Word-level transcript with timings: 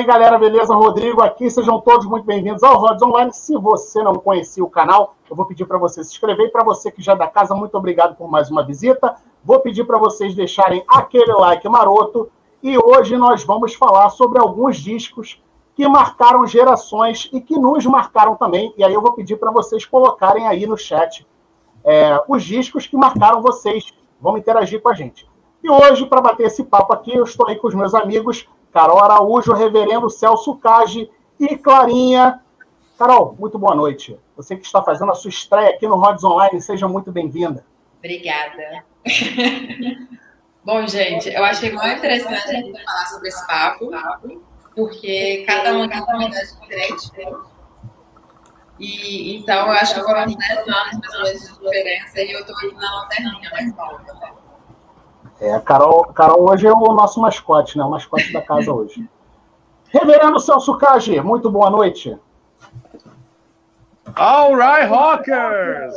aí, 0.00 0.06
galera, 0.06 0.38
beleza? 0.38 0.74
Rodrigo 0.74 1.20
aqui, 1.20 1.50
sejam 1.50 1.78
todos 1.78 2.06
muito 2.06 2.24
bem-vindos 2.24 2.62
ao 2.62 2.78
Rods 2.78 3.02
Online. 3.02 3.30
Se 3.34 3.54
você 3.56 4.02
não 4.02 4.14
conhecia 4.14 4.64
o 4.64 4.70
canal, 4.70 5.14
eu 5.28 5.36
vou 5.36 5.44
pedir 5.44 5.66
para 5.66 5.76
você 5.76 6.02
se 6.02 6.12
inscrever. 6.12 6.46
E 6.46 6.50
para 6.50 6.64
você 6.64 6.90
que 6.90 7.02
já 7.02 7.12
é 7.12 7.16
da 7.16 7.26
casa, 7.26 7.54
muito 7.54 7.76
obrigado 7.76 8.16
por 8.16 8.26
mais 8.26 8.50
uma 8.50 8.64
visita. 8.64 9.14
Vou 9.44 9.60
pedir 9.60 9.84
para 9.84 9.98
vocês 9.98 10.34
deixarem 10.34 10.82
aquele 10.88 11.32
like 11.34 11.68
maroto. 11.68 12.30
E 12.62 12.78
hoje 12.78 13.16
nós 13.18 13.44
vamos 13.44 13.74
falar 13.74 14.08
sobre 14.08 14.40
alguns 14.40 14.78
discos 14.78 15.42
que 15.74 15.86
marcaram 15.86 16.46
gerações 16.46 17.28
e 17.30 17.38
que 17.38 17.58
nos 17.58 17.84
marcaram 17.84 18.36
também. 18.36 18.72
E 18.78 18.84
aí 18.84 18.94
eu 18.94 19.02
vou 19.02 19.12
pedir 19.12 19.36
para 19.36 19.50
vocês 19.50 19.84
colocarem 19.84 20.48
aí 20.48 20.66
no 20.66 20.78
chat 20.78 21.26
é, 21.84 22.18
os 22.26 22.42
discos 22.42 22.86
que 22.86 22.96
marcaram 22.96 23.42
vocês. 23.42 23.92
Vamos 24.18 24.40
interagir 24.40 24.80
com 24.80 24.88
a 24.88 24.94
gente. 24.94 25.28
E 25.62 25.70
hoje, 25.70 26.06
para 26.06 26.22
bater 26.22 26.46
esse 26.46 26.64
papo 26.64 26.90
aqui, 26.94 27.14
eu 27.14 27.24
estou 27.24 27.46
aí 27.46 27.56
com 27.56 27.68
os 27.68 27.74
meus 27.74 27.94
amigos 27.94 28.48
Carol 28.72 29.02
Araújo, 29.02 29.52
Reverendo 29.52 30.08
Celso 30.08 30.56
Cage 30.56 31.10
e 31.38 31.56
Clarinha. 31.56 32.40
Carol, 32.98 33.34
muito 33.38 33.58
boa 33.58 33.74
noite. 33.74 34.18
Você 34.36 34.56
que 34.56 34.64
está 34.64 34.82
fazendo 34.82 35.10
a 35.10 35.14
sua 35.14 35.30
estreia 35.30 35.70
aqui 35.70 35.88
no 35.88 35.96
Rods 35.96 36.22
Online, 36.22 36.60
seja 36.60 36.86
muito 36.86 37.10
bem-vinda. 37.10 37.64
Obrigada. 37.98 38.84
Bom, 40.64 40.86
gente, 40.86 41.28
eu 41.30 41.42
achei 41.42 41.72
muito 41.72 41.88
interessante 41.88 42.50
a 42.50 42.52
gente 42.52 42.84
falar 42.84 43.06
sobre 43.06 43.28
esse 43.28 43.46
papo, 43.46 43.90
porque 44.74 45.44
cada 45.46 45.72
um 45.72 45.88
tem 45.88 46.02
uma 46.02 46.24
idade 46.24 46.60
diferente. 46.60 47.10
E, 48.78 49.36
então, 49.36 49.66
eu 49.66 49.72
acho 49.72 49.94
que 49.94 50.00
foram 50.00 50.26
10 50.26 50.38
anos 50.50 50.66
mais 50.66 51.14
ou 51.14 51.22
menos 51.22 51.40
de 51.40 51.58
diferença 51.58 52.20
e 52.20 52.32
eu 52.32 52.40
estou 52.40 52.56
aqui 52.56 52.74
na 52.74 53.00
lanterninha 53.00 53.50
mais 53.50 53.76
nova. 53.76 54.39
É, 55.40 55.54
a 55.54 55.60
Carol, 55.60 56.04
Carol 56.12 56.50
hoje 56.50 56.66
é 56.66 56.72
o 56.72 56.92
nosso 56.92 57.20
mascote, 57.20 57.78
né? 57.78 57.84
O 57.84 57.90
mascote 57.90 58.32
da 58.32 58.42
casa 58.42 58.72
hoje. 58.72 59.08
Reverendo 59.88 60.38
Celso 60.38 60.76
Cage, 60.76 61.20
muito 61.20 61.50
boa 61.50 61.70
noite. 61.70 62.16
All 64.16 64.54
right, 64.54 64.86
Rockers! 64.86 65.94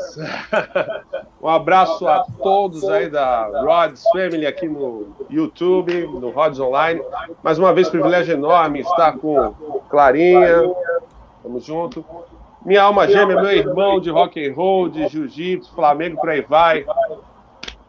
Um 1.41 1.47
abraço 1.47 2.07
a 2.07 2.23
todos 2.41 2.83
aí 2.85 3.09
da 3.09 3.47
Rods 3.63 4.03
Family 4.11 4.45
aqui 4.45 4.67
no 4.67 5.07
YouTube, 5.29 6.07
no 6.07 6.29
Rods 6.29 6.59
Online. 6.59 7.01
Mais 7.41 7.59
uma 7.59 7.73
vez, 7.73 7.89
privilégio 7.89 8.35
enorme 8.35 8.81
estar 8.81 9.17
com 9.17 9.53
Clarinha. 9.89 10.73
Tamo 11.41 11.59
junto. 11.59 12.05
Minha 12.65 12.83
alma 12.83 13.07
gêmea, 13.07 13.41
meu 13.41 13.51
irmão 13.51 13.99
de 13.99 14.09
rock 14.09 14.47
and 14.47 14.53
roll, 14.53 14.87
de 14.87 15.07
jiu-jitsu, 15.07 15.73
Flamengo, 15.75 16.17
por 16.17 16.29
aí 16.29 16.41
vai. 16.41 16.85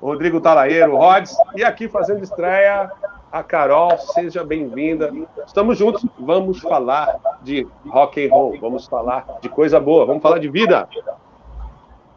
Rodrigo 0.04 0.38
Talaeiro, 0.38 0.98
Rods, 0.98 1.34
e 1.56 1.64
aqui 1.64 1.88
fazendo 1.88 2.22
estreia 2.22 2.92
a 3.32 3.42
Carol, 3.42 3.96
seja 3.96 4.44
bem-vinda. 4.44 5.10
Estamos 5.46 5.78
juntos, 5.78 6.04
vamos 6.18 6.60
falar 6.60 7.18
de 7.42 7.66
rock 7.88 8.26
and 8.26 8.30
roll, 8.30 8.60
vamos 8.60 8.86
falar 8.86 9.24
de 9.40 9.48
coisa 9.48 9.80
boa, 9.80 10.04
vamos 10.04 10.22
falar 10.22 10.38
de 10.38 10.50
vida. 10.50 10.86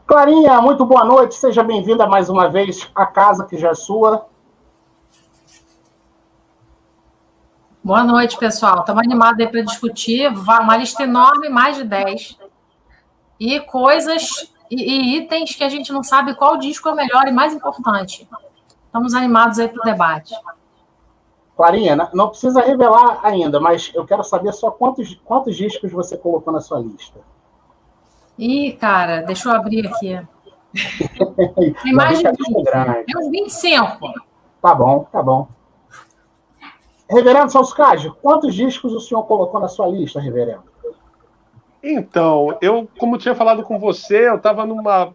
Clarinha, 0.06 0.60
muito 0.60 0.84
boa 0.84 1.06
noite, 1.06 1.36
seja 1.36 1.64
bem-vinda 1.64 2.06
mais 2.06 2.28
uma 2.28 2.50
vez 2.50 2.92
à 2.94 3.06
casa 3.06 3.46
que 3.46 3.58
já 3.58 3.70
é 3.70 3.74
sua. 3.74 4.26
Boa 7.82 8.04
noite, 8.04 8.38
pessoal. 8.38 8.82
Estamos 8.82 9.02
animados 9.02 9.40
aí 9.40 9.48
para 9.50 9.61
discutir. 9.61 10.28
Uma 10.28 10.76
lista 10.76 11.04
enorme, 11.04 11.48
mais 11.48 11.78
de 11.78 11.86
10. 11.86 12.38
E 13.40 13.61
coisas 13.61 14.57
e, 14.70 14.76
e, 14.76 15.17
itens 15.17 15.55
que 15.55 15.64
a 15.64 15.70
gente 15.70 15.92
não 15.92 16.04
sabe 16.04 16.36
qual 16.36 16.58
disco 16.58 16.88
é 16.89 16.92
o 16.92 16.95
melhor 16.95 17.28
e 17.28 17.32
mais 17.32 17.54
importante. 17.54 18.28
Estamos 18.86 19.14
animados 19.14 19.60
aí 19.60 19.67
para 19.67 19.82
o 19.82 19.86
debate. 19.86 20.33
Clarinha, 21.55 22.10
não 22.14 22.30
precisa 22.30 22.61
revelar 22.61 23.20
ainda, 23.23 23.60
mas 23.60 23.92
eu 23.95 24.05
quero 24.05 24.23
saber 24.23 24.54
só 24.54 24.70
quantos, 24.70 25.16
quantos 25.26 25.55
discos 25.55 25.92
você 25.92 26.16
colocou 26.16 26.54
na 26.54 26.61
sua 26.61 26.80
lista. 26.80 27.20
Ih, 28.38 28.73
cara, 28.73 29.22
deixa 29.22 29.50
eu 29.50 29.55
abrir 29.55 29.88
aqui. 29.88 30.22
Tem 31.82 31.94
mais 31.94 32.20
de 32.20 32.26
20. 32.26 33.05
Tem 33.05 33.17
uns 33.17 33.32
25. 33.32 34.14
Tá 34.61 34.76
bom, 34.76 35.08
tá 35.11 35.23
bom. 35.23 35.48
Reverendo 37.10 37.52
Salscage, 37.52 38.11
quantos 38.22 38.54
discos 38.54 38.94
o 38.94 38.99
senhor 38.99 39.23
colocou 39.23 39.60
na 39.60 39.67
sua 39.67 39.88
lista, 39.88 40.20
reverendo? 40.20 40.67
Então, 41.82 42.58
eu, 42.61 42.88
como 42.98 43.17
tinha 43.17 43.36
falado 43.36 43.64
com 43.64 43.80
você, 43.80 44.27
eu 44.27 44.36
estava 44.36 44.65
numa, 44.65 45.14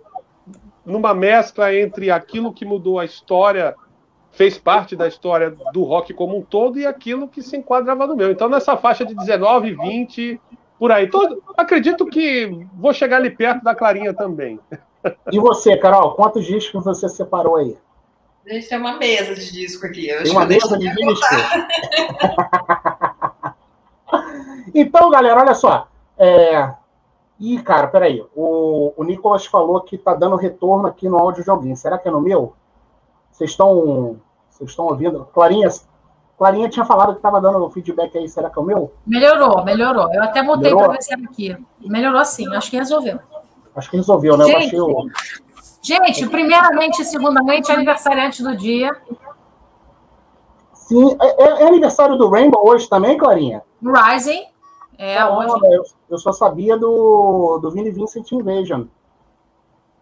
numa 0.84 1.14
mescla 1.14 1.74
entre 1.74 2.10
aquilo 2.10 2.52
que 2.52 2.64
mudou 2.64 2.98
a 2.98 3.04
história, 3.04 3.74
fez 4.30 4.58
parte 4.58 4.96
da 4.96 5.06
história 5.06 5.54
do 5.72 5.82
rock 5.82 6.14
como 6.14 6.38
um 6.38 6.42
todo, 6.42 6.78
e 6.78 6.86
aquilo 6.86 7.28
que 7.28 7.42
se 7.42 7.56
enquadrava 7.56 8.06
no 8.06 8.16
meu. 8.16 8.30
Então, 8.30 8.48
nessa 8.48 8.76
faixa 8.76 9.04
de 9.04 9.14
19, 9.14 9.74
20, 9.74 10.40
por 10.78 10.90
aí. 10.90 11.08
Todo, 11.08 11.42
acredito 11.56 12.06
que 12.06 12.66
vou 12.74 12.92
chegar 12.92 13.18
ali 13.18 13.30
perto 13.30 13.62
da 13.62 13.74
Clarinha 13.74 14.14
também. 14.14 14.58
E 15.30 15.38
você, 15.38 15.76
Carol, 15.76 16.14
quantos 16.14 16.44
discos 16.44 16.84
você 16.84 17.08
separou 17.08 17.56
aí? 17.56 17.76
A 18.46 18.54
gente 18.54 18.68
tem 18.68 18.78
uma 18.78 18.96
mesa 18.98 19.34
de 19.34 19.52
disco 19.52 19.86
aqui. 19.86 20.08
Eu 20.08 20.24
tem 20.24 20.32
uma 20.32 20.44
mesa 20.44 20.76
de 20.76 20.92
disco? 20.92 21.26
então, 24.74 25.10
galera, 25.10 25.40
olha 25.40 25.54
só. 25.54 25.91
É... 26.22 26.72
Ih, 27.40 27.60
cara, 27.62 27.88
peraí. 27.88 28.24
O, 28.36 28.92
o 28.96 29.02
Nicolas 29.02 29.44
falou 29.44 29.80
que 29.80 29.98
tá 29.98 30.14
dando 30.14 30.36
retorno 30.36 30.86
aqui 30.86 31.08
no 31.08 31.18
áudio 31.18 31.42
de 31.42 31.50
alguém. 31.50 31.74
Será 31.74 31.98
que 31.98 32.06
é 32.06 32.10
no 32.12 32.20
meu? 32.20 32.54
Vocês 33.32 33.50
estão. 33.50 34.20
Vocês 34.48 34.70
estão 34.70 34.84
ouvindo? 34.84 35.26
Clarinha, 35.34 35.68
Clarinha 36.38 36.68
tinha 36.68 36.84
falado 36.84 37.12
que 37.12 37.18
estava 37.18 37.40
dando 37.40 37.68
feedback 37.70 38.16
aí. 38.16 38.28
Será 38.28 38.48
que 38.48 38.56
é 38.56 38.62
o 38.62 38.64
meu? 38.64 38.92
Melhorou, 39.04 39.64
melhorou. 39.64 40.14
Eu 40.14 40.22
até 40.22 40.42
mudei 40.42 40.72
para 40.72 40.92
ver 40.92 41.02
se 41.02 41.12
era 41.12 41.24
aqui. 41.24 41.56
Melhorou 41.80 42.24
sim, 42.24 42.46
acho 42.54 42.70
que 42.70 42.76
resolveu. 42.76 43.18
Acho 43.74 43.90
que 43.90 43.96
resolveu, 43.96 44.36
né? 44.36 44.44
Gente, 44.44 44.80
o... 44.80 45.08
gente 45.82 46.28
primeiramente 46.28 47.02
e 47.02 47.04
segundamente, 47.04 47.72
aniversariante 47.72 48.44
do 48.44 48.56
dia. 48.56 48.94
Sim, 50.74 51.16
é, 51.20 51.42
é, 51.42 51.62
é 51.62 51.66
aniversário 51.66 52.16
do 52.16 52.28
Rainbow 52.28 52.64
hoje 52.68 52.88
também, 52.88 53.18
Clarinha? 53.18 53.62
Rising. 53.82 54.51
É, 54.98 55.24
hoje. 55.24 55.52
Eu, 55.64 55.84
eu, 56.10 56.18
só 56.18 56.32
sabia 56.32 56.76
do, 56.76 57.58
do 57.58 57.70
Vini 57.70 57.90
Vincent 57.90 58.30
Invasion. 58.32 58.84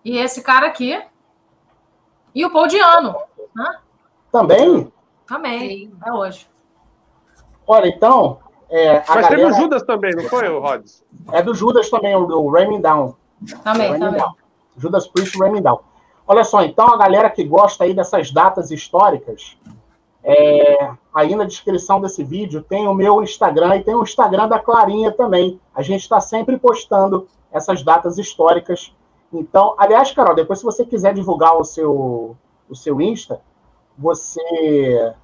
E 0.04 0.18
esse 0.18 0.42
cara 0.42 0.66
aqui. 0.66 1.00
E 2.34 2.44
o 2.44 2.50
Paul 2.50 2.66
Diano. 2.66 3.14
Né? 3.54 3.78
Também? 4.30 4.92
Também, 5.26 5.92
é 6.04 6.12
hoje. 6.12 6.48
Olha, 7.66 7.88
então. 7.88 8.38
É, 8.68 8.98
Mas 8.98 9.06
galera... 9.06 9.28
teve 9.28 9.44
o 9.44 9.52
Judas 9.52 9.82
também, 9.82 10.14
não 10.14 10.24
foi, 10.24 10.48
o 10.48 10.60
Rods? 10.60 11.04
É 11.32 11.42
do 11.42 11.54
Judas 11.54 11.90
também, 11.90 12.14
o, 12.14 12.20
o 12.20 12.50
Raymond 12.50 12.82
Down. 12.82 13.16
Também, 13.64 13.98
também. 13.98 14.20
Down. 14.20 14.34
Judas 14.76 15.08
Priest 15.08 15.36
Raymond 15.36 15.62
Down. 15.62 15.80
Olha 16.26 16.44
só, 16.44 16.62
então 16.62 16.86
a 16.86 16.96
galera 16.96 17.28
que 17.28 17.42
gosta 17.42 17.82
aí 17.82 17.92
dessas 17.92 18.30
datas 18.30 18.70
históricas, 18.70 19.56
é, 20.22 20.92
aí 21.14 21.34
na 21.34 21.44
descrição 21.44 22.00
desse 22.00 22.22
vídeo 22.22 22.62
tem 22.62 22.86
o 22.86 22.94
meu 22.94 23.22
Instagram 23.22 23.76
e 23.76 23.84
tem 23.84 23.94
o 23.94 24.02
Instagram 24.02 24.48
da 24.48 24.58
Clarinha 24.58 25.12
também. 25.12 25.60
A 25.74 25.82
gente 25.82 26.02
está 26.02 26.20
sempre 26.20 26.58
postando 26.58 27.26
essas 27.52 27.82
datas 27.82 28.18
históricas. 28.18 28.94
Então, 29.32 29.74
aliás, 29.78 30.12
Carol, 30.12 30.34
depois 30.34 30.58
se 30.58 30.64
você 30.64 30.84
quiser 30.84 31.14
divulgar 31.14 31.56
o 31.56 31.64
seu, 31.64 32.36
o 32.68 32.74
seu 32.74 33.00
Insta, 33.00 33.40
você 33.96 35.14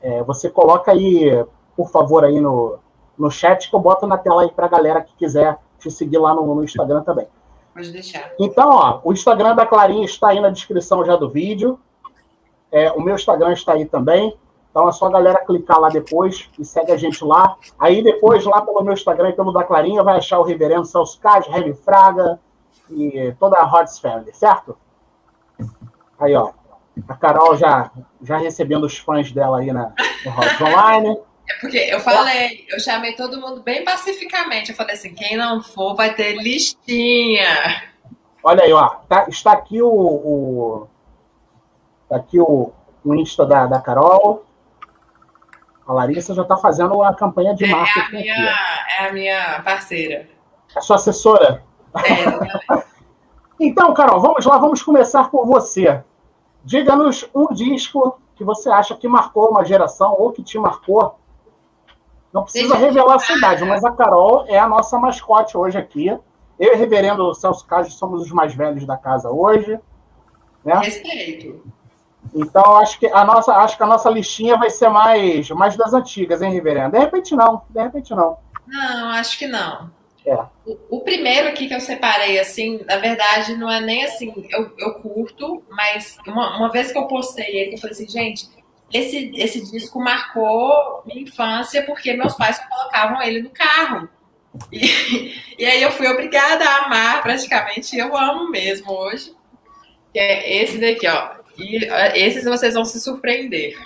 é, 0.00 0.22
você 0.22 0.48
coloca 0.48 0.92
aí, 0.92 1.44
por 1.76 1.90
favor, 1.90 2.24
aí 2.24 2.40
no, 2.40 2.78
no 3.18 3.30
chat 3.30 3.68
que 3.68 3.74
eu 3.74 3.80
boto 3.80 4.06
na 4.06 4.18
tela 4.18 4.42
aí 4.42 4.50
para 4.50 4.66
a 4.66 4.68
galera 4.68 5.00
que 5.00 5.14
quiser 5.16 5.58
te 5.78 5.90
seguir 5.90 6.18
lá 6.18 6.34
no, 6.34 6.54
no 6.54 6.64
Instagram 6.64 7.02
também. 7.02 7.26
Pode 7.74 7.90
deixar. 7.90 8.32
Então, 8.38 8.70
ó, 8.70 9.00
o 9.04 9.12
Instagram 9.12 9.54
da 9.54 9.66
Clarinha 9.66 10.04
está 10.04 10.28
aí 10.28 10.40
na 10.40 10.48
descrição 10.48 11.04
já 11.04 11.16
do 11.16 11.28
vídeo. 11.28 11.78
É, 12.70 12.90
o 12.92 13.00
meu 13.00 13.14
Instagram 13.14 13.52
está 13.52 13.74
aí 13.74 13.84
também. 13.84 14.36
Então 14.76 14.90
é 14.90 14.92
só 14.92 15.06
a 15.06 15.10
galera 15.10 15.42
clicar 15.42 15.80
lá 15.80 15.88
depois 15.88 16.50
e 16.58 16.62
segue 16.62 16.92
a 16.92 16.98
gente 16.98 17.24
lá. 17.24 17.56
Aí 17.78 18.02
depois, 18.02 18.44
lá 18.44 18.60
pelo 18.60 18.82
meu 18.82 18.92
Instagram 18.92 19.30
e 19.30 19.32
pelo 19.32 19.50
da 19.50 19.64
Clarinha, 19.64 20.02
vai 20.02 20.18
achar 20.18 20.38
o 20.38 20.42
Reverendo 20.42 20.84
Celso 20.84 21.18
Cage, 21.18 21.50
Heavy 21.50 21.72
Fraga 21.72 22.38
e 22.90 23.34
toda 23.40 23.56
a 23.56 23.64
Hots 23.64 23.98
Family, 23.98 24.34
certo? 24.34 24.76
Aí, 26.20 26.34
ó. 26.34 26.52
A 27.08 27.14
Carol 27.14 27.56
já, 27.56 27.90
já 28.20 28.36
recebendo 28.36 28.84
os 28.84 28.98
fãs 28.98 29.32
dela 29.32 29.60
aí 29.60 29.72
na, 29.72 29.94
no 30.22 30.30
Hots 30.30 30.60
Online. 30.60 31.20
É 31.48 31.54
porque 31.58 31.78
eu 31.78 32.00
falei, 32.00 32.66
eu 32.68 32.78
chamei 32.78 33.14
todo 33.14 33.40
mundo 33.40 33.62
bem 33.62 33.82
pacificamente. 33.82 34.72
Eu 34.72 34.76
falei 34.76 34.94
assim: 34.94 35.14
quem 35.14 35.38
não 35.38 35.62
for 35.62 35.94
vai 35.94 36.12
ter 36.12 36.34
listinha. 36.34 37.82
Olha 38.44 38.62
aí, 38.62 38.72
ó. 38.74 38.88
Tá, 39.08 39.24
está 39.26 39.52
aqui 39.52 39.80
o, 39.80 39.88
o 39.88 40.88
Tá 42.10 42.16
aqui 42.16 42.38
o, 42.38 42.72
o 43.02 43.14
Insta 43.14 43.46
da, 43.46 43.66
da 43.66 43.80
Carol. 43.80 44.45
A 45.86 45.92
Larissa 45.92 46.34
já 46.34 46.42
está 46.42 46.56
fazendo 46.56 47.02
a 47.02 47.14
campanha 47.14 47.54
de 47.54 47.66
marketing. 47.66 48.16
É 48.16 48.18
a 48.18 48.22
minha, 48.22 48.54
é 48.98 49.08
a 49.08 49.12
minha 49.12 49.62
parceira. 49.62 50.28
A 50.74 50.80
sua 50.80 50.96
assessora? 50.96 51.62
É, 51.94 52.84
então, 53.60 53.94
Carol, 53.94 54.20
vamos 54.20 54.44
lá, 54.44 54.58
vamos 54.58 54.82
começar 54.82 55.30
por 55.30 55.46
você. 55.46 56.02
Diga-nos 56.64 57.28
um 57.32 57.46
disco 57.54 58.20
que 58.34 58.42
você 58.42 58.68
acha 58.68 58.96
que 58.96 59.06
marcou 59.06 59.50
uma 59.50 59.64
geração 59.64 60.14
ou 60.18 60.32
que 60.32 60.42
te 60.42 60.58
marcou. 60.58 61.18
Não 62.32 62.42
precisa 62.42 62.76
revelar 62.76 63.14
a 63.14 63.18
sua 63.18 63.36
idade, 63.36 63.64
mas 63.64 63.84
a 63.84 63.92
Carol 63.92 64.44
é 64.48 64.58
a 64.58 64.68
nossa 64.68 64.98
mascote 64.98 65.56
hoje 65.56 65.78
aqui. 65.78 66.08
Eu 66.58 66.72
e 66.72 66.74
o 66.74 66.76
reverendo 66.76 67.32
Celso 67.34 67.64
Cage 67.66 67.92
somos 67.92 68.22
os 68.22 68.32
mais 68.32 68.54
velhos 68.54 68.84
da 68.84 68.96
casa 68.96 69.30
hoje. 69.30 69.78
Né? 70.64 70.74
Respeito. 70.74 71.62
Então, 72.34 72.76
acho 72.76 72.98
que 72.98 73.06
a 73.06 73.24
nossa, 73.24 73.52
acho 73.54 73.76
que 73.76 73.82
a 73.82 73.86
nossa 73.86 74.10
listinha 74.10 74.56
vai 74.56 74.70
ser 74.70 74.88
mais, 74.88 75.48
mais 75.50 75.76
das 75.76 75.92
antigas, 75.94 76.42
hein, 76.42 76.52
reverendo? 76.52 76.92
De 76.92 76.98
repente 76.98 77.34
não, 77.34 77.62
de 77.68 77.82
repente 77.82 78.14
não. 78.14 78.38
Não, 78.66 79.10
acho 79.10 79.38
que 79.38 79.46
não. 79.46 79.90
É. 80.26 80.34
O, 80.66 80.96
o, 80.96 81.00
primeiro 81.02 81.48
aqui 81.48 81.68
que 81.68 81.74
eu 81.74 81.80
separei, 81.80 82.40
assim, 82.40 82.80
na 82.84 82.96
verdade, 82.96 83.56
não 83.56 83.70
é 83.70 83.80
nem 83.80 84.04
assim, 84.04 84.34
eu, 84.50 84.72
eu 84.76 84.94
curto, 84.94 85.62
mas 85.70 86.18
uma, 86.26 86.56
uma 86.56 86.72
vez 86.72 86.90
que 86.90 86.98
eu 86.98 87.06
postei 87.06 87.56
ele, 87.56 87.74
eu 87.74 87.78
falei 87.78 87.92
assim, 87.92 88.08
gente, 88.08 88.48
esse, 88.92 89.30
esse 89.36 89.70
disco 89.70 90.00
marcou 90.00 91.02
minha 91.06 91.22
infância 91.22 91.84
porque 91.84 92.12
meus 92.14 92.34
pais 92.34 92.58
colocavam 92.58 93.22
ele 93.22 93.42
no 93.42 93.50
carro. 93.50 94.08
E, 94.72 95.32
e 95.58 95.64
aí 95.64 95.80
eu 95.80 95.92
fui 95.92 96.08
obrigada 96.08 96.64
a 96.64 96.86
amar, 96.86 97.22
praticamente, 97.22 97.96
eu 97.96 98.16
amo 98.16 98.50
mesmo 98.50 98.90
hoje. 98.90 99.32
Que 100.12 100.18
é 100.18 100.62
esse 100.62 100.78
daqui, 100.78 101.06
ó. 101.06 101.35
E 101.58 101.84
esses 102.14 102.44
vocês 102.44 102.74
vão 102.74 102.84
se 102.84 103.00
surpreender. 103.00 103.76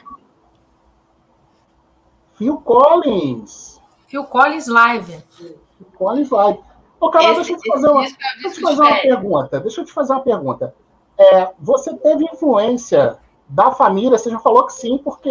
Phil 2.35 2.57
Collins. 2.59 3.81
Phil 4.07 4.25
Collins 4.25 4.67
Live. 4.67 5.23
Phil 5.37 5.87
Collins 5.97 6.31
Live. 6.31 6.61
Ô, 6.99 7.11
Carol, 7.11 7.37
deixa 7.37 7.53
eu 7.53 7.59
te 7.59 7.69
fazer 7.69 7.89
uma, 7.89 8.01
deixa 8.03 8.47
eu 8.47 8.53
te 8.53 8.61
fazer 8.61 8.83
uma 8.83 9.01
pergunta. 9.01 9.61
Deixa 9.61 9.81
eu 9.81 9.85
te 9.85 9.93
fazer 9.93 10.13
uma 10.13 10.23
pergunta. 10.23 10.75
É, 11.19 11.51
você 11.59 11.95
teve 11.97 12.25
influência 12.25 13.19
da 13.49 13.73
família? 13.73 14.19
Você 14.19 14.31
já 14.31 14.39
falou 14.39 14.67
que 14.67 14.73
sim, 14.73 14.99
porque 14.99 15.31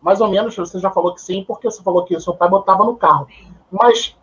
mais 0.00 0.20
ou 0.20 0.28
menos 0.28 0.54
você 0.54 0.78
já 0.78 0.90
falou 0.90 1.14
que 1.14 1.20
sim, 1.20 1.44
porque 1.46 1.70
você 1.70 1.82
falou 1.82 2.04
que 2.04 2.16
o 2.16 2.20
seu 2.20 2.34
pai 2.34 2.48
botava 2.48 2.84
no 2.84 2.96
carro. 2.96 3.26
Mas 3.70 4.16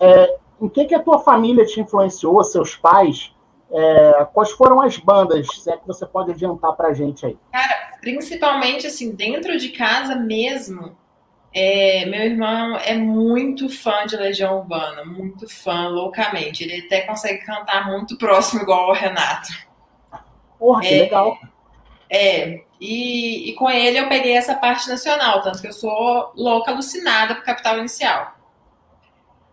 é, 0.00 0.36
em 0.60 0.68
que, 0.68 0.84
que 0.84 0.94
a 0.94 1.02
tua 1.02 1.18
família 1.18 1.64
te 1.64 1.80
influenciou, 1.80 2.42
seus 2.42 2.76
pais? 2.76 3.34
É, 3.72 4.26
quais 4.32 4.50
foram 4.52 4.80
as 4.80 4.96
bandas, 4.98 5.46
se 5.48 5.70
é 5.70 5.76
que 5.76 5.86
você 5.86 6.06
pode 6.06 6.30
adiantar 6.30 6.72
pra 6.74 6.92
gente 6.92 7.26
aí? 7.26 7.36
Cara, 7.52 7.98
principalmente 8.00 8.86
assim, 8.86 9.14
dentro 9.14 9.56
de 9.58 9.70
casa 9.70 10.14
mesmo, 10.14 10.96
é, 11.52 12.04
meu 12.06 12.20
irmão 12.20 12.76
é 12.76 12.94
muito 12.94 13.68
fã 13.68 14.06
de 14.06 14.16
Legião 14.16 14.58
Urbana, 14.58 15.04
muito 15.04 15.48
fã, 15.48 15.88
loucamente. 15.88 16.64
Ele 16.64 16.84
até 16.84 17.02
consegue 17.02 17.44
cantar 17.44 17.88
muito 17.88 18.18
próximo, 18.18 18.62
igual 18.62 18.90
o 18.90 18.92
Renato. 18.92 19.48
Porra, 20.58 20.80
que 20.80 20.88
é, 20.88 21.02
legal. 21.02 21.38
É, 22.10 22.64
e, 22.80 23.50
e, 23.50 23.54
com 23.54 23.70
ele 23.70 23.98
eu 23.98 24.08
peguei 24.08 24.36
essa 24.36 24.54
parte 24.56 24.88
nacional, 24.88 25.42
tanto 25.42 25.60
que 25.60 25.68
eu 25.68 25.72
sou 25.72 26.32
louca, 26.36 26.70
alucinada 26.70 27.36
por 27.36 27.44
Capital 27.44 27.78
Inicial. 27.78 28.34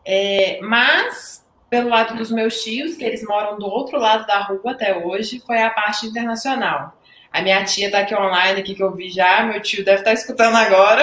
É, 0.04 0.60
mas 0.62 1.41
pelo 1.72 1.88
lado 1.88 2.18
dos 2.18 2.30
meus 2.30 2.62
tios, 2.62 2.98
que 2.98 3.06
eles 3.06 3.24
moram 3.24 3.58
do 3.58 3.66
outro 3.66 3.98
lado 3.98 4.28
da 4.28 4.42
rua 4.42 4.74
até 4.74 4.94
hoje, 4.94 5.42
foi 5.48 5.58
a 5.62 5.70
parte 5.70 6.06
internacional. 6.06 7.00
A 7.32 7.42
minha 7.42 7.64
tia 7.64 7.86
está 7.86 8.00
aqui 8.00 8.14
online, 8.14 8.60
aqui 8.60 8.76
que 8.76 8.84
eu 8.84 8.94
vi 8.94 9.10
já, 9.10 9.42
meu 9.44 9.62
tio 9.62 9.86
deve 9.86 10.00
estar 10.00 10.12
tá 10.12 10.14
escutando 10.14 10.58
agora. 10.58 11.02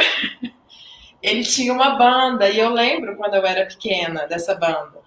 Ele 1.23 1.43
tinha 1.43 1.73
uma 1.73 1.97
banda, 1.97 2.51
e 2.51 2.59
eu 2.59 2.69
lembro 2.69 3.17
quando 3.17 3.35
eu 3.35 3.47
era 3.47 3.65
pequena 3.65 4.27
dessa 4.27 4.55
banda. 4.55 4.99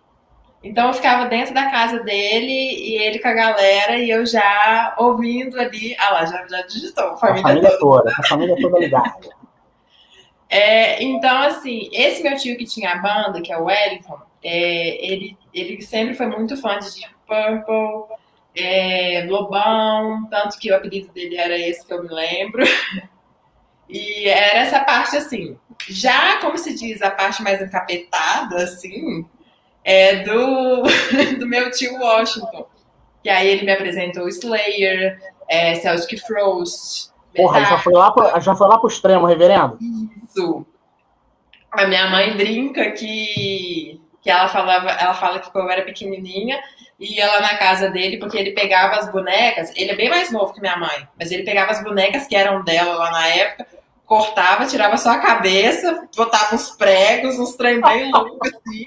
Então 0.63 0.87
eu 0.87 0.93
ficava 0.93 1.27
dentro 1.27 1.53
da 1.53 1.69
casa 1.69 2.03
dele 2.03 2.51
e 2.51 2.95
ele 2.97 3.17
com 3.17 3.27
a 3.29 3.33
galera 3.33 3.97
e 3.97 4.11
eu 4.11 4.23
já 4.27 4.93
ouvindo 4.97 5.59
ali. 5.59 5.95
Ah 5.97 6.13
lá, 6.13 6.25
já, 6.25 6.45
já 6.47 6.61
digitou. 6.63 7.05
A 7.05 7.17
família, 7.17 7.39
a 7.39 7.47
família 7.47 7.79
toda. 7.79 8.03
toda. 8.03 8.11
A 8.11 8.23
família 8.23 8.55
toda 8.59 8.79
ligada. 8.79 9.13
É, 10.53 11.01
então, 11.01 11.43
assim, 11.43 11.89
esse 11.93 12.21
meu 12.21 12.35
tio 12.35 12.57
que 12.57 12.65
tinha 12.65 12.91
a 12.91 12.97
banda, 12.97 13.41
que 13.41 13.53
é 13.53 13.57
o 13.57 13.63
Wellington, 13.63 14.19
é, 14.43 15.05
ele, 15.05 15.37
ele 15.53 15.81
sempre 15.81 16.13
foi 16.13 16.27
muito 16.27 16.57
fã 16.57 16.77
de 16.79 16.93
Deep 16.93 17.15
Purple, 17.27 18.17
é, 18.55 19.25
Lobão, 19.29 20.27
tanto 20.29 20.57
que 20.57 20.71
o 20.71 20.75
apelido 20.75 21.11
dele 21.13 21.37
era 21.37 21.57
esse 21.57 21.85
que 21.85 21.93
eu 21.93 22.03
me 22.03 22.09
lembro. 22.09 22.63
E 23.93 24.29
era 24.29 24.59
essa 24.59 24.79
parte 24.79 25.17
assim. 25.17 25.57
Já, 25.89 26.39
como 26.39 26.57
se 26.57 26.73
diz, 26.73 27.01
a 27.01 27.11
parte 27.11 27.43
mais 27.43 27.61
encapetada, 27.61 28.63
assim, 28.63 29.25
é 29.83 30.23
do, 30.23 30.83
do 31.37 31.45
meu 31.45 31.69
tio 31.71 31.99
Washington. 31.99 32.67
Que 33.21 33.29
aí 33.29 33.49
ele 33.49 33.65
me 33.65 33.71
apresentou 33.73 34.29
Slayer, 34.29 35.19
é, 35.47 35.75
Celtic 35.75 36.25
Frost. 36.25 37.11
Porra, 37.35 37.65
já 37.65 37.77
foi, 37.77 37.93
lá 37.93 38.11
pro, 38.11 38.39
já 38.39 38.55
foi 38.55 38.67
lá 38.67 38.77
pro 38.77 38.87
extremo, 38.87 39.25
reverendo? 39.25 39.77
Isso. 40.23 40.65
A 41.69 41.85
minha 41.85 42.09
mãe 42.09 42.35
brinca 42.35 42.91
que 42.91 44.00
que 44.21 44.29
ela 44.29 44.47
falava, 44.47 44.91
ela 44.91 45.13
fala 45.13 45.39
que 45.39 45.51
quando 45.51 45.65
eu 45.65 45.71
era 45.71 45.81
pequenininha, 45.81 46.61
ia 46.99 47.27
lá 47.27 47.41
na 47.41 47.57
casa 47.57 47.89
dele, 47.89 48.17
porque 48.17 48.37
ele 48.37 48.51
pegava 48.51 48.95
as 48.97 49.11
bonecas, 49.11 49.71
ele 49.75 49.91
é 49.91 49.95
bem 49.95 50.09
mais 50.09 50.31
novo 50.31 50.53
que 50.53 50.61
minha 50.61 50.77
mãe, 50.77 51.07
mas 51.17 51.31
ele 51.31 51.43
pegava 51.43 51.71
as 51.71 51.83
bonecas 51.83 52.27
que 52.27 52.35
eram 52.35 52.63
dela 52.63 52.93
lá 52.93 53.11
na 53.11 53.27
época, 53.27 53.67
cortava, 54.05 54.67
tirava 54.67 54.97
só 54.97 55.11
a 55.11 55.19
cabeça, 55.19 56.07
botava 56.15 56.53
uns 56.53 56.71
pregos, 56.71 57.39
uns 57.39 57.55
trem 57.55 57.81
bem 57.81 58.11
loucos 58.11 58.53
assim, 58.53 58.85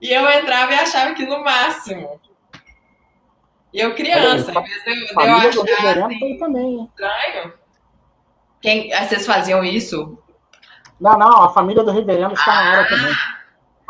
e 0.00 0.12
eu 0.12 0.28
entrava 0.30 0.72
e 0.72 0.76
achava 0.76 1.14
que 1.14 1.26
no 1.26 1.42
máximo. 1.42 2.20
E 3.72 3.80
eu 3.80 3.94
criança, 3.94 4.52
vez 4.52 4.84
de 4.84 5.58
eu, 5.58 5.62
achar 5.62 6.04
assim, 6.04 6.38
também. 6.38 6.84
estranho. 6.84 7.52
Quem, 8.60 8.90
vocês 8.90 9.26
faziam 9.26 9.64
isso? 9.64 10.18
Não, 11.00 11.16
não, 11.16 11.44
a 11.44 11.50
família 11.50 11.82
do 11.82 11.92
reverendo 11.92 12.34
está 12.34 12.52
ah, 12.52 12.54
na 12.54 12.70
área 12.70 12.88
também. 12.88 13.14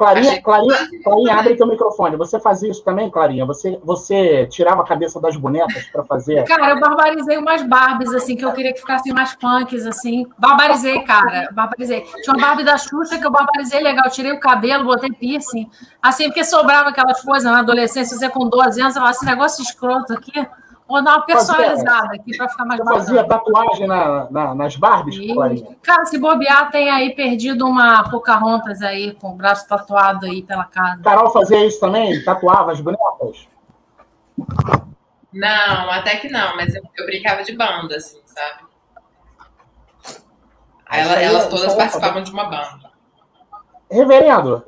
Clarinha, 0.00 0.41
Clarinha, 0.41 0.88
Clarinha, 1.05 1.35
abre 1.35 1.56
teu 1.56 1.67
microfone. 1.67 2.17
Você 2.17 2.41
fazia 2.41 2.70
isso 2.70 2.82
também, 2.82 3.11
Clarinha? 3.11 3.44
Você, 3.44 3.79
você 3.85 4.47
tirava 4.47 4.81
a 4.81 4.87
cabeça 4.87 5.20
das 5.20 5.37
bonecas 5.37 5.85
para 5.88 6.02
fazer? 6.05 6.42
Cara, 6.45 6.71
eu 6.71 6.80
barbarizei 6.80 7.37
umas 7.37 7.62
Barbies, 7.62 8.14
assim, 8.14 8.35
que 8.35 8.42
eu 8.42 8.50
queria 8.52 8.73
que 8.73 8.80
ficassem 8.80 9.12
mais 9.12 9.35
punks, 9.35 9.85
assim. 9.85 10.26
Barbarizei, 10.38 11.02
cara. 11.02 11.50
Barbarizei. 11.52 12.07
Tinha 12.23 12.35
uma 12.35 12.47
Barbie 12.47 12.64
da 12.64 12.78
Xuxa 12.78 13.19
que 13.19 13.26
eu 13.26 13.30
barbarizei 13.30 13.83
legal. 13.83 14.09
tirei 14.09 14.33
o 14.33 14.40
cabelo, 14.40 14.85
botei 14.85 15.11
piercing. 15.12 15.69
Assim, 16.00 16.28
porque 16.28 16.45
sobrava 16.45 16.88
aquelas 16.88 17.21
coisas 17.21 17.52
na 17.52 17.59
adolescência, 17.59 18.16
você 18.16 18.30
com 18.30 18.49
12 18.49 18.80
anos, 18.80 18.95
você 18.95 19.00
fala, 19.00 19.11
esse 19.11 19.26
negócio 19.26 19.62
escroto 19.62 20.14
aqui 20.14 20.33
Vou 20.90 21.04
dar 21.04 21.18
uma 21.18 21.25
personalizada 21.25 22.09
fazia, 22.09 22.20
aqui 22.20 22.37
para 22.37 22.49
ficar 22.49 22.64
mais 22.64 22.80
Você 22.80 22.92
fazia 22.92 23.25
tatuagem 23.25 23.87
na, 23.87 24.28
na, 24.28 24.54
nas 24.56 24.75
Barbies, 24.75 25.14
e, 25.18 25.76
Cara, 25.82 26.04
se 26.04 26.18
bobear, 26.18 26.68
tem 26.73 26.90
aí 26.90 27.14
perdido 27.14 27.64
uma 27.64 28.11
Pocahontas 28.11 28.82
aí, 28.82 29.14
com 29.14 29.30
o 29.30 29.37
braço 29.37 29.68
tatuado 29.68 30.26
aí 30.26 30.42
pela 30.42 30.64
casa. 30.64 31.00
Carol 31.00 31.30
fazia 31.30 31.64
isso 31.64 31.78
também? 31.78 32.25
Tatuava 32.25 32.73
as 32.73 32.80
bonecas? 32.80 33.47
Não, 35.32 35.90
até 35.92 36.16
que 36.16 36.28
não, 36.28 36.56
mas 36.56 36.75
eu, 36.75 36.82
eu 36.99 37.06
brincava 37.06 37.44
de 37.44 37.56
banda, 37.56 37.94
assim, 37.94 38.18
sabe? 38.26 38.64
Ela, 40.90 41.23
elas 41.23 41.47
todas 41.47 41.73
participavam 41.73 42.20
de 42.25 42.32
uma 42.32 42.47
banda. 42.47 42.90
Reverendo, 43.88 44.64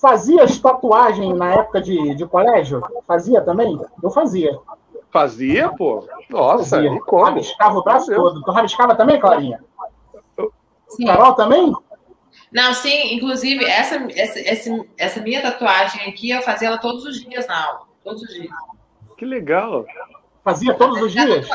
Fazia 0.00 0.46
tatuagem 0.62 1.34
na 1.34 1.52
época 1.52 1.80
de, 1.80 2.14
de 2.14 2.26
colégio? 2.26 2.82
Fazia 3.06 3.42
também? 3.42 3.78
Eu 4.02 4.10
fazia. 4.10 4.58
Fazia, 5.10 5.68
pô? 5.68 6.08
Nossa, 6.30 6.76
fazia. 6.76 6.90
e 6.90 7.00
como? 7.00 7.24
Rabiscava 7.24 7.78
o 7.78 7.84
braço 7.84 8.14
todo. 8.14 8.42
Tu 8.42 8.50
rabiscava 8.50 8.94
também, 8.94 9.20
Clarinha? 9.20 9.62
Sim. 10.88 11.04
Carol 11.04 11.34
também? 11.34 11.72
Não, 12.50 12.72
sim, 12.72 13.14
inclusive, 13.14 13.64
essa, 13.64 13.96
essa, 14.16 14.70
essa 14.96 15.20
minha 15.20 15.42
tatuagem 15.42 16.08
aqui, 16.08 16.30
eu 16.30 16.42
fazia 16.42 16.68
ela 16.68 16.78
todos 16.78 17.04
os 17.04 17.20
dias 17.20 17.46
na 17.46 17.66
aula. 17.66 17.80
Todos 18.02 18.22
os 18.22 18.28
dias. 18.28 18.50
Que 19.18 19.26
legal. 19.26 19.84
Fazia 20.42 20.74
todos 20.74 21.00
os 21.02 21.12
dias? 21.12 21.46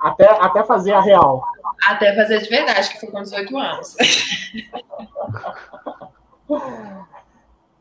Até, 0.00 0.26
até 0.26 0.64
fazer 0.64 0.92
a 0.92 1.00
real. 1.00 1.44
Até 1.86 2.14
fazer 2.14 2.40
de 2.40 2.48
verdade, 2.48 2.88
que 2.88 3.00
foi 3.00 3.10
com 3.10 3.22
18 3.22 3.58
anos. 3.58 3.94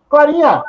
Clarinha, 0.09 0.63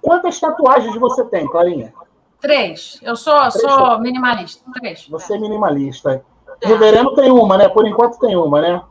quantas 0.00 0.40
tatuagens 0.40 0.96
você 0.96 1.24
tem, 1.24 1.46
Clarinha? 1.46 1.92
Três. 2.40 3.00
Eu 3.02 3.16
sou, 3.16 3.38
Três 3.38 3.60
sou 3.60 3.98
minimalista. 4.00 4.70
Três. 4.72 5.08
Você 5.08 5.34
é 5.34 5.38
minimalista. 5.38 6.24
É. 6.62 6.66
Reverendo 6.66 7.14
tem 7.14 7.30
uma, 7.30 7.56
né? 7.56 7.68
Por 7.68 7.86
enquanto 7.86 8.18
tem 8.18 8.36
uma, 8.36 8.60
né? 8.60 8.82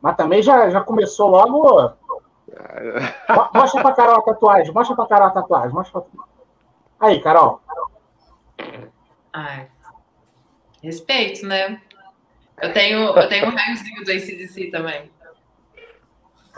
Mas 0.00 0.16
também 0.16 0.42
já, 0.42 0.70
já 0.70 0.80
começou 0.80 1.28
logo. 1.28 1.92
Mostra 3.54 3.82
pra 3.82 3.92
Carol 3.92 4.16
a 4.16 4.22
tatuagem. 4.22 4.72
Mostra 4.72 4.96
pra 4.96 5.06
Carol 5.06 5.28
a 5.28 5.30
tatuagem. 5.30 5.72
Mostra 5.72 6.00
pra... 6.00 6.24
Aí, 7.00 7.20
Carol. 7.20 7.60
Ai. 9.32 9.68
Respeito, 10.82 11.46
né? 11.46 11.80
Eu 12.60 12.72
tenho, 12.72 13.00
eu 13.00 13.28
tenho 13.28 13.46
um 13.46 13.54
raiozinho 13.54 14.04
do 14.04 14.10
ACDC 14.10 14.70
também. 14.70 15.10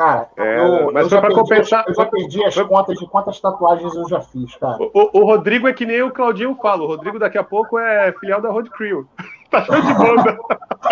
Cara, 0.00 0.30
É, 0.34 0.58
eu, 0.58 0.92
mas 0.94 1.02
eu 1.04 1.10
foi 1.10 1.20
perdi, 1.20 1.34
compensar- 1.34 1.84
Eu 1.86 1.94
já 1.94 2.06
perdi 2.06 2.42
as 2.42 2.54
foi- 2.54 2.66
contas 2.66 2.98
de 2.98 3.06
quantas 3.06 3.38
tatuagens 3.38 3.94
eu 3.94 4.08
já 4.08 4.18
fiz, 4.22 4.56
cara. 4.56 4.78
O, 4.80 5.18
o- 5.20 5.24
Rodrigo 5.26 5.68
é 5.68 5.74
que 5.74 5.84
nem 5.84 6.00
o 6.02 6.10
Claudinho 6.10 6.56
fala. 6.62 6.84
O 6.84 6.86
Rodrigo 6.86 7.18
daqui 7.18 7.36
a 7.36 7.44
pouco 7.44 7.78
é 7.78 8.10
filial 8.18 8.40
da 8.40 8.48
Road 8.50 8.70
Crew. 8.70 9.06
Tá 9.50 9.62
show 9.64 9.74
de 9.82 9.92
banda. 9.94 10.38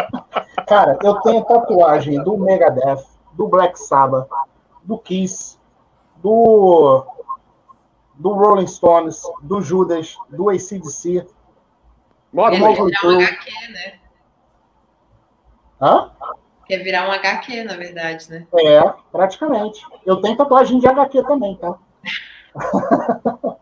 Cara, 0.68 0.98
eu 1.02 1.14
tenho 1.20 1.42
tatuagem 1.44 2.22
do 2.22 2.36
Megadeth, 2.36 3.02
do 3.32 3.46
Black 3.48 3.78
Sabbath, 3.80 4.28
do 4.82 4.98
Kiss, 4.98 5.56
do, 6.16 7.02
do 8.16 8.32
Rolling 8.34 8.66
Stones, 8.66 9.22
do 9.40 9.62
Judas, 9.62 10.18
do 10.28 10.50
ACDC. 10.50 11.26
Um 12.34 12.42
Crue. 13.00 13.24
HQ, 13.24 13.50
né? 13.72 13.98
Hã? 15.80 16.10
Quer 16.68 16.78
virar 16.84 17.08
um 17.08 17.12
HQ, 17.12 17.64
na 17.64 17.74
verdade, 17.76 18.30
né? 18.30 18.46
É, 18.54 18.92
praticamente. 19.10 19.80
Eu 20.04 20.20
tenho 20.20 20.36
tatuagem 20.36 20.78
de 20.78 20.86
HQ 20.86 21.22
também, 21.24 21.56
tá? 21.56 21.74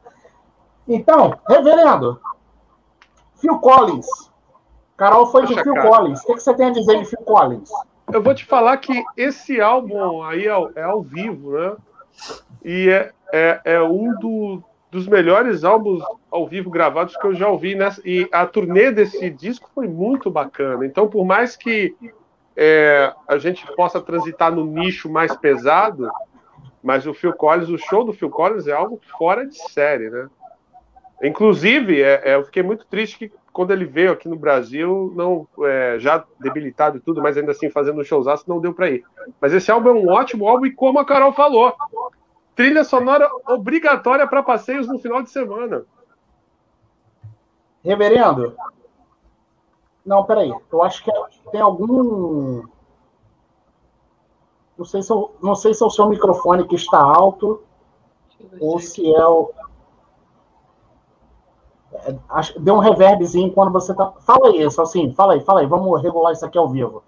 então, 0.88 1.34
reverendo, 1.48 2.20
Phil 3.36 3.58
Collins. 3.58 4.06
Carol 4.96 5.26
foi 5.26 5.42
de 5.42 5.48
Poxa, 5.52 5.62
Phil 5.62 5.74
cara. 5.74 5.88
Collins. 5.88 6.20
O 6.22 6.26
que 6.26 6.34
que 6.34 6.40
você 6.40 6.54
tem 6.54 6.66
a 6.66 6.70
dizer 6.70 6.98
de 6.98 7.04
Phil 7.04 7.20
Collins? 7.24 7.70
Eu 8.12 8.22
vou 8.22 8.34
te 8.34 8.44
falar 8.44 8.76
que 8.78 9.04
esse 9.16 9.60
álbum 9.60 10.22
aí 10.22 10.46
é, 10.46 10.50
ao- 10.50 10.70
é 10.74 10.82
ao 10.82 11.02
vivo, 11.02 11.52
né? 11.52 11.76
E 12.64 12.88
é, 12.88 13.12
é, 13.32 13.60
é 13.64 13.82
um 13.82 14.14
do- 14.18 14.62
dos 14.90 15.06
melhores 15.06 15.64
álbuns 15.64 16.02
ao 16.30 16.46
vivo 16.46 16.70
gravados 16.70 17.16
que 17.16 17.26
eu 17.26 17.34
já 17.34 17.48
ouvi. 17.48 17.74
Nessa, 17.74 18.00
e 18.04 18.26
a 18.32 18.46
turnê 18.46 18.90
desse 18.90 19.28
disco 19.28 19.68
foi 19.74 19.86
muito 19.86 20.30
bacana. 20.30 20.86
Então, 20.86 21.08
por 21.08 21.24
mais 21.26 21.56
que 21.56 21.94
é, 22.56 23.12
a 23.28 23.36
gente 23.36 23.66
possa 23.74 24.00
transitar 24.00 24.50
no 24.50 24.64
nicho 24.64 25.10
mais 25.10 25.36
pesado, 25.36 26.10
mas 26.82 27.06
o 27.06 27.12
Phil 27.12 27.32
Collins, 27.34 27.68
o 27.68 27.76
show 27.76 28.04
do 28.04 28.12
Phil 28.12 28.30
Collins 28.30 28.66
é 28.66 28.72
algo 28.72 28.98
fora 29.18 29.46
de 29.46 29.56
série, 29.70 30.08
né? 30.08 30.28
Inclusive, 31.22 32.02
é, 32.02 32.22
é, 32.24 32.34
eu 32.34 32.44
fiquei 32.44 32.62
muito 32.62 32.86
triste 32.86 33.18
que 33.18 33.32
quando 33.52 33.70
ele 33.70 33.86
veio 33.86 34.12
aqui 34.12 34.28
no 34.28 34.36
Brasil, 34.36 35.12
não 35.16 35.48
é, 35.66 35.96
já 35.98 36.22
debilitado 36.38 36.98
e 36.98 37.00
tudo, 37.00 37.22
mas 37.22 37.38
ainda 37.38 37.52
assim 37.52 37.70
fazendo 37.70 38.00
um 38.00 38.04
showzaço, 38.04 38.44
não 38.46 38.60
deu 38.60 38.74
para 38.74 38.90
ir. 38.90 39.02
Mas 39.40 39.52
esse 39.52 39.70
álbum 39.70 39.88
é 39.88 39.92
um 39.92 40.08
ótimo 40.10 40.46
álbum 40.46 40.66
e 40.66 40.70
como 40.70 40.98
a 40.98 41.06
Carol 41.06 41.32
falou, 41.32 41.74
trilha 42.54 42.84
sonora 42.84 43.28
obrigatória 43.48 44.26
para 44.26 44.42
passeios 44.42 44.86
no 44.86 44.98
final 44.98 45.22
de 45.22 45.30
semana. 45.30 45.84
Reverendo? 47.82 48.54
Não, 50.06 50.24
peraí. 50.24 50.54
Eu 50.72 50.82
acho 50.82 51.02
que 51.02 51.10
tem 51.50 51.60
algum. 51.60 52.62
Não 54.78 54.84
sei 54.84 55.02
se, 55.02 55.10
eu- 55.12 55.34
não 55.42 55.54
sei 55.54 55.74
se 55.74 55.82
é 55.82 55.86
o 55.86 55.90
seu 55.90 56.06
microfone 56.08 56.66
que 56.66 56.76
está 56.76 57.00
alto 57.00 57.62
ou 58.60 58.78
se 58.78 59.12
é 59.14 59.26
o. 59.26 59.50
É, 61.92 62.14
Deu 62.60 62.74
um 62.74 62.78
reverbzinho 62.78 63.52
quando 63.52 63.72
você 63.72 63.94
tá. 63.94 64.12
Fala 64.20 64.48
aí, 64.48 64.62
assim, 64.62 65.12
fala 65.14 65.32
aí, 65.32 65.40
fala 65.40 65.60
aí, 65.60 65.66
vamos 65.66 66.00
regular 66.02 66.32
isso 66.32 66.44
aqui 66.44 66.58
ao 66.58 66.68
vivo. 66.68 67.02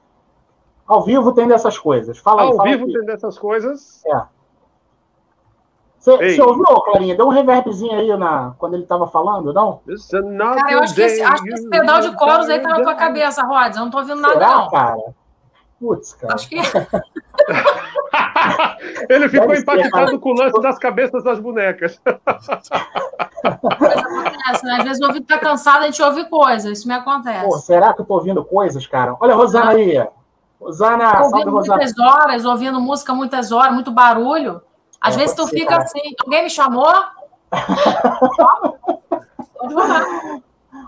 Ao 0.87 1.02
vivo 1.02 1.33
tem 1.33 1.47
dessas 1.47 1.78
coisas. 1.78 2.19
Fala 2.19 2.43
aí, 2.43 2.49
Ao 2.49 2.57
fala 2.57 2.69
vivo 2.71 2.85
aqui. 2.85 2.93
tem 2.95 3.05
dessas 3.05 3.38
coisas. 3.38 4.02
Ei. 4.07 4.12
Você 6.16 6.42
ouviu, 6.42 6.64
Clarinha? 6.64 7.16
Deu 7.16 7.26
um 7.26 7.30
reverbzinho 7.30 7.98
aí 7.98 8.16
na, 8.16 8.54
quando 8.58 8.74
ele 8.74 8.84
estava 8.84 9.06
falando, 9.06 9.52
não? 9.52 9.80
Cara, 10.56 10.72
eu 10.72 10.80
acho 10.80 10.94
que 10.94 11.02
esse, 11.02 11.22
acho 11.22 11.42
que 11.42 11.50
esse 11.50 11.68
pedal 11.68 12.00
de 12.00 12.14
coros 12.16 12.48
aí 12.48 12.60
tá 12.60 12.70
na 12.70 12.82
tua 12.82 12.94
cabeça, 12.94 13.42
Rods. 13.42 13.76
Eu 13.76 13.84
não 13.84 13.90
tô 13.90 13.98
ouvindo 13.98 14.20
nada, 14.20 14.34
Será, 14.34 14.54
não. 14.56 14.70
cara? 14.70 14.96
Putz, 15.80 16.12
cara. 16.14 16.34
Acho 16.34 16.48
que 16.48 16.56
Ele 19.08 19.28
ficou 19.28 19.46
Deve 19.48 19.56
ser, 19.56 19.62
impactado 19.62 20.06
cara. 20.06 20.18
com 20.18 20.30
o 20.30 20.34
lance 20.34 20.60
das 20.60 20.78
cabeças 20.78 21.22
das 21.22 21.38
bonecas. 21.38 22.00
acontece, 23.44 24.64
né? 24.64 24.76
Às 24.78 24.84
vezes 24.84 25.00
o 25.00 25.06
ouvido 25.06 25.26
tá 25.26 25.38
cansado, 25.38 25.82
a 25.82 25.86
gente 25.86 26.02
ouve 26.02 26.24
coisas. 26.28 26.78
Isso 26.78 26.88
me 26.88 26.94
acontece. 26.94 27.44
Pô, 27.44 27.58
será 27.58 27.92
que 27.94 28.00
eu 28.00 28.04
tô 28.04 28.14
ouvindo 28.14 28.44
coisas, 28.44 28.84
cara? 28.86 29.16
Olha 29.20 29.34
a 29.34 29.36
Rosana 29.36 29.70
aí. 29.70 30.04
Rosana, 30.60 31.04
Tô 31.04 31.10
salve, 31.18 31.34
ouvindo 31.34 31.50
Rosana. 31.52 31.76
muitas 31.76 31.98
horas, 31.98 32.44
ouvindo 32.44 32.80
música 32.80 33.14
muitas 33.14 33.52
horas, 33.52 33.72
muito 33.72 33.92
barulho. 33.92 34.60
Às 35.00 35.17
vezes 35.17 35.35
tu 35.35 35.47
fica 35.47 35.69
cara. 35.71 35.83
assim, 35.85 36.00
alguém 36.25 36.45
me 36.45 36.50
chamou? 36.50 36.93
Pode 39.59 39.75
rolar. 39.75 40.05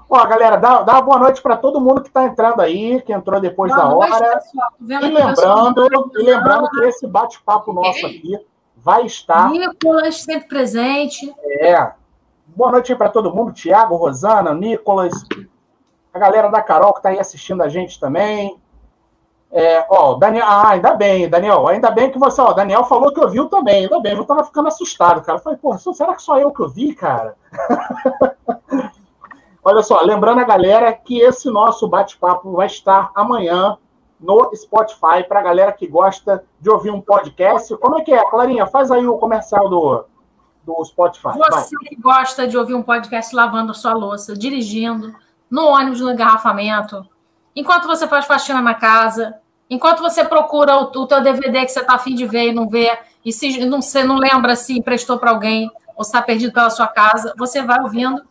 Ó, 0.08 0.26
galera, 0.26 0.56
dá, 0.56 0.82
dá 0.82 0.94
uma 0.94 1.02
boa 1.02 1.18
noite 1.20 1.40
para 1.40 1.56
todo 1.56 1.80
mundo 1.80 2.02
que 2.02 2.10
tá 2.10 2.24
entrando 2.24 2.60
aí, 2.60 3.00
que 3.02 3.12
entrou 3.12 3.40
depois 3.40 3.72
Boa 3.72 3.84
da 3.84 3.90
noite, 3.90 4.12
hora. 4.12 4.38
pessoal. 4.38 4.72
E 4.80 4.98
lembrando, 4.98 6.10
e 6.18 6.22
lembrando 6.24 6.68
que 6.70 6.84
esse 6.84 7.06
bate-papo 7.06 7.72
nosso 7.72 8.04
aqui 8.06 8.36
vai 8.76 9.06
estar. 9.06 9.48
Nicolas, 9.50 10.22
sempre 10.22 10.48
presente. 10.48 11.32
É. 11.48 11.92
Boa 12.48 12.72
noite 12.72 12.90
aí 12.90 12.98
para 12.98 13.08
todo 13.08 13.32
mundo, 13.32 13.52
Tiago, 13.52 13.94
Rosana, 13.94 14.52
Nicolas, 14.52 15.12
a 16.12 16.18
galera 16.18 16.48
da 16.48 16.60
Carol 16.60 16.92
que 16.92 17.02
tá 17.02 17.10
aí 17.10 17.20
assistindo 17.20 17.62
a 17.62 17.68
gente 17.68 18.00
também. 18.00 18.60
É, 19.52 19.84
ó, 19.90 20.14
Daniel, 20.14 20.44
ah, 20.46 20.70
ainda 20.70 20.94
bem, 20.94 21.28
Daniel, 21.28 21.66
ainda 21.66 21.90
bem 21.90 22.10
que 22.10 22.18
você, 22.18 22.40
ó, 22.40 22.52
Daniel 22.52 22.84
falou 22.84 23.12
que 23.12 23.20
ouviu 23.20 23.48
também, 23.48 23.84
ainda 23.84 24.00
bem, 24.00 24.16
eu 24.16 24.24
tava 24.24 24.44
ficando 24.44 24.68
assustado, 24.68 25.22
cara. 25.22 25.38
Eu 25.38 25.42
falei, 25.42 25.78
será 25.92 26.14
que 26.14 26.22
só 26.22 26.38
eu 26.38 26.52
que 26.52 26.62
ouvi, 26.62 26.94
cara? 26.94 27.34
Olha 29.62 29.82
só, 29.82 30.00
lembrando 30.02 30.40
a 30.40 30.44
galera 30.44 30.92
que 30.92 31.20
esse 31.20 31.50
nosso 31.50 31.88
bate-papo 31.88 32.52
vai 32.52 32.66
estar 32.66 33.10
amanhã 33.14 33.76
no 34.18 34.50
Spotify 34.54 35.24
para 35.26 35.40
a 35.40 35.42
galera 35.42 35.72
que 35.72 35.86
gosta 35.86 36.44
de 36.60 36.70
ouvir 36.70 36.90
um 36.90 37.00
podcast. 37.00 37.76
Como 37.76 37.98
é 37.98 38.02
que 38.02 38.12
é, 38.12 38.30
Clarinha? 38.30 38.66
Faz 38.66 38.90
aí 38.90 39.06
o 39.06 39.18
comercial 39.18 39.68
do, 39.68 40.04
do 40.64 40.84
Spotify. 40.84 41.38
vai. 41.38 41.50
Você 41.50 41.76
que 41.76 41.96
gosta 41.96 42.46
de 42.46 42.56
ouvir 42.56 42.74
um 42.74 42.82
podcast 42.82 43.34
lavando 43.34 43.72
a 43.72 43.74
sua 43.74 43.94
louça, 43.94 44.36
dirigindo, 44.36 45.14
no 45.50 45.66
ônibus, 45.66 46.00
no 46.00 46.10
engarrafamento, 46.10 47.06
enquanto 47.60 47.86
você 47.86 48.08
faz 48.08 48.24
faxina 48.24 48.60
na 48.62 48.74
casa, 48.74 49.38
enquanto 49.68 50.00
você 50.00 50.24
procura 50.24 50.76
o, 50.78 50.84
o 50.84 51.06
teu 51.06 51.22
DVD 51.22 51.60
que 51.66 51.68
você 51.68 51.80
está 51.80 51.94
afim 51.94 52.14
de 52.14 52.26
ver 52.26 52.48
e 52.48 52.52
não 52.52 52.66
vê, 52.66 52.98
e 53.22 53.32
se 53.32 53.64
não, 53.66 53.82
você 53.82 54.02
não 54.02 54.16
lembra 54.16 54.56
se 54.56 54.78
emprestou 54.78 55.18
para 55.18 55.30
alguém 55.30 55.70
ou 55.94 56.02
está 56.02 56.22
perdido 56.22 56.54
pela 56.54 56.70
sua 56.70 56.88
casa, 56.88 57.34
você 57.36 57.62
vai 57.62 57.80
ouvindo 57.82 58.22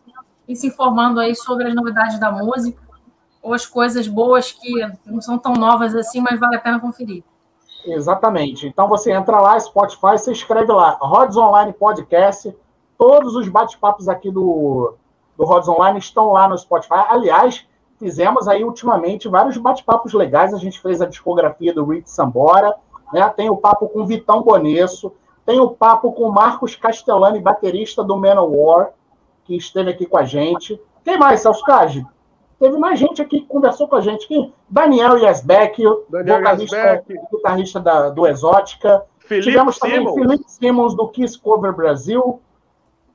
e 0.48 0.56
se 0.56 0.66
informando 0.66 1.20
aí 1.20 1.36
sobre 1.36 1.68
as 1.68 1.74
novidades 1.74 2.18
da 2.18 2.32
música 2.32 2.82
ou 3.40 3.54
as 3.54 3.64
coisas 3.64 4.08
boas 4.08 4.50
que 4.50 4.84
não 5.06 5.20
são 5.20 5.38
tão 5.38 5.52
novas 5.52 5.94
assim, 5.94 6.20
mas 6.20 6.38
vale 6.38 6.56
a 6.56 6.60
pena 6.60 6.80
conferir. 6.80 7.22
Exatamente. 7.86 8.66
Então 8.66 8.88
você 8.88 9.12
entra 9.12 9.40
lá, 9.40 9.58
Spotify, 9.58 10.18
você 10.18 10.32
escreve 10.32 10.72
lá, 10.72 10.98
Rods 11.00 11.36
Online 11.36 11.72
Podcast. 11.72 12.54
Todos 12.98 13.34
os 13.36 13.48
bate-papos 13.48 14.08
aqui 14.08 14.30
do, 14.30 14.94
do 15.38 15.44
Rods 15.44 15.68
Online 15.68 15.98
estão 15.98 16.32
lá 16.32 16.48
no 16.48 16.58
Spotify. 16.58 17.06
Aliás, 17.08 17.64
fizemos 18.00 18.48
aí 18.48 18.64
ultimamente 18.64 19.28
vários 19.28 19.58
bate-papos 19.58 20.14
legais. 20.14 20.54
A 20.54 20.58
gente 20.58 20.80
fez 20.80 21.02
a 21.02 21.06
discografia 21.06 21.72
do 21.72 21.84
Rick 21.84 22.10
Sambora, 22.10 22.74
né? 23.12 23.28
Tem 23.36 23.50
o 23.50 23.56
papo 23.56 23.88
com 23.88 24.00
o 24.00 24.06
Vitão 24.06 24.42
Bonesso, 24.42 25.12
tem 25.44 25.60
o 25.60 25.70
papo 25.70 26.10
com 26.12 26.24
o 26.24 26.32
Marcos 26.32 26.74
Castellani, 26.74 27.38
baterista 27.38 28.02
do 28.02 28.16
Manowar, 28.16 28.90
que 29.44 29.54
esteve 29.54 29.90
aqui 29.90 30.06
com 30.06 30.16
a 30.16 30.24
gente. 30.24 30.80
Quem 31.04 31.18
mais, 31.18 31.40
Celso 31.42 31.62
Cage? 31.62 32.06
Teve 32.58 32.76
mais 32.76 32.98
gente 32.98 33.22
aqui 33.22 33.40
que 33.40 33.46
conversou 33.46 33.86
com 33.86 33.96
a 33.96 34.00
gente. 34.00 34.26
Quem? 34.26 34.52
Daniel 34.68 35.16
Daniel 36.10 36.38
vocalista, 36.38 36.76
Yazbek. 36.76 37.20
guitarrista 37.32 37.80
da, 37.80 38.10
do 38.10 38.26
Exótica. 38.26 39.04
Felipe 39.18 39.50
Tivemos 39.50 39.78
também. 39.78 40.14
Felipe 40.14 40.44
Simmons 40.46 40.94
do 40.94 41.08
Kiss 41.08 41.38
Cover 41.38 41.74
Brasil. 41.74 42.40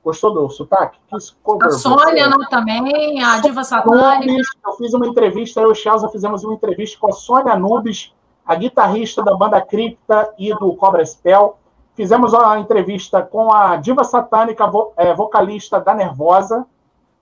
Gostou 0.06 0.32
do 0.32 0.48
sotaque? 0.48 1.00
Cover 1.42 1.66
A 1.66 1.70
Sônia 1.72 2.28
né, 2.28 2.36
também, 2.48 3.20
a 3.24 3.40
Diva 3.40 3.64
Satânica. 3.64 4.40
Eu 4.64 4.72
fiz 4.74 4.94
uma 4.94 5.04
entrevista, 5.04 5.60
eu 5.60 5.70
e 5.70 5.72
o 5.72 5.74
Chelsea 5.74 6.08
fizemos 6.10 6.44
uma 6.44 6.54
entrevista 6.54 6.96
com 7.00 7.08
a 7.08 7.12
Sônia 7.12 7.56
Nubes, 7.56 8.14
a 8.46 8.54
guitarrista 8.54 9.20
da 9.20 9.34
banda 9.34 9.60
Cripta 9.60 10.32
e 10.38 10.54
do 10.54 10.76
Cobra 10.76 11.04
Spell. 11.04 11.58
Fizemos 11.96 12.32
uma 12.32 12.56
entrevista 12.60 13.20
com 13.20 13.52
a 13.52 13.78
Diva 13.78 14.04
Satânica, 14.04 14.70
é, 14.96 15.12
vocalista 15.12 15.80
da 15.80 15.92
Nervosa, 15.92 16.64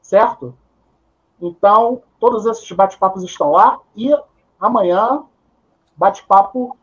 certo? 0.02 0.54
Então, 1.40 2.02
todos 2.20 2.44
esses 2.44 2.70
bate-papos 2.70 3.22
estão 3.22 3.52
lá. 3.52 3.78
E 3.96 4.14
amanhã, 4.60 5.22
bate-papo 5.96 6.76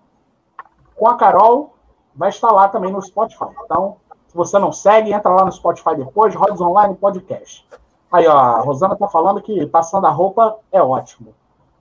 com 0.96 1.08
a 1.08 1.16
Carol 1.16 1.76
vai 2.16 2.30
estar 2.30 2.52
lá 2.52 2.68
também 2.68 2.92
no 2.92 3.00
Spotify. 3.04 3.46
Então, 3.66 3.98
se 4.32 4.38
você 4.38 4.58
não 4.58 4.72
segue, 4.72 5.12
entra 5.12 5.30
lá 5.30 5.44
no 5.44 5.52
Spotify 5.52 5.94
depois, 5.94 6.34
Rods 6.34 6.62
Online 6.62 6.96
Podcast. 6.96 7.68
Aí, 8.10 8.26
ó, 8.26 8.38
a 8.38 8.60
Rosana 8.62 8.96
tá 8.96 9.06
falando 9.10 9.42
que 9.42 9.66
passando 9.66 10.08
a 10.08 10.10
roupa 10.10 10.58
é 10.72 10.82
ótimo. 10.82 11.36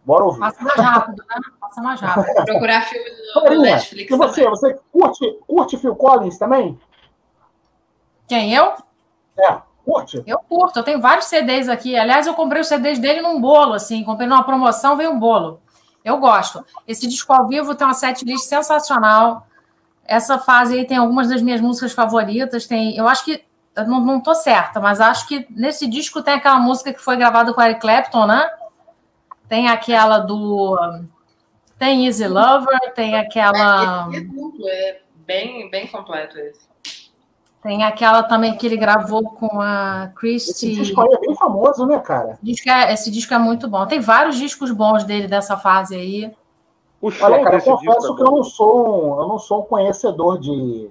Bora 0.05 0.25
ouvir. 0.25 0.41
Passa 0.41 0.65
mais 0.65 0.81
rápido, 0.81 1.25
né? 1.29 1.37
Passa 1.61 1.81
mais 1.81 2.01
rápido. 2.01 2.35
Procurar 2.45 2.83
filme 2.83 3.09
no, 3.55 3.63
Netflix 3.63 4.11
e 4.11 4.17
você? 4.17 4.43
também. 4.43 4.51
Você 4.51 4.81
curte, 4.91 5.39
curte 5.47 5.79
Phil 5.79 5.95
Collins 5.95 6.39
também? 6.39 6.77
Quem, 8.27 8.53
eu? 8.53 8.73
É, 9.39 9.59
curte? 9.85 10.21
Eu 10.27 10.41
curto, 10.41 10.81
eu 10.81 10.83
tenho 10.83 11.01
vários 11.01 11.27
CDs 11.27 11.69
aqui. 11.69 11.97
Aliás, 11.97 12.27
eu 12.27 12.35
comprei 12.35 12.63
os 12.63 12.67
CDs 12.67 12.99
dele 12.99 13.21
num 13.21 13.41
bolo, 13.41 13.75
assim. 13.75 14.03
Comprei 14.03 14.27
numa 14.27 14.43
promoção, 14.43 14.97
veio 14.97 15.13
um 15.13 15.21
bolo. 15.21 15.61
Eu 16.05 16.19
gosto. 16.19 16.65
Esse 16.89 17.07
disco 17.07 17.33
ao 17.33 17.47
vivo 17.47 17.77
tem 17.77 17.87
uma 17.87 17.95
setlist 17.95 18.49
sensacional. 18.49 19.47
Essa 20.05 20.39
fase 20.39 20.75
aí 20.77 20.85
tem 20.85 20.97
algumas 20.97 21.29
das 21.29 21.43
minhas 21.43 21.61
músicas 21.61 21.93
favoritas. 21.93 22.67
Tem, 22.67 22.97
eu 22.97 23.07
acho 23.07 23.25
que 23.25 23.43
eu 23.77 23.87
não, 23.87 24.01
não 24.01 24.21
tô 24.21 24.35
certa, 24.35 24.81
mas 24.81 25.01
acho 25.01 25.27
que 25.29 25.47
nesse 25.51 25.87
disco 25.87 26.23
tem 26.23 26.35
aquela 26.35 26.59
música 26.59 26.93
que 26.93 27.01
foi 27.01 27.17
gravada 27.17 27.53
com 27.55 27.63
Eric 27.63 27.81
Clapton, 27.81 28.27
né? 28.27 28.51
Tem 29.49 29.69
aquela 29.69 30.19
do 30.19 30.77
tem 31.79 32.07
Easy 32.07 32.27
Lover, 32.29 32.93
tem 32.95 33.17
aquela 33.17 34.09
é, 34.13 34.91
é 34.91 35.01
bem 35.27 35.71
bem 35.71 35.87
completo 35.87 36.39
esse. 36.39 36.69
Tem 37.63 37.85
aquela 37.85 38.23
também 38.23 38.57
que 38.57 38.67
ele 38.67 38.77
gravou 38.77 39.23
com 39.23 39.61
a 39.61 40.11
Christy. 40.17 40.73
Esse 40.73 40.83
disco 40.83 41.01
aí 41.03 41.09
é 41.13 41.21
bem 41.21 41.35
famoso, 41.37 41.87
né, 41.87 41.99
cara? 41.99 42.39
Disco 42.43 42.71
é, 42.71 42.93
esse 42.93 43.11
disco 43.11 43.35
é 43.35 43.39
muito 43.39 43.69
bom. 43.69 43.87
Tem 43.87 44.01
vários 44.01 44.37
discos 44.37 44.71
bons 44.71 45.05
dele 45.05 45.29
dessa 45.29 45.59
fase 45.59 45.95
aí. 45.95 46.33
Olha, 47.03 47.43
cara, 47.43 47.57
eu 47.57 47.63
confesso 47.63 48.13
é 48.13 48.17
que 48.17 48.23
eu 48.23 48.31
não 48.31 48.43
sou 48.43 49.17
um, 49.17 49.23
eu 49.23 49.29
não 49.29 49.39
sou 49.39 49.61
um 49.61 49.65
conhecedor 49.65 50.39
de, 50.39 50.91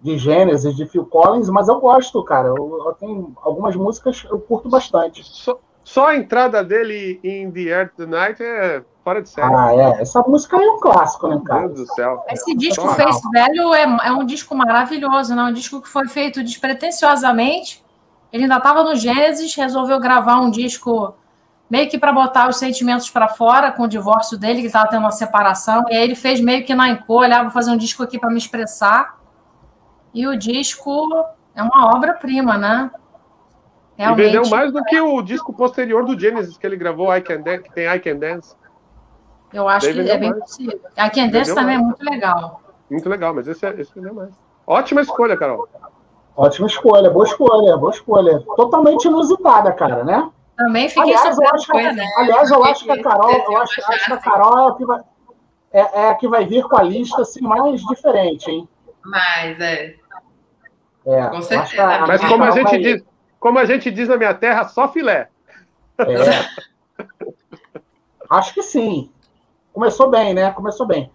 de 0.00 0.16
Gênesis, 0.16 0.76
de 0.76 0.86
Phil 0.86 1.04
Collins, 1.04 1.48
mas 1.48 1.68
eu 1.68 1.80
gosto, 1.80 2.22
cara. 2.22 2.48
Eu, 2.48 2.84
eu 2.86 2.92
tenho 2.94 3.32
algumas 3.42 3.74
músicas 3.74 4.24
eu 4.30 4.38
curto 4.38 4.68
bastante. 4.68 5.24
Só, 5.24 5.58
só, 5.82 6.06
a 6.08 6.16
entrada 6.16 6.62
dele 6.62 7.18
em 7.24 7.50
The 7.50 7.60
Earth 7.60 7.92
the 7.96 8.06
Night 8.06 8.42
é 8.42 8.84
fora 9.02 9.20
de 9.20 9.28
série. 9.28 9.52
Ah, 9.52 9.74
é. 9.74 10.02
Essa 10.02 10.20
música 10.22 10.56
aí 10.56 10.64
é 10.64 10.70
um 10.70 10.78
clássico, 10.78 11.26
né, 11.26 11.40
cara? 11.44 11.60
Meu 11.62 11.70
Deus 11.70 11.88
do 11.88 11.94
céu. 11.94 12.24
Esse 12.28 12.54
disco 12.54 12.82
Só 12.82 12.94
Face 12.94 13.28
Velho 13.32 13.74
é, 13.74 13.82
é 14.06 14.12
um 14.12 14.24
disco 14.24 14.54
maravilhoso, 14.54 15.34
né? 15.34 15.42
Um 15.42 15.52
disco 15.52 15.80
que 15.80 15.88
foi 15.88 16.06
feito 16.06 16.44
despretensiosamente. 16.44 17.84
Ele 18.32 18.44
ainda 18.44 18.58
estava 18.58 18.84
no 18.84 18.94
Gênesis, 18.94 19.54
resolveu 19.56 19.98
gravar 19.98 20.40
um 20.40 20.50
disco 20.50 21.14
meio 21.68 21.88
que 21.88 21.98
para 21.98 22.12
botar 22.12 22.48
os 22.48 22.56
sentimentos 22.56 23.10
para 23.10 23.28
fora 23.28 23.70
com 23.70 23.84
o 23.84 23.88
divórcio 23.88 24.38
dele, 24.38 24.60
que 24.60 24.66
estava 24.66 24.88
tendo 24.88 25.00
uma 25.00 25.10
separação. 25.10 25.84
E 25.88 25.96
aí 25.96 26.02
ele 26.02 26.14
fez 26.14 26.40
meio 26.40 26.64
que 26.64 26.74
na 26.74 26.88
encô, 26.88 27.20
olha, 27.20 27.42
vou 27.42 27.50
fazer 27.50 27.70
um 27.70 27.76
disco 27.76 28.02
aqui 28.02 28.18
para 28.18 28.30
me 28.30 28.38
expressar. 28.38 29.18
E 30.14 30.26
o 30.26 30.36
disco 30.36 31.06
é 31.54 31.62
uma 31.62 31.94
obra-prima, 31.94 32.56
né? 32.56 32.90
Realmente. 33.96 34.20
E 34.20 34.30
vendeu 34.30 34.50
mais 34.50 34.72
do 34.72 34.82
que 34.84 35.00
o 35.00 35.20
disco 35.20 35.52
posterior 35.52 36.04
do 36.04 36.18
Genesis 36.18 36.56
que 36.56 36.66
ele 36.66 36.76
gravou, 36.76 37.14
I 37.14 37.20
Can 37.20 37.42
Dance, 37.42 37.64
que 37.64 37.72
tem 37.72 37.86
I 37.86 37.98
Can 37.98 38.16
Dance. 38.16 38.56
Eu 39.52 39.68
acho 39.68 39.92
que 39.92 40.00
é 40.00 40.16
bem 40.16 40.30
mais. 40.30 40.42
possível. 40.42 40.80
I 40.96 41.10
Can 41.10 41.28
Dance 41.28 41.54
também 41.54 41.76
mais. 41.76 41.80
é 41.80 41.84
muito 41.84 42.04
legal. 42.04 42.62
Muito 42.90 43.08
legal, 43.08 43.34
mas 43.34 43.48
esse, 43.48 43.66
é, 43.66 43.80
esse 43.80 43.92
vendeu 43.94 44.14
mais. 44.14 44.30
Ótima 44.66 45.00
escolha, 45.00 45.36
Carol. 45.36 45.68
Ótima 46.36 46.68
escolha, 46.68 47.10
boa 47.10 47.24
escolha, 47.24 47.76
boa 47.76 47.90
escolha. 47.90 48.40
Totalmente 48.56 49.06
inusitada, 49.06 49.72
cara, 49.72 50.04
né? 50.04 50.30
Também 50.58 50.88
fiquei 50.88 51.14
aliás, 51.14 51.38
eu 51.38 51.54
acho 51.54 51.70
que, 51.70 51.92
né? 51.92 52.04
Aliás, 52.16 52.50
eu 52.50 52.64
acho 52.64 52.84
que 52.84 52.90
a 52.90 53.00
Carol, 53.00 53.30
eu 53.30 53.58
acho, 53.58 53.80
acho 53.92 54.06
que 54.06 54.12
a 54.12 54.16
Carol 54.16 54.58
é 54.58 54.68
a, 54.68 54.74
que 54.74 54.84
vai, 54.84 55.00
é, 55.72 55.80
é, 55.80 56.08
a 56.08 56.14
que 56.16 56.26
vai 56.26 56.44
vir 56.46 56.64
com 56.64 56.76
a 56.76 56.82
lista 56.82 57.22
assim, 57.22 57.40
mais 57.42 57.80
diferente, 57.82 58.50
hein? 58.50 58.68
Mais, 59.04 59.60
é. 59.60 59.94
É, 61.06 61.26
com 61.28 61.40
certeza. 61.42 61.84
A, 61.84 62.06
Mas 62.08 62.24
como 62.24 62.42
a, 62.42 62.50
gente 62.50 62.76
diz, 62.76 63.04
como 63.38 63.56
a 63.60 63.64
gente 63.64 63.88
diz 63.92 64.08
na 64.08 64.16
minha 64.16 64.34
terra, 64.34 64.64
só 64.64 64.88
filé. 64.88 65.28
É. 65.96 67.04
acho 68.28 68.52
que 68.52 68.62
sim. 68.62 69.12
Começou 69.72 70.10
bem, 70.10 70.34
né? 70.34 70.50
Começou 70.50 70.86
bem. 70.86 71.08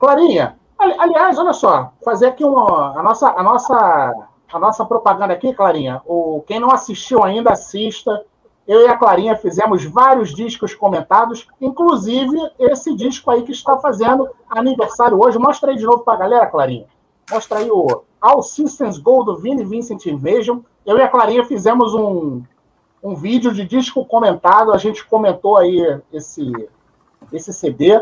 Clarinha, 0.00 0.56
aliás, 0.76 1.38
olha 1.38 1.52
só, 1.52 1.92
fazer 2.04 2.26
aqui 2.26 2.42
uma, 2.42 2.98
a 2.98 3.02
nossa, 3.04 3.28
a 3.28 3.42
nossa, 3.42 4.28
a 4.52 4.58
nossa 4.58 4.84
propaganda 4.84 5.32
aqui, 5.32 5.54
Clarinha. 5.54 6.02
O 6.04 6.42
quem 6.48 6.58
não 6.58 6.72
assistiu 6.72 7.22
ainda 7.22 7.52
assista 7.52 8.24
eu 8.70 8.82
e 8.82 8.86
a 8.86 8.96
Clarinha 8.96 9.34
fizemos 9.34 9.84
vários 9.84 10.32
discos 10.32 10.72
comentados, 10.72 11.48
inclusive 11.60 12.38
esse 12.56 12.94
disco 12.94 13.28
aí 13.28 13.42
que 13.42 13.50
está 13.50 13.76
fazendo 13.78 14.30
aniversário 14.48 15.20
hoje. 15.20 15.40
Mostra 15.40 15.72
aí 15.72 15.76
de 15.76 15.84
novo 15.84 16.04
para 16.04 16.14
a 16.14 16.18
galera, 16.18 16.46
Clarinha. 16.46 16.86
Mostra 17.28 17.58
aí 17.58 17.68
o 17.68 18.04
All 18.20 18.40
Systems 18.44 18.96
Go 18.96 19.24
do 19.24 19.36
Vini 19.38 19.64
Vincent 19.64 20.06
Invasion. 20.06 20.60
Eu 20.86 20.96
e 20.98 21.02
a 21.02 21.08
Clarinha 21.08 21.44
fizemos 21.44 21.94
um, 21.94 22.44
um 23.02 23.16
vídeo 23.16 23.52
de 23.52 23.64
disco 23.64 24.04
comentado. 24.04 24.72
A 24.72 24.78
gente 24.78 25.04
comentou 25.04 25.56
aí 25.56 26.00
esse, 26.12 26.52
esse 27.32 27.52
CD 27.52 28.00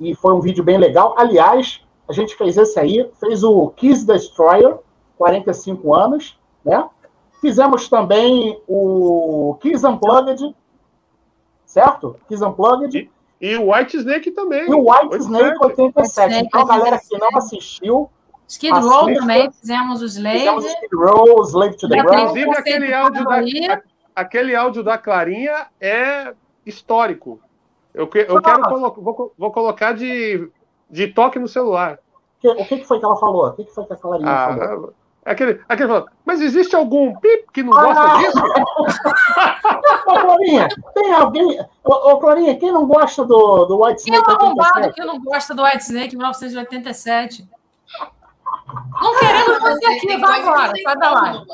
e 0.00 0.12
foi 0.16 0.34
um 0.34 0.40
vídeo 0.40 0.64
bem 0.64 0.76
legal. 0.76 1.14
Aliás, 1.16 1.80
a 2.08 2.12
gente 2.12 2.34
fez 2.34 2.56
esse 2.56 2.80
aí, 2.80 3.08
fez 3.20 3.44
o 3.44 3.68
Kiss 3.68 4.04
Destroyer, 4.04 4.76
45 5.16 5.94
anos, 5.94 6.36
né? 6.64 6.84
Fizemos 7.44 7.90
também 7.90 8.58
o 8.66 9.58
Kiss 9.60 9.86
Unplugged, 9.86 10.56
certo? 11.66 12.16
Kiss 12.26 12.42
Unplugged. 12.42 13.10
E, 13.38 13.46
e 13.50 13.56
o 13.58 13.70
White 13.70 13.98
Snake 13.98 14.30
também. 14.30 14.66
E 14.66 14.72
o 14.72 14.90
White 14.90 15.16
Snake 15.18 15.58
87. 15.60 16.36
Então, 16.36 16.62
a 16.62 16.64
galera 16.64 16.98
que 16.98 17.18
não 17.18 17.28
assistiu. 17.36 18.08
Skid 18.48 18.72
Row 18.72 19.12
também, 19.12 19.52
fizemos 19.52 20.00
os 20.00 20.16
Slave. 20.16 20.38
Fizemos 20.38 20.64
Skid 20.64 20.96
Row, 20.96 21.42
Slave 21.42 21.76
to 21.76 21.86
the 21.86 22.02
Ground. 22.02 22.30
Inclusive, 22.30 22.50
aquele 22.56 22.94
áudio, 22.94 23.24
da, 23.26 23.82
aquele 24.16 24.56
áudio 24.56 24.82
da 24.82 24.96
Clarinha 24.96 25.66
é 25.78 26.32
histórico. 26.64 27.38
Eu, 27.92 28.04
eu 28.04 28.40
quero 28.40 28.62
colo 28.62 28.94
vou, 28.96 29.34
vou, 29.36 29.50
colocar 29.50 29.92
de, 29.92 30.48
de 30.88 31.08
toque 31.08 31.38
no 31.38 31.46
celular. 31.46 31.98
O 32.42 32.64
que, 32.64 32.78
que 32.78 32.84
foi 32.84 32.98
que 32.98 33.04
ela 33.04 33.16
falou? 33.16 33.48
O 33.48 33.52
que, 33.52 33.64
que 33.64 33.74
foi 33.74 33.84
que 33.84 33.92
a 33.92 33.96
Clarinha 33.96 34.30
ah, 34.30 34.56
falou? 34.56 34.94
Aquele, 35.24 35.60
aquele 35.66 35.88
falou, 35.88 36.06
mas 36.24 36.42
existe 36.42 36.76
algum 36.76 37.16
pip 37.16 37.46
que 37.50 37.62
não 37.62 37.72
gosta 37.72 38.02
ah. 38.02 38.18
disso? 38.18 38.38
ô, 40.06 40.20
Clarinha, 40.20 40.68
tem 40.94 41.14
alguém. 41.14 41.60
Ô, 41.82 41.92
ô, 42.10 42.18
Clarinha, 42.18 42.58
quem 42.58 42.70
não 42.70 42.86
gosta 42.86 43.24
do, 43.24 43.64
do 43.64 43.82
White 43.82 44.02
Snake? 44.02 44.22
Quem 44.22 44.34
é 44.34 44.36
arrombado 44.36 44.92
que 44.92 45.04
não 45.04 45.18
gosta 45.22 45.54
do 45.54 45.62
White 45.62 45.84
Snake 45.84 46.14
1987? 46.14 47.48
Não 49.00 49.18
queremos 49.18 49.58
você 49.60 49.86
aqui, 49.86 50.16
vai 50.18 50.40
embora, 50.42 50.72
sai 50.82 50.96
da 50.96 51.10
live. 51.10 51.46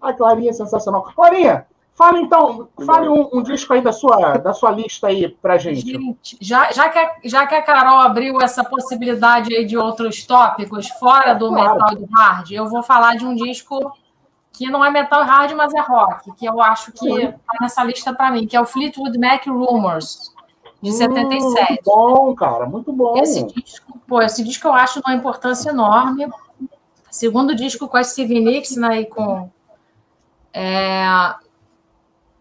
A 0.00 0.12
Clarinha 0.18 0.50
é 0.50 0.52
sensacional. 0.52 1.02
Clarinha, 1.14 1.64
Fala 1.98 2.20
então, 2.20 2.68
fale 2.86 3.08
um, 3.08 3.28
um, 3.32 3.42
disco 3.42 3.72
aí 3.72 3.80
da 3.80 3.90
sua, 3.92 4.38
da 4.38 4.54
sua 4.54 4.70
lista 4.70 5.08
aí 5.08 5.28
pra 5.28 5.58
gente. 5.58 5.80
Gente, 5.80 6.38
já, 6.40 6.70
já, 6.70 6.88
que 6.88 6.96
a, 6.96 7.16
já 7.24 7.44
que 7.44 7.56
a 7.56 7.60
Carol 7.60 7.98
abriu 7.98 8.40
essa 8.40 8.62
possibilidade 8.62 9.52
aí 9.52 9.64
de 9.64 9.76
outros 9.76 10.24
tópicos 10.24 10.86
fora 10.90 11.34
do 11.34 11.48
claro. 11.48 11.74
metal 11.74 11.98
e 12.00 12.06
hard, 12.14 12.50
eu 12.52 12.68
vou 12.68 12.84
falar 12.84 13.16
de 13.16 13.26
um 13.26 13.34
disco 13.34 13.92
que 14.52 14.70
não 14.70 14.84
é 14.84 14.92
metal 14.92 15.24
hard, 15.24 15.50
mas 15.56 15.74
é 15.74 15.80
rock, 15.80 16.30
que 16.36 16.46
eu 16.46 16.62
acho 16.62 16.92
que 16.92 17.32
tá 17.32 17.58
nessa 17.60 17.82
lista 17.82 18.14
para 18.14 18.30
mim, 18.30 18.46
que 18.46 18.56
é 18.56 18.60
o 18.60 18.64
Fleetwood 18.64 19.18
Mac 19.18 19.44
Rumors, 19.48 20.32
de 20.80 20.90
hum, 20.90 20.92
77. 20.92 21.68
Muito 21.68 21.82
bom, 21.84 22.34
cara, 22.36 22.64
muito 22.66 22.92
bom. 22.92 23.20
Esse 23.20 23.42
disco, 23.42 24.00
pô, 24.06 24.22
esse 24.22 24.44
disco 24.44 24.68
eu 24.68 24.72
acho 24.72 25.00
de 25.00 25.10
uma 25.10 25.16
importância 25.16 25.70
enorme. 25.70 26.28
Segundo 27.10 27.56
disco 27.56 27.88
com 27.88 27.96
a 27.96 28.04
Stevie 28.04 28.38
Nicks, 28.38 28.76
né, 28.76 29.00
e 29.00 29.06
com 29.06 29.50
é, 30.52 31.04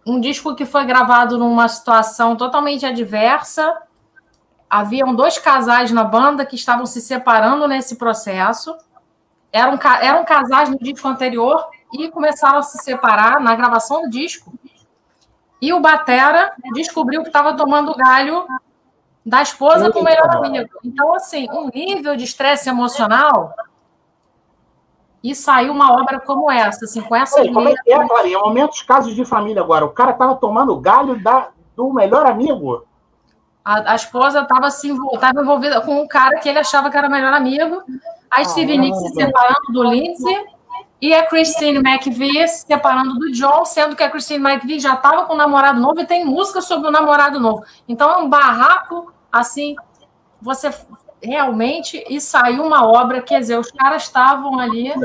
um 0.07 0.21
disco 0.21 0.55
que 0.55 0.65
foi 0.65 0.85
gravado 0.85 1.37
numa 1.37 1.67
situação 1.67 2.35
totalmente 2.37 2.85
adversa. 2.85 3.75
Haviam 4.69 5.13
dois 5.13 5.37
casais 5.37 5.91
na 5.91 6.03
banda 6.03 6.45
que 6.45 6.55
estavam 6.55 6.85
se 6.85 7.01
separando 7.01 7.67
nesse 7.67 7.97
processo. 7.97 8.75
Eram, 9.51 9.77
eram 10.01 10.23
casais 10.23 10.69
no 10.69 10.77
disco 10.79 11.07
anterior 11.07 11.67
e 11.91 12.09
começaram 12.09 12.59
a 12.59 12.63
se 12.63 12.77
separar 12.77 13.41
na 13.41 13.53
gravação 13.53 14.03
do 14.03 14.09
disco. 14.09 14.53
E 15.61 15.73
o 15.73 15.81
Batera 15.81 16.53
descobriu 16.73 17.21
que 17.21 17.29
estava 17.29 17.55
tomando 17.55 17.95
galho 17.95 18.47
da 19.25 19.41
esposa 19.41 19.91
com 19.91 19.99
o 19.99 20.03
melhor 20.03 20.29
amigo. 20.37 20.69
Então, 20.85 21.13
assim, 21.15 21.47
um 21.51 21.69
nível 21.73 22.15
de 22.15 22.23
estresse 22.23 22.69
emocional 22.69 23.53
e 25.27 25.35
saiu 25.35 25.73
uma 25.73 25.91
obra 25.91 26.21
como 26.21 26.49
essa, 26.49 26.85
assim, 26.85 27.01
com 27.01 27.15
essa. 27.15 27.41
Ei, 27.41 27.51
como 27.51 27.67
é 27.67 27.73
que 27.73 27.91
é, 27.91 28.07
Clarinha? 28.07 28.39
Momentos 28.39 28.81
casos 28.81 29.13
de 29.13 29.25
família 29.25 29.61
agora. 29.61 29.85
O 29.85 29.89
cara 29.89 30.11
estava 30.11 30.35
tomando 30.35 30.79
galho 30.79 31.21
da, 31.21 31.49
do 31.75 31.91
melhor 31.91 32.25
amigo. 32.25 32.85
A, 33.63 33.91
a 33.91 33.95
esposa 33.95 34.41
estava 34.41 34.67
assim, 34.67 34.91
envolvida 34.91 35.81
com 35.81 36.01
um 36.01 36.07
cara 36.07 36.39
que 36.39 36.47
ele 36.47 36.59
achava 36.59 36.89
que 36.89 36.97
era 36.97 37.09
o 37.09 37.11
melhor 37.11 37.33
amigo. 37.33 37.83
A 38.31 38.41
Steve 38.45 38.77
Nicks 38.77 38.99
se 38.99 39.13
separando 39.15 39.71
do 39.73 39.83
Lindsay. 39.83 40.45
E 40.99 41.13
a 41.13 41.25
Christine 41.27 41.77
McVie 41.77 42.47
se 42.47 42.65
separando 42.65 43.15
do 43.19 43.31
John, 43.31 43.65
sendo 43.65 43.95
que 43.95 44.01
a 44.01 44.09
Christine 44.09 44.49
McVie 44.49 44.79
já 44.79 44.93
estava 44.93 45.25
com 45.25 45.33
um 45.33 45.37
namorado 45.37 45.79
novo 45.79 45.99
e 45.99 46.05
tem 46.05 46.25
música 46.25 46.61
sobre 46.61 46.87
o 46.87 46.91
namorado 46.91 47.39
novo. 47.39 47.63
Então 47.87 48.09
é 48.09 48.17
um 48.17 48.27
barraco, 48.27 49.13
assim, 49.31 49.75
você 50.41 50.71
realmente 51.21 52.03
e 52.09 52.21
saiu 52.21 52.63
uma 52.65 52.87
obra, 52.87 53.21
quer 53.21 53.39
dizer, 53.39 53.57
os 53.57 53.71
caras 53.71 54.03
estavam 54.03 54.59
ali 54.59 54.89
é, 54.89 54.95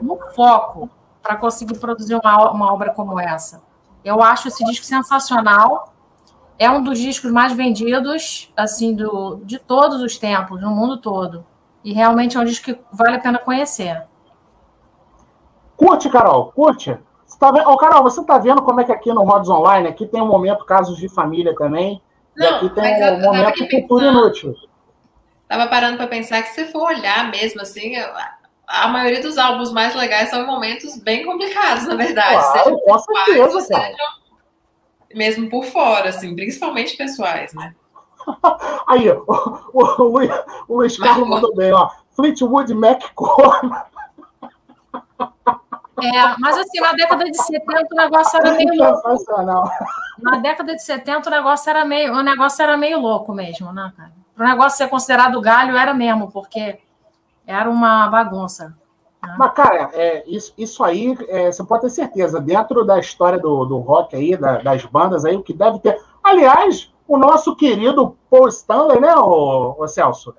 no 0.00 0.18
foco 0.34 0.88
para 1.22 1.36
conseguir 1.36 1.78
produzir 1.78 2.14
uma, 2.14 2.50
uma 2.50 2.72
obra 2.72 2.90
como 2.90 3.18
essa. 3.20 3.62
Eu 4.04 4.22
acho 4.22 4.48
esse 4.48 4.64
disco 4.64 4.84
sensacional. 4.84 5.92
É 6.58 6.70
um 6.70 6.82
dos 6.82 6.98
discos 6.98 7.30
mais 7.30 7.52
vendidos, 7.52 8.52
assim, 8.56 8.94
do, 8.94 9.40
de 9.44 9.58
todos 9.58 10.02
os 10.02 10.18
tempos, 10.18 10.60
no 10.60 10.70
mundo 10.70 10.98
todo. 10.98 11.44
E 11.82 11.92
realmente 11.92 12.36
é 12.36 12.40
um 12.40 12.44
disco 12.44 12.66
que 12.66 12.80
vale 12.92 13.16
a 13.16 13.20
pena 13.20 13.38
conhecer. 13.38 14.02
Curte, 15.76 16.10
Carol, 16.10 16.52
curte. 16.52 16.98
Você 17.26 17.38
tá 17.38 17.50
vendo... 17.50 17.68
Ô, 17.68 17.76
Carol, 17.78 18.02
você 18.02 18.20
está 18.20 18.36
vendo 18.36 18.62
como 18.62 18.80
é 18.80 18.84
que 18.84 18.92
aqui 18.92 19.10
no 19.12 19.24
Mods 19.24 19.48
Online, 19.48 19.88
aqui 19.88 20.06
tem 20.06 20.20
um 20.20 20.26
momento 20.26 20.64
casos 20.66 20.98
de 20.98 21.08
família 21.08 21.54
também, 21.54 22.02
Não, 22.36 22.46
e 22.46 22.54
aqui 22.56 22.68
tem 22.70 23.14
um 23.14 23.20
momento 23.20 23.68
cultura 23.68 24.06
inútil. 24.08 24.54
Tava 25.50 25.66
parando 25.66 25.96
para 25.96 26.06
pensar 26.06 26.42
que 26.42 26.50
se 26.50 26.66
for 26.66 26.92
olhar 26.92 27.28
mesmo 27.28 27.60
assim, 27.60 27.94
a 28.68 28.86
maioria 28.86 29.20
dos 29.20 29.36
álbuns 29.36 29.72
mais 29.72 29.96
legais 29.96 30.30
são 30.30 30.42
em 30.42 30.46
momentos 30.46 30.96
bem 31.02 31.24
complicados, 31.24 31.88
na 31.88 31.96
verdade. 31.96 32.40
Claro, 32.40 32.78
com 32.78 32.98
certeza, 33.00 33.68
cara. 33.68 33.96
mesmo 35.12 35.50
por 35.50 35.64
fora, 35.64 36.10
assim, 36.10 36.36
principalmente 36.36 36.96
pessoais, 36.96 37.52
né? 37.52 37.74
Aí, 38.86 39.10
o, 39.10 39.24
o, 39.26 40.02
o, 40.02 40.04
Luiz, 40.04 40.30
o 40.68 40.76
Luiz 40.76 40.96
Carlos 40.96 41.28
mandou 41.28 41.52
bem, 41.56 41.72
ó. 41.72 41.90
Fleetwood 42.14 42.72
Mac 42.72 43.02
É, 46.00 46.36
mas 46.38 46.58
assim, 46.58 46.78
na 46.80 46.92
década 46.92 47.24
de 47.24 47.36
70 47.36 47.88
o 47.90 47.96
negócio 47.96 48.38
era 48.38 48.52
meio 48.52 48.74
louco. 48.74 49.08
Na 50.20 50.36
década 50.36 50.76
de 50.76 50.82
70 50.84 51.28
o 51.28 51.32
negócio 51.32 51.70
era 51.70 51.84
meio, 51.84 52.14
o 52.14 52.22
negócio 52.22 52.62
era 52.62 52.76
meio 52.76 53.00
louco 53.00 53.34
mesmo, 53.34 53.72
né, 53.72 53.92
cara? 53.96 54.19
Para 54.40 54.46
o 54.46 54.50
negócio 54.52 54.78
ser 54.78 54.88
considerado 54.88 55.38
galho 55.38 55.76
era 55.76 55.92
mesmo, 55.92 56.30
porque 56.32 56.78
era 57.46 57.68
uma 57.68 58.08
bagunça. 58.08 58.74
Né? 59.22 59.36
Mas, 59.38 59.52
cara, 59.52 59.90
é, 59.92 60.24
isso, 60.26 60.54
isso 60.56 60.82
aí, 60.82 61.14
é, 61.28 61.52
você 61.52 61.62
pode 61.62 61.82
ter 61.82 61.90
certeza, 61.90 62.40
dentro 62.40 62.82
da 62.82 62.98
história 62.98 63.38
do, 63.38 63.66
do 63.66 63.76
rock 63.80 64.16
aí, 64.16 64.38
da, 64.38 64.56
das 64.56 64.82
bandas 64.86 65.26
aí, 65.26 65.36
o 65.36 65.42
que 65.42 65.52
deve 65.52 65.78
ter. 65.80 66.02
Aliás, 66.24 66.90
o 67.06 67.18
nosso 67.18 67.54
querido 67.54 68.16
Paul 68.30 68.48
Stanley, 68.48 68.98
né, 68.98 69.14
o, 69.14 69.86
Celso? 69.86 70.34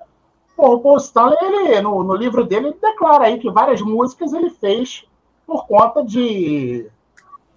O 0.56 0.80
Paul 0.80 0.96
Stanley, 0.96 1.38
ele, 1.40 1.80
no, 1.80 2.02
no 2.02 2.16
livro 2.16 2.44
dele, 2.44 2.70
ele 2.70 2.78
declara 2.82 3.26
aí 3.26 3.38
que 3.38 3.52
várias 3.52 3.80
músicas 3.80 4.32
ele 4.32 4.50
fez 4.50 5.04
por 5.46 5.64
conta 5.68 6.04
de 6.04 6.90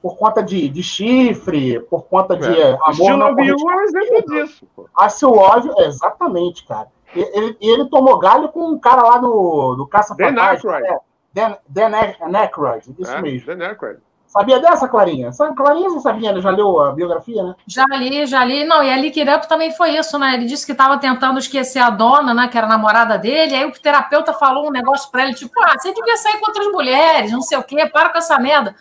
por 0.06 0.18
conta 0.18 0.44
de, 0.44 0.70
de 0.70 0.84
chifre, 0.84 1.80
por 1.80 2.04
conta 2.04 2.38
de 2.38 2.46
é. 2.46 2.78
amor. 2.84 3.18
não 3.18 3.30
é 3.30 3.32
um 3.32 3.82
exemplo 3.82 4.22
disso. 4.28 4.68
A 4.96 5.10
Silóvio, 5.10 5.74
exatamente, 5.80 6.63
cara. 6.63 6.89
Ele, 7.15 7.58
ele 7.60 7.89
tomou 7.89 8.20
galho 8.20 8.50
com 8.50 8.68
um 8.68 8.78
cara 8.78 9.02
lá 9.02 9.18
do, 9.18 9.74
do 9.74 9.88
Caça 9.88 10.13
Dan 10.13 10.39
Aykroyd. 10.39 10.86
É, 10.86 11.00
Dan, 11.34 11.56
Dan 11.68 12.38
Aykroyd, 12.38 12.96
isso 13.00 13.12
é, 13.12 13.20
mesmo. 13.20 13.48
Dan 13.48 13.65
Aykroyd. 13.65 14.00
Sabia 14.28 14.60
dessa, 14.60 14.88
Clarinha? 14.88 15.32
Clarinha 15.58 15.89
você 15.89 16.02
sabia, 16.02 16.39
já 16.39 16.52
leu 16.52 16.80
a 16.82 16.91
biografia, 16.91 17.41
né? 17.41 17.56
Já 17.65 17.86
li, 17.86 18.28
já 18.28 18.46
li. 18.46 18.63
Não, 18.63 18.84
e 18.84 18.91
a 18.91 18.98
Lick 18.98 19.20
Up 19.24 19.50
também 19.50 19.72
foi 19.72 19.98
isso, 19.98 20.20
né? 20.20 20.36
Ele 20.36 20.46
disse 20.46 20.68
que 20.68 20.74
estava 20.74 21.00
tentando 21.00 21.39
esquecer 21.39 21.80
a 21.80 21.89
dona, 21.89 22.32
né? 22.32 22.48
Que 22.48 22.60
era 22.60 22.68
a 22.68 22.70
namorada 22.70 23.18
dele. 23.18 23.56
Aí 23.56 23.65
o 23.65 23.72
terapeuta 23.72 24.34
falou 24.34 24.68
um 24.68 24.72
negócio 24.72 25.10
para 25.10 25.24
ele, 25.24 25.34
tipo, 25.34 25.54
ah, 25.63 25.74
você 25.80 25.91
devia 25.91 26.18
sair 26.18 26.38
com 26.39 26.46
outras 26.46 26.68
mulheres, 26.68 27.32
não 27.32 27.41
sei 27.41 27.58
o 27.58 27.63
quê, 27.63 27.88
para 27.88 28.10
com 28.10 28.20
essa 28.20 28.38
merda. 28.38 28.76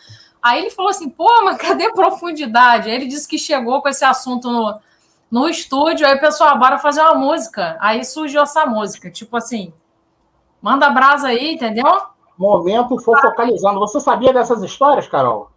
Aí 0.45 0.59
ele 0.59 0.69
falou 0.69 0.91
assim, 0.91 1.09
pô, 1.09 1.27
mas 1.43 1.57
cadê 1.57 1.91
profundidade? 1.91 2.87
Aí 2.87 2.95
ele 2.95 3.07
disse 3.07 3.27
que 3.27 3.35
chegou 3.35 3.81
com 3.81 3.89
esse 3.89 4.05
assunto 4.05 4.51
no, 4.51 4.79
no 5.31 5.49
estúdio, 5.49 6.05
aí 6.05 6.17
o 6.17 6.19
pessoal, 6.19 6.59
bora 6.59 6.77
fazer 6.77 7.01
uma 7.01 7.15
música. 7.15 7.75
Aí 7.79 8.05
surgiu 8.05 8.43
essa 8.43 8.63
música, 8.63 9.09
tipo 9.09 9.35
assim, 9.35 9.73
manda 10.61 10.87
brasa 10.91 11.29
aí, 11.29 11.55
entendeu? 11.55 11.83
Momento 12.37 12.95
focalizando. 12.99 13.79
Você 13.79 13.99
sabia 13.99 14.31
dessas 14.31 14.61
histórias, 14.61 15.07
Carol? 15.07 15.49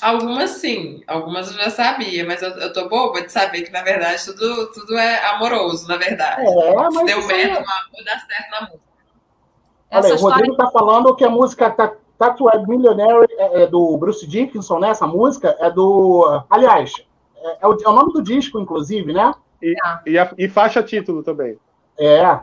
Algumas 0.00 0.52
sim, 0.52 1.04
algumas 1.06 1.50
eu 1.50 1.58
já 1.62 1.68
sabia, 1.68 2.24
mas 2.24 2.40
eu, 2.40 2.48
eu 2.52 2.72
tô 2.72 2.88
boba 2.88 3.20
de 3.20 3.30
saber 3.30 3.60
que, 3.60 3.70
na 3.70 3.82
verdade, 3.82 4.24
tudo, 4.24 4.72
tudo 4.72 4.96
é 4.96 5.22
amoroso, 5.32 5.86
na 5.86 5.98
verdade. 5.98 6.40
É, 6.40 6.74
mas 6.74 7.04
Deu 7.04 7.26
merda, 7.26 7.60
é... 7.60 8.04
dá 8.04 8.18
certo 8.20 8.50
na 8.52 8.60
música. 8.62 8.84
Olha 9.90 10.14
o 10.14 10.18
Rodrigo 10.18 10.52
está 10.52 10.70
falando 10.70 11.14
que 11.14 11.24
a 11.24 11.30
música 11.30 11.66
Tattooed 12.18 12.66
Millionaire 12.68 13.26
é, 13.30 13.62
é 13.62 13.66
do 13.66 13.96
Bruce 13.96 14.26
Dickinson, 14.26 14.78
né? 14.78 14.90
Essa 14.90 15.06
música 15.06 15.56
é 15.58 15.70
do. 15.70 16.42
Aliás, 16.48 16.92
é, 17.36 17.58
é, 17.62 17.66
o, 17.66 17.72
é 17.72 17.88
o 17.88 17.92
nome 17.92 18.12
do 18.12 18.22
disco, 18.22 18.58
inclusive, 18.58 19.12
né? 19.12 19.32
E, 19.62 19.74
e, 20.06 20.18
a, 20.18 20.32
e 20.36 20.48
faixa 20.48 20.82
título 20.82 21.22
também. 21.22 21.58
É. 21.98 22.38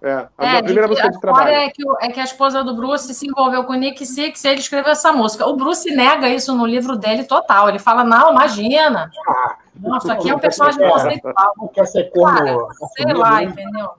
É, 0.00 0.28
a 0.38 0.46
é, 0.46 0.62
primeira 0.62 0.86
música 0.86 1.10
de 1.10 1.20
trabalho. 1.20 1.50
É 1.50 1.70
que, 1.70 1.82
é 2.00 2.08
que 2.12 2.20
a 2.20 2.24
esposa 2.24 2.62
do 2.62 2.76
Bruce 2.76 3.12
se 3.12 3.26
envolveu 3.26 3.64
com 3.64 3.72
o 3.72 3.76
Nick 3.76 4.06
Six 4.06 4.44
e 4.44 4.48
ele 4.48 4.60
escreveu 4.60 4.92
essa 4.92 5.12
música. 5.12 5.44
O 5.44 5.56
Bruce 5.56 5.90
nega 5.90 6.28
isso 6.28 6.54
no 6.54 6.64
livro 6.64 6.96
dele 6.96 7.24
total. 7.24 7.68
Ele 7.68 7.80
fala, 7.80 8.04
não, 8.04 8.30
imagina. 8.30 9.10
Ah, 9.26 9.56
Nossa, 9.74 10.12
aqui 10.12 10.30
é 10.30 10.36
um 10.36 10.38
personagem 10.38 10.88
conceitual. 10.88 11.52
Não 11.56 11.66
quer 11.66 11.86
ser 11.86 12.12
corno. 12.12 12.68
Cara, 12.68 12.88
sei 12.96 13.12
lá, 13.12 13.40
né? 13.40 13.44
entendeu? 13.44 13.90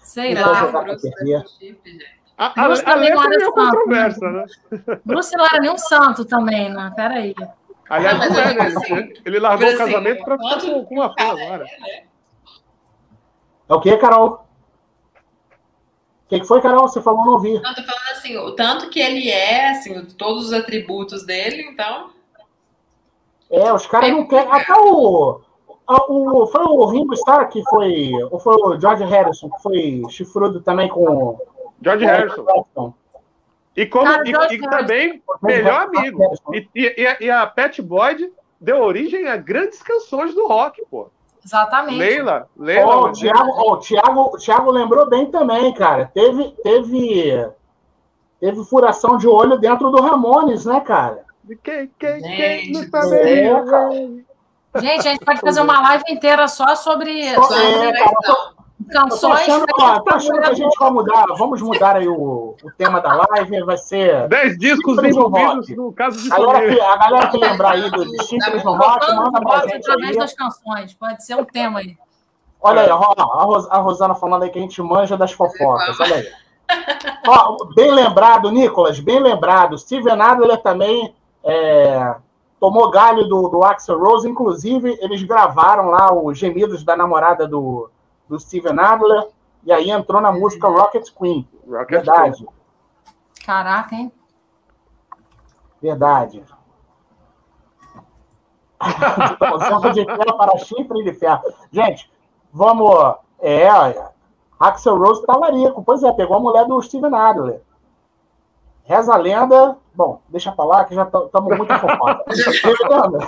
Sei 0.00 0.34
lá. 0.34 0.66
Bruce, 0.66 1.10
a, 2.40 2.46
a, 2.46 2.68
Bruce 2.68 2.82
a 2.86 2.94
letra 2.94 3.22
é 3.22 3.28
meio 3.28 3.40
santo, 3.40 3.52
controversa, 3.52 4.30
né? 4.30 4.46
Bruce 5.04 5.36
não 5.36 5.44
era 5.44 5.60
nenhum 5.60 5.76
santo 5.76 6.24
também, 6.24 6.70
né? 6.70 6.90
Peraí. 6.96 7.34
Aliás, 7.90 8.18
não, 8.18 8.40
é, 8.40 8.54
né? 8.54 8.66
Assim, 8.66 9.12
ele 9.26 9.38
largou 9.38 9.68
o 9.68 9.76
casamento 9.76 10.24
para 10.24 10.38
ficar 10.38 10.60
com, 10.62 10.84
com 10.86 10.94
uma 10.94 11.12
fã 11.12 11.32
agora. 11.32 11.66
É 13.68 13.74
o 13.74 13.78
que, 13.78 13.94
Carol? 13.98 14.46
O 16.24 16.28
que, 16.30 16.40
que 16.40 16.46
foi, 16.46 16.62
Carol? 16.62 16.88
Você 16.88 17.02
falou, 17.02 17.26
não 17.26 17.34
ouvi. 17.34 17.60
Não, 17.60 17.74
tô 17.74 17.82
falando 17.82 18.10
assim, 18.12 18.38
o 18.38 18.52
tanto 18.52 18.88
que 18.88 19.00
ele 19.00 19.28
é, 19.28 19.72
assim, 19.72 20.02
todos 20.16 20.46
os 20.46 20.52
atributos 20.54 21.26
dele, 21.26 21.68
então. 21.70 22.08
É, 23.50 23.70
os 23.70 23.86
caras 23.86 24.12
não 24.12 24.26
querem. 24.26 24.50
Até 24.50 24.72
o, 24.80 25.42
o. 25.86 26.46
Foi 26.46 26.64
o 26.64 26.86
Ringo 26.86 27.12
Starr 27.12 27.50
que 27.50 27.62
foi. 27.68 28.10
Ou 28.30 28.40
foi 28.40 28.56
o 28.56 28.80
George 28.80 29.04
Harrison, 29.04 29.50
que 29.50 29.62
foi 29.62 30.02
chifrudo 30.08 30.62
também 30.62 30.88
com 30.88 31.38
George 31.82 32.04
Harrison. 32.04 32.94
E, 33.76 33.86
como, 33.86 34.08
ah, 34.08 34.22
e, 34.24 34.54
e 34.54 34.60
também 34.60 35.22
melhor 35.42 35.82
amigo. 35.82 36.22
E, 36.52 36.68
e, 36.74 37.16
e, 37.24 37.30
a 37.30 37.46
Pat 37.46 37.80
Boyd 37.80 38.30
deu 38.60 38.82
origem 38.82 39.28
a 39.28 39.36
grandes 39.36 39.82
canções 39.82 40.34
do 40.34 40.46
rock, 40.46 40.84
pô. 40.90 41.08
Exatamente. 41.44 41.96
Leila, 41.96 42.46
Leila. 42.56 42.96
Oh, 42.96 43.06
o 43.06 43.12
Thiago, 43.12 43.50
oh, 43.56 43.76
Thiago, 43.78 44.38
Thiago 44.38 44.70
lembrou 44.70 45.08
bem 45.08 45.30
também, 45.30 45.72
cara. 45.72 46.10
Teve, 46.12 46.50
teve, 46.62 47.48
teve 48.38 48.64
furação 48.64 49.16
de 49.16 49.26
olho 49.26 49.58
dentro 49.58 49.90
do 49.90 50.02
Ramones, 50.02 50.66
né, 50.66 50.80
cara? 50.80 51.24
Quem, 51.64 51.90
quem, 51.98 52.20
quem 52.20 52.72
não? 52.72 53.14
É, 53.14 54.80
Gente, 54.80 55.08
a 55.08 55.10
gente 55.10 55.24
pode 55.24 55.40
fazer 55.40 55.60
uma 55.62 55.80
live 55.80 56.04
inteira 56.08 56.46
só 56.46 56.76
sobre. 56.76 57.34
Só, 57.34 57.42
sobre 57.42 57.88
é, 57.88 57.92
cara, 57.92 58.52
Canções. 58.88 59.20
Tô 59.20 59.52
achando, 59.52 59.66
ó, 59.78 60.00
tô 60.00 60.14
achando 60.14 60.40
que 60.40 60.48
a 60.48 60.54
gente 60.54 60.78
vai 60.78 60.90
mudar. 60.90 61.26
Vamos 61.36 61.60
mudar 61.60 61.96
aí 61.96 62.08
o, 62.08 62.56
o 62.62 62.70
tema 62.78 63.00
da 63.00 63.14
live. 63.14 63.62
Vai 63.64 63.76
ser. 63.76 64.28
Dez 64.28 64.58
discos 64.58 64.98
envolvidos 65.02 65.68
no 65.70 65.92
caso 65.92 66.22
de 66.22 66.32
a 66.32 66.36
que, 66.36 66.80
a 66.80 66.96
galera 66.96 67.28
que 67.28 67.36
lembrar 67.36 67.72
aí 67.72 67.90
dos 67.90 68.26
simples 68.26 68.64
no 68.64 68.76
rock, 68.76 69.14
manda 69.14 69.40
pra 69.40 69.66
gente 69.66 69.90
aí. 69.90 70.16
das 70.16 70.32
canções. 70.32 70.94
Pode 70.94 71.24
ser 71.24 71.34
um 71.36 71.44
tema 71.44 71.80
aí. 71.80 71.96
Olha 72.62 72.82
aí, 72.82 72.90
ó, 72.90 73.66
a 73.70 73.78
Rosana 73.78 74.14
falando 74.14 74.42
aí 74.42 74.50
que 74.50 74.58
a 74.58 74.62
gente 74.62 74.82
manja 74.82 75.16
das 75.16 75.32
fofocas. 75.32 75.98
Olha 76.00 76.16
aí. 76.16 76.26
ó, 77.26 77.56
bem 77.74 77.90
lembrado, 77.90 78.50
Nicolas, 78.50 79.00
bem 79.00 79.18
lembrado. 79.18 79.78
Steven 79.78 80.20
Adler 80.20 80.58
também 80.58 81.14
é, 81.42 82.14
tomou 82.58 82.90
galho 82.90 83.26
do, 83.28 83.48
do 83.48 83.64
Axel 83.64 83.98
Rose. 83.98 84.28
Inclusive, 84.28 84.98
eles 85.00 85.22
gravaram 85.22 85.90
lá 85.90 86.12
os 86.12 86.38
gemidos 86.38 86.84
da 86.84 86.96
namorada 86.96 87.46
do 87.46 87.90
do 88.30 88.38
Steven 88.38 88.78
Adler, 88.78 89.28
e 89.64 89.72
aí 89.72 89.90
entrou 89.90 90.22
na 90.22 90.30
música 90.30 90.68
Rocket 90.68 91.10
Queen. 91.18 91.46
Rocket 91.66 91.90
Verdade. 91.90 92.36
Queen. 92.36 92.48
Caraca, 93.44 93.94
hein? 93.96 94.12
Verdade. 95.82 96.44
De 99.92 100.04
ferro 100.04 100.38
para 100.38 100.56
chifre 100.58 101.02
de 101.02 101.12
ferro. 101.12 101.42
Gente, 101.72 102.10
vamos. 102.52 103.16
É, 103.40 103.68
Axel 104.58 104.96
Rose 104.96 105.26
tá 105.26 105.36
larico. 105.36 105.82
Pois 105.82 106.02
é, 106.02 106.12
pegou 106.12 106.36
a 106.36 106.40
mulher 106.40 106.66
do 106.66 106.80
Steven 106.80 107.14
Adler. 107.14 107.62
Reza 108.84 109.12
a 109.12 109.16
lenda. 109.16 109.76
Bom, 109.94 110.22
deixa 110.28 110.52
pra 110.52 110.64
lá 110.64 110.84
que 110.84 110.94
já 110.94 111.02
estamos 111.02 111.58
muito. 111.58 111.72
Reverendo. 112.62 113.18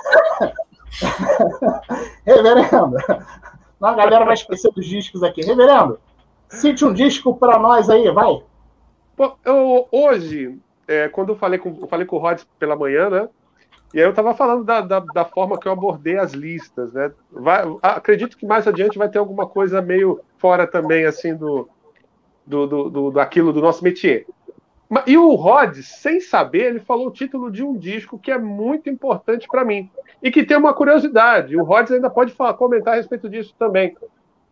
Reverendo. 2.25 2.97
A 3.83 3.95
galera 3.95 4.25
vai 4.25 4.35
esquecer 4.35 4.71
dos 4.73 4.87
discos 4.87 5.23
aqui. 5.23 5.43
Reverendo, 5.43 5.99
cite 6.49 6.85
um 6.85 6.93
disco 6.93 7.37
para 7.37 7.59
nós 7.59 7.91
aí, 7.91 8.11
vai. 8.11 8.43
Eu, 9.45 9.89
hoje, 9.91 10.59
é, 10.87 11.09
quando 11.09 11.31
eu 11.31 11.37
falei, 11.37 11.59
com, 11.59 11.79
eu 11.81 11.89
falei 11.89 12.07
com 12.07 12.17
o 12.17 12.19
Rod 12.19 12.41
pela 12.59 12.77
manhã, 12.77 13.11
né? 13.11 13.29
E 13.95 13.99
aí 13.99 14.07
eu 14.07 14.11
estava 14.11 14.35
falando 14.35 14.65
da, 14.65 14.81
da, 14.81 15.01
da, 15.01 15.25
forma 15.25 15.59
que 15.59 15.69
eu 15.69 15.73
abordei 15.73 16.17
as 16.17 16.33
listas, 16.33 16.93
né? 16.93 17.13
Vai, 17.31 17.63
acredito 17.83 18.39
que 18.39 18.47
mais 18.47 18.67
adiante 18.67 18.97
vai 18.97 19.09
ter 19.09 19.19
alguma 19.19 19.47
coisa 19.47 19.83
meio 19.83 20.21
fora 20.39 20.67
também, 20.67 21.05
assim, 21.05 21.35
do, 21.35 21.69
do, 22.47 22.67
do, 22.67 22.91
do 22.91 23.11
daquilo 23.11 23.53
do 23.53 23.61
nosso 23.61 23.85
métier. 23.85 24.27
E 25.07 25.17
o 25.17 25.35
Rod, 25.35 25.77
sem 25.79 26.21
saber, 26.21 26.65
ele 26.65 26.81
falou 26.81 27.09
o 27.09 27.13
título 27.13 27.51
de 27.51 27.65
um 27.65 27.77
disco 27.77 28.19
que 28.19 28.31
é 28.31 28.39
muito 28.39 28.91
importante 28.91 29.49
para 29.49 29.65
mim. 29.65 29.91
E 30.23 30.31
que 30.31 30.45
tem 30.45 30.57
uma 30.57 30.75
curiosidade, 30.75 31.57
o 31.57 31.65
Rod 31.65 31.91
ainda 31.91 32.11
pode 32.11 32.33
falar, 32.33 32.55
comentar 32.55 32.95
a 32.95 32.97
respeito 32.97 33.29
disso 33.29 33.55
também. 33.59 33.97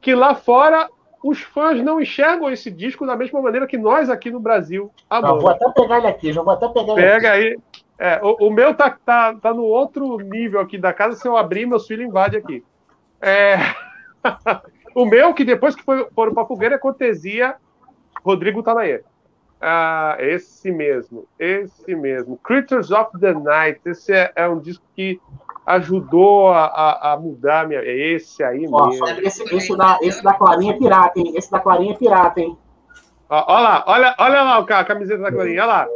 Que 0.01 0.15
lá 0.15 0.35
fora 0.35 0.89
os 1.23 1.41
fãs 1.43 1.83
não 1.83 2.01
enxergam 2.01 2.51
esse 2.51 2.71
disco 2.71 3.07
da 3.07 3.15
mesma 3.15 3.43
maneira 3.43 3.67
que 3.67 3.77
nós 3.77 4.09
aqui 4.09 4.31
no 4.31 4.41
Brasil 4.41 4.91
amamos. 5.09 5.43
vou 5.43 5.51
até 5.51 5.71
pegar 5.73 5.99
ele 5.99 6.07
aqui, 6.07 6.33
já 6.33 6.43
vou 6.43 6.55
até 6.55 6.67
pegar 6.69 6.93
ele 6.93 7.03
Pega 7.03 7.33
aqui. 7.35 7.47
aí. 7.47 7.59
É, 7.99 8.19
o, 8.23 8.49
o, 8.49 8.51
meu 8.51 8.75
tá, 8.75 8.97
tá, 9.05 9.35
tá 9.35 9.53
no 9.53 9.65
outro 9.65 10.19
nível 10.19 10.59
aqui 10.59 10.79
da 10.79 10.91
casa, 10.91 11.17
se 11.17 11.29
eu 11.29 11.37
abrir, 11.37 11.67
meu 11.67 11.79
filho 11.79 12.03
invade 12.03 12.37
aqui. 12.37 12.65
É... 13.21 13.57
O 14.95 15.05
meu, 15.05 15.33
que 15.33 15.45
depois 15.45 15.77
que 15.77 15.83
foi, 15.83 16.05
foram 16.11 16.35
pra 16.35 16.45
fogueira, 16.45 16.75
é 16.75 16.79
cortesia 16.79 17.55
Rodrigo 18.25 18.63
Talaê. 18.63 19.03
Ah, 19.61 20.17
esse 20.19 20.71
mesmo, 20.71 21.27
esse 21.39 21.95
mesmo. 21.95 22.39
Creatures 22.39 22.91
of 22.91 23.19
the 23.19 23.35
Night. 23.35 23.81
Esse 23.85 24.13
é, 24.13 24.33
é 24.35 24.49
um 24.49 24.59
disco 24.59 24.85
que 24.95 25.21
ajudou 25.67 26.49
a, 26.49 26.65
a, 26.65 27.13
a 27.13 27.17
mudar 27.19 27.69
minha. 27.69 27.83
Esse 27.85 28.43
aí 28.43 28.67
Ó, 28.71 28.89
mesmo. 28.89 29.07
esse, 29.21 29.43
esse, 29.55 29.77
da, 29.77 29.99
esse 30.01 30.23
da 30.23 30.33
Clarinha 30.33 30.73
é 30.73 30.79
pirata, 30.79 31.21
hein? 31.21 31.33
Esse 31.37 31.51
da 31.51 31.61
Clarinha 31.61 31.93
é 31.93 31.97
pirata, 31.97 32.41
hein? 32.41 32.57
Olha 33.33 33.61
lá, 33.61 33.85
olha, 33.87 34.15
olha 34.19 34.43
lá 34.43 34.59
a 34.59 34.85
camiseta 34.85 35.23
da 35.23 35.31
Clarinha, 35.31 35.63
olha 35.63 35.73
lá. 35.73 35.87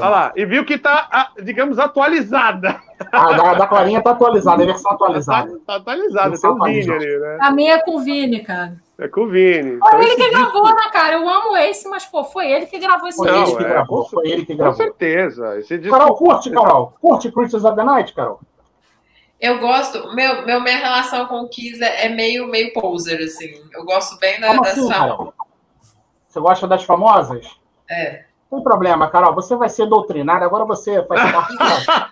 Olha 0.00 0.08
lá. 0.08 0.32
E 0.34 0.46
viu 0.46 0.64
que 0.64 0.78
tá, 0.78 1.06
ah, 1.12 1.28
digamos, 1.42 1.78
atualizada. 1.78 2.80
A 3.12 3.32
da, 3.34 3.54
da 3.54 3.66
Clarinha 3.66 4.00
tá 4.00 4.12
atualizada, 4.12 4.62
é 4.62 4.64
a 4.64 4.66
versão 4.68 4.92
atualizada. 4.92 5.60
Tá 5.66 5.74
atualizada, 5.76 6.40
tem 6.40 6.50
o 6.50 6.64
Vini 6.64 6.90
ali, 6.90 7.18
né? 7.18 7.38
A 7.42 7.50
minha 7.50 7.74
é 7.74 7.78
com 7.82 7.96
o 7.96 8.00
Vini, 8.00 8.40
cara. 8.42 8.74
É 8.98 9.06
com 9.06 9.22
o 9.22 9.28
Vini. 9.28 9.78
Foi 9.80 9.88
Então, 9.88 10.00
ele 10.02 10.14
que 10.16 10.22
disco- 10.30 10.30
gravou, 10.38 10.64
né, 10.74 10.90
cara? 10.92 11.14
Eu 11.14 11.28
amo 11.28 11.56
esse, 11.58 11.86
mas, 11.90 12.06
pô, 12.06 12.24
foi 12.24 12.50
ele 12.50 12.64
que 12.64 12.78
gravou 12.78 13.06
esse 13.08 13.18
Foi 13.18 13.26
Não, 13.26 13.34
ele 13.34 13.44
disco. 13.44 13.58
que 13.58 13.64
é, 13.64 13.68
gravou, 13.68 14.02
com- 14.04 14.08
foi 14.10 14.28
ele 14.30 14.46
que 14.46 14.52
Com 14.52 14.58
gravou. 14.58 14.76
certeza. 14.76 15.58
Esse 15.58 15.76
disco. 15.76 15.98
Carol, 15.98 16.14
curte, 16.16 16.50
Carol. 16.50 16.94
Curte 17.02 17.30
Creatures 17.32 17.64
of 17.64 17.76
the 17.76 17.84
Night, 17.84 18.14
Carol? 18.14 18.40
Eu 19.38 19.58
gosto, 19.58 20.14
meu, 20.14 20.46
meu, 20.46 20.60
minha 20.60 20.78
relação 20.78 21.26
com 21.26 21.40
o 21.40 21.48
Kiss 21.48 21.82
é, 21.82 22.06
é 22.06 22.08
meio, 22.08 22.46
meio 22.48 22.72
poser, 22.72 23.18
assim. 23.20 23.52
Eu 23.74 23.84
gosto 23.84 24.16
bem 24.18 24.40
da, 24.40 24.46
Como 24.48 24.62
assim? 24.64 24.88
Você 26.32 26.40
gosta 26.40 26.66
das 26.66 26.82
famosas? 26.82 27.46
É. 27.90 28.24
Não 28.50 28.58
tem 28.58 28.64
problema, 28.64 29.06
Carol. 29.08 29.34
Você 29.34 29.54
vai 29.54 29.68
ser 29.68 29.84
doutrinada. 29.86 30.46
Agora 30.46 30.64
você 30.64 31.02
faz 31.04 31.20
parte 31.30 31.56
da, 31.58 31.66
você 31.70 31.84
faz 31.84 32.08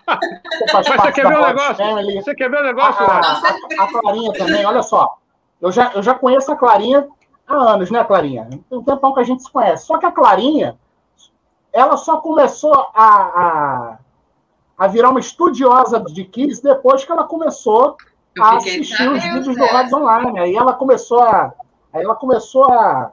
Mas 0.73 0.85
você 0.87 0.95
parte 0.97 1.13
quer 1.15 1.23
da 1.23 1.29
ver 1.29 1.37
o 1.39 1.47
negócio? 1.47 1.75
Family. 1.75 2.21
Você 2.21 2.35
quer 2.35 2.49
ver 2.51 2.59
o 2.59 2.63
negócio? 2.63 3.03
A, 3.03 3.19
a- 3.19 3.83
a 3.83 3.87
Clarinha 3.99 4.33
também, 4.33 4.63
olha 4.65 4.83
só. 4.83 5.17
Eu 5.59 5.71
já, 5.71 5.91
eu 5.95 6.03
já 6.03 6.13
conheço 6.13 6.51
a 6.51 6.55
Clarinha 6.55 7.07
há 7.47 7.55
anos, 7.55 7.89
né, 7.89 8.03
Clarinha? 8.03 8.47
Tem 8.69 8.77
um 8.77 8.83
tempão 8.83 9.11
que 9.13 9.19
a 9.21 9.23
gente 9.23 9.41
se 9.41 9.51
conhece. 9.51 9.87
Só 9.87 9.97
que 9.97 10.05
a 10.05 10.11
Clarinha, 10.11 10.77
ela 11.73 11.97
só 11.97 12.17
começou 12.17 12.73
a, 12.93 13.05
a, 13.05 13.97
a 14.77 14.87
virar 14.87 15.09
uma 15.09 15.19
estudiosa 15.19 15.99
de 15.99 16.25
Kiss 16.25 16.61
depois 16.61 17.03
que 17.03 17.11
ela 17.11 17.23
começou 17.23 17.97
a 18.39 18.55
assistir 18.57 19.09
os 19.09 19.23
vídeos 19.23 19.57
do. 19.57 19.65
Rods 19.65 19.91
Online. 19.93 20.39
Aí 20.39 20.55
ela 20.55 20.73
começou 20.73 21.21
a, 21.23 21.53
aí 21.91 22.03
ela 22.03 22.15
começou 22.15 22.65
a, 22.71 23.11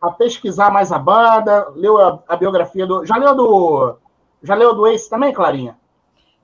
a 0.00 0.10
pesquisar 0.10 0.70
mais 0.70 0.92
a 0.92 0.98
banda, 0.98 1.68
leu 1.74 1.98
a, 1.98 2.18
a 2.28 2.36
biografia 2.36 2.86
do. 2.86 3.04
Já 3.04 3.16
leu 3.16 3.34
do. 3.34 3.96
Já 4.42 4.54
leu 4.54 4.74
do 4.74 4.86
Ace 4.86 5.08
também, 5.10 5.32
Clarinha? 5.32 5.76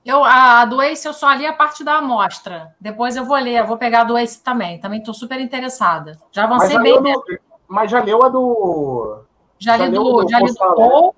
Eu, 0.05 0.25
a 0.25 0.65
do 0.65 0.83
Ace 0.83 1.07
eu 1.07 1.13
só 1.13 1.33
li 1.33 1.47
a 1.47 1.53
parte 1.53 1.85
da 1.85 1.99
amostra. 1.99 2.75
Depois 2.81 3.15
eu 3.17 3.25
vou 3.25 3.37
ler, 3.37 3.61
eu 3.61 3.67
vou 3.67 3.77
pegar 3.77 4.01
a 4.01 4.05
do 4.05 4.19
Ace 4.19 4.43
também. 4.43 4.81
Também 4.81 4.99
estou 4.99 5.15
super 5.15 5.41
interessada. 5.41 6.19
Já 6.33 6.45
avancei 6.45 6.75
já, 6.75 6.83
bem. 6.83 7.01
né? 7.01 7.13
do, 7.13 7.23
mas 7.69 7.91
já 7.91 8.03
leu 8.03 8.25
a 8.25 8.29
do. 8.29 9.19
Já 9.59 9.79
já 9.79 9.87
li 9.87 9.93
do, 9.93 10.03
do 10.03 10.29
já 10.29 10.39
li 10.41 10.47
do 10.47 10.49
Postal, 10.49 10.75
Paul. 10.75 11.15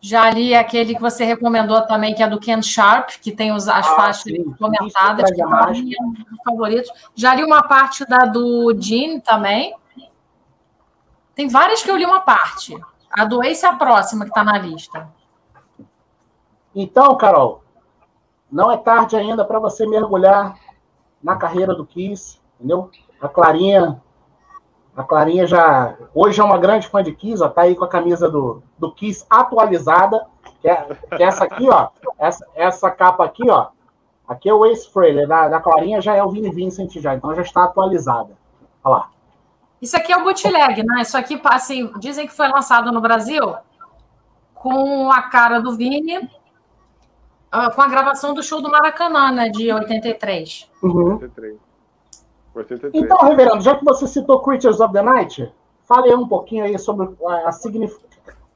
Já 0.00 0.28
li 0.30 0.52
aquele 0.52 0.96
que 0.96 1.00
você 1.00 1.24
recomendou 1.24 1.80
também, 1.82 2.12
que 2.12 2.22
é 2.24 2.28
do 2.28 2.40
Ken 2.40 2.60
Sharp, 2.60 3.10
que 3.22 3.30
tem 3.30 3.52
os, 3.52 3.68
as 3.68 3.86
Ah, 3.86 3.94
faixas 3.94 4.22
sim. 4.24 4.52
comentadas, 4.58 5.30
que 5.30 5.40
para 5.40 5.70
mim 5.70 5.92
é 5.94 6.02
um 6.02 6.10
dos 6.12 6.42
favoritos. 6.44 6.90
Já 7.14 7.32
li 7.36 7.44
uma 7.44 7.62
parte 7.62 8.04
da 8.06 8.24
do 8.24 8.74
Jean 8.80 9.20
também. 9.20 9.72
Tem 11.34 11.48
várias 11.48 11.82
que 11.82 11.90
eu 11.90 11.96
li 11.96 12.04
uma 12.04 12.20
parte. 12.20 12.78
A 13.10 13.24
do 13.24 13.42
Ace 13.42 13.64
é 13.64 13.68
a 13.68 13.76
próxima 13.76 14.24
que 14.24 14.30
está 14.30 14.44
na 14.44 14.58
lista. 14.58 15.08
Então, 16.74 17.16
Carol, 17.16 17.62
não 18.50 18.70
é 18.70 18.76
tarde 18.76 19.16
ainda 19.16 19.44
para 19.44 19.58
você 19.58 19.86
mergulhar 19.86 20.54
na 21.22 21.36
carreira 21.36 21.74
do 21.74 21.86
Kiss, 21.86 22.38
entendeu? 22.58 22.90
A 23.20 23.28
Clarinha, 23.28 24.02
a 24.96 25.02
Clarinha 25.02 25.46
já 25.46 25.96
hoje 26.14 26.40
é 26.40 26.44
uma 26.44 26.58
grande 26.58 26.88
fã 26.88 27.02
de 27.02 27.12
Kiss, 27.12 27.42
ó, 27.42 27.48
tá 27.48 27.62
aí 27.62 27.74
com 27.74 27.84
a 27.84 27.88
camisa 27.88 28.30
do, 28.30 28.62
do 28.78 28.92
Kiss 28.92 29.24
atualizada, 29.28 30.26
que 30.60 30.68
é, 30.68 30.76
que 31.16 31.22
é 31.22 31.26
essa 31.26 31.44
aqui, 31.44 31.68
ó, 31.68 31.88
essa, 32.18 32.46
essa 32.54 32.90
capa 32.90 33.24
aqui, 33.24 33.48
ó, 33.48 33.68
aqui 34.26 34.48
é 34.48 34.54
o 34.54 34.64
Ace 34.66 34.90
Frehley, 34.90 35.26
da, 35.26 35.48
da 35.48 35.60
Clarinha 35.60 36.00
já 36.00 36.14
é 36.14 36.22
o 36.22 36.30
Vini 36.30 36.50
Vincent 36.50 36.92
já, 36.94 37.14
então 37.14 37.34
já 37.34 37.42
está 37.42 37.64
atualizada. 37.64 38.36
Olha 38.82 38.96
lá. 38.96 39.10
Isso 39.82 39.96
aqui 39.96 40.12
é 40.12 40.16
o 40.16 40.22
bootleg, 40.22 40.84
né? 40.84 41.02
Isso 41.02 41.18
aqui, 41.18 41.38
assim, 41.44 41.90
dizem 41.98 42.26
que 42.26 42.32
foi 42.32 42.46
lançado 42.48 42.92
no 42.92 43.00
Brasil 43.00 43.56
com 44.54 45.10
a 45.10 45.22
cara 45.22 45.60
do 45.60 45.76
Vini, 45.76 46.30
ah, 47.50 47.68
com 47.70 47.82
a 47.82 47.88
gravação 47.88 48.32
do 48.32 48.42
show 48.44 48.62
do 48.62 48.70
Maracanã, 48.70 49.32
né, 49.32 49.48
de 49.48 49.72
83. 49.72 50.70
Uhum. 50.82 51.14
83. 51.14 51.56
83. 52.54 52.94
Então, 52.94 53.18
Reverendo, 53.18 53.60
já 53.60 53.74
que 53.76 53.84
você 53.84 54.06
citou 54.06 54.40
Creatures 54.40 54.78
of 54.78 54.92
the 54.92 55.02
Night, 55.02 55.52
fale 55.82 56.10
aí 56.10 56.14
um 56.14 56.28
pouquinho 56.28 56.64
aí 56.64 56.78
sobre 56.78 57.08
a, 57.26 57.48
a 57.48 57.52
signif- 57.52 57.98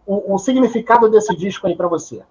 o, 0.06 0.34
o 0.34 0.38
significado 0.38 1.10
desse 1.10 1.34
disco 1.34 1.66
aí 1.66 1.74
para 1.74 1.88
você. 1.88 2.22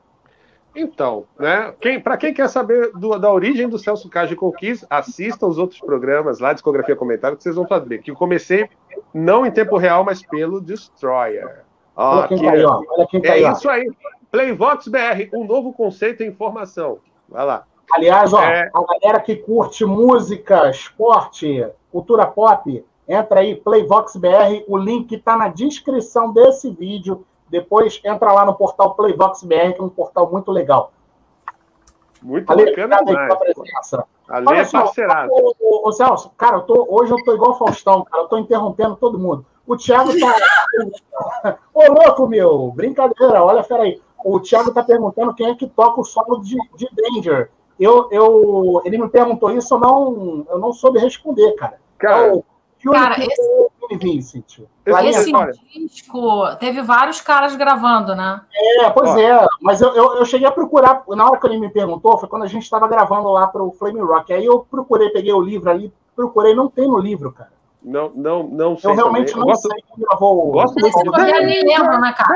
Então, 0.75 1.23
né? 1.39 1.73
Quem, 1.79 1.99
para 1.99 2.17
quem 2.17 2.33
quer 2.33 2.49
saber 2.49 2.91
do- 2.91 3.17
da 3.17 3.31
origem 3.31 3.69
do 3.69 3.79
Celso 3.79 4.09
Cage 4.09 4.35
Kiss, 4.57 4.85
assista 4.89 5.47
os 5.47 5.57
outros 5.57 5.79
programas 5.79 6.39
lá, 6.39 6.51
Discografia 6.53 6.95
Comentário, 6.95 7.37
que 7.37 7.43
vocês 7.43 7.55
vão 7.55 7.67
saber. 7.67 7.99
Que 8.01 8.11
eu 8.11 8.15
comecei 8.15 8.69
não 9.13 9.45
em 9.45 9.51
tempo 9.51 9.77
real, 9.77 10.03
mas 10.03 10.21
pelo 10.21 10.59
Destroyer. 10.61 11.63
Ó, 11.95 12.17
Olha 12.17 12.27
quem 12.27 12.37
aqui, 12.37 12.45
tá 12.45 12.51
aí, 12.53 12.65
ó. 12.65 12.81
Olha 12.89 13.07
quem 13.07 13.21
tá 13.21 13.37
é 13.37 13.43
ó. 13.43 13.51
isso 13.53 13.69
aí. 13.69 13.91
Playvox 14.31 14.87
BR, 14.89 15.29
um 15.33 15.45
novo 15.45 15.71
conceito 15.71 16.21
em 16.23 16.27
informação. 16.27 16.97
Vai 17.29 17.45
lá. 17.45 17.63
Aliás, 17.93 18.33
ó, 18.33 18.41
É. 18.41 18.69
a 18.73 18.99
galera 18.99 19.19
que 19.21 19.35
curte 19.37 19.85
música, 19.85 20.69
esporte, 20.69 21.65
cultura 21.91 22.25
pop, 22.25 22.83
entra 23.07 23.39
aí, 23.39 23.55
Playvox 23.55 24.15
BR, 24.17 24.63
o 24.67 24.75
link 24.77 25.17
tá 25.19 25.37
na 25.37 25.47
descrição 25.47 26.33
desse 26.33 26.69
vídeo. 26.71 27.25
Depois 27.49 28.01
entra 28.03 28.31
lá 28.31 28.45
no 28.45 28.55
portal 28.55 28.95
Playvox 28.95 29.43
BR, 29.43 29.73
que 29.73 29.81
é 29.81 29.83
um 29.83 29.89
portal 29.89 30.31
muito 30.31 30.51
legal. 30.51 30.91
Muito 32.21 32.51
Ale, 32.51 32.65
bacana 32.65 33.03
demais. 33.03 33.33
Ali 34.27 34.47
Olha 34.47 34.57
é 34.57 34.65
só, 34.65 34.81
parceirado. 34.81 35.29
ô, 35.31 35.55
ô, 35.59 35.87
ô, 35.87 35.91
Celso, 35.91 36.31
cara, 36.35 36.57
eu 36.57 36.61
tô, 36.61 36.87
hoje 36.89 37.11
eu 37.11 37.23
tô 37.23 37.35
igual 37.35 37.51
o 37.51 37.55
Faustão, 37.55 38.03
cara, 38.03 38.23
eu 38.23 38.27
tô 38.27 38.37
interrompendo 38.39 38.95
todo 38.95 39.19
mundo. 39.19 39.45
O 39.67 39.77
Thiago 39.77 40.11
tá. 40.19 41.57
Ô, 41.73 41.91
louco, 41.91 42.27
meu, 42.27 42.71
brincadeira, 42.71 43.43
olha, 43.43 43.63
peraí. 43.63 44.01
O 44.23 44.39
Thiago 44.39 44.73
tá 44.73 44.83
perguntando 44.83 45.33
quem 45.35 45.49
é 45.49 45.55
que 45.55 45.67
toca 45.67 46.01
o 46.01 46.03
solo 46.03 46.41
de, 46.41 46.57
de 46.75 46.87
Danger. 46.91 47.51
Eu, 47.79 48.07
eu, 48.11 48.81
ele 48.85 48.97
me 48.97 49.09
perguntou 49.09 49.51
isso, 49.51 49.73
eu 49.73 49.79
não, 49.79 50.45
eu 50.49 50.59
não 50.59 50.73
soube 50.73 50.99
responder, 50.99 51.51
cara. 51.53 51.77
Cara, 51.97 52.37
É 52.37 52.43
o 52.89 52.91
Cara, 52.91 53.15
esse- 53.23 53.65
Vini 53.89 53.99
Vincent. 54.15 54.59
Esse- 54.85 55.31
disco 55.87 56.55
teve 56.59 56.81
vários 56.81 57.21
caras 57.21 57.55
gravando, 57.55 58.15
né? 58.15 58.41
É, 58.81 58.89
pois 58.89 59.09
Ó. 59.11 59.17
é, 59.19 59.45
mas 59.61 59.79
eu, 59.81 59.89
eu, 59.95 60.17
eu 60.17 60.25
cheguei 60.25 60.47
a 60.47 60.51
procurar, 60.51 61.03
na 61.09 61.25
hora 61.29 61.39
que 61.39 61.45
ele 61.47 61.59
me 61.59 61.69
perguntou, 61.69 62.17
foi 62.17 62.27
quando 62.27 62.43
a 62.43 62.47
gente 62.47 62.63
estava 62.63 62.87
gravando 62.87 63.29
lá 63.29 63.45
para 63.47 63.61
o 63.63 63.71
Flame 63.71 63.99
Rock. 64.01 64.33
Aí 64.33 64.45
eu 64.45 64.59
procurei, 64.69 65.09
peguei 65.09 65.31
o 65.33 65.39
livro 65.41 65.69
ali, 65.69 65.93
procurei, 66.15 66.55
não 66.55 66.67
tem 66.69 66.87
no 66.87 66.97
livro, 66.97 67.31
cara. 67.31 67.51
não, 67.83 68.09
não, 68.15 68.43
não 68.47 68.77
sei. 68.77 68.89
Eu 68.89 68.95
realmente 68.95 69.31
também. 69.33 69.41
não 69.41 69.47
gosto, 69.53 69.67
sei 69.71 69.83
quem 69.83 70.03
gravou. 70.05 70.51
gosto 70.51 70.79
muito 70.79 70.97
eu 71.19 71.45
nem 71.45 71.63
lembro, 71.63 71.99
né, 71.99 72.13
cara? 72.17 72.33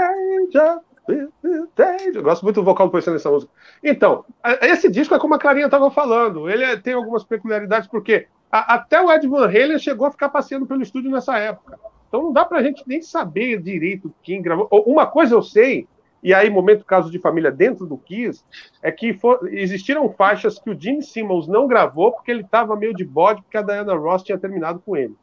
Danger. 1.76 2.16
Eu 2.18 2.24
gosto 2.24 2.44
muito 2.44 2.56
do 2.58 2.64
vocal 2.64 2.88
do 2.88 2.92
Poison 2.92 3.12
nessa 3.12 3.32
música. 3.32 3.52
Então, 3.84 4.24
esse 4.62 4.90
disco 4.92 5.16
é 5.16 5.20
como 5.20 5.34
a 5.34 5.40
Clarinha 5.40 5.66
estava 5.66 5.90
falando. 5.90 6.48
Ele 6.50 6.64
é- 6.64 6.78
tem 6.78 6.94
algumas 6.94 7.24
peculiaridades, 7.24 7.88
porque 7.88 8.28
a- 8.52 8.76
até 8.76 9.02
o 9.02 9.12
Ed 9.12 9.28
Van 9.28 9.46
Halen 9.46 9.80
chegou 9.80 10.08
a 10.08 10.12
ficar 10.12 10.30
passeando 10.30 10.66
pelo 10.66 10.82
estúdio 10.82 11.12
nessa 11.12 11.38
época. 11.38 11.80
Então 12.08 12.24
não 12.24 12.34
dá 12.34 12.44
pra 12.44 12.64
gente 12.64 12.84
nem 12.88 13.02
saber 13.02 13.62
direito 13.62 14.14
quem 14.24 14.42
gravou. 14.42 14.68
Ou 14.72 14.84
Uma 14.84 15.06
coisa 15.06 15.36
eu 15.36 15.42
sei, 15.44 15.88
e 16.24 16.34
aí, 16.34 16.50
momento 16.50 16.84
caso 16.84 17.10
de 17.12 17.20
família 17.20 17.52
dentro 17.52 17.86
do 17.86 17.98
Kiss, 17.98 18.44
é 18.82 18.92
que 18.92 19.14
for- 19.14 19.48
existiram 19.54 20.10
faixas 20.10 20.60
que 20.60 20.70
o 20.70 20.80
Gene 20.80 21.04
Simmons 21.04 21.48
não 21.48 21.68
gravou 21.68 22.12
porque 22.12 22.32
ele 22.32 22.42
estava 22.42 22.76
meio 22.76 22.94
de 22.94 23.06
bode, 23.06 23.42
porque 23.42 23.58
a 23.58 23.62
Diana 23.62 23.94
Ross 23.96 24.24
tinha 24.24 24.38
terminado 24.38 24.82
com 24.86 24.98
ele. 24.98 25.16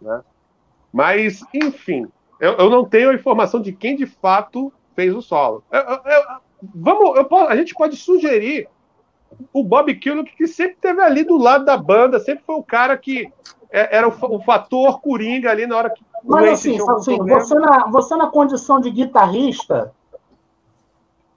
né? 0.00 0.22
Mas, 0.92 1.44
enfim, 1.52 2.06
eu, 2.40 2.52
eu 2.54 2.70
não 2.70 2.84
tenho 2.84 3.10
a 3.10 3.14
informação 3.14 3.60
de 3.60 3.72
quem 3.72 3.94
de 3.96 4.06
fato 4.06 4.72
fez 4.96 5.14
o 5.14 5.20
solo. 5.20 5.62
Eu- 5.70 5.80
eu- 5.80 6.40
vamos, 6.74 7.18
a 7.48 7.54
gente 7.56 7.74
pode 7.74 7.96
sugerir 7.96 8.66
o 9.52 9.64
Bob 9.64 9.94
Killick, 9.94 10.36
que 10.36 10.46
sempre 10.46 10.74
esteve 10.74 11.00
ali 11.00 11.24
do 11.24 11.36
lado 11.36 11.64
da 11.64 11.76
banda, 11.76 12.18
sempre 12.20 12.44
foi 12.44 12.56
o 12.56 12.62
cara 12.62 12.96
que 12.96 13.32
é, 13.70 13.96
era 13.96 14.08
o, 14.08 14.12
fa- 14.12 14.26
o 14.26 14.40
fator 14.40 15.00
coringa 15.00 15.50
ali 15.50 15.66
na 15.66 15.76
hora 15.76 15.90
que 15.90 16.04
Mas 16.24 16.50
assim, 16.50 16.78
assim 16.90 17.18
você, 17.18 17.54
na, 17.54 17.86
você 17.86 18.16
na 18.16 18.26
condição 18.28 18.80
de 18.80 18.90
guitarrista, 18.90 19.92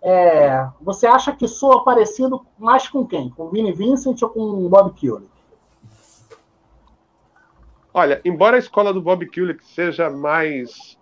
é, 0.01 0.67
você 0.81 1.07
acha 1.07 1.31
que 1.31 1.47
soa 1.47 1.83
parecido 1.83 2.45
mais 2.57 2.87
com 2.87 3.05
quem? 3.05 3.29
Com 3.29 3.43
o 3.43 3.49
Vini 3.49 3.71
Vincent 3.71 4.21
ou 4.21 4.29
com 4.29 4.39
o 4.41 4.67
Bob 4.67 4.91
Kulick? 4.99 5.31
Olha, 7.93 8.19
embora 8.25 8.55
a 8.55 8.59
escola 8.59 8.91
do 8.91 9.01
Bob 9.01 9.25
Kulick 9.27 9.63
seja 9.63 10.09
mais 10.09 10.97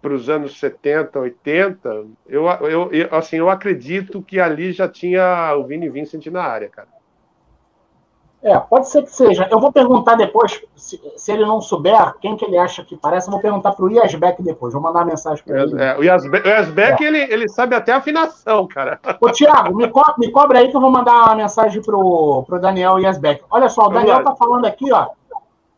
para 0.00 0.14
os 0.14 0.28
anos 0.28 0.58
70, 0.58 1.18
80, 1.18 2.06
eu, 2.26 2.46
eu, 2.46 2.92
eu, 2.92 3.08
assim, 3.10 3.36
eu 3.36 3.50
acredito 3.50 4.22
que 4.22 4.40
ali 4.40 4.72
já 4.72 4.88
tinha 4.88 5.54
o 5.56 5.64
Vini 5.64 5.88
Vincent 5.88 6.26
na 6.26 6.42
área, 6.42 6.68
cara. 6.68 6.88
É, 8.42 8.58
pode 8.58 8.88
ser 8.88 9.02
que 9.02 9.10
seja. 9.10 9.46
Eu 9.50 9.60
vou 9.60 9.70
perguntar 9.70 10.14
depois, 10.14 10.62
se, 10.74 10.98
se 11.14 11.30
ele 11.30 11.44
não 11.44 11.60
souber 11.60 12.14
quem 12.22 12.36
que 12.38 12.44
ele 12.46 12.56
acha 12.56 12.82
que 12.82 12.96
parece, 12.96 13.28
eu 13.28 13.32
vou 13.32 13.40
perguntar 13.40 13.72
para 13.72 13.84
o 13.84 13.90
Yasbeck 13.90 14.42
depois. 14.42 14.72
Vou 14.72 14.82
mandar 14.82 15.00
uma 15.00 15.06
mensagem 15.06 15.44
para 15.44 15.62
ele. 15.62 15.82
É, 15.82 15.98
o 15.98 16.02
Yasbeck, 16.02 16.46
o 16.46 16.50
Yasbeck 16.50 17.04
é. 17.04 17.06
ele, 17.06 17.18
ele 17.18 17.48
sabe 17.50 17.74
até 17.74 17.92
a 17.92 17.98
afinação, 17.98 18.66
cara. 18.66 18.98
Ô, 19.20 19.30
Tiago, 19.30 19.76
me, 19.76 19.88
co 19.88 20.02
me 20.16 20.30
cobra 20.30 20.60
aí 20.60 20.70
que 20.70 20.76
eu 20.76 20.80
vou 20.80 20.90
mandar 20.90 21.24
uma 21.26 21.34
mensagem 21.34 21.82
pro, 21.82 22.42
pro 22.46 22.58
Daniel 22.58 22.98
Yasbeck. 22.98 23.44
Olha 23.50 23.68
só, 23.68 23.88
o 23.88 23.90
Daniel 23.90 24.24
tá 24.24 24.34
falando 24.34 24.64
aqui, 24.64 24.90
ó. 24.90 25.08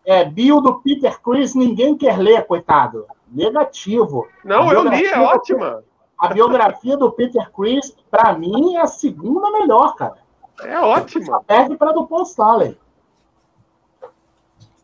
É, 0.07 0.25
bio 0.25 0.61
do 0.61 0.81
Peter 0.83 1.21
Chris, 1.21 1.57
ninguém 1.57 1.97
quer 1.97 2.17
ler, 2.17 2.47
coitado. 2.47 3.07
Negativo. 3.33 4.29
Não, 4.45 4.71
eu 4.73 4.85
li, 4.85 5.07
é 5.07 5.18
ótima. 5.18 5.83
A 6.18 6.29
biografia 6.29 6.97
do 6.97 7.11
Peter 7.11 7.51
Chris, 7.51 7.97
para 8.11 8.33
mim, 8.35 8.77
é 8.77 8.81
a 8.81 8.87
segunda 8.87 9.51
melhor, 9.51 9.97
cara. 9.97 10.18
É 10.62 10.79
ótima. 10.79 11.42
Perde 11.45 11.77
para 11.77 11.92
do 11.92 12.07
Paul 12.07 12.23
Stanley. 12.23 12.79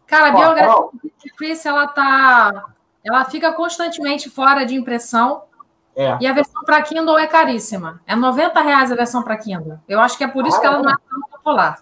Cara, 0.07 0.29
a 0.29 0.33
biografia 0.33 0.91
do 0.93 0.99
Peter 1.01 1.37
Chris, 1.37 1.65
ela 1.67 1.87
tá. 1.87 2.65
Ela 3.05 3.25
fica 3.27 3.53
constantemente 3.53 4.29
fora 4.29 4.65
de 4.65 4.75
impressão. 4.75 5.43
É. 5.95 6.17
E 6.21 6.27
a 6.27 6.33
versão 6.33 6.63
para 6.65 6.83
Kindle 6.83 7.19
é 7.19 7.27
caríssima. 7.27 8.01
É 8.07 8.15
90 8.15 8.61
reais 8.61 8.91
a 8.91 8.95
versão 8.95 9.23
para 9.23 9.37
Kindle. 9.37 9.79
Eu 9.89 10.01
acho 10.01 10.17
que 10.17 10.25
é 10.25 10.29
por 10.29 10.47
isso 10.47 10.57
ah, 10.57 10.61
que 10.61 10.67
ela 10.67 10.83
não 10.83 10.91
é 10.91 10.95
tão 11.09 11.21
popular. 11.31 11.81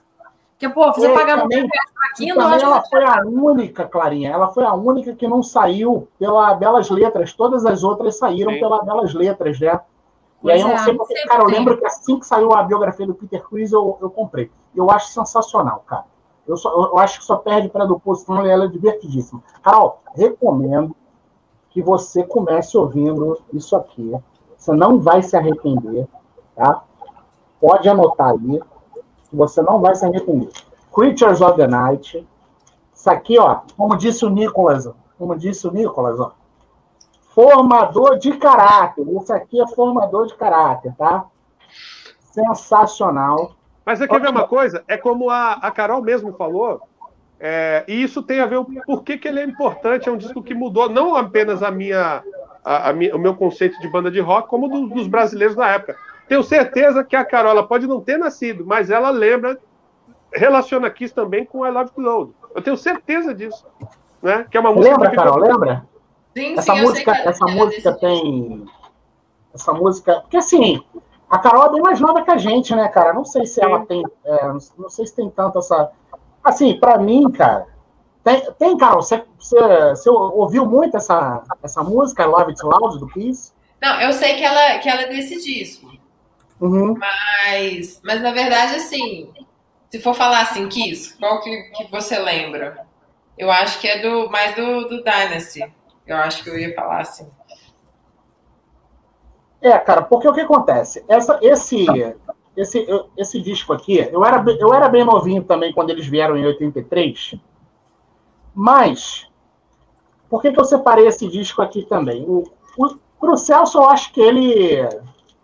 Porque, 0.58 0.70
pô, 0.70 0.90
você 0.90 1.12
pagar 1.12 1.36
90 1.36 1.54
reais 1.54 1.92
para 1.92 2.14
Kindle. 2.16 2.42
Também 2.42 2.62
ela 2.62 2.82
foi 2.82 3.04
a 3.04 3.22
única, 3.24 3.84
Clarinha. 3.86 4.30
Ela 4.30 4.48
foi 4.48 4.64
a 4.64 4.72
única 4.72 5.14
que 5.14 5.28
não 5.28 5.42
saiu 5.42 6.08
pela 6.18 6.54
Belas 6.54 6.88
Letras. 6.88 7.34
Todas 7.34 7.66
as 7.66 7.84
outras 7.84 8.16
saíram 8.16 8.52
Sim. 8.52 8.60
pela 8.60 8.82
Belas 8.82 9.12
Letras, 9.12 9.60
né? 9.60 9.78
E 10.42 10.50
aí 10.50 10.60
eu 10.60 10.68
não 10.68 10.74
é, 10.74 10.78
sei 10.78 10.94
porque, 10.94 11.14
cara, 11.26 11.42
eu 11.42 11.48
lembro 11.48 11.76
que 11.76 11.84
assim 11.84 12.18
que 12.18 12.26
saiu 12.26 12.52
a 12.52 12.62
biografia 12.62 13.06
do 13.06 13.14
Peter 13.14 13.42
Cruz, 13.42 13.70
eu, 13.72 13.98
eu 14.00 14.08
comprei. 14.08 14.50
Eu 14.74 14.90
acho 14.90 15.08
sensacional, 15.08 15.84
cara. 15.86 16.04
Eu, 16.46 16.56
só, 16.56 16.70
eu 16.70 16.98
acho 16.98 17.18
que 17.18 17.24
só 17.24 17.36
perde 17.36 17.68
para 17.68 17.84
do 17.84 17.98
Posto, 17.98 18.32
ela 18.32 18.64
é 18.64 18.68
divertidíssima. 18.68 19.42
Carol, 19.62 20.00
recomendo 20.14 20.94
que 21.70 21.82
você 21.82 22.22
comece 22.22 22.78
ouvindo 22.78 23.38
isso 23.52 23.76
aqui. 23.76 24.14
Você 24.56 24.72
não 24.72 25.00
vai 25.00 25.22
se 25.22 25.36
arrepender, 25.36 26.06
tá? 26.54 26.82
Pode 27.60 27.88
anotar 27.88 28.30
aí, 28.30 28.60
você 29.32 29.62
não 29.62 29.80
vai 29.80 29.94
se 29.94 30.04
arrepender. 30.04 30.50
Creatures 30.92 31.40
of 31.40 31.56
the 31.56 31.66
Night. 31.66 32.26
Isso 32.94 33.10
aqui, 33.10 33.38
ó, 33.38 33.60
como 33.76 33.96
disse 33.96 34.24
o 34.24 34.30
Nicolas, 34.30 34.88
como 35.18 35.36
disse 35.36 35.66
o 35.66 35.70
Nicolas, 35.70 36.18
ó, 36.18 36.32
Formador 37.36 38.18
de 38.18 38.32
caráter. 38.38 39.06
Isso 39.08 39.30
aqui 39.30 39.60
é 39.60 39.66
formador 39.66 40.26
de 40.26 40.34
caráter, 40.36 40.94
tá? 40.96 41.26
Sensacional. 42.32 43.54
Mas 43.84 43.98
você 43.98 44.08
quer 44.08 44.22
ver 44.22 44.30
uma 44.30 44.48
coisa? 44.48 44.82
É 44.88 44.96
como 44.96 45.28
a, 45.28 45.52
a 45.52 45.70
Carol 45.70 46.00
mesmo 46.00 46.32
falou, 46.32 46.80
é, 47.38 47.84
e 47.86 48.02
isso 48.02 48.22
tem 48.22 48.40
a 48.40 48.46
ver 48.46 48.64
com 48.64 48.74
por 48.86 49.02
que, 49.02 49.18
que 49.18 49.28
ele 49.28 49.40
é 49.40 49.44
importante. 49.44 50.08
É 50.08 50.12
um 50.12 50.16
disco 50.16 50.42
que 50.42 50.54
mudou 50.54 50.88
não 50.88 51.14
apenas 51.14 51.62
a 51.62 51.70
minha, 51.70 52.24
a, 52.64 52.88
a 52.88 52.92
minha, 52.94 53.14
o 53.14 53.18
meu 53.18 53.36
conceito 53.36 53.78
de 53.80 53.88
banda 53.88 54.10
de 54.10 54.18
rock, 54.18 54.48
como 54.48 54.66
do, 54.66 54.88
dos 54.88 55.06
brasileiros 55.06 55.54
da 55.54 55.68
época. 55.68 55.94
Tenho 56.28 56.42
certeza 56.42 57.04
que 57.04 57.14
a 57.14 57.24
Carol 57.24 57.52
ela 57.52 57.66
pode 57.66 57.86
não 57.86 58.00
ter 58.00 58.18
nascido, 58.18 58.64
mas 58.66 58.90
ela 58.90 59.10
lembra, 59.10 59.58
relaciona 60.32 60.90
Kiss 60.90 61.14
também 61.14 61.44
com 61.44 61.66
I 61.66 61.70
Love 61.70 61.90
Load. 61.96 62.32
Eu 62.54 62.62
tenho 62.62 62.76
certeza 62.76 63.34
disso. 63.34 63.64
Né? 64.22 64.46
Que 64.50 64.56
é 64.56 64.60
uma 64.60 64.72
música. 64.72 64.92
Lembra, 64.92 65.10
Carol? 65.12 65.38
Lembra? 65.38 65.86
Sim, 66.36 66.58
essa 66.58 66.74
sim, 66.74 66.82
música, 66.82 67.12
essa 67.12 67.46
música 67.46 67.92
tem. 67.92 68.66
Essa 69.54 69.72
música. 69.72 70.20
Porque 70.20 70.36
assim, 70.36 70.82
a 71.30 71.38
Carol 71.38 71.66
é 71.66 71.72
bem 71.72 71.80
mais 71.80 72.00
nova 72.00 72.22
que 72.22 72.30
a 72.30 72.36
gente, 72.36 72.74
né, 72.74 72.88
cara? 72.88 73.12
Não 73.12 73.24
sei 73.24 73.46
se 73.46 73.54
sim. 73.54 73.62
ela 73.62 73.86
tem. 73.86 74.02
É, 74.24 74.46
não 74.48 74.90
sei 74.90 75.06
se 75.06 75.14
tem 75.14 75.30
tanto 75.30 75.58
essa. 75.58 75.90
Assim, 76.42 76.78
para 76.78 76.98
mim, 76.98 77.30
cara. 77.30 77.66
Tem, 78.22 78.42
tem 78.58 78.76
Carol, 78.76 79.02
você, 79.02 79.22
você, 79.38 79.56
você, 79.90 80.10
ouviu 80.10 80.66
muito 80.66 80.96
essa, 80.96 81.44
essa 81.62 81.84
música, 81.84 82.26
Love 82.26 82.50
It 82.50 82.60
Loud, 82.64 82.98
do 82.98 83.06
Kiss? 83.06 83.52
Não, 83.80 84.00
eu 84.00 84.12
sei 84.12 84.34
que 84.34 84.44
ela, 84.44 84.78
que 84.78 84.88
ela 84.88 85.02
é 85.02 85.06
desse 85.06 85.40
disco. 85.40 85.95
Uhum. 86.60 86.94
Mas, 86.98 88.00
mas, 88.02 88.22
na 88.22 88.32
verdade, 88.32 88.76
assim, 88.76 89.30
se 89.90 90.00
for 90.00 90.14
falar 90.14 90.42
assim, 90.42 90.68
Kiss, 90.68 91.16
qual 91.18 91.40
que, 91.40 91.62
que 91.76 91.90
você 91.90 92.18
lembra? 92.18 92.86
Eu 93.36 93.50
acho 93.50 93.80
que 93.80 93.86
é 93.86 94.00
do 94.00 94.30
mais 94.30 94.54
do, 94.54 94.88
do 94.88 95.02
Dynasty. 95.02 95.62
Eu 96.06 96.16
acho 96.16 96.42
que 96.42 96.50
eu 96.50 96.58
ia 96.58 96.74
falar 96.74 97.00
assim. 97.00 97.28
É, 99.60 99.76
cara, 99.78 100.02
porque 100.02 100.28
o 100.28 100.32
que 100.32 100.40
acontece? 100.40 101.04
Essa, 101.08 101.38
esse, 101.42 101.86
esse, 102.56 102.86
esse 103.16 103.40
disco 103.42 103.72
aqui, 103.72 103.98
eu 103.98 104.24
era, 104.24 104.42
eu 104.58 104.72
era 104.72 104.88
bem 104.88 105.04
novinho 105.04 105.42
também 105.42 105.72
quando 105.72 105.90
eles 105.90 106.06
vieram 106.06 106.36
em 106.36 106.46
83, 106.46 107.34
mas 108.54 109.28
por 110.28 110.40
que, 110.40 110.52
que 110.52 110.60
eu 110.60 110.64
separei 110.64 111.06
esse 111.06 111.26
disco 111.28 111.62
aqui 111.62 111.84
também? 111.84 112.24
O, 112.26 112.44
o, 112.78 112.96
pro 113.18 113.36
Celso, 113.36 113.78
eu 113.78 113.88
acho 113.88 114.12
que 114.12 114.20
ele. 114.20 114.80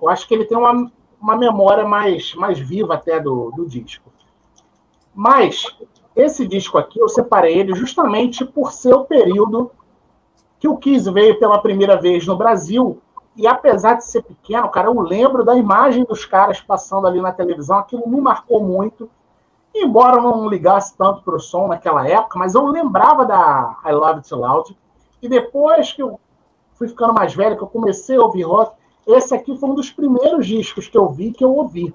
Eu 0.01 0.09
acho 0.09 0.27
que 0.27 0.35
ele 0.35 0.45
tem 0.45 0.57
uma, 0.57 0.91
uma 1.23 1.37
memória 1.37 1.87
mais, 1.87 2.35
mais 2.35 2.59
viva 2.59 2.95
até 2.95 3.21
do, 3.21 3.53
do 3.53 3.65
disco. 3.67 4.13
Mas 5.15 5.65
esse 6.17 6.47
disco 6.47 6.77
aqui, 6.77 6.99
eu 6.99 7.09
separei 7.09 7.59
ele 7.59 7.75
justamente 7.75 8.45
por 8.45 8.73
ser 8.73 8.93
o 8.93 9.05
período 9.05 9.71
que 10.59 10.67
o 10.67 10.77
Kiss 10.77 11.11
veio 11.11 11.39
pela 11.39 11.61
primeira 11.61 11.97
vez 11.97 12.27
no 12.27 12.37
Brasil, 12.37 13.01
e 13.37 13.47
apesar 13.47 13.95
de 13.95 14.05
ser 14.05 14.23
pequeno, 14.23 14.69
cara, 14.69 14.89
eu 14.89 15.01
lembro 15.01 15.45
da 15.45 15.57
imagem 15.57 16.05
dos 16.05 16.25
caras 16.25 16.61
passando 16.61 17.07
ali 17.07 17.21
na 17.21 17.33
televisão, 17.33 17.79
aquilo 17.79 18.07
me 18.09 18.21
marcou 18.21 18.63
muito, 18.63 19.09
embora 19.75 20.17
eu 20.17 20.23
não 20.23 20.49
ligasse 20.49 20.97
tanto 20.97 21.23
para 21.23 21.37
o 21.37 21.41
som 21.41 21.67
naquela 21.67 22.07
época, 22.07 22.39
mas 22.39 22.55
eu 22.55 22.67
lembrava 22.67 23.25
da 23.25 23.79
I 23.85 23.93
Love 23.93 24.19
It 24.19 24.35
Loud, 24.35 24.77
e 25.21 25.29
depois 25.29 25.93
que 25.93 26.03
eu 26.03 26.21
fui 26.75 26.89
ficando 26.89 27.15
mais 27.15 27.35
velho, 27.35 27.57
que 27.57 27.63
eu 27.63 27.69
comecei 27.69 28.17
a 28.17 28.23
ouvir 28.23 28.43
rock, 28.43 28.77
esse 29.07 29.35
aqui 29.35 29.57
foi 29.57 29.71
um 29.71 29.75
dos 29.75 29.91
primeiros 29.91 30.47
discos 30.47 30.89
que 30.89 30.97
eu 30.97 31.09
vi, 31.09 31.33
que 31.33 31.45
eu 31.45 31.55
ouvi. 31.55 31.95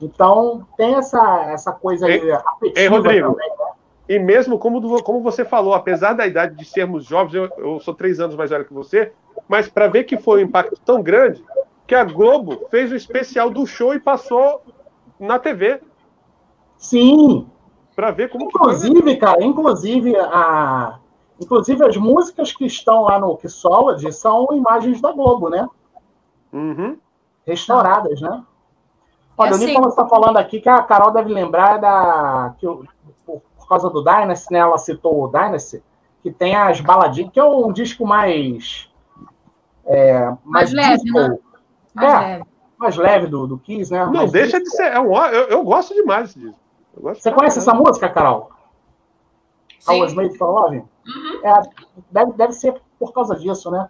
Então, 0.00 0.66
tem 0.76 0.94
essa, 0.94 1.44
essa 1.52 1.72
coisa 1.72 2.06
aí 2.06 2.30
afetiva 2.32 2.80
Ei, 2.80 2.86
Rodrigo, 2.88 3.32
também, 3.32 3.48
né? 3.48 3.72
E 4.08 4.18
mesmo 4.18 4.58
como, 4.58 5.02
como 5.02 5.22
você 5.22 5.44
falou, 5.44 5.74
apesar 5.74 6.12
da 6.12 6.26
idade 6.26 6.56
de 6.56 6.64
sermos 6.64 7.04
jovens, 7.04 7.34
eu, 7.34 7.48
eu 7.56 7.80
sou 7.80 7.94
três 7.94 8.18
anos 8.18 8.34
mais 8.34 8.50
velho 8.50 8.64
que 8.64 8.74
você, 8.74 9.12
mas 9.48 9.68
para 9.68 9.86
ver 9.86 10.04
que 10.04 10.18
foi 10.18 10.42
um 10.42 10.46
impacto 10.46 10.78
tão 10.84 11.02
grande, 11.02 11.42
que 11.86 11.94
a 11.94 12.04
Globo 12.04 12.66
fez 12.70 12.90
o 12.90 12.96
especial 12.96 13.48
do 13.48 13.64
show 13.64 13.94
e 13.94 14.00
passou 14.00 14.62
na 15.20 15.38
TV. 15.38 15.80
Sim. 16.76 17.46
Para 17.94 18.10
ver 18.10 18.28
como 18.28 18.46
Inclusive, 18.46 19.02
foi. 19.02 19.16
cara, 19.16 19.44
inclusive 19.44 20.16
a 20.16 20.98
inclusive 21.40 21.84
as 21.84 21.96
músicas 21.96 22.52
que 22.52 22.64
estão 22.64 23.02
lá 23.02 23.18
no 23.18 23.36
Kissology 23.36 24.12
são 24.12 24.48
imagens 24.52 25.00
da 25.00 25.12
Globo, 25.12 25.48
né? 25.48 25.68
Uhum. 26.52 26.98
Restauradas, 27.46 28.20
né? 28.20 28.42
Olha, 29.36 29.50
é 29.50 29.54
assim. 29.54 29.64
o 29.64 29.66
Nicolas 29.68 29.92
está 29.92 30.06
falando 30.06 30.36
aqui 30.36 30.60
que 30.60 30.68
a 30.68 30.82
Carol 30.82 31.10
deve 31.10 31.32
lembrar 31.32 31.78
da 31.78 32.54
que 32.58 32.66
o, 32.66 32.84
causa 33.72 33.88
do 33.88 34.02
Dynasty, 34.02 34.52
né? 34.52 34.58
Ela 34.58 34.76
citou 34.76 35.24
o 35.24 35.28
Dynasty, 35.28 35.82
que 36.22 36.30
tem 36.30 36.54
as 36.54 36.80
baladinhas, 36.80 37.32
que 37.32 37.40
é 37.40 37.44
um 37.44 37.72
disco 37.72 38.06
mais. 38.06 38.90
É, 39.86 40.26
mais, 40.44 40.72
mais 40.72 40.74
leve, 40.74 41.10
né? 41.10 41.38
Mais 41.94 42.12
é, 42.12 42.18
leve. 42.18 42.44
mais 42.78 42.96
leve 42.96 43.26
do, 43.26 43.46
do 43.46 43.58
Kiss, 43.58 43.90
né? 43.90 44.04
Não, 44.06 44.26
deixa 44.26 44.58
disco. 44.58 44.64
de 44.64 44.76
ser. 44.76 44.92
É 44.92 45.00
um, 45.00 45.14
eu, 45.26 45.48
eu 45.48 45.64
gosto 45.64 45.94
demais 45.94 46.34
desse 46.34 46.40
disco. 46.40 46.60
Você 46.94 47.32
conhece 47.32 47.58
essa 47.58 47.72
música, 47.72 48.08
Carol? 48.10 48.50
Sim. 49.80 49.96
I 49.96 50.00
Was 50.02 50.12
Made 50.12 50.36
for 50.36 50.50
Love? 50.50 50.76
Uhum. 50.76 51.40
É, 51.42 51.62
deve, 52.10 52.32
deve 52.32 52.52
ser 52.52 52.80
por 52.98 53.12
causa 53.12 53.34
disso, 53.34 53.70
né? 53.70 53.88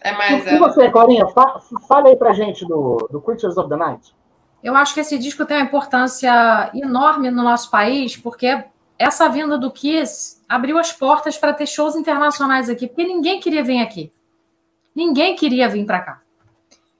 É 0.00 0.12
mais. 0.12 0.46
E, 0.46 0.54
e 0.54 0.58
você, 0.58 0.90
Clarinha, 0.90 1.26
fa, 1.28 1.60
fale 1.86 2.08
aí 2.08 2.16
pra 2.16 2.32
gente 2.32 2.64
do, 2.66 3.08
do 3.10 3.20
Creatures 3.20 3.56
of 3.56 3.68
the 3.68 3.76
Night. 3.76 4.14
Eu 4.62 4.74
acho 4.74 4.94
que 4.94 5.00
esse 5.00 5.18
disco 5.18 5.44
tem 5.44 5.58
uma 5.58 5.64
importância 5.64 6.70
enorme 6.74 7.30
no 7.30 7.42
nosso 7.42 7.70
país, 7.70 8.16
porque 8.16 8.64
essa 8.98 9.28
vinda 9.28 9.56
do 9.56 9.70
Kiss 9.70 10.42
abriu 10.48 10.78
as 10.78 10.92
portas 10.92 11.38
para 11.38 11.52
ter 11.52 11.66
shows 11.66 11.94
internacionais 11.94 12.68
aqui, 12.68 12.88
porque 12.88 13.04
ninguém 13.04 13.38
queria 13.38 13.62
vir 13.62 13.80
aqui. 13.80 14.12
Ninguém 14.94 15.36
queria 15.36 15.68
vir 15.68 15.86
para 15.86 16.00
cá. 16.00 16.20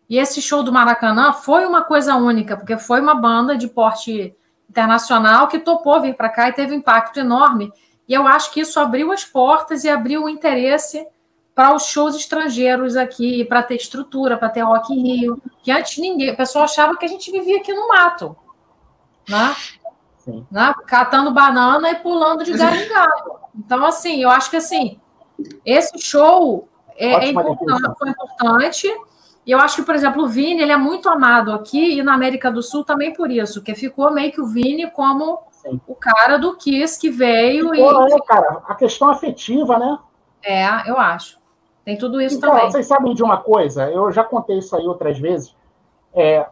E 0.09 0.19
esse 0.19 0.41
show 0.41 0.63
do 0.63 0.73
Maracanã 0.73 1.33
foi 1.33 1.67
uma 1.67 1.83
coisa 1.83 2.15
única, 2.15 2.57
porque 2.57 2.79
foi 2.79 3.01
uma 3.01 3.15
banda 3.15 3.57
de 3.57 3.67
porte 3.69 4.35
internacional 4.71 5.49
que 5.49 5.59
topou 5.59 6.01
vir 6.01 6.15
para 6.15 6.29
cá 6.29 6.49
e 6.49 6.53
teve 6.53 6.73
um 6.73 6.79
impacto 6.79 7.19
enorme. 7.19 7.73
E 8.07 8.15
eu 8.15 8.27
acho 8.27 8.53
que 8.53 8.61
isso 8.61 8.79
abriu 8.79 9.13
as 9.13 9.25
portas 9.25 9.85
e 9.85 9.89
abriu 9.89 10.25
o 10.25 10.29
interesse 10.29 11.07
para 11.59 11.75
os 11.75 11.87
shows 11.87 12.15
estrangeiros 12.15 12.95
aqui, 12.95 13.45
para 13.45 13.65
ter 13.65 13.75
estrutura, 13.75 14.37
para 14.37 14.49
ter 14.49 14.61
Rock 14.61 14.95
in 14.95 15.03
Rio, 15.03 15.43
que 15.61 15.73
antes 15.73 15.99
ninguém, 15.99 16.31
o 16.31 16.37
pessoal 16.37 16.63
achava 16.63 16.97
que 16.97 17.05
a 17.05 17.09
gente 17.09 17.33
vivia 17.33 17.57
aqui 17.59 17.75
no 17.75 17.89
mato, 17.89 18.37
né? 19.29 19.57
Né? 20.53 20.73
Catando 20.87 21.33
banana 21.33 21.91
e 21.91 21.97
pulando 21.97 22.45
de 22.45 22.57
galho 22.57 22.81
em 22.81 22.89
galho. 22.89 23.41
Então, 23.57 23.85
assim, 23.85 24.23
eu 24.23 24.31
acho 24.31 24.51
que 24.51 24.57
assim, 24.57 25.01
esse 25.65 25.99
show 25.99 26.69
é, 26.97 27.15
é 27.15 27.29
importante, 27.31 27.99
foi 27.99 28.11
importante. 28.11 28.87
E 29.45 29.51
eu 29.51 29.59
acho 29.59 29.75
que, 29.75 29.83
por 29.83 29.97
exemplo, 29.97 30.23
o 30.23 30.29
Vini 30.29 30.63
ele 30.63 30.71
é 30.71 30.77
muito 30.77 31.09
amado 31.09 31.51
aqui 31.51 31.99
e 31.99 32.05
na 32.05 32.15
América 32.15 32.53
do 32.53 32.63
Sul 32.63 32.85
também 32.85 33.13
por 33.13 33.33
isso, 33.33 33.65
que 33.65 33.75
ficou 33.75 34.13
meio 34.13 34.31
que 34.31 34.41
o 34.41 34.47
Vini 34.47 34.89
como 34.93 35.41
o 35.89 35.95
cara 35.97 36.37
do 36.37 36.57
Kiss 36.57 37.01
que 37.01 37.11
veio 37.11 37.75
e. 37.75 37.79
Pô, 37.79 38.07
é, 38.07 38.21
cara, 38.29 38.63
a 38.65 38.77
questão 38.77 39.11
afetiva, 39.11 39.77
né? 39.77 39.99
É, 40.41 40.89
eu 40.89 40.97
acho. 40.97 41.38
Tem 41.89 41.97
tudo 41.97 42.21
isso 42.21 42.37
então, 42.37 42.51
também. 42.51 42.71
Vocês 42.71 42.87
sabem 42.87 43.15
de 43.15 43.23
uma 43.23 43.39
coisa? 43.39 43.91
Eu 43.91 44.13
já 44.13 44.23
contei 44.23 44.59
isso 44.59 44.77
aí 44.77 44.87
outras 44.87 45.19
vezes. 45.19 45.57
É, 46.13 46.47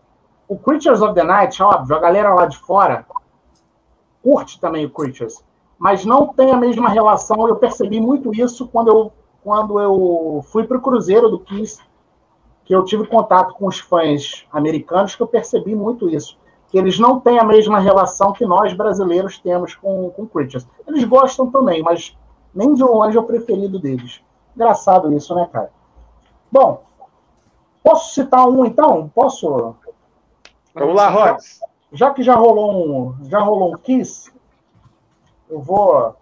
o 0.49 0.57
Creatures 0.57 1.03
of 1.03 1.13
the 1.13 1.23
Night, 1.23 1.63
óbvio, 1.63 1.95
a 1.95 1.99
galera 1.99 2.33
lá 2.33 2.47
de 2.47 2.57
fora 2.57 3.05
curte 4.23 4.59
também 4.59 4.87
o 4.87 4.91
Creatures, 4.91 5.45
mas 5.79 6.07
não 6.07 6.29
tem 6.29 6.53
a 6.53 6.57
mesma 6.57 6.89
relação. 6.89 7.47
Eu 7.47 7.57
percebi 7.57 8.01
muito 8.01 8.35
isso 8.35 8.67
quando 8.69 8.89
eu, 8.89 9.13
quando 9.45 9.79
eu 9.79 10.43
fui 10.51 10.65
para 10.65 10.79
o 10.79 10.81
Cruzeiro 10.81 11.29
do 11.29 11.41
Kiss, 11.41 11.83
que 12.65 12.75
eu 12.75 12.83
tive 12.83 13.07
contato 13.07 13.53
com 13.57 13.67
os 13.67 13.79
fãs 13.79 14.47
americanos, 14.51 15.15
que 15.15 15.23
eu 15.23 15.27
percebi 15.27 15.75
muito 15.75 16.09
isso. 16.09 16.39
Que 16.69 16.79
eles 16.79 16.99
não 16.99 17.21
têm 17.21 17.39
a 17.39 17.45
mesma 17.45 17.79
relação 17.79 18.33
que 18.33 18.47
nós 18.47 18.73
brasileiros 18.73 19.39
temos 19.39 19.75
com, 19.75 20.09
com 20.13 20.27
Creatures. 20.27 20.67
Eles 20.89 21.05
gostam 21.05 21.51
também, 21.51 21.83
mas 21.83 22.17
nem 22.55 22.73
de 22.73 22.83
longe 22.83 23.19
é 23.19 23.21
o 23.21 23.25
preferido 23.25 23.79
deles. 23.79 24.25
Engraçado 24.57 25.13
isso, 25.13 25.33
né, 25.37 25.49
cara? 25.53 25.71
Bom, 26.51 26.83
posso 27.85 28.13
citar 28.13 28.49
um 28.49 28.65
então? 28.65 29.09
Posso? 29.15 29.77
Vamos 30.75 30.97
lá, 30.97 31.09
Rods 31.09 31.61
já 31.93 32.13
que 32.13 32.23
já 32.23 32.35
rolou 32.35 32.75
um, 32.75 33.25
já 33.25 33.41
rolou 33.41 33.73
um 33.73 33.79
Kiss, 33.79 34.31
eu 35.49 35.61
vou. 35.61 36.15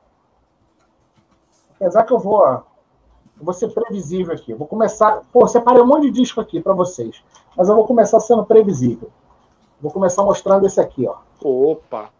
Apesar 1.76 2.04
que 2.04 2.12
eu 2.12 2.18
vou. 2.18 2.46
Eu 2.46 3.44
vou 3.44 3.52
ser 3.52 3.68
previsível 3.68 4.32
aqui. 4.32 4.52
Eu 4.52 4.58
vou 4.58 4.66
começar. 4.66 5.22
Pô, 5.32 5.46
separei 5.48 5.82
um 5.82 5.86
monte 5.86 6.04
de 6.04 6.12
disco 6.12 6.40
aqui 6.40 6.60
para 6.60 6.72
vocês. 6.72 7.22
Mas 7.56 7.68
eu 7.68 7.74
vou 7.74 7.86
começar 7.86 8.20
sendo 8.20 8.44
previsível. 8.44 9.10
Vou 9.80 9.90
começar 9.90 10.22
mostrando 10.22 10.66
esse 10.66 10.80
aqui, 10.80 11.06
ó. 11.06 11.16
Opa! 11.42 12.10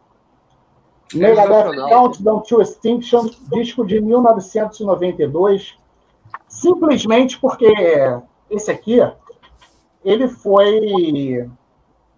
Megadeth 1.15 1.89
Countdown 1.89 2.41
to 2.41 2.61
Extinction, 2.61 3.31
disco 3.53 3.87
de 3.87 4.01
1992. 4.01 5.79
Simplesmente 6.55 7.39
porque 7.39 7.73
esse 8.49 8.71
aqui, 8.71 8.99
ele 10.05 10.29
foi 10.29 11.51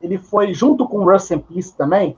ele 0.00 0.18
foi, 0.18 0.52
junto 0.52 0.86
com 0.86 1.04
Rust 1.04 1.30
in 1.30 1.38
Peace 1.38 1.74
também, 1.74 2.16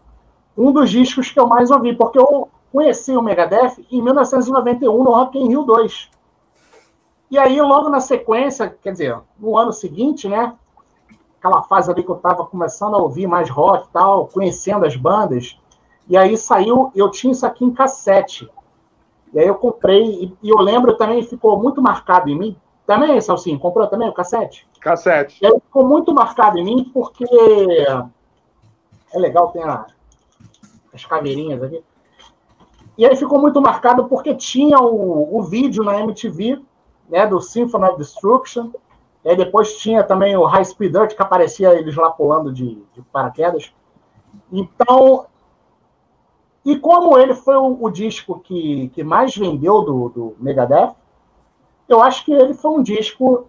um 0.56 0.72
dos 0.72 0.90
discos 0.90 1.30
que 1.30 1.38
eu 1.38 1.46
mais 1.46 1.70
ouvi, 1.70 1.94
porque 1.94 2.18
eu 2.18 2.48
conheci 2.72 3.16
o 3.16 3.22
Megadeth 3.22 3.76
em 3.90 4.02
1991 4.02 5.04
no 5.04 5.12
Rock 5.12 5.38
in 5.38 5.48
Rio 5.48 5.62
2. 5.62 6.10
E 7.30 7.38
aí, 7.38 7.60
logo 7.60 7.88
na 7.88 8.00
sequência, 8.00 8.68
quer 8.82 8.92
dizer, 8.92 9.18
no 9.38 9.56
ano 9.56 9.72
seguinte, 9.72 10.28
né? 10.28 10.54
Aquela 11.38 11.62
fase 11.62 11.90
ali 11.90 12.02
que 12.02 12.10
eu 12.10 12.16
estava 12.16 12.44
começando 12.44 12.96
a 12.96 12.98
ouvir 12.98 13.28
mais 13.28 13.48
rock 13.48 13.86
e 13.86 13.92
tal, 13.92 14.26
conhecendo 14.26 14.84
as 14.84 14.96
bandas. 14.96 15.58
E 16.08 16.16
aí 16.16 16.36
saiu, 16.36 16.90
eu 16.96 17.10
tinha 17.10 17.32
isso 17.32 17.46
aqui 17.46 17.64
em 17.64 17.72
cassete. 17.72 18.50
E 19.32 19.38
aí 19.38 19.46
eu 19.46 19.54
comprei, 19.54 20.02
e, 20.02 20.36
e 20.42 20.50
eu 20.50 20.58
lembro 20.58 20.96
também, 20.96 21.22
ficou 21.22 21.60
muito 21.60 21.82
marcado 21.82 22.28
em 22.28 22.38
mim, 22.38 22.56
também, 22.86 23.20
Salsinho, 23.20 23.58
comprou 23.58 23.86
também 23.86 24.08
o 24.08 24.14
cassete? 24.14 24.66
Cassete. 24.80 25.38
E 25.42 25.46
aí 25.46 25.52
ficou 25.60 25.86
muito 25.86 26.14
marcado 26.14 26.58
em 26.58 26.64
mim 26.64 26.90
porque 26.92 27.26
é 29.12 29.18
legal, 29.18 29.50
tem 29.50 29.62
a, 29.62 29.86
as 30.94 31.04
caveirinhas 31.04 31.62
aqui. 31.62 31.84
E 32.96 33.06
aí 33.06 33.14
ficou 33.14 33.38
muito 33.38 33.60
marcado 33.60 34.08
porque 34.08 34.34
tinha 34.34 34.78
o, 34.78 35.38
o 35.38 35.42
vídeo 35.42 35.84
na 35.84 36.00
MTV, 36.00 36.62
né, 37.08 37.26
do 37.26 37.40
Symphony 37.40 37.84
of 37.84 37.98
Destruction. 37.98 38.70
E 39.24 39.28
aí 39.28 39.36
depois 39.36 39.76
tinha 39.76 40.02
também 40.02 40.34
o 40.36 40.44
High 40.44 40.64
Speed 40.64 40.92
Dirt, 40.92 41.14
que 41.14 41.22
aparecia 41.22 41.74
eles 41.74 41.94
lá 41.94 42.10
pulando 42.10 42.50
de, 42.52 42.82
de 42.94 43.02
paraquedas. 43.12 43.70
Então, 44.50 45.26
e 46.64 46.76
como 46.78 47.18
ele 47.18 47.34
foi 47.34 47.56
o, 47.56 47.78
o 47.80 47.90
disco 47.90 48.40
que, 48.40 48.90
que 48.94 49.02
mais 49.02 49.34
vendeu 49.36 49.82
do, 49.82 50.08
do 50.08 50.36
Megadeth, 50.38 50.94
eu 51.88 52.02
acho 52.02 52.24
que 52.24 52.32
ele 52.32 52.54
foi 52.54 52.70
um 52.70 52.82
disco 52.82 53.48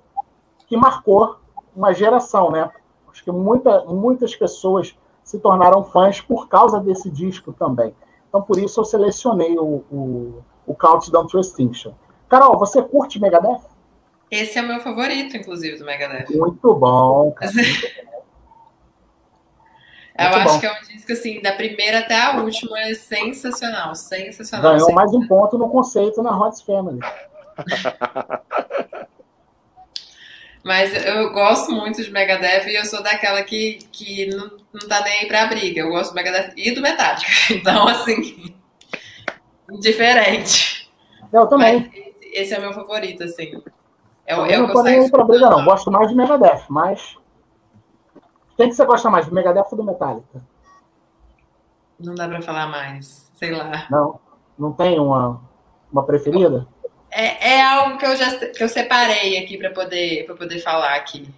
que 0.68 0.78
marcou 0.78 1.38
uma 1.76 1.94
geração, 1.94 2.52
né? 2.52 2.72
Acho 3.12 3.24
que 3.24 3.32
muita, 3.32 3.84
muitas 3.86 4.36
pessoas 4.36 4.96
se 5.24 5.40
tornaram 5.40 5.84
fãs 5.84 6.22
por 6.22 6.48
causa 6.48 6.80
desse 6.80 7.10
disco 7.10 7.52
também. 7.52 7.94
Então, 8.28 8.42
por 8.42 8.58
isso, 8.58 8.80
eu 8.80 8.86
selecionei 8.86 9.58
o, 9.58 9.84
o, 9.92 10.44
o 10.66 10.76
Countdown 10.76 11.28
to 11.28 11.40
Extinction. 11.40 11.94
Carol, 12.30 12.58
você 12.58 12.82
curte 12.82 13.20
Megadeth? 13.20 13.62
Esse 14.30 14.60
é 14.60 14.62
o 14.62 14.68
meu 14.68 14.80
favorito, 14.80 15.36
inclusive, 15.36 15.78
do 15.78 15.86
Megadeth. 15.86 16.28
Muito 16.30 16.76
bom. 16.76 17.32
Cara, 17.32 17.52
Eu 20.20 20.36
acho 20.36 20.54
bom. 20.54 20.60
que 20.60 20.66
é 20.66 20.72
um 20.72 20.82
disco, 20.88 21.12
assim, 21.14 21.42
da 21.42 21.54
primeira 21.54 22.00
até 22.00 22.20
a 22.20 22.38
última, 22.42 22.78
é 22.80 22.94
sensacional, 22.94 23.96
sensacional. 23.96 24.74
Ganhou 24.74 24.92
mais 24.92 25.14
um 25.14 25.26
ponto 25.28 25.58
no 25.58 25.70
conceito 25.70 26.22
na 26.22 26.38
Hot 26.38 26.64
Family. 26.66 27.00
Mas 30.64 30.94
eu 31.06 31.32
gosto 31.32 31.72
muito 31.72 32.04
de 32.04 32.12
Megadeth 32.12 32.68
e 32.68 32.76
eu 32.76 32.86
sou 32.86 33.02
daquela 33.02 33.42
que, 33.44 33.80
que 33.92 34.26
não, 34.28 34.52
não 34.74 34.88
tá 34.88 35.02
nem 35.02 35.20
aí 35.20 35.26
pra 35.26 35.46
briga. 35.46 35.82
Eu 35.82 35.90
gosto 35.90 36.12
do 36.12 36.16
Megadeth 36.16 36.54
e 36.58 36.72
do 36.72 36.82
Metallica. 36.82 37.26
Então, 37.50 37.88
assim, 37.88 38.54
diferente. 39.80 40.92
Eu 41.32 41.48
também. 41.48 41.90
Mas 41.92 42.10
esse 42.34 42.54
é 42.54 42.60
o 42.60 42.62
meu 42.62 42.74
favorito, 42.74 43.24
assim. 43.24 43.62
É, 44.26 44.34
eu, 44.34 44.46
eu 44.46 44.68
não 44.68 44.74
tô 44.74 44.84
nem 44.84 45.00
aí 45.00 45.10
pra 45.10 45.24
briga, 45.24 45.50
não. 45.50 45.64
Gosto 45.64 45.90
mais 45.90 46.10
de 46.10 46.16
Megadeth, 46.16 46.66
mas. 46.70 47.16
Quem 48.60 48.68
que 48.68 48.76
você 48.76 48.84
gosta 48.84 49.10
mais, 49.10 49.26
do 49.26 49.34
Megadeth 49.34 49.68
ou 49.72 49.78
do 49.78 49.86
Metallica? 49.86 50.42
Não 51.98 52.14
dá 52.14 52.28
pra 52.28 52.42
falar 52.42 52.68
mais. 52.68 53.32
Sei 53.34 53.52
lá. 53.52 53.88
Não? 53.90 54.20
Não 54.58 54.74
tem 54.74 55.00
uma, 55.00 55.42
uma 55.90 56.06
preferida? 56.06 56.68
É, 57.10 57.52
é 57.52 57.62
algo 57.62 57.98
que 57.98 58.06
eu 58.06 58.18
já 58.18 58.38
que 58.38 58.62
eu 58.62 58.68
separei 58.68 59.38
aqui 59.38 59.58
para 59.58 59.70
poder, 59.70 60.26
poder 60.36 60.60
falar 60.60 60.96
aqui. 60.96 61.34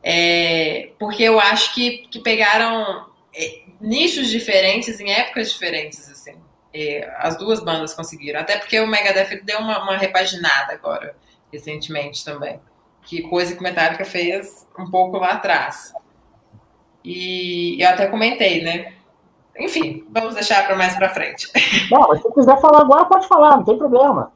É, 0.00 0.92
porque 0.96 1.24
eu 1.24 1.40
acho 1.40 1.74
que, 1.74 2.06
que 2.06 2.20
pegaram 2.20 3.04
é, 3.34 3.62
nichos 3.80 4.28
diferentes 4.28 5.00
em 5.00 5.10
épocas 5.10 5.50
diferentes, 5.50 6.08
assim. 6.08 6.36
É, 6.72 7.12
as 7.18 7.36
duas 7.36 7.58
bandas 7.58 7.94
conseguiram. 7.94 8.38
Até 8.38 8.56
porque 8.56 8.78
o 8.78 8.86
Megadeth 8.86 9.42
deu 9.42 9.58
uma, 9.58 9.82
uma 9.82 9.96
repaginada 9.96 10.72
agora, 10.72 11.16
recentemente 11.52 12.24
também. 12.24 12.60
Que 13.02 13.22
coisa 13.22 13.54
que 13.54 13.60
o 13.60 13.64
Metallica 13.64 14.04
fez 14.04 14.68
um 14.78 14.88
pouco 14.88 15.16
lá 15.16 15.30
atrás. 15.30 15.92
E 17.04 17.82
eu 17.82 17.88
até 17.88 18.06
comentei, 18.06 18.62
né? 18.62 18.92
Enfim, 19.58 20.06
vamos 20.10 20.34
deixar 20.34 20.66
para 20.66 20.76
mais 20.76 20.96
para 20.96 21.10
frente. 21.10 21.48
Não, 21.90 22.08
mas 22.08 22.22
se 22.22 22.32
quiser 22.32 22.60
falar 22.60 22.80
agora, 22.80 23.04
pode 23.04 23.28
falar, 23.28 23.56
não 23.56 23.64
tem 23.64 23.76
problema. 23.76 24.32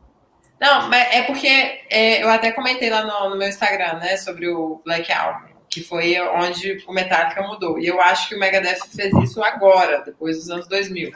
Não, 0.60 0.88
mas 0.88 1.14
é 1.14 1.22
porque 1.22 1.46
é, 1.90 2.22
eu 2.22 2.28
até 2.30 2.52
comentei 2.52 2.90
lá 2.90 3.04
no, 3.04 3.30
no, 3.30 3.36
meu 3.36 3.48
Instagram, 3.48 3.94
né, 3.94 4.16
sobre 4.16 4.48
o 4.48 4.80
Black 4.84 5.12
Album, 5.12 5.48
que 5.68 5.82
foi 5.82 6.18
onde 6.20 6.84
o 6.86 6.92
Metallica 6.92 7.42
mudou. 7.42 7.78
E 7.78 7.86
eu 7.86 8.00
acho 8.00 8.28
que 8.28 8.34
o 8.34 8.38
Megadeth 8.38 8.86
fez 8.94 9.14
isso 9.14 9.42
agora, 9.42 10.02
depois 10.02 10.38
dos 10.38 10.50
anos 10.50 10.68
2000. 10.68 11.12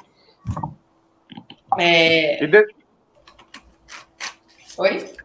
É... 1.79 2.47
De... 2.47 2.67
Oi? 4.79 5.18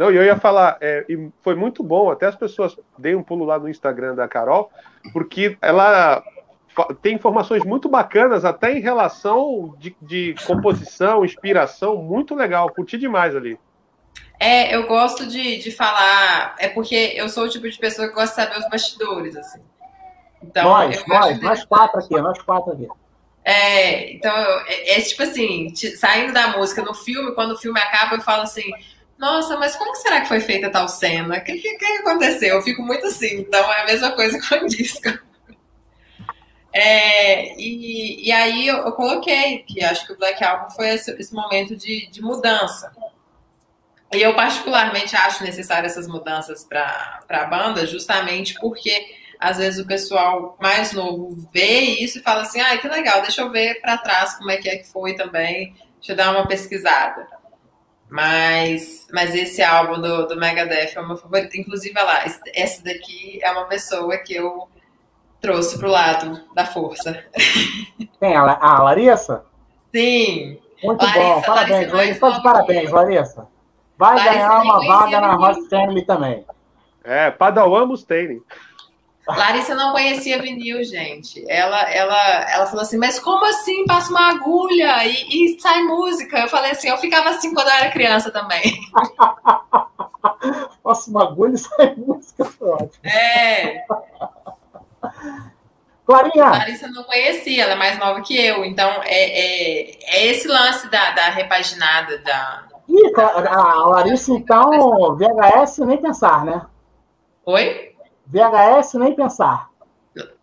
Não, 0.00 0.10
eu 0.10 0.24
ia 0.24 0.38
falar, 0.38 0.78
é, 0.80 1.04
e 1.10 1.28
foi 1.42 1.54
muito 1.54 1.82
bom, 1.82 2.10
até 2.10 2.24
as 2.24 2.34
pessoas 2.34 2.74
deem 2.96 3.14
um 3.14 3.22
pulo 3.22 3.44
lá 3.44 3.58
no 3.58 3.68
Instagram 3.68 4.14
da 4.14 4.26
Carol, 4.26 4.72
porque 5.12 5.58
ela 5.60 6.24
tem 7.02 7.16
informações 7.16 7.62
muito 7.66 7.86
bacanas, 7.86 8.46
até 8.46 8.72
em 8.72 8.80
relação 8.80 9.74
de, 9.78 9.94
de 10.00 10.34
composição, 10.46 11.22
inspiração, 11.22 11.96
muito 11.96 12.34
legal. 12.34 12.70
Curti 12.70 12.96
demais 12.96 13.36
ali. 13.36 13.60
É, 14.38 14.74
eu 14.74 14.86
gosto 14.86 15.26
de, 15.26 15.58
de 15.58 15.70
falar, 15.70 16.54
é 16.58 16.68
porque 16.68 17.12
eu 17.14 17.28
sou 17.28 17.44
o 17.44 17.50
tipo 17.50 17.68
de 17.68 17.76
pessoa 17.76 18.08
que 18.08 18.14
gosta 18.14 18.40
de 18.40 18.48
saber 18.48 18.58
os 18.58 18.70
bastidores, 18.70 19.36
assim. 19.36 19.60
Então, 20.42 20.64
nós, 20.64 21.04
nós, 21.06 21.38
de... 21.38 21.44
nós 21.44 21.64
quatro 21.66 21.98
aqui, 21.98 22.18
nós 22.18 22.40
quatro 22.40 22.72
aqui. 22.72 22.88
É, 23.44 24.14
então, 24.14 24.34
é, 24.66 24.96
é, 24.96 25.00
tipo 25.02 25.22
assim, 25.22 25.74
saindo 25.74 26.32
da 26.32 26.56
música 26.56 26.80
no 26.80 26.94
filme, 26.94 27.34
quando 27.34 27.50
o 27.50 27.58
filme 27.58 27.78
acaba, 27.78 28.16
eu 28.16 28.22
falo 28.22 28.44
assim, 28.44 28.72
nossa, 29.20 29.58
mas 29.58 29.76
como 29.76 29.94
será 29.96 30.22
que 30.22 30.28
foi 30.28 30.40
feita 30.40 30.70
tal 30.70 30.88
cena? 30.88 31.36
O 31.36 31.44
que, 31.44 31.58
que, 31.58 31.76
que 31.76 31.84
aconteceu? 31.84 32.56
Eu 32.56 32.62
fico 32.62 32.82
muito 32.82 33.06
assim, 33.06 33.40
então 33.40 33.70
é 33.70 33.82
a 33.82 33.84
mesma 33.84 34.12
coisa 34.12 34.40
com 34.40 34.64
o 34.64 34.66
disco. 34.66 35.10
É, 36.72 37.54
e, 37.60 38.26
e 38.28 38.32
aí 38.32 38.66
eu, 38.66 38.78
eu, 38.78 38.92
coloquei 38.92 39.58
que 39.58 39.84
acho 39.84 40.06
que 40.06 40.14
o 40.14 40.16
Black 40.16 40.42
Album 40.42 40.70
foi 40.70 40.88
esse, 40.88 41.10
esse, 41.20 41.34
momento 41.34 41.76
de, 41.76 42.08
de 42.10 42.22
mudança. 42.22 42.90
E 44.10 44.22
eu 44.22 44.34
particularmente 44.34 45.14
acho 45.14 45.44
necessário 45.44 45.84
essas 45.84 46.08
mudanças 46.08 46.64
para 46.64 47.20
a 47.28 47.44
banda, 47.44 47.86
justamente 47.86 48.54
porque 48.54 49.04
às 49.38 49.58
vezes 49.58 49.84
o 49.84 49.86
pessoal 49.86 50.56
mais 50.58 50.92
novo 50.92 51.46
vê 51.52 51.80
isso 51.80 52.20
e 52.20 52.22
fala 52.22 52.40
assim, 52.40 52.60
ah, 52.60 52.78
que 52.78 52.88
legal, 52.88 53.20
deixa 53.20 53.42
eu 53.42 53.50
ver 53.50 53.82
para 53.82 53.98
trás 53.98 54.34
como 54.36 54.50
é 54.50 54.56
que 54.56 54.68
é 54.68 54.78
que 54.78 54.88
foi 54.88 55.14
também, 55.14 55.74
deixa 55.98 56.12
eu 56.12 56.16
dar 56.16 56.30
uma 56.30 56.48
pesquisada. 56.48 57.39
Mas, 58.10 59.06
mas 59.12 59.34
esse 59.34 59.62
álbum 59.62 60.00
do, 60.00 60.26
do 60.26 60.36
Megadeth 60.36 60.94
é 60.96 61.00
o 61.00 61.06
meu 61.06 61.16
favorito. 61.16 61.56
Inclusive, 61.56 61.94
olha 61.96 62.06
lá, 62.06 62.24
esse 62.54 62.84
daqui 62.84 63.38
é 63.42 63.50
uma 63.52 63.66
pessoa 63.66 64.18
que 64.18 64.34
eu 64.34 64.68
trouxe 65.40 65.78
para 65.78 65.88
o 65.88 65.90
lado 65.90 66.40
da 66.54 66.66
força. 66.66 67.24
Quem? 68.18 68.36
A, 68.36 68.58
a 68.60 68.82
Larissa? 68.82 69.44
Sim. 69.94 70.58
Muito 70.82 71.04
Larissa, 71.04 71.20
bom, 71.20 71.42
parabéns, 71.42 71.92
Larissa. 71.92 72.26
Larissa 72.26 72.42
parabéns, 72.42 72.90
Larissa. 72.90 73.48
Vai 73.96 74.16
Larissa 74.16 74.34
ganhar 74.34 74.62
uma 74.62 74.86
vaga 74.86 75.20
na 75.20 75.36
Hot 75.36 75.68
Family 75.68 76.04
também. 76.04 76.44
É, 77.04 77.30
Padawan 77.30 77.86
Mustaine. 77.86 78.42
Larissa 79.36 79.74
não 79.74 79.92
conhecia 79.92 80.40
vinil, 80.40 80.82
gente. 80.84 81.44
Ela, 81.48 81.90
ela, 81.90 82.50
ela 82.50 82.66
falou 82.66 82.82
assim, 82.82 82.98
mas 82.98 83.18
como 83.18 83.44
assim 83.44 83.84
passa 83.84 84.10
uma 84.10 84.30
agulha 84.30 85.04
e, 85.04 85.54
e 85.54 85.60
sai 85.60 85.82
música? 85.82 86.38
Eu 86.38 86.48
falei 86.48 86.72
assim, 86.72 86.88
eu 86.88 86.98
ficava 86.98 87.30
assim 87.30 87.54
quando 87.54 87.68
eu 87.68 87.74
era 87.74 87.90
criança 87.90 88.30
também. 88.30 88.62
passa 90.82 91.10
uma 91.10 91.24
agulha 91.24 91.54
e 91.54 91.58
sai 91.58 91.94
música, 91.96 92.44
foi 92.44 92.68
ótimo. 92.68 93.04
É. 93.04 93.84
Clarinha. 96.06 96.50
Larissa 96.50 96.88
não 96.88 97.04
conhecia, 97.04 97.62
ela 97.62 97.72
é 97.72 97.76
mais 97.76 97.98
nova 97.98 98.20
que 98.22 98.36
eu. 98.36 98.64
Então, 98.64 98.88
é, 99.04 99.14
é, 99.14 99.98
é 100.02 100.26
esse 100.26 100.48
lance 100.48 100.90
da, 100.90 101.12
da 101.12 101.30
repaginada 101.30 102.18
da. 102.18 102.64
Ih, 102.88 103.12
a 103.16 103.86
Larissa, 103.86 104.32
então, 104.32 105.16
VHS 105.16 105.78
nem 105.78 105.98
pensar, 105.98 106.44
né? 106.44 106.66
Oi? 107.46 107.89
VHS 108.30 108.94
nem 108.94 109.14
pensar. 109.14 109.68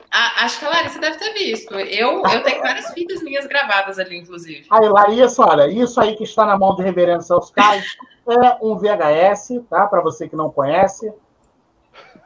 Acho 0.09 0.59
que 0.59 0.65
a 0.65 0.69
Larissa 0.69 0.99
deve 0.99 1.17
ter 1.17 1.33
visto. 1.33 1.73
Eu, 1.75 2.23
eu 2.23 2.43
tenho 2.43 2.61
várias 2.61 2.91
fitas 2.91 3.21
minhas 3.21 3.45
gravadas 3.45 3.99
ali, 3.99 4.17
inclusive. 4.17 4.65
Aí, 4.69 4.87
Larissa, 4.87 5.43
olha, 5.45 5.67
isso 5.67 5.99
aí 5.99 6.15
que 6.15 6.23
está 6.23 6.45
na 6.45 6.57
mão 6.57 6.75
do 6.75 6.81
Reverendo 6.81 7.23
Celso 7.23 7.51
Caio 7.53 7.83
é 8.27 8.57
um 8.61 8.77
VHS, 8.77 9.61
tá? 9.69 9.85
Para 9.85 10.01
você 10.01 10.27
que 10.27 10.35
não 10.35 10.49
conhece. 10.49 11.13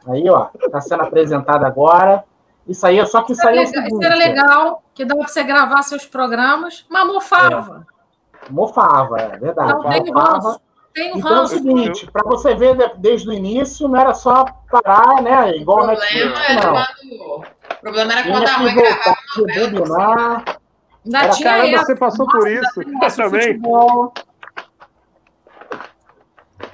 Aí, 0.06 0.28
ó, 0.30 0.48
está 0.54 0.80
sendo 0.80 1.02
apresentado 1.02 1.64
agora. 1.64 2.24
Isso 2.66 2.86
aí, 2.86 3.04
só 3.06 3.22
que 3.22 3.32
isso 3.32 3.46
aí 3.46 3.58
é 3.58 3.62
o 3.62 3.66
seguinte, 3.66 3.92
Isso 3.92 4.04
era 4.04 4.14
legal, 4.14 4.82
que 4.94 5.04
dá 5.04 5.16
para 5.16 5.26
você 5.26 5.42
gravar 5.42 5.82
seus 5.82 6.06
programas, 6.06 6.86
mas 6.88 7.06
mofava. 7.06 7.86
É. 8.46 8.50
Mofava, 8.50 9.20
é 9.20 9.38
verdade. 9.38 9.72
Não 9.72 9.88
tem 9.88 10.12
ranço. 10.12 10.60
Tem 10.94 11.16
então 11.16 11.36
é 11.36 11.40
o 11.40 11.46
seguinte, 11.46 12.10
para 12.10 12.22
você 12.24 12.54
ver 12.54 12.92
desde 12.98 13.28
o 13.28 13.32
início, 13.32 13.88
não 13.88 13.98
era 13.98 14.12
só 14.12 14.44
parar, 14.70 15.22
né? 15.22 15.56
Igual 15.56 15.78
o 15.78 15.86
problema, 15.86 16.44
era 16.48 16.62
quando, 16.62 17.14
o 17.14 17.80
problema 17.80 18.12
era 18.12 18.22
quando 18.24 18.46
a 18.46 18.58
mãe 18.58 18.74
gravava 18.74 20.44
Ainda 21.04 21.28
tinha 21.30 21.50
Caramba, 21.50 21.78
você 21.78 21.96
passou 21.96 22.26
por 22.26 22.48
isso 22.48 22.80
também. 23.16 23.54
Futebol. 23.54 24.14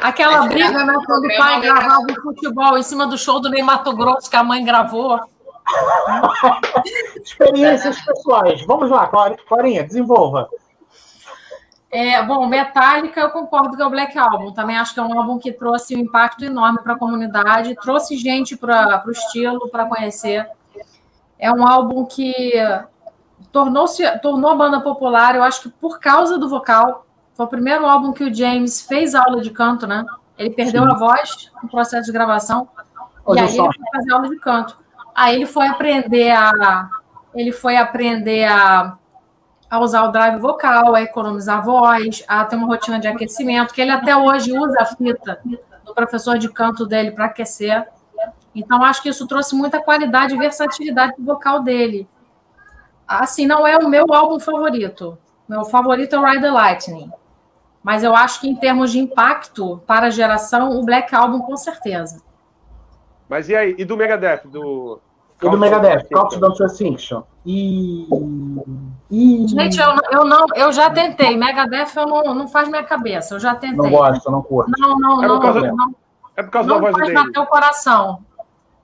Aquela 0.00 0.46
briga, 0.46 0.84
né? 0.84 0.94
Quando 1.06 1.24
o 1.24 1.36
pai 1.36 1.60
gravava 1.60 2.06
o 2.10 2.22
futebol 2.22 2.78
em 2.78 2.82
cima 2.82 3.06
do 3.06 3.16
show 3.16 3.40
do 3.40 3.48
Ney 3.48 3.62
Mato 3.62 3.96
Grosso 3.96 4.28
que 4.28 4.36
a 4.36 4.44
mãe 4.44 4.64
gravou. 4.64 5.18
Experiências 7.24 8.00
pessoais. 8.00 8.64
Vamos 8.66 8.90
lá, 8.90 9.10
Clarinha, 9.48 9.84
desenvolva. 9.84 10.48
É, 11.90 12.22
bom, 12.22 12.46
Metallica, 12.46 13.20
eu 13.20 13.30
concordo 13.30 13.74
que 13.74 13.82
é 13.82 13.86
o 13.86 13.90
Black 13.90 14.18
Album. 14.18 14.52
Também 14.52 14.76
acho 14.76 14.92
que 14.92 15.00
é 15.00 15.02
um 15.02 15.18
álbum 15.18 15.38
que 15.38 15.52
trouxe 15.52 15.96
um 15.96 16.00
impacto 16.00 16.44
enorme 16.44 16.80
para 16.82 16.94
a 16.94 16.98
comunidade, 16.98 17.74
trouxe 17.76 18.16
gente 18.16 18.56
para 18.56 19.02
o 19.06 19.10
estilo, 19.10 19.68
para 19.70 19.86
conhecer. 19.86 20.46
É 21.38 21.50
um 21.50 21.66
álbum 21.66 22.04
que 22.04 22.52
tornou-se 23.50 24.04
tornou 24.18 24.50
a 24.50 24.54
banda 24.54 24.80
popular, 24.80 25.34
eu 25.34 25.42
acho 25.42 25.62
que 25.62 25.68
por 25.70 25.98
causa 25.98 26.36
do 26.38 26.48
vocal. 26.48 27.06
Foi 27.34 27.46
o 27.46 27.48
primeiro 27.48 27.86
álbum 27.86 28.12
que 28.12 28.24
o 28.24 28.34
James 28.34 28.82
fez 28.82 29.14
aula 29.14 29.40
de 29.40 29.50
canto, 29.50 29.86
né? 29.86 30.04
Ele 30.36 30.50
perdeu 30.50 30.82
Sim. 30.82 30.90
a 30.90 30.94
voz 30.94 31.50
no 31.62 31.68
processo 31.68 32.06
de 32.06 32.12
gravação. 32.12 32.68
Olha 33.24 33.40
e 33.40 33.42
aí 33.44 33.48
só. 33.48 33.64
ele 33.64 33.74
foi 33.74 33.86
fazer 33.92 34.12
aula 34.12 34.28
de 34.28 34.38
canto. 34.40 34.76
Aí 35.14 35.36
ele 35.36 35.46
foi 35.46 35.66
aprender 35.68 36.32
a. 36.32 36.90
Ele 37.34 37.52
foi 37.52 37.76
aprender 37.76 38.44
a 38.44 38.98
a 39.70 39.78
usar 39.80 40.04
o 40.04 40.12
drive 40.12 40.40
vocal, 40.40 40.94
a 40.94 41.02
economizar 41.02 41.64
voz, 41.64 42.24
a 42.26 42.44
ter 42.44 42.56
uma 42.56 42.66
rotina 42.66 42.98
de 42.98 43.06
aquecimento, 43.06 43.74
que 43.74 43.80
ele 43.80 43.90
até 43.90 44.16
hoje 44.16 44.56
usa 44.56 44.78
a 44.80 44.86
fita 44.86 45.40
do 45.84 45.94
professor 45.94 46.38
de 46.38 46.48
canto 46.48 46.86
dele 46.86 47.10
para 47.10 47.26
aquecer. 47.26 47.86
Então, 48.54 48.82
acho 48.82 49.02
que 49.02 49.08
isso 49.08 49.26
trouxe 49.26 49.54
muita 49.54 49.80
qualidade 49.80 50.34
e 50.34 50.38
versatilidade 50.38 51.14
do 51.18 51.24
vocal 51.24 51.62
dele. 51.62 52.08
Assim, 53.06 53.46
não 53.46 53.66
é 53.66 53.76
o 53.76 53.88
meu 53.88 54.06
álbum 54.12 54.40
favorito. 54.40 55.18
Meu 55.48 55.64
favorito 55.64 56.14
é 56.14 56.18
o 56.18 56.24
Ride 56.24 56.42
the 56.42 56.50
Lightning. 56.50 57.10
Mas 57.82 58.02
eu 58.02 58.14
acho 58.14 58.40
que, 58.40 58.48
em 58.48 58.56
termos 58.56 58.90
de 58.92 58.98
impacto 58.98 59.82
para 59.86 60.06
a 60.06 60.10
geração, 60.10 60.78
o 60.78 60.84
Black 60.84 61.14
Album, 61.14 61.40
com 61.40 61.56
certeza. 61.56 62.22
Mas 63.28 63.48
e 63.48 63.56
aí? 63.56 63.74
E 63.78 63.84
do 63.84 63.96
Megadeth? 63.96 64.42
Do... 64.46 65.00
E 65.42 65.48
do 65.48 65.56
Megadeth? 65.56 66.08
Countdown 66.12 66.52
to 66.52 66.64
Extinction. 66.64 67.22
E. 67.46 68.08
e... 69.10 69.46
Gente, 69.46 69.78
eu, 69.78 69.94
eu, 70.10 70.24
não, 70.24 70.46
eu 70.54 70.72
já 70.72 70.90
tentei. 70.90 71.36
Megadeth 71.36 71.96
eu 71.96 72.06
não, 72.06 72.34
não 72.34 72.48
faz 72.48 72.68
minha 72.68 72.82
cabeça. 72.82 73.36
Eu 73.36 73.40
já 73.40 73.54
tentei. 73.54 73.76
Não 73.76 73.90
gosto, 73.90 74.30
não 74.30 74.42
curto. 74.42 74.72
Não, 74.76 74.98
não, 74.98 75.22
é 75.22 75.28
não. 75.28 75.40
Causa, 75.40 75.60
não, 75.60 75.94
é 76.36 76.42
por 76.42 76.50
causa 76.50 76.68
não 76.68 76.76
da 76.76 76.80
voz 76.80 76.92
faz 76.92 77.06
dele. 77.06 77.26
bater 77.26 77.40
o 77.40 77.46
coração. 77.46 78.24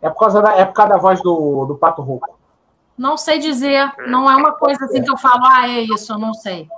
É 0.01 0.09
por 0.09 0.19
causa 0.19 0.43
da, 0.43 0.57
é 0.57 0.65
por 0.65 0.75
causa 0.75 0.93
da 0.93 0.99
voz 0.99 1.21
do, 1.23 1.65
do 1.67 1.75
Pato 1.75 2.03
Rouco. 2.03 2.39
Não 2.97 3.17
sei 3.17 3.41
dizer. 3.41 3.93
Não 4.07 4.31
é 4.31 4.37
uma 4.37 4.53
coisa 4.53 4.85
assim 4.85 5.03
que 5.03 5.11
eu 5.11 5.17
falo, 5.17 5.45
ah, 5.45 5.69
é 5.69 5.81
isso, 5.81 6.13
eu 6.13 6.19
não 6.19 6.33
sei. 6.35 6.69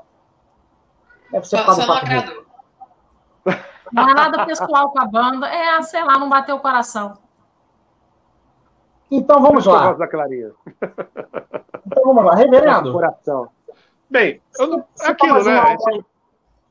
Deve 1.31 1.47
ser 1.47 1.59
só, 1.59 1.73
só 1.73 1.87
não 1.87 1.95
agradou. 1.95 2.47
Não 3.93 4.09
é 4.09 4.15
nada 4.15 4.47
pessoal 4.47 4.91
com 4.91 5.01
a 5.01 5.05
banda. 5.05 5.47
É, 5.49 5.81
sei 5.83 6.03
lá, 6.03 6.19
não 6.19 6.29
bateu 6.29 6.57
o 6.57 6.61
coração. 6.61 7.19
Então 9.11 9.41
vamos 9.41 9.65
lá. 9.67 9.93
da 9.93 10.07
Clarinha. 10.07 10.51
Então 11.87 12.03
vamos 12.05 12.25
lá, 12.25 12.35
reverendo. 12.35 12.93
Coração. 12.93 13.49
Bem, 14.11 14.41
eu 14.59 14.67
não, 14.67 14.85
é 15.01 15.09
aquilo, 15.09 15.43
né? 15.45 15.77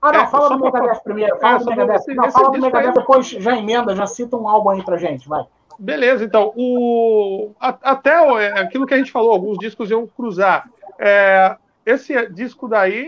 Ah, 0.02 0.12
não, 0.12 0.22
é, 0.22 0.28
fala 0.28 0.50
do 0.50 0.60
Megadeth 0.60 1.00
primeiro. 1.04 1.40
Fala 1.40 1.56
é, 1.56 1.60
do 1.60 1.66
Megadeth. 1.66 2.16
Não, 2.16 2.32
fala 2.32 2.52
do 2.52 2.62
Megadeth, 2.62 2.94
depois 2.94 3.28
já 3.28 3.58
emenda, 3.58 3.96
já 3.96 4.06
cita 4.06 4.38
um 4.38 4.48
álbum 4.48 4.70
aí 4.70 4.84
pra 4.84 4.98
gente, 4.98 5.28
vai. 5.28 5.44
Beleza, 5.80 6.24
então. 6.24 6.54
O, 6.56 7.52
até 7.60 8.12
é, 8.44 8.60
aquilo 8.60 8.86
que 8.86 8.94
a 8.94 8.98
gente 8.98 9.12
falou, 9.12 9.32
alguns 9.32 9.58
discos 9.58 9.90
iam 9.90 10.08
cruzar. 10.08 10.70
É, 11.00 11.58
esse 11.86 12.28
disco 12.30 12.68
daí, 12.68 13.08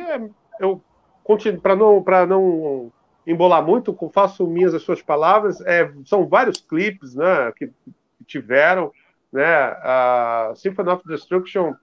eu 0.59 0.81
continuo, 1.23 1.61
para 1.61 1.75
não, 1.75 2.03
não 2.27 2.91
embolar 3.25 3.63
muito, 3.63 3.95
faço 4.13 4.47
minhas 4.47 4.73
as 4.73 4.81
suas 4.81 5.01
palavras, 5.01 5.61
é, 5.61 5.91
são 6.05 6.27
vários 6.27 6.61
clipes 6.61 7.13
né, 7.13 7.51
que 7.55 7.69
tiveram 8.25 8.91
né? 9.31 9.45
A 9.45 10.53
Symphony 10.55 10.89
of 10.89 11.07
Destruction, 11.07 11.73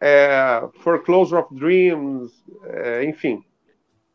é, 0.00 0.62
Foreclosure 0.80 1.40
of 1.40 1.54
Dreams, 1.54 2.32
é, 2.64 3.04
enfim, 3.04 3.44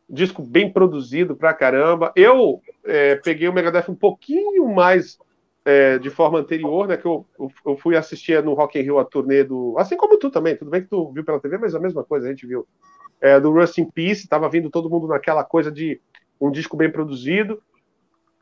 disco 0.08 0.42
bem 0.42 0.72
produzido 0.72 1.36
pra 1.36 1.54
caramba. 1.54 2.12
Eu 2.16 2.60
é, 2.84 3.16
peguei 3.16 3.48
o 3.48 3.52
Megadeth 3.52 3.90
um 3.90 3.94
pouquinho 3.94 4.68
mais 4.68 5.18
é, 5.64 5.98
de 5.98 6.08
forma 6.08 6.38
anterior, 6.38 6.88
né? 6.88 6.96
Que 6.96 7.06
eu, 7.06 7.26
eu 7.66 7.76
fui 7.76 7.96
assistir 7.96 8.42
no 8.42 8.54
Rock 8.54 8.78
in 8.78 8.82
Rio 8.82 8.98
a 8.98 9.04
turnê 9.04 9.44
do, 9.44 9.74
assim 9.78 9.96
como 9.96 10.18
tu 10.18 10.30
também. 10.30 10.56
Tudo 10.56 10.70
bem 10.70 10.82
que 10.82 10.88
tu 10.88 11.12
viu 11.12 11.24
pela 11.24 11.40
TV, 11.40 11.58
mas 11.58 11.74
a 11.74 11.80
mesma 11.80 12.02
coisa 12.02 12.26
a 12.26 12.30
gente 12.30 12.46
viu. 12.46 12.66
É, 13.20 13.38
do 13.38 13.52
Rust 13.52 13.76
in 13.78 13.90
Peace, 13.90 14.28
tava 14.28 14.48
vindo 14.48 14.70
todo 14.70 14.88
mundo 14.88 15.08
naquela 15.08 15.44
coisa 15.44 15.70
de 15.70 16.00
um 16.40 16.50
disco 16.50 16.76
bem 16.76 16.90
produzido. 16.90 17.60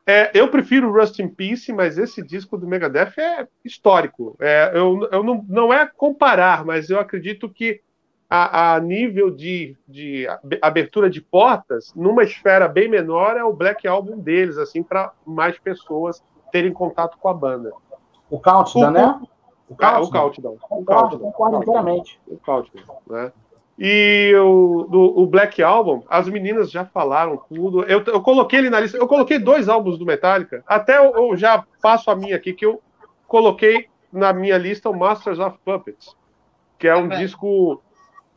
É, 0.09 0.31
eu 0.33 0.47
prefiro 0.49 0.89
Rust 0.89 1.19
in 1.19 1.27
Peace, 1.27 1.73
mas 1.73 1.97
esse 1.97 2.23
disco 2.23 2.57
do 2.57 2.65
Megadeth 2.65 3.11
é 3.17 3.45
histórico. 3.65 4.37
É, 4.39 4.71
eu 4.73 5.05
eu 5.11 5.21
não, 5.21 5.45
não 5.49 5.73
é 5.73 5.85
comparar, 5.85 6.63
mas 6.63 6.89
eu 6.89 6.97
acredito 6.97 7.49
que 7.49 7.81
a, 8.29 8.75
a 8.75 8.79
nível 8.79 9.29
de, 9.29 9.75
de, 9.85 10.25
abertura 10.61 11.09
de 11.09 11.21
portas, 11.21 11.93
numa 11.93 12.23
esfera 12.23 12.69
bem 12.69 12.87
menor, 12.87 13.35
é 13.35 13.43
o 13.43 13.53
Black 13.53 13.85
Album 13.85 14.19
deles, 14.19 14.57
assim, 14.57 14.81
para 14.81 15.11
mais 15.25 15.57
pessoas 15.59 16.23
terem 16.53 16.71
contato 16.71 17.17
com 17.17 17.27
a 17.27 17.33
banda. 17.33 17.73
O 18.29 18.39
Countdown, 18.39 18.91
né? 18.91 19.21
O, 19.67 19.75
Countdown. 19.75 20.03
O 20.03 20.11
Countdown. 20.11 20.57
O 20.69 20.85
Countdown. 20.85 21.19
Concordo 21.19 21.57
inteiramente. 21.57 22.19
O 22.27 22.37
Countdown, 22.37 22.97
né? 23.07 23.31
E 23.79 24.33
o, 24.35 24.87
do, 24.89 25.19
o 25.19 25.27
Black 25.27 25.61
Album, 25.61 26.03
as 26.09 26.27
meninas 26.27 26.71
já 26.71 26.83
falaram 26.83 27.37
tudo. 27.37 27.83
Eu, 27.83 28.03
eu 28.05 28.21
coloquei 28.21 28.59
ele 28.59 28.71
na 28.71 28.79
lista. 28.79 28.97
Eu 28.97 29.07
coloquei 29.07 29.37
dois 29.37 29.69
álbuns 29.69 29.99
do 29.99 30.05
Metallica. 30.05 30.63
Até 30.65 30.97
eu, 30.97 31.15
eu 31.15 31.37
já 31.37 31.63
faço 31.79 32.09
a 32.09 32.15
minha 32.15 32.35
aqui, 32.35 32.53
que 32.53 32.65
eu 32.65 32.81
coloquei 33.27 33.87
na 34.11 34.33
minha 34.33 34.57
lista 34.57 34.89
o 34.89 34.97
Masters 34.97 35.37
of 35.37 35.59
Puppets, 35.63 36.15
que 36.79 36.87
é 36.87 36.95
um 36.95 37.11
é. 37.11 37.17
disco 37.17 37.81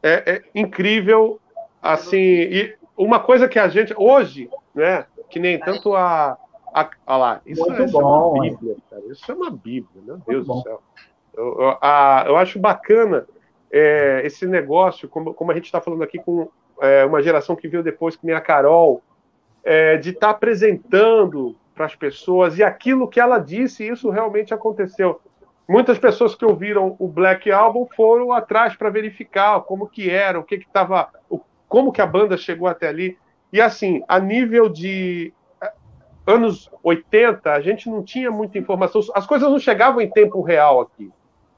é, 0.03 0.32
é, 0.32 0.43
incrível. 0.55 1.41
Assim, 1.82 2.18
e 2.18 2.76
uma 2.95 3.18
coisa 3.18 3.49
que 3.49 3.59
a 3.59 3.66
gente 3.66 3.95
hoje, 3.97 4.51
né, 4.74 5.07
que 5.30 5.38
nem 5.38 5.59
tanto 5.59 5.95
a, 5.95 6.36
a, 6.74 6.91
a 7.07 7.16
lá, 7.16 7.41
isso, 7.47 7.72
é, 7.72 7.84
isso 7.84 7.93
bom, 7.93 8.01
é 8.03 8.05
uma 8.05 8.41
Bíblia, 8.43 8.76
cara. 8.91 9.03
Isso 9.11 9.32
é 9.32 9.34
uma 9.34 9.51
Bíblia, 9.51 10.03
meu 10.05 10.18
Deus 10.18 10.47
do 10.47 10.61
céu. 10.61 10.82
Eu, 11.32 11.59
eu, 11.59 11.78
a, 11.80 12.24
eu 12.26 12.36
acho 12.36 12.59
bacana 12.59 13.26
é, 13.70 14.22
esse 14.24 14.46
negócio, 14.46 15.08
como, 15.08 15.32
como 15.32 15.52
a 15.52 15.54
gente 15.54 15.66
está 15.66 15.80
falando 15.80 16.02
aqui 16.02 16.18
com 16.18 16.48
é, 16.80 17.04
uma 17.04 17.22
geração 17.22 17.54
que 17.54 17.68
veio 17.68 17.82
depois, 17.82 18.16
que 18.16 18.26
nem 18.26 18.34
a 18.34 18.40
Carol, 18.40 19.02
é, 19.62 19.96
de 19.96 20.10
estar 20.10 20.28
tá 20.28 20.30
apresentando 20.30 21.56
para 21.74 21.86
as 21.86 21.94
pessoas 21.94 22.58
e 22.58 22.62
aquilo 22.62 23.08
que 23.08 23.20
ela 23.20 23.38
disse, 23.38 23.86
isso 23.86 24.10
realmente 24.10 24.52
aconteceu. 24.52 25.20
muitas 25.68 25.98
pessoas 25.98 26.34
que 26.34 26.44
ouviram 26.44 26.96
o 26.98 27.06
Black 27.06 27.50
Album 27.50 27.86
foram 27.94 28.32
atrás 28.32 28.74
para 28.74 28.90
verificar 28.90 29.60
como 29.60 29.88
que 29.88 30.10
era, 30.10 30.38
o 30.38 30.44
que 30.44 30.58
que 30.58 30.66
estava, 30.66 31.08
como 31.68 31.92
que 31.92 32.02
a 32.02 32.06
banda 32.06 32.36
chegou 32.36 32.66
até 32.66 32.88
ali. 32.88 33.16
E 33.52 33.60
assim, 33.60 34.02
a 34.08 34.18
nível 34.18 34.68
de 34.68 35.32
eh, 35.62 35.72
anos 36.26 36.70
80, 36.82 37.52
a 37.52 37.60
gente 37.60 37.88
não 37.88 38.02
tinha 38.02 38.30
muita 38.30 38.58
informação, 38.58 39.00
as 39.14 39.26
coisas 39.26 39.48
não 39.48 39.58
chegavam 39.58 40.00
em 40.00 40.10
tempo 40.10 40.42
real 40.42 40.80
aqui. 40.80 41.10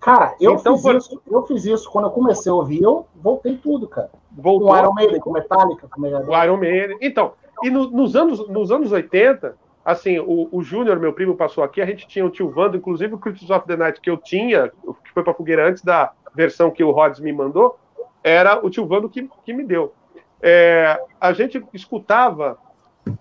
Cara, 0.02 0.34
eu, 0.40 0.54
então, 0.54 0.74
fiz, 0.74 0.82
por... 0.82 0.96
isso, 0.96 1.22
eu 1.30 1.46
fiz 1.46 1.64
isso 1.64 1.88
quando 1.88 2.06
eu 2.06 2.10
comecei 2.10 2.50
a 2.50 2.54
ouvir, 2.54 2.82
eu 2.82 3.06
voltei 3.14 3.56
tudo, 3.56 3.86
cara. 3.86 4.10
Voltou. 4.32 4.68
Com 4.68 4.76
Iron 4.76 4.92
Maiden, 4.92 5.20
com 5.20 5.30
Metallica, 5.30 5.88
com. 5.88 6.02
O 6.02 6.42
Iron 6.42 6.56
Maiden. 6.56 6.98
Então, 7.00 7.34
e 7.62 7.70
no, 7.70 7.88
nos, 7.88 8.16
anos, 8.16 8.48
nos 8.48 8.72
anos 8.72 8.90
80, 8.90 9.56
assim, 9.84 10.18
o, 10.18 10.48
o 10.50 10.60
Júnior, 10.60 10.98
meu 10.98 11.12
primo, 11.12 11.36
passou 11.36 11.62
aqui, 11.62 11.80
a 11.80 11.86
gente 11.86 12.08
tinha 12.08 12.26
o 12.26 12.30
tio 12.30 12.50
Vando, 12.50 12.76
inclusive 12.76 13.14
o 13.14 13.18
Critics 13.18 13.48
of 13.48 13.64
the 13.64 13.76
Night 13.76 14.00
que 14.00 14.10
eu 14.10 14.16
tinha, 14.16 14.72
que 15.04 15.12
foi 15.14 15.22
pra 15.22 15.34
fogueira 15.34 15.68
antes 15.68 15.84
da 15.84 16.12
versão 16.34 16.68
que 16.68 16.82
o 16.82 16.90
Rods 16.90 17.20
me 17.20 17.32
mandou, 17.32 17.78
era 18.24 18.58
o 18.64 18.68
tio 18.68 18.86
Vando 18.86 19.08
que, 19.08 19.30
que 19.44 19.52
me 19.52 19.62
deu. 19.62 19.94
É, 20.40 21.00
a 21.20 21.32
gente 21.32 21.64
escutava, 21.72 22.58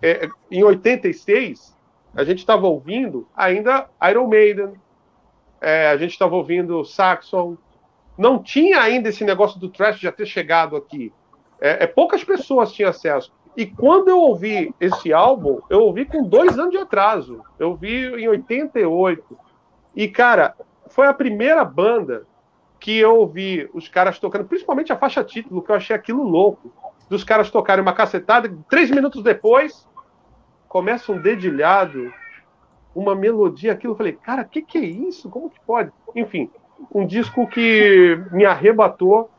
é, 0.02 0.28
em 0.50 0.64
86, 0.64 1.78
a 2.16 2.24
gente 2.24 2.40
estava 2.40 2.66
ouvindo 2.66 3.28
ainda 3.36 3.88
Iron 4.10 4.28
Maiden, 4.28 4.74
é, 5.62 5.90
a 5.90 5.98
gente 5.98 6.12
estava 6.12 6.36
ouvindo 6.36 6.84
Saxon, 6.84 7.56
não 8.18 8.42
tinha 8.42 8.82
ainda 8.82 9.10
esse 9.10 9.24
negócio 9.24 9.60
do 9.60 9.70
trash 9.70 10.00
já 10.00 10.12
ter 10.12 10.26
chegado 10.26 10.76
aqui. 10.76 11.14
É, 11.62 11.84
é, 11.84 11.88
poucas 11.88 12.24
pessoas 12.24 12.74
tinham 12.74 12.90
acesso. 12.90 13.32
E 13.56 13.66
quando 13.66 14.08
eu 14.08 14.20
ouvi 14.20 14.74
esse 14.80 15.14
álbum, 15.14 15.60
eu 15.70 15.82
ouvi 15.82 16.06
com 16.06 16.24
dois 16.24 16.58
anos 16.58 16.72
de 16.72 16.78
atraso. 16.78 17.42
Eu 17.60 17.70
ouvi 17.70 18.06
em 18.06 18.28
88. 18.28 19.38
E, 19.96 20.08
cara, 20.08 20.56
foi 20.88 21.08
a 21.08 21.14
primeira 21.14 21.64
banda 21.64 22.26
que 22.80 22.98
eu 22.98 23.18
ouvi 23.18 23.70
os 23.74 23.88
caras 23.88 24.18
tocando, 24.18 24.46
principalmente 24.46 24.92
a 24.92 24.98
faixa 24.98 25.24
título, 25.24 25.62
que 25.62 25.72
eu 25.72 25.76
achei 25.76 25.96
aquilo 25.96 26.24
louco. 26.24 26.74
Dos 27.08 27.24
caras 27.24 27.52
tocarem 27.52 27.84
uma 27.84 27.94
cacetada, 27.94 28.52
três 28.70 28.90
minutos 28.90 29.22
depois, 29.22 29.88
começa 30.68 31.12
um 31.12 31.22
dedilhado, 31.22 32.12
uma 32.96 33.16
melodia, 33.16 33.74
aquilo. 33.74 33.94
Eu 33.94 33.98
falei, 33.98 34.14
cara, 34.14 34.44
o 34.44 34.48
que, 34.48 34.62
que 34.62 34.78
é 34.78 34.82
isso? 34.82 35.30
Como 35.30 35.50
que 35.50 35.60
pode? 35.66 35.92
Enfim, 36.16 36.50
um 36.94 37.06
disco 37.06 37.48
que 37.48 38.20
me 38.32 38.46
arrebatou 38.46 39.30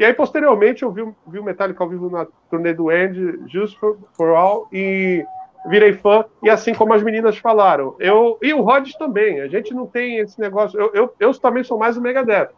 e 0.00 0.04
aí, 0.04 0.14
posteriormente, 0.14 0.82
eu 0.82 0.90
vi, 0.90 1.06
vi 1.26 1.38
o 1.38 1.44
Metallica 1.44 1.84
ao 1.84 1.90
vivo 1.90 2.08
na 2.08 2.26
turnê 2.48 2.72
do 2.72 2.90
End, 2.90 3.38
Just 3.46 3.78
for, 3.78 3.98
for, 4.14 4.30
All, 4.30 4.66
e 4.72 5.22
virei 5.66 5.92
fã. 5.92 6.24
E 6.42 6.48
assim 6.48 6.72
como 6.72 6.94
as 6.94 7.02
meninas 7.02 7.36
falaram, 7.36 7.96
eu 7.98 8.38
e 8.40 8.54
o 8.54 8.62
Rods 8.62 8.94
também, 8.96 9.42
a 9.42 9.46
gente 9.46 9.74
não 9.74 9.86
tem 9.86 10.16
esse 10.16 10.40
negócio. 10.40 10.80
Eu, 10.80 10.90
eu, 10.94 11.14
eu 11.20 11.38
também 11.38 11.62
sou 11.62 11.78
mais 11.78 11.98
o 11.98 12.00
Megadeth, 12.00 12.48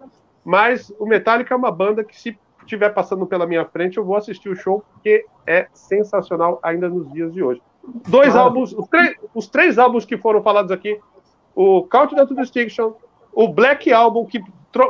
mas 0.44 0.94
o 1.00 1.04
Metallica 1.04 1.52
é 1.52 1.56
uma 1.56 1.72
banda 1.72 2.04
que, 2.04 2.16
se 2.16 2.38
estiver 2.60 2.90
passando 2.90 3.26
pela 3.26 3.44
minha 3.44 3.64
frente, 3.64 3.96
eu 3.96 4.04
vou 4.04 4.14
assistir 4.14 4.48
o 4.48 4.54
show, 4.54 4.84
porque 4.92 5.26
é 5.44 5.66
sensacional 5.72 6.60
ainda 6.62 6.88
nos 6.88 7.12
dias 7.12 7.32
de 7.32 7.42
hoje. 7.42 7.60
Dois 8.08 8.34
ah. 8.36 8.40
álbuns, 8.40 8.72
os, 8.72 8.86
os 9.34 9.46
três 9.48 9.78
álbuns 9.78 10.04
que 10.04 10.16
foram 10.16 10.42
falados 10.42 10.70
aqui, 10.70 10.98
o 11.54 11.82
Countdown 11.82 12.26
to 12.26 12.34
Distinction, 12.34 12.94
o 13.32 13.48
Black 13.48 13.92
Album, 13.92 14.26
que 14.26 14.42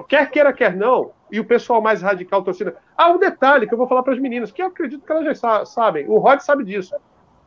quer 0.08 0.30
queira, 0.30 0.52
quer 0.52 0.76
não, 0.76 1.10
e 1.30 1.40
o 1.40 1.44
pessoal 1.44 1.80
mais 1.80 2.02
radical 2.02 2.42
torcida. 2.42 2.76
Ah, 2.96 3.10
um 3.10 3.18
detalhe 3.18 3.66
que 3.66 3.74
eu 3.74 3.78
vou 3.78 3.88
falar 3.88 4.02
para 4.02 4.12
as 4.12 4.18
meninas, 4.18 4.52
que 4.52 4.62
eu 4.62 4.66
acredito 4.66 5.04
que 5.04 5.12
elas 5.12 5.38
já 5.38 5.64
sabem, 5.64 6.06
o 6.08 6.18
Rod 6.18 6.40
sabe 6.40 6.64
disso. 6.64 6.94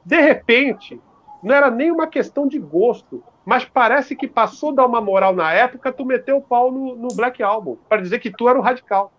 De 0.03 0.19
repente, 0.19 0.99
não 1.41 1.53
era 1.53 1.69
nem 1.69 1.91
uma 1.91 2.07
questão 2.07 2.47
de 2.47 2.57
gosto, 2.57 3.23
mas 3.45 3.63
parece 3.63 4.15
que 4.15 4.27
passou 4.27 4.71
a 4.71 4.75
dar 4.75 4.85
uma 4.85 4.99
moral 4.99 5.35
na 5.35 5.53
época, 5.53 5.93
tu 5.93 6.03
meteu 6.03 6.37
o 6.37 6.41
pau 6.41 6.71
no, 6.71 6.95
no 6.95 7.09
Black 7.09 7.43
Album, 7.43 7.77
para 7.87 8.01
dizer 8.01 8.19
que 8.19 8.31
tu 8.31 8.49
era 8.49 8.57
o 8.57 8.61
radical. 8.61 9.11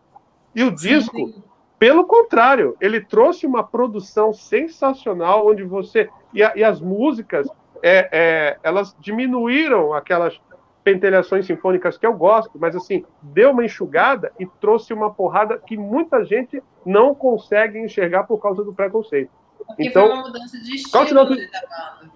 E 0.54 0.64
o 0.64 0.76
Sim. 0.76 0.88
disco, 0.88 1.42
pelo 1.78 2.04
contrário, 2.04 2.76
ele 2.80 3.00
trouxe 3.00 3.46
uma 3.46 3.62
produção 3.62 4.32
sensacional, 4.32 5.46
onde 5.46 5.62
você. 5.62 6.08
E, 6.32 6.42
a, 6.42 6.52
e 6.56 6.64
as 6.64 6.80
músicas, 6.80 7.46
é, 7.82 8.08
é, 8.10 8.58
elas 8.62 8.96
diminuíram 8.98 9.92
aquelas 9.92 10.40
pentelhações 10.82 11.44
sinfônicas 11.46 11.98
que 11.98 12.06
eu 12.06 12.14
gosto, 12.14 12.52
mas 12.58 12.76
assim, 12.76 13.04
deu 13.20 13.50
uma 13.50 13.64
enxugada 13.64 14.32
e 14.38 14.46
trouxe 14.46 14.94
uma 14.94 15.12
porrada 15.12 15.58
que 15.58 15.76
muita 15.76 16.24
gente 16.24 16.62
não 16.84 17.14
consegue 17.14 17.78
enxergar 17.78 18.24
por 18.24 18.38
causa 18.38 18.62
do 18.62 18.72
preconceito. 18.72 19.30
Porque 19.66 19.88
então, 19.88 20.06
foi 20.06 20.14
uma 20.14 20.22
mudança 20.22 20.58
de 20.60 20.76
estilo 20.76 21.04
né, 21.04 21.12
da 21.12 21.24
banda. 21.24 22.15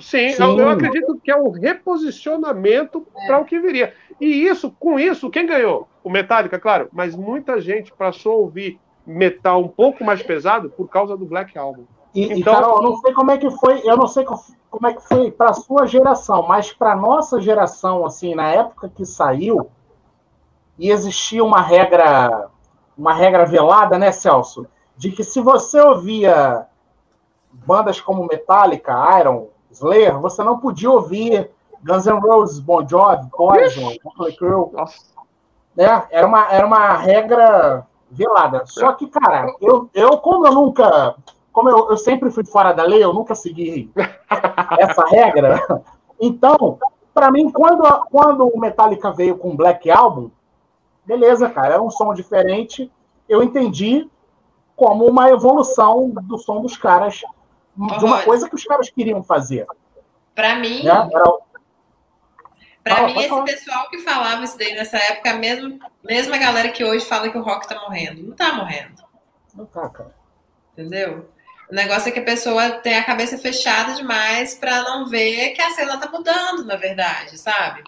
Sim, 0.00 0.30
Sim. 0.30 0.42
Eu, 0.42 0.58
eu, 0.58 0.68
acredito 0.68 1.18
que 1.22 1.30
é 1.30 1.36
um 1.36 1.50
reposicionamento 1.50 3.06
é. 3.16 3.26
para 3.26 3.38
o 3.38 3.44
que 3.44 3.58
viria. 3.58 3.94
E 4.20 4.46
isso, 4.46 4.70
com 4.78 4.98
isso, 4.98 5.30
quem 5.30 5.46
ganhou? 5.46 5.88
O 6.02 6.10
Metallica, 6.10 6.58
claro, 6.58 6.88
mas 6.92 7.14
muita 7.14 7.60
gente 7.60 7.92
passou 7.92 8.32
a 8.32 8.36
ouvir 8.36 8.78
metal 9.06 9.62
um 9.62 9.68
pouco 9.68 10.04
mais 10.04 10.22
pesado 10.22 10.70
por 10.70 10.88
causa 10.88 11.16
do 11.16 11.24
Black 11.24 11.58
Album. 11.58 11.84
E, 12.14 12.24
então, 12.24 12.38
e 12.38 12.42
Carol, 12.44 12.76
eu 12.76 12.82
não 12.82 12.96
sei 12.96 13.12
como 13.12 13.30
é 13.30 13.38
que 13.38 13.50
foi, 13.50 13.80
eu 13.84 13.96
não 13.96 14.06
sei 14.06 14.24
como 14.24 14.86
é 14.86 14.94
que 14.94 15.02
foi 15.06 15.30
para 15.30 15.50
a 15.50 15.54
sua 15.54 15.86
geração, 15.86 16.46
mas 16.46 16.72
para 16.72 16.94
nossa 16.96 17.40
geração, 17.40 18.04
assim, 18.04 18.34
na 18.34 18.48
época 18.48 18.90
que 18.94 19.04
saiu, 19.04 19.70
e 20.78 20.90
existia 20.90 21.44
uma 21.44 21.60
regra, 21.60 22.48
uma 22.96 23.12
regra 23.12 23.44
velada, 23.44 23.98
né, 23.98 24.12
Celso, 24.12 24.66
de 24.96 25.10
que 25.10 25.22
se 25.22 25.40
você 25.40 25.80
ouvia 25.80 26.66
bandas 27.52 28.00
como 28.00 28.26
Metallica, 28.26 28.92
Iron, 29.20 29.48
Slayer, 29.70 30.18
você 30.18 30.42
não 30.42 30.58
podia 30.58 30.90
ouvir 30.90 31.50
Guns 31.82 32.06
N' 32.06 32.20
Roses, 32.20 32.60
Bon 32.60 32.86
Jovi, 32.86 33.28
Poison, 33.30 33.94
Motley 34.04 34.36
Crue. 34.36 34.70
Né? 35.76 36.06
Era 36.10 36.26
uma 36.26 36.52
era 36.52 36.66
uma 36.66 36.96
regra 36.96 37.86
velada. 38.10 38.64
Só 38.66 38.92
que, 38.92 39.06
cara, 39.06 39.54
eu, 39.60 39.88
eu 39.94 40.18
como 40.18 40.46
eu 40.46 40.52
nunca 40.52 41.14
como 41.52 41.68
eu, 41.68 41.90
eu 41.90 41.96
sempre 41.96 42.30
fui 42.30 42.44
fora 42.44 42.72
da 42.72 42.84
lei, 42.84 43.02
eu 43.02 43.12
nunca 43.12 43.34
segui 43.34 43.90
essa 44.78 45.06
regra. 45.06 45.84
Então, 46.20 46.78
para 47.12 47.30
mim, 47.30 47.50
quando, 47.50 47.82
quando 48.10 48.46
o 48.46 48.58
Metallica 48.58 49.10
veio 49.12 49.36
com 49.36 49.50
o 49.50 49.56
Black 49.56 49.90
Album, 49.90 50.30
beleza, 51.04 51.48
cara, 51.48 51.74
era 51.74 51.82
um 51.82 51.90
som 51.90 52.14
diferente. 52.14 52.90
Eu 53.28 53.42
entendi 53.42 54.08
como 54.76 55.06
uma 55.06 55.28
evolução 55.30 56.10
do 56.10 56.38
som 56.38 56.60
dos 56.62 56.76
caras, 56.76 57.22
de 57.76 58.04
uma 58.04 58.22
coisa 58.22 58.48
que 58.48 58.54
os 58.54 58.64
caras 58.64 58.90
queriam 58.90 59.22
fazer. 59.22 59.66
Para 60.34 60.56
mim, 60.56 60.82
né? 60.82 61.08
Era... 61.12 61.24
Para 62.82 63.06
mim, 63.06 63.18
esse 63.18 63.28
falar. 63.28 63.44
pessoal 63.44 63.90
que 63.90 63.98
falava 63.98 64.44
isso 64.44 64.56
daí 64.56 64.74
nessa 64.74 64.96
época, 64.96 65.34
mesmo, 65.34 65.78
mesmo 66.02 66.34
a 66.34 66.38
galera 66.38 66.70
que 66.70 66.82
hoje 66.82 67.04
fala 67.04 67.28
que 67.28 67.36
o 67.36 67.42
rock 67.42 67.68
tá 67.68 67.78
morrendo. 67.80 68.22
Não 68.22 68.34
tá 68.34 68.54
morrendo. 68.54 69.02
Não 69.54 69.66
tá, 69.66 69.88
cara. 69.88 70.14
Entendeu? 70.72 71.30
O 71.70 71.74
negócio 71.74 72.08
é 72.08 72.12
que 72.12 72.18
a 72.18 72.24
pessoa 72.24 72.70
tem 72.78 72.96
a 72.96 73.04
cabeça 73.04 73.38
fechada 73.38 73.94
demais 73.94 74.54
para 74.54 74.82
não 74.82 75.06
ver 75.06 75.50
que 75.50 75.62
a 75.62 75.70
cena 75.70 75.98
tá 75.98 76.10
mudando, 76.10 76.64
na 76.64 76.76
verdade, 76.76 77.38
sabe? 77.38 77.84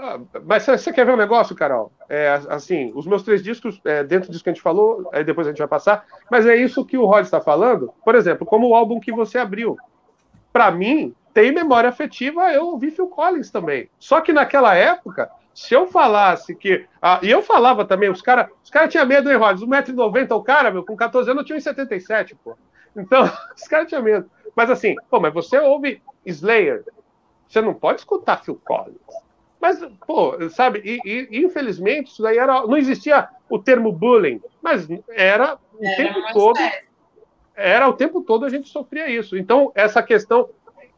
Ah, 0.00 0.20
mas 0.44 0.64
você 0.64 0.92
quer 0.92 1.04
ver 1.04 1.12
um 1.12 1.16
negócio, 1.16 1.56
Carol? 1.56 1.90
É, 2.08 2.40
assim, 2.50 2.92
os 2.94 3.04
meus 3.04 3.24
três 3.24 3.42
discos, 3.42 3.80
é, 3.84 4.04
dentro 4.04 4.30
disso 4.30 4.44
que 4.44 4.48
a 4.48 4.52
gente 4.52 4.62
falou, 4.62 5.10
aí 5.12 5.24
depois 5.24 5.44
a 5.44 5.50
gente 5.50 5.58
vai 5.58 5.66
passar, 5.66 6.06
mas 6.30 6.46
é 6.46 6.54
isso 6.54 6.84
que 6.84 6.96
o 6.96 7.04
Rod 7.04 7.24
está 7.24 7.40
falando. 7.40 7.92
Por 8.04 8.14
exemplo, 8.14 8.46
como 8.46 8.68
o 8.68 8.76
álbum 8.76 9.00
que 9.00 9.10
você 9.10 9.38
abriu. 9.38 9.76
Para 10.52 10.70
mim, 10.70 11.12
tem 11.34 11.50
memória 11.50 11.90
afetiva, 11.90 12.52
eu 12.52 12.66
ouvi 12.66 12.92
Phil 12.92 13.08
Collins 13.08 13.50
também. 13.50 13.90
Só 13.98 14.20
que 14.20 14.32
naquela 14.32 14.72
época, 14.72 15.28
se 15.52 15.74
eu 15.74 15.88
falasse 15.88 16.54
que. 16.54 16.86
Ah, 17.02 17.18
e 17.20 17.28
eu 17.28 17.42
falava 17.42 17.84
também, 17.84 18.08
os 18.08 18.22
caras 18.22 18.48
os 18.62 18.70
cara 18.70 18.86
tinham 18.86 19.04
medo, 19.04 19.28
hein, 19.28 19.36
Rod? 19.36 19.60
1,90m 19.60 20.30
o 20.30 20.42
cara, 20.44 20.70
meu, 20.70 20.84
com 20.84 20.94
14 20.94 21.28
anos 21.28 21.40
eu 21.40 21.58
tinha 21.58 21.74
1,77, 21.74 22.36
pô. 22.44 22.56
Então, 22.96 23.24
os 23.56 23.66
caras 23.66 23.88
tinham 23.88 24.04
medo. 24.04 24.30
Mas 24.54 24.70
assim, 24.70 24.94
pô, 25.10 25.18
mas 25.18 25.34
você 25.34 25.58
ouve 25.58 26.00
Slayer, 26.24 26.84
você 27.48 27.60
não 27.60 27.74
pode 27.74 27.98
escutar 27.98 28.44
Phil 28.44 28.60
Collins. 28.64 29.27
Mas, 29.60 29.84
pô, 30.06 30.36
sabe, 30.50 30.80
e, 30.84 31.28
e 31.30 31.44
infelizmente 31.44 32.12
isso 32.12 32.22
daí 32.22 32.38
era. 32.38 32.66
Não 32.66 32.76
existia 32.76 33.28
o 33.50 33.58
termo 33.58 33.90
bullying, 33.92 34.40
mas 34.62 34.88
era 35.10 35.58
o 35.74 35.84
era 35.84 35.96
tempo 35.96 36.32
todo. 36.32 36.58
Era 37.56 37.88
o 37.88 37.92
tempo 37.92 38.22
todo 38.22 38.44
a 38.44 38.48
gente 38.48 38.68
sofria 38.68 39.08
isso. 39.08 39.36
Então, 39.36 39.72
essa 39.74 40.00
questão, 40.02 40.48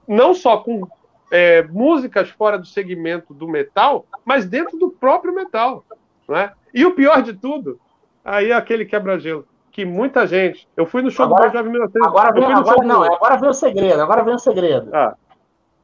não 0.06 0.34
só 0.34 0.58
com 0.58 0.86
é, 1.30 1.62
músicas 1.62 2.28
fora 2.28 2.58
do 2.58 2.66
segmento 2.66 3.32
do 3.32 3.48
metal, 3.48 4.04
mas 4.24 4.44
dentro 4.44 4.78
do 4.78 4.90
próprio 4.90 5.34
metal. 5.34 5.84
Não 6.28 6.36
é? 6.36 6.52
E 6.74 6.84
o 6.84 6.94
pior 6.94 7.22
de 7.22 7.32
tudo, 7.32 7.80
aí 8.24 8.50
é 8.50 8.54
aquele 8.54 8.84
quebra-gelo 8.84 9.46
que 9.72 9.84
muita 9.84 10.26
gente. 10.26 10.68
Eu 10.76 10.84
fui 10.84 11.00
no 11.00 11.10
show 11.10 11.24
agora, 11.24 11.48
do 11.48 11.52
Bon 11.52 11.58
Jovi 11.58 11.70
1900. 11.70 12.08
Agora 12.08 12.32
vem, 12.32 12.44
agora, 12.44 12.86
não, 12.86 13.00
do... 13.00 13.14
agora 13.14 13.36
vem 13.36 13.48
o 13.48 13.54
segredo, 13.54 14.02
agora 14.02 14.22
vem 14.22 14.34
o 14.34 14.38
segredo. 14.38 14.90
Ah. 14.94 15.14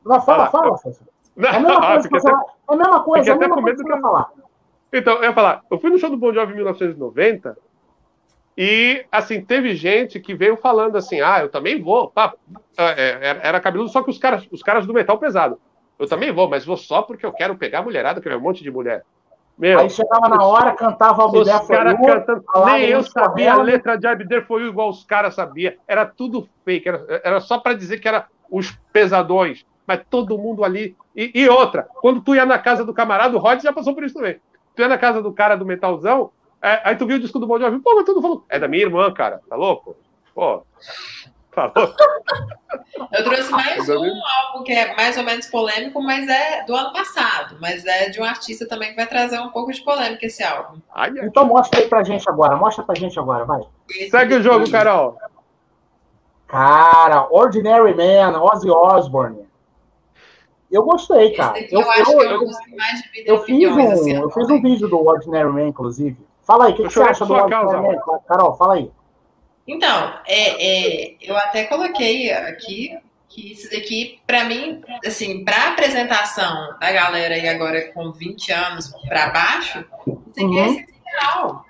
Não, 0.05 0.21
fala, 0.21 0.45
ah, 0.45 0.51
fala, 0.51 0.79
não, 1.37 1.49
É 1.49 1.57
a 1.57 1.61
mesma 1.61 1.81
coisa, 1.81 2.09
que 2.09 2.21
você, 2.21 2.31
é 2.31 2.35
a 2.69 2.77
mesma 2.77 3.03
coisa, 3.03 3.31
é 3.31 3.35
a 3.35 3.37
mesma 3.37 3.63
coisa 3.63 3.85
que 3.85 3.93
eu 3.93 4.01
falar. 4.01 4.31
Então, 4.93 5.17
eu 5.17 5.25
ia 5.25 5.33
falar, 5.33 5.63
eu 5.71 5.79
fui 5.79 5.91
no 5.91 5.99
show 5.99 6.09
do 6.09 6.17
Bon 6.17 6.33
Jovi 6.33 6.53
em 6.53 6.57
1990 6.57 7.57
e, 8.57 9.05
assim, 9.13 9.45
teve 9.45 9.75
gente 9.75 10.19
que 10.19 10.35
veio 10.35 10.57
falando 10.57 10.97
assim, 10.97 11.21
ah, 11.21 11.41
eu 11.41 11.51
também 11.51 11.81
vou, 11.83 12.09
pá. 12.09 12.33
É, 12.79 12.85
é, 12.85 13.41
era 13.43 13.61
cabeludo, 13.61 13.91
só 13.91 14.03
que 14.03 14.11
os 14.11 14.19
caras, 14.19 14.49
os 14.51 14.63
caras 14.63 14.87
do 14.87 14.95
metal 14.95 15.19
pesado. 15.19 15.61
Eu 15.99 16.09
também 16.09 16.33
vou, 16.33 16.49
mas 16.49 16.65
vou 16.65 16.77
só 16.77 17.03
porque 17.03 17.27
eu 17.27 17.33
quero 17.33 17.57
pegar 17.57 17.81
a 17.81 17.83
mulherada, 17.83 18.21
que 18.21 18.29
é 18.29 18.37
um 18.37 18.41
monte 18.41 18.63
de 18.63 18.71
mulher. 18.71 19.05
Meu, 19.59 19.81
aí 19.81 19.89
chegava 19.89 20.29
na 20.29 20.45
hora, 20.45 20.73
cantava 20.73 21.25
o 21.25 21.41
Os 21.41 21.49
caras 21.67 21.95
cantando. 21.95 22.45
Nem 22.67 22.85
eu 22.85 23.03
sabia 23.03 23.55
a 23.55 23.63
letra 23.63 23.97
de 23.97 24.07
Abder 24.07 24.47
foi 24.47 24.67
igual 24.67 24.91
os 24.91 25.05
caras 25.05 25.35
sabiam. 25.35 25.73
Era 25.89 26.05
tudo 26.05 26.49
fake. 26.65 26.89
Era, 26.89 27.21
era 27.25 27.41
só 27.41 27.59
para 27.59 27.75
dizer 27.75 27.99
que 27.99 28.07
era 28.07 28.27
os 28.51 28.71
pesadões. 28.93 29.65
Mas 29.87 30.03
todo 30.11 30.39
mundo 30.39 30.65
ali. 30.65 30.97
E, 31.15 31.31
e, 31.35 31.49
outra, 31.49 31.89
quando 32.01 32.21
tu 32.21 32.35
ia 32.35 32.45
na 32.45 32.59
casa 32.59 32.85
do 32.85 32.95
camarada, 32.95 33.37
o 33.37 33.41
Rod 33.41 33.61
já 33.63 33.73
passou 33.73 33.95
por 33.95 34.05
isso 34.05 34.15
também. 34.15 34.41
Tu 34.75 34.83
ia 34.83 34.89
na 34.89 34.99
casa 34.99 35.23
do 35.23 35.33
cara 35.33 35.57
do 35.57 35.65
metalzão, 35.65 36.31
é, 36.63 36.81
aí 36.85 36.97
tu 36.97 37.07
viu 37.07 37.17
o 37.17 37.21
disco 37.21 37.39
do 37.39 37.47
Bon 37.47 37.59
Jovi, 37.59 37.79
pô, 37.79 37.95
mas 37.95 38.05
tu 38.05 38.15
não 38.15 38.23
falou. 38.23 38.45
É 38.49 38.59
da 38.59 38.69
minha 38.69 38.83
irmã, 38.83 39.13
cara, 39.13 39.41
tá 39.49 39.57
louco? 39.57 39.97
Pô, 40.35 40.63
Falou. 41.57 41.73
Eu 43.13 43.25
trouxe 43.25 43.51
mais 43.51 43.89
um 43.89 43.95
álbum 43.95 44.63
que 44.65 44.73
é 44.73 44.95
mais 44.95 45.17
ou 45.17 45.25
menos 45.25 45.47
polêmico, 45.47 46.03
mas 46.03 46.29
é 46.29 46.65
do 46.65 46.75
ano 46.75 46.93
passado. 46.93 47.57
Mas 47.61 47.85
é 47.87 48.11
de 48.11 48.21
um 48.21 48.25
artista 48.25 48.69
também 48.69 48.91
que 48.91 48.97
vai 48.97 49.07
trazer 49.07 49.39
um 49.39 49.49
pouco 49.51 49.73
de 49.73 49.83
polêmica 49.83 50.27
esse 50.27 50.43
álbum. 50.43 50.81
Então 51.23 51.47
mostra 51.47 51.81
aí 51.81 51.89
pra 51.89 52.05
gente 52.05 52.29
agora. 52.29 52.57
Mostra 52.57 52.85
pra 52.85 52.95
gente 52.95 53.19
agora, 53.19 53.45
vai. 53.45 53.63
Esse 53.91 54.11
Segue 54.11 54.35
o 54.35 54.43
jogo, 54.43 54.71
Carol. 54.71 55.17
Cara, 56.47 57.27
Ordinary 57.31 57.95
Man, 57.95 58.39
Ozzy 58.39 58.71
Osbourne. 58.71 59.46
Eu 60.77 60.83
gostei, 60.83 61.33
cara. 61.33 61.59
Eu, 61.71 61.81
eu, 61.81 62.21
eu, 62.21 62.23
eu, 62.23 62.51
eu 63.25 63.43
fiz 63.45 63.71
um, 63.71 63.93
assim, 63.93 64.13
eu 64.13 64.31
fiz 64.31 64.51
um 64.51 64.61
vídeo 64.61 64.87
do 64.89 65.03
Ordinary 65.03 65.51
Man, 65.51 65.69
inclusive. 65.69 66.19
Fala 66.43 66.67
aí, 66.67 66.73
o 66.73 66.77
que, 66.77 66.83
que 66.83 66.93
você 66.93 67.03
acha 67.03 67.25
do 67.25 67.33
Ordinary 67.33 67.81
Man? 67.81 67.99
Carol, 68.29 68.55
fala 68.57 68.75
aí. 68.75 68.91
Então, 69.67 70.13
é, 70.27 71.13
é, 71.13 71.17
eu 71.23 71.35
até 71.35 71.65
coloquei 71.65 72.31
aqui 72.31 72.97
que 73.27 73.53
isso 73.53 73.71
daqui, 73.71 74.21
para 74.27 74.45
mim, 74.45 74.83
assim, 75.05 75.45
para 75.45 75.69
apresentação 75.69 76.79
da 76.79 76.93
galera 76.93 77.35
aí 77.35 77.49
agora 77.49 77.91
com 77.93 78.13
20 78.13 78.53
anos 78.53 78.95
para 79.09 79.31
baixo, 79.31 79.85
isso 80.07 80.31
aqui 80.35 80.43
é 80.43 80.45
uhum. 80.45 80.59
é 80.59 80.67
essencial. 80.67 81.67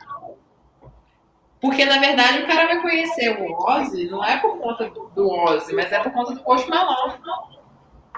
Porque, 1.60 1.84
na 1.84 1.98
verdade, 1.98 2.40
o 2.40 2.46
cara 2.46 2.66
vai 2.66 2.82
conhecer 2.82 3.40
o 3.40 3.52
Ozzy, 3.70 4.08
não 4.10 4.24
é 4.24 4.36
por 4.38 4.58
conta 4.58 4.90
do 5.14 5.28
Ozzy, 5.28 5.74
mas 5.74 5.92
é 5.92 6.00
por 6.00 6.12
conta 6.12 6.34
do 6.34 6.42
Post 6.42 6.68
Malone. 6.68 7.14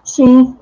Sim. 0.03 0.59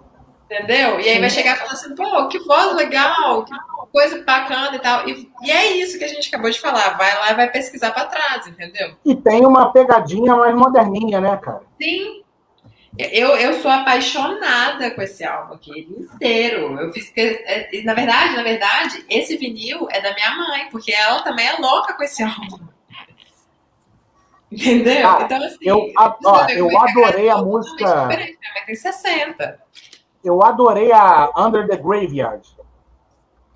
Entendeu? 0.46 1.00
E 1.00 1.08
aí 1.08 1.18
vai 1.18 1.28
chegar 1.28 1.56
falando 1.56 1.72
assim, 1.72 1.94
pô, 1.96 2.28
que 2.28 2.38
voz 2.38 2.76
legal, 2.76 3.44
que 3.44 3.52
coisa 3.90 4.22
bacana 4.22 4.76
e 4.76 4.78
tal. 4.78 5.08
E, 5.08 5.28
e, 5.42 5.50
é 5.50 5.72
isso 5.72 5.98
que 5.98 6.04
a 6.04 6.08
gente 6.08 6.28
acabou 6.28 6.50
de 6.50 6.60
falar. 6.60 6.96
Vai 6.96 7.14
lá 7.18 7.32
e 7.32 7.34
vai 7.34 7.50
pesquisar 7.50 7.90
para 7.90 8.06
trás, 8.06 8.46
entendeu? 8.46 8.94
E 9.04 9.16
tem 9.16 9.44
uma 9.44 9.72
pegadinha 9.72 10.36
mais 10.36 10.54
moderninha, 10.54 11.20
né, 11.20 11.36
cara? 11.38 11.62
Sim. 11.80 12.22
Eu, 12.96 13.36
eu 13.36 13.54
sou 13.54 13.70
apaixonada 13.70 14.90
com 14.92 15.02
esse 15.02 15.24
álbum 15.24 15.54
aqui, 15.54 15.88
inteiro. 15.90 16.80
Eu 16.80 16.92
fiz 16.92 17.10
que, 17.10 17.82
na 17.84 17.92
verdade, 17.92 18.36
na 18.36 18.42
verdade, 18.42 19.04
esse 19.10 19.36
vinil 19.36 19.88
é 19.90 20.00
da 20.00 20.14
minha 20.14 20.30
mãe, 20.36 20.68
porque 20.70 20.92
ela 20.92 21.20
também 21.22 21.46
é 21.46 21.58
louca 21.58 21.92
com 21.92 22.02
esse 22.04 22.22
álbum. 22.22 22.66
Entendeu? 24.50 25.06
Ah, 25.06 25.18
então, 25.22 25.44
assim, 25.44 25.58
eu, 25.60 25.92
a, 25.98 26.16
ó, 26.24 26.46
eu 26.48 26.70
é 26.70 26.76
adorei 26.76 27.28
a, 27.28 27.34
a 27.34 27.42
música. 27.42 28.06
Minha 28.06 28.06
mãe 28.06 28.36
tem 28.64 28.74
60 28.74 29.66
eu 30.26 30.42
adorei 30.42 30.90
a 30.92 31.30
Under 31.36 31.68
the 31.68 31.76
Graveyard. 31.76 32.44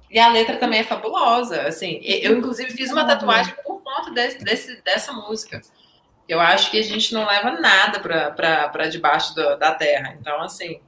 E 0.08 0.18
a 0.18 0.28
letra 0.28 0.56
também 0.56 0.80
é 0.80 0.84
fabulosa. 0.84 1.62
Assim, 1.62 2.00
eu, 2.02 2.38
inclusive, 2.38 2.70
fiz 2.70 2.92
uma 2.92 3.04
tatuagem 3.04 3.54
por 3.64 3.82
conta 3.82 4.10
desse, 4.12 4.38
desse, 4.42 4.82
dessa 4.82 5.12
música. 5.12 5.60
Eu 6.28 6.40
acho 6.40 6.70
que 6.70 6.78
a 6.78 6.82
gente 6.82 7.12
não 7.12 7.26
leva 7.26 7.52
nada 7.52 7.98
para 8.00 8.88
debaixo 8.88 9.34
do, 9.34 9.56
da 9.58 9.74
terra. 9.74 10.16
Então, 10.20 10.40
assim, 10.40 10.80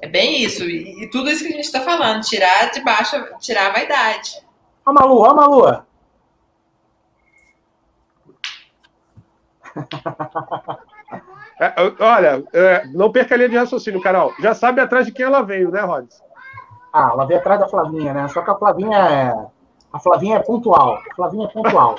é 0.00 0.08
bem 0.08 0.42
isso. 0.42 0.64
E, 0.64 1.04
e, 1.04 1.10
tudo 1.10 1.30
isso 1.30 1.44
que 1.44 1.52
a 1.52 1.56
gente 1.56 1.64
está 1.64 1.80
falando, 1.80 2.22
tirar 2.22 2.70
de 2.72 2.80
baixo, 2.80 3.16
tirar 3.38 3.68
a 3.68 3.72
vaidade. 3.72 4.44
Ó, 4.84 4.92
Malu, 4.92 5.18
ó, 5.18 5.34
Malu. 5.34 5.84
É, 11.62 11.74
olha, 12.00 12.42
é, 12.52 12.86
não 12.88 13.12
perca 13.12 13.36
a 13.36 13.38
linha 13.38 13.48
de 13.50 13.56
raciocínio, 13.56 14.00
Carol. 14.00 14.34
Já 14.40 14.52
sabe 14.52 14.80
atrás 14.80 15.06
de 15.06 15.12
quem 15.12 15.24
ela 15.24 15.42
veio, 15.42 15.70
né, 15.70 15.80
Rods? 15.80 16.20
Ah, 16.92 17.10
ela 17.12 17.24
veio 17.24 17.38
atrás 17.38 17.60
da 17.60 17.68
Flavinha, 17.68 18.12
né? 18.12 18.26
Só 18.26 18.42
que 18.42 18.50
a 18.50 18.56
Flavinha 18.56 18.98
é. 18.98 19.32
A 19.92 20.00
Flavinha 20.00 20.36
é 20.38 20.40
pontual. 20.40 20.98
A 21.10 21.14
Flavinha 21.14 21.46
é 21.46 21.48
pontual. 21.48 21.96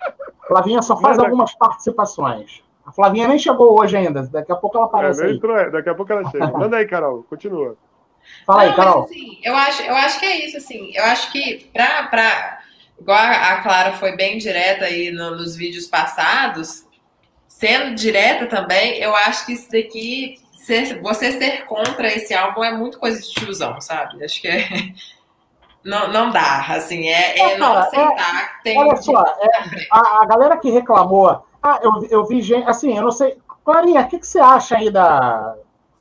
A 0.00 0.46
Flavinha 0.48 0.80
só 0.80 0.96
faz 0.96 1.18
algumas 1.18 1.54
participações. 1.54 2.62
A 2.86 2.92
Flavinha 2.92 3.28
nem 3.28 3.38
chegou 3.38 3.78
hoje 3.78 3.98
ainda. 3.98 4.22
Daqui 4.22 4.50
a 4.50 4.56
pouco 4.56 4.78
ela 4.78 4.86
aparece. 4.86 5.22
É, 5.22 5.30
entrou, 5.30 5.58
é, 5.58 5.68
daqui 5.68 5.90
a 5.90 5.94
pouco 5.94 6.12
ela 6.12 6.30
chega. 6.30 6.46
Manda 6.56 6.78
aí, 6.78 6.86
Carol. 6.86 7.24
Continua. 7.28 7.76
Fala 8.46 8.62
aí, 8.62 8.74
Carol. 8.74 9.02
Mas, 9.02 9.10
assim, 9.10 9.40
eu, 9.44 9.54
acho, 9.54 9.82
eu 9.82 9.94
acho 9.94 10.20
que 10.20 10.26
é 10.26 10.46
isso, 10.46 10.56
assim. 10.56 10.90
Eu 10.94 11.04
acho 11.04 11.30
que 11.32 11.70
pra. 11.72 12.04
pra 12.04 12.60
igual 12.98 13.18
a 13.18 13.56
Clara 13.60 13.92
foi 13.92 14.16
bem 14.16 14.38
direta 14.38 14.86
aí 14.86 15.10
no, 15.10 15.32
nos 15.32 15.54
vídeos 15.54 15.86
passados, 15.86 16.85
sendo 17.58 17.94
direta 17.94 18.46
também, 18.46 18.98
eu 18.98 19.16
acho 19.16 19.46
que 19.46 19.54
isso 19.54 19.70
daqui, 19.72 20.38
ser, 20.52 21.00
você 21.00 21.32
ser 21.32 21.64
contra 21.64 22.06
esse 22.08 22.34
álbum 22.34 22.62
é 22.62 22.70
muito 22.70 22.98
coisa 22.98 23.20
de 23.20 23.32
tiozão, 23.32 23.80
sabe? 23.80 24.22
Acho 24.22 24.40
que 24.40 24.48
é. 24.48 24.68
Não, 25.84 26.08
não 26.12 26.30
dá, 26.30 26.66
assim, 26.70 27.06
é, 27.06 27.38
é, 27.38 27.58
não 27.58 27.72
aceitar 27.74 28.42
é, 28.42 28.46
que 28.48 28.62
tem. 28.64 28.76
Olha 28.76 28.96
só, 28.96 29.22
é, 29.22 29.86
a, 29.92 30.22
a, 30.22 30.26
galera 30.26 30.56
que 30.56 30.68
reclamou, 30.68 31.46
ah, 31.62 31.78
eu, 31.80 32.04
eu 32.10 32.26
vi 32.26 32.42
gente, 32.42 32.68
assim, 32.68 32.96
eu 32.96 33.04
não 33.04 33.12
sei. 33.12 33.38
Clarinha, 33.64 34.00
o 34.00 34.08
que, 34.08 34.18
que 34.18 34.26
você 34.26 34.40
acha 34.40 34.76
aí 34.76 34.90
da. 34.90 35.54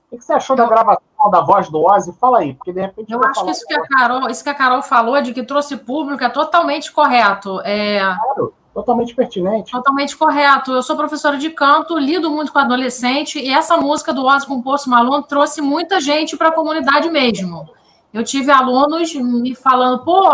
O 0.07 0.09
que, 0.09 0.17
que 0.17 0.25
você 0.25 0.33
achou 0.33 0.55
da 0.55 0.65
gravação 0.65 1.29
da 1.31 1.41
voz 1.41 1.69
do 1.69 1.85
Ozzy? 1.85 2.11
Fala 2.19 2.39
aí, 2.39 2.55
porque 2.55 2.73
de 2.73 2.81
repente. 2.81 3.13
Eu 3.13 3.23
acho 3.23 3.45
que 3.45 3.51
isso 3.51 3.63
que, 3.67 3.75
a 3.75 3.81
Carol, 3.83 4.27
isso 4.27 4.43
que 4.43 4.49
a 4.49 4.55
Carol 4.55 4.81
falou 4.81 5.21
de 5.21 5.35
que 5.35 5.43
trouxe 5.43 5.77
público 5.77 6.23
é 6.23 6.29
totalmente 6.29 6.91
correto. 6.91 7.61
É... 7.61 7.99
Claro. 7.99 8.55
Totalmente 8.75 9.15
pertinente. 9.15 9.71
Totalmente 9.71 10.17
correto. 10.17 10.73
Eu 10.73 10.83
sou 10.83 10.97
professora 10.97 11.37
de 11.37 11.49
canto, 11.49 11.97
lido 11.97 12.29
muito 12.29 12.51
com 12.51 12.59
adolescente, 12.59 13.39
e 13.39 13.49
essa 13.49 13.77
música 13.77 14.11
do 14.11 14.25
Ozzy 14.25 14.45
com 14.45 14.61
Poço 14.61 14.89
Malone 14.89 15.23
trouxe 15.25 15.61
muita 15.61 16.01
gente 16.01 16.35
para 16.35 16.49
a 16.49 16.51
comunidade 16.51 17.09
mesmo. 17.09 17.69
Eu 18.13 18.21
tive 18.21 18.51
alunos 18.51 19.15
me 19.15 19.55
falando, 19.55 20.03
pô, 20.03 20.29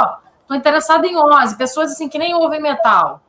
tô 0.48 0.56
interessado 0.56 1.06
em 1.06 1.16
Ozzy, 1.16 1.56
pessoas 1.56 1.92
assim 1.92 2.10
que 2.10 2.18
nem 2.18 2.34
ouvem 2.34 2.60
metal. 2.60 3.22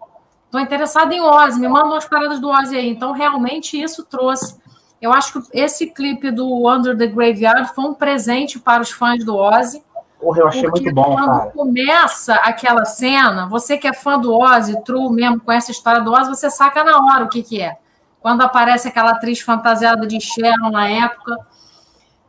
Tô 0.51 0.59
interessado 0.59 1.13
em 1.13 1.21
Ozzy, 1.21 1.61
me 1.61 1.69
mandam 1.69 1.93
as 1.93 2.07
paradas 2.07 2.41
do 2.41 2.49
Ozzy 2.49 2.75
aí. 2.75 2.89
Então, 2.89 3.13
realmente, 3.13 3.79
isso 3.79 4.05
trouxe. 4.05 4.57
Eu 4.99 5.13
acho 5.13 5.43
que 5.43 5.61
esse 5.61 5.89
clipe 5.89 6.31
do 6.31 6.67
Under 6.67 6.97
the 6.97 7.07
Graveyard 7.07 7.75
foi 7.75 7.85
um 7.85 7.93
presente 7.93 8.59
para 8.59 8.81
os 8.81 8.91
fãs 8.91 9.23
do 9.23 9.37
Ozzy 9.37 9.85
Porra, 10.23 10.39
eu 10.39 10.47
achei 10.47 10.63
Porque 10.63 10.83
muito 10.83 10.95
bom, 10.95 11.17
quando 11.17 11.39
cara. 11.39 11.51
começa 11.51 12.35
aquela 12.37 12.85
cena, 12.85 13.49
você 13.49 13.77
que 13.77 13.89
é 13.89 13.93
fã 13.93 14.17
do 14.17 14.33
Ozzy, 14.33 14.81
true 14.85 15.13
mesmo, 15.13 15.41
com 15.41 15.51
essa 15.51 15.73
história 15.73 16.01
do 16.01 16.13
Ozzy, 16.13 16.29
você 16.29 16.49
saca 16.49 16.85
na 16.85 16.97
hora 16.97 17.25
o 17.25 17.29
que, 17.29 17.43
que 17.43 17.61
é. 17.61 17.77
Quando 18.21 18.41
aparece 18.43 18.87
aquela 18.87 19.11
atriz 19.11 19.41
fantasiada 19.41 20.07
de 20.07 20.21
Sharon 20.21 20.71
na 20.71 20.89
época, 20.89 21.37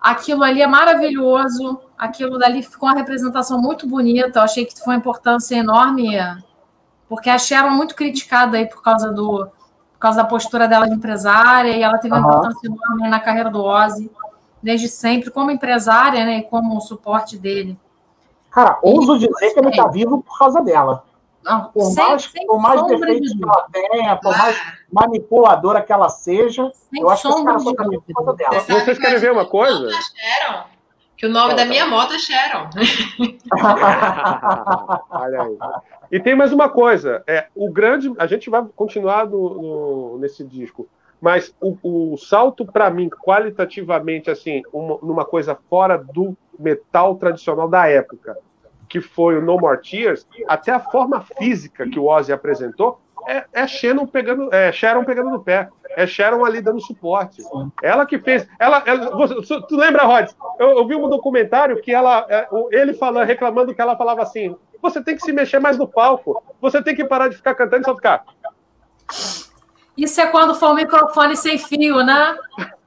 aquilo 0.02 0.44
ali 0.44 0.64
é 0.64 0.66
maravilhoso, 0.66 1.80
aquilo 1.96 2.40
dali 2.40 2.64
ficou 2.64 2.90
uma 2.90 2.96
representação 2.96 3.62
muito 3.62 3.88
bonita, 3.88 4.40
eu 4.40 4.44
achei 4.44 4.66
que 4.66 4.76
foi 4.80 4.96
uma 4.96 5.00
importância 5.00 5.56
enorme, 5.56 6.18
porque 7.08 7.30
a 7.30 7.38
Sharon 7.38 7.70
muito 7.70 7.94
criticada 7.94 8.58
aí 8.58 8.66
por 8.66 8.82
causa 8.82 9.12
do 9.12 9.48
por 9.94 10.00
causa 10.00 10.18
da 10.18 10.28
postura 10.28 10.68
dela 10.68 10.86
de 10.86 10.96
empresária, 10.96 11.78
e 11.78 11.84
ela 11.84 11.98
teve 12.00 12.14
uma 12.14 12.22
uhum. 12.22 12.40
importância 12.40 12.68
enorme 12.68 13.08
na 13.08 13.20
carreira 13.20 13.50
do 13.52 13.64
Ozzy 13.64 14.12
desde 14.64 14.88
sempre, 14.88 15.30
como 15.30 15.52
empresária, 15.52 16.26
né, 16.26 16.38
e 16.40 16.44
como 16.44 16.80
suporte 16.82 17.38
dele. 17.38 17.78
Cara, 18.54 18.78
ouso 18.84 19.18
dizer 19.18 19.54
que 19.54 19.60
ele 19.60 19.70
está 19.70 19.88
vivo 19.88 20.22
por 20.22 20.38
causa 20.38 20.62
dela. 20.62 21.04
Não, 21.44 21.72
por 21.72 21.86
sem, 21.86 22.08
mais, 22.08 22.24
sem 22.24 22.48
por 22.48 22.62
mais 22.62 22.86
defeitos 22.86 23.34
de 23.34 23.40
que 23.40 23.44
ela 23.44 23.68
tenha, 23.72 24.16
por 24.16 24.38
mais 24.38 24.56
manipuladora 24.92 25.82
que 25.82 25.92
ela 25.92 26.08
seja, 26.08 26.72
sem 26.74 27.02
eu 27.02 27.10
acho 27.10 27.36
que 27.36 27.44
cara 27.44 27.60
só 27.60 27.74
tá 27.74 27.84
vivo 27.84 28.02
por 28.02 28.14
causa 28.14 28.34
dela. 28.38 28.60
Você, 28.60 28.74
Você 28.74 28.92
escreveu 28.92 29.34
uma 29.34 29.46
coisa? 29.46 29.90
Que 31.18 31.26
o 31.26 31.30
nome 31.30 31.56
da 31.56 31.66
minha 31.66 31.88
moto 31.88 32.14
é 32.14 32.20
Sharon. 32.20 32.70
Olha 35.10 35.42
aí. 35.42 35.58
E 36.12 36.20
tem 36.20 36.36
mais 36.36 36.54
uma 36.54 36.70
coisa. 36.70 37.24
É, 37.26 37.48
o 37.56 37.72
grande. 37.72 38.14
A 38.20 38.28
gente 38.28 38.50
vai 38.50 38.64
continuar 38.76 39.26
no, 39.26 39.62
no 39.62 40.18
nesse 40.20 40.44
disco. 40.44 40.88
Mas 41.20 41.56
o, 41.62 42.14
o 42.14 42.18
salto, 42.18 42.66
para 42.66 42.90
mim, 42.90 43.10
qualitativamente, 43.10 44.30
assim, 44.30 44.62
uma, 44.72 45.00
numa 45.02 45.26
coisa 45.26 45.58
fora 45.70 45.98
do 45.98 46.38
metal 46.60 47.16
tradicional 47.16 47.68
da 47.68 47.88
época, 47.88 48.38
que 48.88 49.02
foi 49.02 49.38
o 49.38 49.42
No 49.42 49.58
More 49.58 49.82
Tears, 49.82 50.28
até 50.48 50.72
a 50.72 50.80
forma 50.80 51.22
física 51.38 51.88
que 51.90 52.00
o 52.00 52.06
Ozzy 52.06 52.32
apresentou, 52.32 53.00
é, 53.28 53.46
é 53.54 53.68
Sharon 53.68 54.06
pegando, 54.06 54.54
é 54.54 54.72
Sharon 54.72 55.04
pegando 55.04 55.30
no 55.30 55.44
pé. 55.44 55.70
É 55.96 56.08
Sharon 56.08 56.44
ali 56.44 56.60
dando 56.60 56.82
suporte. 56.82 57.42
Ela 57.82 58.06
que 58.06 58.18
fez. 58.18 58.48
Ela, 58.60 58.82
ela 58.86 59.12
você, 59.16 59.62
tu 59.68 59.76
lembra, 59.76 60.04
Rod? 60.04 60.30
Eu, 60.60 60.78
eu, 60.78 60.88
vi 60.88 60.96
um 60.96 61.08
documentário 61.08 61.80
que 61.82 61.94
ela, 61.94 62.26
é, 62.30 62.48
ele 62.72 62.94
falando, 62.94 63.26
reclamando 63.26 63.74
que 63.76 63.82
ela 63.82 63.96
falava 63.96 64.24
assim: 64.24 64.56
você 64.82 65.04
tem 65.04 65.16
que 65.16 65.22
se 65.22 65.32
mexer 65.32 65.60
mais 65.60 65.78
no 65.78 65.88
palco, 65.88 66.44
você 66.60 66.82
tem 66.82 66.96
que 66.96 67.06
parar 67.06 67.28
de 67.28 67.36
ficar 67.36 67.54
cantando 67.54 67.84
e 67.84 67.86
só 67.86 67.96
ficar. 67.96 68.26
Isso 69.96 70.20
é 70.20 70.28
quando 70.28 70.56
for 70.56 70.72
um 70.72 70.76
microfone 70.76 71.38
sem 71.38 71.58
fio, 71.58 72.04
né? 72.04 72.36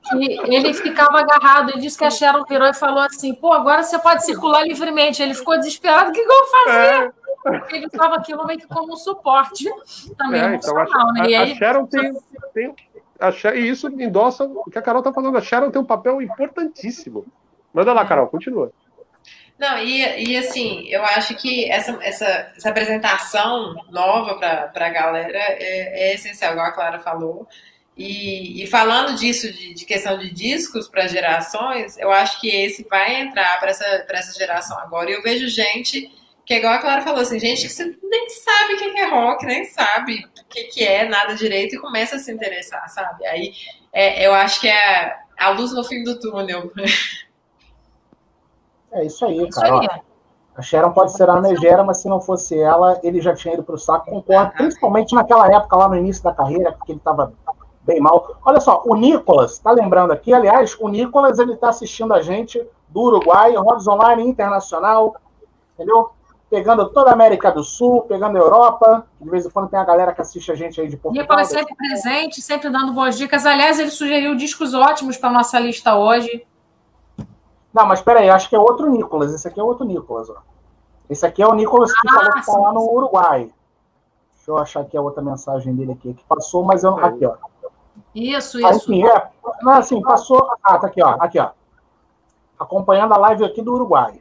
Que 0.08 0.54
ele 0.54 0.74
ficava 0.74 1.20
agarrado. 1.20 1.70
Ele 1.70 1.80
disse 1.80 1.98
que 1.98 2.04
a 2.04 2.10
Sharon 2.10 2.44
virou 2.44 2.68
e 2.68 2.74
falou 2.74 3.00
assim: 3.00 3.34
pô, 3.34 3.52
agora 3.52 3.82
você 3.82 3.98
pode 3.98 4.24
circular 4.24 4.62
livremente. 4.62 5.22
Ele 5.22 5.34
ficou 5.34 5.58
desesperado: 5.58 6.10
o 6.10 6.12
que, 6.12 6.22
que 6.22 6.30
eu 6.30 6.36
vou 6.36 6.46
fazer? 6.46 7.04
É. 7.04 7.26
Porque 7.58 7.76
ele 7.76 7.86
usava 7.92 8.16
aquilo 8.16 8.44
meio 8.46 8.58
que 8.58 8.66
como 8.66 8.92
um 8.92 8.96
suporte 8.96 9.70
também 10.18 10.42
é, 10.42 10.54
então 10.56 10.76
a, 10.76 11.12
né? 11.12 11.30
E 11.30 11.34
aí, 11.34 11.52
a 11.52 11.54
Sharon 11.54 11.86
tem, 11.86 12.12
tem 12.52 12.74
a 13.20 13.30
Sharon, 13.30 13.56
e 13.56 13.68
isso 13.68 13.88
endossa 13.88 14.44
o 14.44 14.64
que 14.64 14.78
a 14.78 14.82
Carol 14.82 15.00
está 15.00 15.12
falando. 15.12 15.38
A 15.38 15.40
Sharon 15.40 15.70
tem 15.70 15.80
um 15.80 15.84
papel 15.84 16.20
importantíssimo. 16.20 17.24
Manda 17.72 17.92
lá, 17.92 18.04
Carol, 18.04 18.26
continua. 18.26 18.72
Não, 19.58 19.78
e, 19.78 20.28
e 20.28 20.36
assim, 20.36 20.86
eu 20.88 21.02
acho 21.02 21.34
que 21.34 21.70
essa, 21.70 21.98
essa, 22.02 22.52
essa 22.56 22.68
apresentação 22.68 23.74
nova 23.90 24.34
para 24.34 24.86
a 24.86 24.90
galera 24.90 25.38
é, 25.38 26.10
é, 26.10 26.14
essencial, 26.14 26.52
igual 26.52 26.66
a 26.66 26.72
Clara 26.72 26.98
falou. 26.98 27.48
E, 27.96 28.62
e 28.62 28.66
falando 28.66 29.16
disso, 29.16 29.50
de, 29.50 29.72
de, 29.72 29.84
questão 29.86 30.18
de 30.18 30.30
discos 30.30 30.86
para 30.86 31.06
gerações, 31.06 31.96
eu 31.96 32.12
acho 32.12 32.38
que 32.40 32.48
esse 32.48 32.86
vai 32.90 33.22
entrar 33.22 33.58
para 33.58 33.70
essa, 33.70 33.84
essa 34.10 34.38
geração 34.38 34.78
agora. 34.78 35.10
E 35.10 35.14
eu 35.14 35.22
vejo 35.22 35.48
gente 35.48 36.10
que, 36.44 36.54
igual 36.54 36.74
a 36.74 36.78
Clara 36.78 37.00
falou, 37.00 37.20
assim, 37.20 37.40
gente 37.40 37.62
que 37.62 37.72
você 37.72 37.84
nem 38.02 38.28
sabe 38.28 38.74
o 38.74 38.76
que 38.76 38.98
é 39.00 39.08
rock, 39.08 39.46
nem 39.46 39.64
sabe 39.64 40.26
o 40.40 40.44
que, 40.44 40.64
que 40.64 40.84
é 40.84 41.08
nada 41.08 41.34
direito 41.34 41.74
e 41.74 41.80
começa 41.80 42.16
a 42.16 42.18
se 42.18 42.30
interessar, 42.30 42.86
sabe? 42.90 43.24
Aí 43.26 43.54
é, 43.92 44.26
eu 44.26 44.34
acho 44.34 44.60
que 44.60 44.68
é 44.68 45.16
a 45.38 45.48
luz 45.50 45.72
no 45.72 45.82
fim 45.82 46.04
do 46.04 46.20
túnel. 46.20 46.70
É 48.92 49.04
isso 49.04 49.26
aí, 49.26 49.50
cara. 49.50 49.68
Isso 49.68 49.90
aí. 49.90 50.00
A 50.54 50.62
Sharon 50.62 50.92
pode 50.92 51.14
ser 51.14 51.28
a 51.28 51.38
megera, 51.38 51.84
mas 51.84 51.98
se 51.98 52.08
não 52.08 52.18
fosse 52.18 52.58
ela, 52.58 52.98
ele 53.02 53.20
já 53.20 53.34
tinha 53.34 53.52
ido 53.52 53.62
para 53.62 53.74
o 53.74 53.78
saco. 53.78 54.10
Concordo, 54.10 54.52
principalmente 54.52 55.14
naquela 55.14 55.54
época, 55.54 55.76
lá 55.76 55.88
no 55.88 55.96
início 55.96 56.22
da 56.22 56.32
carreira, 56.32 56.72
porque 56.72 56.92
ele 56.92 56.98
estava 56.98 57.34
bem 57.86 58.00
mal. 58.00 58.36
Olha 58.44 58.60
só, 58.60 58.82
o 58.84 58.94
Nicolas, 58.96 59.58
tá 59.58 59.70
lembrando 59.70 60.12
aqui, 60.12 60.34
aliás, 60.34 60.76
o 60.78 60.88
Nicolas, 60.88 61.38
ele 61.38 61.54
está 61.54 61.68
assistindo 61.68 62.12
a 62.12 62.20
gente 62.20 62.62
do 62.88 63.00
Uruguai, 63.00 63.54
Rods 63.54 63.86
Online 63.86 64.22
Internacional, 64.22 65.16
entendeu? 65.74 66.10
Pegando 66.50 66.88
toda 66.90 67.10
a 67.10 67.12
América 67.12 67.50
do 67.50 67.64
Sul, 67.64 68.02
pegando 68.02 68.36
a 68.36 68.40
Europa. 68.40 69.06
De 69.20 69.28
vez 69.28 69.44
em 69.44 69.50
quando 69.50 69.68
tem 69.68 69.78
a 69.78 69.84
galera 69.84 70.14
que 70.14 70.20
assiste 70.20 70.52
a 70.52 70.54
gente 70.54 70.80
aí 70.80 70.88
de 70.88 70.96
Portugal. 70.96 71.22
Nicolas 71.22 71.48
sempre 71.48 71.74
presente, 71.74 72.40
sempre 72.40 72.70
dando 72.70 72.92
boas 72.92 73.18
dicas. 73.18 73.44
Aliás, 73.44 73.80
ele 73.80 73.90
sugeriu 73.90 74.36
discos 74.36 74.72
ótimos 74.72 75.16
para 75.16 75.32
nossa 75.32 75.58
lista 75.58 75.96
hoje. 75.96 76.46
Não, 77.74 77.84
mas 77.84 78.00
peraí, 78.00 78.30
acho 78.30 78.48
que 78.48 78.54
é 78.54 78.58
outro 78.58 78.88
Nicolas. 78.88 79.34
Esse 79.34 79.48
aqui 79.48 79.58
é 79.58 79.62
outro 79.62 79.84
Nicolas, 79.84 80.30
ó. 80.30 80.36
Esse 81.10 81.26
aqui 81.26 81.42
é 81.42 81.46
o 81.46 81.52
Nicolas 81.52 81.92
que 81.92 82.08
ah, 82.08 82.12
falou 82.12 82.32
que 82.32 82.46
tá 82.46 82.58
lá 82.58 82.72
no 82.72 82.92
Uruguai. 82.92 83.50
Deixa 84.34 84.50
eu 84.50 84.58
achar 84.58 84.80
aqui 84.80 84.96
a 84.96 85.00
outra 85.00 85.22
mensagem 85.22 85.74
dele 85.74 85.92
aqui, 85.92 86.14
que 86.14 86.24
passou, 86.24 86.64
mas 86.64 86.84
eu 86.84 86.92
não. 86.92 87.04
Aqui, 87.04 87.26
ó. 87.26 87.34
Isso, 88.16 88.58
isso. 88.58 88.90
Enfim, 88.90 89.06
é. 89.06 89.28
Não, 89.60 89.72
assim, 89.72 90.00
passou. 90.00 90.48
Ah, 90.64 90.78
tá 90.78 90.86
aqui, 90.86 91.02
ó. 91.02 91.16
Aqui, 91.20 91.38
ó. 91.38 91.50
Acompanhando 92.58 93.12
a 93.12 93.18
live 93.18 93.44
aqui 93.44 93.60
do 93.60 93.74
Uruguai. 93.74 94.18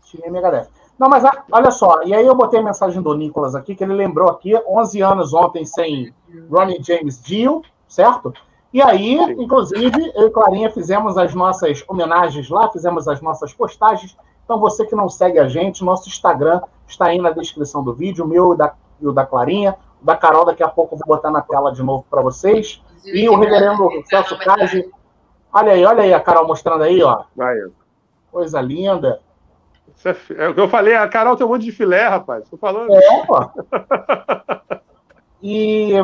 Cinema 0.00 0.38
HD. 0.38 0.66
Não, 0.98 1.10
mas 1.10 1.22
olha 1.52 1.70
só, 1.70 2.02
e 2.04 2.14
aí 2.14 2.26
eu 2.26 2.34
botei 2.34 2.58
a 2.58 2.62
mensagem 2.62 3.02
do 3.02 3.12
Nicolas 3.14 3.54
aqui, 3.54 3.74
que 3.74 3.84
ele 3.84 3.92
lembrou 3.92 4.30
aqui, 4.30 4.54
11 4.66 5.02
anos 5.02 5.34
ontem 5.34 5.62
sem 5.66 6.14
Ronnie 6.50 6.82
James 6.82 7.22
Dio, 7.22 7.60
certo? 7.86 8.32
E 8.72 8.80
aí, 8.80 9.18
inclusive, 9.38 10.12
eu 10.14 10.28
e 10.28 10.30
Clarinha 10.30 10.70
fizemos 10.70 11.18
as 11.18 11.34
nossas 11.34 11.84
homenagens 11.86 12.48
lá, 12.48 12.70
fizemos 12.70 13.06
as 13.06 13.20
nossas 13.20 13.52
postagens. 13.52 14.16
Então, 14.44 14.58
você 14.58 14.86
que 14.86 14.94
não 14.94 15.08
segue 15.10 15.38
a 15.38 15.48
gente, 15.48 15.84
nosso 15.84 16.08
Instagram 16.08 16.62
está 16.88 17.06
aí 17.06 17.18
na 17.18 17.30
descrição 17.30 17.84
do 17.84 17.92
vídeo, 17.92 18.24
o 18.24 18.28
meu 18.28 18.54
e, 18.54 18.56
da, 18.56 18.72
e 18.98 19.06
o 19.06 19.12
da 19.12 19.26
Clarinha. 19.26 19.76
Da 20.06 20.16
Carol, 20.16 20.44
daqui 20.44 20.62
a 20.62 20.68
pouco 20.68 20.94
eu 20.94 20.98
vou 21.00 21.16
botar 21.16 21.32
na 21.32 21.40
tela 21.40 21.72
de 21.72 21.82
novo 21.82 22.06
para 22.08 22.22
vocês. 22.22 22.80
E 23.04 23.28
o 23.28 23.34
reverendo 23.34 23.90
Celso 24.08 24.38
Cage. 24.38 24.88
Olha 25.52 25.72
aí, 25.72 25.84
olha 25.84 26.04
aí 26.04 26.14
a 26.14 26.20
Carol 26.20 26.46
mostrando 26.46 26.84
aí, 26.84 27.02
ó. 27.02 27.24
Coisa 28.30 28.60
linda. 28.60 29.20
É, 30.04 30.44
é 30.44 30.48
o 30.48 30.54
que 30.54 30.60
eu 30.60 30.68
falei, 30.68 30.94
a 30.94 31.08
Carol 31.08 31.36
tem 31.36 31.44
um 31.44 31.48
monte 31.48 31.64
de 31.64 31.72
filé, 31.72 32.06
rapaz. 32.06 32.48
Tô 32.48 32.56
falando. 32.56 32.94
É, 32.94 33.26
pô. 33.26 33.50
e. 35.42 35.94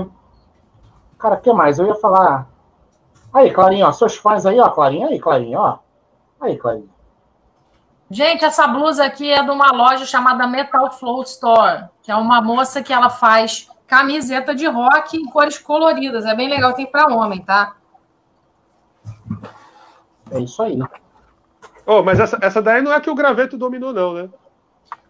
Cara, 1.16 1.36
o 1.36 1.40
que 1.40 1.52
mais? 1.52 1.78
Eu 1.78 1.86
ia 1.86 1.94
falar. 1.94 2.48
Aí, 3.32 3.52
Clarinha, 3.52 3.86
ó, 3.86 3.92
seus 3.92 4.16
fãs 4.16 4.44
aí, 4.44 4.58
ó, 4.58 4.68
Clarinha, 4.70 5.06
aí, 5.06 5.20
Clarinha, 5.20 5.60
ó. 5.60 5.78
Aí, 6.40 6.56
Clarinha. 6.56 6.88
Gente, 8.10 8.44
essa 8.44 8.66
blusa 8.66 9.04
aqui 9.04 9.30
é 9.30 9.44
de 9.44 9.50
uma 9.50 9.70
loja 9.70 10.04
chamada 10.04 10.44
Metal 10.48 10.90
Flow 10.90 11.22
Store, 11.22 11.84
que 12.02 12.10
é 12.10 12.16
uma 12.16 12.42
moça 12.42 12.82
que 12.82 12.92
ela 12.92 13.08
faz 13.08 13.70
camiseta 13.86 14.54
de 14.54 14.66
rock 14.66 15.16
em 15.16 15.24
cores 15.26 15.58
coloridas. 15.58 16.24
É 16.24 16.34
bem 16.34 16.48
legal, 16.48 16.72
tem 16.72 16.86
para 16.86 17.12
homem, 17.12 17.40
tá? 17.42 17.76
É 20.30 20.40
isso 20.40 20.62
aí. 20.62 20.78
Oh, 21.86 22.02
mas 22.02 22.20
essa, 22.20 22.38
essa 22.40 22.62
daí 22.62 22.80
não 22.80 22.92
é 22.92 23.00
que 23.00 23.10
o 23.10 23.14
graveto 23.14 23.56
dominou, 23.56 23.92
não, 23.92 24.14
né? 24.14 24.30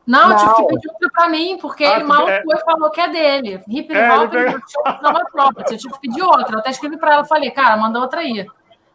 Não, 0.07 0.31
não. 0.31 0.37
tive 0.37 0.55
que 0.55 0.67
pedir 0.67 0.89
outra 0.89 1.11
pra 1.13 1.29
mim, 1.29 1.59
porque 1.61 1.85
ah, 1.85 1.95
ele 1.95 2.05
mal 2.05 2.29
é... 2.29 2.43
foi 2.43 2.57
e 2.57 2.65
falou 2.65 2.91
que 2.91 3.01
é 3.01 3.09
dele. 3.09 3.63
Hip 3.69 3.95
é, 3.95 4.13
hop 4.13 4.31
pega... 4.31 4.61
property. 5.31 5.75
Eu 5.75 5.79
tive 5.79 5.95
que 5.95 6.01
pedir 6.01 6.23
outra. 6.23 6.57
Eu 6.57 6.59
até 6.59 6.71
escrevi 6.71 6.97
pra 6.97 7.15
ela, 7.15 7.25
falei, 7.25 7.51
cara, 7.51 7.77
manda 7.77 8.01
outra 8.01 8.21
aí. 8.21 8.47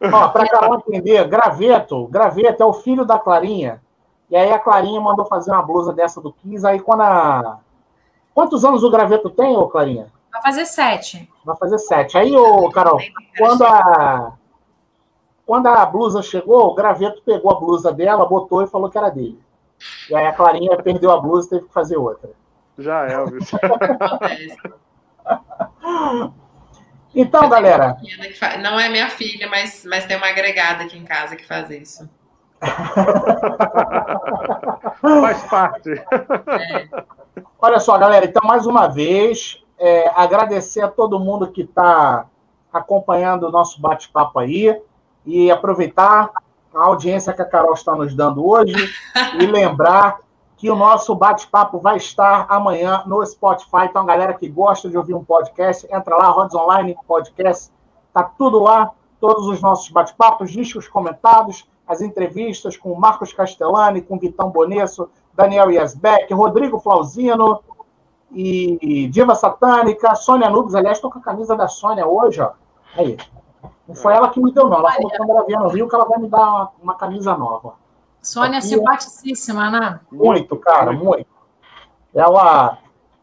Ó, 0.02 0.28
pra 0.28 0.48
Carol 0.48 0.84
entender, 0.88 1.26
graveto, 1.28 2.08
graveto 2.08 2.62
é 2.62 2.66
o 2.66 2.74
filho 2.74 3.06
da 3.06 3.18
Clarinha. 3.18 3.82
E 4.30 4.36
aí 4.36 4.52
a 4.52 4.60
Clarinha 4.60 5.00
mandou 5.00 5.26
fazer 5.26 5.52
uma 5.52 5.64
blusa 5.64 5.94
dessa 5.94 6.22
do 6.22 6.34
15. 6.34 6.68
Aí 6.68 6.80
quando 6.80 7.02
a. 7.02 7.60
Quantos 8.38 8.64
anos 8.64 8.84
o 8.84 8.92
graveto 8.92 9.32
tem, 9.32 9.58
ô 9.58 9.68
Clarinha? 9.68 10.14
Vai 10.32 10.44
fazer 10.44 10.68
sete. 10.68 11.28
Vai 11.44 11.58
fazer 11.58 11.80
sete. 11.80 12.20
Aí, 12.20 12.36
ô, 12.36 12.70
Carol, 12.70 13.00
quando 13.36 13.66
a. 13.66 14.38
Quando 15.44 15.66
a 15.66 15.84
blusa 15.88 16.22
chegou, 16.22 16.68
o 16.68 16.76
graveto 16.76 17.20
pegou 17.24 17.52
a 17.52 17.60
blusa 17.60 17.92
dela, 17.92 18.28
botou 18.28 18.62
e 18.62 18.68
falou 18.68 18.92
que 18.92 18.98
era 19.00 19.10
dele. 19.10 19.42
E 20.08 20.16
aí 20.16 20.28
a 20.28 20.34
Clarinha 20.34 20.78
perdeu 20.78 21.10
a 21.10 21.20
blusa 21.20 21.48
e 21.48 21.50
teve 21.50 21.66
que 21.66 21.74
fazer 21.74 21.98
outra. 21.98 22.30
Já 22.78 23.08
é, 23.08 23.14
Elvis. 23.14 23.50
então, 27.16 27.50
galera. 27.50 27.98
Não 28.62 28.80
é 28.80 28.88
minha 28.88 29.10
filha, 29.10 29.50
mas, 29.50 29.84
mas 29.84 30.06
tem 30.06 30.16
uma 30.16 30.28
agregada 30.28 30.84
aqui 30.84 30.96
em 30.96 31.06
casa 31.06 31.36
que 31.36 31.48
faz 31.48 31.72
isso. 31.72 32.08
faz 35.01 35.43
parte. 35.43 35.91
É. 35.91 36.89
Olha 37.60 37.80
só, 37.80 37.97
galera. 37.97 38.26
Então, 38.26 38.41
mais 38.45 38.66
uma 38.66 38.88
vez, 38.88 39.64
é, 39.78 40.10
agradecer 40.16 40.82
a 40.82 40.88
todo 40.88 41.20
mundo 41.20 41.51
que 41.51 41.62
está 41.62 42.26
acompanhando 42.72 43.47
o 43.47 43.51
nosso 43.51 43.82
bate-papo 43.82 44.39
aí 44.39 44.82
e 45.26 45.51
aproveitar 45.51 46.30
a 46.74 46.84
audiência 46.84 47.34
que 47.34 47.41
a 47.41 47.45
Carol 47.45 47.74
está 47.74 47.95
nos 47.95 48.16
dando 48.16 48.47
hoje 48.47 48.74
e 49.39 49.45
lembrar 49.51 50.20
que 50.58 50.72
o 50.72 50.76
nosso 50.76 51.14
bate-papo 51.14 51.80
vai 51.80 51.97
estar 51.97 52.47
amanhã 52.49 53.03
no 53.05 53.24
Spotify. 53.26 53.86
Então, 53.86 54.05
galera 54.05 54.34
que 54.34 54.49
gosta 54.49 54.89
de 54.89 54.97
ouvir 54.97 55.14
um 55.14 55.24
podcast, 55.24 55.88
entra 55.91 56.16
lá, 56.16 56.30
Rods 56.30 56.55
Online 56.55 56.97
Podcast, 57.08 57.72
tá 58.12 58.24
tudo 58.24 58.60
lá, 58.60 58.91
todos 59.20 59.47
os 59.47 59.62
nossos 59.62 59.89
bate-papos, 59.89 60.51
discos 60.51 60.88
comentados, 60.88 61.68
as 61.88 62.02
entrevistas 62.02 62.76
com 62.76 62.94
Marcos 62.96 63.32
Castellani, 63.32 64.02
com 64.02 64.20
Vitão 64.20 64.50
Bonesso, 64.50 65.10
Daniel 65.34 65.72
Yasbeck, 65.72 66.34
Rodrigo 66.34 66.80
Flauzino 66.80 67.62
e 68.32 69.08
Diva 69.08 69.36
Satânica, 69.36 70.14
Sônia 70.16 70.50
Nubes. 70.50 70.76
Aliás, 70.76 70.98
estou 70.98 71.10
com 71.10 71.20
a 71.20 71.22
camisa 71.22 71.56
da 71.56 71.68
Sônia 71.68 72.06
hoje, 72.06 72.42
ó. 72.42 72.52
Aí. 72.96 73.18
Não 73.88 73.96
foi 73.96 74.14
ela 74.14 74.30
que 74.30 74.42
me 74.42 74.52
deu, 74.52 74.68
não. 74.68 74.80
Ela 74.80 74.92
falou 74.92 75.10
que 75.10 75.18
quando 75.18 75.30
ela 75.30 75.46
vier 75.46 75.60
no 75.60 75.70
Rio 75.70 75.88
que 75.88 75.96
ela 75.96 76.06
vai 76.06 76.20
me 76.20 76.28
dar 76.28 76.40
uma, 76.40 76.72
uma 76.84 76.96
camisa 76.96 77.38
nova. 77.38 77.76
Sônia 78.22 78.58
é 78.58 78.62
simpaticíssima, 78.62 79.72
né? 79.72 80.00
Muito, 80.12 80.58
cara, 80.58 80.92
muito. 80.92 81.28
Ela. 82.14 82.80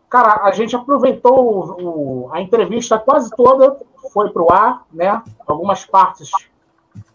Cara, 0.09 0.45
a 0.45 0.53
gente 0.53 0.75
aproveitou 0.75 1.45
o, 1.45 2.29
o, 2.29 2.33
a 2.33 2.41
entrevista 2.41 2.99
quase 2.99 3.29
toda, 3.31 3.79
foi 4.13 4.31
para 4.31 4.43
o 4.43 4.53
ar, 4.53 4.85
né? 4.93 5.23
Algumas 5.47 5.85
partes 5.85 6.31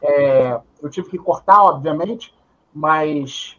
é, 0.02 0.60
eu 0.82 0.90
tive 0.90 1.10
que 1.10 1.18
cortar, 1.18 1.64
obviamente, 1.64 2.34
mas 2.74 3.58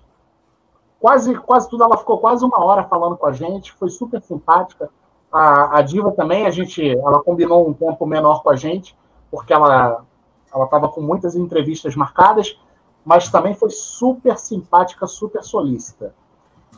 quase, 0.98 1.34
quase 1.34 1.68
tudo 1.68 1.84
ela 1.84 1.96
ficou 1.96 2.18
quase 2.18 2.44
uma 2.44 2.64
hora 2.64 2.84
falando 2.84 3.16
com 3.16 3.26
a 3.26 3.32
gente, 3.32 3.72
foi 3.72 3.90
super 3.90 4.20
simpática. 4.22 4.90
A, 5.32 5.78
a 5.78 5.82
Diva 5.82 6.12
também, 6.12 6.46
a 6.46 6.50
gente, 6.50 6.90
ela 6.90 7.22
combinou 7.22 7.68
um 7.68 7.72
tempo 7.72 8.04
menor 8.06 8.42
com 8.42 8.50
a 8.50 8.56
gente, 8.56 8.96
porque 9.30 9.52
ela 9.52 10.04
ela 10.52 10.64
estava 10.64 10.88
com 10.88 11.00
muitas 11.00 11.34
entrevistas 11.36 11.94
marcadas, 11.94 12.58
mas 13.04 13.30
também 13.30 13.54
foi 13.54 13.70
super 13.70 14.36
simpática, 14.36 15.06
super 15.06 15.42
solícita. 15.42 16.14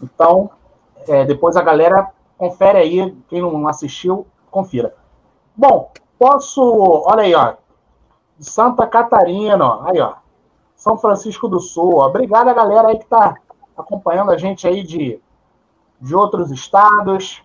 Então, 0.03 0.51
é, 1.09 1.25
depois 1.25 1.57
a 1.57 1.63
galera 1.63 2.11
confere 2.37 2.79
aí, 2.79 3.17
quem 3.29 3.41
não 3.41 3.67
assistiu, 3.67 4.27
confira. 4.51 4.95
Bom, 5.57 5.91
posso, 6.19 6.63
olha 7.07 7.23
aí, 7.23 7.35
ó, 7.35 7.55
Santa 8.39 8.87
Catarina, 8.87 9.65
ó, 9.65 9.89
aí, 9.89 10.01
ó, 10.01 10.15
São 10.77 10.99
Francisco 10.99 11.49
do 11.49 11.61
Sul, 11.61 11.97
ó. 11.97 12.07
obrigado 12.07 12.49
a 12.49 12.55
galera 12.55 12.89
aí 12.89 12.97
que 12.97 13.05
está 13.05 13.37
acompanhando 13.77 14.31
a 14.31 14.37
gente 14.37 14.67
aí 14.67 14.83
de, 14.83 15.21
de 16.01 16.15
outros 16.15 16.51
estados. 16.51 17.43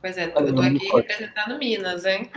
Pois 0.00 0.18
é, 0.18 0.26
eu 0.26 0.54
tô 0.54 0.60
aqui 0.60 0.90
representando 0.92 1.58
Minas, 1.58 2.04
hein? 2.04 2.30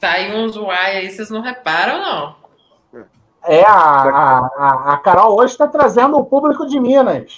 Sai 0.00 0.36
uns 0.36 0.56
uai 0.56 0.98
aí, 0.98 1.10
vocês 1.10 1.30
não 1.30 1.40
reparam, 1.40 2.00
não. 2.00 2.36
É, 3.44 3.64
a, 3.64 3.72
a, 3.72 4.92
a 4.92 4.96
Carol 4.98 5.38
hoje 5.38 5.52
está 5.52 5.66
trazendo 5.66 6.18
o 6.18 6.24
público 6.26 6.66
de 6.66 6.78
Minas. 6.78 7.34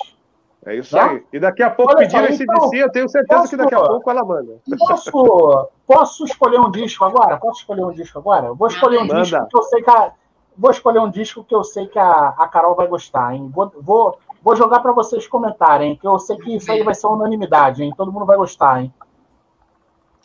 É 0.66 0.76
isso 0.76 0.94
né? 0.94 1.02
aí. 1.02 1.24
E 1.32 1.40
daqui 1.40 1.62
a 1.62 1.70
pouco, 1.70 1.96
pedindo 1.96 2.26
esse 2.26 2.42
então, 2.42 2.68
DC, 2.68 2.84
eu 2.84 2.92
tenho 2.92 3.08
certeza 3.08 3.40
posso, 3.40 3.50
que 3.50 3.56
daqui 3.56 3.74
a 3.74 3.80
pouco 3.80 4.10
ela 4.10 4.24
manda. 4.24 4.58
Posso, 4.78 5.68
posso 5.86 6.24
escolher 6.24 6.60
um 6.60 6.70
disco 6.70 7.04
agora? 7.04 7.38
Posso 7.38 7.60
escolher 7.60 7.84
um 7.84 7.92
disco 7.92 8.18
agora? 8.18 8.52
Vou 8.52 8.68
escolher 8.68 8.98
um 8.98 9.06
manda. 9.06 9.22
disco 9.22 9.46
que 9.48 9.56
eu 9.56 9.62
sei 9.62 9.82
que 9.82 9.90
a, 9.90 10.12
vou 10.56 10.70
escolher 10.70 10.98
um 10.98 11.10
disco 11.10 11.42
que 11.42 11.54
eu 11.54 11.64
sei 11.64 11.86
que 11.86 11.98
a, 11.98 12.34
a 12.36 12.46
Carol 12.48 12.74
vai 12.74 12.86
gostar, 12.86 13.34
hein? 13.34 13.50
Vou, 13.54 13.72
vou, 13.80 14.18
vou 14.42 14.54
jogar 14.54 14.80
para 14.80 14.92
vocês 14.92 15.26
comentarem, 15.26 15.96
que 15.96 16.06
eu 16.06 16.18
sei 16.18 16.36
que 16.36 16.56
isso 16.56 16.70
aí 16.70 16.82
vai 16.82 16.94
ser 16.94 17.06
unanimidade, 17.06 17.82
hein? 17.82 17.94
Todo 17.96 18.12
mundo 18.12 18.26
vai 18.26 18.36
gostar, 18.36 18.82
hein? 18.82 18.92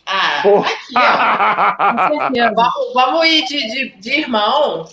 Ah, 0.05 0.39
aqui, 0.39 0.53
ó. 2.41 2.53
vamos, 2.53 2.93
vamos 2.93 3.25
ir 3.25 3.45
de, 3.45 3.67
de, 3.67 3.99
de 3.99 4.19
irmão. 4.19 4.86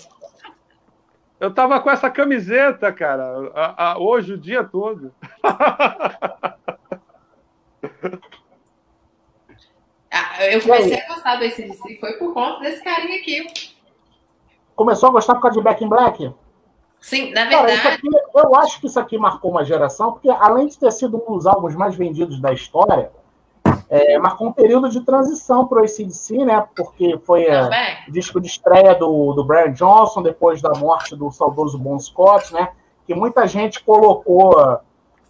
Eu 1.42 1.52
tava 1.52 1.80
com 1.80 1.90
essa 1.90 2.08
camiseta, 2.08 2.92
cara, 2.92 3.50
a, 3.52 3.90
a, 3.90 3.98
hoje 3.98 4.34
o 4.34 4.38
dia 4.38 4.62
todo. 4.62 5.12
ah, 10.08 10.46
eu 10.52 10.62
comecei 10.62 11.00
a 11.00 11.08
gostar 11.08 11.34
do 11.34 11.44
ACDC, 11.44 11.98
foi 11.98 12.12
por 12.12 12.32
conta 12.32 12.60
desse 12.60 12.84
carinha 12.84 13.18
aqui. 13.18 13.74
Começou 14.76 15.08
a 15.08 15.12
gostar 15.12 15.34
por 15.34 15.42
causa 15.42 15.58
de 15.58 15.64
Back 15.64 15.84
in 15.84 15.88
Black? 15.88 16.32
Sim, 17.00 17.32
na 17.32 17.46
verdade. 17.46 17.82
Cara, 17.82 17.96
aqui, 17.96 18.08
eu 18.36 18.54
acho 18.54 18.80
que 18.80 18.86
isso 18.86 19.00
aqui 19.00 19.18
marcou 19.18 19.50
uma 19.50 19.64
geração, 19.64 20.12
porque 20.12 20.30
além 20.30 20.68
de 20.68 20.78
ter 20.78 20.92
sido 20.92 21.20
um 21.26 21.34
dos 21.34 21.44
álbuns 21.44 21.74
mais 21.74 21.96
vendidos 21.96 22.40
da 22.40 22.52
história, 22.52 23.10
é, 23.88 24.18
marcou 24.18 24.48
um 24.48 24.52
período 24.52 24.88
de 24.88 25.00
transição 25.00 25.66
para 25.66 25.80
o 25.80 25.84
ACDC, 25.84 26.44
né? 26.44 26.66
Porque 26.74 27.18
foi 27.24 27.44
é, 27.44 27.68
o 28.08 28.12
disco 28.12 28.40
de 28.40 28.46
estreia 28.46 28.94
do, 28.94 29.32
do 29.32 29.44
Brian 29.44 29.72
Johnson, 29.72 30.22
depois 30.22 30.60
da 30.60 30.72
morte 30.74 31.14
do 31.14 31.30
saudoso 31.30 31.78
Bon 31.78 31.98
Scott, 31.98 32.52
né? 32.52 32.70
Que 33.06 33.14
muita 33.14 33.46
gente 33.46 33.82
colocou, 33.82 34.80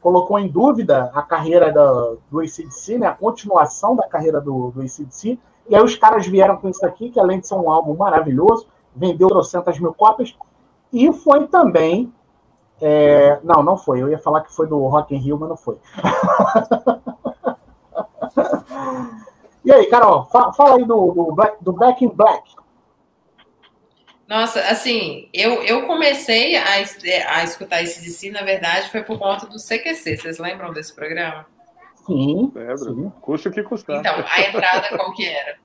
colocou 0.01 0.39
em 0.39 0.49
dúvida 0.49 1.11
a 1.15 1.23
carreira 1.23 1.73
da, 1.73 2.15
do 2.31 2.41
ACDC, 2.41 2.99
né? 2.99 3.07
A 3.07 3.15
continuação 3.15 3.97
da 3.97 4.07
carreira 4.07 4.41
do, 4.41 4.71
do 4.71 4.81
ACDC. 4.81 5.39
E 5.69 5.75
aí 5.75 5.83
os 5.83 5.97
caras 5.97 6.27
vieram 6.27 6.57
com 6.57 6.69
isso 6.69 6.85
aqui, 6.85 7.11
que 7.11 7.21
além 7.21 7.41
de 7.41 7.49
ser 7.49 7.55
um 7.55 7.71
álbum 7.71 7.97
maravilhoso, 7.97 8.67
vendeu 8.95 9.29
trocentas 9.29 9.79
mil 9.79 9.95
cópias. 9.95 10.37
E 10.93 11.13
foi 11.13 11.47
também... 11.47 12.13
É, 12.85 13.39
não, 13.45 13.63
não 13.63 13.77
foi. 13.77 14.03
Eu 14.03 14.09
ia 14.09 14.19
falar 14.19 14.41
que 14.41 14.53
foi 14.53 14.67
do 14.67 14.77
Rock 14.89 15.15
in 15.15 15.19
Rio, 15.19 15.39
mas 15.39 15.49
não 15.49 15.57
foi. 15.57 15.79
E 19.65 19.73
aí, 19.73 19.87
Carol, 19.87 20.27
fala 20.27 20.77
aí 20.77 20.85
do, 20.85 21.13
do, 21.13 21.35
Black, 21.35 21.57
do 21.63 21.73
Back 21.73 22.05
in 22.05 22.09
Black. 22.09 22.43
Nossa, 24.27 24.61
assim, 24.61 25.29
eu, 25.33 25.63
eu 25.63 25.87
comecei 25.87 26.57
a, 26.57 26.65
a 27.29 27.45
escutar 27.45 27.83
esse 27.83 28.03
DC, 28.03 28.31
na 28.31 28.43
verdade, 28.43 28.91
foi 28.91 29.03
por 29.03 29.19
conta 29.19 29.47
do 29.47 29.59
CQC. 29.59 30.17
Vocês 30.17 30.39
lembram 30.39 30.73
desse 30.73 30.95
programa? 30.95 31.47
Sim. 32.07 32.51
Lembro. 32.55 33.13
Custa 33.21 33.49
o 33.49 33.53
que 33.53 33.63
custar. 33.63 34.01
Então, 34.01 34.25
a 34.27 34.41
entrada 34.43 34.89
qual 34.97 35.13
que 35.13 35.27
era? 35.27 35.57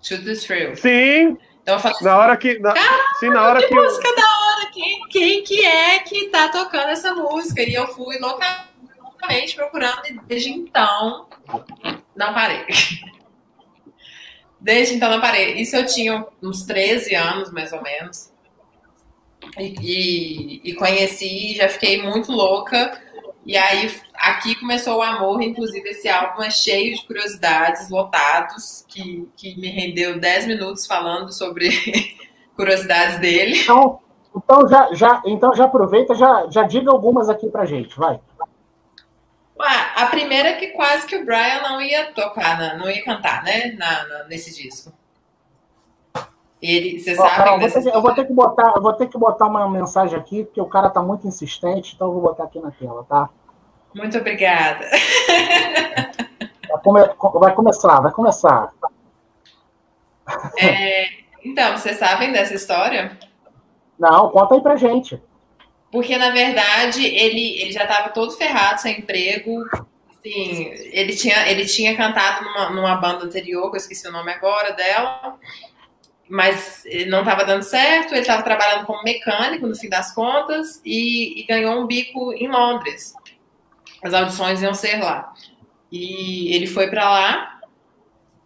Shoot 0.00 0.24
the 0.24 0.34
Thrill. 0.34 0.76
Sim. 0.76 1.38
Então 1.62 1.74
eu 1.74 1.80
falei 1.80 1.96
assim, 1.96 2.04
na 2.04 2.18
hora 2.18 2.36
que. 2.36 2.58
Na, 2.58 2.74
sim, 3.20 3.28
na 3.28 3.46
hora 3.46 3.60
que. 3.60 3.68
que 3.68 3.74
música 3.74 4.08
eu... 4.08 4.16
da 4.16 4.22
hora! 4.22 4.70
Quem, 4.72 5.00
quem 5.08 5.44
que 5.44 5.64
é 5.64 5.98
que 6.00 6.28
tá 6.28 6.48
tocando 6.48 6.88
essa 6.88 7.14
música? 7.14 7.62
E 7.62 7.74
eu 7.74 7.86
fui 7.88 8.18
loucamente 8.18 9.54
procurando, 9.54 10.06
e 10.06 10.18
desde 10.26 10.50
então 10.50 11.26
não 12.14 12.32
parei. 12.32 12.64
Desde 14.60 14.94
então 14.94 15.10
não 15.10 15.20
parei. 15.20 15.54
Isso 15.54 15.74
eu 15.74 15.86
tinha 15.86 16.24
uns 16.42 16.64
13 16.64 17.14
anos, 17.14 17.52
mais 17.52 17.72
ou 17.72 17.82
menos. 17.82 18.32
E, 19.58 19.74
e, 19.80 20.70
e 20.70 20.74
conheci, 20.74 21.54
já 21.56 21.68
fiquei 21.68 22.00
muito 22.02 22.30
louca. 22.30 23.00
E 23.44 23.56
aí 23.56 23.90
aqui 24.14 24.54
começou 24.54 24.98
o 24.98 25.02
amor, 25.02 25.42
inclusive 25.42 25.88
esse 25.88 26.08
álbum 26.08 26.42
é 26.42 26.50
cheio 26.50 26.94
de 26.94 27.04
curiosidades, 27.04 27.90
lotados, 27.90 28.84
que, 28.86 29.28
que 29.36 29.60
me 29.60 29.68
rendeu 29.68 30.20
10 30.20 30.46
minutos 30.46 30.86
falando 30.86 31.32
sobre 31.32 31.70
curiosidades 32.54 33.18
dele. 33.18 33.58
Então, 33.62 33.98
então, 34.34 34.68
já, 34.68 34.94
já, 34.94 35.22
então 35.26 35.54
já 35.54 35.64
aproveita, 35.64 36.14
já, 36.14 36.46
já 36.50 36.62
diga 36.62 36.90
algumas 36.90 37.28
aqui 37.28 37.48
pra 37.48 37.66
gente, 37.66 37.96
vai. 37.98 38.20
A 39.58 40.06
primeira 40.06 40.50
é 40.50 40.56
que 40.56 40.68
quase 40.68 41.06
que 41.06 41.16
o 41.16 41.24
Brian 41.24 41.62
não 41.62 41.80
ia 41.80 42.12
tocar, 42.12 42.76
não 42.76 42.90
ia 42.90 43.04
cantar, 43.04 43.44
né? 43.44 43.72
Na, 43.78 44.06
na 44.06 44.24
nesse 44.24 44.54
disco. 44.60 44.92
Ele, 46.60 47.00
você 47.00 47.12
oh, 47.12 47.16
sabe. 47.16 47.36
Carol, 47.36 47.60
eu 47.60 48.00
vou 48.00 48.14
ter 48.14 48.26
que 48.26 48.32
botar, 48.32 48.72
eu 48.76 48.82
vou 48.82 48.92
ter 48.92 49.08
que 49.08 49.18
botar 49.18 49.46
uma 49.46 49.68
mensagem 49.68 50.18
aqui, 50.18 50.44
porque 50.44 50.60
o 50.60 50.66
cara 50.66 50.88
tá 50.90 51.02
muito 51.02 51.26
insistente, 51.26 51.94
então 51.94 52.08
eu 52.08 52.12
vou 52.12 52.22
botar 52.22 52.44
aqui 52.44 52.60
na 52.60 52.70
tela, 52.70 53.04
tá? 53.08 53.28
Muito 53.94 54.16
obrigada. 54.18 54.88
Vai, 56.68 56.80
come, 56.80 57.40
vai 57.40 57.54
começar, 57.54 58.00
vai 58.00 58.12
começar. 58.12 58.72
É, 60.56 61.08
então, 61.44 61.76
vocês 61.76 61.98
sabem 61.98 62.32
dessa 62.32 62.54
história? 62.54 63.18
Não, 63.98 64.30
conta 64.30 64.54
aí 64.54 64.60
pra 64.60 64.76
gente. 64.76 65.20
Porque, 65.92 66.16
na 66.16 66.30
verdade, 66.30 67.04
ele, 67.04 67.60
ele 67.60 67.70
já 67.70 67.82
estava 67.82 68.08
todo 68.08 68.32
ferrado, 68.32 68.80
sem 68.80 68.98
emprego. 68.98 69.62
Assim, 70.10 70.70
ele, 70.90 71.14
tinha, 71.14 71.46
ele 71.50 71.66
tinha 71.66 71.94
cantado 71.94 72.46
numa, 72.46 72.70
numa 72.70 72.94
banda 72.96 73.26
anterior, 73.26 73.70
que 73.70 73.76
eu 73.76 73.80
esqueci 73.80 74.08
o 74.08 74.12
nome 74.12 74.32
agora 74.32 74.72
dela, 74.72 75.38
mas 76.30 76.82
não 77.08 77.18
estava 77.20 77.44
dando 77.44 77.62
certo. 77.62 78.12
Ele 78.12 78.22
estava 78.22 78.42
trabalhando 78.42 78.86
como 78.86 79.02
mecânico, 79.02 79.66
no 79.66 79.76
fim 79.76 79.90
das 79.90 80.14
contas, 80.14 80.80
e, 80.82 81.38
e 81.38 81.44
ganhou 81.44 81.78
um 81.78 81.86
bico 81.86 82.32
em 82.32 82.48
Londres. 82.48 83.12
As 84.02 84.14
audições 84.14 84.62
iam 84.62 84.72
ser 84.72 84.96
lá. 84.96 85.34
E 85.90 86.56
ele 86.56 86.66
foi 86.66 86.88
para 86.88 87.10
lá 87.10 87.51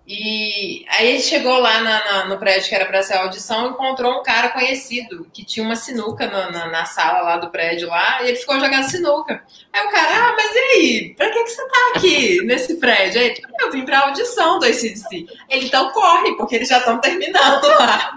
e 0.08 0.86
aí 0.88 1.08
ele 1.08 1.20
chegou 1.20 1.58
lá 1.58 1.80
na, 1.80 2.04
na, 2.04 2.24
no 2.26 2.38
prédio 2.38 2.68
que 2.68 2.74
era 2.76 2.86
para 2.86 3.02
ser 3.02 3.14
a 3.14 3.22
audição, 3.22 3.70
encontrou 3.70 4.20
um 4.20 4.22
cara 4.22 4.50
conhecido 4.50 5.26
que 5.32 5.44
tinha 5.44 5.66
uma 5.66 5.74
sinuca 5.74 6.28
na, 6.28 6.48
na, 6.48 6.66
na, 6.68 6.84
sala 6.84 7.22
lá 7.22 7.36
do 7.38 7.50
prédio 7.50 7.88
lá, 7.88 8.22
e 8.22 8.28
ele 8.28 8.36
ficou 8.36 8.60
jogando 8.60 8.88
sinuca. 8.88 9.42
Aí 9.72 9.84
o 9.84 9.90
cara, 9.90 10.28
ah, 10.28 10.36
mas 10.36 10.54
e 10.54 10.58
aí? 10.58 11.14
Pra 11.16 11.28
que, 11.28 11.42
que 11.42 11.50
você 11.50 11.68
tá 11.68 11.92
aqui 11.96 12.40
nesse 12.44 12.76
prédio? 12.76 13.20
Aí, 13.20 13.34
eu 13.58 13.72
vim 13.72 13.84
pra 13.84 14.06
audição 14.06 14.60
do 14.60 14.66
ACDC. 14.66 15.26
Ele, 15.48 15.66
então 15.66 15.90
corre, 15.90 16.36
porque 16.36 16.54
eles 16.54 16.68
já 16.68 16.78
estão 16.78 17.00
terminando 17.00 17.66
lá. 17.66 18.16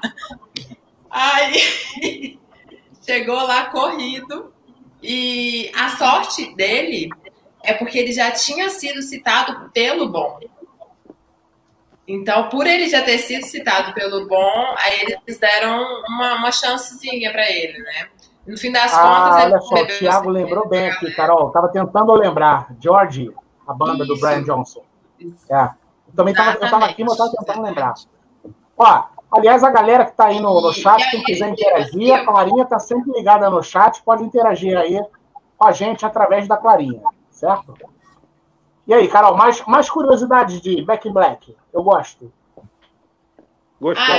Aí 1.09 2.37
chegou 3.03 3.41
lá 3.41 3.65
corrido, 3.65 4.53
e 5.01 5.71
a 5.75 5.89
sorte 5.89 6.53
dele 6.55 7.09
é 7.63 7.73
porque 7.73 7.97
ele 7.97 8.11
já 8.11 8.29
tinha 8.29 8.69
sido 8.69 9.01
citado 9.01 9.71
pelo 9.71 10.07
Bom. 10.07 10.39
Então, 12.09 12.49
por 12.49 12.65
ele 12.65 12.89
já 12.89 13.03
ter 13.03 13.19
sido 13.19 13.45
citado 13.45 13.93
pelo 13.93 14.27
bom, 14.27 14.75
aí 14.77 15.15
eles 15.27 15.37
deram 15.37 15.79
uma, 16.07 16.37
uma 16.37 16.51
chancezinha 16.51 17.31
para 17.31 17.47
ele, 17.47 17.77
né? 17.77 18.09
No 18.47 18.57
fim 18.57 18.71
das 18.71 18.91
ah, 18.91 19.01
contas, 19.03 19.45
olha 19.45 19.61
só, 19.61 19.75
o 19.75 19.87
Thiago 19.99 20.29
lembrou 20.31 20.67
bem 20.67 20.89
aqui, 20.89 21.13
Carol. 21.13 21.51
Tava 21.51 21.67
tentando 21.67 22.11
lembrar. 22.15 22.67
George, 22.79 23.31
a 23.67 23.73
banda 23.75 24.03
Isso. 24.03 24.15
do 24.15 24.19
Brian 24.19 24.41
Johnson. 24.41 24.81
É. 25.51 25.65
Eu 26.07 26.15
também 26.15 26.33
tava, 26.33 26.57
eu 26.57 26.67
tava 26.67 26.85
aqui, 26.85 27.03
mas 27.03 27.11
eu 27.11 27.17
tava 27.17 27.31
tentando 27.37 27.61
lembrar. 27.61 27.93
Ó, 28.75 29.03
aliás, 29.31 29.63
a 29.63 29.69
galera 29.69 30.05
que 30.05 30.13
tá 30.13 30.25
aí 30.25 30.39
no, 30.39 30.59
no 30.59 30.73
chat, 30.73 31.11
quem 31.11 31.21
quiser 31.21 31.49
interagir, 31.49 32.11
a 32.11 32.25
Clarinha 32.25 32.65
tá 32.65 32.79
sempre 32.79 33.11
ligada 33.11 33.47
no 33.51 33.61
chat, 33.61 34.01
pode 34.01 34.23
interagir 34.23 34.75
aí 34.75 34.99
com 35.55 35.67
a 35.67 35.71
gente 35.71 36.03
através 36.03 36.47
da 36.47 36.57
Clarinha, 36.57 37.03
certo? 37.29 37.75
E 38.89 38.93
aí, 38.95 39.07
Carol, 39.07 39.37
mais, 39.37 39.63
mais 39.67 39.87
curiosidades 39.87 40.59
de 40.61 40.81
Back 40.81 41.07
in 41.07 41.13
Black? 41.13 41.55
Eu 41.71 41.83
gosto. 41.83 42.33
Gostou? 43.79 44.15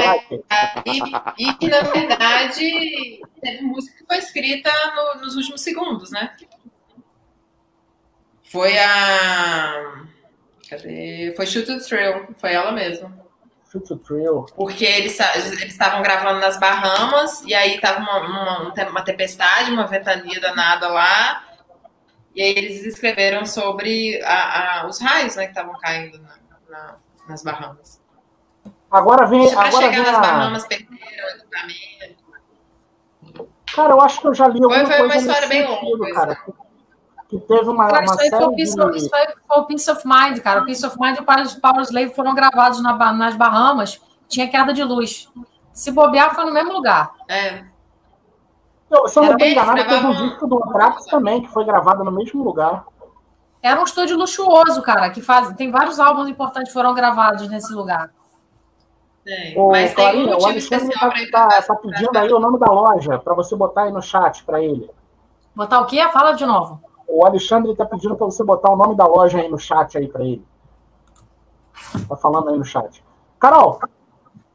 Ah, 0.49 0.83
e, 0.87 1.57
e, 1.61 1.69
na 1.69 1.81
verdade, 1.81 3.21
teve 3.43 3.63
música 3.63 3.99
que 3.99 4.07
foi 4.07 4.19
escrita 4.19 4.71
no, 4.95 5.23
nos 5.23 5.35
últimos 5.35 5.61
segundos, 5.61 6.13
né? 6.13 6.37
Foi 8.45 8.79
a. 8.79 10.05
Cadê? 10.69 11.35
Foi 11.37 11.47
Shoot 11.49 11.67
to 11.67 11.85
Thrill, 11.85 12.29
foi 12.39 12.53
ela 12.53 12.71
mesma. 12.71 13.13
Shoot 13.73 13.89
to 13.89 13.97
Thrill. 13.97 14.47
Porque 14.55 14.85
eles 14.85 15.19
estavam 15.65 16.01
gravando 16.01 16.39
nas 16.39 16.61
Bahamas 16.61 17.43
e 17.45 17.53
aí 17.53 17.81
tava 17.81 17.99
uma, 17.99 18.19
uma, 18.21 18.89
uma 18.89 19.03
tempestade, 19.03 19.73
uma 19.73 19.89
ventania 19.89 20.41
danada 20.41 20.87
lá. 20.87 21.50
E 22.35 22.43
aí 22.43 22.51
eles 22.51 22.85
escreveram 22.85 23.45
sobre 23.45 24.23
a, 24.23 24.83
a, 24.83 24.87
os 24.87 25.01
raios 25.01 25.37
né, 25.37 25.45
que 25.45 25.51
estavam 25.51 25.79
caindo 25.81 26.21
na, 26.21 26.35
na, 26.69 26.97
nas 27.29 27.43
Bahamas. 27.43 28.01
Agora 28.91 29.27
vem. 29.27 29.49
Para 29.53 29.69
agora 29.69 29.87
chegar 29.87 30.03
vem 30.03 30.13
nas 30.13 30.17
a... 30.17 30.21
Bahamas, 30.21 30.67
perderam 30.67 30.97
o 30.97 31.37
equipamento. 31.37 32.21
Cara, 33.75 33.93
eu 33.93 34.01
acho 34.01 34.21
que 34.21 34.27
eu 34.27 34.35
já 34.35 34.49
li 34.49 34.63
alguma 34.63 34.87
foi, 34.87 34.97
foi 34.97 35.07
uma 35.07 35.17
história 35.17 35.49
bem 35.49 35.67
longa. 35.67 36.13
Cara. 36.13 36.39
que 37.29 37.39
teve 37.39 37.69
uma, 37.69 37.87
Cara, 37.87 38.01
uma 38.01 38.05
isso, 38.05 38.21
aí 38.21 38.31
série 38.31 38.45
foi 38.45 38.55
peace, 38.57 38.75
de... 38.75 38.83
of, 38.83 38.97
isso 38.97 39.15
aí 39.15 39.27
foi 39.47 39.59
o 39.59 39.65
Peace 39.65 39.91
of 39.91 40.03
Mind, 40.07 40.39
cara. 40.41 40.63
O 40.63 40.67
Peace 40.67 40.85
of 40.85 40.97
Mind 40.99 41.17
e 41.19 41.21
o 41.21 41.61
Power 41.61 41.83
Slave 41.83 42.15
foram 42.15 42.35
gravados 42.35 42.83
na 42.83 43.13
nas 43.13 43.37
Bahamas. 43.37 44.01
Tinha 44.29 44.49
queda 44.49 44.73
de 44.73 44.83
luz. 44.83 45.29
Se 45.73 45.93
bobear, 45.93 46.35
foi 46.35 46.45
no 46.45 46.53
mesmo 46.53 46.73
lugar. 46.73 47.13
É, 47.29 47.65
Eu, 48.91 49.07
se 49.07 49.19
eu 49.19 49.23
não 49.23 49.33
estou 49.33 49.47
enganado, 49.47 49.85
teve 49.89 50.07
um 50.07 50.13
disco 50.13 50.47
do 50.49 50.57
Anthrax 50.57 51.07
também, 51.07 51.43
que 51.43 51.49
foi 51.49 51.65
gravado 51.65 52.03
no 52.03 52.11
mesmo 52.11 52.43
lugar. 52.43 52.85
Era 53.63 53.81
um 53.81 53.85
estúdio 53.85 54.17
luxuoso, 54.17 54.83
cara, 54.83 55.11
que 55.11 55.21
faz, 55.21 55.53
tem 55.55 55.71
vários 55.71 56.01
álbuns 56.01 56.29
importantes 56.29 56.73
que 56.73 56.75
foram 56.75 56.93
gravados 56.95 57.49
nesse 57.49 57.73
lugar. 57.73 58.11
tem. 59.25 59.57
Ô, 59.57 59.71
Mas 59.71 59.95
tem 59.95 60.05
um 60.05 60.11
Clarinha, 60.11 60.27
o 60.27 60.31
motivo 60.31 60.49
Alexandre 60.49 60.87
especial 60.87 61.11
para 61.11 61.19
tá, 61.19 61.23
ir 61.23 61.31
tá, 61.31 61.47
pra 61.47 61.63
tá 61.63 61.75
pedindo 61.77 62.19
aí 62.19 62.33
o 62.33 62.41
nome 62.41 62.59
da 62.59 62.73
loja 62.73 63.19
para 63.19 63.35
você 63.35 63.55
botar 63.55 63.83
aí 63.83 63.93
no 63.93 64.03
chat 64.03 64.43
para 64.45 64.61
ele. 64.63 64.91
Botar 65.55 65.81
o 65.81 65.87
quê? 65.87 66.03
Fala 66.09 66.33
de 66.33 66.47
novo. 66.47 66.81
O 67.07 67.25
Alexandre 67.25 67.75
tá 67.77 67.85
pedindo 67.85 68.17
para 68.17 68.27
você 68.27 68.43
botar 68.43 68.73
o 68.73 68.77
nome 68.77 68.97
da 68.97 69.07
loja 69.07 69.39
aí 69.39 69.49
no 69.49 69.59
chat 69.59 69.99
aí 69.99 70.09
para 70.09 70.25
ele. 70.25 70.45
Tá 72.09 72.17
falando 72.17 72.49
aí 72.49 72.59
no 72.59 72.65
chat. 72.65 73.05
Carol, 73.39 73.79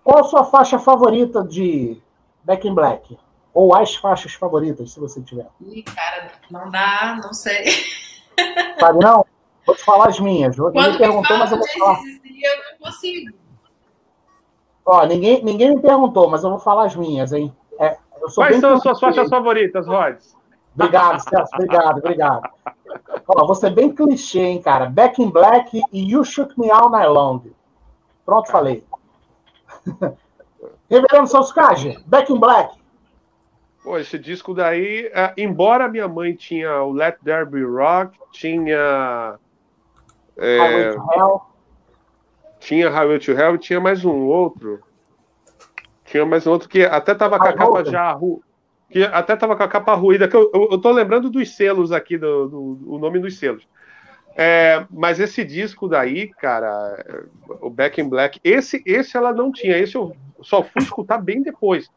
qual 0.03 0.19
a 0.19 0.23
sua 0.23 0.43
faixa 0.43 0.79
favorita 0.79 1.43
de 1.43 2.01
Back 2.43 2.67
in 2.67 2.73
Black? 2.73 3.17
Ou 3.55 3.73
as 3.73 3.95
faixas 3.95 4.33
favoritas, 4.33 4.91
se 4.91 4.99
você 4.99 5.21
tiver. 5.21 5.47
Ih, 5.61 5.81
cara, 5.81 6.29
não 6.51 6.69
dá, 6.69 7.17
não 7.23 7.33
sei. 7.33 7.63
Sabe 8.77 8.99
não? 8.99 9.25
Vou 9.65 9.75
te 9.75 9.83
falar 9.83 10.09
as 10.09 10.19
minhas. 10.19 10.57
Ninguém 10.57 10.73
Quando 10.73 10.85
me 10.85 10.91
me 10.91 10.97
perguntou, 10.97 11.37
mas 11.37 11.51
eu 11.51 11.57
vou 11.57 11.67
falar. 11.67 11.99
Eu 11.99 12.57
não 12.57 12.85
consigo. 12.85 13.33
Ó, 14.85 15.05
ninguém, 15.05 15.41
ninguém 15.41 15.73
me 15.73 15.81
perguntou, 15.81 16.29
mas 16.29 16.43
eu 16.43 16.49
vou 16.49 16.59
falar 16.59 16.85
as 16.85 16.97
minhas, 16.97 17.31
hein? 17.31 17.55
É, 17.79 17.97
eu 18.21 18.29
sou 18.29 18.43
Quais 18.43 18.51
bem 18.51 18.61
são 18.61 18.73
as 18.73 18.83
suas 18.83 18.99
faixas 18.99 19.29
favoritas, 19.29 19.87
Rods? 19.87 20.35
Obrigado, 20.75 21.21
Celso. 21.21 21.55
Obrigado, 21.55 21.97
obrigado. 21.99 22.49
Ó, 23.25 23.45
vou 23.45 23.55
ser 23.55 23.69
bem 23.69 23.89
clichê, 23.89 24.41
hein, 24.41 24.61
cara. 24.61 24.87
Back 24.87 25.23
in 25.23 25.31
Black 25.31 25.81
e 25.93 26.11
You 26.11 26.25
Shook 26.25 26.59
Me 26.59 26.69
All 26.69 26.89
Night 26.89 27.07
Long. 27.07 27.41
Pronto, 28.25 28.51
falei. 28.51 28.83
Reverendo 30.91 31.27
Salscage, 31.27 31.97
Back 32.05 32.31
in 32.31 32.37
Black. 32.37 32.84
Pô, 33.85 33.99
esse 33.99 34.17
disco 34.17 34.51
daí, 34.55 35.11
é, 35.13 35.31
embora 35.37 35.87
minha 35.87 36.07
mãe 36.07 36.33
tinha 36.33 36.81
o 36.81 36.91
Let 36.91 37.17
There 37.23 37.45
Be 37.45 37.61
Rock, 37.63 38.17
tinha. 38.31 39.37
é, 40.35 40.57
Highway 40.57 40.95
to 40.95 41.13
Hell. 41.13 41.41
tinha 42.59 42.89
Highway 42.89 43.19
to 43.19 43.31
Hell 43.31 43.53
e 43.53 43.59
tinha 43.59 43.79
mais 43.79 44.03
um 44.03 44.25
outro. 44.25 44.81
Tinha 46.05 46.25
mais 46.25 46.47
um 46.47 46.51
outro 46.51 46.67
que 46.67 46.83
até 46.83 47.13
tava 47.13 47.37
com 47.37 47.45
a 47.45 47.49
High 47.49 47.57
capa 47.57 47.85
já 47.85 48.11
ru- 48.11 48.41
que 48.89 49.03
até 49.03 49.35
tava 49.35 49.55
com 49.55 49.61
a 49.61 49.67
capa 49.67 49.93
ruída, 49.93 50.27
que 50.27 50.35
eu, 50.35 50.49
eu, 50.51 50.69
eu 50.71 50.81
tô 50.81 50.91
lembrando 50.91 51.29
dos 51.29 51.55
selos 51.55 51.91
aqui, 51.91 52.17
do, 52.17 52.47
do- 52.47 52.93
o 52.95 52.97
nome 52.97 53.19
dos 53.19 53.37
selos. 53.37 53.67
É, 54.35 54.83
mas 54.89 55.19
esse 55.19 55.45
disco 55.45 55.87
daí, 55.87 56.29
cara, 56.39 57.05
o 57.61 57.69
Back 57.69 58.01
in 58.01 58.09
Black, 58.09 58.39
esse, 58.43 58.81
esse 58.83 59.15
ela 59.15 59.31
não 59.31 59.51
tinha, 59.51 59.77
esse 59.77 59.93
eu 59.95 60.15
só 60.41 60.63
fui 60.63 60.81
escutar 60.81 61.19
bem 61.19 61.43
depois. 61.43 61.87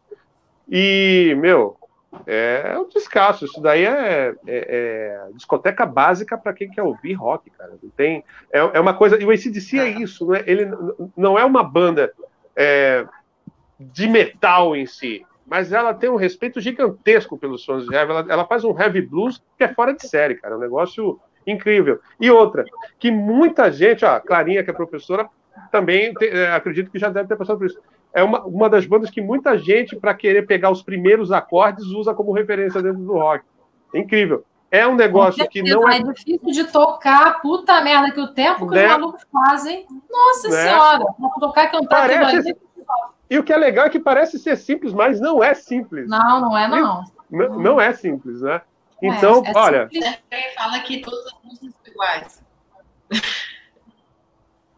E, 0.70 1.34
meu, 1.38 1.77
é 2.26 2.76
um 2.78 2.88
descasso. 2.88 3.44
Isso 3.44 3.60
daí 3.60 3.84
é, 3.84 4.34
é- 4.46 5.26
é 5.26 5.32
discoteca 5.34 5.84
básica 5.86 6.36
para 6.38 6.52
quem 6.52 6.70
quer 6.70 6.82
ouvir 6.82 7.12
rock, 7.14 7.50
cara. 7.50 7.72
Não 7.82 7.90
tem, 7.90 8.24
é, 8.52 8.58
é 8.58 8.80
uma 8.80 8.94
coisa. 8.94 9.20
E 9.20 9.24
o 9.24 9.30
ACDC 9.30 9.78
é 9.78 9.88
isso, 9.88 10.26
não 10.26 10.34
é, 10.34 10.44
ele 10.46 10.68
não 11.16 11.38
é 11.38 11.44
uma 11.44 11.62
banda 11.62 12.12
é, 12.56 13.06
de 13.78 14.08
metal 14.08 14.74
em 14.74 14.86
si, 14.86 15.24
mas 15.46 15.72
ela 15.72 15.94
tem 15.94 16.10
um 16.10 16.16
respeito 16.16 16.60
gigantesco 16.60 17.38
pelos 17.38 17.62
sons 17.64 17.86
de 17.86 17.94
heavy. 17.94 18.10
Ela, 18.10 18.26
ela 18.28 18.46
faz 18.46 18.64
um 18.64 18.78
heavy 18.78 19.00
blues 19.00 19.42
que 19.56 19.64
é 19.64 19.68
fora 19.74 19.94
de 19.94 20.06
série, 20.06 20.34
cara. 20.34 20.54
É 20.54 20.56
um 20.56 20.60
negócio 20.60 21.20
incrível. 21.46 22.00
E 22.20 22.30
outra, 22.30 22.64
que 22.98 23.10
muita 23.10 23.70
gente, 23.72 24.04
ó, 24.04 24.16
a 24.16 24.20
Clarinha, 24.20 24.62
que 24.62 24.70
é 24.70 24.74
professora, 24.74 25.28
também 25.70 26.12
te- 26.14 26.28
é, 26.28 26.52
acredito 26.52 26.90
que 26.90 26.98
já 26.98 27.08
deve 27.08 27.28
ter 27.28 27.36
passado 27.36 27.58
por 27.58 27.66
isso. 27.66 27.80
É 28.18 28.22
uma, 28.22 28.42
uma 28.44 28.68
das 28.68 28.84
bandas 28.86 29.10
que 29.10 29.20
muita 29.20 29.56
gente, 29.56 29.94
para 29.96 30.12
querer 30.14 30.46
pegar 30.46 30.70
os 30.70 30.82
primeiros 30.82 31.30
acordes, 31.32 31.84
usa 31.86 32.12
como 32.14 32.32
referência 32.32 32.82
dentro 32.82 33.00
do 33.02 33.12
rock. 33.12 33.44
É 33.94 33.98
incrível. 34.00 34.44
É 34.70 34.86
um 34.86 34.94
negócio 34.94 35.48
que 35.48 35.62
não 35.62 35.88
é. 35.88 35.98
é 35.98 36.02
difícil 36.02 36.38
de 36.52 36.64
tocar, 36.64 37.40
puta 37.40 37.80
merda, 37.80 38.10
que 38.10 38.20
o 38.20 38.28
tempo 38.28 38.68
que 38.68 38.74
Né? 38.74 38.84
os 38.84 38.90
malucos 38.90 39.22
fazem. 39.32 39.86
Nossa 40.10 40.48
Né? 40.48 40.56
senhora, 40.68 41.04
pra 41.04 41.28
tocar 41.40 41.64
e 41.64 41.68
cantar 41.68 42.08
Parece- 42.08 42.50
ali. 42.50 42.56
E 43.30 43.38
o 43.38 43.44
que 43.44 43.52
é 43.52 43.56
legal 43.56 43.86
é 43.86 43.90
que 43.90 44.00
parece 44.00 44.38
ser 44.38 44.56
simples, 44.56 44.92
mas 44.92 45.20
não 45.20 45.42
é 45.44 45.54
simples. 45.54 46.08
Não, 46.08 46.40
não 46.40 46.56
é, 46.58 46.66
não. 46.66 47.04
Não, 47.30 47.58
não 47.58 47.80
é 47.80 47.92
simples, 47.92 48.40
né? 48.40 48.60
É, 49.02 49.06
Então, 49.06 49.42
é 49.44 49.52
olha, 49.54 49.88
simples. 49.88 50.18
Fala 50.56 50.78
que 50.80 51.00
todas 51.00 51.24
as 51.26 51.32
músicas 51.44 51.74
são 51.84 51.92
iguais. 51.92 52.42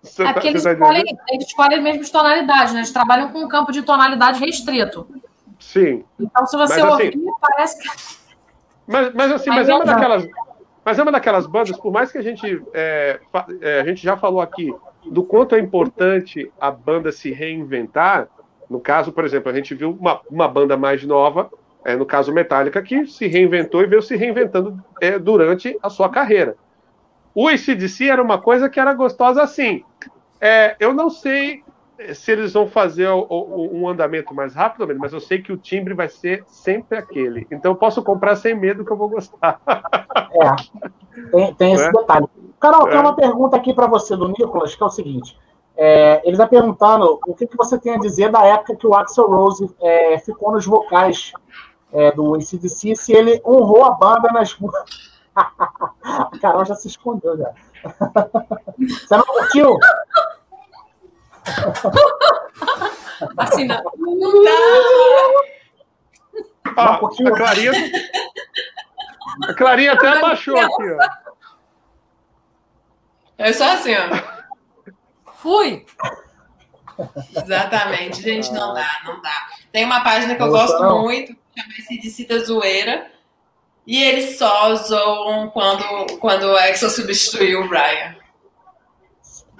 Você 0.02 0.22
É 0.22 0.26
tá- 0.26 0.32
porque 0.34 0.48
eles 0.48 0.62
você 0.62 0.74
tá 0.74 0.74
escolhem, 0.74 1.18
eles 1.30 1.46
escolhem 1.46 1.76
as 1.78 1.82
mesmas 1.84 2.10
tonalidades, 2.10 2.72
né? 2.72 2.80
Eles 2.80 2.92
trabalham 2.92 3.30
com 3.30 3.38
um 3.40 3.48
campo 3.48 3.70
de 3.72 3.82
tonalidade 3.82 4.40
restrito. 4.40 5.06
Sim. 5.58 6.04
Então, 6.18 6.46
se 6.46 6.56
você 6.56 6.82
Mas, 6.82 6.92
assim, 6.92 7.04
ouvir, 7.06 7.20
parece 7.40 7.78
que. 7.78 7.88
Mas, 8.86 9.14
mas 9.14 9.32
assim, 9.32 9.50
Mas 9.50 9.68
é 9.68 9.74
uma 9.74 9.84
não. 9.84 9.92
daquelas. 9.94 10.26
Mas 10.84 10.98
é 10.98 11.02
uma 11.02 11.12
daquelas 11.12 11.46
bandas, 11.46 11.76
por 11.78 11.92
mais 11.92 12.10
que 12.10 12.18
a 12.18 12.22
gente. 12.22 12.62
é, 12.72 13.20
é, 13.60 13.80
a 13.80 13.84
gente 13.84 14.02
já 14.02 14.16
falou 14.16 14.40
aqui 14.40 14.74
do 15.04 15.22
quanto 15.22 15.54
é 15.54 15.58
importante 15.58 16.50
a 16.60 16.70
banda 16.70 17.12
se 17.12 17.30
reinventar. 17.30 18.28
No 18.68 18.80
caso, 18.80 19.12
por 19.12 19.24
exemplo, 19.24 19.50
a 19.50 19.54
gente 19.54 19.74
viu 19.74 19.90
uma, 19.90 20.20
uma 20.30 20.48
banda 20.48 20.76
mais 20.76 21.04
nova, 21.04 21.50
é, 21.84 21.96
no 21.96 22.06
caso 22.06 22.32
Metallica, 22.32 22.80
que 22.80 23.06
se 23.06 23.26
reinventou 23.26 23.82
e 23.82 23.86
veio 23.86 24.00
se 24.00 24.16
reinventando 24.16 24.82
é, 25.00 25.18
durante 25.18 25.76
a 25.82 25.90
sua 25.90 26.08
carreira. 26.08 26.56
O 27.34 27.48
ACDC 27.48 28.08
era 28.08 28.22
uma 28.22 28.38
coisa 28.40 28.68
que 28.68 28.80
era 28.80 28.92
gostosa 28.94 29.42
assim. 29.42 29.84
É, 30.40 30.76
eu 30.80 30.92
não 30.92 31.10
sei 31.10 31.62
se 32.14 32.32
eles 32.32 32.54
vão 32.54 32.66
fazer 32.66 33.08
o- 33.08 33.26
o- 33.28 33.76
um 33.76 33.86
andamento 33.88 34.34
mais 34.34 34.54
rápido, 34.54 34.88
mas 34.98 35.12
eu 35.12 35.20
sei 35.20 35.42
que 35.42 35.52
o 35.52 35.56
timbre 35.56 35.92
vai 35.92 36.08
ser 36.08 36.42
sempre 36.46 36.96
aquele. 36.96 37.46
Então 37.50 37.72
eu 37.72 37.76
posso 37.76 38.02
comprar 38.02 38.36
sem 38.36 38.54
medo 38.54 38.84
que 38.84 38.90
eu 38.90 38.96
vou 38.96 39.08
gostar. 39.08 39.60
É, 40.32 41.30
tem, 41.30 41.54
tem 41.54 41.72
esse 41.74 41.84
É. 41.84 41.92
detalhe. 41.92 42.26
Carol, 42.58 42.88
É. 42.88 42.90
tem 42.92 43.00
uma 43.00 43.14
pergunta 43.14 43.56
aqui 43.56 43.74
para 43.74 43.86
você 43.86 44.16
do 44.16 44.28
Nicolas, 44.28 44.74
que 44.74 44.82
é 44.82 44.86
o 44.86 44.90
seguinte. 44.90 45.38
É, 45.76 46.20
ele 46.24 46.32
está 46.32 46.46
perguntando 46.46 47.18
o 47.26 47.34
que, 47.34 47.46
que 47.46 47.56
você 47.56 47.78
tem 47.78 47.94
a 47.94 47.98
dizer 47.98 48.30
da 48.30 48.44
época 48.44 48.76
que 48.76 48.86
o 48.86 48.94
Axel 48.94 49.26
Rose 49.28 49.70
é, 49.80 50.18
ficou 50.18 50.52
nos 50.52 50.66
vocais 50.66 51.32
é, 51.92 52.12
do 52.12 52.34
ACDC, 52.34 52.94
se 52.96 53.12
ele 53.12 53.40
honrou 53.44 53.84
a 53.84 53.90
banda 53.90 54.30
nas. 54.32 54.56
a 55.36 56.30
Carol 56.40 56.64
já 56.64 56.74
se 56.74 56.88
escondeu 56.88 57.38
já. 57.38 57.52
Você 58.78 59.16
não 59.16 59.24
curtiu? 59.24 59.78
Assim, 63.36 63.64
não. 63.64 63.82
Ah, 66.76 66.98
curtiu? 66.98 67.34
a 67.34 67.36
Clarinha. 67.36 67.72
A 69.48 69.54
Clarinha 69.54 69.92
até 69.92 70.08
abaixou 70.08 70.56
aqui, 70.56 70.90
ó. 70.90 70.98
Eu 73.38 73.54
sou 73.54 73.66
assim, 73.66 73.94
ó. 73.94 75.30
Fui. 75.32 75.86
Exatamente, 77.34 78.20
gente, 78.20 78.52
não 78.52 78.74
dá, 78.74 79.00
não 79.04 79.22
dá. 79.22 79.48
Tem 79.72 79.84
uma 79.84 80.02
página 80.04 80.34
que 80.34 80.42
eu 80.42 80.50
gosto 80.50 80.82
muito, 81.00 81.34
chama-se 81.56 81.98
de 81.98 82.10
Cita 82.10 82.38
Zoeira, 82.44 83.10
e 83.86 84.02
eles 84.02 84.38
só 84.38 84.74
zoam 84.76 85.48
quando, 85.50 85.82
quando 86.18 86.44
o 86.44 86.58
Exo 86.58 86.88
substituiu 86.90 87.62
o 87.62 87.68
Brian. 87.68 88.14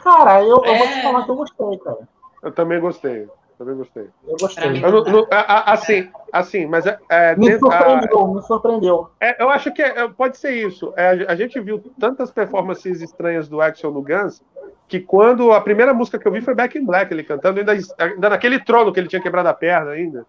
Cara, 0.03 0.43
eu, 0.43 0.49
eu 0.65 0.77
vou 0.79 0.87
É. 0.87 0.95
te 0.95 1.03
falar 1.03 1.25
que 1.25 1.31
eu 1.31 1.37
gostei, 1.37 1.79
cara. 1.79 2.09
Eu 2.43 2.53
também 2.53 2.81
gostei. 2.81 3.29
Também 3.59 3.77
gostei. 3.77 4.09
Eu 4.27 4.37
gostei. 4.41 4.71
mim- 4.71 4.81
Eu 4.81 4.91
não- 4.91 5.05
não- 5.05 5.27
a- 5.31 5.37
a- 5.41 5.73
assim, 5.75 6.09
assim, 6.33 6.65
mas 6.65 6.87
é, 6.87 6.99
é, 7.11 7.37
Me 7.37 7.51
dentro- 7.51 7.69
a- 7.71 7.73
surpreendeu, 7.79 8.29
me 8.29 8.43
surpreendeu. 8.43 9.11
é, 9.21 9.43
eu 9.43 9.51
acho 9.51 9.71
que 9.75 9.83
é- 9.83 10.09
pode 10.09 10.39
ser 10.39 10.53
isso. 10.53 10.95
É, 10.97 11.27
a 11.29 11.35
gente 11.35 11.61
viu 11.61 11.79
tantas 12.01 12.31
performances 12.31 13.03
estranhas 13.03 13.47
do 13.51 13.61
Axel 13.61 13.91
no 13.91 14.01
Guns 14.01 14.43
que 14.89 14.99
quando 14.99 15.53
a 15.53 15.61
primeira 15.61 15.93
música 15.93 16.19
que 16.19 16.27
eu 16.27 16.33
vi 16.33 16.41
foi 16.41 16.55
Back 16.55 16.79
in 16.79 16.87
Black, 16.87 17.13
ele 17.13 17.23
cantando, 17.23 17.61
ainda, 17.61 17.73
ainda 17.99 18.31
naquele 18.31 18.59
trono 18.65 18.91
que 18.95 18.99
ele 18.99 19.09
tinha 19.09 19.21
quebrado 19.21 19.49
a 19.51 19.55
perna 19.55 19.91
ainda. 19.91 20.25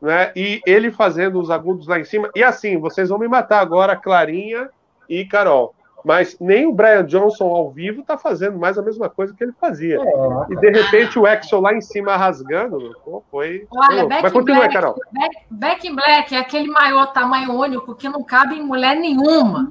Né? 0.00 0.32
E 0.34 0.60
ele 0.66 0.90
fazendo 0.90 1.40
os 1.40 1.50
agudos 1.50 1.86
lá 1.86 1.98
em 1.98 2.04
cima. 2.04 2.30
E 2.34 2.42
assim, 2.42 2.78
vocês 2.78 3.08
vão 3.08 3.18
me 3.18 3.28
matar 3.28 3.60
agora, 3.60 3.96
Clarinha 3.96 4.70
e 5.08 5.24
Carol. 5.24 5.74
Mas 6.04 6.36
nem 6.40 6.66
o 6.66 6.72
Brian 6.72 7.04
Johnson 7.04 7.44
ao 7.44 7.70
vivo 7.70 8.02
tá 8.02 8.16
fazendo 8.16 8.58
mais 8.58 8.78
a 8.78 8.82
mesma 8.82 9.08
coisa 9.10 9.34
que 9.34 9.44
ele 9.44 9.52
fazia. 9.60 9.96
É, 9.96 10.52
E 10.52 10.56
de 10.56 10.70
repente 10.70 11.18
o 11.18 11.26
Axel 11.26 11.60
lá 11.60 11.74
em 11.74 11.80
cima 11.80 12.16
rasgando, 12.16 12.96
pô, 13.04 13.22
foi. 13.30 13.66
Olha. 13.70 14.06
Back 14.06 14.22
Mas 14.22 14.32
continua, 14.32 14.60
Black, 14.60 14.74
Carol. 14.74 14.96
Back, 15.12 15.36
Back 15.50 15.86
in 15.86 15.94
Black 15.94 16.34
é 16.34 16.38
aquele 16.38 16.68
maior 16.68 17.12
tamanho 17.12 17.52
único 17.52 17.94
que 17.94 18.08
não 18.08 18.22
cabe 18.22 18.56
em 18.56 18.62
mulher 18.62 18.96
nenhuma. 18.96 19.70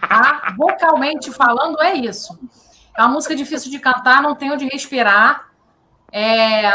Tá? 0.00 0.54
Vocalmente 0.56 1.30
falando, 1.30 1.80
é 1.82 1.94
isso. 1.94 2.38
É 2.96 3.02
uma 3.02 3.10
música 3.10 3.34
difícil 3.34 3.70
de 3.70 3.78
cantar, 3.78 4.22
não 4.22 4.34
tem 4.34 4.50
onde 4.50 4.66
respirar. 4.66 5.48
É, 6.10 6.68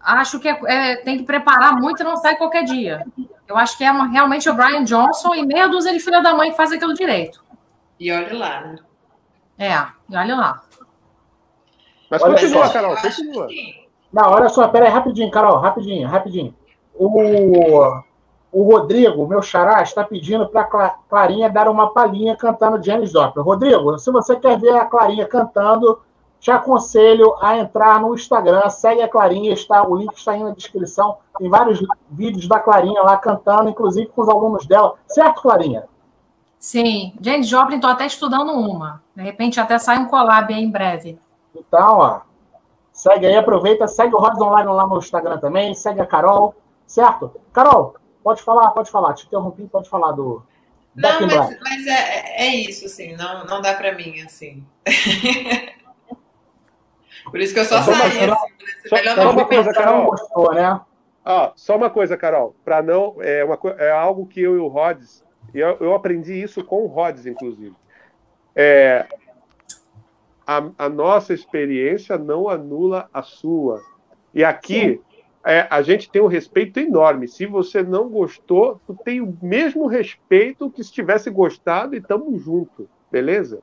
acho 0.00 0.38
que 0.40 0.48
é- 0.48 0.60
é, 0.66 0.96
tem 0.96 1.18
que 1.18 1.24
preparar 1.24 1.74
muito 1.74 2.00
e 2.00 2.04
não 2.04 2.16
sai 2.16 2.36
qualquer 2.36 2.64
dia. 2.64 3.06
Eu 3.46 3.56
acho 3.56 3.76
que 3.78 3.84
é 3.84 3.90
uma, 3.90 4.06
realmente 4.06 4.48
o 4.48 4.54
Brian 4.54 4.84
Johnson 4.84 5.34
e 5.34 5.44
meia 5.46 5.68
dúzia 5.68 5.92
de 5.92 6.00
filha 6.00 6.20
da 6.22 6.34
mãe 6.34 6.50
que 6.50 6.56
faz 6.56 6.70
aquilo 6.72 6.94
direito. 6.94 7.42
E 7.98 8.12
olha 8.12 8.38
lá, 8.38 8.60
né? 8.60 8.76
É, 9.58 9.72
e 10.08 10.16
olha 10.16 10.36
lá. 10.36 10.62
Mas 12.10 12.22
Olha 12.22 12.34
continua, 12.34 12.66
só. 12.66 12.72
Carol, 12.72 12.96
continua. 12.96 13.48
Não, 14.12 14.30
olha 14.30 14.48
só, 14.48 14.66
pera 14.68 14.86
aí, 14.86 14.90
rapidinho, 14.90 15.30
Carol, 15.30 15.58
rapidinho, 15.58 16.08
rapidinho. 16.08 16.54
O, 16.94 18.00
o 18.50 18.62
Rodrigo, 18.62 19.26
meu 19.26 19.42
xará, 19.42 19.82
está 19.82 20.02
pedindo 20.02 20.48
para 20.48 20.62
a 20.62 20.90
Clarinha 21.08 21.50
dar 21.50 21.68
uma 21.68 21.92
palhinha 21.92 22.36
cantando 22.36 22.82
Janis 22.82 23.10
Joplin. 23.12 23.42
Rodrigo, 23.42 23.98
se 23.98 24.10
você 24.10 24.36
quer 24.36 24.58
ver 24.58 24.74
a 24.74 24.86
Clarinha 24.86 25.26
cantando, 25.26 26.00
te 26.40 26.50
aconselho 26.50 27.34
a 27.40 27.58
entrar 27.58 28.00
no 28.00 28.14
Instagram, 28.14 28.68
segue 28.70 29.02
a 29.02 29.08
Clarinha, 29.08 29.52
está, 29.52 29.86
o 29.86 29.96
link 29.96 30.16
está 30.16 30.32
aí 30.32 30.42
na 30.42 30.50
descrição. 30.50 31.18
Tem 31.38 31.48
vários 31.48 31.80
vídeos 32.10 32.46
da 32.46 32.60
Clarinha 32.60 33.02
lá 33.02 33.16
cantando, 33.16 33.68
inclusive 33.68 34.06
com 34.08 34.22
os 34.22 34.28
alunos 34.28 34.66
dela. 34.66 34.94
Certo, 35.06 35.42
Clarinha? 35.42 35.84
Sim, 36.58 37.14
James 37.20 37.48
Joplin, 37.48 37.76
estou 37.76 37.90
até 37.90 38.06
estudando 38.06 38.52
uma. 38.52 39.02
De 39.14 39.22
repente 39.22 39.60
até 39.60 39.78
sai 39.78 39.98
um 39.98 40.06
collab 40.06 40.52
aí 40.52 40.62
em 40.62 40.70
breve. 40.70 41.18
Então, 41.54 41.98
ó, 41.98 42.20
segue 42.92 43.26
aí, 43.26 43.36
aproveita, 43.36 43.86
segue 43.86 44.14
o 44.14 44.18
Rods 44.18 44.40
Online 44.40 44.68
lá 44.68 44.86
no 44.86 44.98
Instagram 44.98 45.38
também, 45.38 45.74
segue 45.74 46.00
a 46.00 46.06
Carol, 46.06 46.54
certo? 46.86 47.32
Carol, 47.52 47.94
pode 48.22 48.42
falar, 48.42 48.70
pode 48.70 48.90
falar, 48.90 49.14
te 49.14 49.26
interrompi, 49.26 49.66
pode 49.66 49.88
falar 49.88 50.12
do 50.12 50.42
Back 50.94 51.20
Não, 51.20 51.28
mas, 51.28 51.60
mas 51.60 51.86
é, 51.86 52.46
é 52.46 52.56
isso, 52.56 52.86
assim, 52.86 53.16
não, 53.16 53.44
não 53.44 53.60
dá 53.60 53.74
pra 53.74 53.92
mim, 53.94 54.20
assim. 54.22 54.64
Por 57.30 57.40
isso 57.40 57.52
que 57.54 57.60
eu 57.60 57.64
só 57.64 57.82
Só 57.82 57.90
uma- 57.92 58.00
saí, 58.00 58.18
assim, 58.30 58.88
só- 58.88 58.96
melhor 58.96 59.14
só 59.16 59.24
não 59.24 59.32
uma 59.32 59.44
coisa, 59.46 59.72
Carol. 59.72 60.04
gostou, 60.10 60.54
né? 60.54 60.80
Ó, 61.24 61.52
só 61.56 61.76
uma 61.76 61.90
coisa, 61.90 62.16
Carol, 62.16 62.54
para 62.64 62.82
não 62.82 63.16
é, 63.20 63.44
uma, 63.44 63.58
é 63.78 63.90
algo 63.90 64.26
que 64.26 64.40
eu 64.40 64.56
e 64.56 64.58
o 64.58 64.66
Rods, 64.68 65.24
e 65.54 65.58
eu, 65.60 65.76
eu 65.80 65.94
aprendi 65.94 66.32
isso 66.40 66.64
com 66.64 66.84
o 66.84 66.86
Rods, 66.86 67.26
inclusive. 67.26 67.74
É, 68.56 69.06
a, 70.46 70.70
a 70.78 70.88
nossa 70.88 71.34
experiência 71.34 72.16
não 72.16 72.48
anula 72.48 73.08
a 73.12 73.22
sua. 73.22 73.80
E 74.32 74.42
aqui 74.42 75.00
é, 75.44 75.66
a 75.70 75.82
gente 75.82 76.10
tem 76.10 76.22
um 76.22 76.26
respeito 76.26 76.80
enorme. 76.80 77.28
Se 77.28 77.44
você 77.46 77.82
não 77.82 78.08
gostou, 78.08 78.80
tu 78.86 78.94
tem 79.04 79.20
o 79.20 79.36
mesmo 79.42 79.86
respeito 79.86 80.70
que 80.70 80.82
se 80.82 80.90
tivesse 80.92 81.30
gostado 81.30 81.94
e 81.94 82.00
tamo 82.00 82.38
junto, 82.38 82.88
beleza? 83.10 83.60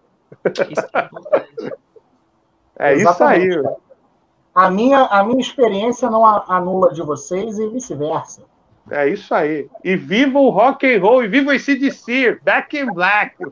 Isso 0.70 0.88
é. 0.94 1.45
É 2.78 2.94
Exatamente, 2.94 3.50
isso 3.50 3.68
aí. 3.68 3.76
A 4.54 4.70
minha, 4.70 5.00
a 5.06 5.24
minha 5.24 5.40
experiência 5.42 6.10
não 6.10 6.26
a- 6.26 6.46
anula 6.48 6.94
de 6.94 7.02
vocês 7.02 7.58
e 7.60 7.68
vice-versa. 7.70 8.44
É 8.90 9.08
isso 9.10 9.34
aí. 9.34 9.70
E 9.84 9.96
viva 9.96 10.40
o 10.40 10.50
rock 10.50 10.86
and 10.86 11.02
roll, 11.02 11.24
e 11.24 11.28
viva 11.28 11.52
o 11.52 11.54
ACDC, 11.54 12.40
Back 12.44 12.78
in 12.78 12.94
Black. 12.94 13.36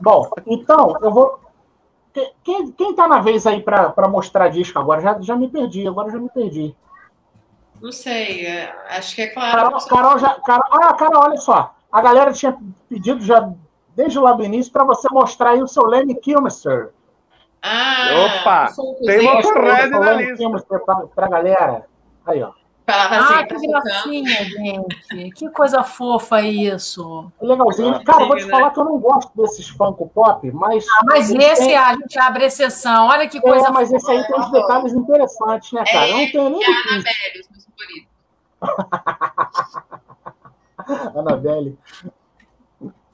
Bom, 0.00 0.30
então, 0.46 0.96
eu 1.02 1.10
vou. 1.10 1.40
que- 2.12 2.32
Quem, 2.42 2.72
quem 2.72 2.94
tá 2.94 3.06
na 3.06 3.20
vez 3.20 3.46
aí 3.46 3.62
para 3.62 4.08
mostrar 4.08 4.48
disco 4.48 4.78
agora? 4.78 5.00
Já, 5.00 5.20
já 5.20 5.36
me 5.36 5.48
perdi, 5.48 5.86
agora 5.86 6.10
já 6.10 6.18
me 6.18 6.28
perdi. 6.30 6.74
Não 7.80 7.92
sei, 7.92 8.46
é, 8.46 8.74
acho 8.90 9.14
que 9.14 9.22
é 9.22 9.26
claro. 9.28 9.70
Carol, 9.70 9.86
Carol 9.86 10.18
já. 10.18 10.34
Carol, 10.40 10.64
ah, 10.72 10.94
Carol, 10.94 11.22
olha 11.22 11.36
só. 11.36 11.74
A 11.92 12.00
galera 12.02 12.32
tinha 12.32 12.56
pedido 12.88 13.22
já 13.22 13.50
desde 13.94 14.18
lá 14.18 14.32
do 14.32 14.44
início 14.44 14.72
para 14.72 14.84
você 14.84 15.08
mostrar 15.10 15.50
aí 15.50 15.62
o 15.62 15.68
seu 15.68 15.84
Lenny 15.84 16.14
Kilmister. 16.14 16.90
Ah, 17.62 18.40
Opa, 18.40 18.72
tem 19.04 19.20
uma 19.20 19.42
Seu 19.42 19.54
na 20.00 20.12
lista. 20.14 20.50
Pra, 20.84 20.94
pra 21.14 21.28
galera. 21.28 21.84
Aí, 22.26 22.42
ó. 22.42 22.52
Falava 22.88 23.38
Ah, 23.38 23.46
que 23.46 23.58
ficando. 23.58 23.82
gracinha, 23.82 24.44
gente. 24.46 25.30
Que 25.36 25.48
coisa 25.50 25.82
fofa 25.84 26.40
isso. 26.40 27.30
Legalzinho. 27.40 27.94
Ah, 27.94 28.02
Cara, 28.04 28.24
vou 28.26 28.36
te 28.36 28.48
falar 28.48 28.70
que 28.70 28.80
eu 28.80 28.84
não 28.84 28.98
gosto 28.98 29.30
desses 29.36 29.68
Funko 29.68 30.08
Pop, 30.08 30.50
mas. 30.52 30.84
Ah, 30.98 31.02
mas 31.04 31.30
esse 31.30 31.66
tem- 31.66 31.76
a 31.76 31.92
gente 31.94 32.18
abre 32.18 32.46
exceção. 32.46 33.06
Olha 33.08 33.28
que 33.28 33.40
coisa 33.40 33.68
É, 33.68 33.70
mas 33.70 33.92
esse 33.92 34.10
aí 34.10 34.26
tem 34.26 34.40
uns 34.40 34.50
detalhes 34.50 34.92
interessantes, 34.92 35.70
né, 35.72 35.84
cara? 35.84 36.08
Eu 36.08 36.16
não 36.16 36.30
tenho 36.32 36.50
nem 36.50 36.60
E 36.60 36.64
a 36.64 36.68
difícil. 36.68 36.90
Anabelle, 36.90 37.40
os 37.40 37.48
meus 37.50 37.64
favoritos. 37.66 38.10
Anabelle. 41.16 41.78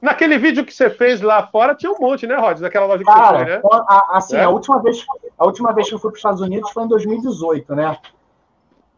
Naquele 0.01 0.37
vídeo 0.37 0.63
que 0.65 0.73
você 0.73 0.89
fez 0.89 1.21
lá 1.21 1.47
fora, 1.47 1.73
tinha 1.73 1.91
um 1.91 1.97
monte, 1.99 2.27
né, 2.27 2.35
Rods? 2.35 2.61
Naquela 2.61 2.85
loja 2.85 3.03
que 3.03 3.11
você 3.11 3.17
Cara, 3.17 3.37
foi, 3.39 3.45
né? 3.47 3.61
a- 3.87 4.17
assim, 4.17 4.35
É? 4.37 4.43
a, 4.43 4.49
última 4.49 4.79
vez, 4.81 5.03
a 5.37 5.45
última 5.45 5.73
vez 5.73 5.89
que 5.89 5.95
eu 5.95 5.99
fui 5.99 6.11
para 6.11 6.15
os 6.15 6.19
Estados 6.19 6.41
Unidos 6.41 6.71
foi 6.71 6.83
em 6.83 6.87
2018, 6.87 7.73
né? 7.75 7.97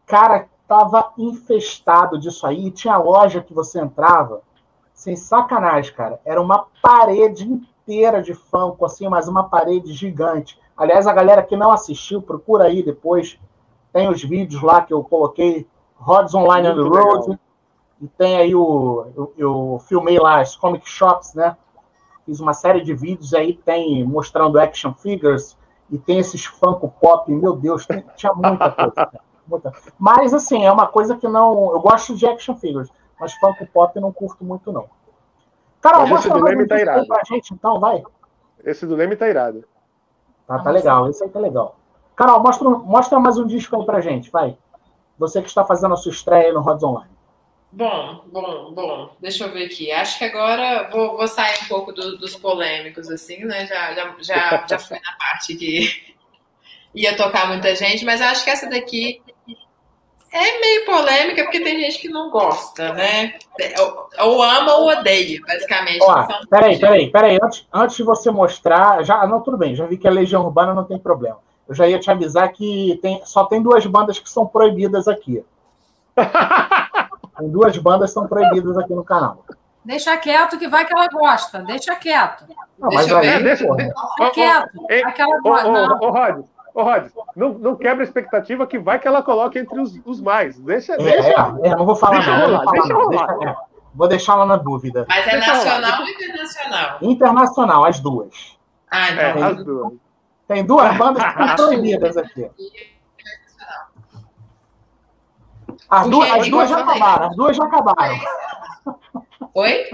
Cara, 0.06 0.46
tava 0.68 1.12
infestado 1.18 2.18
disso 2.18 2.46
aí. 2.46 2.66
E 2.66 2.70
tinha 2.70 2.96
loja 2.96 3.40
que 3.40 3.54
você 3.54 3.80
entrava, 3.80 4.42
sem 4.92 5.16
sacanagem, 5.16 5.94
cara. 5.94 6.20
Era 6.24 6.40
uma 6.40 6.66
parede 6.82 7.44
inteira 7.48 8.22
de 8.22 8.34
Funko, 8.34 8.84
assim, 8.84 9.08
mas 9.08 9.26
uma 9.28 9.48
parede 9.48 9.92
gigante. 9.94 10.58
Aliás, 10.76 11.06
a 11.06 11.12
galera 11.12 11.42
que 11.42 11.56
não 11.56 11.72
assistiu, 11.72 12.20
procura 12.22 12.64
aí 12.64 12.82
depois. 12.82 13.38
Tem 13.92 14.08
os 14.08 14.22
vídeos 14.22 14.62
lá 14.62 14.82
que 14.82 14.92
eu 14.92 15.02
coloquei, 15.02 15.66
Rods 15.96 16.34
Online 16.34 16.68
on 16.68 16.74
the 16.74 16.80
Road. 16.82 17.20
legal. 17.30 17.38
E 18.00 18.08
tem 18.08 18.36
aí 18.38 18.54
o. 18.54 19.06
Eu, 19.16 19.32
eu 19.36 19.82
filmei 19.86 20.18
lá 20.18 20.40
as 20.40 20.56
comic 20.56 20.88
shops, 20.88 21.34
né? 21.34 21.56
Fiz 22.24 22.40
uma 22.40 22.54
série 22.54 22.80
de 22.80 22.94
vídeos 22.94 23.34
aí, 23.34 23.54
tem 23.54 24.04
mostrando 24.04 24.58
action 24.58 24.92
figures 24.94 25.56
e 25.90 25.98
tem 25.98 26.18
esses 26.18 26.44
Funko 26.44 26.88
Pop. 27.00 27.30
Meu 27.30 27.54
Deus, 27.56 27.84
tem- 27.86 28.04
tinha 28.16 28.32
muita 28.32 28.70
coisa. 28.70 29.10
muita. 29.46 29.72
Mas, 29.98 30.32
assim, 30.32 30.64
é 30.64 30.72
uma 30.72 30.86
coisa 30.86 31.16
que 31.16 31.28
não. 31.28 31.72
Eu 31.72 31.80
gosto 31.80 32.14
de 32.14 32.26
action 32.26 32.54
figures, 32.56 32.88
mas 33.18 33.34
Funko 33.34 33.66
Pop 33.66 33.92
eu 33.94 34.02
não 34.02 34.12
curto 34.12 34.44
muito, 34.44 34.72
não. 34.72 34.86
Carol, 35.80 36.06
Mas 36.06 36.20
esse 36.20 36.28
do 36.30 36.42
Leme 36.44 36.66
tá 36.66 36.78
irado. 36.78 37.06
pra 37.06 37.22
gente, 37.24 37.52
então, 37.54 37.80
vai. 37.80 38.02
Esse 38.64 38.86
do 38.86 38.94
Leme 38.94 39.16
tá 39.16 39.28
irado. 39.28 39.64
Tá, 40.46 40.58
tá 40.58 40.70
legal, 40.70 41.08
esse 41.08 41.22
aí 41.24 41.30
tá 41.30 41.38
legal. 41.40 41.76
Carol, 42.14 42.40
mostra, 42.40 42.68
mostra 42.68 43.18
mais 43.18 43.38
um 43.38 43.46
disco 43.46 43.76
aí 43.76 43.86
pra 43.86 44.00
gente, 44.00 44.30
vai. 44.30 44.58
Você 45.18 45.40
que 45.40 45.48
está 45.48 45.64
fazendo 45.64 45.94
a 45.94 45.96
sua 45.96 46.12
estreia 46.12 46.48
aí 46.48 46.52
no 46.52 46.60
Rods 46.60 46.82
Online. 46.82 47.10
Bom, 47.72 48.24
bom, 48.26 48.72
bom. 48.74 49.10
Deixa 49.20 49.44
eu 49.44 49.52
ver 49.52 49.66
aqui. 49.66 49.92
Acho 49.92 50.18
que 50.18 50.24
agora 50.24 50.88
vou, 50.90 51.16
vou 51.16 51.28
sair 51.28 51.54
um 51.64 51.68
pouco 51.68 51.92
do- 51.92 52.18
dos 52.18 52.34
polêmicos, 52.36 53.08
assim, 53.08 53.44
né? 53.44 53.66
Já, 53.66 53.94
já, 53.94 54.14
já, 54.20 54.66
já 54.68 54.78
fui 54.78 54.98
na 54.98 55.12
parte 55.16 55.54
que 55.54 56.14
ia 56.94 57.16
tocar 57.16 57.46
muita 57.48 57.74
gente, 57.76 58.04
mas 58.04 58.20
acho 58.20 58.42
que 58.44 58.50
essa 58.50 58.68
daqui 58.68 59.22
é 60.32 60.60
meio 60.60 60.86
polêmica 60.86 61.42
porque 61.44 61.60
tem 61.60 61.80
gente 61.80 61.98
que 61.98 62.08
não 62.08 62.30
gosta, 62.30 62.92
né? 62.92 63.36
Ou, 63.78 64.08
ou 64.26 64.42
ama 64.42 64.74
ou 64.76 64.88
odeia, 64.88 65.40
basicamente. 65.46 66.02
Ó, 66.02 66.26
peraí, 66.48 66.78
peraí, 66.78 67.10
peraí. 67.10 67.38
Antes, 67.42 67.66
antes 67.72 67.96
de 67.96 68.02
você 68.02 68.30
mostrar. 68.30 69.04
Já, 69.04 69.26
não, 69.26 69.40
tudo 69.42 69.56
bem, 69.56 69.74
já 69.74 69.86
vi 69.86 69.96
que 69.96 70.08
a 70.08 70.10
Legião 70.10 70.44
Urbana 70.44 70.74
não 70.74 70.84
tem 70.84 70.98
problema. 70.98 71.38
Eu 71.68 71.74
já 71.74 71.86
ia 71.88 72.00
te 72.00 72.10
avisar 72.10 72.52
que 72.52 72.98
tem, 73.00 73.22
só 73.24 73.44
tem 73.44 73.62
duas 73.62 73.86
bandas 73.86 74.18
que 74.18 74.28
são 74.28 74.44
proibidas 74.46 75.06
aqui. 75.06 75.44
Tem 77.40 77.48
duas 77.50 77.76
bandas 77.78 78.10
que 78.10 78.14
são 78.14 78.26
proibidas 78.28 78.76
aqui 78.78 78.92
no 78.94 79.02
canal. 79.04 79.44
Deixa 79.84 80.16
quieto 80.18 80.58
que 80.58 80.68
vai 80.68 80.84
que 80.84 80.92
ela 80.94 81.08
gosta. 81.08 81.60
Deixa 81.62 81.96
quieto. 81.96 82.44
Não, 82.78 82.88
Deixa 82.90 83.04
mas 83.04 83.12
aí, 83.14 83.30
ver, 83.30 83.42
deixa- 83.42 83.74
deixa- 83.74 83.94
Deixa 84.18 84.32
quieto. 84.32 84.68
ei, 84.90 85.02
Vai 85.02 85.12
que 85.14 85.22
ela 85.22 85.36
Ô, 85.38 85.42
gosta. 85.42 85.68
ô, 85.68 85.72
Não. 85.72 85.98
ô, 86.02 86.10
Rods, 86.10 86.44
ô, 86.74 86.82
Rods, 86.82 87.12
não, 87.34 87.48
não 87.54 87.76
quebra 87.76 88.02
a 88.02 88.06
expectativa 88.06 88.66
que 88.66 88.78
vai 88.78 88.98
que 88.98 89.08
ela 89.08 89.22
coloque 89.22 89.58
entre 89.58 89.80
os, 89.80 89.98
os 90.04 90.20
mais. 90.20 90.58
Deixa, 90.60 90.92
é, 90.94 90.96
deixa. 90.98 91.30
é, 91.62 91.68
é, 91.68 91.74
não 91.76 91.86
vou 91.86 91.96
falar 91.96 92.16
Deixa 92.16 92.30
não. 92.36 92.46
Rolar, 92.46 92.58
vou, 92.58 92.64
falar, 92.64 92.72
deixa 92.82 92.94
rolar. 92.94 93.26
Deixa- 93.38 93.50
é, 93.50 93.56
vou 93.94 94.08
deixar 94.08 94.32
ela 94.34 94.46
na 94.46 94.56
dúvida. 94.56 95.06
mas 95.08 95.26
é 95.26 95.36
nacional 95.38 96.00
ou 96.02 96.08
internacional? 96.08 96.98
Internacional, 97.00 97.84
as 97.86 98.00
duas. 98.00 98.58
Ah, 98.90 99.08
É, 99.08 99.30
então. 99.30 99.44
as 99.46 99.64
duas. 99.64 99.92
Tem 100.46 100.64
duas 100.66 100.96
bandas 100.96 101.22
que 101.34 101.46
são 101.56 101.56
proibidas 101.68 102.16
aqui. 102.18 102.50
As 105.90 106.08
quê? 106.08 106.30
as 106.30 106.48
duas 106.48 106.70
já 106.70 106.78
eu 106.78 106.82
acabaram, 106.84 107.26
as 107.26 107.36
duas 107.36 107.56
já 107.56 107.64
acabaram. 107.64 108.20
Oi? 109.54 109.90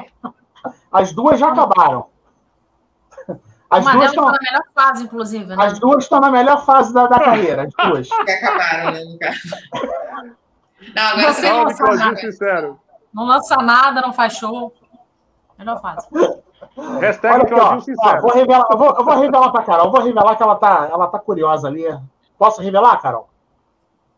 As 0.92 1.12
duas 1.12 1.40
já 1.40 1.48
acabaram. 1.48 2.06
As 3.68 3.84
Uma 3.84 3.92
duas 3.92 4.12
delas 4.12 4.12
estão 4.12 4.24
está 4.24 4.32
na 4.32 4.38
melhor 4.38 4.64
fase, 4.74 5.04
inclusive, 5.04 5.56
né? 5.56 5.56
As 5.58 5.78
duas 5.78 6.04
estão 6.04 6.20
na 6.20 6.30
melhor 6.30 6.64
fase 6.64 6.94
da, 6.94 7.06
da 7.06 7.18
carreira, 7.18 7.62
as 7.64 7.88
duas. 7.88 8.08
Que 8.24 8.30
acabaram, 8.30 8.92
né? 8.92 9.00
no 9.04 9.18
caso. 9.18 9.38
Não, 10.94 11.02
agora 11.02 11.32
Você 11.32 11.40
você 11.40 11.50
não 11.50 11.74
Claudinho 11.74 11.98
nada. 11.98 12.16
Sincero. 12.16 12.80
Não 13.12 13.24
lança 13.24 13.56
nada, 13.56 14.00
não 14.02 14.12
faz 14.12 14.34
show. 14.34 14.72
Melhor 15.58 15.80
fase. 15.80 16.06
Hashtag 17.00 17.34
Olha 17.34 17.42
aqui, 17.42 17.54
ó. 17.54 17.76
Ó, 17.76 17.80
Sincero. 17.80 18.22
vou 18.22 18.32
revelar, 18.32 18.66
eu, 18.70 18.78
vou, 18.78 18.94
eu 18.96 19.04
vou 19.04 19.18
revelar 19.18 19.50
pra 19.50 19.62
Carol. 19.62 19.86
Eu 19.86 19.90
vou 19.90 20.02
revelar 20.02 20.36
que 20.36 20.42
ela 20.42 20.56
tá, 20.56 20.88
ela 20.92 21.06
tá 21.08 21.18
curiosa 21.18 21.66
ali. 21.66 21.84
Posso 22.38 22.60
revelar, 22.60 23.00
Carol? 23.00 23.28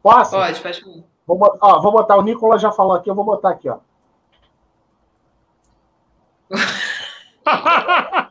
Posso? 0.02 0.32
Pode, 0.32 0.60
pode. 0.60 1.04
Vou, 1.28 1.36
bot- 1.36 1.58
ó, 1.60 1.78
vou 1.80 1.92
botar, 1.92 2.16
o 2.16 2.22
Nicolas 2.22 2.60
já 2.60 2.72
falou 2.72 2.94
aqui, 2.94 3.08
eu 3.10 3.14
vou 3.14 3.24
botar 3.24 3.50
aqui, 3.50 3.68
ó. 3.68 3.78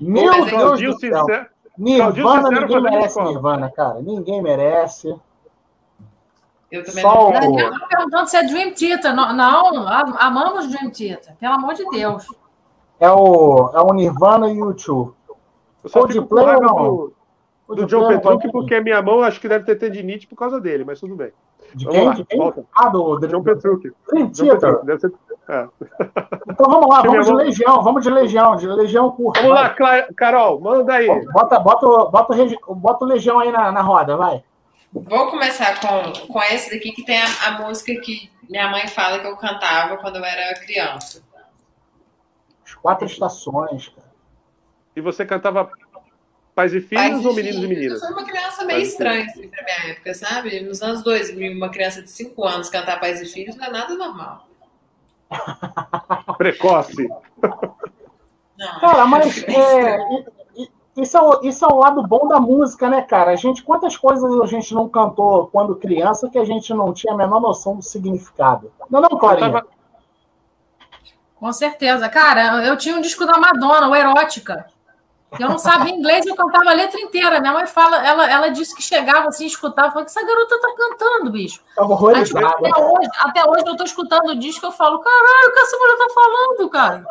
Meu 0.00 0.32
é 0.32 0.36
Deus 0.36 0.50
Claudinho 0.50 0.92
do 0.94 1.00
céu. 1.00 1.20
Sincero. 1.24 1.46
Nirvana, 1.76 2.48
ninguém 2.60 2.80
merece. 2.80 3.20
Nirvana, 3.22 3.70
cara. 3.70 4.00
Ninguém 4.00 4.42
merece. 4.42 5.14
Eu 6.70 6.84
também 6.84 7.02
Só 7.02 7.30
não. 7.32 7.52
o- 7.52 7.60
Eu 7.60 7.78
tô 7.78 7.86
perguntando 7.88 8.26
se 8.28 8.36
é 8.36 8.42
Dream 8.44 8.72
Theater. 8.74 9.14
Não, 9.14 9.32
não, 9.34 9.76
amamos 10.18 10.68
Dream 10.68 10.90
Theater. 10.90 11.34
Pelo 11.36 11.54
amor 11.54 11.74
de 11.74 11.84
Deus. 11.90 12.26
É 13.00 13.10
o, 13.10 13.70
é 13.74 13.80
o 13.80 13.92
Nirvana 13.92 14.50
e 14.50 14.60
o 14.62 14.66
U2. 14.74 15.12
Eu 15.82 15.90
só 15.90 16.06
fico 16.06 16.22
com 16.26 16.28
Coldplay 16.36 16.44
raiva 16.46 16.64
não. 16.66 16.74
do, 16.76 17.13
do 17.68 17.86
John 17.86 18.08
Petrucci, 18.08 18.50
porque 18.52 18.80
minha 18.80 19.00
mão 19.02 19.22
acho 19.22 19.40
que 19.40 19.48
deve 19.48 19.64
ter 19.64 19.76
tendinite 19.76 20.26
por 20.26 20.36
causa 20.36 20.60
dele, 20.60 20.84
mas 20.84 21.00
tudo 21.00 21.16
bem. 21.16 21.32
De 21.74 21.84
Vamos 21.86 21.98
quem? 21.98 22.08
lá, 22.08 22.14
De 22.14 22.24
quem? 22.24 22.38
volta. 22.38 22.64
Ah, 22.74 22.88
do, 22.88 23.16
do 23.16 23.26
John 23.28 23.42
Petrucci. 23.42 23.92
John 24.32 24.84
deve 24.84 25.00
ser. 25.00 25.12
é. 25.48 25.68
Então 26.48 26.70
vamos 26.70 26.88
lá, 26.88 27.02
vamos 27.02 27.26
de 27.26 27.32
ver. 27.32 27.36
Legião, 27.44 27.82
vamos 27.82 28.02
de 28.02 28.10
Legião, 28.10 28.56
de 28.56 28.66
Legião 28.66 29.10
curta. 29.10 29.40
Vamos 29.40 29.54
vai. 29.56 29.62
lá, 29.68 29.70
Cla- 29.74 30.06
Carol, 30.14 30.60
manda 30.60 30.92
aí. 30.94 31.06
Bota, 31.32 31.58
bota, 31.58 31.86
o- 31.86 32.10
bota, 32.10 32.34
o 32.68 32.74
bota 32.74 33.04
o 33.04 33.08
Legião 33.08 33.40
aí 33.40 33.50
na, 33.50 33.72
na 33.72 33.80
roda, 33.80 34.16
vai. 34.16 34.44
Vou 34.92 35.28
começar 35.30 35.80
com, 35.80 36.28
com 36.32 36.40
esse 36.42 36.70
daqui, 36.70 36.92
que 36.92 37.04
tem 37.04 37.18
a, 37.20 37.26
a 37.48 37.50
música 37.62 37.92
que 38.00 38.30
minha 38.48 38.68
mãe 38.70 38.86
fala 38.86 39.18
que 39.18 39.26
eu 39.26 39.36
cantava 39.36 39.96
quando 39.96 40.16
eu 40.16 40.24
era 40.24 40.54
criança. 40.60 41.22
As 42.64 42.74
quatro 42.74 43.06
estações, 43.06 43.88
cara. 43.88 44.06
E 44.94 45.00
você 45.00 45.24
cantava 45.26 45.68
Pais 46.54 46.72
e 46.72 46.80
Filhos 46.80 47.04
Pais 47.04 47.22
e 47.22 47.26
ou 47.26 47.34
Meninos 47.34 47.56
e 47.56 47.60
filhos. 47.60 47.68
Meninas? 47.78 48.02
Eu 48.02 48.08
fui 48.08 48.16
uma 48.16 48.24
criança 48.24 48.64
meio 48.64 48.78
Pais 48.78 48.88
e 48.88 48.90
estranha 48.92 49.24
assim, 49.26 49.48
pra 49.48 49.62
minha 49.64 49.92
época, 49.92 50.14
sabe? 50.14 50.60
Nos 50.60 50.82
anos 50.82 51.02
2000, 51.02 51.52
uma 51.52 51.68
criança 51.68 52.02
de 52.02 52.10
5 52.10 52.44
anos 52.44 52.68
cantar 52.68 53.00
Pais 53.00 53.20
e 53.20 53.26
Filhos 53.26 53.56
não 53.56 53.64
é 53.66 53.70
nada 53.70 53.94
normal. 53.94 54.46
Precoce. 56.38 57.08
Não, 58.56 58.80
Cara, 58.80 59.04
mas 59.06 59.42
é, 59.44 59.98
i- 60.56 60.70
isso, 60.96 61.16
é 61.16 61.20
o, 61.20 61.40
isso 61.44 61.64
é 61.64 61.68
o 61.68 61.76
lado 61.76 62.06
bom 62.06 62.28
da 62.28 62.38
música, 62.38 62.88
né, 62.88 63.02
cara? 63.02 63.32
A 63.32 63.36
gente, 63.36 63.62
quantas 63.64 63.96
coisas 63.96 64.40
a 64.40 64.46
gente 64.46 64.72
não 64.74 64.88
cantou 64.88 65.48
quando 65.48 65.74
criança 65.74 66.30
que 66.30 66.38
a 66.38 66.44
gente 66.44 66.72
não 66.72 66.92
tinha 66.92 67.12
a 67.14 67.16
menor 67.16 67.40
noção 67.40 67.74
do 67.76 67.82
significado? 67.82 68.70
Não, 68.88 69.00
não, 69.00 69.08
Eu 69.10 69.18
Clarinha? 69.18 69.50
tava- 69.52 69.66
Com 71.34 71.52
certeza. 71.52 72.08
Cara, 72.08 72.64
eu 72.64 72.76
tinha 72.76 72.94
um 72.96 73.00
disco 73.00 73.26
da 73.26 73.38
Madonna, 73.38 73.88
o 73.88 73.94
Erótica. 73.96 74.66
Eu 75.38 75.48
não 75.48 75.58
sabia 75.58 75.92
inglês 75.92 76.24
eu 76.26 76.34
cantava 76.34 76.70
a 76.70 76.74
letra 76.74 77.00
inteira. 77.00 77.40
Minha 77.40 77.52
mãe 77.52 77.66
fala, 77.66 78.06
ela, 78.06 78.30
ela 78.30 78.48
disse 78.48 78.74
que 78.74 78.82
chegava 78.82 79.28
assim, 79.28 79.46
escutava, 79.46 79.90
falou 79.90 80.04
que 80.04 80.10
essa 80.10 80.24
garota 80.26 80.60
tá 80.60 80.68
cantando, 80.76 81.30
bicho. 81.30 81.60
Tava 81.74 81.94
Aí, 82.16 82.24
tipo, 82.24 82.38
até, 82.38 82.80
hoje, 82.80 83.08
até 83.20 83.44
hoje 83.50 83.64
eu 83.66 83.76
tô 83.76 83.84
escutando 83.84 84.28
o 84.30 84.38
disco, 84.38 84.66
eu 84.66 84.72
falo, 84.72 85.00
caralho, 85.00 85.48
o 85.48 85.52
que 85.52 85.58
essa 85.60 85.76
mulher 85.76 85.96
tá 85.98 86.06
falando, 86.14 86.70
cara? 86.70 87.04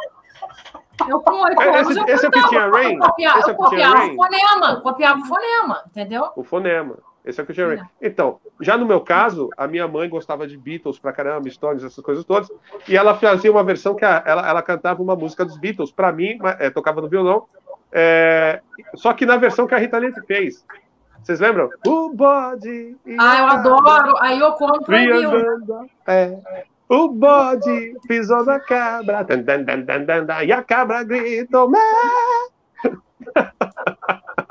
Eu 1.09 1.19
com 1.21 1.31
oito 1.43 1.61
É, 1.61 1.79
anos, 1.79 1.89
esse- 1.89 1.99
eu 1.99 2.05
esse 2.15 2.25
é 2.25 2.29
o 2.29 2.31
que 2.31 2.41
cantava, 2.41 2.49
tinha 2.49 2.69
Rain? 2.69 2.93
Eu 2.95 2.99
copiava, 3.01 3.39
Esse 3.39 3.49
é 3.49 3.51
eu 3.51 3.55
o 3.55 3.63
que 3.63 3.69
tinha 3.75 3.87
copiava 3.87 3.95
Rain? 3.97 4.11
o 4.11 4.15
fonema, 4.15 4.81
copiava 4.81 5.19
o 5.21 5.25
fonema, 5.25 5.83
entendeu? 5.87 6.29
O 6.35 6.43
fonema. 6.43 6.97
Esse 7.25 7.39
é 7.39 7.43
o 7.43 7.45
que 7.45 7.51
eu 7.53 7.55
tinha. 7.75 7.89
Então, 8.01 8.39
já 8.59 8.77
no 8.77 8.85
meu 8.85 8.99
caso, 8.99 9.49
a 9.57 9.65
minha 9.65 9.87
mãe 9.87 10.09
gostava 10.09 10.45
de 10.45 10.57
Beatles 10.57 10.99
pra 10.99 11.13
caramba, 11.13 11.49
Stones, 11.49 11.83
essas 11.83 12.03
coisas 12.03 12.23
todas, 12.25 12.51
e 12.87 12.97
ela 12.97 13.15
fazia 13.15 13.49
uma 13.49 13.63
versão 13.63 13.95
que 13.95 14.03
a- 14.03 14.21
ela, 14.25 14.47
ela 14.47 14.61
cantava 14.61 15.01
uma 15.01 15.15
música 15.15 15.45
dos 15.45 15.57
Beatles, 15.57 15.89
pra 15.91 16.11
mim, 16.11 16.37
é, 16.59 16.69
tocava 16.69 16.99
no 17.01 17.07
violão, 17.07 17.45
é, 17.93 18.59
só 18.95 19.13
que 19.13 19.25
na 19.25 19.37
versão 19.37 19.67
que 19.67 19.75
a 19.75 19.77
Rita 19.77 19.97
Lee 19.99 20.11
fez. 20.27 20.65
Vocês 21.21 21.39
lembram? 21.39 21.69
O 21.87 22.09
body. 22.09 22.97
Ah, 23.17 23.39
eu 23.39 23.45
adoro. 23.45 24.17
A 24.19 24.31
Yoko 24.31 24.65
Ono 24.65 24.83
proibiu. 24.83 25.31
Andando, 25.31 25.89
é. 26.05 26.37
O 26.89 27.07
bode 27.07 27.95
pisou 28.07 28.43
na 28.45 28.59
cabra, 28.59 29.23
dan, 29.23 29.41
dan, 29.41 29.63
dan, 29.63 29.85
dan, 29.85 30.05
dan, 30.05 30.25
dan, 30.25 30.43
e 30.43 30.51
a 30.51 30.61
cabra 30.61 31.03
gritou. 31.03 31.69
"Mé". 31.69 31.79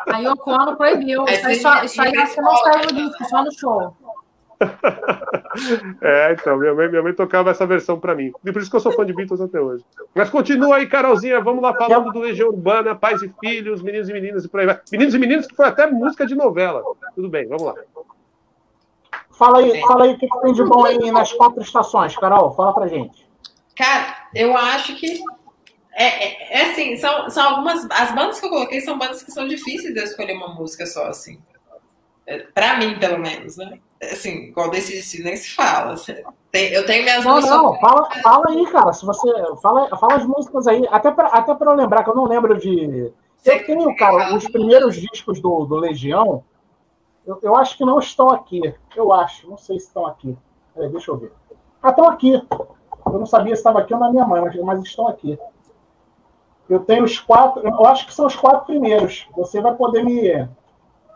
A 0.06 0.18
Yoko 0.18 0.50
Ono 0.50 0.76
proibiu. 0.76 1.24
Isso 1.28 1.46
aí, 1.46 1.60
só, 1.60 1.84
isso 1.84 2.00
aí 2.00 2.10
que 2.10 2.40
não 2.40 2.56
saiu 2.56 2.86
no 2.86 2.92
disco, 2.92 3.24
só 3.26 3.44
no 3.44 3.52
show. 3.52 3.96
É, 6.00 6.32
então, 6.32 6.56
minha 6.56 6.74
mãe, 6.74 6.88
minha 6.88 7.02
mãe 7.02 7.12
tocava 7.12 7.50
essa 7.50 7.66
versão 7.66 8.00
pra 8.00 8.14
mim. 8.14 8.32
E 8.44 8.50
por 8.50 8.62
isso 8.62 8.70
que 8.70 8.76
eu 8.76 8.80
sou 8.80 8.90
fã 8.92 9.04
de 9.04 9.12
Beatles 9.12 9.40
até 9.40 9.60
hoje. 9.60 9.84
Mas 10.14 10.30
continua 10.30 10.76
aí, 10.76 10.86
Carolzinha, 10.86 11.40
vamos 11.42 11.62
lá 11.62 11.74
falando 11.74 12.10
do 12.10 12.20
Legião 12.20 12.48
Urbana, 12.48 12.94
Pais 12.94 13.20
e 13.22 13.30
Filhos, 13.38 13.82
Meninos 13.82 14.08
e 14.08 14.12
Meninas 14.14 14.44
e 14.44 14.48
por 14.48 14.60
aí 14.60 14.66
vai. 14.66 14.80
Meninos 14.90 15.14
e 15.14 15.18
Meninas 15.18 15.46
que 15.46 15.54
foi 15.54 15.66
até 15.66 15.86
música 15.86 16.26
de 16.26 16.34
novela. 16.34 16.82
Tudo 17.14 17.28
bem, 17.28 17.46
vamos 17.46 17.64
lá. 17.64 17.74
Fala 19.32 19.58
aí, 19.58 19.80
fala 19.82 20.04
aí 20.04 20.14
o 20.14 20.18
que, 20.18 20.26
que 20.26 20.40
tem 20.40 20.52
de 20.54 20.64
bom 20.64 20.84
aí 20.86 21.10
nas 21.10 21.32
quatro 21.34 21.60
estações, 21.62 22.16
Carol. 22.16 22.52
Fala 22.54 22.72
pra 22.72 22.86
gente. 22.86 23.26
Cara, 23.76 24.14
eu 24.34 24.56
acho 24.56 24.96
que. 24.96 25.22
É, 25.94 26.04
é- 26.04 26.60
é 26.60 26.70
assim, 26.70 26.96
são, 26.96 27.28
são 27.28 27.46
algumas. 27.50 27.86
As 27.90 28.14
bandas 28.14 28.40
que 28.40 28.46
eu 28.46 28.50
coloquei 28.50 28.80
são 28.80 28.98
bandas 28.98 29.22
que 29.22 29.30
são 29.30 29.46
difíceis 29.46 29.92
de 29.92 30.00
eu 30.00 30.04
escolher 30.04 30.32
uma 30.34 30.48
música 30.54 30.86
só, 30.86 31.06
assim. 31.08 31.38
É, 32.26 32.38
Pra 32.38 32.76
mim, 32.78 32.98
pelo 32.98 33.18
menos, 33.18 33.56
né? 33.56 33.78
Assim, 34.02 34.48
igual 34.48 34.70
desse 34.70 35.22
nem 35.22 35.36
se 35.36 35.50
fala. 35.50 35.92
assim. 35.94 36.14
Tem- 36.50 36.72
eu 36.72 36.84
tenho 36.86 37.04
minhas 37.04 37.24
Não, 37.24 37.34
músicas. 37.36 37.56
não, 37.56 37.80
fala, 37.80 38.08
fala 38.22 38.44
aí, 38.48 38.66
cara. 38.70 38.92
Se 38.92 39.04
você. 39.06 39.28
Fala, 39.62 39.88
fala 39.96 40.16
as 40.16 40.26
músicas 40.26 40.66
aí. 40.66 40.86
Até 40.90 41.10
pra, 41.10 41.28
até 41.28 41.54
pra 41.54 41.70
eu 41.72 41.76
lembrar, 41.76 42.04
que 42.04 42.10
eu 42.10 42.14
não 42.14 42.24
lembro 42.26 42.56
de. 42.58 43.12
Eu 43.44 43.64
tenho, 43.66 43.96
cara, 43.96 44.34
os 44.36 44.46
primeiros 44.48 44.94
discos 44.96 45.40
do, 45.40 45.64
do 45.64 45.76
Legião. 45.76 46.44
Eu, 47.26 47.38
eu 47.42 47.56
acho 47.56 47.76
que 47.76 47.84
não 47.84 47.98
estão 47.98 48.28
aqui. 48.30 48.60
Eu 48.96 49.12
acho. 49.12 49.48
Não 49.48 49.56
sei 49.56 49.78
se 49.80 49.86
estão 49.86 50.06
aqui. 50.06 50.36
Peraí, 50.74 50.90
deixa 50.90 51.10
eu 51.10 51.16
ver. 51.16 51.32
Ah, 51.82 51.90
estão 51.90 52.08
aqui. 52.08 52.34
Eu 53.06 53.18
não 53.18 53.26
sabia 53.26 53.54
se 53.54 53.60
estava 53.60 53.80
aqui 53.80 53.92
ou 53.94 54.00
na 54.00 54.10
minha 54.10 54.24
mãe, 54.26 54.40
mas, 54.40 54.54
mas 54.56 54.82
estão 54.82 55.08
aqui. 55.08 55.38
Eu 56.68 56.80
tenho 56.80 57.04
os 57.04 57.18
quatro. 57.18 57.66
Eu 57.66 57.86
acho 57.86 58.06
que 58.06 58.14
são 58.14 58.26
os 58.26 58.36
quatro 58.36 58.64
primeiros. 58.66 59.26
Você 59.36 59.60
vai 59.60 59.74
poder 59.74 60.04
me, 60.04 60.48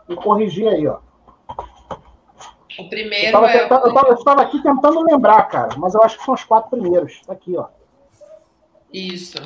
me 0.07 0.15
corrigir 0.15 0.67
aí, 0.67 0.87
ó. 0.87 0.99
O 2.79 2.83
Eu 2.83 2.89
primeiro 2.89 3.25
estava 3.25 3.51
é. 3.51 3.63
eu 3.63 3.67
tava- 3.69 4.07
eu 4.09 4.23
tava 4.23 4.41
aqui 4.43 4.61
tentando 4.61 5.01
lembrar, 5.03 5.43
cara, 5.43 5.75
mas 5.77 5.95
eu 5.95 6.03
acho 6.03 6.17
que 6.19 6.23
são 6.25 6.33
os 6.33 6.43
quatro 6.43 6.69
primeiros. 6.69 7.21
Tá 7.25 7.33
aqui, 7.33 7.57
ó. 7.57 7.67
Isso. 8.93 9.37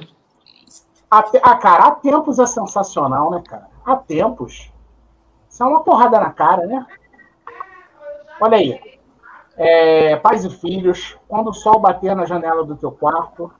Até, 1.10 1.40
ah, 1.44 1.56
cara, 1.58 1.86
há 1.88 1.92
tempos 1.92 2.40
é 2.40 2.46
sensacional, 2.46 3.32
né, 3.32 3.42
cara? 3.48 3.68
Há 3.86 3.96
tempos. 3.96 4.72
Isso 5.50 5.64
é 5.64 5.66
uma 5.66 5.84
porrada 5.84 6.20
na 6.20 6.32
cara, 6.32 6.66
né? 6.66 6.86
Olha 8.40 8.58
aí. 8.58 9.00
É, 9.58 10.16
pais 10.18 10.44
e 10.46 10.50
filhos, 10.50 11.18
quando 11.28 11.50
o 11.50 11.54
sol 11.54 11.80
bater 11.80 12.16
na 12.16 12.26
janela 12.26 12.64
do 12.66 12.76
teu 12.76 12.92
quarto. 12.92 13.52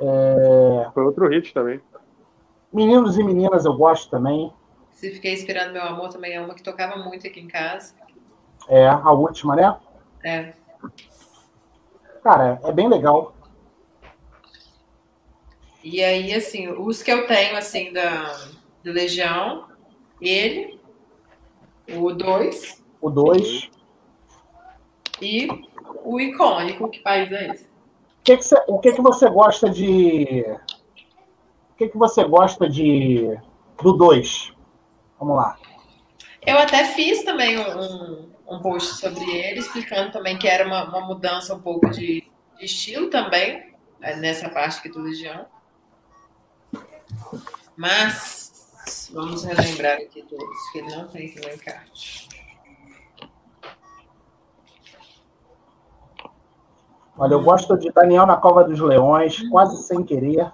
É, 0.00 0.90
Foi 0.92 1.04
outro 1.04 1.28
hit 1.28 1.52
também. 1.54 1.80
meninos 2.72 3.18
e 3.18 3.22
meninas 3.24 3.64
eu 3.64 3.74
gosto 3.74 4.10
também. 4.10 4.52
Se 4.96 5.10
fiquei 5.10 5.34
esperando 5.34 5.74
meu 5.74 5.82
amor 5.82 6.08
também 6.08 6.32
é 6.32 6.40
uma 6.40 6.54
que 6.54 6.62
tocava 6.62 6.96
muito 6.96 7.26
aqui 7.26 7.38
em 7.38 7.46
casa. 7.46 7.94
É, 8.66 8.88
a 8.88 9.12
última, 9.12 9.54
né? 9.54 9.76
É. 10.24 10.54
Cara, 12.24 12.58
é 12.64 12.72
bem 12.72 12.88
legal. 12.88 13.34
E 15.84 16.02
aí, 16.02 16.32
assim, 16.32 16.68
os 16.68 17.02
que 17.02 17.12
eu 17.12 17.26
tenho, 17.26 17.58
assim, 17.58 17.92
da, 17.92 18.34
do 18.82 18.90
Legião, 18.90 19.68
ele, 20.18 20.80
o 21.94 22.10
2 22.14 22.82
O 22.98 23.10
2. 23.10 23.70
e 25.20 25.46
o 26.04 26.18
icônico, 26.18 26.88
que 26.88 27.00
país 27.00 27.30
é 27.32 27.48
esse? 27.48 27.64
O 27.64 28.22
que, 28.24 28.36
que, 28.38 28.42
você, 28.44 28.64
o 28.66 28.78
que, 28.78 28.92
que 28.92 29.02
você 29.02 29.28
gosta 29.28 29.68
de. 29.68 30.46
O 31.70 31.76
que, 31.76 31.88
que 31.88 31.98
você 31.98 32.24
gosta 32.24 32.66
de. 32.66 33.38
Do 33.82 33.92
2? 33.92 34.55
Vamos 35.18 35.36
lá. 35.36 35.58
Eu 36.46 36.58
até 36.58 36.84
fiz 36.84 37.24
também 37.24 37.58
um, 37.58 38.30
um 38.48 38.60
post 38.60 38.94
sobre 39.00 39.24
ele, 39.24 39.60
explicando 39.60 40.12
também 40.12 40.38
que 40.38 40.46
era 40.46 40.66
uma, 40.66 40.84
uma 40.84 41.00
mudança 41.00 41.54
um 41.54 41.60
pouco 41.60 41.90
de, 41.90 42.22
de 42.58 42.64
estilo 42.64 43.10
também, 43.10 43.74
eh, 44.00 44.16
nessa 44.16 44.48
parte 44.48 44.78
aqui 44.78 44.88
do 44.88 45.00
Legião. 45.00 45.46
Mas, 47.76 49.10
vamos 49.12 49.44
relembrar 49.44 49.98
aqui 49.98 50.22
todos, 50.22 50.70
que 50.72 50.82
não 50.82 51.08
tem 51.08 51.28
aqui 51.28 51.40
no 51.40 51.52
encarte. 51.52 52.28
Olha, 57.18 57.32
eu 57.32 57.42
gosto 57.42 57.76
de 57.78 57.90
Daniel 57.90 58.26
na 58.26 58.36
Cova 58.36 58.62
dos 58.62 58.78
Leões, 58.78 59.48
quase 59.48 59.82
sem 59.84 60.04
querer. 60.04 60.52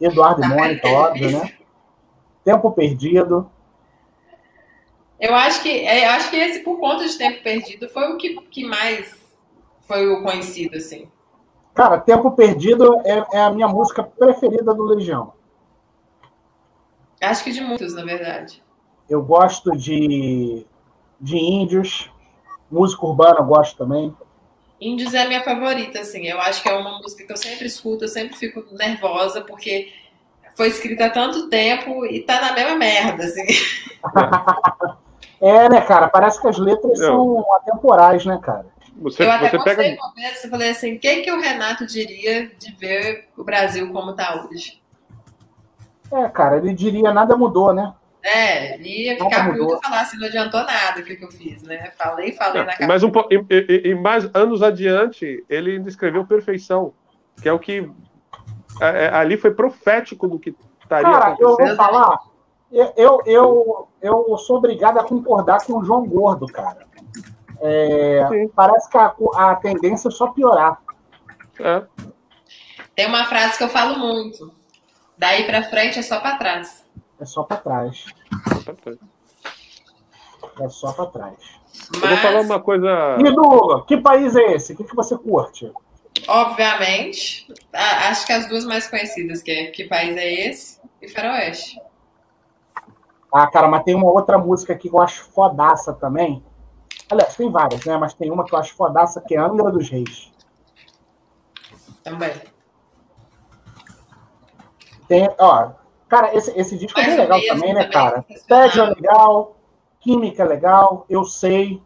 Eduardo 0.00 0.44
e 0.44 0.46
Mônica, 0.46 0.86
óbvio, 0.88 1.30
né? 1.32 1.54
Tempo 2.44 2.70
perdido. 2.70 3.50
Eu 5.20 5.34
acho 5.34 5.62
que, 5.62 5.68
é, 5.68 6.06
eu 6.06 6.10
acho 6.10 6.30
que 6.30 6.36
esse, 6.36 6.60
por 6.60 6.78
conta 6.78 7.06
de 7.06 7.18
tempo 7.18 7.42
perdido, 7.42 7.88
foi 7.88 8.12
o 8.12 8.16
que, 8.16 8.40
que 8.42 8.64
mais 8.64 9.18
foi 9.88 10.06
o 10.06 10.22
conhecido, 10.22 10.76
assim. 10.76 11.08
Cara, 11.74 11.98
Tempo 11.98 12.32
Perdido 12.32 13.00
é, 13.04 13.24
é 13.32 13.40
a 13.40 13.50
minha 13.50 13.68
música 13.68 14.02
preferida 14.02 14.74
do 14.74 14.82
Legião. 14.82 15.32
Acho 17.20 17.44
que 17.44 17.52
de 17.52 17.60
muitos, 17.60 17.94
na 17.94 18.04
verdade. 18.04 18.62
Eu 19.08 19.22
gosto 19.22 19.70
de, 19.72 20.66
de 21.20 21.36
Índios. 21.36 22.10
Música 22.70 23.06
urbana 23.06 23.38
eu 23.38 23.44
gosto 23.44 23.76
também. 23.76 24.14
Índios 24.80 25.14
é 25.14 25.22
a 25.22 25.28
minha 25.28 25.42
favorita, 25.42 26.00
assim. 26.00 26.26
Eu 26.26 26.40
acho 26.40 26.62
que 26.62 26.68
é 26.68 26.76
uma 26.76 26.98
música 26.98 27.24
que 27.24 27.32
eu 27.32 27.36
sempre 27.36 27.66
escuto, 27.66 28.04
eu 28.04 28.08
sempre 28.08 28.36
fico 28.36 28.62
nervosa, 28.72 29.40
porque 29.40 29.92
foi 30.56 30.68
escrita 30.68 31.06
há 31.06 31.10
tanto 31.10 31.48
tempo 31.48 32.04
e 32.04 32.20
tá 32.22 32.40
na 32.40 32.52
mesma 32.52 32.76
merda, 32.76 33.24
assim. 33.24 33.46
É, 35.40 35.68
né, 35.68 35.80
cara? 35.80 36.08
Parece 36.08 36.40
que 36.40 36.48
as 36.48 36.58
letras 36.58 36.98
Não. 37.00 37.06
são 37.06 37.54
atemporais, 37.56 38.24
né, 38.24 38.38
cara? 38.42 38.66
Você, 39.00 39.24
eu 39.24 39.30
até 39.30 39.50
você 39.50 39.76
pega... 39.76 40.02
uma 40.02 40.12
vez, 40.12 40.42
eu 40.42 40.50
falei 40.50 40.70
assim, 40.70 40.96
o 40.96 40.98
que, 40.98 41.30
o 41.30 41.40
Renato 41.40 41.86
diria 41.86 42.50
de 42.58 42.72
ver 42.72 43.28
o 43.36 43.44
Brasil 43.44 43.92
como 43.92 44.10
está 44.10 44.44
hoje? 44.44 44.82
É, 46.10 46.28
cara, 46.28 46.56
ele 46.56 46.74
diria 46.74 47.12
nada 47.12 47.36
mudou, 47.36 47.72
né? 47.72 47.94
É, 48.22 48.74
ele 48.74 49.04
ia 49.04 49.16
ficar 49.16 49.44
muito 49.44 49.74
e 49.76 49.80
falar 49.80 50.00
assim, 50.00 50.18
não 50.18 50.26
adiantou 50.26 50.60
nada 50.64 51.00
o 51.00 51.04
que, 51.04 51.14
que 51.14 51.24
eu 51.24 51.30
fiz, 51.30 51.62
né? 51.62 51.92
Falei, 51.96 52.32
falei 52.32 52.64
na 52.64 52.74
Mas 52.86 53.04
um, 53.04 53.12
e, 53.30 53.44
e, 53.48 53.90
e, 53.90 53.94
mais 53.94 54.28
anos 54.34 54.62
adiante, 54.62 55.44
ele 55.48 55.72
ainda 55.72 55.88
escreveu 55.88 56.26
Perfeição, 56.26 56.92
que 57.40 57.48
é 57.48 57.52
o 57.52 57.58
que 57.58 57.88
é, 58.80 59.04
é 59.04 59.14
ali 59.14 59.36
foi 59.36 59.52
profético 59.52 60.26
do 60.26 60.38
que 60.38 60.54
estaria 60.82 61.10
Cara, 61.10 61.26
acontecendo. 61.28 61.60
eu 61.60 61.66
vou 61.66 61.76
falar, 61.76 62.18
eu, 62.72 63.22
eu, 63.26 63.88
eu 64.00 64.38
sou 64.38 64.56
obrigado 64.56 64.98
a 64.98 65.04
concordar 65.04 65.64
com 65.64 65.78
o 65.78 65.84
João 65.84 66.06
Gordo, 66.06 66.46
cara. 66.46 66.86
É, 67.60 68.48
parece 68.54 68.88
que 68.88 68.96
a, 68.96 69.14
a 69.36 69.56
tendência 69.56 70.08
é 70.08 70.10
só 70.10 70.28
piorar. 70.28 70.80
É. 71.58 71.82
Tem 72.94 73.06
uma 73.06 73.24
frase 73.24 73.58
que 73.58 73.64
eu 73.64 73.68
falo 73.68 73.98
muito. 73.98 74.52
Daí 75.16 75.44
para 75.44 75.64
frente 75.64 75.98
é 75.98 76.02
só 76.02 76.20
para 76.20 76.36
trás. 76.36 76.84
É 77.20 77.24
só 77.24 77.42
para 77.42 77.56
trás. 77.56 78.06
É 80.60 80.68
só 80.68 80.92
para 80.92 81.06
trás. 81.06 81.36
Mas... 81.94 82.02
Eu 82.02 82.08
vou 82.08 82.18
falar 82.18 82.40
uma 82.40 82.60
coisa. 82.60 83.16
E 83.18 83.28
Lula, 83.28 83.84
que 83.86 83.96
país 83.96 84.36
é 84.36 84.52
esse? 84.52 84.72
O 84.72 84.76
que, 84.76 84.84
que 84.84 84.94
você 84.94 85.16
curte? 85.16 85.72
Obviamente, 86.26 87.46
acho 87.72 88.26
que 88.26 88.32
as 88.32 88.48
duas 88.48 88.64
mais 88.64 88.88
conhecidas, 88.88 89.42
que 89.42 89.50
é 89.50 89.66
Que 89.70 89.84
País 89.84 90.16
é 90.16 90.48
Esse 90.48 90.80
e 91.00 91.08
Faroeste. 91.08 91.80
Ah, 93.32 93.46
cara, 93.46 93.68
mas 93.68 93.84
tem 93.84 93.94
uma 93.94 94.10
outra 94.10 94.38
música 94.38 94.72
aqui 94.72 94.88
que 94.88 94.94
eu 94.94 95.00
acho 95.00 95.24
fodaça 95.24 95.92
também. 95.92 96.42
Aliás, 97.10 97.36
tem 97.36 97.50
várias, 97.50 97.84
né? 97.84 97.96
Mas 97.96 98.14
tem 98.14 98.30
uma 98.30 98.44
que 98.44 98.54
eu 98.54 98.58
acho 98.58 98.74
fodaça, 98.74 99.20
que 99.20 99.34
é 99.34 99.38
Angra 99.38 99.70
dos 99.70 99.88
Reis. 99.88 100.32
Também. 102.02 102.32
Tem, 105.06 105.28
ó, 105.38 105.70
cara, 106.08 106.34
esse, 106.34 106.58
esse 106.58 106.76
disco 106.76 106.98
é 107.00 107.04
bem 107.04 107.16
legal 107.16 107.40
também, 107.48 107.74
né, 107.74 107.86
cara? 107.86 108.24
Tédio 108.46 108.82
é 108.82 108.86
legal, 108.90 109.56
Química 110.00 110.42
é 110.42 110.46
legal, 110.46 111.06
Eu 111.08 111.24
Sei. 111.24 111.82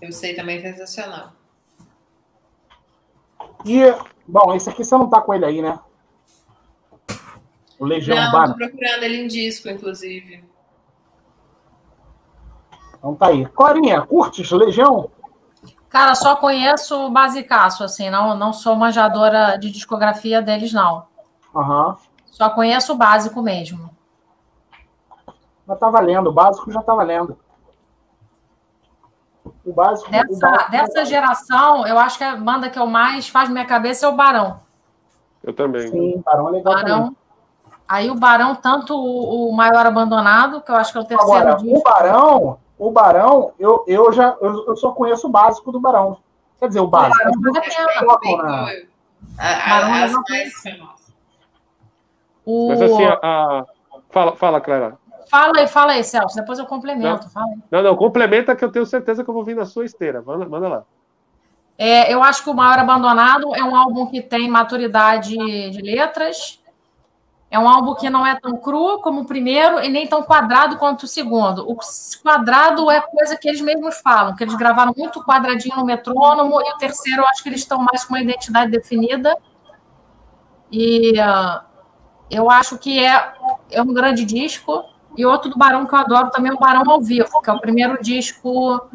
Eu 0.00 0.12
Sei 0.12 0.34
também 0.34 0.58
é 0.58 0.60
sensacional. 0.60 1.32
E, 3.64 3.80
bom, 4.26 4.54
esse 4.54 4.70
aqui 4.70 4.84
você 4.84 4.96
não 4.96 5.08
tá 5.08 5.20
com 5.20 5.34
ele 5.34 5.44
aí, 5.44 5.62
né? 5.62 5.78
O 7.80 7.86
Legião 7.86 8.14
não, 8.14 8.26
Urbana. 8.26 8.46
Não, 8.46 8.52
tô 8.52 8.58
procurando 8.58 9.02
ele 9.02 9.16
em 9.22 9.26
disco, 9.26 9.68
inclusive. 9.70 10.44
Então 12.98 13.14
tá 13.14 13.28
aí. 13.28 13.46
Corinha, 13.46 14.02
curtes 14.02 14.50
Legião? 14.50 15.10
Cara, 15.88 16.14
só 16.14 16.36
conheço 16.36 17.06
o 17.06 17.10
basicaço, 17.10 17.82
assim, 17.82 18.10
não, 18.10 18.36
não 18.36 18.52
sou 18.52 18.76
manjadora 18.76 19.56
de 19.56 19.70
discografia 19.72 20.40
deles, 20.40 20.72
não. 20.72 21.06
Uhum. 21.52 21.96
Só 22.26 22.50
conheço 22.50 22.92
o 22.92 22.96
básico 22.96 23.42
mesmo. 23.42 23.90
Já 25.66 25.74
tá 25.74 25.90
valendo, 25.90 26.28
o 26.28 26.32
básico 26.32 26.70
já 26.70 26.82
tá 26.82 26.94
valendo. 26.94 27.36
O 29.64 29.72
básico. 29.72 30.10
Dessa, 30.10 30.32
o 30.32 30.38
básico 30.38 30.70
dessa 30.70 31.04
geração, 31.06 31.86
eu 31.86 31.98
acho 31.98 32.18
que 32.18 32.24
a 32.24 32.36
banda 32.36 32.70
que 32.70 32.78
eu 32.78 32.86
mais 32.86 33.28
faz 33.28 33.48
minha 33.48 33.64
cabeça 33.64 34.06
é 34.06 34.08
o 34.08 34.14
Barão. 34.14 34.60
Eu 35.42 35.54
também. 35.54 35.88
Sim, 35.88 36.22
Barão 36.24 36.48
é 36.48 36.52
legal 36.52 36.74
Barão, 36.74 36.98
também. 36.98 37.16
Aí 37.90 38.08
o 38.08 38.14
Barão, 38.14 38.54
tanto 38.54 38.94
o, 38.94 39.48
o 39.48 39.52
Maior 39.52 39.84
Abandonado, 39.84 40.60
que 40.60 40.70
eu 40.70 40.76
acho 40.76 40.92
que 40.92 40.98
é 40.98 41.00
o 41.00 41.04
terceiro 41.04 41.32
Agora, 41.32 41.56
disco. 41.56 41.76
O 41.76 41.82
Barão, 41.82 42.58
o 42.78 42.90
Barão, 42.92 43.52
eu, 43.58 43.84
eu 43.84 44.12
já 44.12 44.36
eu, 44.40 44.68
eu, 44.68 44.76
só 44.76 44.92
conheço 44.92 45.26
o 45.26 45.30
básico 45.30 45.72
do 45.72 45.80
Barão. 45.80 46.18
Quer 46.60 46.68
dizer, 46.68 46.78
o 46.78 46.86
básico. 46.86 47.28
O 47.28 47.40
Barão, 47.40 48.68
é 49.40 49.68
Barão 49.68 50.22
o... 52.46 52.68
Mas 52.68 52.80
assim, 52.80 53.04
a, 53.04 53.18
a... 53.20 53.64
Fala, 54.08 54.36
fala, 54.36 54.60
Clara. 54.60 54.96
Fala 55.28 55.58
aí, 55.58 55.66
fala 55.66 55.92
aí, 55.92 56.04
Celso. 56.04 56.36
Depois 56.36 56.60
eu 56.60 56.66
complemento. 56.66 57.28
Não, 57.34 57.58
não, 57.72 57.82
não, 57.82 57.96
complementa 57.96 58.54
que 58.54 58.64
eu 58.64 58.70
tenho 58.70 58.86
certeza 58.86 59.24
que 59.24 59.30
eu 59.30 59.34
vou 59.34 59.44
vir 59.44 59.56
na 59.56 59.64
sua 59.66 59.84
esteira. 59.84 60.22
Manda, 60.22 60.48
manda 60.48 60.68
lá. 60.68 60.84
É, 61.76 62.12
eu 62.12 62.22
acho 62.22 62.44
que 62.44 62.50
o 62.50 62.54
Maior 62.54 62.78
Abandonado 62.78 63.52
é 63.56 63.64
um 63.64 63.74
álbum 63.74 64.06
que 64.06 64.22
tem 64.22 64.48
maturidade 64.48 65.30
de 65.30 65.82
letras, 65.82 66.59
é 67.50 67.58
um 67.58 67.68
álbum 67.68 67.94
que 67.94 68.08
não 68.08 68.24
é 68.24 68.38
tão 68.38 68.56
cru 68.56 69.00
como 69.00 69.22
o 69.22 69.24
primeiro 69.24 69.80
e 69.80 69.88
nem 69.88 70.06
tão 70.06 70.22
quadrado 70.22 70.76
quanto 70.76 71.02
o 71.02 71.08
segundo. 71.08 71.68
O 71.68 71.76
quadrado 72.22 72.88
é 72.88 73.00
coisa 73.00 73.36
que 73.36 73.48
eles 73.48 73.60
mesmos 73.60 74.00
falam, 74.00 74.36
que 74.36 74.44
eles 74.44 74.54
gravaram 74.54 74.94
muito 74.96 75.24
quadradinho 75.24 75.76
no 75.76 75.84
metrônomo, 75.84 76.60
e 76.60 76.72
o 76.72 76.78
terceiro 76.78 77.22
eu 77.22 77.26
acho 77.26 77.42
que 77.42 77.48
eles 77.48 77.60
estão 77.60 77.82
mais 77.82 78.04
com 78.04 78.14
uma 78.14 78.20
identidade 78.20 78.70
definida. 78.70 79.36
E 80.70 81.18
uh, 81.20 81.60
eu 82.30 82.48
acho 82.48 82.78
que 82.78 83.04
é, 83.04 83.32
é 83.72 83.82
um 83.82 83.92
grande 83.92 84.24
disco. 84.24 84.84
E 85.16 85.26
outro 85.26 85.50
do 85.50 85.58
Barão 85.58 85.84
que 85.86 85.92
eu 85.92 85.98
adoro 85.98 86.30
também 86.30 86.52
é 86.52 86.54
o 86.54 86.58
Barão 86.58 86.88
ao 86.88 87.00
Vivo, 87.00 87.42
que 87.42 87.50
é 87.50 87.52
o 87.52 87.60
primeiro 87.60 88.00
disco. 88.00 88.88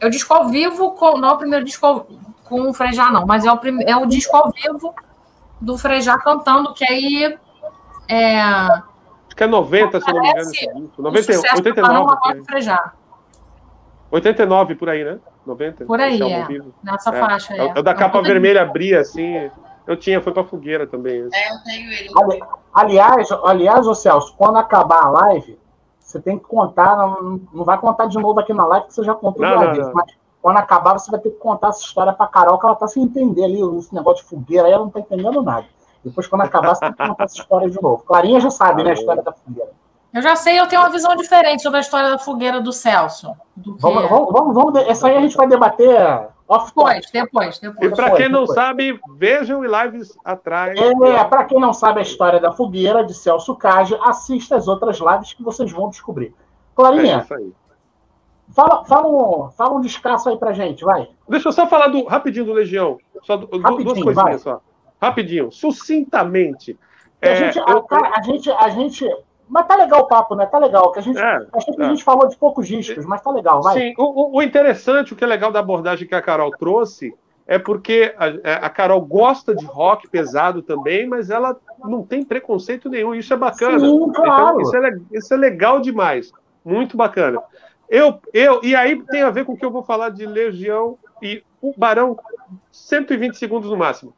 É 0.00 0.06
o 0.06 0.10
disco 0.10 0.32
ao 0.32 0.48
vivo, 0.48 0.92
com, 0.92 1.18
não 1.18 1.28
é 1.28 1.32
o 1.32 1.36
primeiro 1.36 1.66
disco 1.66 2.06
com 2.44 2.70
o 2.70 2.72
Frejá, 2.72 3.10
não, 3.10 3.26
mas 3.26 3.44
é 3.44 3.52
o, 3.52 3.60
é 3.86 3.94
o 3.94 4.06
disco 4.06 4.34
ao 4.34 4.50
vivo 4.50 4.94
do 5.60 5.76
Frejá 5.76 6.16
cantando, 6.16 6.72
que 6.72 6.82
aí 6.82 7.38
é, 8.10 8.40
Acho 8.40 9.36
que 9.36 9.44
é 9.44 9.46
90, 9.46 10.00
se 10.00 10.12
não 10.12 10.20
me 10.20 10.28
engano. 10.28 10.90
90, 10.98 11.32
89. 11.56 12.16
Por 12.44 12.56
aí. 12.56 12.78
89 14.10 14.74
por 14.74 14.88
aí, 14.88 15.04
né? 15.04 15.18
90. 15.46 15.84
Por 15.84 16.00
aí, 16.00 16.20
é. 16.20 16.46
Nessa 16.82 17.10
é. 17.10 17.20
faixa. 17.20 17.54
É, 17.54 17.68
é 17.68 17.78
o 17.78 17.82
da 17.82 17.94
capa 17.94 18.20
vermelha 18.20 18.62
abria 18.62 19.00
assim. 19.00 19.50
Eu 19.86 19.96
tinha, 19.96 20.20
foi 20.20 20.32
pra 20.32 20.44
fogueira 20.44 20.86
também. 20.86 21.20
É, 21.32 21.52
eu 21.52 21.64
tenho 21.64 21.92
ele. 21.92 22.10
Ali, 22.16 22.40
aliás, 22.74 23.30
aliás, 23.44 23.86
ô 23.86 23.94
Celso, 23.94 24.34
quando 24.36 24.56
acabar 24.56 25.04
a 25.04 25.10
live, 25.10 25.58
você 26.00 26.20
tem 26.20 26.38
que 26.38 26.44
contar, 26.44 26.96
não, 26.96 27.40
não 27.52 27.64
vai 27.64 27.78
contar 27.78 28.06
de 28.06 28.18
novo 28.18 28.40
aqui 28.40 28.52
na 28.52 28.66
live, 28.66 28.86
que 28.88 28.94
você 28.94 29.04
já 29.04 29.14
contou 29.14 29.42
não, 29.42 29.60
não, 29.60 29.72
vez, 29.72 29.86
não. 29.86 29.94
mas 29.94 30.12
quando 30.42 30.56
acabar, 30.56 30.98
você 30.98 31.10
vai 31.10 31.20
ter 31.20 31.30
que 31.30 31.38
contar 31.38 31.68
essa 31.68 31.82
história 31.82 32.12
pra 32.12 32.26
Carol, 32.26 32.58
que 32.58 32.66
ela 32.66 32.74
tá 32.74 32.88
sem 32.88 33.04
entender 33.04 33.44
ali, 33.44 33.60
esse 33.78 33.94
negócio 33.94 34.24
de 34.24 34.30
fogueira 34.30 34.66
aí, 34.66 34.72
ela 34.72 34.84
não 34.84 34.90
tá 34.90 35.00
entendendo 35.00 35.42
nada. 35.42 35.66
Depois, 36.04 36.26
quando 36.26 36.42
acabar, 36.42 36.74
você 36.74 36.80
tem 36.80 36.92
que 36.92 37.06
contar 37.08 37.24
essa 37.24 37.36
história 37.36 37.70
de 37.70 37.80
novo. 37.80 38.02
Clarinha 38.04 38.40
já 38.40 38.50
sabe, 38.50 38.82
né, 38.82 38.90
a 38.90 38.94
história 38.94 39.22
da 39.22 39.32
fogueira. 39.32 39.70
Eu 40.12 40.22
já 40.22 40.34
sei, 40.34 40.58
eu 40.58 40.66
tenho 40.66 40.82
uma 40.82 40.90
visão 40.90 41.14
diferente 41.14 41.62
sobre 41.62 41.78
a 41.78 41.80
história 41.80 42.10
da 42.10 42.18
fogueira 42.18 42.60
do 42.60 42.72
Celso. 42.72 43.32
Do 43.54 43.76
que... 43.76 43.82
vamos, 43.82 44.08
vamos, 44.08 44.32
vamos, 44.32 44.54
vamos, 44.54 44.88
essa 44.88 45.06
aí 45.06 45.16
a 45.16 45.20
gente 45.20 45.36
vai 45.36 45.46
debater 45.46 46.28
off 46.48 46.68
depois, 46.68 47.10
depois, 47.12 47.58
depois. 47.60 47.92
E 47.92 47.94
para 47.94 48.10
quem 48.16 48.28
não 48.28 48.40
depois. 48.40 48.58
sabe, 48.58 49.00
vejam 49.16 49.62
lives 49.62 50.18
atrás. 50.24 50.76
É, 50.80 51.24
para 51.24 51.44
quem 51.44 51.60
não 51.60 51.72
sabe 51.72 52.00
a 52.00 52.02
história 52.02 52.40
da 52.40 52.50
fogueira 52.50 53.04
de 53.04 53.14
Celso 53.14 53.54
Cage, 53.54 53.96
assista 54.02 54.56
as 54.56 54.66
outras 54.66 54.98
lives 54.98 55.32
que 55.32 55.44
vocês 55.44 55.70
vão 55.70 55.90
descobrir. 55.90 56.34
Clarinha, 56.74 57.18
é 57.18 57.20
isso 57.20 57.34
aí. 57.34 57.52
Fala, 58.52 58.84
fala, 58.84 59.06
um, 59.06 59.50
fala 59.52 59.76
um 59.76 59.80
descasso 59.80 60.28
aí 60.28 60.36
pra 60.36 60.52
gente, 60.52 60.84
vai. 60.84 61.08
Deixa 61.28 61.50
eu 61.50 61.52
só 61.52 61.68
falar 61.68 61.86
do, 61.86 62.04
rapidinho 62.04 62.46
do 62.46 62.52
Legião. 62.52 62.98
Só 63.22 63.36
rapidinho, 63.36 63.84
duas 63.84 64.02
coisinhas 64.02 64.14
vai. 64.14 64.38
só 64.38 64.60
rapidinho, 65.00 65.50
sucintamente. 65.50 66.78
A, 67.22 67.28
é, 67.28 67.36
gente, 67.36 67.58
eu... 67.58 67.86
a, 67.90 68.18
a, 68.18 68.22
gente, 68.22 68.50
a 68.50 68.68
gente. 68.68 69.08
Mas 69.48 69.66
tá 69.66 69.76
legal 69.76 70.02
o 70.02 70.06
papo, 70.06 70.34
né? 70.34 70.46
Tá 70.46 70.58
legal. 70.58 70.92
Que 70.92 70.98
a 71.00 71.02
gente, 71.02 71.18
é, 71.18 71.46
acho 71.52 71.66
que 71.66 71.82
é. 71.82 71.84
a 71.84 71.88
gente 71.88 72.04
falou 72.04 72.28
de 72.28 72.36
poucos 72.36 72.68
discos, 72.68 73.04
mas 73.04 73.20
tá 73.20 73.30
legal, 73.30 73.62
vai. 73.62 73.78
Sim, 73.78 73.94
o, 73.98 74.36
o, 74.36 74.42
interessante, 74.42 75.12
o 75.12 75.16
que 75.16 75.24
é 75.24 75.26
legal 75.26 75.50
da 75.50 75.58
abordagem 75.58 76.06
que 76.06 76.14
a 76.14 76.22
Carol 76.22 76.50
trouxe, 76.52 77.14
é 77.46 77.58
porque 77.58 78.14
a, 78.16 78.28
é, 78.28 78.52
a, 78.62 78.70
Carol 78.70 79.00
gosta 79.00 79.54
de 79.54 79.64
rock 79.66 80.08
pesado 80.08 80.62
também, 80.62 81.06
mas 81.06 81.30
ela 81.30 81.56
não 81.84 82.04
tem 82.04 82.22
preconceito 82.22 82.88
nenhum. 82.88 83.14
Isso 83.14 83.34
é 83.34 83.36
bacana. 83.36 83.80
Sim, 83.80 83.96
então, 83.96 84.12
claro. 84.12 84.60
Então, 84.60 84.62
isso, 84.62 84.76
é, 84.76 85.00
isso 85.18 85.34
é 85.34 85.36
legal 85.36 85.80
demais. 85.80 86.32
Muito 86.64 86.96
bacana. 86.96 87.42
Eu, 87.88 88.20
eu, 88.32 88.60
e 88.62 88.76
aí 88.76 89.02
tem 89.06 89.22
a 89.22 89.30
ver 89.30 89.44
com 89.44 89.54
o 89.54 89.56
que 89.56 89.64
eu 89.64 89.70
vou 89.70 89.82
falar 89.82 90.10
de 90.10 90.24
Legião 90.24 90.96
e 91.20 91.42
o 91.60 91.74
Barão, 91.76 92.16
120 92.70 93.34
segundos 93.34 93.68
no 93.68 93.76
máximo. 93.76 94.14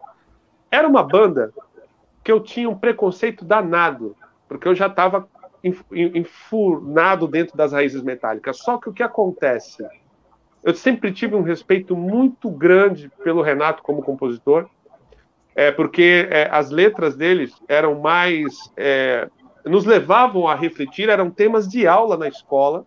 Era 0.73 0.89
uma 0.89 1.03
banda 1.03 1.53
que 2.25 2.33
eu 2.33 2.41
tinha 2.41 2.69
um 2.69 2.79
preconceito 2.79 3.45
danado, 3.45 4.17
porque 4.49 4.67
eu 4.67 4.75
já 4.75 4.87
estava 4.87 5.29
enfurnado 5.63 7.29
dentro 7.29 7.55
das 7.55 7.73
raízes 7.73 8.03
metálicas. 8.03 8.57
Só 8.57 8.79
que 8.79 8.89
o 8.89 8.93
que 8.93 9.03
acontece? 9.03 9.87
Eu 10.65 10.75
sempre 10.75 11.13
tive 11.13 11.35
um 11.35 11.43
respeito 11.43 11.95
muito 11.95 12.51
grande 12.51 13.11
pelo 13.23 13.43
Renato 13.43 13.83
como 13.83 14.03
compositor, 14.03 14.67
é, 15.55 15.71
porque 15.71 16.27
é, 16.31 16.49
as 16.51 16.71
letras 16.71 17.15
deles 17.15 17.53
eram 17.69 18.01
mais. 18.01 18.73
É, 18.75 19.29
nos 19.67 19.85
levavam 19.85 20.49
a 20.49 20.55
refletir, 20.55 21.11
eram 21.11 21.31
temas 21.31 21.69
de 21.69 21.87
aula 21.87 22.17
na 22.17 22.27
escola, 22.27 22.85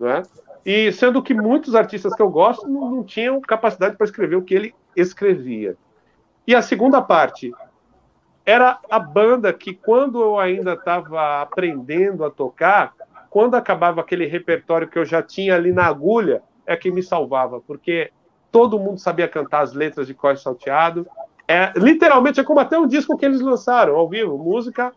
né? 0.00 0.22
e 0.64 0.90
sendo 0.90 1.22
que 1.22 1.34
muitos 1.34 1.74
artistas 1.74 2.14
que 2.14 2.22
eu 2.22 2.30
gosto 2.30 2.66
não, 2.66 2.90
não 2.90 3.04
tinham 3.04 3.40
capacidade 3.40 3.96
para 3.96 4.06
escrever 4.06 4.34
o 4.34 4.42
que 4.42 4.54
ele 4.54 4.74
escrevia. 4.96 5.76
E 6.46 6.54
a 6.54 6.62
segunda 6.62 7.00
parte 7.00 7.52
era 8.44 8.78
a 8.90 8.98
banda 8.98 9.52
que, 9.52 9.74
quando 9.74 10.20
eu 10.20 10.38
ainda 10.38 10.74
estava 10.74 11.40
aprendendo 11.40 12.24
a 12.24 12.30
tocar, 12.30 12.92
quando 13.30 13.54
acabava 13.54 14.00
aquele 14.00 14.26
repertório 14.26 14.86
que 14.86 14.98
eu 14.98 15.04
já 15.04 15.22
tinha 15.22 15.54
ali 15.54 15.72
na 15.72 15.86
agulha, 15.86 16.42
é 16.66 16.76
que 16.76 16.90
me 16.90 17.02
salvava, 17.02 17.60
porque 17.60 18.10
todo 18.52 18.78
mundo 18.78 18.98
sabia 18.98 19.26
cantar 19.26 19.62
as 19.62 19.72
letras 19.72 20.06
de 20.06 20.14
Corre 20.14 20.36
Salteado. 20.36 21.06
É, 21.48 21.72
literalmente 21.76 22.38
é 22.40 22.44
como 22.44 22.60
até 22.60 22.78
um 22.78 22.86
disco 22.86 23.16
que 23.16 23.24
eles 23.24 23.40
lançaram 23.40 23.96
ao 23.96 24.08
vivo, 24.08 24.38
música 24.38 24.92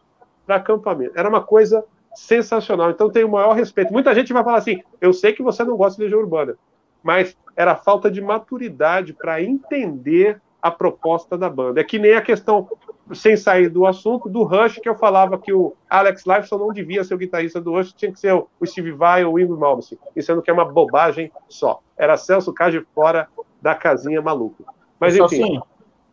para 0.46 0.58
acampamento. 0.58 1.18
Era 1.18 1.28
uma 1.28 1.42
coisa 1.42 1.84
sensacional. 2.14 2.90
Então 2.92 3.10
tenho 3.10 3.28
o 3.28 3.32
maior 3.32 3.54
respeito. 3.54 3.92
Muita 3.92 4.14
gente 4.14 4.34
vai 4.34 4.44
falar 4.44 4.58
assim: 4.58 4.82
eu 5.02 5.14
sei 5.14 5.34
que 5.34 5.44
você 5.44 5.64
não 5.64 5.76
gosta 5.76 5.98
de 5.98 6.04
Legião 6.04 6.20
Urbana, 6.20 6.56
mas 7.02 7.38
era 7.56 7.76
falta 7.76 8.10
de 8.12 8.22
maturidade 8.22 9.14
para 9.14 9.42
entender 9.42 10.42
a 10.68 10.72
proposta 10.72 11.38
da 11.38 11.50
banda. 11.50 11.82
É 11.82 11.84
que 11.84 11.98
nem 11.98 12.14
a 12.14 12.22
questão, 12.22 12.68
sem 13.14 13.36
sair 13.36 13.70
do 13.70 13.86
assunto, 13.86 14.30
do 14.30 14.44
Rush, 14.44 14.80
que 14.80 14.90
eu 14.90 14.96
falava 14.96 15.38
que 15.38 15.54
o 15.54 15.74
Alex 15.90 16.26
Lifeson 16.26 16.58
não 16.58 16.74
devia 16.74 17.04
ser 17.04 17.16
o 17.16 17.18
guitarrista 17.18 17.60
do 17.60 17.72
Rush, 17.72 17.94
tinha 17.94 18.12
que 18.12 18.20
ser 18.20 18.34
o 18.34 18.66
Steve 18.66 18.92
Vai 18.92 19.24
ou 19.24 19.34
o 19.34 19.40
Ingrid 19.40 19.60
Malmsteen, 19.60 20.00
sendo 20.22 20.42
que 20.42 20.50
é 20.50 20.54
uma 20.54 20.66
bobagem 20.66 21.32
só. 21.48 21.80
Era 21.98 22.18
Celso 22.18 22.54
Cage 22.54 22.86
fora 22.94 23.28
da 23.62 23.74
casinha 23.74 24.22
maluco. 24.22 24.64
Mas 25.00 25.16
enfim... 25.16 25.58
Assim, 25.58 25.62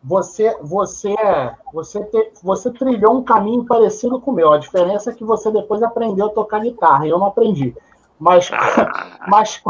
você, 0.07 0.55
você, 0.61 1.15
você, 1.73 2.03
te, 2.03 2.31
você 2.43 2.71
trilhou 2.71 3.17
um 3.17 3.23
caminho 3.23 3.65
parecido 3.65 4.21
com 4.21 4.29
o 4.29 4.33
meu. 4.35 4.53
A 4.53 4.59
diferença 4.59 5.09
é 5.09 5.13
que 5.13 5.23
você 5.23 5.49
depois 5.49 5.81
aprendeu 5.81 6.27
a 6.27 6.29
tocar 6.29 6.59
guitarra. 6.59 7.07
Eu 7.07 7.17
não 7.17 7.25
aprendi. 7.25 7.75
Mas, 8.19 8.51
mas 9.27 9.63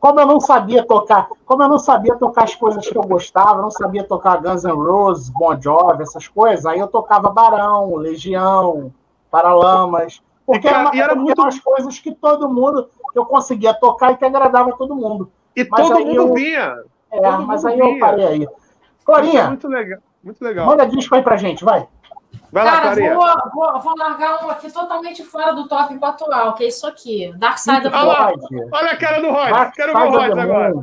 como 0.00 0.18
eu 0.18 0.26
não 0.26 0.40
sabia 0.40 0.82
tocar, 0.82 1.28
como 1.44 1.62
eu 1.62 1.68
não 1.68 1.78
sabia 1.78 2.16
tocar 2.16 2.44
as 2.44 2.54
coisas 2.54 2.88
que 2.88 2.96
eu 2.96 3.02
gostava, 3.02 3.60
não 3.60 3.70
sabia 3.70 4.02
tocar 4.02 4.40
Guns 4.40 4.64
N' 4.64 4.72
Roses, 4.72 5.28
Bon 5.28 5.60
Jovi, 5.60 6.02
essas 6.02 6.26
coisas, 6.26 6.64
aí 6.64 6.78
eu 6.78 6.88
tocava 6.88 7.28
Barão, 7.28 7.94
Legião, 7.96 8.90
Paralamas, 9.30 10.22
porque, 10.46 10.66
e, 10.66 10.70
era, 10.70 10.90
e 10.96 11.00
era 11.00 11.14
muito... 11.14 11.40
as 11.42 11.60
coisas 11.60 11.98
que 11.98 12.12
todo 12.12 12.48
mundo, 12.48 12.88
eu 13.14 13.26
conseguia 13.26 13.74
tocar 13.74 14.12
e 14.12 14.16
que 14.16 14.24
agradava 14.24 14.72
todo 14.72 14.96
mundo. 14.96 15.30
E 15.54 15.64
mas 15.70 15.86
todo 15.86 16.00
mundo 16.00 16.14
eu, 16.14 16.34
vinha. 16.34 16.82
É, 17.12 17.20
todo 17.20 17.46
mas 17.46 17.64
aí 17.64 17.78
eu 17.78 17.98
parei 17.98 18.26
aí. 18.26 18.48
Clarinha, 19.04 19.48
muito 19.48 19.68
legal, 19.68 20.00
muito 20.24 20.42
legal. 20.42 20.66
Manda 20.66 20.86
disco 20.86 21.14
aí 21.14 21.22
pra 21.22 21.36
gente, 21.36 21.62
vai. 21.62 21.86
Vai 22.52 22.64
Cara, 22.64 22.88
lá, 22.88 22.94
vou, 22.94 23.52
vou, 23.52 23.80
vou, 23.80 23.96
largar 23.96 24.44
um 24.44 24.50
aqui 24.50 24.72
totalmente 24.72 25.22
fora 25.22 25.52
do 25.52 25.68
tópico 25.68 26.04
atual, 26.04 26.54
que 26.54 26.64
é 26.64 26.68
isso 26.68 26.84
aqui. 26.86 27.32
Dark 27.36 27.58
Side 27.58 27.86
of 27.86 27.90
the 27.90 28.04
Moon. 28.04 28.68
Olha 28.72 28.90
a 28.90 28.96
cara 28.96 29.20
do 29.20 29.30
Rod. 29.30 29.72
Quero 29.72 29.92
ver 29.96 30.06
o 30.06 30.10
Rod 30.10 30.38
agora. 30.38 30.74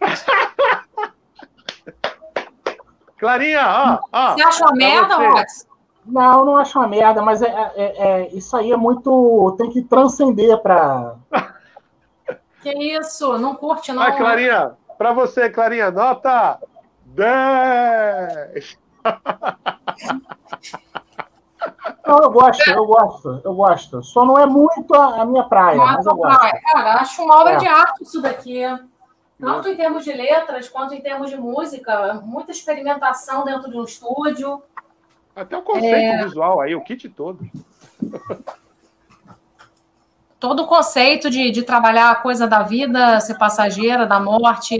Clarinha, 3.18 3.66
ó, 3.66 3.98
ó. 4.12 4.34
Você 4.34 4.42
acha 4.42 4.64
uma 4.64 4.74
merda, 4.76 5.16
Rod? 5.16 5.44
Não, 6.06 6.44
não 6.44 6.56
acho 6.56 6.78
uma 6.78 6.86
merda, 6.86 7.20
mas 7.22 7.42
é, 7.42 7.48
é, 7.48 7.72
é, 7.76 8.28
isso 8.28 8.56
aí 8.56 8.70
é 8.70 8.76
muito. 8.76 9.56
Tem 9.58 9.70
que 9.70 9.82
transcender 9.82 10.56
para. 10.58 11.16
Que 12.60 12.70
isso? 12.70 13.38
Não 13.38 13.54
curte, 13.54 13.92
não. 13.92 14.02
Ah, 14.02 14.10
Clarinha, 14.10 14.72
para 14.98 15.12
você, 15.12 15.48
Clarinha, 15.48 15.92
nota 15.92 16.58
10. 17.06 18.76
Não, 22.06 22.18
eu 22.18 22.30
gosto, 22.30 22.70
eu 22.70 22.86
gosto, 22.86 23.40
eu 23.44 23.54
gosto. 23.54 24.02
Só 24.02 24.24
não 24.24 24.38
é 24.38 24.46
muito 24.46 24.94
a, 24.94 25.22
a 25.22 25.24
minha 25.26 25.42
praia. 25.42 25.76
mas 25.76 26.06
eu 26.06 26.16
gosto. 26.16 26.38
Praia. 26.38 26.60
Cara, 26.62 26.94
acho 26.94 27.22
uma 27.22 27.40
obra 27.40 27.52
é. 27.52 27.56
de 27.56 27.66
arte 27.66 28.02
isso 28.02 28.22
daqui. 28.22 28.62
Tanto 29.38 29.68
em 29.68 29.76
termos 29.76 30.04
de 30.04 30.12
letras 30.12 30.68
quanto 30.68 30.94
em 30.94 31.00
termos 31.00 31.30
de 31.30 31.36
música. 31.36 32.14
Muita 32.24 32.50
experimentação 32.50 33.44
dentro 33.44 33.70
de 33.70 33.76
um 33.76 33.84
estúdio. 33.84 34.62
Até 35.36 35.56
o 35.56 35.62
conceito 35.62 35.94
é... 35.94 36.24
visual 36.24 36.60
aí, 36.60 36.74
o 36.74 36.82
kit 36.82 37.08
todo. 37.10 37.38
Todo 40.40 40.62
o 40.62 40.66
conceito 40.66 41.28
de, 41.30 41.50
de 41.50 41.62
trabalhar 41.62 42.10
a 42.10 42.16
coisa 42.16 42.46
da 42.46 42.62
vida 42.62 43.20
ser 43.20 43.36
passageira, 43.36 44.06
da 44.06 44.18
morte, 44.18 44.78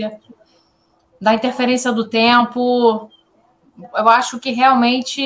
da 1.21 1.33
interferência 1.33 1.91
do 1.91 2.07
tempo, 2.07 3.09
eu 3.95 4.09
acho 4.09 4.39
que 4.39 4.51
realmente. 4.51 5.21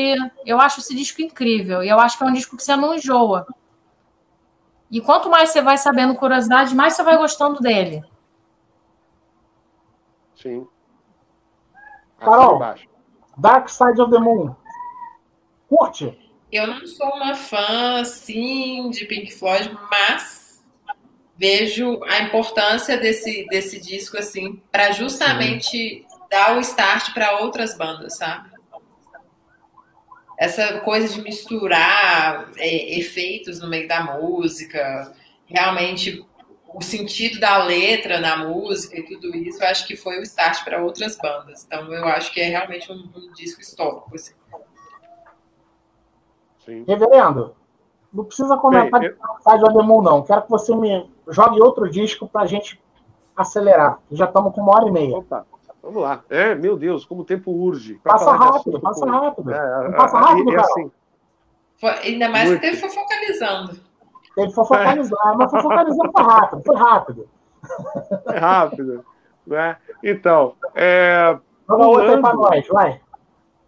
Eu 0.46 0.60
acho 0.60 0.80
esse 0.80 0.96
disco 0.96 1.22
incrível. 1.22 1.84
E 1.84 1.90
eu 1.90 2.00
acho 2.00 2.18
que 2.18 2.24
é 2.24 2.28
um 2.28 2.34
disco 2.34 2.58
que 2.58 2.64
você 2.64 2.76
não 2.76 2.96
enjoa. 2.96 3.46
E 4.92 5.02
quanto 5.02 5.30
mais 5.30 5.50
você 5.50 5.62
vai 5.62 5.78
sabendo 5.78 6.16
curiosidade, 6.16 6.76
mais 6.76 6.94
você 6.94 7.04
vai 7.04 7.18
gostando 7.18 7.60
dele. 7.60 8.04
Sim. 10.36 10.68
Carol, 12.20 12.60
Dark 13.38 13.70
Side 13.70 14.00
of 14.00 14.12
the 14.12 14.20
Moon. 14.20 14.56
Curte? 15.68 16.18
Eu 16.52 16.68
não 16.68 16.86
sou 16.86 17.08
uma 17.16 17.34
fã, 17.34 18.02
assim, 18.02 18.92
de 18.92 19.06
Pink 19.06 19.34
Floyd, 19.34 19.76
mas 19.90 20.64
vejo 21.36 22.00
a 22.04 22.20
importância 22.22 22.96
desse, 22.96 23.48
desse 23.48 23.82
disco, 23.82 24.18
assim, 24.18 24.62
para 24.72 24.92
justamente 24.92 26.06
dar 26.34 26.58
o 26.58 26.60
start 26.62 27.14
para 27.14 27.42
outras 27.42 27.78
bandas, 27.78 28.18
sabe? 28.18 28.50
Essa 30.36 30.80
coisa 30.80 31.14
de 31.14 31.22
misturar 31.22 32.52
é, 32.58 32.98
efeitos 32.98 33.62
no 33.62 33.70
meio 33.70 33.88
da 33.88 34.04
música, 34.04 35.14
realmente 35.46 36.26
o 36.74 36.82
sentido 36.82 37.40
da 37.40 37.64
letra 37.64 38.20
na 38.20 38.38
música 38.38 38.98
e 38.98 39.04
tudo 39.04 39.28
isso, 39.36 39.64
eu 39.64 39.68
acho 39.68 39.86
que 39.86 39.96
foi 39.96 40.18
o 40.20 40.24
start 40.24 40.64
para 40.64 40.84
outras 40.84 41.16
bandas. 41.18 41.64
Então, 41.64 41.94
eu 41.94 42.06
acho 42.08 42.34
que 42.34 42.42
é 42.42 42.46
realmente 42.46 42.92
um, 42.92 42.96
um 43.16 43.32
disco 43.34 43.62
histórico. 43.62 44.10
Assim. 44.16 44.34
Sim. 46.66 46.84
Reverendo, 46.88 47.56
não 48.12 48.26
precisa 48.26 48.58
comentar 48.58 49.00
Bem, 49.00 49.10
eu... 49.10 49.58
de 49.58 49.66
Ademon, 49.70 50.02
não. 50.02 50.24
Quero 50.24 50.42
que 50.42 50.50
você 50.50 50.76
me 50.76 51.08
jogue 51.28 51.62
outro 51.62 51.88
disco 51.88 52.28
para 52.28 52.42
a 52.42 52.48
gente 52.48 52.82
acelerar. 53.38 54.00
Já 54.12 54.26
estamos 54.26 54.52
com 54.56 54.62
uma 54.62 54.74
hora 54.74 54.88
e 54.88 54.92
meia. 54.92 55.16
Opa. 55.16 55.46
Vamos 55.84 56.02
lá. 56.02 56.24
É, 56.30 56.56
meu 56.56 56.78
Deus, 56.78 57.06
como 57.06 57.22
o 57.22 57.26
tempo 57.26 57.52
urge. 57.52 57.96
Passa 57.96 58.32
rápido, 58.32 58.80
passa 58.80 59.06
rápido. 59.06 59.52
É, 59.52 59.92
passa 59.92 60.18
rápido, 60.18 60.54
é, 60.54 60.60
assim, 60.60 60.92
Ainda 62.04 62.30
mais 62.30 62.50
muito. 62.50 62.62
que 62.62 62.68
teve 62.68 62.90
focalizando. 62.90 63.80
Teve 64.36 64.54
focalizando, 64.54 65.38
mas 65.38 65.52
foi 65.52 65.62
focalizando 65.62 66.12
foi 66.12 66.24
rápido, 66.24 66.64
foi 66.64 66.76
rápido. 66.76 67.30
É 68.28 68.38
rápido. 68.40 69.06
Né? 69.46 69.78
Então, 70.02 70.56
é, 70.74 71.38
Vamos 71.68 71.86
pulando, 71.86 72.22
para 72.22 72.34
nós, 72.34 72.68
vai. 72.68 73.02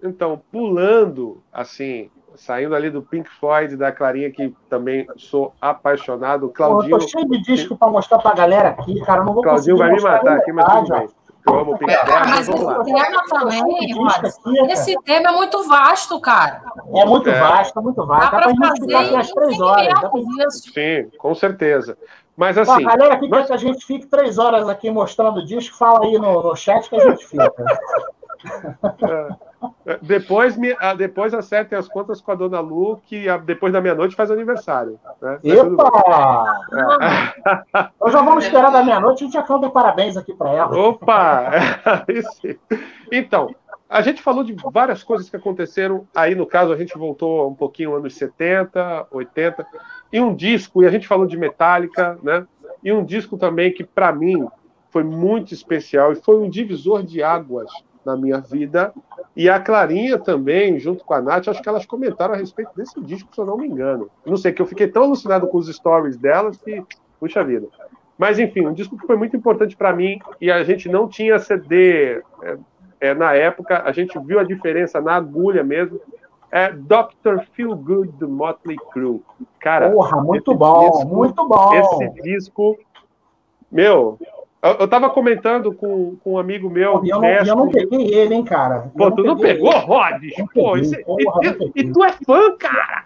Então, 0.02 0.42
pulando, 0.52 1.44
assim, 1.52 2.10
saindo 2.36 2.76
ali 2.76 2.90
do 2.90 3.02
Pink 3.02 3.30
Floyd, 3.30 3.76
da 3.76 3.92
Clarinha, 3.92 4.32
que 4.32 4.56
também 4.70 5.06
sou 5.18 5.54
apaixonado. 5.60 6.50
Claudinho. 6.50 6.96
eu 6.96 7.00
tô 7.00 7.08
cheio 7.08 7.30
de 7.30 7.42
disco 7.42 7.76
para 7.76 7.92
mostrar 7.92 8.20
para 8.20 8.32
a 8.32 8.36
galera 8.36 8.70
aqui, 8.70 9.00
cara. 9.02 9.24
Não 9.24 9.34
vou 9.34 9.44
Claudinho 9.44 9.78
vai 9.78 9.92
me 9.92 10.02
matar 10.02 10.38
aqui, 10.38 10.52
mas 10.54 10.66
tudo 10.66 11.00
bem. 11.00 11.10
Eu 11.48 11.60
amo. 11.60 11.78
É, 11.88 12.26
mas 12.28 12.48
esse 12.48 12.84
tema 12.84 13.24
também, 13.30 14.72
esse 14.72 14.96
tema 15.04 15.30
é 15.30 15.32
muito 15.32 15.68
vasto, 15.68 16.20
cara. 16.20 16.64
É 16.94 17.06
muito 17.06 17.30
é. 17.30 17.40
vasto, 17.40 17.80
é 17.80 17.82
muito 17.82 18.06
vasto. 18.06 18.32
Dá, 18.32 18.40
Dá 18.40 18.54
para 18.54 18.68
fazer 18.68 18.96
aqui 18.96 19.16
as 19.16 19.32
três 19.32 19.60
horas. 19.62 20.00
Pra... 20.00 20.50
Sim, 20.50 21.10
com 21.18 21.36
certeza. 21.36 21.98
Mas 22.36 22.58
assim. 22.58 22.84
Pô, 22.84 22.90
galera 22.90 23.18
que 23.18 23.28
nós... 23.28 23.42
quer 23.42 23.48
que 23.48 23.54
a 23.54 23.58
gente 23.58 23.86
fique 23.86 24.08
três 24.08 24.38
horas 24.38 24.68
aqui 24.68 24.90
mostrando 24.90 25.40
o 25.40 25.46
disco, 25.46 25.78
fala 25.78 26.06
aí 26.06 26.18
no, 26.18 26.44
no 26.44 26.56
chat 26.56 26.90
que 26.90 26.96
a 26.96 27.10
gente 27.10 27.26
fica. 27.26 27.54
É. 29.04 30.00
Depois, 30.02 30.58
me, 30.58 30.76
ah, 30.80 30.94
depois 30.94 31.34
acertem 31.34 31.78
as 31.78 31.88
contas 31.88 32.22
com 32.22 32.32
a 32.32 32.36
dona 32.36 32.60
Lu, 32.60 32.98
que 33.06 33.26
depois 33.46 33.74
da 33.74 33.82
meia-noite 33.82 34.16
faz 34.16 34.30
aniversário. 34.30 35.00
Né? 35.22 35.40
Epa! 35.44 36.62
É. 36.74 37.90
Nós 38.00 38.12
já 38.12 38.22
vamos 38.22 38.46
esperar 38.46 38.72
da 38.72 38.84
meia-noite, 38.84 39.24
a 39.24 39.26
gente 39.26 39.34
já 39.34 39.44
canta 39.44 39.70
parabéns 39.70 40.18
aqui 40.18 40.34
para 40.34 40.52
ela. 40.52 40.78
Opa! 40.78 41.52
então, 43.12 43.54
a 43.90 44.02
gente 44.02 44.22
falou 44.22 44.44
de 44.44 44.56
várias 44.72 45.04
coisas 45.04 45.30
que 45.30 45.36
aconteceram. 45.36 46.08
Aí, 46.16 46.36
no 46.36 46.46
caso, 46.46 46.74
a 46.74 46.78
gente 46.78 46.98
voltou 46.98 47.50
um 47.50 47.56
pouquinho 47.56 47.96
anos 47.96 48.16
70, 48.16 49.08
80, 49.12 49.66
e 50.12 50.20
um 50.20 50.36
disco, 50.36 50.84
e 50.84 50.88
a 50.88 50.92
gente 50.92 51.08
falou 51.08 51.26
de 51.26 51.38
Metallica, 51.38 52.18
né? 52.22 52.46
E 52.84 52.92
um 52.92 53.04
disco 53.04 53.38
também 53.38 53.72
que, 53.72 53.84
para 53.84 54.12
mim, 54.12 54.48
foi 54.90 55.04
muito 55.04 55.54
especial 55.54 56.12
e 56.12 56.16
foi 56.16 56.38
um 56.38 56.50
divisor 56.50 57.04
de 57.04 57.22
águas 57.22 57.70
na 58.06 58.16
minha 58.16 58.40
vida. 58.40 58.94
E 59.36 59.50
a 59.50 59.60
Clarinha 59.60 60.18
também, 60.18 60.80
junto 60.80 61.04
com 61.04 61.14
a 61.14 61.22
Nath, 61.22 61.48
acho 61.48 61.62
que 61.62 61.68
elas 61.68 61.86
comentaram 61.86 62.34
a 62.34 62.38
respeito 62.38 62.72
desse 62.76 63.00
disco, 63.02 63.34
se 63.34 63.42
eu 63.42 63.46
não 63.46 63.58
me 63.58 63.68
engano. 63.68 64.10
Não 64.26 64.38
sei, 64.38 64.54
que 64.54 64.62
eu 64.62 64.66
fiquei 64.66 64.88
tão 64.88 65.04
alucinado 65.04 65.48
com 65.48 65.58
os 65.58 65.68
stories 65.68 66.18
delas 66.18 66.58
que, 66.58 66.84
puxa 67.20 67.44
vida. 67.44 67.68
Mas, 68.18 68.40
enfim, 68.40 68.66
um 68.66 68.74
disco 68.74 68.98
que 68.98 69.06
foi 69.06 69.18
muito 69.18 69.36
importante 69.36 69.76
para 69.76 69.94
mim 69.94 70.20
e 70.40 70.50
a 70.50 70.64
gente 70.64 70.88
não 70.88 71.08
tinha 71.08 71.38
CD 71.38 72.22
é, 72.42 72.58
é, 73.02 73.14
na 73.14 73.34
época, 73.34 73.84
a 73.84 73.92
gente 73.92 74.18
viu 74.20 74.40
a 74.40 74.44
diferença 74.44 75.02
na 75.02 75.16
agulha 75.16 75.64
mesmo. 75.64 76.00
É 76.50 76.72
Dr. 76.72 77.44
Feel 77.52 77.76
Good 77.76 78.14
do 78.14 78.30
Motley 78.30 78.78
Crue. 78.94 79.22
Cara, 79.60 79.92
Porra, 79.92 80.22
muito 80.22 80.56
bom, 80.56 80.90
disco, 80.90 81.08
muito 81.08 81.48
bom. 81.48 81.74
Esse 81.74 82.22
disco, 82.22 82.78
meu, 83.70 84.18
Eu 84.80 84.86
estava 84.86 85.12
comentando 85.12 85.72
com, 85.72 86.16
com 86.24 86.34
um 86.34 86.40
amigo 86.40 86.70
meu. 86.70 87.06
E 87.06 87.10
eu, 87.10 87.22
não, 87.22 87.30
eu 87.30 87.56
não 87.56 87.70
peguei 87.70 88.14
ele, 88.16 88.34
hein, 88.34 88.44
cara. 88.44 88.92
Pô, 88.98 89.12
tu 89.12 89.24
não 89.24 89.38
pegou, 89.38 89.72
ele. 89.72 89.86
Rod? 89.86 90.24
Pô, 90.54 90.76
isso, 90.76 90.96
porra, 91.04 91.40
e, 91.44 91.82
e, 91.82 91.94
tu 91.94 92.04
é 92.04 92.12
fã, 92.26 92.58
cara? 92.58 93.04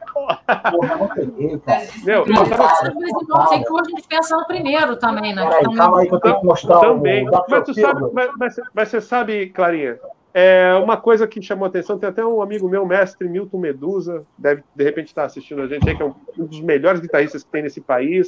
Porra, 0.72 0.96
não 0.96 1.08
peguei, 1.10 1.60
cara. 1.60 1.88
Meu, 2.06 2.26
eu 2.26 2.50
tava... 2.50 2.94
Mas 3.30 3.50
tem 3.50 3.64
que 3.64 3.74
hoje 3.74 3.92
a 3.94 3.96
gente 3.96 4.08
pensa 4.08 4.38
no 4.38 4.48
primeiro 4.48 4.96
também, 4.96 5.36
né? 5.36 5.46
Peraí, 5.50 5.76
calma 5.76 6.00
aí 6.00 6.08
que 6.08 6.16
eu 6.16 6.20
tenho 6.22 6.40
que 6.40 6.46
mostrar 6.46 6.80
também. 6.80 7.28
o 7.28 7.32
mas, 7.50 7.64
tu 7.66 7.74
sabe, 7.74 8.02
mas, 8.14 8.32
mas, 8.38 8.56
mas 8.74 8.88
você 8.88 9.02
sabe, 9.02 9.50
Clarinha, 9.50 10.00
é 10.34 10.74
uma 10.82 10.96
coisa 10.96 11.28
que 11.28 11.42
chamou 11.42 11.66
atenção, 11.66 12.00
tem 12.00 12.08
até 12.08 12.26
um 12.26 12.42
amigo 12.42 12.70
meu, 12.70 12.86
mestre 12.86 13.28
Milton 13.28 13.58
Medusa, 13.58 14.22
deve 14.38 14.64
de 14.74 14.84
repente 14.84 15.08
estar 15.08 15.26
assistindo 15.26 15.62
a 15.62 15.68
gente 15.68 15.90
aí, 15.90 15.96
que 15.96 16.02
é 16.02 16.06
um, 16.06 16.14
um 16.38 16.46
dos 16.46 16.62
melhores 16.62 17.02
guitarristas 17.02 17.44
que 17.44 17.52
tem 17.52 17.64
nesse 17.64 17.82
país, 17.82 18.28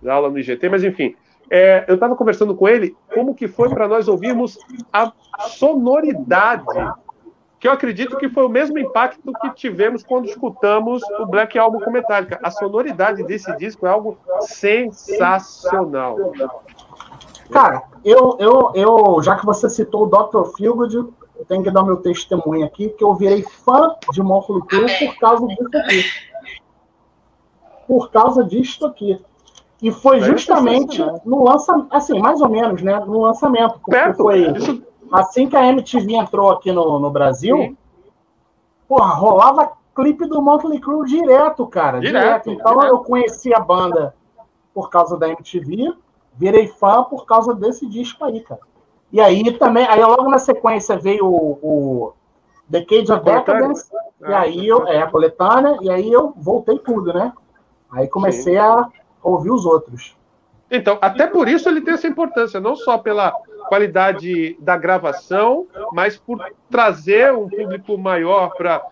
dá 0.00 0.14
aula 0.14 0.30
no 0.30 0.38
IGT, 0.38 0.68
mas 0.68 0.84
enfim, 0.84 1.16
é, 1.50 1.84
eu 1.88 1.94
estava 1.94 2.14
conversando 2.14 2.54
com 2.54 2.68
ele 2.68 2.96
como 3.14 3.34
que 3.34 3.48
foi 3.48 3.68
para 3.68 3.88
nós 3.88 4.08
ouvirmos 4.08 4.58
a 4.92 5.12
sonoridade, 5.48 6.64
que 7.58 7.66
eu 7.66 7.72
acredito 7.72 8.16
que 8.16 8.28
foi 8.28 8.44
o 8.44 8.48
mesmo 8.48 8.78
impacto 8.78 9.32
que 9.40 9.50
tivemos 9.50 10.02
quando 10.04 10.26
escutamos 10.26 11.02
o 11.18 11.26
Black 11.26 11.58
Album 11.58 11.80
com 11.80 11.90
Metallica. 11.90 12.38
A 12.42 12.50
sonoridade 12.50 13.24
desse 13.24 13.54
disco 13.56 13.86
é 13.86 13.90
algo 13.90 14.16
sensacional. 14.40 16.16
Cara, 17.50 17.82
eu, 18.04 18.36
eu, 18.38 18.72
eu 18.74 19.22
já 19.22 19.36
que 19.36 19.46
você 19.46 19.68
citou 19.68 20.04
o 20.04 20.06
Dr. 20.06 20.56
Feelgood, 20.56 20.94
eu 21.38 21.44
tenho 21.46 21.62
que 21.62 21.70
dar 21.70 21.82
meu 21.82 21.96
testemunho 21.96 22.64
aqui, 22.64 22.90
que 22.90 23.02
eu 23.02 23.14
virei 23.14 23.42
fã 23.42 23.94
de 24.12 24.22
Motley 24.22 24.60
Crue 24.62 25.06
por 25.06 25.18
causa 25.18 25.46
disso 25.46 25.68
aqui. 25.74 26.04
Por 27.86 28.10
causa 28.10 28.44
disso 28.44 28.86
aqui. 28.86 29.18
E 29.80 29.92
foi 29.92 30.20
justamente 30.20 31.00
no 31.24 31.44
lançamento, 31.44 31.88
assim, 31.90 32.18
mais 32.18 32.40
ou 32.40 32.48
menos, 32.48 32.82
né? 32.82 32.98
No 33.00 33.20
lançamento. 33.20 33.74
Porque 33.74 33.90
Perto, 33.92 34.16
foi 34.16 34.50
isso... 34.50 34.82
assim 35.12 35.48
que 35.48 35.56
a 35.56 35.66
MTV 35.66 36.14
entrou 36.14 36.50
aqui 36.50 36.72
no, 36.72 36.98
no 36.98 37.10
Brasil, 37.10 37.56
Sim. 37.56 37.76
porra, 38.88 39.14
rolava 39.14 39.72
clipe 39.94 40.26
do 40.26 40.40
Motley 40.40 40.80
Crue 40.80 41.06
direto, 41.06 41.66
cara. 41.66 42.00
Direto. 42.00 42.22
direto. 42.22 42.50
Então 42.50 42.78
direto. 42.78 42.92
eu 42.92 42.98
conheci 42.98 43.54
a 43.54 43.60
banda 43.60 44.14
por 44.74 44.90
causa 44.90 45.16
da 45.16 45.28
MTV, 45.28 45.92
virei 46.34 46.68
fã 46.68 47.02
por 47.02 47.26
causa 47.26 47.54
desse 47.54 47.86
disco 47.86 48.24
aí, 48.24 48.40
cara. 48.40 48.60
E 49.12 49.20
aí 49.20 49.52
também, 49.52 49.86
aí 49.86 50.00
logo 50.04 50.28
na 50.28 50.38
sequência 50.38 50.96
veio 50.96 51.26
o, 51.26 51.58
o 51.62 52.12
The 52.70 52.84
Cage 52.84 53.10
of 53.10 53.24
Decadence, 53.24 53.88
e 54.20 54.32
aí 54.32 54.68
eu, 54.68 54.86
é 54.86 55.02
a 55.02 55.06
coletânea, 55.10 55.78
e 55.80 55.90
aí 55.90 56.12
eu 56.12 56.32
voltei 56.36 56.78
tudo, 56.78 57.12
né? 57.12 57.32
Aí 57.90 58.06
comecei 58.06 58.54
Sim. 58.54 58.58
a 58.58 58.88
ouvir 59.22 59.50
os 59.50 59.64
outros. 59.64 60.16
Então, 60.70 60.98
até 61.00 61.26
por 61.26 61.48
isso 61.48 61.68
ele 61.68 61.80
tem 61.80 61.94
essa 61.94 62.06
importância, 62.06 62.60
não 62.60 62.76
só 62.76 62.98
pela 62.98 63.32
qualidade 63.68 64.56
da 64.60 64.76
gravação, 64.76 65.66
mas 65.92 66.16
por 66.16 66.44
trazer 66.70 67.32
um 67.32 67.48
público 67.48 67.96
maior 67.96 68.54
para 68.56 68.82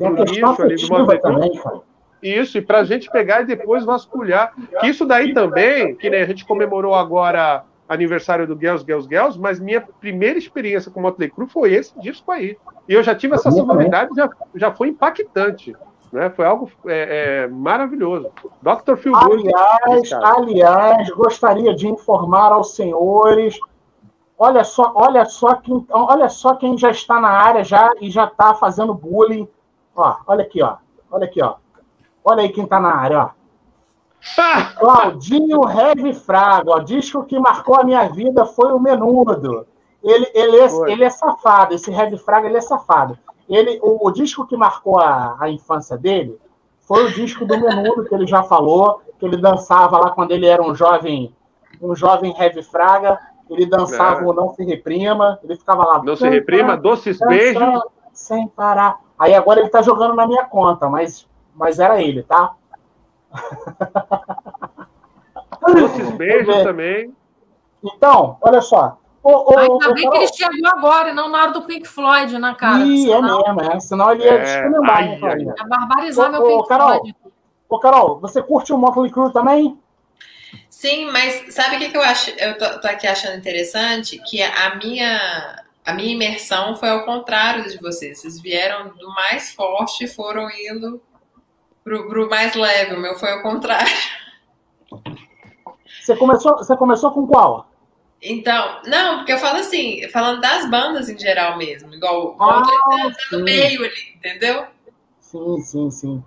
o 0.00 0.24
nicho 0.24 0.62
ali 0.62 0.76
do 0.76 0.88
movimento. 0.88 1.82
Isso, 2.22 2.58
e 2.58 2.62
para 2.62 2.78
a 2.78 2.84
gente 2.84 3.10
pegar 3.10 3.42
e 3.42 3.46
depois 3.46 3.84
vasculhar. 3.84 4.52
Que 4.80 4.88
isso 4.88 5.04
daí 5.06 5.32
também, 5.32 5.94
que 5.94 6.10
nem 6.10 6.22
a 6.22 6.26
gente 6.26 6.44
comemorou 6.44 6.94
agora 6.94 7.64
aniversário 7.88 8.46
do 8.46 8.58
Girls, 8.58 8.84
Girls, 8.84 9.08
Girls, 9.08 9.38
mas 9.38 9.58
minha 9.58 9.80
primeira 9.80 10.38
experiência 10.38 10.90
com 10.90 11.00
Motley 11.00 11.30
Crue 11.30 11.48
foi 11.48 11.72
esse 11.72 11.98
disco 12.00 12.30
aí. 12.30 12.56
E 12.88 12.92
eu 12.92 13.02
já 13.02 13.14
tive 13.14 13.34
essa 13.34 13.50
sonoridade, 13.50 14.14
já, 14.14 14.28
já 14.54 14.72
foi 14.72 14.88
impactante. 14.88 15.74
Né? 16.12 16.30
Foi 16.30 16.46
algo 16.46 16.70
é, 16.86 17.44
é, 17.44 17.48
maravilhoso. 17.48 18.30
Dr. 18.62 18.96
Phil 18.96 19.14
aliás, 19.14 20.12
aliás, 20.12 21.10
gostaria 21.10 21.74
de 21.74 21.88
informar 21.88 22.52
aos 22.52 22.74
senhores. 22.74 23.58
Olha 24.38 24.64
só, 24.64 24.92
olha 24.94 25.24
só 25.24 25.54
quem, 25.54 25.84
olha 25.90 26.28
só 26.28 26.54
quem 26.54 26.78
já 26.78 26.90
está 26.90 27.20
na 27.20 27.30
área 27.30 27.64
já 27.64 27.90
e 28.00 28.10
já 28.10 28.24
está 28.24 28.54
fazendo 28.54 28.94
bullying. 28.94 29.48
Ó, 29.94 30.16
olha 30.26 30.42
aqui, 30.42 30.62
ó. 30.62 30.76
Olha 31.10 31.24
aqui, 31.24 31.42
ó. 31.42 31.56
Olha 32.24 32.42
aí 32.42 32.48
quem 32.50 32.64
está 32.64 32.78
na 32.78 32.94
área, 32.94 33.24
ó. 33.24 33.38
Claudinho 34.78 35.68
Heavy 35.68 36.12
Fraga, 36.12 36.70
ó, 36.70 36.78
disco 36.80 37.24
que 37.24 37.38
marcou 37.38 37.76
a 37.76 37.84
minha 37.84 38.08
vida 38.08 38.44
foi 38.44 38.72
o 38.72 38.78
Menudo. 38.78 39.66
Ele, 40.02 40.30
ele, 40.34 40.56
é, 40.56 40.92
ele 40.92 41.04
é 41.04 41.10
safado, 41.10 41.74
esse 41.74 41.90
Heavy 41.90 42.18
Fraga 42.18 42.46
ele 42.46 42.56
é 42.56 42.60
safado. 42.60 43.18
Ele, 43.48 43.78
o, 43.82 44.06
o 44.06 44.10
disco 44.10 44.46
que 44.46 44.56
marcou 44.56 44.98
a, 44.98 45.36
a 45.40 45.50
infância 45.50 45.96
dele 45.96 46.38
foi 46.80 47.04
o 47.04 47.12
disco 47.12 47.44
do 47.44 47.58
Menudo, 47.58 48.04
que 48.04 48.14
ele 48.14 48.26
já 48.26 48.42
falou, 48.42 49.02
que 49.18 49.26
ele 49.26 49.36
dançava 49.36 49.98
lá 49.98 50.10
quando 50.10 50.30
ele 50.30 50.46
era 50.46 50.62
um 50.62 50.74
jovem, 50.74 51.34
um 51.82 51.94
jovem 51.94 52.34
heavy 52.38 52.62
fraga, 52.62 53.18
ele 53.50 53.66
dançava 53.66 54.22
é. 54.22 54.24
o 54.24 54.32
Não 54.32 54.50
Se 54.54 54.64
Reprima, 54.64 55.38
ele 55.42 55.56
ficava 55.56 55.84
lá. 55.84 56.02
Não 56.02 56.16
Se 56.16 56.28
Reprima, 56.28 56.76
Doces 56.76 57.18
Beijos. 57.18 57.82
Sem 58.12 58.48
parar. 58.48 58.98
Aí 59.18 59.34
agora 59.34 59.60
ele 59.60 59.68
tá 59.68 59.82
jogando 59.82 60.14
na 60.14 60.26
minha 60.26 60.44
conta, 60.44 60.88
mas, 60.88 61.26
mas 61.54 61.78
era 61.78 62.00
ele, 62.02 62.22
tá? 62.22 62.54
Doces 65.74 66.10
Beijos 66.12 66.62
também. 66.62 67.14
Então, 67.82 68.36
olha 68.40 68.60
só. 68.60 68.98
O, 69.22 69.52
o, 69.52 69.58
Ainda 69.58 69.94
bem 69.94 70.08
que 70.10 70.16
ele 70.16 70.28
chegou 70.28 70.70
agora, 70.70 71.10
e 71.10 71.12
não 71.12 71.28
na 71.28 71.42
hora 71.42 71.50
do 71.52 71.62
Pink 71.62 71.86
Floyd, 71.86 72.32
na 72.38 72.50
né, 72.50 72.56
cara. 72.58 72.84
Ih, 72.84 73.02
senão... 73.02 73.40
é 73.40 73.52
mesmo, 73.52 73.72
é. 73.72 73.80
Senão 73.80 74.12
ele 74.12 74.24
ia 74.24 74.30
é, 74.30 74.68
né, 74.68 74.78
Ia 75.40 75.64
barbarizar 75.66 76.28
ô, 76.28 76.32
meu 76.32 76.42
Pink 76.42 76.68
Carol, 76.68 76.88
Floyd. 76.88 77.16
Ô, 77.68 77.78
Carol, 77.78 78.20
você 78.20 78.42
curte 78.42 78.72
o 78.72 78.78
Motley 78.78 79.10
Crue 79.10 79.32
também? 79.32 79.78
Sim, 80.70 81.10
mas 81.10 81.52
sabe 81.54 81.76
o 81.76 81.78
que, 81.80 81.88
que 81.90 81.96
eu 81.96 82.02
acho? 82.02 82.30
Eu 82.30 82.56
tô, 82.56 82.80
tô, 82.80 82.86
aqui 82.86 83.06
achando 83.06 83.36
interessante 83.36 84.18
que 84.18 84.40
a 84.42 84.76
minha 84.76 85.64
a 85.84 85.92
minha 85.92 86.14
imersão 86.14 86.76
foi 86.76 86.90
ao 86.90 87.04
contrário 87.04 87.68
de 87.68 87.78
vocês. 87.78 88.20
Vocês 88.20 88.40
vieram 88.40 88.90
do 88.90 89.08
mais 89.14 89.52
forte 89.52 90.04
e 90.04 90.08
foram 90.08 90.48
indo 90.50 91.02
pro, 91.82 92.06
pro 92.08 92.28
mais 92.28 92.54
leve. 92.54 92.94
O 92.94 93.00
meu 93.00 93.18
foi 93.18 93.32
ao 93.32 93.42
contrário. 93.42 93.92
Você 96.00 96.16
começou, 96.16 96.56
você 96.56 96.76
começou 96.76 97.10
com 97.10 97.26
qual? 97.26 97.67
Então, 98.20 98.80
não, 98.86 99.18
porque 99.18 99.32
eu 99.32 99.38
falo 99.38 99.58
assim, 99.58 100.08
falando 100.08 100.40
das 100.40 100.68
bandas 100.68 101.08
em 101.08 101.16
geral 101.16 101.56
mesmo, 101.56 101.94
igual 101.94 102.36
o 102.36 102.42
ah, 102.42 102.62
tá, 102.62 103.10
tá 103.30 103.36
no 103.36 103.44
meio 103.44 103.84
ali, 103.84 104.14
entendeu? 104.16 104.64
Sim, 105.20 105.60
sim, 105.60 105.90
sim. 105.90 106.24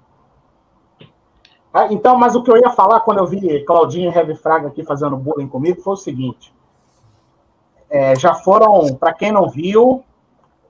Ah, 1.73 1.87
então, 1.91 2.17
mas 2.17 2.35
o 2.35 2.43
que 2.43 2.51
eu 2.51 2.57
ia 2.57 2.69
falar 2.69 3.01
quando 3.01 3.17
eu 3.17 3.27
vi 3.27 3.63
Claudinho 3.65 4.11
e 4.11 4.15
Heavy 4.15 4.35
Fraga 4.35 4.67
aqui 4.67 4.83
fazendo 4.83 5.17
bullying 5.17 5.47
comigo 5.47 5.81
foi 5.81 5.93
o 5.93 5.97
seguinte. 5.97 6.53
É, 7.89 8.17
já 8.17 8.35
foram, 8.35 8.95
para 8.95 9.13
quem 9.13 9.31
não 9.31 9.49
viu, 9.49 10.03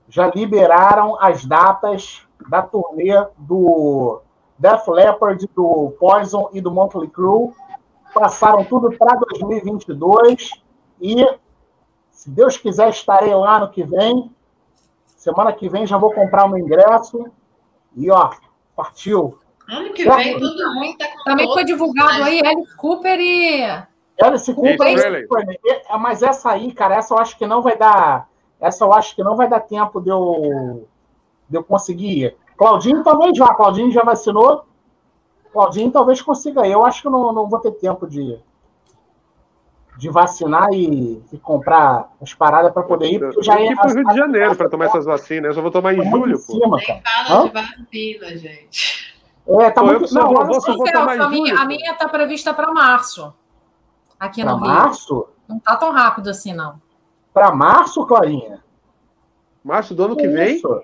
já 0.08 0.28
liberaram 0.28 1.16
as 1.20 1.44
datas 1.44 2.22
da 2.48 2.62
turnê 2.62 3.14
do 3.38 4.20
Def 4.58 4.86
Leppard, 4.88 5.48
do 5.54 5.94
Poison 5.98 6.50
e 6.52 6.60
do 6.60 6.70
Motley 6.70 7.08
Crue. 7.08 7.52
Passaram 8.12 8.64
tudo 8.64 8.90
para 8.96 9.16
2022 9.16 10.61
e, 11.02 11.26
se 12.12 12.30
Deus 12.30 12.56
quiser, 12.56 12.88
estarei 12.88 13.34
lá 13.34 13.58
no 13.58 13.70
que 13.70 13.82
vem. 13.82 14.30
Semana 15.16 15.52
que 15.52 15.68
vem 15.68 15.84
já 15.84 15.98
vou 15.98 16.14
comprar 16.14 16.44
o 16.44 16.48
meu 16.48 16.58
ingresso. 16.58 17.26
E, 17.96 18.08
ó, 18.08 18.30
partiu. 18.76 19.36
Ano 19.68 19.92
que 19.92 20.08
vem, 20.08 20.38
todo 20.38 20.74
mundo 20.74 20.96
tá 20.96 21.08
com 21.08 21.24
Também 21.24 21.52
foi 21.52 21.64
divulgado 21.64 22.22
aí 22.22 22.40
Alice 22.46 22.76
Cooper 22.76 23.18
e. 23.20 23.64
Alice 24.20 24.54
Cooper, 24.54 24.80
Alice 24.80 25.26
Cooper. 25.26 25.60
É, 25.66 25.98
mas 25.98 26.22
essa 26.22 26.50
aí, 26.52 26.72
cara, 26.72 26.94
essa 26.94 27.14
eu 27.14 27.18
acho 27.18 27.36
que 27.36 27.46
não 27.46 27.62
vai 27.62 27.76
dar. 27.76 28.28
Essa 28.60 28.84
eu 28.84 28.92
acho 28.92 29.16
que 29.16 29.24
não 29.24 29.34
vai 29.34 29.48
dar 29.48 29.58
tempo 29.58 30.00
de 30.00 30.08
eu, 30.08 30.86
de 31.48 31.56
eu 31.56 31.64
conseguir 31.64 32.26
ir. 32.26 32.36
Claudinho 32.56 33.02
talvez 33.02 33.36
já. 33.36 33.52
Claudinho 33.54 33.90
já 33.90 34.04
vacinou. 34.04 34.64
Claudinho 35.52 35.90
talvez 35.90 36.22
consiga 36.22 36.64
ir. 36.64 36.72
Eu 36.72 36.84
acho 36.84 37.02
que 37.02 37.08
não, 37.08 37.32
não 37.32 37.48
vou 37.48 37.58
ter 37.58 37.72
tempo 37.72 38.06
de 38.06 38.20
ir 38.20 38.51
de 39.96 40.08
vacinar 40.08 40.68
e, 40.72 41.22
e 41.32 41.38
comprar 41.38 42.10
as 42.20 42.34
paradas 42.34 42.72
para 42.72 42.82
poder 42.82 43.10
ir. 43.10 43.18
Porque 43.18 43.38
eu 43.38 43.42
já 43.42 43.60
ia 43.60 43.76
para 43.76 43.90
o 43.90 43.94
Rio 43.94 44.04
de 44.04 44.16
Janeiro 44.16 44.56
para 44.56 44.68
tomar 44.68 44.86
essas 44.86 45.04
vacinas. 45.04 45.50
Eu 45.50 45.54
só 45.54 45.62
vou 45.62 45.70
tomar 45.70 45.94
em 45.94 46.10
julho. 46.10 46.34
Em 46.34 46.38
cima, 46.38 46.78
pô. 46.78 47.00
fala 47.26 47.44
de 47.44 47.52
vacina, 47.52 48.36
gente. 48.36 49.14
É, 49.46 49.70
tá 49.70 49.80
pô, 49.80 49.86
muito. 49.86 50.14
Não, 50.14 50.32
vou, 50.32 50.46
vou, 50.46 50.60
vou 50.60 50.92
tomar 50.92 51.20
a, 51.20 51.28
minha, 51.28 51.54
a 51.58 51.64
minha 51.64 51.92
está 51.92 52.08
prevista 52.08 52.54
para 52.54 52.72
março. 52.72 53.32
Aqui 54.18 54.42
pra 54.42 54.52
no 54.52 54.58
Rio. 54.58 54.68
março? 54.68 55.28
Não 55.48 55.58
tá 55.58 55.76
tão 55.76 55.92
rápido 55.92 56.30
assim, 56.30 56.54
não. 56.54 56.80
Para 57.32 57.54
março, 57.54 58.06
Clarinha? 58.06 58.62
Março 59.64 59.94
do 59.94 60.04
ano 60.04 60.16
que, 60.16 60.22
que 60.22 60.28
vem? 60.28 60.56
Isso? 60.56 60.82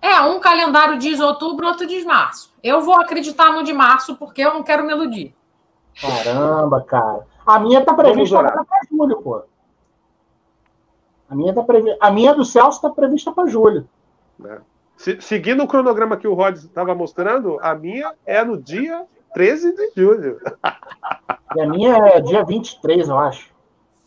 É, 0.00 0.20
um 0.20 0.38
calendário 0.38 0.98
diz 0.98 1.18
outubro, 1.20 1.66
outro 1.66 1.86
diz 1.86 2.04
março. 2.04 2.52
Eu 2.62 2.80
vou 2.80 3.00
acreditar 3.00 3.52
no 3.52 3.64
de 3.64 3.72
março 3.72 4.16
porque 4.16 4.42
eu 4.42 4.54
não 4.54 4.62
quero 4.62 4.84
me 4.84 4.92
iludir. 4.92 5.34
Caramba, 6.00 6.80
cara. 6.82 7.26
A 7.48 7.58
minha 7.58 7.82
tá 7.82 7.94
prevista 7.94 8.42
para 8.42 8.66
julho, 8.90 9.22
pô. 9.22 9.42
A 11.30 11.34
minha, 11.34 11.54
tá 11.54 11.62
previ... 11.62 11.96
a 11.98 12.10
minha 12.10 12.34
do 12.34 12.44
Celso 12.44 12.76
está 12.76 12.90
prevista 12.90 13.32
para 13.32 13.48
julho. 13.48 13.88
É. 14.44 14.58
Se, 14.98 15.18
seguindo 15.22 15.62
o 15.62 15.66
cronograma 15.66 16.18
que 16.18 16.28
o 16.28 16.34
Rod 16.34 16.56
estava 16.56 16.94
mostrando, 16.94 17.58
a 17.62 17.74
minha 17.74 18.12
é 18.26 18.44
no 18.44 18.60
dia 18.60 19.06
13 19.32 19.74
de 19.74 19.92
julho. 19.96 20.38
E 21.56 21.62
a 21.62 21.66
minha 21.66 21.96
é 21.96 22.20
dia 22.20 22.44
23, 22.44 23.08
eu 23.08 23.18
acho. 23.18 23.50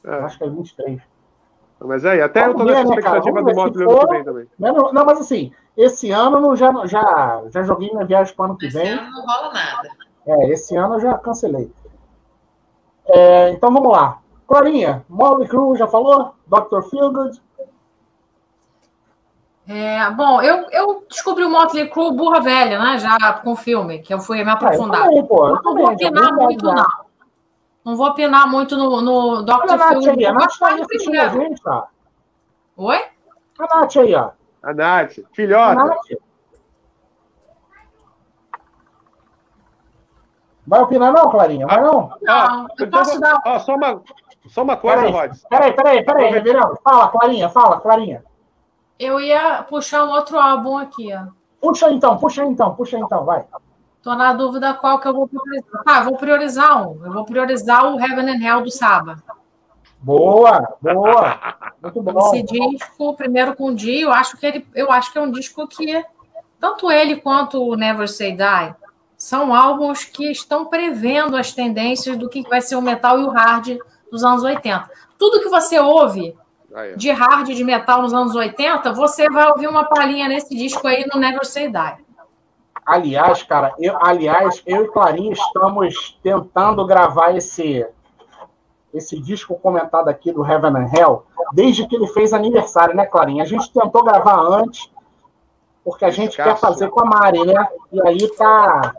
É. 0.06 0.14
Acho 0.18 0.38
que 0.38 0.44
é 0.44 0.48
23. 0.48 1.02
Mas 1.80 2.06
aí, 2.06 2.22
até 2.22 2.48
Vamos 2.48 2.62
eu 2.62 2.68
nessa 2.68 2.84
né, 2.84 2.90
expectativa 2.90 3.42
do 3.42 3.56
Motley 3.56 3.88
ano 3.88 4.00
que 4.00 4.14
vem 4.14 4.24
também. 4.24 4.48
Não, 4.60 4.94
não, 4.94 5.04
mas 5.04 5.20
assim, 5.20 5.52
esse 5.76 6.12
ano 6.12 6.38
eu 6.38 6.56
já, 6.56 6.72
já, 6.86 7.44
já 7.50 7.64
joguei 7.64 7.90
minha 7.90 8.06
viagem 8.06 8.36
para 8.36 8.44
o 8.44 8.46
ano 8.46 8.58
que 8.60 8.68
esse 8.68 8.78
vem. 8.78 8.94
Esse 8.94 9.00
ano 9.00 9.12
não 9.12 9.26
rola 9.26 9.54
nada. 9.54 9.90
É, 10.28 10.50
esse 10.52 10.76
ano 10.76 10.94
eu 10.94 11.00
já 11.00 11.18
cancelei. 11.18 11.72
É, 13.14 13.50
então 13.50 13.72
vamos 13.72 13.92
lá. 13.92 14.20
Clarinha, 14.48 15.06
Molly 15.08 15.48
Crew 15.48 15.76
já 15.76 15.88
falou? 15.88 16.36
Dr. 16.48 16.82
Feelgood? 16.90 17.42
É, 19.68 20.10
bom, 20.12 20.42
eu, 20.42 20.66
eu 20.72 21.06
descobri 21.08 21.46
o 21.46 21.50
Motley 21.50 21.90
Crue 21.90 22.12
burra 22.12 22.42
velha, 22.42 22.78
né? 22.78 22.98
Já 22.98 23.34
com 23.34 23.52
o 23.52 23.56
filme, 23.56 24.00
que 24.00 24.14
eu 24.14 24.20
fui 24.20 24.44
me 24.44 24.52
aprofundar. 24.52 25.04
Ah, 25.04 25.24
pô, 25.24 25.48
não, 25.48 25.62
não 25.62 25.76
vou 25.76 25.92
opinar 25.92 26.34
muito, 26.34 26.66
não. 26.66 26.86
Não 27.86 27.96
vou 27.96 28.08
opinar 28.08 28.48
muito 28.48 28.76
no, 28.76 29.02
no 29.02 29.42
Dr. 29.44 29.78
Feelgood. 29.88 30.26
A 30.26 30.34
Nath 30.34 30.58
tá 30.60 30.68
aí 30.68 30.82
assistindo 30.82 31.20
a 31.20 31.28
gente, 31.30 31.62
tá? 31.62 31.88
Oi? 32.76 33.02
A 33.60 33.78
Nath 33.78 33.98
aí, 33.98 34.16
ó. 34.16 34.32
A 34.62 34.74
Nath, 34.74 35.20
filhota. 35.32 35.72
A 35.80 35.86
Nath. 35.86 36.31
Vai 40.72 40.80
opinar 40.80 41.12
não, 41.12 41.30
Clarinha? 41.30 41.68
Vai 41.68 41.82
não? 41.82 42.14
Não, 42.22 42.62
eu 42.80 42.86
então 42.88 42.90
posso 42.92 43.20
dar... 43.20 43.42
Ó, 43.46 43.60
só, 43.60 43.76
uma, 43.76 44.02
só 44.48 44.64
uma 44.64 44.78
coisa, 44.78 45.10
Rods. 45.10 45.46
Peraí, 45.50 45.74
peraí, 45.74 46.02
peraí, 46.02 46.32
Reverendo. 46.32 46.80
Fala, 46.82 47.10
Clarinha, 47.10 47.50
fala, 47.50 47.82
Clarinha. 47.82 48.24
Eu 48.98 49.20
ia 49.20 49.64
puxar 49.64 50.06
um 50.06 50.12
outro 50.12 50.40
álbum 50.40 50.78
aqui, 50.78 51.14
ó. 51.14 51.26
Puxa 51.60 51.92
então, 51.92 52.18
puxa 52.18 52.46
então, 52.46 52.74
puxa 52.74 52.98
então, 52.98 53.26
vai. 53.26 53.44
Tô 54.02 54.16
na 54.16 54.32
dúvida 54.32 54.74
qual 54.76 54.98
que 55.02 55.10
eu 55.10 55.14
vou 55.14 55.28
priorizar. 55.28 55.84
Ah, 55.86 56.04
vou 56.04 56.16
priorizar 56.16 56.90
um. 56.90 57.06
Eu 57.06 57.12
vou 57.12 57.26
priorizar 57.26 57.86
o 57.86 58.00
Heaven 58.00 58.30
and 58.30 58.42
Hell 58.42 58.64
do 58.64 58.72
Saba. 58.72 59.22
Boa, 60.00 60.78
boa. 60.82 61.38
Muito 61.84 62.02
bom. 62.02 62.34
Esse 62.34 62.44
disco, 62.44 63.14
primeiro 63.18 63.58
com 63.58 63.66
o 63.66 63.76
Dio, 63.76 64.08
eu 64.08 64.14
acho 64.14 64.38
que 64.38 64.46
ele, 64.46 64.66
eu 64.74 64.90
acho 64.90 65.12
que 65.12 65.18
é 65.18 65.22
um 65.22 65.32
disco 65.32 65.68
que 65.68 66.02
tanto 66.62 66.90
ele 66.90 67.18
quanto 67.18 67.62
o 67.62 67.76
Never 67.76 68.08
Say 68.08 68.32
Die 68.32 68.81
são 69.22 69.54
álbuns 69.54 70.04
que 70.04 70.32
estão 70.32 70.66
prevendo 70.66 71.38
as 71.38 71.54
tendências 71.54 72.18
do 72.18 72.28
que 72.28 72.42
vai 72.50 72.60
ser 72.60 72.76
o 72.76 72.82
metal 72.82 73.20
e 73.20 73.24
o 73.24 73.30
hard 73.30 73.78
dos 74.12 74.24
anos 74.24 74.44
80. 74.44 74.90
Tudo 75.16 75.40
que 75.40 75.48
você 75.48 75.80
ouve 75.80 76.36
de 76.98 77.12
hard 77.12 77.46
de 77.46 77.64
metal 77.64 78.02
nos 78.02 78.16
anos 78.16 78.34
80, 78.34 78.92
você 78.94 79.30
vai 79.30 79.48
ouvir 79.52 79.68
uma 79.68 79.84
palhinha 79.84 80.28
nesse 80.28 80.58
disco 80.58 80.88
aí 80.88 81.06
no 81.14 81.20
Never 81.20 81.46
Say 81.46 81.68
Die. 81.68 82.04
Aliás, 82.84 83.44
cara, 83.44 83.76
eu, 83.78 83.96
aliás, 84.04 84.64
eu 84.66 84.86
e 84.86 84.88
Clarinha 84.88 85.34
estamos 85.34 86.18
tentando 86.24 86.84
gravar 86.88 87.38
esse 87.38 87.88
esse 88.92 89.22
disco 89.22 89.56
comentado 89.56 90.08
aqui 90.08 90.32
do 90.32 90.44
Heaven 90.44 90.78
and 90.78 90.90
Hell 90.92 91.24
desde 91.54 91.88
que 91.88 91.96
ele 91.96 92.08
fez 92.08 92.34
aniversário, 92.34 92.96
né, 92.96 93.06
Clarinha? 93.06 93.44
A 93.44 93.48
gente 93.48 93.72
tentou 93.72 94.04
gravar 94.04 94.42
antes 94.42 94.90
porque 95.86 96.06
a 96.06 96.10
gente 96.10 96.32
Escasso. 96.32 96.50
quer 96.50 96.60
fazer 96.60 96.90
com 96.90 97.02
a 97.02 97.06
Mari, 97.06 97.46
né? 97.46 97.68
E 97.92 98.08
aí 98.08 98.28
tá 98.36 98.96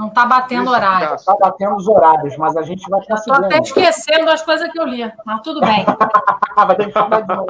não 0.00 0.08
está 0.08 0.24
batendo 0.24 0.70
horário. 0.70 1.14
Está 1.14 1.36
batendo 1.36 1.76
os 1.76 1.86
horários, 1.86 2.34
mas 2.38 2.56
a 2.56 2.62
gente 2.62 2.88
vai 2.88 3.00
conseguir. 3.00 3.18
Estou 3.18 3.34
até 3.34 3.58
esquecendo 3.58 4.30
as 4.30 4.40
coisas 4.40 4.72
que 4.72 4.80
eu 4.80 4.86
li, 4.86 5.12
mas 5.26 5.42
tudo 5.42 5.60
bem. 5.60 5.84
vai 6.56 6.74
ter 6.74 6.86
que 6.86 6.92
falar 6.92 7.20
de 7.20 7.36
novo. 7.36 7.46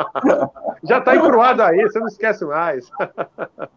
Já 0.82 0.98
está 0.98 1.14
encruado 1.14 1.62
aí, 1.62 1.80
você 1.82 2.00
não 2.00 2.08
esquece 2.08 2.44
mais. 2.44 2.90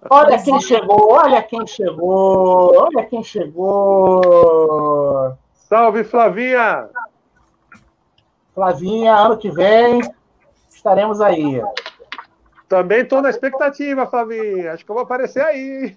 Olha 0.09 0.41
quem 0.41 0.59
chegou, 0.59 1.11
olha 1.11 1.43
quem 1.43 1.67
chegou, 1.67 2.75
olha 2.75 3.05
quem 3.05 3.23
chegou. 3.23 4.17
Salve, 5.53 6.03
Flavinha! 6.03 6.89
Flavinha, 8.55 9.15
ano 9.15 9.37
que 9.37 9.51
vem 9.51 10.01
estaremos 10.67 11.21
aí. 11.21 11.61
Também 12.67 13.01
estou 13.01 13.21
na 13.21 13.29
expectativa, 13.29 14.07
Flavinha. 14.07 14.73
Acho 14.73 14.83
que 14.83 14.89
eu 14.89 14.95
vou 14.95 15.03
aparecer 15.03 15.43
aí. 15.43 15.95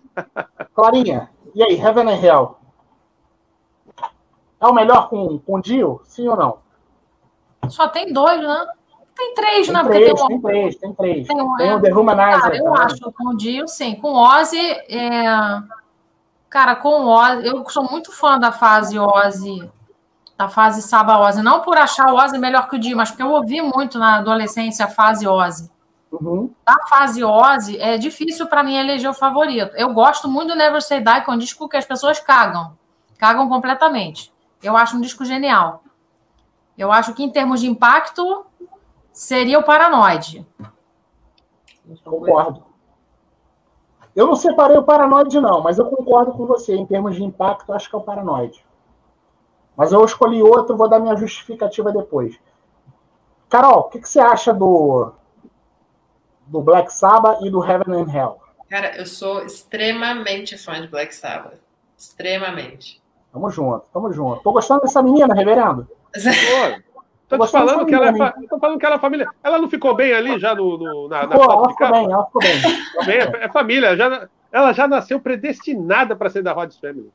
Clarinha, 0.74 1.30
e 1.54 1.62
aí, 1.62 1.80
Heaven 1.80 2.06
and 2.06 2.22
Hell? 2.22 2.65
É 4.60 4.66
o 4.66 4.72
melhor 4.72 5.08
com, 5.08 5.38
com 5.38 5.60
Dio? 5.60 6.00
Sim 6.04 6.28
ou 6.28 6.36
não? 6.36 6.58
Só 7.68 7.88
tem 7.88 8.12
dois, 8.12 8.40
né? 8.40 8.66
Tem 9.16 9.34
três, 9.34 9.66
tem 9.66 9.74
né? 9.74 9.84
Três, 9.84 10.14
tem, 10.14 10.24
um... 10.24 10.28
tem 10.28 10.40
três, 10.40 10.76
tem 10.76 10.92
três. 10.92 11.26
Tem, 11.26 11.40
um, 11.40 11.56
tem 11.56 11.74
o 11.74 11.80
The 11.80 11.94
Humanizer. 11.94 12.40
Cara, 12.42 12.56
eu 12.56 12.74
acho 12.74 13.12
com 13.12 13.28
o 13.28 13.36
Dio, 13.36 13.66
sim. 13.66 13.94
Com 13.94 14.12
o 14.12 14.16
Ozzy, 14.16 14.60
é... 14.60 15.22
cara, 16.50 16.76
com 16.76 17.04
o 17.04 17.08
Ozzy, 17.08 17.46
eu 17.46 17.68
sou 17.68 17.90
muito 17.90 18.12
fã 18.12 18.38
da 18.38 18.52
fase 18.52 18.98
Ozzy, 18.98 19.70
da 20.36 20.48
fase 20.48 20.82
Saba 20.82 21.18
Ozzy. 21.18 21.42
Não 21.42 21.62
por 21.62 21.78
achar 21.78 22.12
o 22.12 22.16
Ozzy 22.16 22.38
melhor 22.38 22.68
que 22.68 22.76
o 22.76 22.78
Dio, 22.78 22.96
mas 22.96 23.10
porque 23.10 23.22
eu 23.22 23.30
ouvi 23.30 23.62
muito 23.62 23.98
na 23.98 24.16
adolescência 24.16 24.84
a 24.84 24.88
fase 24.88 25.26
Ozzy. 25.26 25.70
Uhum. 26.12 26.50
Da 26.64 26.76
fase 26.88 27.24
Ozzy, 27.24 27.78
é 27.80 27.96
difícil 27.96 28.46
para 28.46 28.62
mim 28.62 28.76
eleger 28.76 29.10
o 29.10 29.14
favorito. 29.14 29.74
Eu 29.76 29.92
gosto 29.94 30.28
muito 30.28 30.48
do 30.48 30.56
Never 30.56 30.82
Say 30.82 31.00
Die, 31.00 31.20
que 31.22 31.30
é 31.30 31.32
um 31.32 31.38
disco 31.38 31.68
que 31.68 31.76
as 31.76 31.86
pessoas 31.86 32.20
cagam. 32.20 32.76
Cagam 33.18 33.48
completamente. 33.48 34.30
Eu 34.66 34.76
acho 34.76 34.96
um 34.96 35.00
disco 35.00 35.24
genial. 35.24 35.84
Eu 36.76 36.90
acho 36.90 37.14
que, 37.14 37.22
em 37.22 37.30
termos 37.30 37.60
de 37.60 37.68
impacto, 37.68 38.44
seria 39.12 39.58
o 39.58 39.62
Paranoide. 39.62 40.44
Concordo. 42.04 42.64
Eu 44.14 44.26
não 44.26 44.34
separei 44.34 44.76
o 44.76 44.82
Paranoide, 44.82 45.40
não, 45.40 45.62
mas 45.62 45.78
eu 45.78 45.86
concordo 45.86 46.32
com 46.32 46.46
você. 46.46 46.74
Em 46.74 46.84
termos 46.84 47.14
de 47.14 47.22
impacto, 47.22 47.72
acho 47.72 47.88
que 47.88 47.94
é 47.94 47.98
o 47.98 48.02
Paranoide. 48.02 48.64
Mas 49.76 49.92
eu 49.92 50.04
escolhi 50.04 50.42
outro, 50.42 50.76
vou 50.76 50.88
dar 50.88 50.98
minha 50.98 51.16
justificativa 51.16 51.92
depois. 51.92 52.36
Carol, 53.48 53.80
o 53.80 53.84
que, 53.84 54.00
que 54.00 54.08
você 54.08 54.18
acha 54.18 54.52
do, 54.52 55.12
do 56.46 56.60
Black 56.60 56.92
Sabbath 56.92 57.40
e 57.42 57.50
do 57.50 57.64
Heaven 57.64 58.02
and 58.02 58.12
Hell? 58.12 58.40
Cara, 58.68 58.96
eu 58.96 59.06
sou 59.06 59.44
extremamente 59.44 60.58
fã 60.58 60.80
de 60.80 60.88
Black 60.88 61.14
Sabbath. 61.14 61.60
Extremamente. 61.96 63.00
Tamo 63.36 63.50
junto, 63.50 63.84
tamo 63.92 64.10
junto. 64.10 64.42
Tô 64.42 64.50
gostando 64.50 64.80
dessa 64.80 65.02
menina, 65.02 65.34
reverendo. 65.34 65.86
Pô, 67.28 67.36
tô 67.36 67.44
te 67.44 67.52
falando 67.52 67.84
que, 67.84 67.94
ela 67.94 68.08
é, 68.08 68.32
tô 68.48 68.58
falando 68.58 68.78
que 68.78 68.86
ela 68.86 68.94
é 68.94 68.98
família. 68.98 69.28
Ela 69.44 69.58
não 69.58 69.68
ficou 69.68 69.94
bem 69.94 70.14
ali 70.14 70.38
já 70.38 70.54
no, 70.54 70.78
no 70.78 71.06
na, 71.06 71.26
na 71.26 71.34
ela 71.34 71.68
ficou 71.68 71.90
bem, 71.90 72.10
ela 72.10 72.24
ficou 72.24 72.40
bem. 72.40 72.62
bem 73.04 73.18
é, 73.18 73.44
é, 73.44 73.48
família, 73.52 73.94
já, 73.94 74.26
ela 74.50 74.72
já 74.72 74.88
nasceu 74.88 75.20
predestinada 75.20 76.16
para 76.16 76.30
ser 76.30 76.42
da 76.42 76.54
Rhodes 76.54 76.78
Family. 76.78 77.12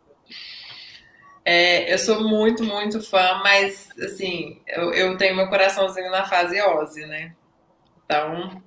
É, 1.43 1.91
eu 1.91 1.97
sou 1.97 2.23
muito, 2.23 2.63
muito 2.63 3.01
fã, 3.01 3.41
mas 3.43 3.89
assim, 3.97 4.61
eu, 4.67 4.93
eu 4.93 5.17
tenho 5.17 5.35
meu 5.35 5.47
coraçãozinho 5.47 6.11
na 6.11 6.23
fase 6.23 6.61
Ozzy, 6.61 7.03
né? 7.07 7.33
Então, 8.05 8.61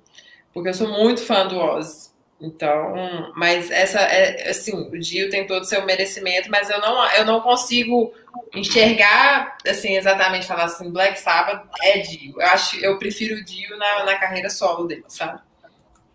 porque 0.53 0.67
eu 0.67 0.73
sou 0.73 0.89
muito 0.89 1.21
fã 1.21 1.47
do 1.47 1.57
Ozzy. 1.57 2.09
Então, 2.39 2.93
mas 3.35 3.71
essa 3.71 3.99
é 3.99 4.49
assim, 4.49 4.73
o 4.73 4.99
Dio 4.99 5.29
tem 5.29 5.47
todo 5.47 5.61
o 5.61 5.65
seu 5.65 5.85
merecimento, 5.85 6.51
mas 6.51 6.69
eu 6.69 6.81
não, 6.81 7.11
eu 7.11 7.25
não 7.25 7.39
consigo 7.39 8.13
enxergar 8.53 9.55
assim 9.65 9.95
exatamente 9.95 10.45
falar 10.45 10.65
assim, 10.65 10.91
Black 10.91 11.17
Sabbath 11.19 11.65
é 11.81 11.99
Dio. 11.99 12.39
Eu 12.39 12.47
acho, 12.47 12.77
eu 12.77 12.99
prefiro 12.99 13.35
o 13.35 13.43
Dio 13.43 13.77
na, 13.77 14.03
na 14.03 14.15
carreira 14.15 14.49
solo 14.49 14.85
dele, 14.85 15.05
sabe? 15.07 15.39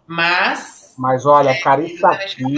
Mas 0.07 0.95
Mas 0.99 1.25
olha, 1.25 1.51
é, 1.51 1.61
cara, 1.61 1.83
isso 1.83 2.07
aqui 2.07 2.55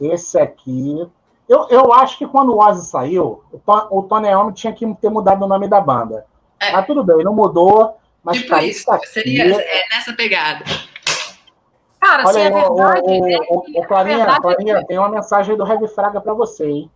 esse 0.00 0.38
aqui 0.38 1.08
eu, 1.48 1.68
eu 1.68 1.92
acho 1.92 2.18
que 2.18 2.26
quando 2.26 2.52
o 2.52 2.58
Ozzy 2.58 2.90
saiu, 2.90 3.44
o, 3.52 3.98
o 3.98 4.02
Tony 4.02 4.28
Iommi 4.28 4.54
tinha 4.54 4.72
que 4.72 4.86
ter 4.94 5.10
mudado 5.10 5.44
o 5.44 5.48
nome 5.48 5.68
da 5.68 5.80
banda. 5.80 6.26
É. 6.58 6.72
Mas 6.72 6.86
tudo 6.86 7.04
bem, 7.04 7.22
não 7.22 7.34
mudou. 7.34 7.98
Mas 8.22 8.38
tipo 8.38 8.48
cara, 8.48 8.64
isso, 8.64 8.90
aqui... 8.90 9.06
seria 9.06 9.44
é, 9.44 9.88
nessa 9.90 10.14
pegada. 10.14 10.64
Cara, 12.04 12.26
Olha, 12.26 12.38
é 12.38 12.50
verdade. 12.50 13.00
O, 13.02 13.54
o, 13.54 13.78
o, 13.78 13.80
o 13.80 13.86
Clarinha, 13.86 14.16
verdade 14.18 14.40
Clarinha 14.42 14.76
é... 14.76 14.84
tem 14.84 14.98
uma 14.98 15.08
mensagem 15.08 15.56
do 15.56 15.66
Heavy 15.66 15.88
Fraga 15.88 16.20
para 16.20 16.34
você, 16.34 16.66
hein? 16.66 16.90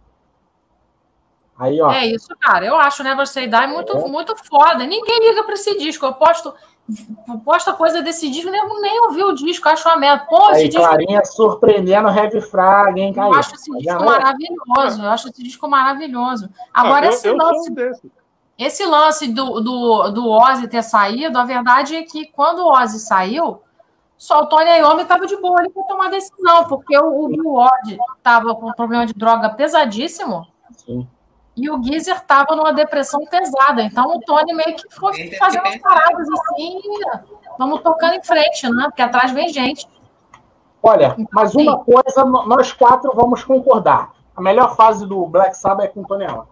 Aí, 1.58 1.80
ó. 1.80 1.90
É 1.90 2.04
isso, 2.04 2.28
cara. 2.38 2.66
Eu 2.66 2.76
acho 2.76 3.02
Never 3.02 3.26
Say 3.26 3.48
Die 3.48 3.66
muito, 3.68 3.96
é. 3.96 4.06
muito 4.06 4.36
foda. 4.44 4.84
Ninguém 4.84 5.30
liga 5.30 5.42
para 5.44 5.54
esse 5.54 5.78
disco. 5.78 6.04
Eu 6.04 6.12
posto, 6.12 6.54
posto 7.42 7.72
coisa 7.72 8.02
desse 8.02 8.30
disco, 8.30 8.50
nem, 8.50 8.62
nem 8.82 9.00
ouvi 9.06 9.24
o 9.24 9.32
disco, 9.32 9.66
acho 9.70 9.88
uma 9.88 9.96
merda. 9.96 10.26
Pô, 10.28 10.50
Aí, 10.50 10.68
disco... 10.68 10.82
Clarinha 10.82 11.24
surpreendendo 11.24 12.06
o 12.06 12.12
Heavy 12.12 12.42
Fraga, 12.42 13.00
hein, 13.00 13.14
Caio? 13.14 13.32
Eu 13.32 13.38
acho 13.38 13.54
esse 13.54 13.70
disco 13.78 14.04
maravilhoso. 14.04 15.02
Eu 15.02 15.10
acho 15.10 15.28
esse 15.30 15.42
disco 15.42 15.68
maravilhoso. 15.68 16.50
Agora, 16.72 17.06
ah, 17.06 17.08
eu, 17.08 17.12
esse 17.12 17.28
eu 17.28 17.34
lance. 17.34 17.72
Esse 18.58 18.84
lance 18.84 19.28
do, 19.28 19.60
do, 19.60 20.10
do 20.10 20.28
Ozzy 20.28 20.68
ter 20.68 20.82
saído, 20.82 21.38
a 21.38 21.44
verdade 21.44 21.96
é 21.96 22.02
que 22.02 22.26
quando 22.26 22.58
o 22.58 22.72
Ozzy 22.72 22.98
saiu, 22.98 23.62
só 24.18 24.40
o 24.40 24.46
Tony 24.46 24.68
Iommi 24.78 25.02
estava 25.02 25.26
de 25.26 25.36
boa 25.36 25.60
ali 25.60 25.70
para 25.70 25.84
tomar 25.84 26.10
decisão, 26.10 26.64
porque 26.64 26.98
o, 26.98 27.24
o 27.24 27.28
Bill 27.28 27.52
Ward 27.52 27.96
estava 28.16 28.52
com 28.56 28.68
um 28.68 28.72
problema 28.72 29.06
de 29.06 29.14
droga 29.14 29.48
pesadíssimo 29.50 30.44
Sim. 30.76 31.08
e 31.56 31.70
o 31.70 31.80
Geezer 31.80 32.16
estava 32.16 32.56
numa 32.56 32.72
depressão 32.72 33.24
pesada. 33.26 33.80
Então 33.80 34.16
o 34.16 34.20
Tony 34.20 34.52
meio 34.52 34.74
que 34.74 34.92
foi 34.92 35.30
fazendo 35.36 35.68
as 35.68 35.76
paradas 35.78 36.28
assim, 36.28 36.80
vamos 37.56 37.80
tocando 37.80 38.14
em 38.14 38.22
frente, 38.24 38.68
né? 38.68 38.86
Porque 38.86 39.02
atrás 39.02 39.30
vem 39.30 39.50
gente. 39.50 39.88
Olha, 40.82 41.14
então, 41.16 41.26
mas 41.32 41.54
uma 41.54 41.78
sim. 41.78 41.84
coisa 41.84 42.24
nós 42.24 42.72
quatro 42.72 43.12
vamos 43.14 43.44
concordar. 43.44 44.14
A 44.34 44.42
melhor 44.42 44.74
fase 44.74 45.06
do 45.06 45.26
Black 45.26 45.56
Sabbath 45.56 45.84
é 45.84 45.88
com 45.88 46.00
o 46.00 46.06
Tony 46.06 46.24
Iommi. 46.24 46.48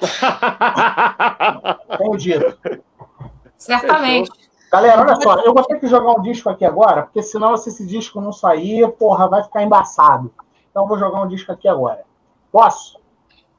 Tenho 1.98 2.16
dito. 2.16 2.58
Certamente. 3.58 4.30
Galera, 4.72 5.02
olha 5.02 5.20
só, 5.20 5.38
eu 5.40 5.52
vou 5.52 5.62
ter 5.64 5.78
que 5.78 5.86
jogar 5.86 6.18
um 6.18 6.22
disco 6.22 6.48
aqui 6.48 6.64
agora, 6.64 7.02
porque 7.02 7.22
senão 7.22 7.54
se 7.58 7.68
esse 7.68 7.86
disco 7.86 8.22
não 8.22 8.32
sair, 8.32 8.90
porra, 8.92 9.28
vai 9.28 9.42
ficar 9.42 9.62
embaçado. 9.62 10.32
Então 10.70 10.84
eu 10.84 10.88
vou 10.88 10.98
jogar 10.98 11.20
um 11.20 11.28
disco 11.28 11.52
aqui 11.52 11.68
agora. 11.68 12.06
Posso? 12.50 12.98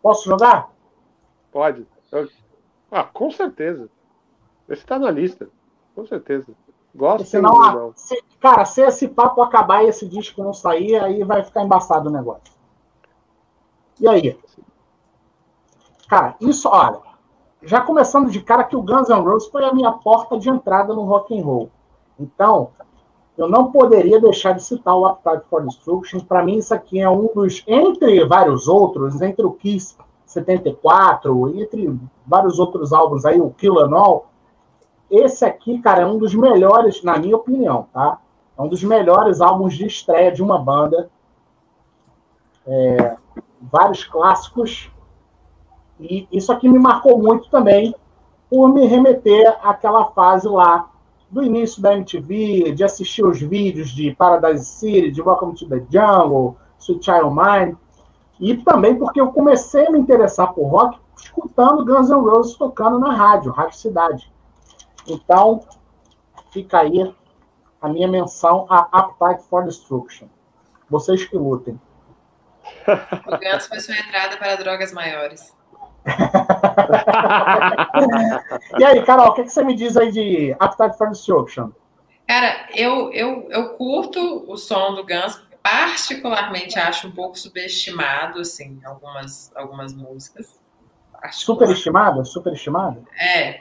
Posso 0.01 0.27
jogar? 0.27 0.71
Pode. 1.51 1.85
Eu... 2.11 2.27
Ah, 2.91 3.03
com 3.03 3.29
certeza. 3.29 3.91
Esse 4.67 4.81
está 4.81 4.97
na 4.97 5.11
lista. 5.11 5.47
Com 5.93 6.03
certeza. 6.03 6.51
Gosto. 6.95 7.27
Senão, 7.27 7.61
ah, 7.61 7.91
se, 7.95 8.19
cara, 8.39 8.65
se 8.65 8.81
esse 8.81 9.07
papo 9.07 9.39
acabar 9.43 9.83
e 9.83 9.89
esse 9.89 10.07
disco 10.07 10.43
não 10.43 10.53
sair, 10.53 10.95
aí 10.95 11.23
vai 11.23 11.43
ficar 11.43 11.63
embaçado 11.63 12.09
o 12.09 12.11
negócio. 12.11 12.51
E 13.99 14.07
aí? 14.07 14.39
Cara, 16.07 16.35
isso, 16.41 16.67
olha, 16.67 17.01
já 17.63 17.81
começando 17.81 18.29
de 18.29 18.41
cara 18.41 18.63
que 18.63 18.75
o 18.75 18.81
Guns 18.81 19.09
N' 19.09 19.21
Roses 19.21 19.49
foi 19.49 19.63
a 19.65 19.73
minha 19.73 19.91
porta 19.91 20.37
de 20.37 20.49
entrada 20.49 20.93
no 20.93 21.03
rock 21.03 21.37
and 21.37 21.43
roll. 21.43 21.69
Então, 22.19 22.69
eu 23.37 23.47
não 23.47 23.71
poderia 23.71 24.19
deixar 24.19 24.53
de 24.53 24.63
citar 24.63 24.95
o 24.95 25.05
Appetite 25.05 25.47
for 25.49 25.65
Destruction. 25.65 26.19
Para 26.19 26.43
mim, 26.43 26.57
isso 26.57 26.73
aqui 26.73 26.99
é 26.99 27.09
um 27.09 27.27
dos, 27.33 27.63
entre 27.67 28.23
vários 28.25 28.67
outros, 28.67 29.21
entre 29.21 29.45
o 29.45 29.51
Kiss 29.51 29.95
74, 30.25 31.59
entre 31.59 31.99
vários 32.25 32.59
outros 32.59 32.93
álbuns 32.93 33.25
aí, 33.25 33.39
o 33.39 33.51
Kill 33.51 33.79
and 33.79 33.95
All, 33.95 34.27
esse 35.09 35.45
aqui, 35.45 35.79
cara, 35.79 36.01
é 36.01 36.05
um 36.05 36.17
dos 36.17 36.33
melhores, 36.33 37.03
na 37.03 37.17
minha 37.19 37.35
opinião, 37.35 37.87
tá? 37.93 38.19
É 38.57 38.61
um 38.61 38.67
dos 38.67 38.83
melhores 38.83 39.41
álbuns 39.41 39.75
de 39.75 39.85
estreia 39.85 40.31
de 40.31 40.41
uma 40.41 40.57
banda. 40.57 41.09
É, 42.65 43.15
vários 43.61 44.03
clássicos. 44.03 44.91
E 45.99 46.27
isso 46.31 46.51
aqui 46.51 46.67
me 46.67 46.79
marcou 46.79 47.21
muito 47.21 47.49
também 47.49 47.93
por 48.49 48.69
me 48.69 48.85
remeter 48.85 49.57
àquela 49.63 50.05
fase 50.11 50.47
lá 50.47 50.89
do 51.29 51.41
início 51.41 51.81
da 51.81 51.93
MTV, 51.93 52.73
de 52.73 52.83
assistir 52.83 53.25
os 53.25 53.39
vídeos 53.39 53.89
de 53.89 54.13
Paradise 54.13 54.65
City, 54.65 55.11
de 55.11 55.21
Welcome 55.21 55.55
to 55.55 55.67
the 55.67 55.83
Jungle, 55.89 56.55
Sweet 56.79 57.03
Child 57.03 57.35
Mine, 57.35 57.77
e 58.39 58.57
também 58.57 58.95
porque 58.95 59.19
eu 59.19 59.31
comecei 59.31 59.87
a 59.87 59.91
me 59.91 59.97
interessar 59.97 60.53
por 60.53 60.67
rock 60.67 60.99
escutando 61.15 61.85
Guns 61.85 62.09
N' 62.09 62.21
Roses 62.21 62.55
tocando 62.55 62.99
na 62.99 63.13
rádio, 63.13 63.51
Rádio 63.51 63.77
Cidade. 63.77 64.31
Então, 65.07 65.61
fica 66.51 66.79
aí 66.79 67.13
a 67.81 67.89
minha 67.89 68.07
menção 68.07 68.65
a 68.69 68.87
Appetite 68.91 69.47
for 69.49 69.63
Destruction. 69.65 70.27
Vocês 70.89 71.25
que 71.25 71.37
lutem. 71.37 71.79
O 73.27 73.37
Guns 73.37 73.67
foi 73.67 73.79
sua 73.79 73.95
entrada 73.95 74.37
para 74.37 74.55
drogas 74.55 74.93
maiores. 74.93 75.53
e 78.79 78.83
aí, 78.83 79.03
Carol, 79.05 79.29
o 79.29 79.33
que, 79.33 79.43
você 79.43 79.63
me 79.63 79.75
diz 79.75 79.97
aí 79.97 80.11
de 80.11 80.55
Appetite 80.59 80.97
for 80.97 81.09
Destruction? 81.09 81.69
Cara, 82.27 82.67
eu, 82.73 83.11
eu, 83.11 83.47
eu 83.49 83.69
curto 83.69 84.45
o 84.47 84.57
som 84.57 84.93
do 84.93 85.05
Guns, 85.05 85.41
particularmente 85.61 86.77
acho 86.77 87.07
um 87.07 87.11
pouco 87.11 87.37
subestimado, 87.37 88.39
assim, 88.39 88.79
algumas, 88.83 89.51
algumas 89.55 89.93
músicas. 89.93 90.59
Superestimado? 91.31 92.25
Superestimado? 92.25 93.05
É. 93.17 93.49
é. 93.49 93.59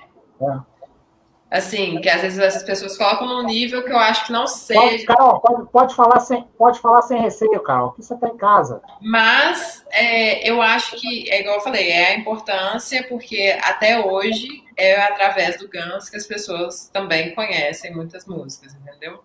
Assim, 1.52 2.00
que 2.00 2.08
às 2.08 2.22
vezes 2.22 2.38
essas 2.38 2.62
pessoas 2.62 2.96
colocam 2.96 3.26
num 3.26 3.42
nível 3.42 3.84
que 3.84 3.92
eu 3.92 3.98
acho 3.98 4.24
que 4.24 4.32
não 4.32 4.46
seja. 4.46 4.80
Pode, 4.80 5.04
Carol, 5.04 5.40
pode, 5.40 5.70
pode, 5.70 5.94
falar, 5.94 6.20
sem, 6.20 6.42
pode 6.56 6.80
falar 6.80 7.02
sem 7.02 7.20
receio, 7.20 7.60
Carol, 7.60 7.92
que 7.92 8.02
você 8.02 8.14
está 8.14 8.26
em 8.26 8.38
casa. 8.38 8.80
Mas 9.02 9.84
é, 9.90 10.48
eu 10.48 10.62
acho 10.62 10.96
que, 10.96 11.30
é 11.30 11.42
igual 11.42 11.56
eu 11.56 11.60
falei, 11.60 11.90
é 11.90 12.14
a 12.14 12.16
importância, 12.16 13.06
porque 13.06 13.54
até 13.62 14.00
hoje 14.00 14.48
é 14.78 14.98
através 15.02 15.58
do 15.58 15.68
Guns 15.68 16.08
que 16.08 16.16
as 16.16 16.26
pessoas 16.26 16.88
também 16.90 17.34
conhecem 17.34 17.94
muitas 17.94 18.24
músicas, 18.24 18.74
entendeu? 18.74 19.22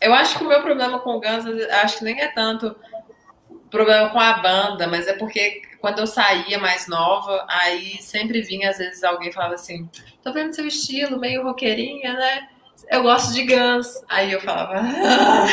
Eu 0.00 0.14
acho 0.14 0.38
que 0.38 0.44
o 0.44 0.48
meu 0.48 0.62
problema 0.62 1.00
com 1.00 1.16
o 1.16 1.20
Guns, 1.20 1.44
acho 1.82 1.98
que 1.98 2.04
nem 2.04 2.18
é 2.18 2.28
tanto 2.28 2.74
problema 3.74 4.08
com 4.08 4.20
a 4.20 4.34
banda, 4.34 4.86
mas 4.86 5.06
é 5.08 5.14
porque 5.14 5.62
quando 5.80 5.98
eu 5.98 6.06
saía 6.06 6.58
mais 6.58 6.86
nova, 6.86 7.44
aí 7.48 8.00
sempre 8.00 8.40
vinha, 8.40 8.70
às 8.70 8.78
vezes, 8.78 9.02
alguém 9.04 9.32
falava 9.32 9.54
assim: 9.54 9.88
tô 10.22 10.32
vendo 10.32 10.54
seu 10.54 10.66
estilo, 10.66 11.18
meio 11.18 11.42
roqueirinha, 11.42 12.14
né? 12.14 12.48
Eu 12.90 13.02
gosto 13.02 13.34
de 13.34 13.44
Guns. 13.44 14.02
Aí 14.08 14.32
eu 14.32 14.40
falava. 14.40 14.80
Ah. 14.80 15.46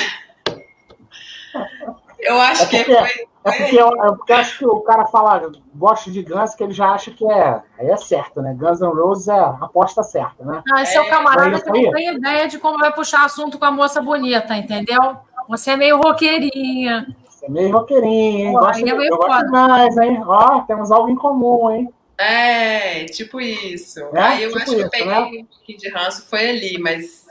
Eu 2.19 2.39
acho 2.39 2.63
é 2.63 2.65
porque, 2.65 2.83
que 2.83 2.95
foi. 2.95 3.27
É 3.43 3.51
porque, 3.51 3.75
eu, 3.75 3.87
é 3.87 4.07
porque 4.15 4.31
eu 4.31 4.37
acho 4.37 4.57
que 4.59 4.65
o 4.65 4.79
cara 4.81 5.05
fala, 5.07 5.51
gosto 5.73 6.11
de 6.11 6.21
Guns, 6.21 6.53
que 6.53 6.63
ele 6.63 6.73
já 6.73 6.91
acha 6.91 7.09
que 7.09 7.25
é, 7.25 7.61
aí 7.79 7.89
é 7.89 7.97
certo, 7.97 8.41
né? 8.41 8.55
Guns 8.57 8.79
N' 8.79 8.93
Roses 8.93 9.27
é 9.27 9.39
a 9.39 9.57
aposta 9.61 10.03
certa, 10.03 10.45
né? 10.45 10.61
Ah, 10.71 10.83
esse 10.83 10.95
é, 10.95 10.97
é 10.97 11.01
o 11.01 11.09
camarada 11.09 11.59
que 11.59 11.69
não 11.69 11.91
tem 11.91 12.15
ideia 12.15 12.47
de 12.47 12.59
como 12.59 12.77
vai 12.77 12.93
puxar 12.93 13.25
assunto 13.25 13.57
com 13.57 13.65
a 13.65 13.71
moça 13.71 14.01
bonita, 14.01 14.55
entendeu? 14.55 15.17
Você 15.49 15.71
é 15.71 15.75
meio 15.75 15.97
roqueirinha. 15.97 17.07
Você 17.41 17.47
é 17.47 17.49
meio 17.49 17.71
roqueirinho, 17.71 18.49
hein? 18.49 18.53
Gosto, 18.53 18.87
é 18.87 18.93
meio 18.93 19.17
gosto 19.17 19.49
mais, 19.49 19.97
hein? 19.97 20.21
Ó, 20.23 20.61
temos 20.61 20.91
algo 20.91 21.09
em 21.09 21.15
comum, 21.15 21.71
hein? 21.71 21.91
É, 22.15 23.05
tipo 23.05 23.41
isso. 23.41 23.99
É? 24.13 24.21
Aí 24.21 24.43
eu 24.43 24.49
tipo 24.49 24.61
acho 24.61 24.73
isso, 24.75 24.77
que 24.77 24.83
eu 24.83 24.89
peguei 24.91 25.07
né? 25.07 25.19
um 25.41 25.45
pouquinho 25.45 25.79
de 25.79 25.89
ranço, 25.89 26.29
foi 26.29 26.49
ali, 26.51 26.77
mas. 26.77 27.25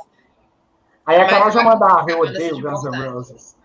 Aí 1.07 1.17
a 1.17 1.29
Carol 1.29 1.53
já 1.53 1.63
mandava, 1.63 2.11
eu 2.11 2.19
odeio 2.23 2.61
Guns 2.61 2.83
N' 2.83 3.09
Roses. 3.09 3.57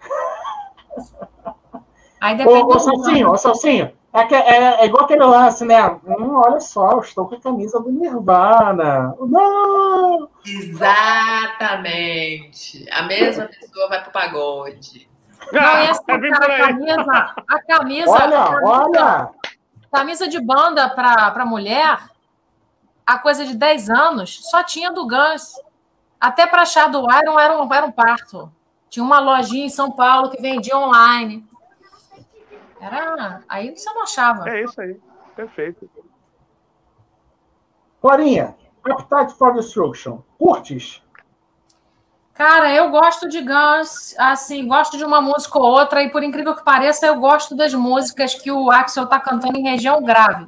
Aí 2.22 2.46
ô, 2.46 2.68
ô 2.68 2.80
Salsinho, 2.80 3.32
ô 3.32 3.38
Salsinho, 3.38 3.92
é, 4.14 4.24
que, 4.26 4.36
é, 4.36 4.82
é, 4.82 4.86
igual 4.86 5.06
aquele 5.06 5.26
lance, 5.26 5.66
né? 5.66 5.84
Hum, 6.06 6.36
olha 6.46 6.60
só, 6.60 6.92
eu 6.92 7.00
estou 7.00 7.28
com 7.28 7.34
a 7.36 7.42
camisa 7.42 7.80
do 7.80 7.92
Nirvana. 7.92 9.16
Não! 9.20 10.30
Exatamente. 10.46 11.66
A 12.92 13.02
mesma 13.02 13.46
pessoa 13.46 13.90
vai 13.90 14.04
pro 14.04 14.12
pagode. 14.12 15.10
Não, 15.52 15.62
e 15.62 15.90
assim, 15.90 16.06
cara, 16.06 16.56
a 16.56 16.68
camisa, 16.68 17.36
a 17.48 17.62
camisa. 17.62 18.12
Olha, 18.12 18.42
a 18.42 18.46
camisa, 18.46 18.66
olha. 18.66 19.30
Camisa 19.92 20.28
de 20.28 20.40
banda 20.40 20.90
para 20.90 21.46
mulher, 21.46 22.00
a 23.06 23.18
coisa 23.20 23.46
de 23.46 23.56
10 23.56 23.90
anos, 23.90 24.50
só 24.50 24.64
tinha 24.64 24.92
do 24.92 25.08
Guns. 25.08 25.54
Até 26.20 26.48
para 26.48 26.64
achar 26.64 26.90
do 26.90 27.00
Iron 27.00 27.40
era 27.40 27.62
um, 27.62 27.74
era 27.74 27.86
um 27.86 27.92
parto. 27.92 28.52
Tinha 28.90 29.04
uma 29.04 29.20
lojinha 29.20 29.66
em 29.66 29.70
São 29.70 29.92
Paulo 29.92 30.30
que 30.30 30.42
vendia 30.42 30.78
online. 30.78 31.48
Era. 32.80 33.42
Aí 33.48 33.76
você 33.76 33.90
não 33.92 34.04
achava. 34.04 34.50
É 34.50 34.64
isso 34.64 34.80
aí. 34.80 35.00
Perfeito. 35.36 35.90
Florinha, 38.02 38.56
Appetite 38.84 39.38
for 39.38 39.54
Destruction. 39.54 40.20
Curtes? 40.38 41.02
Cara, 42.36 42.70
eu 42.74 42.90
gosto 42.90 43.30
de 43.30 43.40
Guns, 43.42 44.14
assim, 44.20 44.68
gosto 44.68 44.98
de 44.98 45.06
uma 45.06 45.22
música 45.22 45.58
ou 45.58 45.64
outra, 45.64 46.04
e 46.04 46.10
por 46.10 46.22
incrível 46.22 46.54
que 46.54 46.66
pareça, 46.66 47.08
eu 47.08 47.18
gosto 47.18 47.56
das 47.56 47.74
músicas 47.74 48.36
que 48.36 48.52
o 48.52 48.70
Axel 48.70 49.08
tá 49.08 49.18
cantando 49.18 49.58
em 49.58 49.64
região 49.64 50.04
grave. 50.04 50.46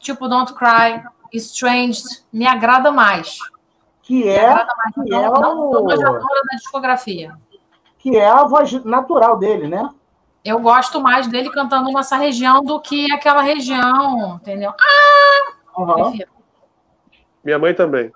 Tipo 0.00 0.26
Don't 0.26 0.52
Cry, 0.54 1.04
Strange, 1.34 2.02
me 2.32 2.48
agrada 2.48 2.90
mais. 2.90 3.38
Que 4.02 4.28
é, 4.28 4.44
agrada 4.44 4.74
mais. 4.76 4.94
Que 4.94 5.10
não, 5.10 5.36
é 5.36 5.40
não 5.40 5.70
o... 5.70 5.86
da 5.86 6.56
discografia. 6.56 7.32
Que 8.00 8.16
é 8.16 8.28
a 8.28 8.42
voz 8.42 8.72
natural 8.84 9.38
dele, 9.38 9.68
né? 9.68 9.88
Eu 10.44 10.58
gosto 10.58 11.00
mais 11.00 11.28
dele 11.28 11.52
cantando 11.52 11.92
nessa 11.92 12.16
região 12.16 12.60
do 12.60 12.80
que 12.80 13.12
aquela 13.12 13.42
região, 13.42 14.34
entendeu? 14.34 14.72
Ah! 14.80 15.80
Uhum. 15.80 16.18
Minha 17.44 17.58
mãe 17.60 17.72
também. 17.72 18.10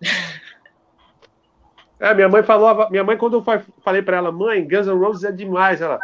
É, 1.98 2.12
minha 2.14 2.28
mãe 2.28 2.42
falou, 2.42 2.90
minha 2.90 3.02
mãe, 3.02 3.16
quando 3.16 3.38
eu 3.38 3.62
falei 3.82 4.02
para 4.02 4.18
ela, 4.18 4.30
mãe, 4.30 4.66
Guns 4.66 4.86
N' 4.86 4.98
Roses 4.98 5.24
é 5.24 5.32
demais, 5.32 5.80
ela. 5.80 5.98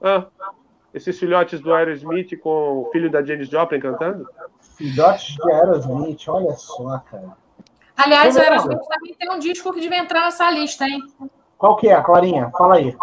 Ah, 0.00 0.26
esses 0.94 1.18
filhotes 1.18 1.60
do 1.60 1.72
Aerosmith 1.74 2.36
com 2.38 2.82
o 2.82 2.90
filho 2.90 3.10
da 3.10 3.22
Janis 3.22 3.48
Joplin 3.48 3.80
cantando? 3.80 4.26
Filhotes 4.76 5.34
de 5.34 5.52
Aerosmith, 5.52 6.28
olha 6.28 6.52
só, 6.52 6.98
cara. 7.10 7.36
Aliás, 7.96 8.36
o 8.36 8.40
Aerosmith 8.40 8.80
também 8.88 9.14
tem 9.14 9.30
um 9.30 9.38
disco 9.38 9.72
que 9.72 9.80
devia 9.80 9.98
entrar 9.98 10.22
nessa 10.22 10.50
lista, 10.50 10.84
hein? 10.84 11.02
Qual 11.58 11.76
que 11.76 11.88
é, 11.88 12.00
Clarinha? 12.00 12.50
Fala 12.56 12.76
aí. 12.76 12.96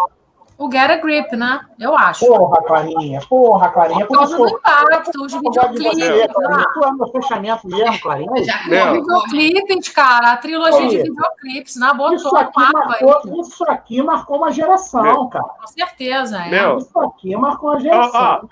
O 0.58 0.70
Get 0.72 0.90
a 0.90 0.96
Grip, 0.96 1.36
né? 1.36 1.60
Eu 1.78 1.96
acho. 1.96 2.26
Porra, 2.26 2.62
Clarinha. 2.62 3.20
Porra, 3.28 3.68
Clarinha. 3.68 4.06
Por 4.06 4.16
causa 4.16 4.36
do 4.36 4.48
impacto, 4.48 5.22
os 5.22 5.32
videoclipes. 5.34 5.98
Tu 5.98 6.84
é 6.84 6.92
meu 6.92 7.06
fechamento 7.08 7.68
mesmo, 7.68 8.00
Clarinha. 8.00 8.44
Já 8.44 8.92
videoclipes, 8.92 9.88
cara. 9.90 10.32
A 10.32 10.36
trilogia 10.38 10.88
de 10.88 11.02
videoclipes, 11.02 11.76
na 11.76 11.92
boa 11.92 12.14
isso 12.14 12.34
aqui, 12.36 12.60
marcou, 12.72 13.40
isso 13.40 13.70
aqui 13.70 14.02
marcou 14.02 14.36
uma 14.38 14.50
geração, 14.50 15.02
meu. 15.02 15.26
cara. 15.26 15.44
Com 15.44 15.66
certeza, 15.66 16.42
é. 16.42 16.48
Meu. 16.48 16.78
Isso 16.78 16.98
aqui 17.00 17.36
marcou 17.36 17.70
uma 17.70 17.80
geração. 17.80 18.48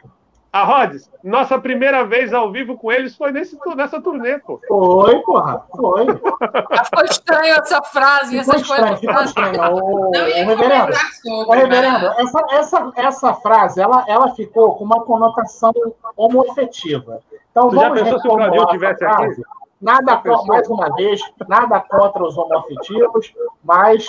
A 0.55 0.63
Rods, 0.63 1.11
nossa 1.25 1.59
primeira 1.59 2.05
vez 2.05 2.33
ao 2.33 2.49
vivo 2.53 2.79
com 2.79 2.93
eles 2.93 3.17
foi 3.17 3.33
nesse, 3.33 3.59
nessa 3.75 4.01
turnê, 4.01 4.39
pô. 4.39 4.61
Foi, 4.69 5.19
porra, 5.23 5.67
foi. 5.77 6.07
ficou 6.07 7.05
estranho 7.11 7.55
essa 7.57 7.83
frase, 7.83 8.39
ficou 8.39 8.55
essas 8.55 8.69
coisas. 8.69 9.01
Ficou 9.01 9.23
estranho. 9.25 9.75
O, 9.75 10.11
reverendo, 10.13 10.95
sobre, 10.95 11.49
o 11.49 11.51
reverendo 11.51 12.07
essa, 12.07 12.41
essa, 12.53 12.93
essa 12.95 13.35
frase, 13.35 13.81
ela, 13.81 14.05
ela 14.07 14.29
ficou 14.37 14.77
com 14.77 14.85
uma 14.85 15.05
conotação 15.05 15.73
homoafetiva. 16.17 17.21
Então, 17.51 17.69
tu 17.69 17.75
vamos 17.75 17.99
já 17.99 18.05
pensou 18.05 18.21
se 18.21 18.29
o 18.29 18.37
Claudio 18.37 18.67
tivesse 18.67 19.05
aqui? 19.05 19.43
Nada 19.83 20.19
contra, 20.19 20.47
mais 20.47 20.71
uma 20.71 20.95
vez, 20.95 21.21
nada 21.49 21.81
contra 21.81 22.23
os 22.23 22.39
homoafetivos, 22.39 23.35
mas 23.65 24.07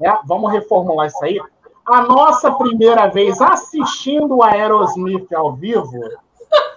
né, 0.00 0.18
vamos 0.24 0.50
reformular 0.50 1.06
isso 1.06 1.24
aí. 1.24 1.40
A 1.86 2.02
nossa 2.02 2.50
primeira 2.52 3.08
vez 3.08 3.40
assistindo 3.40 4.36
o 4.36 4.42
Aerosmith 4.42 5.32
ao 5.34 5.54
vivo 5.54 6.00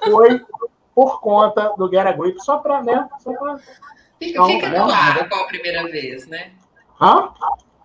foi 0.03 0.41
por 0.93 1.21
conta 1.21 1.73
do 1.77 1.89
Get 1.89 2.07
a 2.07 2.11
Grip, 2.11 2.43
só 2.43 2.57
para, 2.57 2.81
né? 2.83 3.07
Só 3.19 3.31
pra... 3.33 3.57
Fica, 4.19 4.39
Não, 4.39 4.47
fica 4.47 4.69
né? 4.69 4.79
no 4.79 4.91
ar 4.91 5.29
qual 5.29 5.43
a 5.43 5.47
primeira 5.47 5.83
vez, 5.83 6.27
né? 6.27 6.51
Hã? 6.99 7.29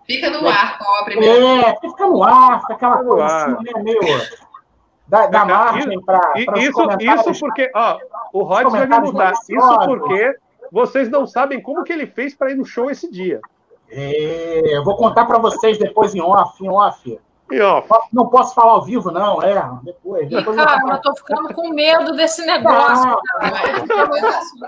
Fica 0.05 0.29
no 0.29 0.47
ar 0.47 0.79
qual 0.79 0.99
a 0.99 1.03
primeira 1.05 1.35
é, 1.35 1.39
vez. 1.39 1.65
É, 1.65 1.79
fica 1.79 2.07
no 2.07 2.23
ar, 2.23 2.61
fica 2.61 2.73
aquela 2.73 3.03
coisa 3.03 3.25
assim, 3.25 3.63
né, 3.63 3.83
meio 3.83 4.01
da, 5.07 5.27
da 5.27 5.45
margem 5.45 6.01
para 6.01 6.33
isso, 6.35 6.81
isso 6.99 7.39
porque, 7.39 7.71
ó, 7.75 7.99
o 8.33 8.43
Rod 8.43 8.71
vai 8.71 8.87
me 8.87 8.99
mudar. 8.99 9.33
Isso 9.33 9.79
porque 9.85 10.35
vocês 10.71 11.07
não 11.09 11.27
sabem 11.27 11.61
como 11.61 11.83
que 11.83 11.93
ele 11.93 12.07
fez 12.07 12.33
para 12.33 12.51
ir 12.51 12.55
no 12.55 12.65
show 12.65 12.89
esse 12.89 13.09
dia. 13.11 13.39
É, 13.95 14.77
eu 14.77 14.83
vou 14.83 14.95
contar 14.95 15.25
para 15.25 15.37
vocês 15.37 15.77
depois 15.77 16.15
em 16.15 16.21
off, 16.21 16.63
em 16.65 16.67
off. 16.67 17.19
Em 17.51 17.61
off. 17.61 17.87
Não 18.11 18.27
posso 18.27 18.55
falar 18.55 18.71
ao 18.71 18.81
vivo, 18.81 19.11
não, 19.11 19.41
é. 19.41 19.69
Depois. 19.83 20.27
depois 20.27 20.57
cara, 20.57 20.81
eu, 20.81 20.89
eu 20.89 21.01
tô 21.01 21.15
ficando 21.15 21.53
com 21.53 21.69
medo 21.69 22.15
desse 22.15 22.43
negócio. 22.43 23.05
Não, 23.05 23.19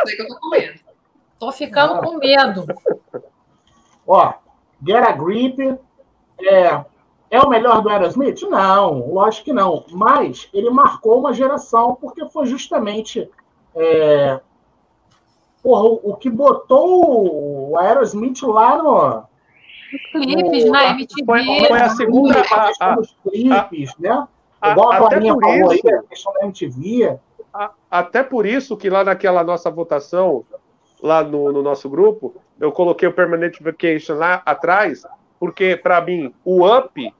eu 0.07 0.27
tô 0.27 0.39
com 0.39 0.49
medo. 0.49 0.79
Tô 1.39 1.51
ficando 1.51 1.95
não. 1.95 2.01
com 2.01 2.17
medo. 2.17 2.65
Ó, 4.07 4.33
Get 4.85 5.03
a 5.03 5.11
Grip 5.13 5.59
é, 6.39 6.85
é 7.31 7.39
o 7.41 7.49
melhor 7.49 7.81
do 7.81 7.89
Aerosmith? 7.89 8.43
Não, 8.43 9.11
lógico 9.11 9.45
que 9.45 9.53
não. 9.53 9.85
Mas 9.89 10.47
ele 10.53 10.69
marcou 10.69 11.19
uma 11.19 11.33
geração 11.33 11.95
porque 11.99 12.29
foi 12.29 12.45
justamente 12.45 13.27
é, 13.75 14.39
porra, 15.65 15.83
o, 15.83 16.11
o 16.11 16.15
que 16.15 16.29
botou 16.29 17.71
o 17.71 17.77
Aerosmith 17.79 18.43
lá 18.43 18.77
no. 18.77 19.23
Clipes, 20.11 20.69
na 20.69 20.91
MTV. 20.91 21.25
Foi, 21.25 21.67
foi 21.67 21.81
a 21.81 21.89
segunda. 21.89 22.43
A, 22.51 22.93
a, 22.93 22.97
clipes, 23.23 23.91
a, 23.97 24.01
né? 24.01 24.27
Igual 24.63 24.91
a, 24.91 24.97
Clarinha 24.97 25.33
falou 25.33 25.73
isso, 25.73 25.87
aí, 25.87 25.95
a 25.95 26.03
questão 26.03 26.33
da 26.33 26.45
MTV. 26.45 27.17
até 27.89 28.23
por 28.23 28.45
isso 28.45 28.77
que 28.77 28.89
lá 28.89 29.03
naquela 29.03 29.43
nossa 29.43 29.71
votação, 29.71 30.45
lá 31.01 31.23
no, 31.23 31.51
no 31.51 31.63
nosso 31.63 31.89
grupo, 31.89 32.35
eu 32.59 32.71
coloquei 32.71 33.07
o 33.07 33.13
Permanent 33.13 33.59
Vacation 33.59 34.15
lá 34.15 34.41
atrás, 34.45 35.03
porque, 35.39 35.75
para 35.75 36.01
mim, 36.01 36.33
o 36.43 36.65
Up 36.65 37.13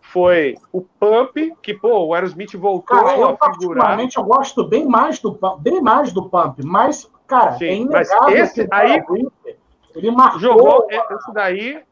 foi 0.00 0.56
o 0.72 0.82
Pump, 0.82 1.56
que, 1.62 1.74
pô, 1.74 2.06
o 2.06 2.14
Aerosmith 2.14 2.54
voltou 2.56 2.96
Cara, 2.96 3.16
eu, 3.16 3.38
a 3.40 3.54
figurar. 3.54 3.98
eu 3.98 4.24
gosto 4.24 4.64
bem 4.64 4.86
mais 4.86 5.18
do 5.18 5.38
bem 5.58 5.80
mais 5.80 6.12
do 6.12 6.28
Pump, 6.28 6.62
mas 6.64 7.10
Cara, 7.32 7.56
Sim, 7.56 7.64
é 7.64 7.74
inegável 7.76 8.18
mas 8.20 8.34
esse 8.34 8.68
aí, 8.70 9.02
ele 9.96 10.10
marcou. 10.10 10.38
Jogou 10.38 10.86
esse 10.90 11.32
daí, 11.32 11.82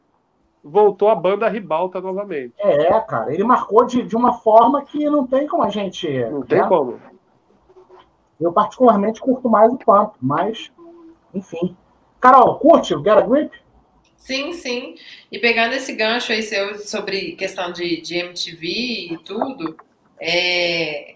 voltou 0.63 1.09
a 1.09 1.15
banda 1.15 1.49
ribalta 1.49 1.99
novamente. 1.99 2.53
É, 2.59 2.99
cara, 3.01 3.33
ele 3.33 3.43
marcou 3.43 3.83
de, 3.83 4.03
de 4.03 4.15
uma 4.15 4.33
forma 4.33 4.85
que 4.85 5.03
não 5.09 5.25
tem 5.25 5.47
como 5.47 5.63
a 5.63 5.69
gente. 5.69 6.07
Não 6.25 6.41
né? 6.41 6.45
tem 6.47 6.67
como. 6.67 6.99
Eu, 8.39 8.53
particularmente, 8.53 9.19
curto 9.19 9.49
mais 9.49 9.73
o 9.73 9.77
Pump, 9.77 10.15
mas, 10.21 10.71
enfim. 11.33 11.75
Carol, 12.19 12.59
curte 12.59 12.93
o 12.93 13.03
Get 13.03 13.17
a 13.17 13.21
Grip? 13.21 13.51
Sim, 14.17 14.53
sim. 14.53 14.93
E 15.31 15.39
pegando 15.39 15.73
esse 15.73 15.93
gancho 15.93 16.31
aí 16.31 16.43
seu 16.43 16.77
sobre 16.77 17.31
questão 17.31 17.71
de, 17.71 17.99
de 17.99 18.17
MTV 18.17 18.67
e 19.13 19.17
tudo, 19.25 19.75
é, 20.19 21.15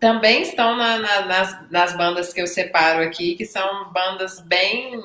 também 0.00 0.40
estão 0.42 0.74
na, 0.74 0.98
na, 0.98 1.26
nas, 1.26 1.70
nas 1.70 1.96
bandas 1.96 2.32
que 2.32 2.40
eu 2.40 2.46
separo 2.46 3.02
aqui, 3.02 3.34
que 3.36 3.44
são 3.44 3.92
bandas 3.92 4.40
bem. 4.40 4.98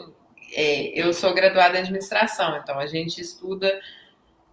É, 0.54 0.88
eu 1.00 1.14
sou 1.14 1.34
graduada 1.34 1.78
em 1.78 1.82
administração, 1.82 2.56
então 2.58 2.80
a 2.80 2.88
gente 2.88 3.20
estuda 3.20 3.78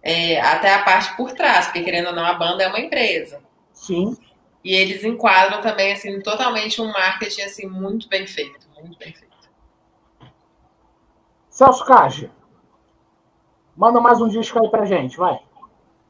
é, 0.01 0.41
até 0.41 0.73
a 0.73 0.83
parte 0.83 1.15
por 1.15 1.31
trás, 1.31 1.67
porque 1.67 1.81
querendo 1.81 2.07
ou 2.07 2.13
não, 2.13 2.25
a 2.25 2.33
banda 2.33 2.61
é 2.61 2.67
uma 2.67 2.79
empresa. 2.81 3.41
Sim. 3.71 4.17
E 4.61 4.75
eles 4.75 5.03
enquadram 5.05 5.61
também 5.61 5.93
assim 5.93 6.19
totalmente 6.21 6.81
um 6.81 6.91
marketing 6.91 7.41
assim 7.41 7.67
muito 7.67 8.09
bem 8.09 8.27
feito, 8.27 8.67
muito 8.75 8.97
bem 8.97 9.13
feito. 9.13 9.33
Celso 11.49 11.85
Cage, 11.85 12.29
manda 13.77 14.01
mais 14.01 14.19
um 14.19 14.27
disco 14.27 14.59
aí 14.61 14.69
pra 14.69 14.85
gente, 14.85 15.15
vai. 15.15 15.39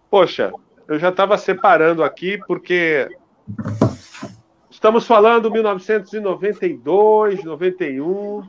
Poxa, 0.09 0.51
eu 0.87 0.97
já 0.97 1.09
estava 1.09 1.37
separando 1.37 2.03
aqui 2.03 2.39
porque 2.47 3.09
Estamos 4.83 5.07
falando 5.07 5.49
1992, 5.49 7.41
91, 7.45 8.43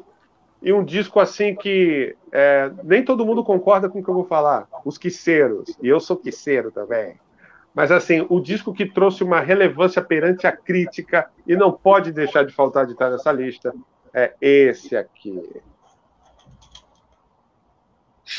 e 0.61 0.73
um 0.73 0.85
disco 0.85 1.21
assim 1.21 1.55
que 1.55 2.17
é, 2.33 2.73
nem 2.83 3.05
todo 3.05 3.25
mundo 3.25 3.45
concorda 3.45 3.89
com 3.89 4.01
o 4.01 4.03
que 4.03 4.11
eu 4.11 4.15
vou 4.15 4.25
falar, 4.25 4.67
os 4.85 4.99
quiceiros, 4.99 5.79
e 5.81 5.87
eu 5.87 6.01
sou 6.01 6.17
quiceiro 6.17 6.73
também. 6.73 7.15
Mas 7.73 7.93
assim, 7.93 8.27
o 8.29 8.41
disco 8.41 8.75
que 8.75 8.85
trouxe 8.85 9.23
uma 9.23 9.39
relevância 9.39 10.03
perante 10.03 10.45
a 10.45 10.51
crítica 10.51 11.31
e 11.47 11.55
não 11.55 11.71
pode 11.71 12.11
deixar 12.11 12.45
de 12.45 12.53
faltar 12.53 12.85
de 12.85 12.95
estar 12.95 13.11
nessa 13.11 13.31
lista 13.31 13.73
é 14.13 14.35
esse 14.41 14.97
aqui. 14.97 15.41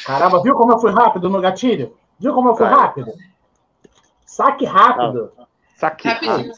Caramba, 0.05 0.43
viu 0.43 0.53
como 0.55 0.73
eu 0.73 0.79
fui 0.79 0.91
rápido 0.91 1.29
no 1.29 1.39
gatilho? 1.39 1.95
Viu 2.19 2.33
como 2.33 2.49
eu 2.49 2.57
fui 2.57 2.67
rápido? 2.67 3.13
Saque 4.25 4.65
rápido. 4.65 5.31
Saque 5.77 6.09
rápido. 6.09 6.53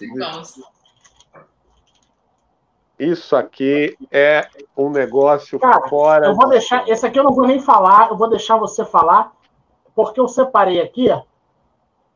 Isso 3.00 3.36
aqui 3.36 3.96
é 4.12 4.48
um 4.76 4.90
negócio 4.90 5.60
Cara, 5.60 5.88
fora. 5.88 6.28
Eu 6.28 6.36
vou 6.36 6.50
deixar. 6.50 6.88
Esse 6.90 7.06
aqui 7.06 7.20
eu 7.20 7.24
não 7.24 7.34
vou 7.34 7.46
nem 7.46 7.60
falar, 7.60 8.10
eu 8.10 8.18
vou 8.18 8.30
deixar 8.30 8.58
você 8.58 8.84
falar, 8.84 9.32
porque 9.96 10.20
eu 10.20 10.28
separei 10.28 10.82
aqui, 10.82 11.08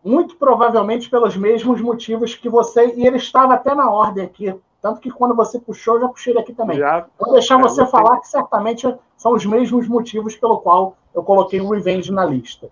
muito 0.03 0.35
provavelmente 0.37 1.09
pelos 1.09 1.37
mesmos 1.37 1.79
motivos 1.79 2.33
que 2.33 2.49
você. 2.49 2.93
E 2.95 3.05
ele 3.05 3.17
estava 3.17 3.53
até 3.53 3.75
na 3.75 3.91
ordem 3.91 4.25
aqui. 4.25 4.55
Tanto 4.81 4.99
que 4.99 5.11
quando 5.11 5.35
você 5.35 5.59
puxou, 5.59 5.95
eu 5.95 6.01
já 6.01 6.07
puxei 6.07 6.33
ele 6.33 6.39
aqui 6.39 6.53
também. 6.53 6.77
Já, 6.77 7.05
vou 7.19 7.33
deixar 7.33 7.59
é, 7.59 7.61
você 7.61 7.85
falar 7.85 8.19
que 8.19 8.27
certamente 8.27 8.91
são 9.15 9.33
os 9.33 9.45
mesmos 9.45 9.87
motivos 9.87 10.35
pelo 10.35 10.59
qual 10.59 10.97
eu 11.13 11.21
coloquei 11.21 11.61
o 11.61 11.69
Revenge 11.69 12.11
na 12.11 12.25
lista. 12.25 12.69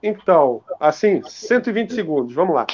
Então, 0.00 0.62
assim, 0.78 1.20
120 1.24 1.92
segundos, 1.92 2.32
vamos 2.32 2.54
lá. 2.54 2.66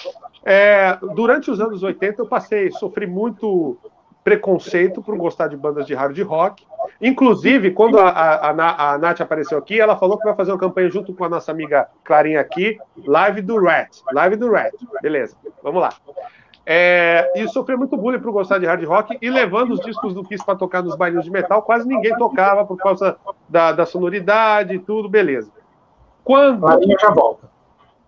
É, 0.45 0.97
durante 1.15 1.51
os 1.51 1.59
anos 1.61 1.83
80, 1.83 2.21
eu 2.23 2.27
passei, 2.27 2.71
sofri 2.71 3.07
muito 3.07 3.79
preconceito 4.27 5.01
por 5.01 5.17
gostar 5.17 5.47
de 5.47 5.57
bandas 5.57 5.87
de 5.87 5.95
hard 5.95 6.19
rock. 6.23 6.67
Inclusive, 7.01 7.71
quando 7.71 7.97
a, 7.97 8.09
a, 8.09 8.95
a, 8.95 8.99
Nath 8.99 9.21
apareceu 9.21 9.57
aqui, 9.57 9.81
ela 9.81 9.97
falou 9.97 10.19
que 10.19 10.25
vai 10.25 10.35
fazer 10.35 10.51
uma 10.51 10.59
campanha 10.59 10.91
junto 10.91 11.15
com 11.15 11.25
a 11.25 11.29
nossa 11.29 11.53
amiga 11.53 11.87
Clarinha 12.03 12.41
aqui, 12.41 12.77
live 13.05 13.41
do 13.41 13.57
Rat. 13.63 14.01
Live 14.13 14.35
do 14.35 14.51
Rat. 14.51 14.75
Beleza, 15.01 15.37
vamos 15.63 15.81
lá. 15.81 15.91
É, 16.67 17.33
e 17.37 17.47
sofreu 17.47 17.79
muito 17.79 17.97
bullying 17.97 18.19
por 18.19 18.33
gostar 18.33 18.59
de 18.59 18.67
hard 18.67 18.83
rock 18.83 19.17
e 19.23 19.31
levando 19.31 19.71
os 19.71 19.81
discos 19.81 20.13
do 20.13 20.25
Kiss 20.25 20.45
para 20.45 20.57
tocar 20.57 20.83
nos 20.83 20.97
bailinhos 20.97 21.25
de 21.25 21.31
metal, 21.31 21.63
quase 21.63 21.87
ninguém 21.87 22.17
tocava 22.19 22.67
por 22.67 22.77
causa 22.77 23.17
da, 23.49 23.71
da 23.71 23.87
sonoridade 23.87 24.75
e 24.75 24.81
tudo, 24.81 25.09
beleza. 25.09 25.53
Quando. 26.25 26.63
Clarinha 26.63 26.97
já 27.01 27.11
volta. 27.11 27.49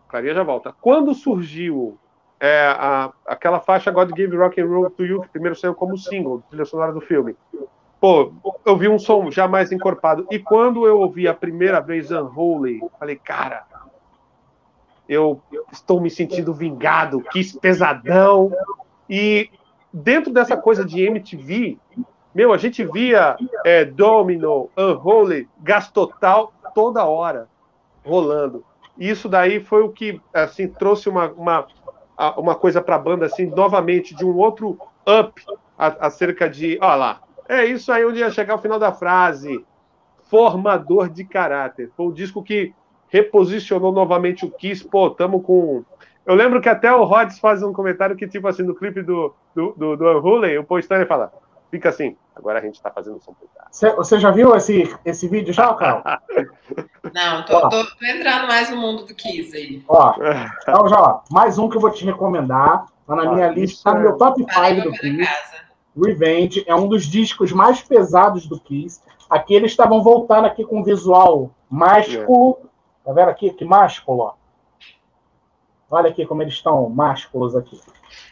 Clarinha 0.08 0.34
já 0.34 0.42
volta. 0.42 0.74
Quando 0.80 1.14
surgiu 1.14 1.96
é, 2.40 2.66
a, 2.66 3.12
aquela 3.26 3.60
faixa 3.60 3.90
God 3.90 4.10
Gave 4.10 4.36
Rock 4.36 4.60
and 4.60 4.66
Roll 4.66 4.90
to 4.90 5.04
You, 5.04 5.22
que 5.22 5.28
primeiro 5.28 5.56
saiu 5.56 5.74
como 5.74 5.98
single, 5.98 6.42
trilha 6.48 6.64
sonora 6.64 6.92
do 6.92 7.00
filme. 7.00 7.36
Pô, 8.00 8.32
eu 8.64 8.76
vi 8.76 8.88
um 8.88 8.98
som 8.98 9.30
já 9.30 9.48
mais 9.48 9.72
encorpado. 9.72 10.26
E 10.30 10.38
quando 10.38 10.86
eu 10.86 11.00
ouvi 11.00 11.26
a 11.26 11.34
primeira 11.34 11.80
vez 11.80 12.12
Unholy, 12.12 12.80
falei, 12.98 13.16
cara, 13.16 13.64
eu 15.08 15.42
estou 15.72 16.00
me 16.00 16.08
sentindo 16.08 16.54
vingado, 16.54 17.20
quis 17.22 17.52
pesadão. 17.58 18.52
E 19.10 19.50
dentro 19.92 20.32
dessa 20.32 20.56
coisa 20.56 20.84
de 20.84 21.02
MTV, 21.02 21.76
meu, 22.32 22.52
a 22.52 22.56
gente 22.56 22.84
via 22.84 23.36
é, 23.64 23.84
Domino, 23.84 24.70
Unholy, 24.76 25.48
Gastotal 25.60 26.52
toda 26.74 27.04
hora 27.04 27.48
rolando. 28.04 28.64
E 28.96 29.08
isso 29.08 29.28
daí 29.28 29.60
foi 29.60 29.82
o 29.82 29.90
que 29.90 30.20
assim 30.32 30.68
trouxe 30.68 31.08
uma, 31.08 31.30
uma 31.32 31.66
uma 32.36 32.54
coisa 32.54 32.80
para 32.82 32.96
a 32.96 32.98
banda, 32.98 33.26
assim, 33.26 33.46
novamente, 33.46 34.14
de 34.14 34.24
um 34.24 34.36
outro 34.36 34.78
up 35.06 35.40
acerca 35.76 36.48
de. 36.48 36.78
Olha 36.80 36.94
lá, 36.94 37.20
é 37.48 37.64
isso 37.64 37.92
aí 37.92 38.04
onde 38.04 38.18
ia 38.18 38.30
chegar 38.30 38.56
o 38.56 38.58
final 38.58 38.78
da 38.78 38.92
frase. 38.92 39.64
Formador 40.24 41.08
de 41.08 41.24
caráter. 41.24 41.90
Foi 41.96 42.06
o 42.06 42.12
disco 42.12 42.42
que 42.42 42.74
reposicionou 43.08 43.92
novamente 43.92 44.44
o 44.44 44.50
Kiss. 44.50 44.86
Pô, 44.86 45.06
estamos 45.06 45.42
com. 45.42 45.82
eu 46.26 46.34
lembro 46.34 46.60
que 46.60 46.68
até 46.68 46.92
o 46.92 47.04
Rods 47.04 47.38
faz 47.38 47.62
um 47.62 47.72
comentário 47.72 48.16
que, 48.16 48.28
tipo 48.28 48.46
assim, 48.46 48.62
no 48.62 48.74
clipe 48.74 49.00
do, 49.00 49.34
do, 49.54 49.74
do, 49.76 49.96
do 49.96 50.18
Unholy, 50.18 50.58
o 50.58 50.64
Paul 50.64 50.80
Stanley 50.80 51.06
fala, 51.06 51.32
fica 51.70 51.88
assim, 51.88 52.16
agora 52.34 52.58
a 52.58 52.62
gente 52.62 52.80
tá 52.80 52.90
fazendo 52.90 53.20
som 53.20 53.34
pesado. 53.34 53.96
Você 53.96 54.18
já 54.18 54.30
viu 54.30 54.54
esse, 54.54 54.94
esse 55.04 55.28
vídeo 55.28 55.52
já, 55.52 55.72
Carol? 55.74 56.02
Não, 57.14 57.44
tô, 57.44 57.60
tô, 57.68 57.84
tô, 57.84 58.06
entrando 58.06 58.46
mais 58.46 58.70
no 58.70 58.76
mundo 58.76 59.04
do 59.06 59.14
Kiss 59.14 59.56
aí. 59.56 59.82
Ó, 59.88 60.14
então 60.62 60.88
já, 60.88 61.20
mais 61.30 61.58
um 61.58 61.68
que 61.68 61.76
eu 61.76 61.80
vou 61.80 61.90
te 61.90 62.04
recomendar, 62.04 62.86
tá 63.06 63.16
na 63.16 63.32
minha 63.32 63.48
lista, 63.48 63.90
tá 63.90 63.96
no 63.96 64.02
meu 64.02 64.16
top 64.16 64.40
5 64.40 64.82
do 64.82 64.92
Kiss. 64.92 65.28
Revenge 65.96 66.64
é 66.66 66.74
um 66.74 66.86
dos 66.86 67.06
discos 67.06 67.52
mais 67.52 67.82
pesados 67.82 68.46
do 68.46 68.60
Kiss. 68.60 69.00
Aqui 69.28 69.54
eles 69.54 69.72
estavam 69.72 70.02
voltando 70.02 70.46
aqui 70.46 70.64
com 70.64 70.80
um 70.80 70.84
visual 70.84 71.50
másculo. 71.68 72.58
Tá 73.04 73.12
vendo 73.12 73.28
aqui? 73.28 73.50
Que 73.50 73.64
másculo, 73.64 74.20
ó. 74.20 74.32
Olha 75.90 76.10
aqui 76.10 76.26
como 76.26 76.42
eles 76.42 76.54
estão 76.54 76.88
másculos 76.88 77.56
aqui. 77.56 77.80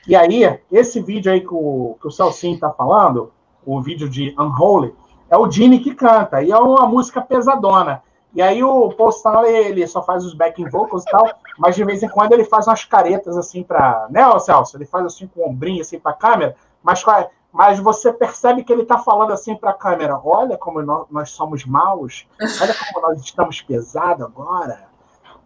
E 0.06 0.14
aí, 0.14 0.58
esse 0.70 1.00
vídeo 1.00 1.32
aí 1.32 1.40
que 1.40 1.52
o, 1.52 1.96
que 2.00 2.06
o 2.06 2.10
Celcinho 2.10 2.58
tá 2.58 2.70
falando, 2.70 3.32
o 3.64 3.80
vídeo 3.80 4.08
de 4.08 4.34
Unholy, 4.38 4.94
é 5.30 5.36
o 5.36 5.50
Gene 5.50 5.80
que 5.80 5.94
canta. 5.94 6.42
E 6.42 6.52
é 6.52 6.58
uma 6.58 6.86
música 6.86 7.20
pesadona. 7.20 8.02
E 8.34 8.42
aí 8.42 8.62
o 8.62 8.90
Paul 8.90 9.08
Stanley, 9.08 9.54
ele 9.54 9.86
só 9.86 10.02
faz 10.02 10.22
os 10.22 10.34
backing 10.34 10.68
vocals 10.68 11.04
e 11.04 11.10
tal, 11.10 11.26
mas 11.58 11.74
de 11.74 11.82
vez 11.84 12.02
em 12.02 12.08
quando 12.08 12.32
ele 12.32 12.44
faz 12.44 12.66
umas 12.66 12.84
caretas 12.84 13.34
assim 13.34 13.62
para, 13.62 14.06
né, 14.10 14.20
Celso? 14.38 14.76
Ele 14.76 14.84
faz 14.84 15.06
assim 15.06 15.26
com 15.26 15.40
o 15.40 15.48
ombrinho 15.48 15.80
assim 15.80 15.98
para 15.98 16.12
a 16.12 16.14
câmera, 16.14 16.54
mas 16.82 17.02
mas 17.50 17.78
você 17.78 18.12
percebe 18.12 18.62
que 18.62 18.70
ele 18.70 18.82
está 18.82 18.98
falando 18.98 19.32
assim 19.32 19.56
para 19.56 19.70
a 19.70 19.74
câmera: 19.74 20.20
olha 20.22 20.58
como 20.58 20.82
nós, 20.82 21.06
nós, 21.10 21.30
somos 21.30 21.64
maus, 21.64 22.28
olha 22.60 22.74
como 22.74 23.08
nós 23.08 23.22
estamos 23.22 23.62
pesados 23.62 24.26
agora. 24.26 24.86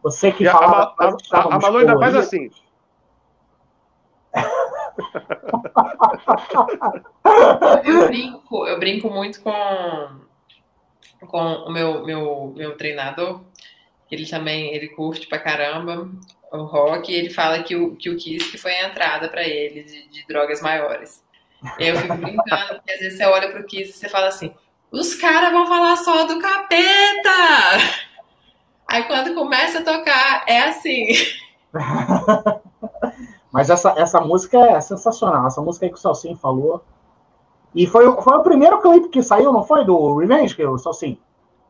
Você 0.02 0.32
que 0.32 0.44
fala. 0.44 0.94
A, 0.98 1.04
a, 1.04 1.16
a, 1.32 1.54
a 1.54 1.58
Malu 1.58 1.78
ainda 1.78 1.98
faz 1.98 2.14
assim. 2.16 2.50
eu 7.84 8.06
brinco, 8.06 8.66
eu 8.66 8.78
brinco 8.78 9.10
muito 9.10 9.42
com, 9.42 10.20
com 11.26 11.38
o 11.38 11.72
meu, 11.72 12.04
meu, 12.04 12.52
meu 12.56 12.76
treinador. 12.76 13.42
Ele 14.10 14.26
também 14.26 14.74
ele 14.74 14.88
curte 14.88 15.26
pra 15.26 15.38
caramba 15.38 16.10
o 16.52 16.64
rock 16.64 17.12
e 17.12 17.14
ele 17.14 17.30
fala 17.30 17.62
que 17.62 17.76
o, 17.76 17.94
que 17.94 18.10
o 18.10 18.16
Kiss 18.16 18.50
que 18.50 18.58
foi 18.58 18.72
a 18.72 18.88
entrada 18.88 19.28
para 19.28 19.44
ele 19.44 19.84
de, 19.84 20.08
de 20.08 20.26
drogas 20.26 20.60
maiores. 20.60 21.22
Eu 21.78 21.96
fico 21.96 22.14
brincando, 22.14 22.74
porque 22.74 22.92
às 22.92 23.00
vezes 23.00 23.18
você 23.18 23.24
olha 23.24 23.50
pro 23.50 23.64
Kiss 23.64 23.90
e 23.90 23.92
você 23.92 24.08
fala 24.08 24.28
assim: 24.28 24.52
os 24.90 25.14
caras 25.14 25.52
vão 25.52 25.66
falar 25.66 25.96
só 25.96 26.24
do 26.24 26.40
capeta! 26.40 28.09
Aí 28.90 29.04
quando 29.04 29.34
começa 29.34 29.78
a 29.78 29.84
tocar, 29.84 30.42
é 30.48 30.62
assim. 30.62 31.06
Mas 33.52 33.70
essa, 33.70 33.94
essa 33.96 34.20
música 34.20 34.58
é 34.58 34.80
sensacional. 34.80 35.46
Essa 35.46 35.62
música 35.62 35.86
aí 35.86 35.92
que 35.92 35.98
o 35.98 36.00
Salsinho 36.00 36.36
falou. 36.36 36.82
E 37.72 37.86
foi, 37.86 38.04
foi 38.20 38.36
o 38.36 38.42
primeiro 38.42 38.80
clipe 38.80 39.08
que 39.08 39.22
saiu, 39.22 39.52
não 39.52 39.62
foi? 39.62 39.84
Do 39.84 40.16
Revenge, 40.16 40.56
que 40.56 40.66
o 40.66 40.76
Salsinho? 40.76 41.18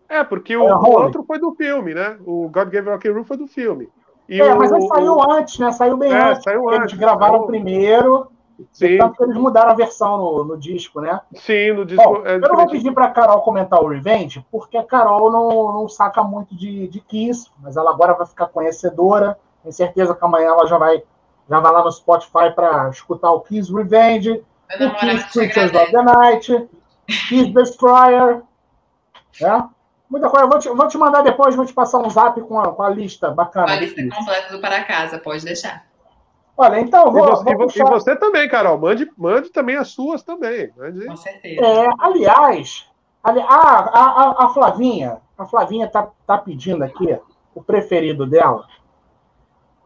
É, 0.09 0.24
porque 0.24 0.56
o, 0.56 0.64
o, 0.64 0.90
outro 0.90 1.22
foi 1.24 1.38
do 1.38 1.55
filme, 1.55 1.92
né? 1.92 2.16
O 2.24 2.48
God 2.48 2.70
Gave 2.70 2.88
Rock 2.88 3.06
and 3.06 3.12
Roll 3.12 3.24
foi 3.24 3.36
do 3.36 3.47
filme. 3.47 3.90
E 4.26 4.40
é, 4.40 4.55
o, 4.55 4.59
mas 4.59 4.72
ele 4.72 4.88
saiu 4.88 5.30
antes, 5.30 5.59
né? 5.59 5.72
Saiu 5.72 5.98
bem 5.98 6.12
é, 6.12 6.30
antes. 6.30 6.42
Saiu 6.42 6.70
eles 6.70 6.84
antes, 6.84 6.98
gravaram 6.98 7.40
saiu... 7.40 7.47
primeiro 7.47 8.28
Sim. 8.73 8.99
Tanto 8.99 9.16
que 9.16 9.23
eles 9.24 9.37
mudaram 9.37 9.70
a 9.70 9.74
versão 9.74 10.19
no, 10.19 10.45
no 10.45 10.59
disco, 10.59 11.01
né? 11.01 11.20
Sim, 11.35 11.73
no 11.73 11.85
disco. 11.85 12.03
Bom, 12.03 12.27
é 12.27 12.37
eu 12.37 12.41
não 12.41 12.57
vou 12.57 12.69
pedir 12.69 12.93
para 12.93 13.11
Carol 13.11 13.43
comentar 13.43 13.81
o 13.82 13.89
Revenge, 13.89 14.45
porque 14.51 14.77
a 14.77 14.85
Carol 14.85 15.31
não, 15.31 15.73
não 15.73 15.89
saca 15.89 16.23
muito 16.23 16.55
de, 16.57 16.89
de 16.89 17.01
Kiss, 17.01 17.51
mas 17.59 17.77
ela 17.77 17.91
agora 17.91 18.15
vai 18.15 18.27
ficar 18.27 18.47
conhecedora. 18.47 19.39
Tenho 19.62 19.73
certeza 19.73 20.15
que 20.15 20.24
amanhã 20.24 20.49
ela 20.49 20.66
já 20.66 20.78
vai, 20.78 21.03
já 21.49 21.61
vai 21.61 21.73
lá 21.73 21.85
no 21.85 21.93
Spotify 21.93 22.51
para 22.55 22.89
escutar 22.91 23.31
o 23.31 23.41
Kiss 23.41 23.73
Revenge, 23.73 24.31
o 24.32 24.95
Kiss 24.99 25.32
Creatures 25.32 25.74
of 25.74 25.91
the 25.91 26.03
Night, 26.03 26.69
Kiss 27.28 27.51
Destroyer. 27.53 28.43
Né? 29.41 29.69
Muita 30.09 30.28
coisa. 30.28 30.45
Eu 30.45 30.51
vou 30.51 30.59
te, 30.59 30.69
vou 30.69 30.89
te 30.89 30.99
mandar 30.99 31.23
depois, 31.23 31.55
vou 31.55 31.65
te 31.65 31.73
passar 31.73 31.99
um 31.99 32.11
zap 32.11 32.41
com 32.41 32.59
a, 32.59 32.73
com 32.73 32.82
a 32.82 32.89
lista 32.89 33.31
bacana. 33.31 33.73
A 33.73 33.77
lista 33.77 34.03
completa 34.09 34.53
do 34.53 34.61
Para 34.61 34.82
Casa, 34.85 35.19
pode 35.19 35.45
deixar. 35.45 35.90
Olha, 36.61 36.78
então, 36.78 37.11
vou, 37.11 37.24
e, 37.24 37.31
você, 37.31 37.55
vou 37.55 37.66
puxar... 37.66 37.87
e 37.87 37.91
você 37.91 38.16
também, 38.16 38.47
Carol. 38.47 38.77
Mande, 38.77 39.11
mande 39.16 39.49
também 39.49 39.77
as 39.77 39.89
suas 39.89 40.23
também. 40.23 40.70
Mande. 40.77 41.07
Com 41.07 41.16
certeza. 41.16 41.65
É, 41.65 41.89
aliás, 41.99 42.87
ali, 43.24 43.41
a, 43.41 43.47
a, 43.49 44.45
a, 44.45 44.49
Flavinha, 44.51 45.23
a 45.39 45.47
Flavinha 45.47 45.89
tá, 45.89 46.11
tá 46.27 46.37
pedindo 46.37 46.85
aqui 46.85 47.19
o 47.55 47.62
preferido 47.62 48.27
dela. 48.27 48.66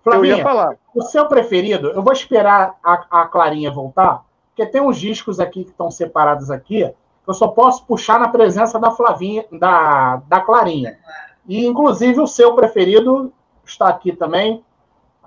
Flavinha, 0.02 0.34
eu 0.34 0.38
ia 0.38 0.42
falar. 0.42 0.76
o 0.92 1.02
seu 1.02 1.28
preferido, 1.28 1.92
eu 1.92 2.02
vou 2.02 2.12
esperar 2.12 2.74
a, 2.82 3.22
a 3.22 3.26
Clarinha 3.26 3.70
voltar, 3.70 4.24
porque 4.48 4.66
tem 4.66 4.80
uns 4.80 4.98
discos 4.98 5.38
aqui 5.38 5.62
que 5.62 5.70
estão 5.70 5.92
separados 5.92 6.50
aqui, 6.50 6.92
que 7.24 7.30
eu 7.30 7.34
só 7.34 7.46
posso 7.46 7.86
puxar 7.86 8.18
na 8.18 8.28
presença 8.28 8.80
da 8.80 8.90
Flavinha, 8.90 9.44
da, 9.52 10.16
da 10.26 10.40
Clarinha. 10.40 10.98
E, 11.46 11.64
inclusive, 11.64 12.20
o 12.20 12.26
seu 12.26 12.52
preferido 12.56 13.32
está 13.64 13.86
aqui 13.88 14.12
também. 14.12 14.64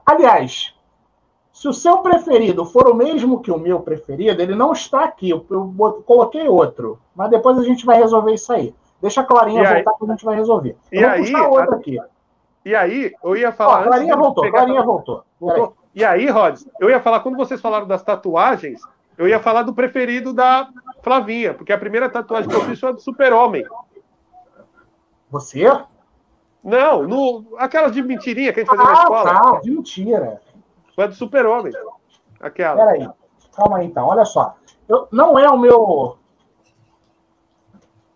Aliás, 0.06 0.76
se 1.58 1.68
o 1.68 1.74
seu 1.74 1.98
preferido 2.04 2.64
for 2.66 2.88
o 2.88 2.94
mesmo 2.94 3.42
que 3.42 3.52
o 3.52 3.58
meu 3.58 3.80
preferido, 3.80 4.40
ele 4.40 4.54
não 4.54 4.74
está 4.74 5.06
aqui. 5.06 5.32
Eu, 5.32 5.44
eu 5.50 6.04
coloquei 6.06 6.48
outro. 6.48 7.00
Mas 7.16 7.32
depois 7.32 7.58
a 7.58 7.64
gente 7.64 7.84
vai 7.84 7.98
resolver 7.98 8.32
isso 8.32 8.54
aí. 8.54 8.76
Deixa 9.02 9.22
a 9.22 9.24
Clarinha 9.24 9.64
e 9.64 9.66
voltar 9.66 9.90
aí? 9.90 9.98
que 9.98 10.06
a 10.06 10.08
gente 10.08 10.24
vai 10.24 10.36
resolver. 10.36 10.78
Eu 10.92 11.02
e 11.02 11.06
aí, 11.06 11.36
outro 11.36 11.74
aqui. 11.74 11.98
E 12.64 12.76
aí, 12.76 13.12
eu 13.24 13.36
ia 13.36 13.52
falar. 13.52 13.82
Ó, 13.82 13.84
Clarinha 13.86 14.16
voltou, 14.16 14.52
Clarinha 14.52 14.84
voltou. 14.84 15.24
voltou. 15.40 15.74
E 15.96 16.06
aí, 16.06 16.30
Rods, 16.30 16.70
eu 16.80 16.92
ia 16.92 17.00
falar, 17.00 17.22
quando 17.22 17.38
vocês 17.38 17.60
falaram 17.60 17.88
das 17.88 18.04
tatuagens, 18.04 18.80
eu 19.18 19.28
ia 19.28 19.40
falar 19.40 19.64
do 19.64 19.74
preferido 19.74 20.32
da 20.32 20.70
Flavinha, 21.02 21.56
porque 21.56 21.74
a 21.74 21.78
primeira 21.80 22.08
tatuagem 22.08 22.48
que 22.48 22.56
eu 22.56 22.66
fiz 22.66 22.80
foi 22.80 22.90
a 22.90 22.92
do 22.92 23.02
Super-Homem. 23.02 23.66
Você? 25.32 25.66
Não, 26.64 27.02
no, 27.02 27.56
aquelas 27.58 27.94
de 27.94 28.04
mentirinha 28.04 28.54
que 28.54 28.60
a 28.60 28.64
gente 28.64 28.70
fazia 28.70 28.86
ah, 28.86 28.94
na 28.94 29.00
escola. 29.00 29.42
Tá, 29.42 29.60
de 29.60 29.72
mentira. 29.72 30.42
Foi 30.98 31.08
do 31.08 31.14
Super-Homem. 31.14 31.72
Aquela. 32.40 32.76
Peraí. 32.76 33.08
Calma 33.56 33.78
aí, 33.78 33.86
então. 33.86 34.08
Olha 34.08 34.26
só. 34.26 34.56
Eu, 34.90 35.08
não 35.12 35.38
é 35.38 35.48
o 35.48 35.56
meu. 35.56 36.18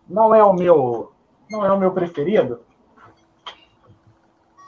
Não 0.08 0.34
é 0.34 0.42
o 0.42 0.52
meu. 0.52 1.12
Não 1.48 1.64
é 1.64 1.70
o 1.70 1.78
meu 1.78 1.92
preferido. 1.92 2.58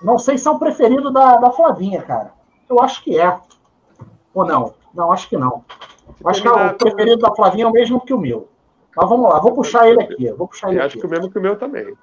Não 0.01 0.17
sei 0.17 0.39
se 0.39 0.47
é 0.47 0.51
o 0.53 0.61
preferido 0.61 1.11
da, 1.11 1.39
da 1.39 1.51
Flavinha, 1.51 2.03
cara. 2.03 2.33
Eu 2.71 2.81
acho 2.81 3.03
que 3.03 3.19
é. 3.19 3.37
Ou 4.33 4.47
não? 4.47 4.75
Não, 4.95 5.11
acho 5.11 5.29
que 5.29 5.37
não. 5.37 5.65
Acho 6.25 6.41
que 6.41 6.47
é 6.47 6.53
o 6.53 6.75
preferido 6.75 7.19
da 7.19 7.35
Flavinha 7.35 7.65
é 7.65 7.69
o 7.69 7.73
mesmo 7.73 8.01
que 8.01 8.15
o 8.15 8.19
meu. 8.19 8.49
Mas 8.97 9.09
vamos 9.09 9.29
lá, 9.29 9.41
vou 9.41 9.55
puxar 9.55 9.89
ele 9.89 10.01
aqui. 10.01 10.31
Vou 10.31 10.47
puxar 10.47 10.69
ele 10.69 10.79
Eu 10.79 10.85
acho 10.85 10.99
que 10.99 11.07
o 11.07 11.11
mesmo 11.11 11.29
que 11.33 11.39
o 11.39 11.43
meu 11.43 11.59
também. 11.59 11.97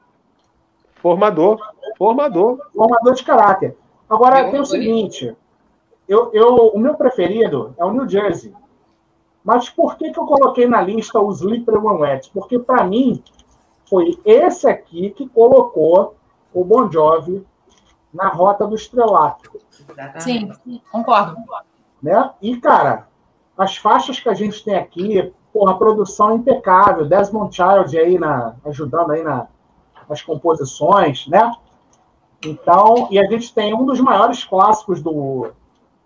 Formador. 0.96 1.58
Formador. 1.98 2.60
Formador 2.76 3.14
de 3.14 3.24
caráter. 3.24 3.78
Agora 4.10 4.52
tem 4.52 4.60
o 4.60 4.66
seguinte: 4.66 5.34
eu, 6.12 6.30
eu, 6.34 6.56
o 6.74 6.78
meu 6.78 6.96
preferido 6.96 7.74
é 7.78 7.86
o 7.86 7.94
New 7.94 8.08
Jersey. 8.08 8.54
Mas 9.42 9.70
por 9.70 9.96
que, 9.96 10.12
que 10.12 10.20
eu 10.20 10.26
coloquei 10.26 10.68
na 10.68 10.82
lista 10.82 11.22
os 11.22 11.40
Slipper 11.40 11.84
One 11.84 12.02
Wet? 12.02 12.30
Porque, 12.34 12.60
para 12.60 12.84
mim, 12.84 13.24
foi 13.90 14.20
esse 14.26 14.68
aqui 14.68 15.12
que 15.12 15.30
colocou 15.30 16.16
o 16.54 16.66
Bon 16.66 16.92
Jovi 16.92 17.48
na 18.14 18.28
rota 18.28 18.68
do 18.68 18.76
estrelato. 18.76 19.58
Sim, 20.20 20.52
concordo. 20.92 21.38
Né? 22.04 22.30
E, 22.42 22.58
cara, 22.58 23.08
as 23.58 23.78
faixas 23.78 24.20
que 24.20 24.28
a 24.28 24.34
gente 24.34 24.66
tem 24.66 24.76
aqui, 24.76 25.34
porra, 25.54 25.72
a 25.72 25.78
produção 25.78 26.32
é 26.32 26.36
impecável. 26.36 27.06
Desmond 27.06 27.56
Child 27.56 27.98
aí 27.98 28.20
na, 28.20 28.56
ajudando 28.66 29.12
aí 29.12 29.24
na, 29.24 29.48
nas 30.10 30.22
composições, 30.22 31.26
né? 31.28 31.50
Então, 32.46 33.08
e 33.10 33.18
a 33.18 33.24
gente 33.30 33.54
tem 33.54 33.74
um 33.74 33.86
dos 33.86 34.02
maiores 34.02 34.44
clássicos 34.44 35.02
do, 35.02 35.54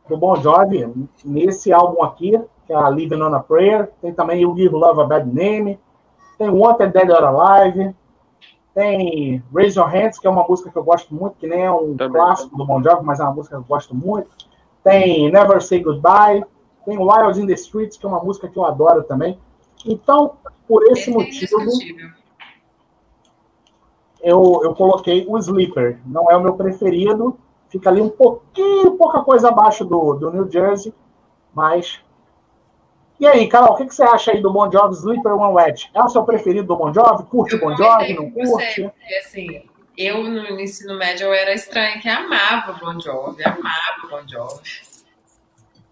do 0.08 0.18
Bon 0.18 0.36
Jovi 0.36 0.92
nesse 1.24 1.72
álbum 1.74 2.04
aqui, 2.04 2.40
que 2.66 2.74
é 2.74 2.76
a 2.76 2.90
Living 2.90 3.22
on 3.22 3.34
a 3.34 3.40
Prayer. 3.40 3.92
Tem 4.02 4.14
também 4.14 4.42
You 4.42 4.56
Give 4.56 4.74
Love 4.76 5.02
a 5.02 5.06
Bad 5.06 5.28
Name. 5.28 5.80
Tem 6.38 6.50
Wanted 6.50 6.92
Dead 6.92 7.10
or 7.10 7.24
Alive. 7.24 7.96
Tem 8.74 9.42
Raise 9.54 9.78
Your 9.78 9.88
Hands, 9.88 10.20
que 10.20 10.28
é 10.28 10.30
uma 10.30 10.44
música 10.44 10.70
que 10.70 10.78
eu 10.78 10.84
gosto 10.84 11.14
muito, 11.16 11.38
que 11.38 11.48
nem 11.48 11.64
é 11.64 11.72
um 11.72 11.96
também. 11.96 12.22
clássico 12.22 12.58
do 12.58 12.66
Bon 12.66 12.82
Jovi, 12.84 13.06
mas 13.06 13.20
é 13.20 13.24
uma 13.24 13.34
música 13.34 13.56
que 13.56 13.62
eu 13.62 13.68
gosto 13.68 13.96
muito. 13.96 14.30
Tem 14.84 15.32
Never 15.32 15.62
Say 15.62 15.82
Goodbye. 15.82 16.44
Tem 16.86 16.98
Wild 16.98 17.42
in 17.42 17.48
the 17.48 17.54
Streets, 17.54 17.98
que 17.98 18.06
é 18.06 18.10
uma 18.10 18.24
música 18.24 18.48
que 18.48 18.58
eu 18.58 18.66
adoro 18.66 19.04
também. 19.04 19.40
Então, 19.86 20.34
por 20.68 20.84
esse, 20.92 21.10
esse 21.10 21.54
é 21.54 21.58
motivo, 21.58 22.16
eu, 24.22 24.62
eu 24.64 24.74
coloquei 24.76 25.26
o 25.28 25.38
Sleeper. 25.38 26.00
Não 26.06 26.30
é 26.30 26.36
o 26.36 26.42
meu 26.42 26.54
preferido, 26.54 27.38
Fica 27.70 27.90
ali 27.90 28.02
um 28.02 28.10
pouquinho, 28.10 28.96
pouca 28.98 29.22
coisa 29.22 29.50
abaixo 29.50 29.84
do, 29.84 30.14
do 30.14 30.32
New 30.32 30.50
Jersey, 30.50 30.94
mas. 31.54 32.00
E 33.20 33.26
aí, 33.26 33.48
Carol, 33.48 33.74
o 33.74 33.76
que, 33.78 33.86
que 33.86 33.96
você 33.96 34.04
acha 34.04 34.32
aí 34.32 34.42
do 34.42 34.52
Bon 34.52 34.70
Jovi 34.72 34.94
Sleeper 34.96 35.34
One 35.34 35.54
Wedge? 35.54 35.90
É 35.94 36.04
o 36.04 36.10
seu 36.10 36.24
preferido 36.24 36.68
do 36.68 36.76
Bon 36.76 36.94
Jovi? 36.94 37.24
Curte 37.24 37.56
o 37.56 37.60
Bon 37.60 37.76
Jovi? 37.76 38.14
Não 38.14 38.30
curte? 38.30 38.84
Você, 38.84 39.16
assim, 39.20 39.64
eu 39.98 40.24
no 40.24 40.60
ensino 40.60 40.98
médio 40.98 41.28
eu 41.28 41.34
era 41.34 41.54
estranha, 41.54 42.00
que 42.00 42.10
amava 42.10 42.74
Bon 42.74 43.00
Jovi, 43.00 43.44
amava 43.44 44.08
Bon 44.10 44.28
Jovi. 44.28 44.62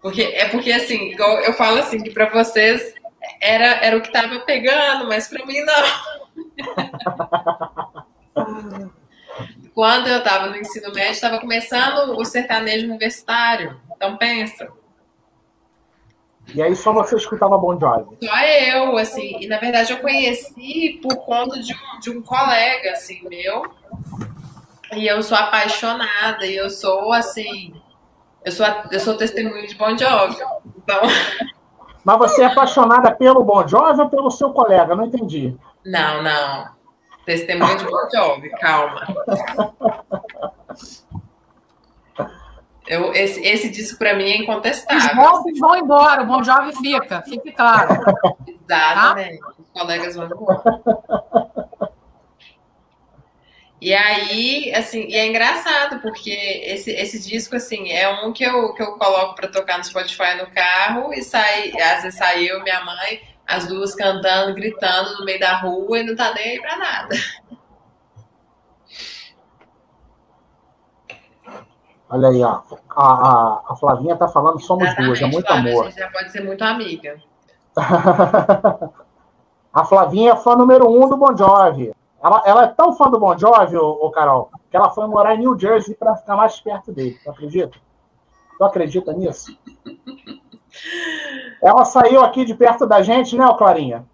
Porque, 0.00 0.22
é 0.22 0.48
porque, 0.50 0.70
assim, 0.70 1.12
igual 1.12 1.38
eu 1.38 1.54
falo 1.54 1.78
assim, 1.78 2.02
que 2.02 2.10
para 2.10 2.28
vocês 2.30 2.94
era, 3.40 3.84
era 3.84 3.96
o 3.96 4.02
que 4.02 4.08
estava 4.08 4.40
pegando, 4.40 5.08
mas 5.08 5.28
para 5.28 5.46
mim 5.46 5.60
não. 5.64 5.84
Quando 9.74 10.06
eu 10.06 10.18
estava 10.18 10.46
no 10.46 10.56
ensino 10.56 10.92
médio, 10.92 11.12
estava 11.12 11.40
começando 11.40 12.16
o 12.18 12.24
sertanejo 12.24 12.86
universitário. 12.86 13.80
Então, 13.96 14.16
pensa. 14.16 14.68
E 16.54 16.62
aí 16.62 16.76
só 16.76 16.92
você 16.92 17.16
escutava 17.16 17.56
Bon 17.58 17.78
Jovi? 17.78 18.16
Só 18.22 18.40
eu, 18.40 18.96
assim. 18.98 19.38
E, 19.40 19.46
na 19.46 19.58
verdade, 19.58 19.92
eu 19.92 19.98
conheci 19.98 21.00
por 21.02 21.16
conta 21.16 21.58
de 21.58 21.72
um, 21.72 22.00
de 22.00 22.10
um 22.10 22.22
colega, 22.22 22.92
assim, 22.92 23.26
meu. 23.28 23.64
E 24.92 25.06
eu 25.06 25.22
sou 25.22 25.36
apaixonada. 25.36 26.46
E 26.46 26.56
eu 26.56 26.70
sou, 26.70 27.12
assim... 27.12 27.74
Eu 28.44 28.52
sou, 28.52 28.66
eu 28.92 29.00
sou 29.00 29.16
testemunho 29.16 29.66
de 29.66 29.74
Bon 29.74 29.96
Jovi. 29.96 30.36
Então... 30.76 31.00
Mas 32.04 32.18
você 32.18 32.42
é 32.42 32.46
apaixonada 32.46 33.10
pelo 33.10 33.42
Bon 33.42 33.66
Jovi 33.66 33.98
ou 33.98 34.10
pelo 34.10 34.30
seu 34.30 34.52
colega? 34.52 34.94
Não 34.94 35.06
entendi. 35.06 35.56
Não, 35.84 36.22
não. 36.22 36.73
Testemunho 37.24 37.76
de 37.76 37.84
Bon 37.84 38.08
Jovi, 38.12 38.50
calma. 38.50 39.06
Eu, 42.86 43.14
esse, 43.14 43.40
esse 43.40 43.70
disco 43.70 43.98
para 43.98 44.14
mim 44.14 44.24
é 44.24 44.36
incontestável. 44.36 45.22
Os 45.46 45.58
vão 45.58 45.76
embora, 45.76 46.22
o 46.22 46.26
Bon 46.26 46.42
Jovi 46.42 46.76
fica, 46.76 47.22
fique 47.22 47.52
claro. 47.52 47.94
Exatamente. 48.46 49.38
Tá? 49.40 49.48
Os 49.58 49.68
colegas 49.72 50.16
vão 50.16 50.26
embora. 50.26 50.62
E 53.80 53.92
aí, 53.92 54.72
assim, 54.74 55.06
e 55.08 55.14
é 55.14 55.26
engraçado, 55.26 56.00
porque 56.00 56.30
esse, 56.30 56.90
esse 56.90 57.22
disco, 57.22 57.54
assim, 57.54 57.90
é 57.92 58.08
um 58.24 58.32
que 58.32 58.42
eu, 58.42 58.72
que 58.72 58.82
eu 58.82 58.92
coloco 58.92 59.34
para 59.34 59.48
tocar 59.48 59.76
no 59.76 59.84
Spotify 59.84 60.36
no 60.38 60.46
carro 60.46 61.12
e 61.12 61.22
sai, 61.22 61.70
às 61.78 62.02
vezes 62.02 62.18
sai 62.18 62.44
eu, 62.44 62.62
minha 62.62 62.82
mãe, 62.82 63.20
as 63.46 63.66
duas 63.66 63.94
cantando, 63.94 64.54
gritando 64.54 65.18
no 65.18 65.24
meio 65.24 65.38
da 65.38 65.58
rua 65.58 65.98
e 65.98 66.02
não 66.02 66.16
tá 66.16 66.32
nem 66.34 66.44
aí 66.44 66.60
pra 66.60 66.76
nada. 66.76 67.14
Olha 72.08 72.28
aí, 72.28 72.42
ó. 72.42 72.62
A, 72.90 73.04
a, 73.04 73.62
a 73.70 73.76
Flavinha 73.76 74.16
tá 74.16 74.28
falando 74.28 74.60
somos 74.60 74.84
Exatamente, 74.84 75.06
duas, 75.08 75.22
é 75.22 75.26
muito 75.26 75.46
Flávia, 75.46 75.72
amor. 75.72 75.82
A 75.82 75.88
gente 75.88 75.98
já 75.98 76.10
pode 76.10 76.30
ser 76.30 76.44
muito 76.44 76.62
amiga. 76.62 77.20
a 79.72 79.84
Flavinha 79.84 80.32
é 80.32 80.36
fã 80.36 80.54
número 80.54 80.88
um 80.88 81.08
do 81.08 81.16
Bon 81.16 81.36
Jovi. 81.36 81.92
Ela, 82.22 82.42
ela 82.46 82.64
é 82.64 82.68
tão 82.68 82.94
fã 82.94 83.10
do 83.10 83.18
Bon 83.18 83.36
Jovi, 83.36 83.76
ô, 83.76 83.90
ô 84.00 84.10
Carol, 84.10 84.50
que 84.70 84.76
ela 84.76 84.90
foi 84.90 85.06
morar 85.06 85.34
em 85.34 85.40
New 85.40 85.58
Jersey 85.58 85.94
para 85.94 86.16
ficar 86.16 86.36
mais 86.36 86.60
perto 86.60 86.92
dele. 86.92 87.18
Tu 87.22 87.30
acredita? 87.30 87.78
Tu 88.58 88.64
acredita 88.64 89.12
nisso? 89.12 89.58
Ela 91.62 91.84
saiu 91.84 92.22
aqui 92.22 92.44
de 92.44 92.54
perto 92.54 92.86
da 92.86 93.02
gente, 93.02 93.36
né, 93.36 93.46
Clarinha? 93.56 94.04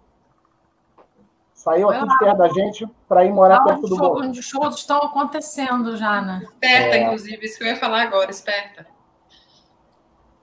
Saiu 1.53 1.89
aqui 1.89 2.07
de 2.07 2.17
perto 2.17 2.37
da 2.37 2.47
gente 2.49 2.87
para 3.07 3.23
ir 3.23 3.31
morar 3.31 3.63
perto 3.63 3.81
do 3.81 3.95
show, 3.95 4.19
Os 4.19 4.45
shows 4.45 4.75
estão 4.75 4.97
acontecendo 4.97 5.95
já, 5.95 6.21
né? 6.21 6.41
Esperta, 6.43 6.95
é. 6.95 7.03
inclusive, 7.03 7.45
isso 7.45 7.57
que 7.57 7.63
eu 7.63 7.67
ia 7.67 7.75
falar 7.75 8.01
agora, 8.01 8.31
esperta. 8.31 8.87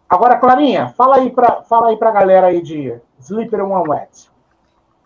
Agora, 0.08 0.38
Clarinha, 0.38 0.94
fala 0.96 1.16
aí 1.16 1.30
para 1.30 1.62
fala 1.62 1.88
aí 1.88 1.96
pra 1.96 2.10
galera 2.10 2.46
aí 2.46 2.62
de 2.62 2.98
Sleeper 3.20 3.64
One 3.64 3.90
Wet. 3.90 4.30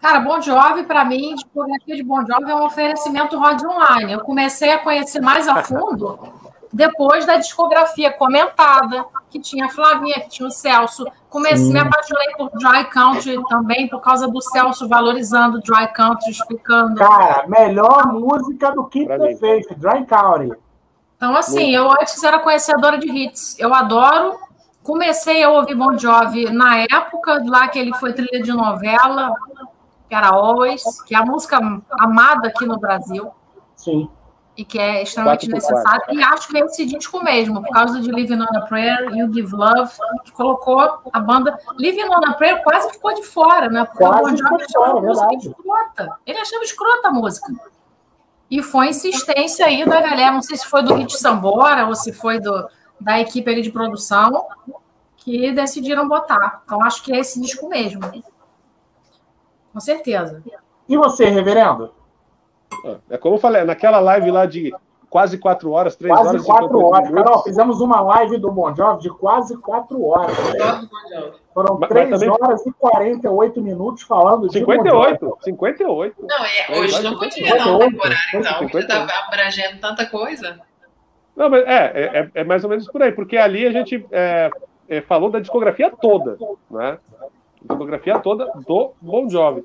Cara, 0.00 0.20
Bon 0.20 0.40
Jovi, 0.40 0.82
para 0.82 1.04
mim, 1.04 1.34
discografia 1.34 1.96
de 1.96 2.02
Bon 2.02 2.26
Jovi 2.26 2.50
é 2.50 2.54
um 2.54 2.64
oferecimento 2.64 3.38
Rods 3.38 3.64
Online. 3.64 4.12
Eu 4.12 4.20
comecei 4.20 4.72
a 4.72 4.80
conhecer 4.80 5.20
mais 5.20 5.48
a 5.48 5.62
fundo 5.62 6.41
depois 6.72 7.26
da 7.26 7.36
discografia 7.36 8.10
comentada, 8.10 9.04
que 9.30 9.38
tinha 9.38 9.66
a 9.66 9.68
Flavinha, 9.68 10.20
que 10.20 10.30
tinha 10.30 10.48
o 10.48 10.50
Celso. 10.50 11.04
Comecei, 11.28 11.70
me 11.72 11.78
apaixonei 11.78 12.30
por 12.36 12.50
Dry 12.50 12.84
Country 12.90 13.42
também, 13.48 13.88
por 13.88 14.00
causa 14.00 14.26
do 14.26 14.40
Celso 14.40 14.88
valorizando 14.88 15.60
Dry 15.60 15.92
Country, 15.92 16.30
explicando. 16.30 16.96
Cara, 16.96 17.46
melhor 17.46 18.12
música 18.12 18.72
do 18.72 18.84
que 18.84 19.06
The 19.06 19.36
Faith, 19.36 19.74
Dry 19.76 20.06
Country. 20.06 20.52
Então, 21.16 21.36
assim, 21.36 21.70
eu 21.74 21.90
antes 21.90 22.22
era 22.24 22.38
conhecedora 22.38 22.98
de 22.98 23.08
hits. 23.08 23.56
Eu 23.58 23.74
adoro. 23.74 24.38
Comecei 24.82 25.44
a 25.44 25.50
ouvir 25.50 25.76
Bon 25.76 25.96
Jovi 25.96 26.50
na 26.50 26.78
época 26.78 27.40
lá 27.46 27.68
que 27.68 27.78
ele 27.78 27.94
foi 27.94 28.12
trilha 28.12 28.42
de 28.42 28.52
novela, 28.52 29.32
que 30.08 30.14
era 30.14 30.30
Always, 30.30 30.82
que 31.02 31.14
é 31.14 31.18
a 31.18 31.24
música 31.24 31.60
amada 32.00 32.48
aqui 32.48 32.66
no 32.66 32.80
Brasil. 32.80 33.30
Sim 33.76 34.08
e 34.56 34.64
que 34.64 34.78
é 34.78 35.02
extremamente 35.02 35.48
necessário. 35.48 36.02
E 36.10 36.22
acho 36.22 36.48
que 36.48 36.58
é 36.58 36.60
esse 36.60 36.84
disco 36.84 37.22
mesmo, 37.24 37.62
por 37.62 37.70
causa 37.70 38.00
de 38.00 38.10
Living 38.10 38.40
on 38.40 38.56
a 38.56 38.60
Prayer 38.62 39.08
e 39.14 39.24
o 39.24 39.32
Give 39.32 39.52
Love, 39.52 39.92
que 40.24 40.32
colocou 40.32 41.00
a 41.12 41.20
banda. 41.20 41.58
Living 41.78 42.04
on 42.04 42.20
a 42.26 42.34
Prayer 42.34 42.62
quase 42.62 42.90
ficou 42.90 43.14
de 43.14 43.22
fora, 43.22 43.68
né? 43.68 43.84
Porque 43.84 44.04
quase 44.04 44.20
o 44.20 44.28
Bon 44.28 44.36
Jovi 44.36 44.64
achava 44.64 44.98
a 44.98 45.00
música 45.00 45.34
escrota. 45.34 46.18
Ele 46.26 46.38
achava 46.38 46.64
escrota 46.64 47.08
a 47.08 47.12
música. 47.12 47.52
E 48.50 48.62
foi 48.62 48.88
insistência 48.88 49.64
aí 49.64 49.84
da 49.86 50.00
galera, 50.00 50.32
não 50.32 50.42
sei 50.42 50.58
se 50.58 50.66
foi 50.66 50.82
do 50.82 50.94
Hit 50.94 51.16
Sambora 51.16 51.86
ou 51.86 51.94
se 51.94 52.12
foi 52.12 52.38
do, 52.38 52.68
da 53.00 53.18
equipe 53.18 53.50
ali 53.50 53.62
de 53.62 53.70
produção, 53.70 54.46
que 55.16 55.50
decidiram 55.52 56.06
botar. 56.06 56.60
Então 56.64 56.82
acho 56.84 57.02
que 57.02 57.12
é 57.12 57.18
esse 57.18 57.40
disco 57.40 57.66
mesmo. 57.68 58.02
Com 59.72 59.80
certeza. 59.80 60.42
E 60.86 60.96
você, 60.98 61.30
reverendo? 61.30 61.94
É 63.10 63.18
como 63.18 63.36
eu 63.36 63.40
falei, 63.40 63.64
naquela 63.64 64.00
live 64.00 64.30
lá 64.30 64.46
de 64.46 64.72
quase 65.12 65.36
quatro 65.36 65.70
horas, 65.70 65.94
três 65.94 66.10
quase 66.10 66.28
horas. 66.28 66.42
Quase 66.42 66.60
quatro 66.60 66.86
horas. 66.86 67.10
Carol, 67.10 67.42
fizemos 67.42 67.80
uma 67.82 68.00
live 68.00 68.38
do 68.38 68.50
Bon 68.50 68.74
Jovi 68.74 69.02
de 69.02 69.10
quase 69.10 69.54
quatro 69.58 70.02
horas. 70.06 70.34
Foram 71.52 71.78
mas, 71.78 71.88
três 71.90 72.08
também... 72.08 72.30
horas 72.30 72.66
e 72.66 72.72
48 72.72 73.60
minutos 73.60 74.02
falando 74.04 74.50
58, 74.50 75.36
de 75.36 75.44
58, 75.44 76.16
58. 76.16 76.26
Não, 76.26 76.44
é, 76.44 76.80
hoje 76.80 77.02
não 77.02 77.18
podia 77.18 77.56
não 77.56 77.78
demorar, 77.78 78.16
então. 78.34 78.58
58. 78.60 78.78
Estava 78.78 79.26
abrangendo 79.26 79.80
tanta 79.80 80.06
coisa. 80.06 80.58
Não, 81.36 81.50
mas 81.50 81.62
é, 81.66 81.70
é, 81.74 82.18
é, 82.18 82.30
é, 82.36 82.44
mais 82.44 82.64
ou 82.64 82.70
menos 82.70 82.86
por 82.88 83.02
aí, 83.02 83.12
porque 83.12 83.36
ali 83.36 83.66
a 83.66 83.70
gente 83.70 84.06
é, 84.10 84.50
é, 84.88 85.00
falou 85.02 85.30
da 85.30 85.40
discografia 85.40 85.90
toda, 85.90 86.38
né? 86.70 86.98
Discografia 87.60 88.18
toda 88.18 88.50
do 88.66 88.92
Bon 89.00 89.28
Jovi. 89.28 89.62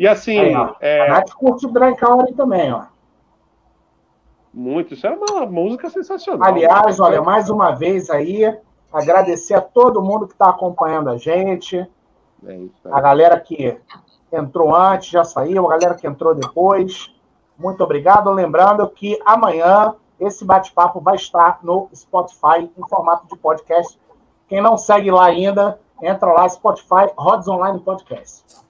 E 0.00 0.08
assim. 0.08 0.38
Aí, 0.38 0.54
é... 0.80 1.02
A 1.02 1.08
Nath 1.10 1.34
curte 1.34 1.66
o 1.66 1.70
Dry 1.70 1.94
também, 2.34 2.72
ó. 2.72 2.84
Muito, 4.52 4.94
isso 4.94 5.06
é 5.06 5.10
uma 5.10 5.44
música 5.44 5.90
sensacional. 5.90 6.48
Aliás, 6.48 6.98
olha, 6.98 7.20
mais 7.20 7.50
uma 7.50 7.72
vez 7.72 8.08
aí, 8.08 8.58
agradecer 8.90 9.52
a 9.52 9.60
todo 9.60 10.02
mundo 10.02 10.26
que 10.26 10.32
está 10.32 10.48
acompanhando 10.48 11.10
a 11.10 11.18
gente. 11.18 11.86
É 12.46 12.56
isso, 12.56 12.88
é. 12.88 12.90
A 12.90 12.98
galera 12.98 13.38
que 13.38 13.78
entrou 14.32 14.74
antes, 14.74 15.10
já 15.10 15.22
saiu, 15.22 15.66
a 15.66 15.78
galera 15.78 15.94
que 15.94 16.06
entrou 16.06 16.34
depois. 16.34 17.14
Muito 17.58 17.84
obrigado. 17.84 18.30
Lembrando 18.30 18.88
que 18.88 19.20
amanhã 19.22 19.94
esse 20.18 20.46
bate-papo 20.46 20.98
vai 21.00 21.16
estar 21.16 21.58
no 21.62 21.90
Spotify 21.94 22.70
em 22.74 22.88
formato 22.88 23.26
de 23.28 23.38
podcast. 23.38 24.00
Quem 24.48 24.62
não 24.62 24.78
segue 24.78 25.10
lá 25.10 25.26
ainda, 25.26 25.78
entra 26.02 26.32
lá, 26.32 26.48
Spotify, 26.48 27.12
Rods 27.18 27.46
Online 27.46 27.78
Podcast. 27.80 28.69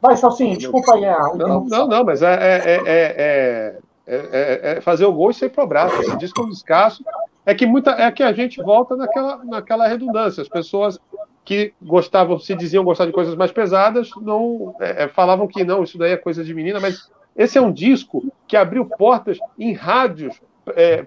Vai, 0.00 0.16
Salsinho, 0.16 0.56
desculpa 0.56 0.94
aí 0.94 1.04
a 1.04 1.18
Não, 1.34 1.64
não, 1.64 1.88
não, 1.88 2.04
mas 2.04 2.22
é, 2.22 2.34
é, 2.34 2.82
é, 2.86 3.80
é, 4.06 4.80
fazer 4.80 5.04
o 5.04 5.12
gol 5.12 5.30
e 5.30 5.34
sair 5.34 5.48
pro 5.48 5.66
braço. 5.66 6.00
Esse 6.00 6.16
disco 6.16 6.40
é 6.40 6.44
um 6.44 6.50
descasso. 6.50 7.04
É 7.44 7.54
que, 7.54 7.66
muita, 7.66 7.90
é 7.92 8.10
que 8.10 8.22
a 8.22 8.32
gente 8.32 8.62
volta 8.62 8.94
naquela, 8.94 9.44
naquela 9.44 9.88
redundância. 9.88 10.42
As 10.42 10.48
pessoas 10.48 10.98
que 11.44 11.72
gostavam, 11.82 12.38
se 12.38 12.54
diziam 12.54 12.84
gostar 12.84 13.06
de 13.06 13.12
coisas 13.12 13.34
mais 13.34 13.50
pesadas, 13.50 14.10
não 14.20 14.74
falavam 15.14 15.46
que 15.46 15.64
não, 15.64 15.82
isso 15.82 15.96
daí 15.96 16.12
é 16.12 16.16
coisa 16.16 16.44
de 16.44 16.54
menina, 16.54 16.78
mas 16.78 17.10
esse 17.34 17.56
é 17.56 17.60
um 17.60 17.72
disco 17.72 18.30
que 18.46 18.56
abriu 18.56 18.84
portas 18.84 19.38
em 19.58 19.72
rádios 19.72 20.40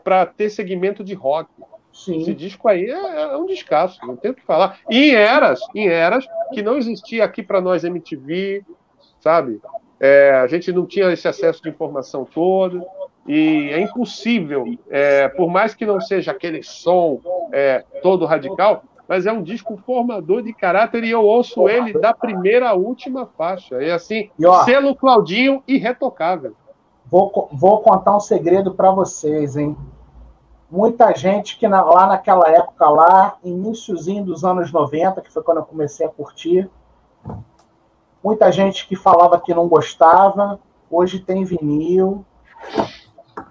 para 0.04 0.26
ter 0.26 0.50
segmento 0.50 1.04
de 1.04 1.14
rock. 1.14 1.50
Sim. 1.94 2.22
Esse 2.22 2.34
disco 2.34 2.68
aí 2.68 2.86
é, 2.86 3.22
é, 3.22 3.38
um 3.38 3.46
descasso, 3.46 4.00
não 4.06 4.16
tem 4.16 4.32
o 4.32 4.34
que 4.34 4.42
falar. 4.42 4.80
E 4.90 5.10
em 5.10 5.14
eras, 5.14 5.60
em 5.76 5.88
eras 5.88 6.26
que 6.54 6.62
não 6.62 6.78
existia 6.78 7.24
aqui 7.24 7.44
para 7.44 7.62
nós 7.62 7.84
MTV, 7.84 8.64
sabe? 9.22 9.62
É, 10.00 10.32
a 10.32 10.48
gente 10.48 10.72
não 10.72 10.86
tinha 10.86 11.12
esse 11.12 11.28
acesso 11.28 11.62
de 11.62 11.70
informação 11.70 12.26
todo 12.26 12.84
e 13.28 13.70
é 13.72 13.80
impossível, 13.80 14.66
é, 14.90 15.28
por 15.30 15.50
mais 15.50 15.76
que 15.76 15.86
não 15.86 16.02
seja 16.02 16.32
aquele 16.32 16.64
som 16.64 17.20
é, 17.54 17.86
todo 18.02 18.26
radical, 18.26 18.84
mas 19.08 19.26
é 19.26 19.32
um 19.32 19.44
disco 19.44 19.78
formador 19.86 20.42
de 20.42 20.54
caráter 20.54 21.04
e 21.04 21.12
eu 21.12 21.24
ouço 21.24 21.70
ele 21.70 21.94
da 21.94 22.14
primeira 22.14 22.70
à 22.70 22.74
última 22.74 23.28
faixa. 23.38 23.76
É 23.84 23.92
assim, 23.92 24.30
e, 24.40 24.46
ó, 24.46 24.64
selo 24.64 24.96
Claudinho 24.96 25.62
irretocável. 25.68 26.56
Vou, 27.06 27.50
vou 27.52 27.82
contar 27.82 28.16
um 28.16 28.22
segredo 28.22 28.74
para 28.74 28.90
vocês, 28.90 29.58
hein? 29.58 29.76
Muita 30.70 31.14
gente 31.14 31.60
que 31.60 31.68
na, 31.68 31.84
lá 31.84 32.08
naquela 32.08 32.50
época, 32.50 32.90
lá, 32.90 33.36
iníciozinho 33.44 34.24
dos 34.24 34.46
anos 34.46 34.72
90, 34.72 35.20
que 35.20 35.32
foi 35.32 35.44
quando 35.44 35.58
eu 35.58 35.66
comecei 35.66 36.06
a 36.06 36.10
curtir, 36.10 36.70
Muita 38.24 38.52
gente 38.52 38.88
que 38.88 38.96
falava 38.96 39.40
que 39.40 39.54
não 39.54 39.68
gostava, 39.68 40.60
hoje 40.90 41.20
tem 41.20 41.44
vinil. 41.44 42.24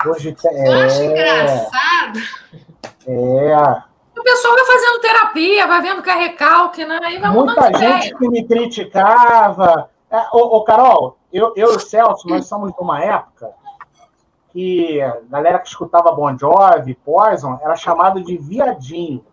Hoje 0.07 0.35
Eu 0.45 0.73
acho 0.81 1.03
engraçado. 1.03 2.19
É. 3.07 3.83
O 4.19 4.23
pessoal 4.23 4.55
vai 4.55 4.65
fazendo 4.65 5.01
terapia, 5.01 5.67
vai 5.67 5.83
vendo 5.83 6.03
que 6.03 6.11
é 6.11 6.15
recalque, 6.15 6.85
né? 6.85 6.99
Aí 7.03 7.19
vai 7.19 7.31
Muita 7.31 7.63
gente 7.67 7.77
ideia. 7.77 8.17
que 8.17 8.29
me 8.29 8.45
criticava. 8.45 9.91
É, 10.11 10.19
ô, 10.33 10.57
ô, 10.57 10.65
Carol, 10.65 11.17
eu, 11.33 11.53
eu 11.57 11.73
e 11.73 11.77
o 11.77 11.81
Celso, 11.81 12.29
nós 12.29 12.47
somos 12.47 12.73
de 12.73 12.81
uma 12.81 13.03
época 13.03 13.51
que 14.53 15.01
a 15.01 15.19
galera 15.29 15.59
que 15.59 15.69
escutava 15.69 16.13
Bon 16.13 16.37
Jovi, 16.37 16.95
Poison, 16.95 17.59
era 17.63 17.77
chamado 17.77 18.23
de 18.23 18.37
viadinho. 18.37 19.25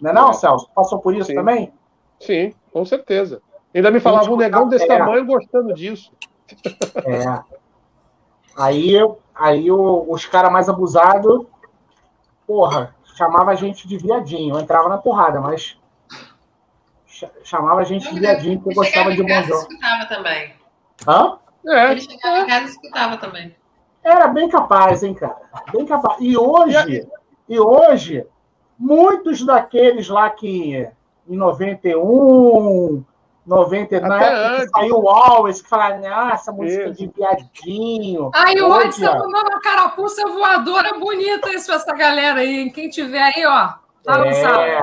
Não 0.00 0.10
é 0.10 0.12
não, 0.12 0.30
É. 0.30 0.34
Celso? 0.34 0.68
Passou 0.74 0.98
por 0.98 1.14
isso 1.14 1.26
Sim. 1.28 1.34
também? 1.34 1.72
Sim, 2.20 2.54
com 2.72 2.84
certeza. 2.84 3.40
Ainda 3.74 3.90
me 3.90 4.00
falava 4.00 4.30
um 4.30 4.36
negão 4.36 4.68
desse 4.68 4.84
É. 4.90 4.98
tamanho 4.98 5.24
gostando 5.26 5.72
disso. 5.74 6.12
É. 7.04 7.42
Aí, 8.56 8.94
aí 9.34 9.70
o- 9.70 10.06
os 10.10 10.26
caras 10.26 10.52
mais 10.52 10.68
abusados, 10.68 11.46
porra, 12.46 12.94
chamava 13.16 13.50
a 13.52 13.54
gente 13.54 13.88
de 13.88 13.96
viadinho. 13.96 14.54
Eu 14.56 14.60
entrava 14.60 14.88
na 14.88 14.98
porrada, 14.98 15.40
mas 15.40 15.78
cha- 17.06 17.30
chamava 17.42 17.80
a 17.80 17.84
gente 17.84 18.12
de 18.12 18.20
viadinho 18.20 18.58
porque 18.60 18.78
Ele 18.78 18.86
gostava 18.86 19.10
de 19.12 19.22
em 19.22 19.22
Bon 19.22 19.28
casa 19.28 19.46
e 19.46 19.48
Jovi. 19.48 19.62
escutava 19.62 20.06
também. 20.06 20.54
Hã? 21.08 21.38
É, 21.66 21.90
Ele 21.92 22.00
chegava 22.00 22.38
em 22.40 22.46
casa 22.46 22.66
e 22.66 22.68
escutava 22.68 23.16
também. 23.16 23.56
Era 24.04 24.26
bem 24.28 24.48
capaz, 24.48 25.02
hein, 25.02 25.14
cara? 25.14 25.36
Bem 25.72 25.86
capaz. 25.86 26.16
E 26.20 26.36
hoje, 26.36 27.08
e 27.48 27.58
hoje, 27.60 28.26
muitos 28.76 29.44
daqueles 29.46 30.08
lá 30.08 30.28
que 30.28 30.88
em 31.28 31.36
91, 31.36 33.04
90, 33.46 34.00
na 34.00 34.16
Até 34.16 34.24
época 34.26 34.40
que 34.48 34.54
antes. 34.62 34.70
saiu 34.70 34.98
o 35.00 35.08
Always, 35.08 35.62
que 35.62 35.68
falaram, 35.68 36.00
ah, 36.06 36.30
essa 36.32 36.52
música 36.52 36.84
Isso. 36.84 36.92
de 36.94 37.06
viadinho. 37.08 38.30
Aí 38.34 38.60
o 38.60 38.68
Hoje, 38.68 38.84
Watson 38.86 39.04
tá 39.04 39.18
mandando 39.18 39.50
uma 39.50 39.60
carapuça 39.60 40.26
voadora 40.28 40.98
bonita 40.98 41.50
isso 41.50 41.66
pra 41.66 41.74
essa 41.76 41.92
galera 41.92 42.40
aí. 42.40 42.70
Quem 42.70 42.88
tiver 42.88 43.20
aí, 43.20 43.44
ó, 43.46 43.72
tá 44.04 44.18
no 44.18 44.26
É. 44.26 44.82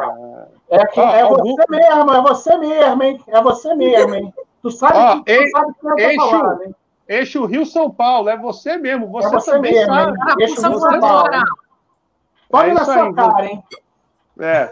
É, 0.71 0.85
que, 0.85 0.99
Ó, 0.99 1.09
é 1.09 1.21
algum- 1.21 1.55
você 1.55 1.65
mesmo, 1.69 2.11
é 2.13 2.21
você 2.21 2.57
mesmo, 2.57 3.03
hein? 3.03 3.23
É 3.27 3.41
você 3.41 3.73
mesmo, 3.73 4.13
hein? 4.13 4.33
Tu 4.61 4.69
sabe, 4.71 4.97
Ó, 4.97 5.15
tu 5.15 5.23
ei- 5.25 5.49
sabe 5.49 5.73
quem 5.79 5.89
eu 5.89 5.95
tô 5.95 6.01
enche 6.11 6.19
o- 6.25 6.29
falando, 6.29 6.61
hein? 6.63 6.75
Enche 7.09 7.39
o 7.39 7.45
Rio 7.45 7.65
São 7.65 7.89
Paulo, 7.89 8.29
é 8.29 8.37
você 8.37 8.77
mesmo. 8.77 9.07
Você, 9.07 9.27
É 9.27 9.31
você 9.31 9.51
também 9.51 9.73
mesmo, 9.73 9.93
sabe. 9.95 10.09
hein? 10.11 10.13
Carapuça 10.17 10.35
Deixa 10.37 10.67
eu 10.67 10.71
você 10.73 10.99
voadora. 10.99 11.43
Pode 12.51 12.69
É 12.69 12.73
na 12.73 12.81
isso 12.81 12.91
sua 12.93 13.03
aí, 13.03 13.13
cara, 13.15 13.45
hein? 13.45 13.63
É. 14.41 14.71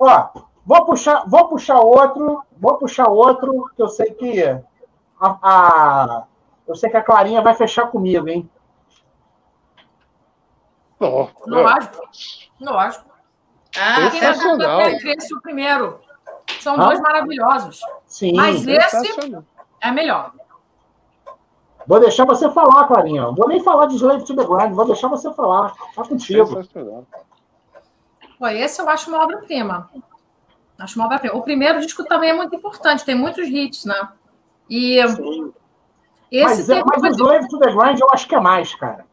Ó, 0.00 0.28
vou 0.66 0.84
puxar, 0.84 1.24
vou 1.28 1.48
puxar 1.48 1.78
outro, 1.80 2.42
vou 2.58 2.76
puxar 2.76 3.08
outro, 3.08 3.70
que 3.74 3.80
eu 3.82 3.88
sei 3.88 4.10
que 4.12 4.42
a, 5.20 5.38
a- 5.42 6.24
eu 6.66 6.74
sei 6.74 6.90
que 6.90 6.96
a 6.96 7.02
Clarinha 7.02 7.40
vai 7.40 7.54
fechar 7.54 7.86
comigo, 7.86 8.28
hein? 8.28 8.50
Ó, 11.00 11.28
Lógico. 11.46 12.02
Lógico. 12.60 13.04
Ah, 13.78 14.10
Quem 14.10 14.20
é 14.20 14.32
Sensacional. 14.32 14.78
da 14.78 14.90
entre 14.90 15.12
esse 15.12 15.32
e 15.32 15.36
o 15.36 15.40
primeiro. 15.42 16.00
São 16.60 16.74
Ah. 16.74 16.86
dois 16.86 17.00
maravilhosos. 17.00 17.80
Sim. 18.06 18.32
Mas 18.34 18.66
esse 18.66 19.36
é 19.80 19.90
melhor. 19.92 20.32
Vou 21.86 22.00
deixar 22.00 22.24
você 22.24 22.50
falar, 22.50 22.86
Clarinha. 22.88 23.22
Não 23.22 23.34
Vou 23.34 23.46
nem 23.48 23.62
falar 23.62 23.86
de 23.86 23.94
Slave 23.96 24.24
to 24.24 24.34
the 24.34 24.44
Grind, 24.44 24.72
vou 24.74 24.86
deixar 24.86 25.06
você 25.08 25.32
falar. 25.34 25.72
Tá 25.94 26.02
contigo. 26.02 26.64
Pô, 28.38 28.46
esse 28.48 28.80
eu 28.82 28.88
acho 28.88 29.08
uma 29.10 29.22
obra-prima. 29.22 29.88
Acho 30.78 30.98
uma. 31.00 31.18
O 31.32 31.42
primeiro 31.42 31.80
disco 31.80 32.04
também 32.04 32.30
é 32.30 32.34
muito 32.34 32.54
importante, 32.54 33.04
tem 33.04 33.14
muitos 33.14 33.48
hits, 33.48 33.84
né? 33.84 34.08
E 34.68 35.00
Sim. 35.08 35.52
esse 36.30 36.44
Mas, 36.44 36.70
é- 36.70 36.74
teve 36.74 36.84
mas 36.86 37.02
o 37.02 37.06
Slave 37.16 37.48
to 37.48 37.58
the 37.58 37.72
Grind 37.72 38.00
eu 38.00 38.08
acho 38.12 38.28
que 38.28 38.34
é 38.34 38.40
mais, 38.40 38.74
cara. 38.74 39.06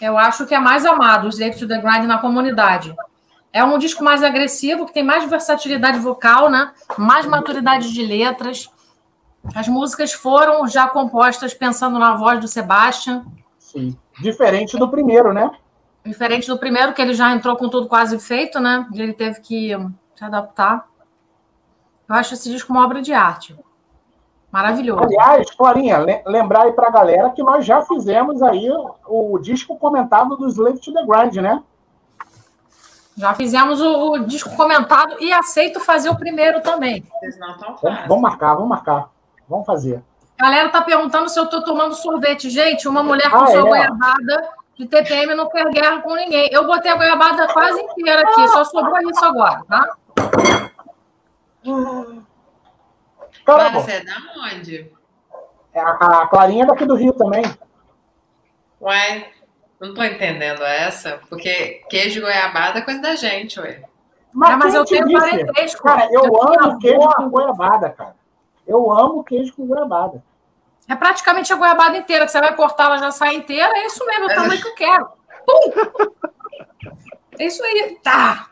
Eu 0.00 0.16
acho 0.16 0.46
que 0.46 0.54
é 0.54 0.58
mais 0.58 0.86
amado, 0.86 1.26
o 1.26 1.28
Slave 1.28 1.58
to 1.58 1.68
the 1.68 1.78
Grind 1.78 2.04
na 2.06 2.18
comunidade. 2.18 2.94
É 3.52 3.62
um 3.64 3.78
disco 3.78 4.02
mais 4.02 4.22
agressivo, 4.22 4.86
que 4.86 4.94
tem 4.94 5.02
mais 5.02 5.28
versatilidade 5.28 5.98
vocal, 5.98 6.48
né? 6.48 6.72
Mais 6.96 7.26
maturidade 7.26 7.92
de 7.92 8.06
letras. 8.06 8.70
As 9.54 9.66
músicas 9.68 10.12
foram 10.12 10.66
já 10.68 10.88
compostas 10.88 11.52
pensando 11.52 11.98
na 11.98 12.14
voz 12.14 12.40
do 12.40 12.46
Sebastian, 12.48 13.24
Sim. 13.70 13.96
Diferente 14.20 14.76
do 14.76 14.88
primeiro, 14.88 15.32
né? 15.32 15.48
Diferente 16.04 16.46
do 16.48 16.58
primeiro, 16.58 16.92
que 16.92 17.00
ele 17.02 17.14
já 17.14 17.30
entrou 17.32 17.56
com 17.56 17.68
tudo 17.68 17.88
quase 17.88 18.18
feito, 18.18 18.58
né? 18.60 18.86
E 18.92 19.00
ele 19.00 19.12
teve 19.12 19.40
que 19.40 19.70
se 20.16 20.24
adaptar. 20.24 20.86
Eu 22.08 22.14
acho 22.14 22.34
esse 22.34 22.50
disco 22.50 22.72
uma 22.72 22.84
obra 22.84 23.00
de 23.02 23.12
arte. 23.12 23.56
Maravilhoso. 24.50 25.04
Aliás, 25.04 25.48
Clarinha, 25.52 25.98
le- 25.98 26.22
lembrar 26.26 26.62
aí 26.64 26.72
pra 26.72 26.90
galera 26.90 27.30
que 27.30 27.42
nós 27.42 27.64
já 27.64 27.82
fizemos 27.82 28.42
aí 28.42 28.68
o, 29.06 29.38
disco 29.38 29.76
comentado 29.78 30.36
do 30.36 30.48
Slave 30.48 30.80
to 30.80 30.92
the 30.92 31.04
Grind, 31.06 31.36
né? 31.36 31.62
Já 33.16 33.32
fizemos 33.34 33.80
o, 33.80 34.12
o 34.12 34.18
disco 34.24 34.56
comentado 34.56 35.16
e 35.20 35.32
aceito 35.32 35.78
fazer 35.78 36.08
o 36.08 36.16
primeiro 36.16 36.60
também. 36.62 37.04
Não 37.38 37.58
fáceis. 37.58 38.08
vamos 38.08 38.22
marcar, 38.22 38.54
vamos 38.54 38.68
marcar. 38.68 39.08
Vamos 39.48 39.66
fazer. 39.66 40.02
A 40.40 40.44
galera 40.44 40.68
tá 40.70 40.80
perguntando 40.80 41.28
se 41.28 41.38
eu 41.38 41.46
tô 41.46 41.62
tomando 41.62 41.94
sorvete. 41.94 42.48
Gente, 42.48 42.88
uma 42.88 43.02
mulher 43.02 43.30
com 43.30 43.36
Ah, 43.36 43.46
sua 43.48 43.58
é? 43.58 43.62
goiabada 43.62 44.48
de 44.80 44.86
TPM 44.86 45.34
não 45.34 45.46
quer 45.50 45.68
guerra 45.68 46.00
com 46.00 46.14
ninguém. 46.14 46.48
Eu 46.50 46.66
botei 46.66 46.90
a 46.90 46.96
goiabada 46.96 47.46
quase 47.52 47.78
inteira 47.82 48.22
aqui, 48.22 48.48
só 48.48 48.64
sobrou 48.64 48.98
isso 49.10 49.22
agora, 49.22 49.62
tá? 49.68 49.96
Cara, 53.44 53.70
Mas 53.70 53.84
você 53.84 53.92
é 53.92 54.04
da 54.04 54.14
onde? 54.38 54.90
a, 55.76 56.22
a 56.22 56.26
Clarinha 56.28 56.64
é 56.64 56.66
daqui 56.66 56.86
do 56.86 56.94
Rio 56.94 57.12
também. 57.12 57.42
Ué, 58.80 59.30
não 59.78 59.92
tô 59.92 60.02
entendendo 60.02 60.62
essa, 60.62 61.20
porque 61.28 61.82
queijo 61.90 62.22
goiabada 62.22 62.78
é 62.78 62.82
coisa 62.82 63.02
da 63.02 63.14
gente, 63.14 63.60
ué. 63.60 63.82
É, 63.82 63.86
mas 64.32 64.64
quem 64.64 64.74
eu 64.74 64.84
te 64.86 64.94
tenho 64.94 65.08
disse? 65.08 65.20
parentesco. 65.20 65.82
Cara, 65.82 66.06
eu 66.06 66.24
Eu 66.24 66.30
tenho 66.30 66.62
amo 66.62 66.78
queijo 66.78 67.08
com 67.16 67.28
goiabada, 67.28 67.90
cara. 67.90 68.16
Eu 68.66 68.90
amo 68.90 69.24
queijo 69.24 69.52
com 69.54 69.66
goiabada. 69.66 70.22
É 70.88 70.96
praticamente 70.96 71.52
a 71.52 71.56
goiabada 71.56 71.96
inteira, 71.96 72.24
que 72.24 72.32
você 72.32 72.40
vai 72.40 72.54
cortar, 72.54 72.86
ela 72.86 72.98
já 72.98 73.10
sai 73.10 73.34
inteira. 73.36 73.72
É 73.78 73.86
isso 73.86 74.04
mesmo, 74.06 74.28
é 74.28 74.32
o 74.32 74.36
tamanho 74.36 74.60
que 74.60 74.68
eu 74.68 74.74
quero. 74.74 75.08
Pum! 75.46 76.10
É 77.38 77.44
isso 77.44 77.62
aí. 77.62 77.98
Tá. 78.02 78.48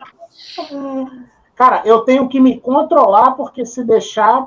Cara, 1.54 1.82
eu 1.84 2.00
tenho 2.00 2.28
que 2.28 2.40
me 2.40 2.60
controlar, 2.60 3.32
porque 3.32 3.66
se 3.66 3.82
deixar, 3.84 4.46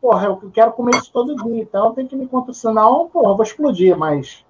porra, 0.00 0.26
eu 0.26 0.50
quero 0.52 0.72
comer 0.72 0.96
isso 0.96 1.10
todo 1.12 1.34
dia. 1.44 1.62
Então 1.62 1.86
eu 1.86 1.92
tenho 1.92 2.08
que 2.08 2.16
me 2.16 2.26
controlar, 2.26 2.54
senão, 2.54 3.08
porra, 3.08 3.30
eu 3.30 3.36
vou 3.36 3.42
explodir, 3.42 3.96
mas 3.96 4.44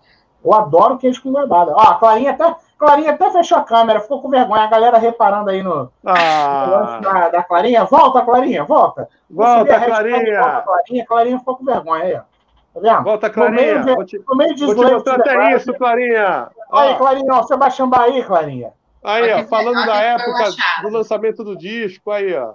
eu 0.45 0.53
adoro 0.53 0.99
queijo 0.99 1.23
com 1.23 1.32
goiabada. 1.32 1.73
Ó, 1.74 1.81
a 1.81 1.95
Clarinha 1.95 2.32
até, 2.32 2.55
Clarinha 2.77 3.12
até 3.12 3.31
fechou 3.31 3.57
a 3.57 3.62
câmera, 3.62 4.01
ficou 4.01 4.20
com 4.20 4.28
vergonha. 4.28 4.65
A 4.65 4.69
galera 4.69 4.99
reparando 4.99 5.51
aí 5.51 5.62
no, 5.62 5.91
Ah, 6.05 6.99
da, 7.01 7.28
da 7.28 7.43
Clarinha. 7.45 7.85
Volta, 7.85 8.20
Clarinha, 8.23 8.65
volta. 8.65 9.09
volta, 9.31 9.81
Clarinha. 9.81 10.43
Volta, 10.43 10.62
Clarinha. 10.62 11.07
Clarinha 11.07 11.39
ficou 11.39 11.57
com 11.57 11.65
vergonha 11.65 12.05
aí, 12.05 12.15
ó. 12.16 12.34
Tá 12.74 12.80
vendo? 12.80 13.02
Volta, 13.05 13.28
No 13.28 13.51
meio 13.51 13.55
Clarinha. 13.55 13.84
de- 13.84 13.94
Vou 13.94 14.05
te, 14.05 14.24
No 14.28 14.36
meio 14.36 14.55
de 14.55 14.66
vou 14.66 14.74
te 14.74 14.92
mostrar 14.92 15.14
até 15.14 15.56
isso, 15.56 15.72
Clarinha. 15.74 16.48
Aí, 16.72 16.92
Ó, 16.92 16.96
Clarinha, 16.96 17.32
ó, 17.34 17.42
você 17.42 17.56
vai 17.56 17.70
chamar 17.70 18.01
aí, 18.02 18.22
Clarinha. 18.24 18.72
aí, 19.02 19.32
ó, 19.32 19.44
falando 19.44 19.86
da 19.86 19.96
época 20.01 20.44
do 20.82 20.88
lançamento 20.90 21.44
do 21.44 21.56
disco, 21.56 22.10
aí, 22.10 22.34
ó. 22.34 22.52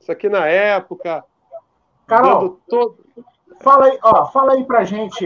Isso 0.00 0.10
aqui 0.10 0.28
na 0.28 0.46
época. 0.46 1.24
Carol, 2.06 2.58
todo... 2.68 2.96
Fala 3.60 3.84
aí, 3.86 3.98
ó, 4.02 4.26
fala 4.26 4.52
aí 4.54 4.64
pra 4.64 4.82
gente. 4.84 5.24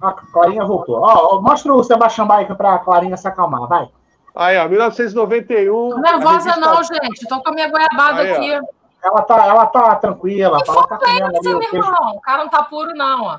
A 0.00 0.12
Clarinha 0.12 0.64
voltou. 0.64 0.96
Ó, 1.00 1.36
ó, 1.36 1.40
mostra 1.42 1.74
o 1.74 1.82
Sebastião 1.84 2.26
Baica 2.26 2.54
pra 2.54 2.78
Clarinha 2.78 3.16
se 3.18 3.28
acalmar, 3.28 3.66
vai. 3.68 3.88
Aí, 4.34 4.56
ó, 4.56 4.66
1991. 4.68 5.90
Tô 5.90 5.98
nervosa, 5.98 6.52
revista- 6.52 6.60
não, 6.60 6.82
gente. 6.82 7.28
Tô 7.28 7.42
com 7.42 7.50
a 7.50 7.52
minha 7.52 7.68
goiabada 7.68 8.20
Aí, 8.22 8.56
ó. 8.56 8.60
Ela 9.02 9.22
tá, 9.22 9.46
ela 9.46 9.66
tá 9.66 9.96
tranquila, 9.96 10.58
ela 10.58 10.86
tá 10.88 10.98
comendo 10.98 11.24
ali 11.24 11.38
Mas, 11.42 11.46
o 11.46 11.48
meu 11.50 11.58
queijo. 11.60 11.76
irmão, 11.76 12.16
o 12.16 12.20
cara 12.20 12.42
não 12.44 12.50
tá 12.50 12.62
puro, 12.64 12.94
não, 12.94 13.24
ó. 13.24 13.38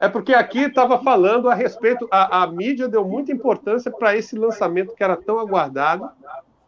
É 0.00 0.08
porque 0.08 0.34
aqui 0.34 0.60
estava 0.64 0.98
falando 0.98 1.48
a 1.48 1.54
respeito, 1.54 2.06
a, 2.10 2.42
a 2.42 2.46
mídia 2.46 2.88
deu 2.88 3.04
muita 3.04 3.32
importância 3.32 3.90
para 3.90 4.14
esse 4.16 4.36
lançamento 4.36 4.94
que 4.94 5.02
era 5.02 5.16
tão 5.16 5.38
aguardado, 5.38 6.10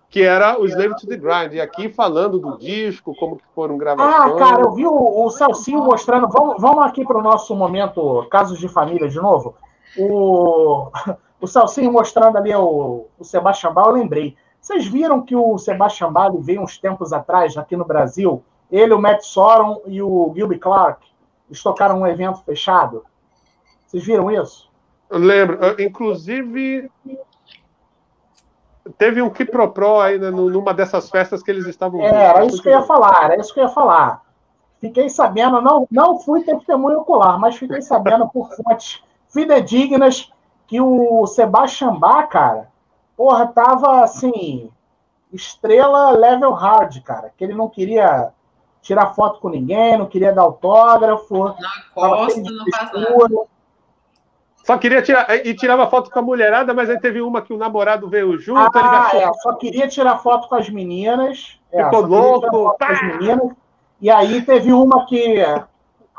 que 0.09 0.23
era 0.23 0.59
o 0.59 0.65
Slave 0.65 0.97
to 0.97 1.07
the 1.07 1.17
Grind. 1.17 1.53
E 1.53 1.61
aqui 1.61 1.89
falando 1.89 2.39
do 2.39 2.57
disco, 2.57 3.15
como 3.17 3.37
que 3.37 3.45
foram 3.55 3.75
Ah, 3.75 3.79
gravações. 3.79 4.39
cara, 4.39 4.63
eu 4.63 4.73
vi 4.73 4.87
o, 4.87 5.25
o 5.25 5.31
Celcinho 5.31 5.81
mostrando. 5.85 6.29
Vamos, 6.29 6.57
vamos 6.61 6.85
aqui 6.85 7.05
para 7.05 7.19
o 7.19 7.23
nosso 7.23 7.55
momento 7.55 8.27
Casos 8.31 8.59
de 8.59 8.69
Família 8.69 9.09
de 9.09 9.17
novo. 9.21 9.55
O, 9.99 10.89
o 11.41 11.47
Celcinho 11.47 11.93
mostrando 11.93 12.39
ali 12.39 12.55
o, 12.55 13.07
o 13.19 13.25
Sebastião 13.25 13.75
Bach, 13.75 13.87
eu 13.89 13.93
lembrei. 13.93 14.37
Vocês 14.67 14.85
viram 14.85 15.23
que 15.23 15.37
o 15.37 15.57
Sebastião 15.59 16.13
Bach 16.13 16.35
veio 16.41 16.61
uns 16.61 16.77
tempos 16.77 17.13
atrás, 17.13 17.57
aqui 17.57 17.77
no 17.77 17.85
Brasil? 17.85 18.43
Ele, 18.69 18.93
o 18.95 19.01
Matt 19.01 19.23
Sorum 19.23 19.81
e 19.87 20.03
o 20.03 20.33
Gilby 20.35 20.59
Clark, 20.59 21.07
eles 21.49 21.63
tocaram 21.63 22.01
um 22.01 22.07
evento 22.07 22.43
fechado. 22.43 23.05
Vocês 23.87 24.05
viram 24.05 24.29
isso? 24.29 24.69
Eu 25.09 25.21
lembro, 25.21 25.81
inclusive 25.81 26.91
teve 28.99 29.23
um 29.23 29.31
né, 30.19 30.33
nu- 30.33 30.51
numa 30.51 30.75
dessas 30.75 31.09
festas 31.11 31.45
que 31.45 31.51
eles 31.53 31.67
estavam. 31.67 32.01
É, 32.03 32.25
era 32.25 32.45
isso 32.45 32.61
que 32.61 32.69
eu 32.69 32.73
ia 32.73 32.83
falar, 32.83 33.23
era 33.23 33.41
isso 33.41 33.55
que 33.55 33.61
eu 33.61 33.65
ia 33.67 33.71
falar. 33.71 34.21
Fiquei 34.81 35.09
sabendo, 35.09 35.61
não, 35.61 35.87
não 35.89 36.19
fui 36.19 36.43
testemunho 36.43 36.99
ocular, 37.03 37.39
mas 37.39 37.57
fiquei 37.57 37.81
sabendo 37.83 38.29
por 38.31 38.51
fontes 38.57 39.01
fidedignas 39.29 40.29
que 40.67 40.81
o 40.81 41.25
Sebastian 41.29 41.95
Bach, 41.95 42.29
cara, 42.29 42.75
porra, 43.17 43.47
tava 43.47 44.03
assim, 44.03 44.71
estrela 45.33 46.11
level 46.11 46.53
hard, 46.53 47.01
cara, 47.03 47.33
que 47.37 47.45
ele 47.45 47.55
não 47.55 47.69
queria 47.69 48.33
tirar 48.83 49.15
foto 49.15 49.41
com 49.41 49.49
ninguém, 49.49 49.99
não 49.99 50.07
queria 50.07 50.33
dar 50.33 50.43
autógrafo. 50.43 51.35
Não 51.35 51.55
encosta, 51.55 52.41
não 52.41 52.65
faz 52.71 52.93
nada. 52.93 53.47
Só 54.67 54.77
queria 54.79 55.01
tirar. 55.01 55.47
E 55.47 55.55
tirava 55.55 55.89
foto 55.89 56.11
com 56.11 56.19
a 56.19 56.23
mulherada, 56.23 56.75
mas 56.75 56.91
aí 56.91 56.99
teve 56.99 57.21
uma 57.21 57.41
que 57.41 57.53
o 57.53 57.57
namorado 57.57 58.09
veio 58.09 58.37
junto. 58.37 58.77
Ah, 58.77 59.11
ele 59.13 59.23
é, 59.23 59.33
só 59.35 59.55
queria 59.55 59.87
tirar 59.87 60.19
foto 60.19 60.49
com 60.49 60.57
as 60.57 60.69
meninas. 60.69 61.61
É, 61.71 61.85
Ficou 61.85 62.01
louco. 62.05 62.77
as 62.81 63.01
meninas. 63.01 63.53
E 64.01 64.11
aí 64.11 64.43
teve 64.43 64.73
uma 64.73 65.07
que. 65.07 65.41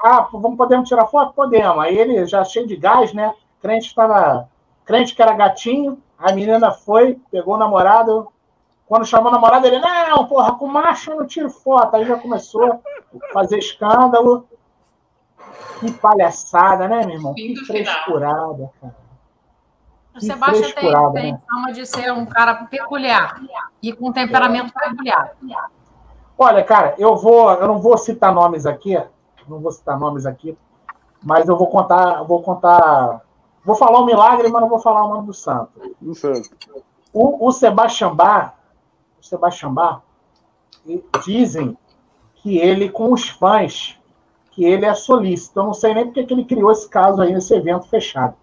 Ah, 0.02 0.28
vamos, 0.32 0.58
podemos 0.58 0.88
tirar 0.88 1.08
foto? 1.08 1.34
Podemos. 1.34 1.80
Aí 1.80 1.98
ele 1.98 2.26
já 2.26 2.44
cheio 2.46 2.66
de 2.66 2.78
gás, 2.78 3.14
né? 3.14 3.34
Crente 3.62 3.88
estava. 3.88 4.48
Crente 4.86 5.14
que 5.14 5.22
era 5.22 5.34
gatinho. 5.34 6.02
A 6.18 6.34
menina 6.34 6.72
foi, 6.72 7.20
pegou 7.32 7.56
o 7.56 7.58
namorado. 7.58 8.28
Quando 8.88 9.06
chamou 9.06 9.30
o 9.30 9.36
namorado, 9.36 9.68
ele, 9.68 9.80
não, 9.80 10.26
porra, 10.28 10.56
com 10.56 10.68
macho 10.68 11.12
eu 11.12 11.18
não 11.18 11.28
tiro 11.28 11.50
foto. 11.50 11.96
Aí 11.96 12.06
já 12.06 12.18
começou 12.18 12.64
a 12.66 12.80
fazer 13.34 13.58
escândalo. 13.58 14.48
Que 15.80 15.92
palhaçada, 15.92 16.88
né, 16.88 17.06
meu 17.06 17.16
irmão? 17.16 17.34
Que 17.36 17.56
frescurada, 17.66 18.72
cara. 18.82 19.08
O 20.18 20.22
Sebastião 20.22 21.14
tem, 21.14 21.22
tem 21.22 21.34
né? 21.34 21.42
fama 21.48 21.72
de 21.72 21.86
ser 21.86 22.12
um 22.12 22.26
cara 22.26 22.66
peculiar 22.66 23.40
e 23.84 23.94
com 23.94 24.12
temperamento 24.12 24.74
é. 24.76 24.90
peculiar. 24.90 25.36
Olha, 26.36 26.64
cara, 26.64 26.96
eu 26.98 27.16
vou, 27.16 27.52
eu 27.54 27.68
não 27.68 27.80
vou 27.80 27.98
citar 27.98 28.34
nomes 28.34 28.66
aqui, 28.66 29.00
não 29.48 29.60
vou 29.60 29.72
citar 29.72 29.98
nomes 30.00 30.26
aqui, 30.26 30.58
mas 31.24 31.48
eu 31.48 31.56
vou 31.56 31.68
contar, 31.68 32.24
vou 32.24 32.42
contar, 32.42 33.22
vou 33.68 33.76
falar 33.76 34.00
um 34.00 34.06
milagre, 34.06 34.48
mas 34.48 34.62
não 34.62 34.70
vou 34.70 34.80
falar 34.80 35.04
o 35.04 35.10
nome 35.10 35.28
do 35.28 35.34
santo. 35.34 35.72
Do 36.00 36.16
santo. 36.16 36.50
O, 37.12 37.48
o 37.48 37.52
Sebastião 37.52 38.16
Bar, 38.16 38.58
o 39.20 39.26
Sebastião 39.26 39.74
Bar, 39.74 40.02
dizem 41.26 41.78
que 42.36 42.58
ele 42.58 42.90
com 42.90 43.12
os 43.12 43.28
fãs 43.28 44.00
que 44.52 44.64
ele 44.64 44.86
é 44.86 44.94
solícito. 44.94 45.60
Eu 45.60 45.66
não 45.66 45.74
sei 45.74 45.94
nem 45.94 46.06
porque 46.06 46.24
que 46.24 46.34
ele 46.34 46.46
criou 46.46 46.72
esse 46.72 46.88
caso 46.88 47.22
aí 47.22 47.34
nesse 47.34 47.54
evento 47.54 47.90
fechado. 47.90 48.36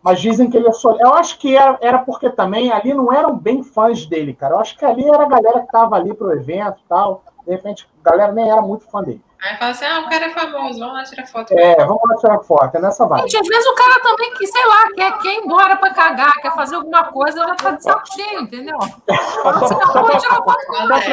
Mas 0.00 0.20
dizem 0.20 0.48
que 0.48 0.56
ele 0.56 0.68
é 0.68 0.72
solícito. 0.72 1.08
Eu 1.08 1.14
acho 1.14 1.38
que 1.40 1.56
era, 1.56 1.76
era 1.80 1.98
porque 1.98 2.30
também 2.30 2.70
ali 2.70 2.94
não 2.94 3.12
eram 3.12 3.36
bem 3.36 3.64
fãs 3.64 4.06
dele, 4.06 4.32
cara. 4.32 4.54
Eu 4.54 4.60
acho 4.60 4.78
que 4.78 4.84
ali 4.84 5.08
era 5.08 5.24
a 5.24 5.28
galera 5.28 5.58
que 5.58 5.66
estava 5.66 5.96
ali 5.96 6.14
pro 6.14 6.32
evento 6.32 6.78
e 6.84 6.88
tal. 6.88 7.24
De 7.44 7.50
repente, 7.50 7.88
a 8.04 8.10
galera 8.10 8.32
nem 8.32 8.48
era 8.48 8.62
muito 8.62 8.88
fã 8.88 9.02
dele. 9.02 9.20
Aí 9.42 9.56
fala 9.56 9.72
assim: 9.72 9.84
ah, 9.84 10.00
o 10.00 10.08
cara 10.08 10.24
é 10.26 10.30
famoso, 10.30 10.78
vamos 10.78 10.94
lá 10.94 11.02
tirar 11.02 11.26
foto. 11.26 11.52
É, 11.52 11.74
vamos 11.84 12.00
lá 12.08 12.16
tirar 12.16 12.38
foto, 12.44 12.76
é 12.76 12.80
nessa 12.80 13.04
vibe. 13.06 13.22
Gente, 13.22 13.38
às 13.38 13.48
vezes 13.48 13.66
o 13.66 13.74
cara 13.74 14.00
também, 14.00 14.32
que, 14.34 14.46
sei 14.46 14.64
lá, 14.66 14.92
quer, 14.94 15.18
quer 15.18 15.34
ir 15.34 15.44
embora 15.44 15.74
pra 15.76 15.92
cagar, 15.92 16.40
quer 16.40 16.54
fazer 16.54 16.76
alguma 16.76 17.02
coisa, 17.06 17.40
já 17.40 17.56
tá 17.56 17.72
de 17.72 17.82
saco 17.82 18.14
cheio, 18.14 18.42
entendeu? 18.42 18.78
Só, 18.80 19.58
só, 19.58 19.66
só, 19.66 20.04
pra, 20.04 20.20
só, 20.20 20.40
pra, 20.40 20.54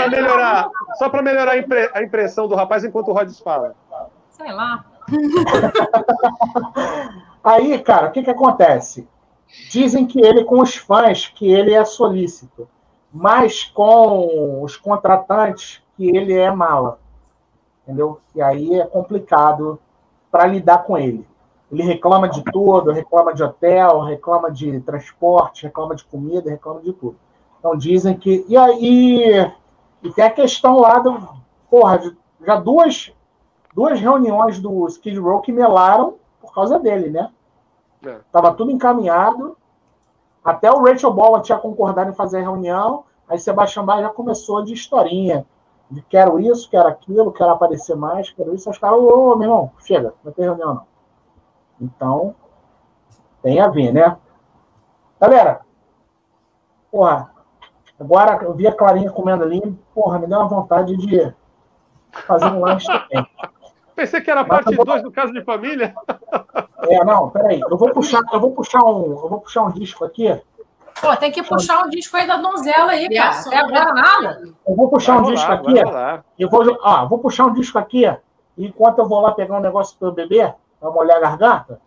melhorar, 0.09 0.69
só 0.99 1.09
pra 1.09 1.23
melhorar 1.23 1.53
a, 1.53 1.57
impre, 1.57 1.89
a 1.91 2.03
impressão 2.03 2.47
do 2.47 2.53
rapaz 2.53 2.83
enquanto 2.83 3.07
o 3.07 3.13
Rods 3.13 3.39
fala. 3.39 3.73
Sei 4.29 4.51
lá. 4.51 4.85
Aí, 7.43 7.79
cara, 7.79 8.09
o 8.09 8.11
que, 8.11 8.21
que 8.21 8.29
acontece? 8.29 9.07
Dizem 9.71 10.05
que 10.05 10.21
ele, 10.21 10.43
com 10.43 10.61
os 10.61 10.75
fãs, 10.75 11.27
que 11.27 11.51
ele 11.51 11.73
é 11.73 11.83
solícito, 11.83 12.69
mas 13.11 13.63
com 13.63 14.61
os 14.61 14.77
contratantes, 14.77 15.81
que 15.97 16.15
ele 16.15 16.37
é 16.37 16.51
mala. 16.51 16.99
Entendeu? 17.89 18.21
E 18.35 18.41
aí 18.41 18.79
é 18.79 18.85
complicado 18.85 19.79
para 20.31 20.45
lidar 20.45 20.83
com 20.83 20.95
ele. 20.95 21.27
Ele 21.71 21.81
reclama 21.81 22.29
de 22.29 22.43
tudo, 22.43 22.91
reclama 22.91 23.33
de 23.33 23.41
hotel, 23.41 24.01
reclama 24.01 24.51
de 24.51 24.79
transporte, 24.81 25.63
reclama 25.63 25.95
de 25.95 26.03
comida, 26.03 26.51
reclama 26.51 26.81
de 26.81 26.93
tudo. 26.93 27.15
Então 27.57 27.75
dizem 27.75 28.15
que. 28.15 28.45
E 28.47 28.55
aí. 28.55 29.51
E 30.03 30.11
tem 30.11 30.23
a 30.23 30.29
questão 30.29 30.79
lá 30.79 30.99
do. 30.99 31.17
Porra, 31.67 31.99
já 32.45 32.55
duas 32.55 33.11
duas 33.73 33.99
reuniões 33.99 34.59
do 34.59 34.87
Skid 34.87 35.17
Row 35.17 35.41
que 35.41 35.51
melaram 35.51 36.15
por 36.39 36.53
causa 36.53 36.77
dele, 36.77 37.09
né? 37.09 37.31
É. 38.05 38.19
Tava 38.31 38.53
tudo 38.53 38.69
encaminhado. 38.69 39.57
Até 40.43 40.71
o 40.71 40.83
Rachel 40.83 41.11
Bola 41.11 41.41
tinha 41.41 41.57
concordado 41.57 42.11
em 42.11 42.15
fazer 42.15 42.37
a 42.37 42.41
reunião. 42.41 43.03
Aí 43.27 43.39
Sebastião 43.39 43.85
Bach 43.85 43.99
já 43.99 44.09
começou 44.09 44.63
de 44.63 44.73
historinha. 44.73 45.45
Quero 46.07 46.39
isso, 46.39 46.69
quero 46.69 46.87
aquilo, 46.87 47.31
quero 47.31 47.51
aparecer 47.51 47.95
mais, 47.95 48.29
quero 48.31 48.53
isso. 48.53 48.69
Os 48.69 48.77
caras, 48.77 48.99
ô, 48.99 49.35
meu 49.35 49.47
irmão, 49.47 49.71
chega, 49.79 50.13
não 50.23 50.31
tem 50.31 50.45
reunião 50.45 50.75
não. 50.75 50.87
Então, 51.81 52.35
tem 53.41 53.59
a 53.59 53.67
ver, 53.69 53.91
né? 53.91 54.17
Galera, 55.19 55.61
porra, 56.91 57.31
agora 57.99 58.43
eu 58.43 58.53
vi 58.53 58.67
a 58.67 58.75
Clarinha 58.75 59.11
comendo 59.11 59.43
ali, 59.43 59.61
porra, 59.93 60.19
me 60.19 60.27
deu 60.27 60.37
uma 60.37 60.47
vontade 60.47 60.95
de 60.95 61.33
fazer 62.11 62.45
um 62.45 62.59
lanche 62.59 62.87
também. 62.87 63.27
Pensei 63.95 64.21
que 64.21 64.31
era 64.31 64.45
parte 64.45 64.73
2 64.73 65.03
do 65.03 65.11
caso 65.11 65.33
de 65.33 65.43
família. 65.43 65.93
É, 66.83 67.03
não, 67.03 67.29
peraí. 67.31 67.59
Eu 67.59 67.77
vou 67.77 67.91
puxar, 67.91 68.21
eu 68.31 68.39
vou 68.39 68.51
puxar 68.51 68.81
um, 68.85 69.11
eu 69.11 69.27
vou 69.27 69.41
puxar 69.41 69.63
um 69.63 69.71
disco 69.71 70.05
aqui. 70.05 70.41
Pô, 71.01 71.15
tem 71.17 71.31
que 71.31 71.43
puxar 71.43 71.85
um 71.85 71.89
disco 71.89 72.17
aí 72.17 72.27
da 72.27 72.37
donzela 72.37 72.91
aí, 72.91 73.09
cara. 73.09 73.39
Até 73.39 73.57
agora 73.57 73.93
nada. 73.93 74.41
Eu 74.67 74.75
vou 74.75 74.89
puxar 74.89 75.13
vai 75.13 75.21
um 75.21 75.25
rolar, 75.25 75.35
disco 75.35 75.51
aqui. 75.51 76.23
Eu 76.37 76.49
vou, 76.49 76.77
ó, 76.81 77.07
vou 77.07 77.19
puxar 77.19 77.45
um 77.45 77.53
disco 77.53 77.77
aqui. 77.77 78.05
Enquanto 78.57 78.99
eu 78.99 79.07
vou 79.07 79.21
lá 79.21 79.31
pegar 79.31 79.57
um 79.57 79.61
negócio 79.61 79.97
para 79.97 80.09
o 80.09 80.11
bebê, 80.11 80.53
para 80.79 80.91
molhar 80.91 81.17
a 81.17 81.21
garganta, 81.21 81.79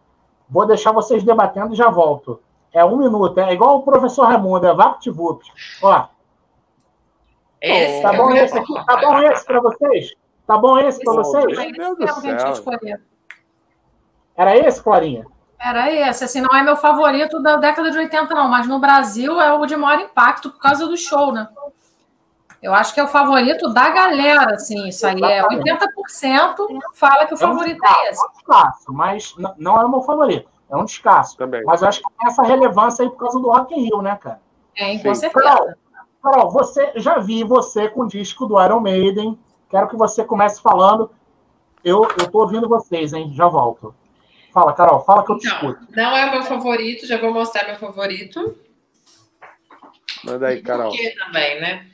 vou 0.49 0.67
deixar 0.67 0.93
vocês 0.93 1.23
debatendo 1.23 1.75
e 1.75 1.77
já 1.77 1.91
volto. 1.91 2.41
É 2.73 2.83
um 2.85 2.97
minuto, 2.97 3.39
é 3.39 3.53
igual 3.53 3.77
o 3.77 3.83
professor 3.83 4.25
Raimundo, 4.25 4.67
é 4.67 4.75
VaptVupt. 4.75 5.53
Ó. 5.83 6.07
Esse 7.61 8.03
tá 8.03 8.13
bom 8.15 8.31
esse 8.31 8.59
aqui? 8.59 8.75
Tá 8.87 8.97
bom 8.97 9.19
esse 9.19 9.45
para 9.45 9.61
vocês? 9.61 10.15
Tá 10.47 10.59
bom 10.59 10.79
esse 10.79 11.05
para 11.05 11.15
vocês? 11.15 11.77
Meu 11.77 11.97
Deus 11.97 12.15
do 12.17 12.57
céu. 12.57 12.99
Era 14.35 14.57
esse, 14.57 14.83
Clarinha? 14.83 15.27
Era 15.63 15.93
esse. 15.93 16.25
Assim, 16.25 16.41
não 16.41 16.57
é 16.57 16.63
meu 16.63 16.77
favorito 16.77 17.41
da 17.41 17.57
década 17.57 17.91
de 17.91 17.99
80, 17.99 18.35
não, 18.35 18.49
mas 18.49 18.67
no 18.67 18.79
Brasil 18.79 19.41
é 19.41 19.53
o 19.53 19.65
de 19.67 19.77
maior 19.77 20.01
impacto 20.01 20.51
por 20.51 20.59
causa 20.59 20.87
do 20.87 20.97
show, 20.97 21.33
né? 21.33 21.49
Eu 22.63 22.73
acho 22.75 22.95
que 22.95 23.01
é 23.01 23.05
o 23.05 23.09
favorito 23.09 23.73
da 23.73 23.91
galera, 23.91 24.55
assim, 24.55 24.89
isso 24.89 25.05
aí 25.05 25.21
é 25.21 25.43
80% 25.43 26.55
fala 26.95 27.27
que 27.27 27.35
o 27.35 27.37
é 27.37 27.39
favorito 27.39 27.77
um 27.77 27.81
descasso, 27.81 28.01
é 28.01 28.11
esse. 28.11 28.21
É 28.21 28.25
um 28.25 28.33
descasso, 28.33 28.93
mas 28.93 29.35
não 29.59 29.81
é 29.81 29.85
o 29.85 29.89
meu 29.89 30.03
favorito. 30.03 30.49
É 30.71 30.77
um 30.77 30.85
descasso. 30.85 31.37
Também. 31.37 31.65
Mas 31.65 31.83
eu 31.83 31.89
acho 31.89 32.01
que 32.01 32.09
tem 32.19 32.29
essa 32.29 32.43
relevância 32.43 33.05
aí 33.05 33.11
por 33.11 33.19
causa 33.19 33.39
do 33.41 33.51
Rock 33.51 33.75
in 33.75 33.85
Rio, 33.85 34.01
né, 34.01 34.17
cara? 34.17 34.41
É, 34.77 34.97
com 34.99 35.15
certeza. 35.15 35.45
Carol, 35.45 35.75
Carol, 36.23 36.51
você, 36.51 36.93
já 36.97 37.19
vi 37.19 37.43
você 37.43 37.89
com 37.89 38.03
o 38.03 38.09
disco 38.09 38.47
do 38.47 38.63
Iron 38.63 38.81
Maiden, 38.81 39.37
Quero 39.73 39.89
que 39.89 39.97
você 39.97 40.23
comece 40.23 40.61
falando. 40.61 41.11
Eu 41.83 42.03
estou 42.05 42.43
ouvindo 42.43 42.69
vocês, 42.69 43.15
hein? 43.15 43.33
Já 43.33 43.49
volto. 43.49 43.95
Fala, 44.53 44.75
Carol, 44.75 45.05
fala 45.05 45.25
que 45.25 45.33
eu 45.33 45.39
te 45.39 45.47
não, 45.47 45.55
escuto. 45.55 45.87
Não 45.97 46.17
é 46.17 46.27
o 46.27 46.31
meu 46.33 46.43
favorito, 46.43 47.07
já 47.07 47.19
vou 47.19 47.33
mostrar 47.33 47.67
meu 47.67 47.77
favorito. 47.77 48.59
Manda 50.25 50.49
aí, 50.49 50.61
Carol. 50.63 50.91
Por 50.91 50.97
quê 50.99 51.15
também, 51.19 51.61
né? 51.61 51.87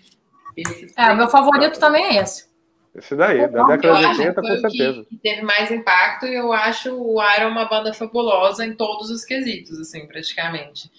Esse 0.57 0.93
é, 0.97 1.13
o 1.13 1.17
meu 1.17 1.29
favorito 1.29 1.79
também 1.79 2.05
é 2.05 2.23
esse. 2.23 2.49
Esse 2.95 3.15
daí, 3.15 3.47
da 3.49 3.63
década 3.63 4.01
de 4.01 4.07
80, 4.07 4.41
com 4.41 4.57
certeza. 4.57 5.05
Que, 5.05 5.11
que 5.11 5.17
teve 5.19 5.43
mais 5.43 5.71
impacto 5.71 6.27
e 6.27 6.35
eu 6.35 6.53
acho 6.53 6.93
o 7.01 7.23
Iron 7.37 7.51
uma 7.51 7.67
banda 7.67 7.95
fabulosa 7.95 8.67
em 8.67 8.75
todos 8.75 9.09
os 9.11 9.25
quesitos, 9.25 9.79
assim, 9.79 10.07
praticamente. 10.07 10.91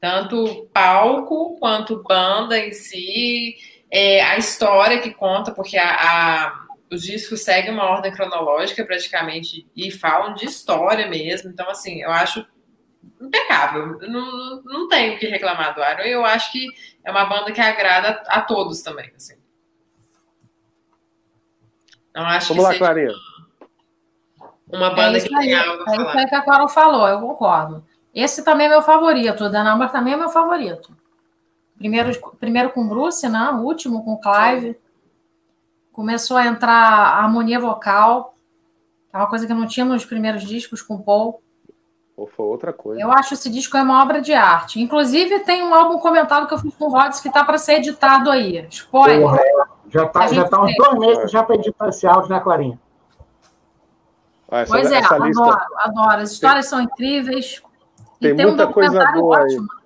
Tanto 0.00 0.68
palco 0.72 1.56
quanto 1.60 2.02
banda 2.02 2.58
em 2.58 2.72
si 2.72 3.56
é, 3.88 4.20
a 4.20 4.36
história 4.36 4.98
que 4.98 5.12
conta, 5.12 5.52
porque 5.52 5.78
a, 5.78 5.94
a, 5.94 6.63
os 6.90 7.02
discos 7.02 7.42
seguem 7.42 7.72
uma 7.72 7.84
ordem 7.84 8.12
cronológica 8.12 8.84
praticamente 8.84 9.66
e 9.74 9.90
falam 9.90 10.34
de 10.34 10.46
história 10.46 11.08
mesmo. 11.08 11.50
Então, 11.50 11.68
assim, 11.68 12.02
eu 12.02 12.10
acho 12.10 12.46
impecável. 13.20 13.98
Não, 14.08 14.62
não 14.62 14.88
tenho 14.88 15.14
o 15.14 15.18
que 15.18 15.26
reclamar 15.26 15.74
do 15.74 15.80
Iron. 15.80 16.02
Eu 16.02 16.24
acho 16.24 16.52
que 16.52 16.66
é 17.04 17.10
uma 17.10 17.24
banda 17.24 17.52
que 17.52 17.60
agrada 17.60 18.22
a, 18.26 18.40
todos 18.40 18.82
também. 18.82 19.10
Assim. 19.16 19.34
Não 22.14 22.22
acho 22.22 22.54
Vamos 22.54 22.64
lá, 22.64 22.78
Clarinha. 22.78 23.12
Uma 24.68 24.90
banda 24.90 25.18
é 25.18 25.20
que 25.20 25.28
tem 25.28 25.54
algo 25.54 25.82
a 25.82 25.84
falar. 25.84 26.16
É 26.16 26.18
isso 26.20 26.28
que 26.28 26.34
a 26.34 26.42
Carol 26.42 26.68
falou, 26.68 27.08
eu 27.08 27.20
concordo. 27.20 27.84
Esse 28.14 28.44
também 28.44 28.66
é 28.66 28.70
meu 28.70 28.82
favorito. 28.82 29.44
O 29.44 29.50
Number 29.50 29.90
também 29.90 30.14
é 30.14 30.16
meu 30.16 30.28
favorito. 30.28 30.96
Primeiro, 31.76 32.10
primeiro 32.38 32.70
com 32.70 32.86
Bruce, 32.88 33.28
né? 33.28 33.50
O 33.50 33.62
último 33.62 34.04
com 34.04 34.18
Clive. 34.18 34.78
Começou 35.94 36.36
a 36.36 36.44
entrar 36.46 36.72
a 36.72 37.22
harmonia 37.22 37.60
vocal. 37.60 38.34
É 39.12 39.16
uma 39.16 39.28
coisa 39.28 39.46
que 39.46 39.54
não 39.54 39.64
tinha 39.64 39.86
nos 39.86 40.04
primeiros 40.04 40.42
discos 40.42 40.82
com 40.82 41.00
Paul. 41.00 41.40
Ou 42.16 42.26
foi 42.26 42.46
outra 42.46 42.72
coisa. 42.72 43.00
Eu 43.00 43.12
acho 43.12 43.34
esse 43.34 43.48
disco 43.48 43.76
é 43.76 43.82
uma 43.82 44.02
obra 44.02 44.20
de 44.20 44.32
arte. 44.32 44.80
Inclusive, 44.80 45.38
tem 45.44 45.62
um 45.62 45.72
álbum 45.72 46.00
comentado 46.00 46.48
que 46.48 46.54
eu 46.54 46.58
fiz 46.58 46.74
com 46.74 46.86
o 46.86 46.88
Rods 46.88 47.20
que 47.20 47.28
está 47.28 47.44
para 47.44 47.58
ser 47.58 47.74
editado 47.74 48.28
aí. 48.28 48.66
Spoiler. 48.70 49.20
Porra, 49.20 49.40
já 49.88 50.04
está 50.04 50.26
já 50.26 50.48
tá 50.48 50.62
uns 50.62 50.74
dois 50.74 50.98
meses 50.98 51.30
já 51.30 51.44
para 51.44 51.54
editar 51.54 51.88
esse 51.88 52.04
áudio, 52.08 52.30
né, 52.30 52.40
Clarinha? 52.40 52.80
Essa, 54.50 54.72
pois 54.72 54.90
é, 54.90 54.98
adoro, 54.98 55.24
lista... 55.26 55.66
adoro. 55.76 56.22
As 56.22 56.32
histórias 56.32 56.66
tem, 56.66 56.70
são 56.70 56.80
incríveis. 56.80 57.62
Tem, 58.20 58.34
tem 58.34 58.46
muita 58.46 58.66
um 58.66 58.72
coisa 58.72 59.12
boa 59.12 59.42
ótimo. 59.42 59.62
aí. 59.62 59.84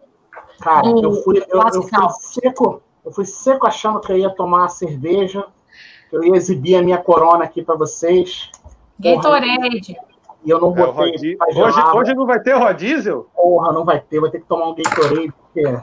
Cara, 0.58 0.86
eu 0.88 1.12
fui, 1.22 1.38
eu, 1.48 1.60
eu, 1.60 1.82
fui 1.82 2.08
seco, 2.20 2.82
eu 3.04 3.12
fui 3.12 3.26
seco 3.26 3.66
achando 3.66 4.00
que 4.00 4.10
eu 4.10 4.16
ia 4.16 4.30
tomar 4.30 4.60
uma 4.60 4.68
cerveja, 4.68 5.44
eu 6.12 6.24
ia 6.24 6.36
exibir 6.36 6.76
a 6.76 6.82
minha 6.82 6.98
corona 6.98 7.44
aqui 7.44 7.62
para 7.62 7.74
vocês. 7.74 8.50
Gatorade. 8.98 9.96
E 10.44 10.50
eu 10.50 10.60
não 10.60 10.72
é, 10.72 10.86
botei. 10.86 11.36
É, 11.40 11.60
hoje, 11.60 11.80
hoje 11.94 12.14
não 12.14 12.26
vai 12.26 12.40
ter 12.40 12.54
rodízio? 12.54 13.26
Porra, 13.34 13.72
não 13.72 13.84
vai 13.84 14.00
ter, 14.00 14.20
vou 14.20 14.30
ter 14.30 14.40
que 14.40 14.46
tomar 14.46 14.68
um 14.68 14.74
Gatorade, 14.74 15.32
porque. 15.32 15.62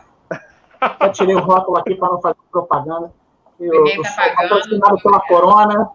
Já 1.02 1.10
tirei 1.10 1.35
o 1.35 1.39
rótulo 1.39 1.77
aqui 1.77 1.95
para 1.95 2.10
não 2.10 2.22
fazer 2.22 2.38
propaganda. 2.52 3.11
Eu, 3.60 3.73
eu 3.73 3.88
sou 3.88 4.03
patrocinado 4.35 4.97
pela 5.02 5.19
Corona. 5.22 5.89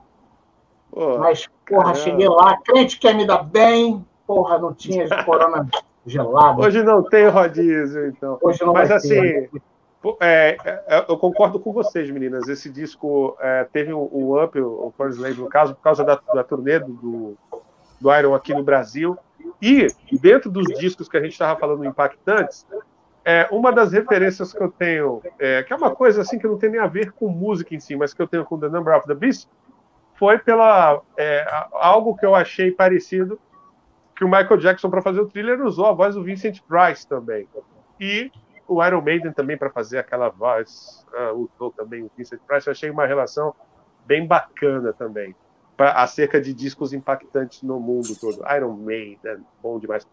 Porra, 0.90 1.18
mas, 1.18 1.48
porra, 1.68 1.84
caramba. 1.84 2.00
cheguei 2.00 2.28
lá, 2.28 2.56
crente 2.62 2.98
quer 2.98 3.14
me 3.14 3.26
dar 3.26 3.42
bem. 3.42 4.04
Porra, 4.26 4.58
não 4.58 4.72
tinha 4.72 5.06
Corona 5.24 5.66
gelado. 6.06 6.62
Hoje 6.62 6.82
não 6.82 7.02
tem 7.02 7.28
rodízio, 7.28 8.08
então. 8.08 8.38
Hoje 8.42 8.64
não 8.64 8.72
mas 8.72 8.90
assim. 8.90 9.18
É, 9.18 9.48
é, 10.20 10.56
eu 11.08 11.16
concordo 11.18 11.60
com 11.60 11.72
vocês, 11.72 12.10
meninas. 12.10 12.48
Esse 12.48 12.70
disco 12.70 13.36
é, 13.40 13.64
teve 13.64 13.92
um, 13.92 14.08
um 14.12 14.42
up, 14.42 14.58
o 14.58 14.92
Force 14.96 15.16
Slave, 15.16 15.40
no 15.40 15.48
caso, 15.48 15.74
por 15.74 15.82
causa 15.82 16.02
da, 16.04 16.18
da 16.34 16.42
turnê 16.42 16.78
do, 16.78 17.36
do 18.00 18.14
Iron 18.14 18.34
aqui 18.34 18.54
no 18.54 18.62
Brasil. 18.62 19.18
E 19.60 19.88
dentro 20.20 20.50
dos 20.50 20.66
discos 20.78 21.08
que 21.08 21.16
a 21.16 21.20
gente 21.20 21.32
estava 21.32 21.58
falando 21.58 21.84
impactantes, 21.84 22.66
é, 23.24 23.46
uma 23.50 23.70
das 23.70 23.92
referências 23.92 24.52
que 24.52 24.62
eu 24.62 24.70
tenho, 24.70 25.22
é, 25.38 25.62
que 25.62 25.72
é 25.72 25.76
uma 25.76 25.94
coisa 25.94 26.22
assim 26.22 26.38
que 26.38 26.46
não 26.46 26.56
tem 26.56 26.70
nem 26.70 26.80
a 26.80 26.86
ver 26.86 27.12
com 27.12 27.28
música 27.28 27.74
em 27.74 27.80
si, 27.80 27.94
mas 27.94 28.14
que 28.14 28.22
eu 28.22 28.26
tenho 28.26 28.44
com 28.44 28.58
The 28.58 28.68
Number 28.68 28.96
of 28.96 29.06
the 29.06 29.14
Beast, 29.14 29.48
foi 30.14 30.38
pela 30.38 31.02
é, 31.16 31.46
algo 31.72 32.16
que 32.16 32.24
eu 32.24 32.34
achei 32.34 32.70
parecido 32.70 33.38
que 34.16 34.24
o 34.24 34.28
Michael 34.28 34.58
Jackson 34.58 34.90
para 34.90 35.00
fazer 35.02 35.20
o 35.20 35.26
thriller 35.26 35.62
usou 35.62 35.86
a 35.86 35.92
voz 35.92 36.14
do 36.14 36.22
Vincent 36.22 36.60
Price 36.68 37.06
também 37.06 37.48
e 37.98 38.30
o 38.70 38.86
Iron 38.86 39.02
Maiden 39.02 39.32
também 39.32 39.58
para 39.58 39.68
fazer 39.68 39.98
aquela 39.98 40.28
voz 40.28 41.04
uh, 41.12 41.34
usou 41.34 41.72
também 41.72 42.04
o 42.04 42.10
Vincent 42.16 42.40
Price. 42.46 42.68
Eu 42.68 42.70
achei 42.70 42.88
uma 42.88 43.04
relação 43.04 43.52
bem 44.06 44.24
bacana 44.24 44.92
também 44.92 45.34
pra, 45.76 45.92
acerca 45.94 46.40
de 46.40 46.54
discos 46.54 46.92
impactantes 46.92 47.64
no 47.64 47.80
mundo 47.80 48.14
todo. 48.20 48.44
Iron 48.56 48.74
Maiden, 48.74 49.44
bom 49.60 49.80
demais. 49.80 50.06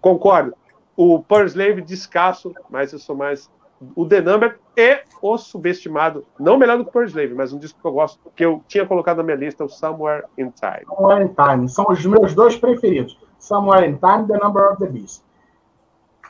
Concordo. 0.00 0.54
O 0.96 1.22
Power 1.22 1.44
Slave, 1.44 1.82
descasso, 1.82 2.54
mas 2.70 2.94
eu 2.94 2.98
sou 2.98 3.14
mais 3.14 3.50
o 3.94 4.06
The 4.06 4.22
Number 4.22 4.58
e 4.74 5.02
o 5.20 5.36
subestimado, 5.36 6.24
não 6.40 6.56
melhor 6.56 6.78
do 6.78 6.84
que 6.84 6.90
o 6.90 6.92
Power 6.92 7.08
Slave, 7.08 7.34
mas 7.34 7.52
um 7.52 7.58
disco 7.58 7.78
que 7.78 7.86
eu 7.86 7.92
gosto, 7.92 8.32
que 8.34 8.44
eu 8.44 8.64
tinha 8.66 8.86
colocado 8.86 9.18
na 9.18 9.22
minha 9.22 9.36
lista, 9.36 9.64
o 9.64 9.68
Somewhere 9.68 10.24
in 10.38 10.50
Time. 10.50 10.86
Somewhere 10.86 11.24
in 11.24 11.34
Time, 11.34 11.68
são 11.68 11.84
os 11.88 12.04
meus 12.04 12.34
dois 12.34 12.56
preferidos. 12.56 13.18
Somewhere 13.38 13.86
in 13.86 13.98
Time, 13.98 14.26
The 14.26 14.38
Number 14.38 14.72
of 14.72 14.78
the 14.78 14.90
Beast. 14.90 15.27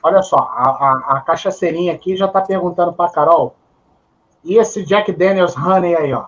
Olha 0.02 0.22
só, 0.22 0.36
a, 0.36 0.70
a, 0.70 1.16
a 1.16 1.20
cachaceirinha 1.20 1.92
aqui 1.92 2.16
já 2.16 2.26
está 2.26 2.40
perguntando 2.40 2.92
para 2.92 3.10
Carol, 3.10 3.56
e 4.44 4.56
esse 4.56 4.84
Jack 4.84 5.12
Daniels 5.12 5.56
Honey 5.56 5.94
aí, 5.94 6.12
ó? 6.12 6.26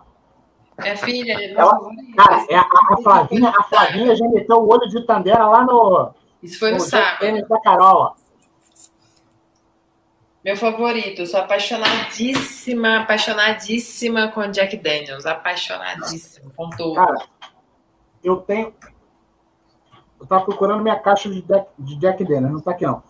É 0.79 0.97
filha, 0.97 1.33
ela, 1.33 1.79
cara, 2.17 2.47
é 2.49 2.57
a, 2.57 2.67
a, 2.91 2.97
Flavinha, 3.03 3.51
a 3.51 3.63
Flavinha 3.65 4.17
já 4.17 4.27
meteu 4.29 4.57
o 4.57 4.69
olho 4.69 4.89
de 4.89 5.05
Tandera 5.05 5.47
lá 5.47 5.65
no. 5.65 6.15
Isso 6.43 6.59
foi 6.59 6.71
no, 6.71 6.79
no 6.79 6.81
sábado. 6.81 7.49
da 7.49 7.61
Carol, 7.61 7.97
ó. 7.97 8.15
Meu 10.43 10.57
favorito, 10.57 11.27
sou 11.27 11.41
apaixonadíssima, 11.41 13.01
apaixonadíssima 13.01 14.29
com 14.29 14.51
Jack 14.51 14.75
Daniels, 14.79 15.27
apaixonadíssima 15.27 16.51
com 16.57 16.71
tudo. 16.71 16.95
Cara, 16.95 17.27
eu 18.25 18.39
tenho. 18.39 18.75
Eu 20.19 20.27
tava 20.27 20.45
procurando 20.45 20.83
minha 20.83 20.99
caixa 20.99 21.29
de 21.29 21.43
Jack, 21.43 21.69
de 21.79 21.97
Jack 21.97 22.25
Daniels, 22.25 22.53
não 22.55 22.61
tá 22.61 22.71
aqui 22.71 22.87
não. 22.87 23.03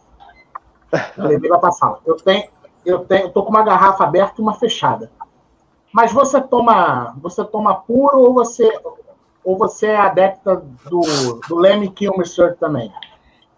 Eu 1.17 1.27
levei 1.27 1.51
lá 1.51 1.59
pra 1.59 1.73
sala. 1.73 2.01
Eu 2.05 2.17
tenho, 2.17 2.49
eu 2.85 3.01
tenho, 3.01 3.27
eu 3.27 3.31
tô 3.31 3.43
com 3.43 3.51
uma 3.51 3.63
garrafa 3.63 4.05
aberta 4.05 4.35
e 4.39 4.43
uma 4.43 4.55
fechada. 4.55 5.11
Mas 5.93 6.13
você 6.13 6.41
toma, 6.41 7.17
você 7.21 7.45
toma 7.45 7.75
puro 7.75 8.21
ou 8.21 8.35
você, 8.35 8.71
ou 9.45 9.59
você 9.59 9.87
é 9.87 9.97
adepta 9.97 10.57
do, 10.89 11.41
do 11.49 11.57
Lemmy 11.57 11.91
Kilmister 11.91 12.57
também? 12.57 12.93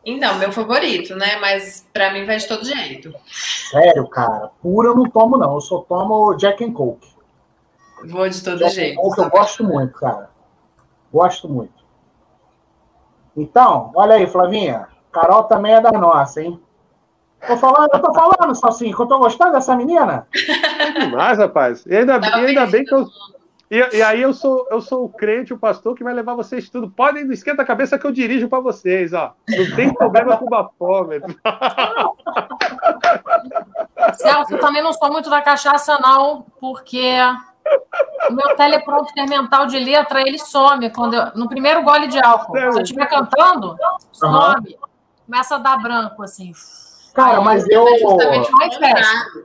Então, 0.04 0.36
meu 0.36 0.50
favorito, 0.50 1.14
né? 1.14 1.36
Mas 1.36 1.86
para 1.92 2.12
mim 2.12 2.24
vai 2.24 2.36
de 2.36 2.48
todo 2.48 2.64
jeito. 2.64 3.14
Sério, 3.70 4.06
cara. 4.09 4.50
Puro 4.60 4.88
eu 4.88 4.96
não 4.96 5.04
tomo, 5.04 5.36
não. 5.36 5.54
Eu 5.54 5.60
só 5.60 5.78
tomo 5.78 6.34
Jack 6.34 6.64
and 6.64 6.72
Coke. 6.72 7.09
Vou 8.04 8.28
de 8.28 8.42
todo 8.42 8.59
Jack 8.59 8.74
jeito. 8.74 9.00
Coke 9.00 9.20
eu 9.20 9.30
gosto 9.30 9.62
muito, 9.62 9.94
cara. 9.94 10.30
Gosto 11.12 11.48
muito. 11.48 11.82
Então, 13.36 13.92
olha 13.94 14.16
aí, 14.16 14.26
Flavinha. 14.26 14.88
Carol 15.12 15.44
também 15.44 15.74
é 15.74 15.80
da 15.80 15.92
nossa, 15.92 16.42
hein? 16.42 16.60
Tô 17.47 17.56
falando, 17.56 17.89
eu 17.93 18.01
tô 18.01 18.14
falando, 18.14 18.55
só 18.55 18.69
assim, 18.69 18.93
que 18.93 19.01
eu 19.01 19.06
tô 19.06 19.19
gostando 19.19 19.52
dessa 19.52 19.74
menina. 19.74 20.27
É 20.78 21.01
demais, 21.01 21.39
rapaz. 21.39 21.85
E 21.86 21.97
ainda, 21.97 22.19
e 22.19 22.47
ainda 22.47 22.66
bem 22.66 22.85
que 22.85 22.94
eu. 22.94 23.06
E, 23.70 23.97
e, 23.97 24.02
aí 24.02 24.20
eu 24.20 24.35
sou, 24.35 24.69
eu 24.70 24.82
sou 24.82 25.06
o 25.06 25.09
crente, 25.09 25.55
o 25.55 25.59
pastor, 25.59 25.97
que 25.97 26.05
vai 26.05 26.12
levar 26.12 26.35
vocês 26.35 26.69
tudo. 26.69 26.90
Podem, 26.90 27.24
não 27.24 27.32
esquenta 27.32 27.62
a 27.62 27.64
cabeça 27.64 27.98
que 27.98 28.06
eu 28.06 28.12
dirijo 28.12 28.47
para 28.47 28.60
vocês, 28.60 29.14
ó. 29.14 29.32
Não 29.48 29.74
tem 29.74 29.93
problema 29.94 30.36
com 30.36 30.44
o 30.44 30.51
bafômetro. 30.51 31.35
Celso, 34.12 34.52
eu 34.52 34.60
também 34.60 34.82
não 34.82 34.93
sou 34.93 35.10
muito 35.10 35.31
da 35.31 35.40
cachaça, 35.40 35.98
não, 36.01 36.44
porque 36.60 37.16
o 38.28 38.32
meu 38.35 38.55
teleprompter 38.56 39.27
mental 39.27 39.66
de 39.66 39.78
letra, 39.78 40.20
ele 40.20 40.39
some 40.39 40.90
quando 40.90 41.14
eu, 41.14 41.32
no 41.35 41.48
primeiro 41.48 41.82
gole 41.82 42.09
de 42.09 42.23
álcool. 42.23 42.55
Se 42.73 42.78
eu 42.78 42.82
estiver 42.82 43.06
cantando, 43.06 43.74
some. 44.12 44.78
Começa 45.24 45.55
a 45.55 45.59
dar 45.59 45.78
branco, 45.78 46.23
assim. 46.23 46.52
Cara, 47.14 47.40
mas 47.40 47.68
eu. 47.68 47.84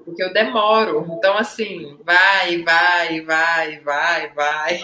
porque 0.06 0.24
eu 0.24 0.32
demoro. 0.32 1.06
Então, 1.10 1.38
assim, 1.38 1.98
vai, 2.04 2.64
vai, 2.64 3.22
vai, 3.22 3.80
vai, 3.82 4.30
vai. 4.30 4.82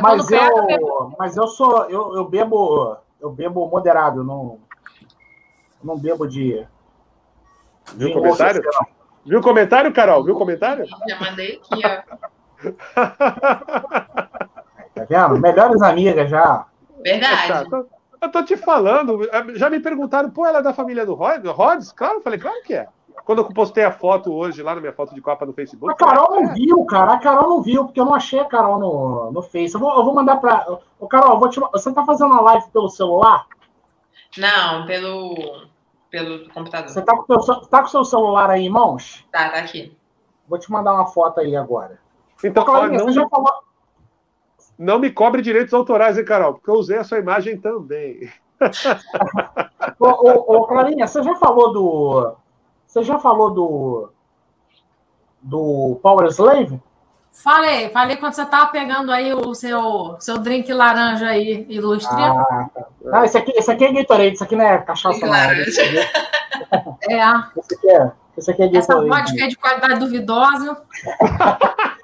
Mas 0.00 0.30
eu, 0.30 1.12
mas 1.18 1.36
eu 1.36 1.48
sou. 1.48 1.84
Eu, 1.90 2.14
eu 2.14 2.24
bebo. 2.28 2.96
Eu 3.20 3.30
bebo 3.30 3.66
moderado, 3.66 4.22
não. 4.22 4.60
Não 5.82 5.98
bebo 5.98 6.26
de. 6.26 6.64
Viu 7.94 8.10
o 8.10 8.12
comentário? 8.12 8.62
Viu 9.26 9.40
o 9.40 9.42
comentário, 9.42 9.92
Carol? 9.92 10.24
Viu 10.24 10.34
o 10.34 10.38
comentário? 10.38 10.86
Já 10.86 11.20
mandei 11.20 11.56
aqui, 11.56 11.82
ó. 11.84 12.02
tá 14.94 15.04
vendo? 15.08 15.40
Melhores 15.40 15.82
amigas 15.82 16.30
já. 16.30 16.66
Verdade. 17.02 17.68
Eu 18.20 18.30
tô 18.30 18.42
te 18.42 18.56
falando, 18.56 19.24
é, 19.24 19.54
já 19.54 19.70
me 19.70 19.80
perguntaram, 19.80 20.30
pô, 20.30 20.46
ela 20.46 20.58
é 20.58 20.62
da 20.62 20.74
família 20.74 21.06
do 21.06 21.14
Rhodes? 21.14 21.90
Claro, 21.92 22.16
eu 22.16 22.20
falei, 22.22 22.38
claro 22.38 22.62
que 22.62 22.74
é. 22.74 22.88
Quando 23.24 23.38
eu 23.38 23.44
postei 23.46 23.84
a 23.84 23.92
foto 23.92 24.32
hoje 24.32 24.62
lá 24.62 24.74
na 24.74 24.80
minha 24.80 24.92
foto 24.92 25.14
de 25.14 25.20
Copa 25.20 25.46
no 25.46 25.52
Facebook. 25.52 25.92
A 25.92 25.96
Carol 25.96 26.40
não 26.42 26.54
viu, 26.54 26.84
cara. 26.84 27.12
A 27.14 27.18
Carol 27.18 27.48
não 27.48 27.62
viu, 27.62 27.84
porque 27.84 28.00
eu 28.00 28.04
não 28.04 28.14
achei 28.14 28.40
a 28.40 28.44
Carol 28.44 28.78
no, 28.78 29.30
no 29.32 29.42
Face. 29.42 29.74
Eu 29.74 29.80
vou, 29.80 29.94
eu 29.96 30.04
vou 30.04 30.14
mandar 30.14 30.36
pra. 30.36 30.66
Ô, 30.98 31.06
Carol, 31.06 31.38
vou 31.38 31.48
te... 31.48 31.60
você 31.60 31.92
tá 31.92 32.04
fazendo 32.04 32.34
a 32.34 32.40
live 32.40 32.70
pelo 32.70 32.88
celular? 32.88 33.46
Não, 34.36 34.86
pelo, 34.86 35.66
pelo 36.10 36.48
computador. 36.50 36.88
Você 36.88 37.02
tá 37.02 37.16
com, 37.16 37.34
o 37.34 37.42
seu, 37.42 37.60
tá 37.62 37.82
com 37.82 37.88
seu 37.88 38.04
celular 38.04 38.50
aí 38.50 38.66
em 38.66 38.70
mãos? 38.70 39.24
Tá, 39.30 39.50
tá 39.50 39.58
aqui. 39.58 39.96
Vou 40.48 40.58
te 40.58 40.70
mandar 40.70 40.94
uma 40.94 41.06
foto 41.06 41.40
aí 41.40 41.54
agora. 41.56 42.00
Então, 42.42 42.64
Ô, 42.64 42.86
não... 42.86 43.04
você 43.04 43.12
já 43.12 43.28
falou. 43.28 43.52
Não 44.80 44.98
me 44.98 45.10
cobre 45.10 45.42
direitos 45.42 45.74
autorais, 45.74 46.16
hein, 46.16 46.24
Carol? 46.24 46.54
Porque 46.54 46.70
eu 46.70 46.74
usei 46.74 46.96
a 46.96 47.04
sua 47.04 47.18
imagem 47.18 47.60
também. 47.60 48.32
ô, 50.00 50.06
ô, 50.08 50.56
ô, 50.56 50.66
Clarinha, 50.66 51.06
você 51.06 51.22
já 51.22 51.36
falou 51.36 51.70
do. 51.70 52.34
Você 52.86 53.02
já 53.02 53.18
falou 53.18 53.50
do. 53.50 54.10
Do 55.42 56.00
Power 56.02 56.26
Slave? 56.28 56.80
Falei, 57.30 57.90
falei 57.90 58.16
quando 58.16 58.32
você 58.32 58.42
estava 58.42 58.70
pegando 58.70 59.12
aí 59.12 59.34
o 59.34 59.54
seu, 59.54 60.16
seu 60.18 60.38
drink 60.38 60.72
laranja 60.72 61.26
aí, 61.26 61.66
ilustre. 61.68 62.14
Ah, 62.14 62.70
tá. 62.74 62.86
ah, 63.12 63.24
esse, 63.26 63.36
aqui, 63.36 63.52
esse 63.52 63.70
aqui 63.70 63.84
é 63.84 63.92
Gatorade, 63.92 64.34
isso 64.34 64.44
aqui 64.44 64.56
não 64.56 64.64
é 64.64 64.78
cachaça. 64.78 65.26
Laranja. 65.26 65.82
É. 67.08 67.16
Esse 67.58 67.74
aqui 67.74 67.90
é, 67.90 68.12
esse 68.36 68.50
aqui 68.50 68.62
é 68.62 68.68
Gatorade. 68.68 68.78
Essa 68.78 68.96
vodka 68.96 69.44
é 69.44 69.48
de 69.48 69.56
qualidade 69.56 70.00
duvidosa. 70.00 70.82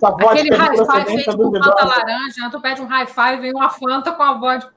Essa 0.00 0.10
vodka 0.12 0.32
Aquele 0.32 0.56
high 0.56 0.76
five 0.76 1.04
feito 1.04 1.36
com 1.36 1.52
Fanta 1.52 1.84
laranja, 1.84 2.42
né? 2.42 2.48
tu 2.50 2.60
pede 2.60 2.80
um 2.80 2.86
high 2.86 3.06
five, 3.06 3.36
vem 3.42 3.52
uma 3.52 3.68
Fanta 3.68 4.12
com 4.12 4.22
a 4.22 4.32
vodka. 4.32 4.72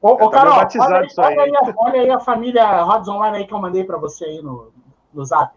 Ô, 0.00 0.12
ô 0.12 0.30
Carol, 0.30 0.54
olha, 0.54 0.68
olha, 0.78 0.98
aí, 1.18 1.52
olha, 1.76 2.00
aí, 2.00 2.10
a 2.10 2.20
família 2.20 2.82
Rods 2.82 3.08
Online 3.08 3.38
aí 3.38 3.46
que 3.46 3.52
eu 3.52 3.58
mandei 3.58 3.84
para 3.84 3.98
você 3.98 4.24
aí 4.24 4.40
no, 4.40 4.72
no 5.12 5.24
zap. 5.24 5.52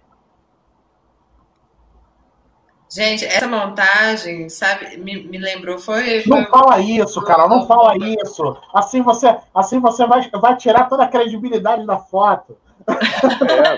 Gente, 2.90 3.26
essa 3.26 3.48
montagem, 3.48 4.50
sabe, 4.50 4.98
me, 4.98 5.24
me 5.24 5.38
lembrou, 5.38 5.80
foi, 5.80 6.22
foi, 6.22 6.26
Não 6.28 6.46
fala 6.48 6.80
isso, 6.80 7.24
Carol, 7.24 7.50
não 7.50 7.66
fala 7.66 7.96
isso. 7.98 8.58
Assim 8.74 9.02
você, 9.02 9.36
assim 9.54 9.80
você 9.80 10.06
vai, 10.06 10.30
vai 10.30 10.58
tirar 10.58 10.90
toda 10.90 11.04
a 11.04 11.08
credibilidade 11.08 11.86
da 11.86 11.98
foto. 11.98 12.58
É. 12.88 13.78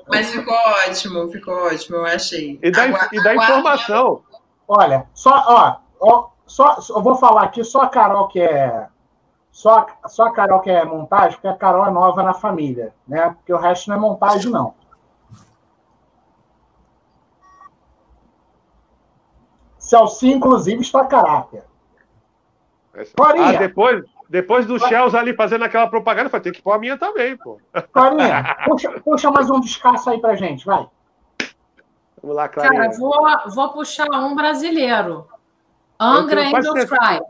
Mas 0.09 0.31
ficou 0.31 0.55
ótimo, 0.55 1.29
ficou 1.31 1.55
ótimo, 1.55 1.97
eu 1.99 2.07
achei. 2.07 2.59
E 2.63 2.71
dá, 2.71 2.87
e 3.13 3.23
dá 3.23 3.35
informação. 3.35 4.23
Olha, 4.67 5.07
só, 5.15 5.45
ó, 5.47 5.77
ó, 6.01 6.31
só, 6.47 6.79
eu 6.91 7.03
vou 7.03 7.17
falar 7.17 7.45
aqui, 7.45 7.63
só 7.63 7.83
a 7.83 7.89
Carol 7.89 8.29
que 8.29 8.41
é. 8.41 8.89
Só, 9.53 9.87
só 10.07 10.27
a 10.27 10.33
Carol 10.33 10.61
que 10.61 10.71
é 10.71 10.85
montagem, 10.85 11.33
porque 11.33 11.47
a 11.47 11.57
Carol 11.57 11.87
é 11.87 11.91
nova 11.91 12.23
na 12.23 12.35
família, 12.35 12.93
né? 13.07 13.31
Porque 13.31 13.53
o 13.53 13.59
resto 13.59 13.89
não 13.89 13.97
é 13.97 14.01
montagem, 14.01 14.51
não. 14.51 14.75
Celcinho, 19.79 20.39
inclusive, 20.39 20.81
está 20.81 21.05
caráter. 21.05 21.63
Clarinha. 23.15 23.49
Ah, 23.49 23.53
depois, 23.53 24.05
depois 24.29 24.67
do 24.67 24.79
Chelsea 24.79 25.19
ali 25.19 25.35
fazendo 25.35 25.65
aquela 25.65 25.87
propaganda, 25.87 26.29
vai 26.29 26.41
ter 26.41 26.53
que 26.53 26.63
pôr 26.63 26.73
a 26.73 26.79
minha 26.79 26.97
também, 26.97 27.37
pô. 27.37 27.61
Clarinha, 27.93 28.57
puxa, 28.65 28.91
puxa 29.01 29.31
mais 29.31 29.51
um 29.51 29.61
descasso 29.61 30.11
aí 30.11 30.21
pra 30.21 30.35
gente, 30.35 30.65
vai. 30.65 30.87
Vamos 32.23 32.37
lá, 32.37 32.49
Clarinha. 32.49 32.83
Cara, 32.83 32.99
vou, 32.99 33.23
vou 33.55 33.69
puxar 33.73 34.09
um 34.11 34.35
brasileiro. 34.35 35.27
Angra 36.01 36.41
Angels 36.43 36.85
Cry. 36.85 37.21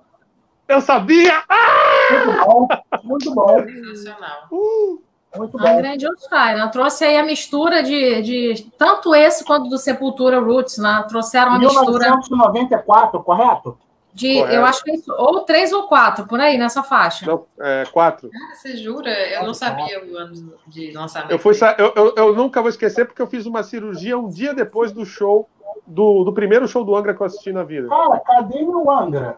Eu 0.69 0.81
sabia! 0.81 1.43
Ah! 1.49 1.65
Muito 2.13 2.45
bom, 2.45 2.69
muito 3.03 3.35
bom. 3.35 3.59
Sensacional. 3.59 4.47
Uh, 4.51 5.03
muito 5.37 5.59
bom. 5.59 5.67
Angra 5.67 5.93
Angels 5.93 6.27
Cry. 6.29 6.55
Né? 6.55 6.69
Trouxe 6.69 7.05
aí 7.05 7.19
a 7.19 7.25
mistura 7.25 7.83
de, 7.83 8.23
de 8.23 8.71
tanto 8.79 9.15
esse 9.15 9.45
quanto 9.45 9.69
do 9.69 9.79
Sepultura 9.79 10.41
Roots, 10.41 10.79
né? 10.79 11.05
Trouxeram 11.09 11.51
uma 11.51 11.59
mistura 11.59 11.99
1994, 11.99 13.23
correto? 13.23 13.77
De, 14.15 14.35
Correto. 14.35 14.55
eu 14.55 14.65
acho 14.65 14.85
que 14.85 14.91
é 14.93 14.95
isso, 14.95 15.13
ou 15.13 15.41
três 15.41 15.73
ou 15.73 15.89
quatro, 15.89 16.25
por 16.27 16.41
aí, 16.41 16.57
nessa 16.57 16.85
faixa. 16.85 17.27
Não, 17.27 17.47
é, 17.61 17.85
quatro. 17.93 18.31
Ah, 18.33 18.55
você 18.55 18.77
jura? 18.77 19.11
Eu 19.11 19.45
não 19.45 19.53
sabia 19.53 20.05
o 20.05 20.17
ano 20.17 20.55
de 20.69 20.93
lançamento. 20.93 21.33
Eu, 21.33 21.39
fui, 21.39 21.53
eu, 21.79 21.93
eu, 21.97 22.15
eu 22.17 22.35
nunca 22.35 22.61
vou 22.63 22.69
esquecer 22.71 23.05
porque 23.07 23.21
eu 23.21 23.27
fiz 23.27 23.45
uma 23.45 23.65
cirurgia 23.65 24.17
um 24.17 24.29
dia 24.29 24.55
depois 24.55 24.93
do 24.93 25.05
show, 25.05 25.49
do, 25.85 26.23
do 26.23 26.33
primeiro 26.33 26.69
show 26.69 26.85
do 26.85 26.95
Angra 26.95 27.13
que 27.13 27.21
eu 27.21 27.27
assisti 27.27 27.53
na 27.53 27.65
vida. 27.65 27.89
Cara, 27.89 28.21
cadê 28.21 28.63
meu 28.63 28.89
Angra? 28.89 29.37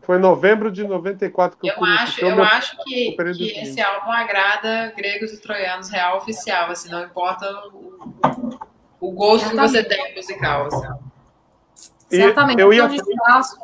Foi 0.00 0.16
em 0.16 0.20
novembro 0.20 0.70
de 0.70 0.82
94 0.86 1.58
que 1.58 1.68
eu, 1.68 1.74
Eu 1.76 1.84
acho, 1.84 2.20
show. 2.20 2.28
eu 2.30 2.36
Meu- 2.36 2.44
acho 2.44 2.76
que, 2.84 3.12
que 3.12 3.58
esse 3.58 3.80
álbum 3.80 4.10
agrada 4.10 4.92
gregos 4.96 5.32
e 5.32 5.40
troianos 5.40 5.88
real 5.90 6.16
oficial, 6.18 6.70
assim, 6.70 6.90
não 6.90 7.02
importa 7.04 7.46
o, 7.72 8.58
o 9.00 9.12
gosto 9.12 9.50
que 9.50 9.56
você 9.56 9.82
tem 9.84 10.14
musical. 10.14 10.66
Assim. 10.66 10.88
Certamente. 12.16 12.60
eu 12.60 12.72
é 12.72 12.76
ia- 12.76 12.84
um 12.84 12.88
descasso. 12.88 13.58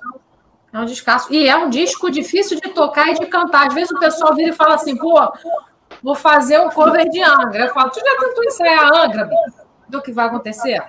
É 0.72 0.78
um 0.78 0.84
descasso. 0.84 1.32
E 1.32 1.48
é 1.48 1.56
um 1.56 1.68
disco 1.68 2.10
difícil 2.10 2.60
de 2.60 2.68
tocar 2.70 3.08
e 3.08 3.14
de 3.14 3.26
cantar. 3.26 3.66
Às 3.68 3.74
vezes 3.74 3.90
o 3.90 3.98
pessoal 3.98 4.34
vira 4.34 4.50
e 4.50 4.52
fala 4.52 4.74
assim, 4.76 4.96
pô, 4.96 5.18
vou 6.02 6.14
fazer 6.14 6.60
um 6.60 6.70
cover 6.70 7.08
de 7.08 7.22
Angra. 7.22 7.66
Eu 7.66 7.74
falo, 7.74 7.90
tu 7.90 7.98
já 8.00 8.16
tentou 8.20 8.44
ensaiar 8.44 8.92
Angra, 8.94 9.24
bicho? 9.24 9.60
Do 9.88 10.00
que 10.00 10.12
vai 10.12 10.26
acontecer? 10.26 10.80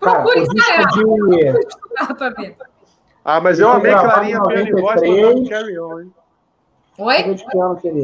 Procure 0.00 0.40
ensaiar. 0.40 0.88
de. 0.88 1.02
Procure. 1.02 2.56
Ah, 3.24 3.40
mas 3.40 3.58
eu 3.58 3.68
Foi 3.70 3.76
amei 3.78 3.90
gravado 3.92 4.12
Clarinha 4.12 4.42
Piano 4.42 4.68
e 4.68 4.72
Voz 4.82 5.00
93. 5.00 5.24
mandando 5.24 5.48
Carry 5.48 5.78
On, 5.78 6.00
hein? 6.00 6.14
Oi? 6.98 7.16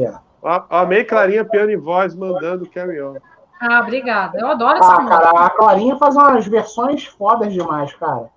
é? 0.05 0.13
Ah, 0.43 0.65
Amei 0.81 1.03
Clarinha 1.03 1.45
Piano 1.45 1.69
e 1.71 1.75
Voz 1.75 2.15
mandando 2.15 2.67
Carry 2.69 3.01
On. 3.01 3.15
Ah, 3.61 3.79
obrigada. 3.81 4.39
Eu 4.39 4.47
adoro 4.47 4.79
essa 4.79 4.93
Ah, 4.95 5.01
música. 5.01 5.21
cara, 5.21 5.45
a 5.45 5.49
Clarinha 5.51 5.95
faz 5.97 6.15
umas 6.15 6.47
versões 6.47 7.05
fodas 7.05 7.53
demais, 7.53 7.93
cara. 7.93 8.27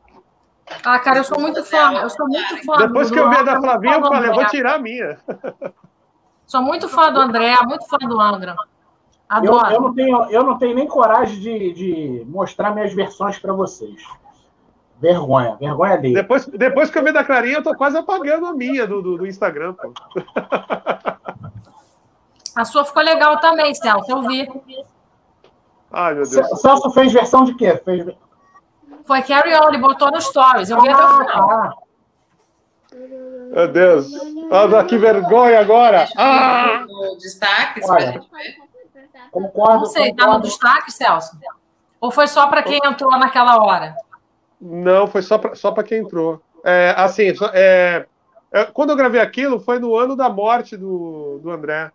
Ah, 0.85 0.99
cara, 0.99 1.19
eu 1.19 1.25
sou 1.25 1.41
muito 1.41 1.65
fã. 1.65 1.93
Eu 1.95 2.11
sou 2.11 2.27
muito 2.29 2.63
fã. 2.65 2.77
Depois 2.77 3.11
que 3.11 3.19
eu 3.19 3.31
vi 3.31 3.37
a 3.37 3.43
da 3.43 3.59
Flavinha, 3.61 3.95
eu 3.95 4.03
falei, 4.03 4.31
eu 4.31 4.35
vou 4.35 4.47
tirar 4.47 4.75
a 4.75 4.79
minha. 4.79 5.19
Sou 6.47 6.61
muito 6.63 6.89
fã 6.91 7.11
do 7.11 7.21
André, 7.21 7.57
muito 7.65 7.87
fã 7.89 7.97
do 7.97 8.21
Angra. 8.21 8.55
Eu, 9.43 9.59
Adoro. 9.59 9.73
eu, 9.73 9.81
não 9.81 9.95
tenho, 9.95 10.23
eu 10.31 10.45
não 10.45 10.59
tenho 10.59 10.75
nem 10.75 10.87
coragem 10.87 11.41
de, 11.41 11.73
de 11.73 12.25
mostrar 12.29 12.73
minhas 12.75 12.93
versões 12.93 13.39
pra 13.39 13.55
vocês. 13.55 14.03
Vergonha, 15.01 15.57
vergonha 15.57 15.97
dele. 15.97 16.15
Depois, 16.15 16.47
depois 16.47 16.91
que 16.91 16.99
eu 16.99 17.03
vi 17.05 17.13
da 17.13 17.25
Clarinha, 17.25 17.57
eu 17.57 17.63
tô 17.63 17.75
quase 17.75 17.97
apagando 17.97 18.47
a 18.47 18.53
minha 18.53 18.87
do, 18.87 19.01
do, 19.03 19.17
do 19.19 19.27
Instagram, 19.27 19.73
pô. 19.75 19.93
A 22.55 22.65
sua 22.65 22.85
ficou 22.85 23.03
legal 23.03 23.41
também, 23.41 23.75
Celso. 23.75 24.11
Eu 24.11 24.23
vi. 24.23 24.47
Ai, 25.95 26.15
meu 26.15 26.29
Deus. 26.29 26.51
O 26.53 26.57
Celso 26.57 26.91
fez 26.91 27.12
versão 27.12 27.45
de 27.45 27.55
quê? 27.55 27.77
Fez... 27.85 28.07
Foi 29.07 29.23
Carry 29.23 29.55
On, 29.55 29.69
ele 29.69 29.79
botou 29.79 30.11
no 30.11 30.21
Stories. 30.21 30.71
Eu 30.71 30.81
vi 30.81 30.89
até 30.89 31.03
o 31.03 31.07
Ah, 31.07 31.19
final. 31.25 31.49
tá. 31.49 31.73
Meu 32.93 33.69
Deus. 33.69 34.09
Olha 34.51 34.85
que 34.85 34.97
vergonha 34.97 35.61
agora. 35.61 36.07
Ah! 36.16 36.85
No 36.87 37.16
destaques 37.19 37.89
Olha. 37.89 38.12
pra 38.12 38.12
gente 38.12 38.31
ver. 38.31 38.65
Concordo. 39.31 39.79
Não 39.81 39.87
sei, 39.87 40.15
tá 40.15 40.27
no 40.27 40.41
destaque, 40.41 40.93
Celso? 40.93 41.37
Ou 42.01 42.11
foi 42.11 42.27
só 42.27 42.47
para 42.47 42.62
quem 42.62 42.81
entrou 42.85 43.11
naquela 43.19 43.57
hora? 43.62 43.97
Não, 44.61 45.07
foi 45.07 45.23
só 45.23 45.39
pra, 45.39 45.55
só 45.55 45.71
pra 45.73 45.83
quem 45.83 45.99
entrou. 45.99 46.41
É, 46.65 46.95
assim, 46.97 47.35
só- 47.35 47.51
é, 47.53 48.07
é, 48.53 48.65
quando 48.66 48.91
eu 48.91 48.97
gravei 48.97 49.21
aquilo, 49.21 49.61
foi 49.61 49.79
no 49.79 49.97
ano 49.97 50.15
da 50.16 50.29
morte 50.29 50.77
do, 50.77 51.40
do 51.43 51.51
André. 51.51 51.90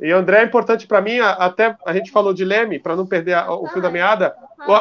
E 0.00 0.12
o 0.12 0.16
André 0.16 0.38
é 0.40 0.44
importante 0.44 0.86
pra 0.86 1.00
mim, 1.00 1.18
até 1.18 1.76
a 1.84 1.92
gente 1.92 2.12
falou 2.12 2.32
de 2.32 2.44
Leme, 2.44 2.78
para 2.78 2.94
não 2.94 3.04
perder 3.04 3.34
a- 3.34 3.52
o 3.52 3.66
fio 3.66 3.82
da 3.82 3.90
meada. 3.90 4.32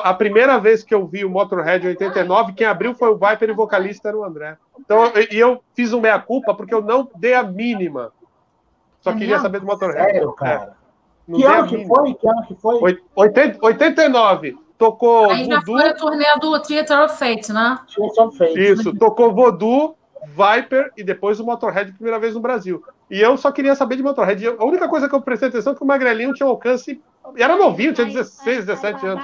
A 0.03 0.13
primeira 0.13 0.59
vez 0.59 0.83
que 0.83 0.93
eu 0.93 1.07
vi 1.07 1.25
o 1.25 1.29
Motorhead 1.29 1.83
em 1.85 1.89
89, 1.89 2.53
quem 2.53 2.67
abriu 2.67 2.93
foi 2.93 3.09
o 3.09 3.17
Viper 3.17 3.49
e 3.49 3.51
o 3.51 3.55
vocalista 3.55 4.09
era 4.09 4.17
o 4.17 4.23
André. 4.23 4.57
Então, 4.79 5.11
e 5.31 5.37
eu 5.39 5.63
fiz 5.73 5.91
um 5.91 5.99
meia-culpa 6.01 6.53
porque 6.53 6.73
eu 6.73 6.81
não 6.83 7.09
dei 7.15 7.33
a 7.33 7.41
mínima. 7.43 8.11
Só 9.01 9.09
É 9.09 9.13
queria 9.13 9.27
mesmo? 9.29 9.41
saber 9.41 9.59
do 9.59 9.65
Motorhead. 9.65 10.11
Sério, 10.11 10.35
É, 10.35 10.39
cara. 10.39 10.73
não 11.27 11.39
Que 11.39 11.45
ano 11.45 11.67
que 11.67 11.85
foi? 11.87 12.13
Que 12.13 12.27
ano 12.29 12.43
que 12.47 12.55
foi? 12.55 12.79
Oit- 12.81 13.03
80 13.15 13.57
89, 13.65 14.55
tocou 14.77 15.31
Aí 15.31 15.45
já 15.45 15.55
Voodoo. 15.55 15.77
foi 15.79 15.89
a 15.89 15.93
turnê 15.95 16.25
do 16.39 16.61
Theater 16.61 16.99
of 17.05 17.17
Fate, 17.17 17.51
né? 17.51 17.79
Tinha 17.87 18.09
só 18.09 18.29
feito. 18.31 18.59
Isso, 18.59 18.95
tocou 18.95 19.33
Voodoo, 19.33 19.95
Viper 20.27 20.91
e 20.95 21.03
depois 21.03 21.39
o 21.39 21.45
Motorhead 21.45 21.91
primeira 21.93 22.19
vez 22.19 22.35
no 22.35 22.39
Brasil. 22.39 22.83
E 23.09 23.21
eu 23.21 23.37
só 23.37 23.51
queria 23.51 23.75
saber 23.75 23.95
de 23.95 24.03
Motorhead. 24.03 24.45
A 24.47 24.63
única 24.65 24.87
coisa 24.89 25.07
que 25.07 25.15
eu 25.15 25.21
prestei 25.21 25.47
atenção 25.49 25.73
é 25.73 25.75
que 25.75 25.83
o 25.83 25.87
Magrelinho 25.87 26.33
tinha 26.33 26.45
um 26.47 26.51
alcance. 26.51 27.01
Era 27.37 27.55
novinho, 27.55 27.93
tinha 27.93 28.05
16, 28.07 28.65
17 28.65 29.05
anos. 29.05 29.23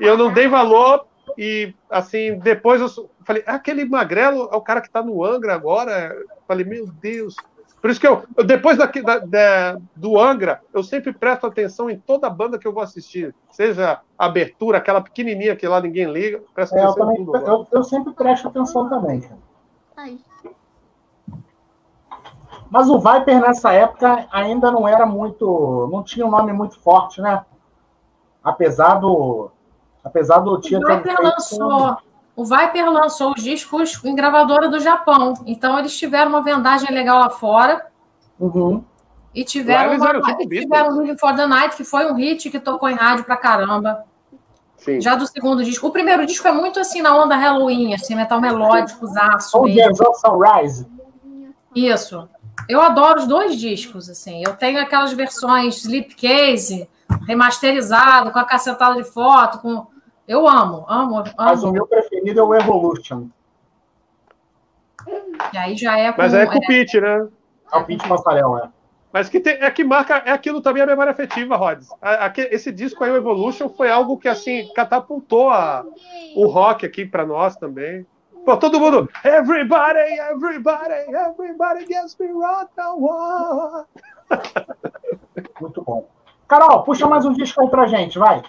E 0.00 0.04
eu 0.04 0.16
não 0.16 0.32
dei 0.32 0.48
valor. 0.48 1.04
E 1.36 1.74
assim, 1.90 2.38
depois 2.38 2.80
eu 2.80 2.88
falei, 3.26 3.44
"Ah, 3.46 3.56
aquele 3.56 3.84
magrelo 3.84 4.48
é 4.50 4.56
o 4.56 4.62
cara 4.62 4.80
que 4.80 4.90
tá 4.90 5.02
no 5.02 5.22
Angra 5.24 5.54
agora. 5.54 6.14
Falei, 6.46 6.64
meu 6.64 6.86
Deus. 6.86 7.34
Por 7.80 7.90
isso 7.90 8.00
que 8.00 8.06
eu, 8.08 8.24
eu- 8.36 8.44
depois 8.44 8.78
daqui, 8.78 9.02
da- 9.02 9.18
da- 9.18 9.76
do 9.94 10.18
Angra, 10.18 10.60
eu 10.74 10.82
sempre 10.82 11.12
presto 11.12 11.46
atenção 11.46 11.88
em 11.88 12.00
toda 12.00 12.28
banda 12.30 12.58
que 12.58 12.66
eu 12.66 12.72
vou 12.72 12.82
assistir. 12.82 13.34
Seja 13.52 14.00
a 14.18 14.26
abertura, 14.26 14.78
aquela 14.78 15.00
pequenininha 15.00 15.54
que 15.54 15.68
lá 15.68 15.80
ninguém 15.80 16.10
liga. 16.10 16.42
Presto 16.54 16.74
É, 16.74 16.80
eu, 16.80 16.88
atenção 16.90 17.12
em 17.12 17.26
também, 17.26 17.48
eu, 17.48 17.66
eu 17.70 17.84
sempre 17.84 18.12
presto 18.14 18.48
atenção 18.48 18.88
também, 18.88 19.20
cara. 19.20 19.38
Mas 22.70 22.88
o 22.88 22.98
Viper 22.98 23.40
nessa 23.40 23.72
época 23.72 24.26
ainda 24.30 24.70
não 24.70 24.86
era 24.86 25.06
muito. 25.06 25.88
não 25.90 26.02
tinha 26.02 26.26
um 26.26 26.30
nome 26.30 26.52
muito 26.52 26.78
forte, 26.80 27.20
né? 27.20 27.44
Apesar 28.42 28.94
do. 28.96 29.50
Apesar 30.04 30.38
do 30.40 30.52
O 30.52 30.60
Tia 30.60 30.78
ter 30.80 30.96
Viper 30.96 31.16
feito- 31.16 31.22
lançou. 31.22 31.96
O 32.36 32.44
Viper 32.44 32.90
lançou 32.92 33.32
os 33.36 33.42
discos 33.42 34.02
em 34.04 34.14
gravadora 34.14 34.68
do 34.68 34.78
Japão. 34.78 35.34
Então 35.44 35.78
eles 35.78 35.96
tiveram 35.96 36.30
uma 36.30 36.42
vendagem 36.42 36.90
legal 36.92 37.18
lá 37.18 37.30
fora. 37.30 37.86
Uhum. 38.38 38.84
E 39.34 39.44
tiveram, 39.44 39.96
uma, 39.96 40.20
tipo 40.20 40.42
e 40.42 40.60
tiveram 40.60 41.00
Living 41.02 41.18
for 41.18 41.34
the 41.34 41.46
Night, 41.46 41.76
que 41.76 41.84
foi 41.84 42.10
um 42.10 42.14
hit 42.14 42.48
que 42.48 42.60
tocou 42.60 42.88
em 42.88 42.94
rádio 42.94 43.24
pra 43.24 43.36
caramba. 43.36 44.04
Sim. 44.76 45.00
Já 45.00 45.16
do 45.16 45.26
segundo 45.26 45.64
disco. 45.64 45.88
O 45.88 45.90
primeiro 45.90 46.24
disco 46.24 46.46
é 46.46 46.52
muito 46.52 46.78
assim 46.78 47.02
na 47.02 47.14
onda 47.16 47.34
Halloween, 47.34 47.92
assim, 47.94 48.14
metal 48.14 48.40
melódico, 48.40 49.04
zaço. 49.08 49.60
Jazz 49.66 50.00
of 50.00 50.20
Sunrise. 50.20 50.86
Isso. 51.74 52.28
Eu 52.68 52.80
adoro 52.80 53.20
os 53.20 53.26
dois 53.26 53.56
discos, 53.56 54.08
assim. 54.08 54.42
Eu 54.44 54.56
tenho 54.56 54.80
aquelas 54.80 55.12
versões 55.12 55.76
Slipcase, 55.84 56.88
remasterizado, 57.26 58.30
com 58.30 58.38
a 58.38 58.44
cacetada 58.44 58.94
de 58.96 59.04
foto, 59.04 59.58
com. 59.58 59.86
Eu 60.26 60.46
amo, 60.46 60.84
amo, 60.88 61.24
Mas 61.36 61.62
o 61.62 61.66
amo. 61.66 61.72
meu 61.72 61.86
preferido 61.86 62.40
é 62.40 62.42
o 62.42 62.54
Evolution. 62.54 63.28
E 65.52 65.56
aí 65.56 65.76
já 65.76 65.98
é 65.98 66.12
com. 66.12 66.20
Mas 66.20 66.34
aí 66.34 66.42
é 66.42 66.46
com 66.46 66.54
é, 66.54 66.58
o 66.58 66.66
Pete, 66.66 67.00
né? 67.00 67.28
É 67.72 67.76
o 67.78 67.84
Pete 67.84 68.06
Passarel, 68.08 68.58
é. 68.58 68.68
Mas 69.10 69.28
que 69.30 69.40
tem, 69.40 69.54
é 69.54 69.70
que 69.70 69.82
marca, 69.82 70.16
é 70.26 70.30
aquilo 70.32 70.60
também 70.60 70.82
a 70.82 70.86
memória 70.86 71.10
afetiva, 71.12 71.56
Rods. 71.56 71.88
Esse 72.50 72.70
disco 72.70 73.02
aí, 73.02 73.10
o 73.10 73.16
Evolution, 73.16 73.70
foi 73.70 73.90
algo 73.90 74.18
que, 74.18 74.28
assim, 74.28 74.70
catapultou 74.74 75.48
a- 75.48 75.82
o 76.36 76.46
rock 76.46 76.84
aqui 76.84 77.06
pra 77.06 77.24
nós 77.24 77.56
também. 77.56 78.06
Pô, 78.48 78.56
todo 78.56 78.80
mundo, 78.80 79.10
everybody, 79.24 79.98
everybody, 80.32 80.94
everybody 81.12 81.84
gets 81.84 82.16
me 82.18 82.28
rock 82.32 82.70
and 82.78 82.94
roll. 82.98 83.84
Muito 85.60 85.82
bom. 85.82 86.08
Carol, 86.48 86.82
puxa 86.82 87.06
mais 87.06 87.26
um 87.26 87.34
disco 87.34 87.60
aí 87.60 87.68
pra 87.68 87.86
gente, 87.86 88.18
vai. 88.18 88.40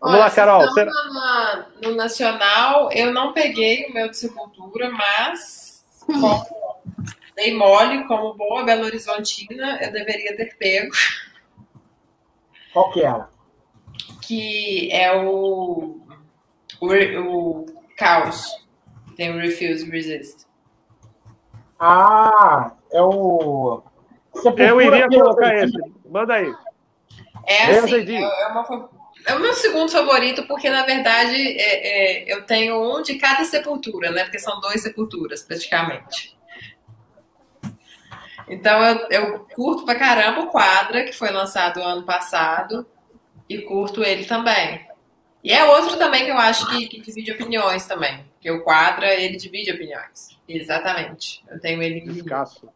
Vamos 0.00 0.20
lá, 0.20 0.30
Carol. 0.30 0.70
Será- 0.70 0.92
na- 1.12 1.66
no 1.82 1.96
Nacional, 1.96 2.92
eu 2.92 3.12
não 3.12 3.32
peguei 3.32 3.86
o 3.86 3.92
meu 3.92 4.08
de 4.08 4.16
Sepultura, 4.18 4.88
mas 4.92 5.84
como 6.06 6.46
dei 7.34 7.56
mole, 7.56 8.06
como 8.06 8.34
boa 8.34 8.62
Belo 8.62 8.84
Horizontina, 8.84 9.80
eu 9.82 9.90
deveria 9.90 10.36
ter 10.36 10.56
pego, 10.56 10.92
Qual 12.72 12.92
que 12.92 13.02
era? 13.02 13.28
que 14.22 14.92
é 14.92 15.12
o, 15.12 15.98
o, 16.80 16.86
o 16.86 17.66
Caos. 17.96 18.62
Tem 19.16 19.30
o 19.30 19.38
Refuse 19.38 19.88
Resist. 19.90 20.46
Ah, 21.78 22.72
é 22.92 23.02
o. 23.02 23.82
Sepultura 24.34 24.68
eu 24.68 24.80
iria 24.80 25.08
colocar 25.08 25.54
esse. 25.54 25.78
Manda 26.08 26.34
aí. 26.34 26.52
É 27.46 27.64
assim, 27.78 28.16
é, 28.16 28.22
é, 28.22 28.46
uma, 28.48 28.90
é 29.26 29.34
o 29.34 29.40
meu 29.40 29.52
segundo 29.52 29.90
favorito, 29.90 30.46
porque 30.46 30.70
na 30.70 30.84
verdade 30.84 31.36
é, 31.36 32.22
é, 32.22 32.32
eu 32.32 32.44
tenho 32.46 32.80
um 32.80 33.02
de 33.02 33.16
cada 33.16 33.44
sepultura, 33.44 34.10
né? 34.10 34.24
Porque 34.24 34.38
são 34.38 34.60
dois 34.60 34.82
sepulturas, 34.82 35.42
praticamente. 35.42 36.34
Então 38.48 38.82
eu, 38.82 39.06
eu 39.10 39.46
curto 39.54 39.84
pra 39.84 39.94
caramba 39.94 40.40
o 40.40 40.46
Quadra, 40.48 41.04
que 41.04 41.12
foi 41.12 41.30
lançado 41.30 41.82
ano 41.82 42.04
passado, 42.04 42.86
e 43.48 43.62
curto 43.62 44.02
ele 44.02 44.24
também. 44.24 44.86
E 45.42 45.52
é 45.52 45.64
outro 45.64 45.96
também 45.98 46.24
que 46.24 46.30
eu 46.30 46.38
acho 46.38 46.66
que, 46.70 46.86
que 46.86 47.00
divide 47.00 47.32
opiniões 47.32 47.86
também. 47.86 48.24
Porque 48.44 48.50
o 48.50 48.62
Quadra, 48.62 49.14
ele 49.14 49.38
divide 49.38 49.72
opiniões. 49.72 50.38
Exatamente. 50.46 51.42
Eu 51.48 51.58
tenho 51.58 51.82
ele. 51.82 52.02
Descasso. 52.02 52.68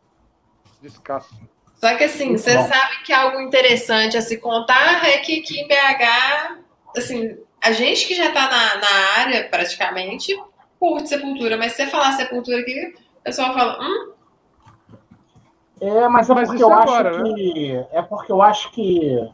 Descasso. 0.81 1.39
Só 1.75 1.95
que 1.95 2.05
assim, 2.05 2.29
Muito 2.29 2.41
você 2.41 2.57
bom. 2.57 2.67
sabe 2.67 3.03
que 3.05 3.13
algo 3.13 3.39
interessante 3.43 4.17
a 4.17 4.23
se 4.23 4.39
contar 4.39 5.07
é 5.07 5.19
que, 5.19 5.43
que 5.43 5.61
em 5.61 5.69
BH, 5.69 6.63
assim, 6.97 7.37
a 7.63 7.73
gente 7.73 8.07
que 8.07 8.15
já 8.15 8.29
está 8.29 8.49
na, 8.49 8.77
na 8.77 9.21
área 9.21 9.47
praticamente 9.51 10.35
curte 10.81 11.11
sepultura, 11.11 11.59
mas 11.59 11.73
se 11.73 11.85
você 11.85 11.91
falar 11.91 12.13
sepultura 12.13 12.61
aqui, 12.61 12.95
o 13.21 13.23
pessoal 13.23 13.53
fala, 13.53 13.79
hum? 13.79 14.13
É, 15.83 16.09
mas 16.09 16.31
é 16.31 16.35
mas 16.35 16.49
porque 16.49 16.65
eu 16.65 16.73
agora, 16.73 17.11
acho 17.11 17.23
né? 17.25 17.35
que. 17.35 17.87
É 17.93 18.01
porque 18.01 18.33
eu 18.33 18.41
acho 18.41 18.71
que 18.71 19.31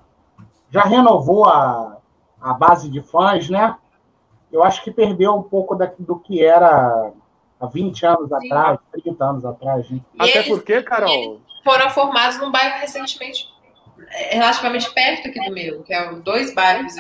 já 0.69 0.83
renovou 0.83 1.45
a, 1.45 1.99
a 2.41 2.55
base 2.55 2.91
de 2.91 3.01
fãs, 3.01 3.49
né? 3.49 3.77
Eu 4.55 4.63
acho 4.63 4.85
que 4.85 4.93
perdeu 4.93 5.35
um 5.35 5.43
pouco 5.43 5.75
da, 5.75 5.91
do 5.99 6.17
que 6.17 6.45
era 6.45 7.11
há 7.61 7.67
20 7.67 8.07
anos 8.07 8.29
Sim. 8.29 8.47
atrás, 8.47 8.79
30 9.03 9.25
anos 9.25 9.45
atrás. 9.45 9.91
Né? 9.91 10.01
Até 10.17 10.39
eles, 10.39 10.49
porque, 10.49 10.81
Carol. 10.81 11.41
foram 11.65 11.91
formados 11.91 12.39
num 12.39 12.53
bairro 12.53 12.79
recentemente 12.79 13.53
é, 14.13 14.37
relativamente 14.37 14.95
perto 14.95 15.27
aqui 15.27 15.45
do 15.45 15.53
meu, 15.53 15.83
que 15.83 15.93
é 15.93 16.13
dois 16.15 16.55
bairros 16.55 16.95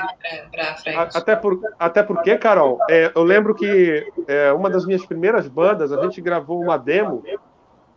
para 0.50 0.74
frente. 0.74 1.16
Até, 1.16 1.36
por, 1.36 1.60
até 1.78 2.02
porque, 2.02 2.36
Carol, 2.36 2.76
é, 2.90 3.12
eu 3.14 3.22
lembro 3.22 3.54
que 3.54 4.04
é, 4.26 4.52
uma 4.52 4.68
das 4.68 4.84
minhas 4.84 5.06
primeiras 5.06 5.46
bandas, 5.46 5.92
a 5.92 6.02
gente 6.02 6.20
gravou 6.20 6.60
uma 6.60 6.76
demo 6.76 7.22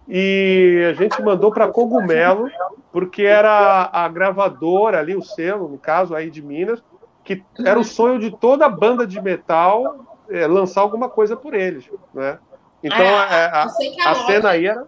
e 0.07 0.85
a 0.87 0.93
gente 0.93 1.19
mandou 1.23 1.51
para 1.51 1.67
Cogumelo, 1.67 2.47
porque 2.91 3.23
era 3.23 3.89
a 3.91 4.07
gravadora 4.07 4.99
ali, 4.99 5.15
o 5.15 5.23
selo, 5.23 5.67
no 5.67 5.79
caso 5.79 6.13
aí 6.13 6.29
de 6.29 6.43
Minas, 6.43 6.79
que 7.27 7.43
era 7.59 7.77
o 7.77 7.83
sonho 7.83 8.19
de 8.19 8.31
toda 8.31 8.69
banda 8.69 9.05
de 9.05 9.21
metal 9.21 10.17
é, 10.29 10.47
lançar 10.47 10.79
alguma 10.79 11.09
coisa 11.09 11.35
por 11.35 11.53
eles, 11.53 11.89
né? 12.13 12.39
Então 12.81 12.97
é, 12.97 13.47
a, 13.47 13.63
a, 13.63 14.11
a 14.11 14.15
cena 14.25 14.49
aí 14.51 14.65
era. 14.65 14.87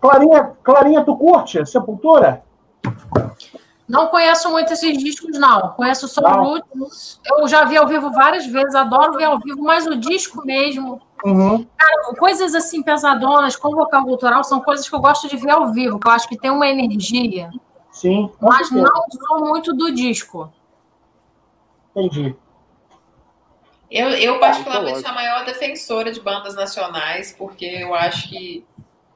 Clarinha, 0.00 0.52
Clarinha, 0.62 1.04
tu 1.04 1.16
curte 1.16 1.66
Sepultura? 1.66 2.44
Não 3.88 4.06
conheço 4.06 4.48
muito 4.48 4.72
esses 4.72 4.96
discos, 4.96 5.36
não. 5.36 5.70
Conheço 5.70 6.06
só 6.06 6.20
o 6.20 6.44
Roots. 6.44 7.20
Eu 7.26 7.48
já 7.48 7.64
vi 7.64 7.76
ao 7.76 7.88
vivo 7.88 8.12
várias 8.12 8.46
vezes, 8.46 8.76
adoro 8.76 9.14
ver 9.14 9.24
ao 9.24 9.40
vivo, 9.40 9.60
mas 9.60 9.88
o 9.88 9.96
disco 9.96 10.46
mesmo. 10.46 11.02
Uhum. 11.24 11.66
Cara, 11.76 12.14
coisas 12.16 12.54
assim 12.54 12.80
pesadonas, 12.80 13.56
com 13.56 13.74
vocal 13.74 14.04
cultural, 14.04 14.44
são 14.44 14.60
coisas 14.60 14.88
que 14.88 14.94
eu 14.94 15.00
gosto 15.00 15.28
de 15.28 15.36
ver 15.36 15.50
ao 15.50 15.72
vivo, 15.72 15.98
que 15.98 16.06
eu 16.06 16.12
acho 16.12 16.28
que 16.28 16.38
tem 16.38 16.52
uma 16.52 16.68
energia. 16.68 17.50
Sim. 18.00 18.32
Mas 18.40 18.70
não 18.70 18.86
sou 19.10 19.40
muito 19.40 19.74
do 19.74 19.92
disco. 19.92 20.50
Entendi. 21.94 22.34
Eu, 23.90 24.08
eu 24.10 24.40
particularmente, 24.40 25.00
sou 25.00 25.10
a 25.10 25.12
maior 25.12 25.44
defensora 25.44 26.10
de 26.10 26.18
bandas 26.18 26.54
nacionais, 26.54 27.34
porque 27.36 27.66
eu 27.66 27.94
acho 27.94 28.30
que 28.30 28.64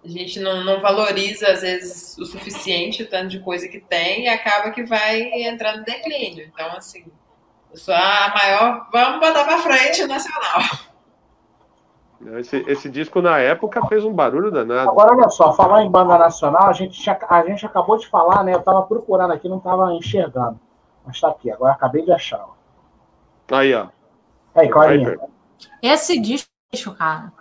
a 0.04 0.08
gente 0.08 0.38
não, 0.38 0.62
não 0.62 0.82
valoriza, 0.82 1.48
às 1.48 1.62
vezes, 1.62 2.18
o 2.18 2.26
suficiente 2.26 3.04
o 3.04 3.08
tanto 3.08 3.28
de 3.28 3.40
coisa 3.40 3.66
que 3.68 3.80
tem 3.80 4.24
e 4.24 4.28
acaba 4.28 4.70
que 4.70 4.84
vai 4.84 5.32
entrando 5.44 5.78
no 5.78 5.84
declínio. 5.84 6.50
Então, 6.52 6.76
assim, 6.76 7.06
eu 7.70 7.78
sou 7.78 7.94
a 7.94 8.34
maior. 8.36 8.86
Vamos 8.92 9.20
botar 9.20 9.44
para 9.44 9.62
frente 9.62 10.02
o 10.02 10.08
nacional. 10.08 10.60
Esse, 12.38 12.56
esse, 12.68 12.88
disco, 12.88 13.20
na 13.20 13.38
época, 13.38 13.84
fez 13.86 14.04
um 14.04 14.12
barulho 14.12 14.50
danado. 14.50 14.88
Agora, 14.88 15.14
olha 15.14 15.28
só, 15.28 15.52
falar 15.52 15.82
em 15.82 15.90
banda 15.90 16.16
nacional, 16.16 16.68
a 16.68 16.72
gente, 16.72 16.98
tinha, 16.98 17.18
a 17.28 17.44
gente 17.44 17.66
acabou 17.66 17.98
de 17.98 18.08
falar, 18.08 18.42
né? 18.42 18.54
Eu 18.54 18.60
estava 18.60 18.82
procurando 18.82 19.32
aqui, 19.32 19.48
não 19.48 19.58
estava 19.58 19.92
enxergando. 19.92 20.58
Mas 21.04 21.16
está 21.16 21.28
aqui, 21.28 21.50
agora 21.50 21.72
acabei 21.72 22.02
de 22.02 22.12
achar. 22.12 22.46
Aí, 23.50 23.74
ó. 23.74 23.88
Aí, 24.54 24.68
Clarinha. 24.68 25.18
Esse 25.82 26.18
disco, 26.18 26.94
cara. 26.96 27.32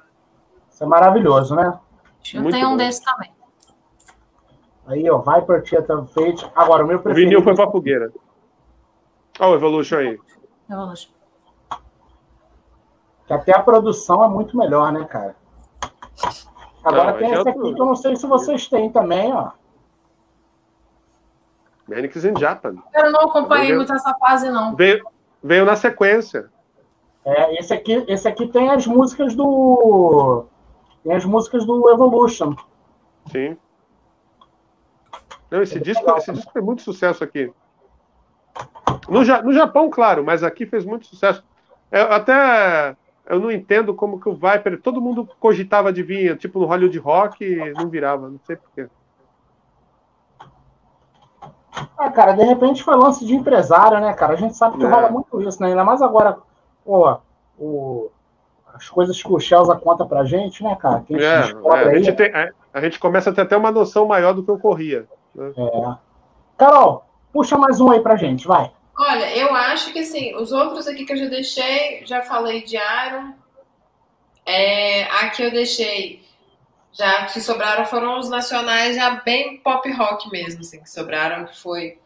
Isso 0.70 0.84
é 0.84 0.88
maravilhoso, 0.88 1.56
né? 1.56 1.80
Eu 2.34 2.42
Muito 2.42 2.54
tenho 2.54 2.68
bom. 2.68 2.74
um 2.74 2.78
desses 2.78 3.02
também. 3.04 3.32
Aí, 4.88 5.10
ó, 5.10 5.20
Viper 5.20 5.64
Theater 5.64 6.04
Fate. 6.08 6.52
Agora, 6.56 6.84
o 6.84 6.88
meu 6.88 7.00
preferido. 7.00 7.28
O 7.28 7.30
vinil 7.30 7.44
foi 7.44 7.56
pra 7.56 7.72
fogueira. 7.72 8.12
Olha 9.40 9.52
o 9.52 9.56
Evolution 9.56 9.98
aí. 9.98 10.20
Evolution. 10.70 11.13
Até 13.34 13.56
a 13.56 13.62
produção 13.62 14.24
é 14.24 14.28
muito 14.28 14.56
melhor, 14.58 14.92
né, 14.92 15.06
cara? 15.06 15.36
Agora 16.84 17.12
não, 17.12 17.18
tem 17.18 17.32
esse 17.32 17.50
aqui 17.50 17.74
que 17.74 17.82
eu 17.82 17.86
não 17.86 17.96
sei 17.96 18.16
se 18.16 18.28
vocês 18.28 18.68
têm 18.68 18.92
também, 18.92 19.34
ó. 19.34 19.52
Manix 21.88 22.24
in 22.24 22.38
Japan. 22.38 22.76
Eu 22.94 23.12
não 23.12 23.22
acompanhei 23.22 23.68
veio, 23.68 23.78
muito 23.78 23.94
essa 23.94 24.14
fase, 24.16 24.50
não. 24.50 24.76
Veio, 24.76 25.06
veio 25.44 25.66
na 25.66 25.76
sequência. 25.76 26.50
É, 27.26 27.60
esse 27.60 27.74
aqui, 27.74 28.04
esse 28.08 28.28
aqui 28.28 28.48
tem 28.48 28.70
as 28.70 28.86
músicas 28.86 29.34
do. 29.34 30.46
Tem 31.04 31.14
as 31.14 31.26
músicas 31.26 31.66
do 31.66 31.90
Evolution. 31.90 32.56
Sim. 33.32 33.58
Não, 35.50 35.62
esse, 35.62 35.80
disco, 35.80 36.10
esse 36.18 36.32
disco 36.34 36.52
fez 36.52 36.66
muito 36.66 36.82
sucesso 36.82 37.24
aqui. 37.24 37.52
No, 39.08 39.24
no 39.24 39.54
Japão, 39.54 39.90
claro, 39.90 40.24
mas 40.24 40.44
aqui 40.44 40.66
fez 40.66 40.86
muito 40.86 41.06
sucesso. 41.06 41.44
Eu, 41.92 42.12
até 42.12 42.96
eu 43.26 43.40
não 43.40 43.52
entendo 43.52 43.94
como 43.94 44.20
que 44.20 44.28
o 44.28 44.34
Viper. 44.34 44.82
Todo 44.82 45.02
mundo 45.02 45.28
cogitava 45.40 45.94
de 45.94 46.04
vir, 46.04 46.38
tipo 46.38 46.60
no 46.60 46.66
Hollywood 46.66 46.98
Rock, 47.00 47.44
e 47.44 47.74
não 47.74 47.90
virava, 47.90 48.30
não 48.30 48.40
sei 48.46 48.56
porquê. 48.56 48.88
Ah, 51.98 52.12
cara, 52.12 52.34
de 52.34 52.44
repente 52.44 52.84
foi 52.84 52.96
lance 52.96 53.26
de 53.26 53.34
empresário, 53.34 54.00
né, 54.00 54.14
cara? 54.14 54.34
A 54.34 54.38
gente 54.38 54.56
sabe 54.56 54.78
que 54.78 54.86
é. 54.86 54.88
rola 54.88 55.10
muito 55.10 55.42
isso, 55.42 55.62
né? 55.62 55.70
Ainda 55.70 55.84
mais 55.84 56.02
agora, 56.02 56.38
pô, 56.86 57.18
o, 57.58 58.12
as 58.74 58.90
coisas 58.90 59.22
que 59.22 59.32
o 59.32 59.40
Chelsea 59.40 59.76
conta 59.76 60.06
pra 60.06 60.26
gente, 60.26 60.64
né, 60.64 60.76
cara? 60.76 61.04
É, 61.10 61.24
é, 61.24 61.90
a, 61.90 61.96
gente 61.96 62.14
tem, 62.14 62.34
a, 62.34 62.52
a, 62.74 62.82
gente 62.82 63.00
começa 63.00 63.30
a 63.30 63.34
ter 63.34 63.42
até 63.42 63.56
uma 63.56 63.72
noção 63.72 64.06
maior 64.06 64.34
do 64.34 64.44
que 64.44 64.52
ocorria. 64.52 65.08
Né? 65.34 65.54
É. 65.58 65.96
Carol, 66.58 67.06
puxa 67.32 67.58
mais 67.58 67.80
um 67.80 67.90
aí 67.90 68.02
pra 68.02 68.16
gente, 68.16 68.48
vai. 68.48 68.72
Olha, 68.98 69.36
eu 69.36 69.54
acho 69.56 69.92
que 69.92 70.00
assim, 70.00 70.36
os 70.36 70.52
outros 70.52 70.88
aqui 70.88 71.06
que 71.06 71.14
eu 71.14 71.18
já 71.18 71.26
deixei, 71.26 72.06
já 72.06 72.22
falei 72.22 72.64
de 72.64 72.78
Iron. 72.78 73.34
É, 74.46 75.04
aqui 75.04 75.42
eu 75.42 75.52
deixei, 75.52 76.24
já 76.92 77.26
que 77.26 77.42
sobraram 77.42 77.86
foram 77.86 78.20
os 78.20 78.30
nacionais, 78.30 78.96
já 78.96 79.22
bem 79.22 79.58
pop 79.58 79.90
rock 79.92 80.30
mesmo, 80.30 80.62
assim, 80.62 80.82
que 80.82 80.90
sobraram, 80.90 81.46
que 81.46 81.60
foi 81.60 81.98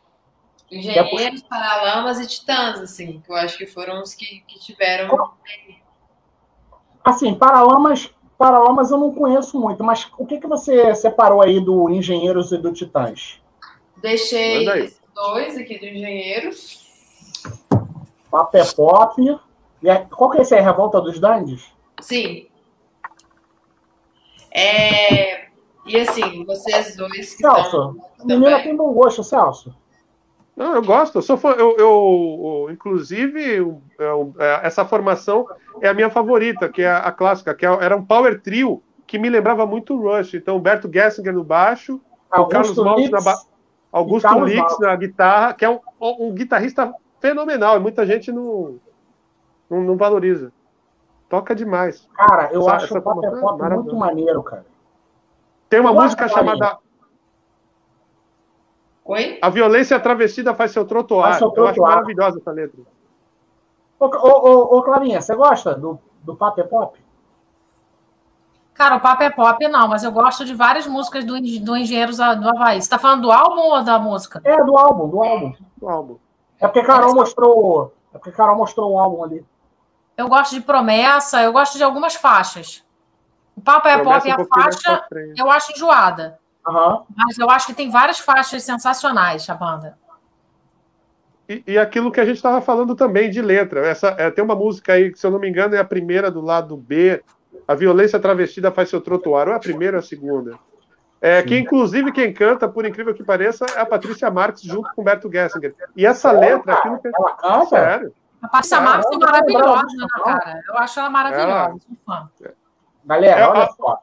Engenheiros, 0.71 1.41
Paralamas 1.43 2.19
e 2.19 2.27
Titãs, 2.27 2.79
assim, 2.79 3.21
que 3.25 3.31
eu 3.31 3.35
acho 3.35 3.57
que 3.57 3.65
foram 3.65 4.01
os 4.01 4.13
que, 4.13 4.43
que 4.47 4.59
tiveram. 4.59 5.33
Assim, 7.03 7.33
Paralamas, 7.35 8.11
Paralamas 8.37 8.91
eu 8.91 8.97
não 8.97 9.13
conheço 9.13 9.59
muito, 9.59 9.83
mas 9.83 10.09
o 10.17 10.25
que, 10.25 10.39
que 10.39 10.47
você 10.47 10.93
separou 10.93 11.41
aí 11.41 11.59
do 11.59 11.89
Engenheiros 11.89 12.51
e 12.51 12.57
do 12.57 12.71
Titãs? 12.71 13.41
Deixei 13.97 14.65
dois 15.17 15.57
aqui 15.57 15.79
do 15.79 15.85
Engenheiros. 15.85 16.85
Papé 18.29 18.63
Pop. 18.75 19.39
E 19.81 19.89
a, 19.89 20.05
qual 20.05 20.29
que 20.29 20.37
é 20.37 20.41
esse 20.41 20.53
aí? 20.53 20.61
Revolta 20.61 21.01
dos 21.01 21.19
Dandes? 21.19 21.73
Sim. 21.99 22.47
É, 24.51 25.47
e 25.85 25.97
assim, 25.97 26.45
vocês 26.45 26.95
dois 26.95 27.35
que 27.35 27.41
Celso, 27.41 27.97
menina 28.23 28.61
tem 28.61 28.75
bom 28.75 28.91
gosto, 28.93 29.23
Celso. 29.23 29.75
Não, 30.55 30.73
eu 30.73 30.81
gosto. 30.81 31.19
Eu 31.19 31.21
sou 31.21 31.37
fã, 31.37 31.51
eu, 31.51 31.75
eu, 31.77 32.65
eu 32.67 32.69
inclusive, 32.71 33.79
eu, 33.99 34.33
é, 34.39 34.61
essa 34.63 34.85
formação 34.85 35.47
é 35.81 35.87
a 35.87 35.93
minha 35.93 36.09
favorita, 36.09 36.69
que 36.69 36.81
é 36.81 36.89
a, 36.89 36.99
a 36.99 37.11
clássica, 37.11 37.53
que 37.53 37.65
é, 37.65 37.69
era 37.69 37.95
um 37.95 38.05
power 38.05 38.41
trio 38.41 38.81
que 39.05 39.19
me 39.19 39.29
lembrava 39.29 39.65
muito 39.65 39.93
o 39.93 40.01
Rush. 40.01 40.33
Então, 40.33 40.57
Humberto 40.57 40.91
Gessinger 40.91 41.33
no 41.33 41.43
baixo, 41.43 42.01
Augusto 42.29 42.47
o 42.47 42.49
Carlos 42.49 42.77
Maltz 42.77 43.09
na. 43.11 43.56
Augusto 43.91 44.39
Lix 44.43 44.79
na 44.79 44.95
guitarra, 44.95 45.53
que 45.53 45.65
é 45.65 45.69
um, 45.69 45.79
um, 45.99 46.33
guitarrista 46.33 46.93
fenomenal, 47.19 47.77
e 47.77 47.79
muita 47.79 48.05
gente 48.05 48.31
não, 48.31 48.79
não, 49.69 49.81
não, 49.81 49.97
valoriza. 49.97 50.51
Toca 51.29 51.55
demais. 51.55 52.07
Cara, 52.13 52.51
eu 52.51 52.61
essa, 52.61 52.75
acho 52.75 52.85
essa 52.85 52.99
o 52.99 53.01
pop, 53.01 53.21
pop 53.39 53.63
muito 53.63 53.95
maneiro, 53.95 54.43
cara. 54.43 54.65
Tem 55.69 55.79
uma 55.79 55.91
eu 55.91 55.95
música 55.95 56.27
chamada. 56.27 56.77
Oi? 59.05 59.39
A 59.41 59.49
violência 59.49 59.99
travestida 59.99 60.53
faz 60.53 60.71
seu 60.71 60.85
trotuar. 60.85 61.29
Faz 61.29 61.37
seu 61.37 61.49
trotuar. 61.49 61.75
Eu 61.75 61.85
acho 61.85 61.95
maravilhosa 61.95 62.39
essa 62.39 62.51
letra. 62.51 62.79
Ô, 63.99 64.05
ô, 64.05 64.07
ô, 64.07 64.77
ô, 64.77 64.83
Clarinha, 64.83 65.21
você 65.21 65.35
gosta 65.35 65.73
do, 65.73 65.99
do 66.23 66.37
é 66.57 66.63
Pop? 66.63 66.99
Cara, 68.77 68.95
o 68.95 68.99
Papo 68.99 69.23
é 69.23 69.29
Pop 69.31 69.67
não, 69.67 69.87
mas 69.87 70.03
eu 70.03 70.11
gosto 70.11 70.45
de 70.45 70.53
várias 70.53 70.85
músicas 70.85 71.25
do, 71.25 71.33
do 71.33 71.75
Engenheiros 71.75 72.17
do 72.17 72.49
Havaí. 72.49 72.79
Você 72.79 72.87
tá 72.87 72.99
falando 72.99 73.23
do 73.23 73.31
álbum 73.31 73.61
ou 73.61 73.83
da 73.83 73.97
música? 73.97 74.39
É, 74.43 74.63
do 74.63 74.77
álbum, 74.77 75.09
do 75.09 75.23
álbum. 75.23 75.53
Do 75.77 75.89
álbum. 75.89 76.17
É 76.59 76.67
porque 76.67 76.83
Carol 76.83 77.15
mostrou. 77.15 77.91
É 78.13 78.19
porque 78.19 78.31
Carol 78.31 78.55
mostrou 78.55 78.91
o 78.91 78.99
álbum 78.99 79.23
ali. 79.23 79.43
Eu 80.15 80.27
gosto 80.27 80.53
de 80.53 80.61
promessa, 80.61 81.41
eu 81.41 81.51
gosto 81.51 81.75
de 81.75 81.83
algumas 81.83 82.13
faixas. 82.13 82.85
O 83.55 83.61
Papo 83.61 83.87
é 83.87 83.97
Pop 83.97 84.27
e 84.27 84.31
a 84.31 84.45
faixa 84.45 85.07
eu 85.35 85.49
acho 85.49 85.71
enjoada. 85.71 86.39
Uhum. 86.67 87.03
Mas 87.15 87.39
eu 87.39 87.49
acho 87.49 87.65
que 87.65 87.73
tem 87.73 87.89
várias 87.89 88.19
faixas 88.19 88.61
sensacionais 88.61 89.49
a 89.49 89.55
banda. 89.55 89.97
E, 91.49 91.63
e 91.65 91.77
aquilo 91.79 92.11
que 92.11 92.19
a 92.19 92.25
gente 92.25 92.35
estava 92.35 92.61
falando 92.61 92.95
também 92.95 93.31
de 93.31 93.41
letra. 93.41 93.87
Essa, 93.87 94.09
é, 94.19 94.29
tem 94.29 94.43
uma 94.43 94.55
música 94.55 94.93
aí, 94.93 95.11
que, 95.11 95.17
se 95.17 95.25
eu 95.25 95.31
não 95.31 95.39
me 95.39 95.49
engano, 95.49 95.73
é 95.73 95.79
a 95.79 95.85
primeira 95.85 96.29
do 96.29 96.41
lado 96.41 96.77
B. 96.77 97.23
A 97.67 97.75
violência 97.75 98.19
travestida 98.19 98.71
faz 98.71 98.89
seu 98.89 99.01
trotuar. 99.01 99.47
Ou 99.47 99.53
é 99.53 99.57
a 99.57 99.59
primeira 99.59 99.97
ou 99.97 99.99
a 99.99 100.03
segunda? 100.03 100.57
É, 101.19 101.41
que 101.41 101.57
inclusive 101.57 102.11
quem 102.11 102.31
canta, 102.31 102.69
por 102.69 102.85
incrível 102.85 103.13
que 103.13 103.23
pareça, 103.23 103.65
é 103.75 103.79
a 103.79 103.85
Patrícia 103.85 104.29
Marques 104.29 104.61
junto 104.61 104.89
com 104.93 105.01
o 105.01 105.01
Humberto 105.01 105.31
Gessinger. 105.31 105.73
E 105.95 106.05
essa 106.05 106.31
letra. 106.31 106.79
Ela 106.83 107.33
canta? 107.33 107.65
Sério. 107.67 108.13
A 108.41 108.47
Patrícia 108.47 108.79
Marques 108.79 109.11
é 109.11 109.17
maravilhosa, 109.17 109.85
né, 109.97 110.07
cara? 110.23 110.61
Eu 110.67 110.77
acho 110.77 110.99
ela 110.99 111.09
maravilhosa. 111.09 111.79
Ela... 112.07 112.29
Galera, 113.03 113.39
é, 113.39 113.47
olha 113.47 113.69
só. 113.71 113.99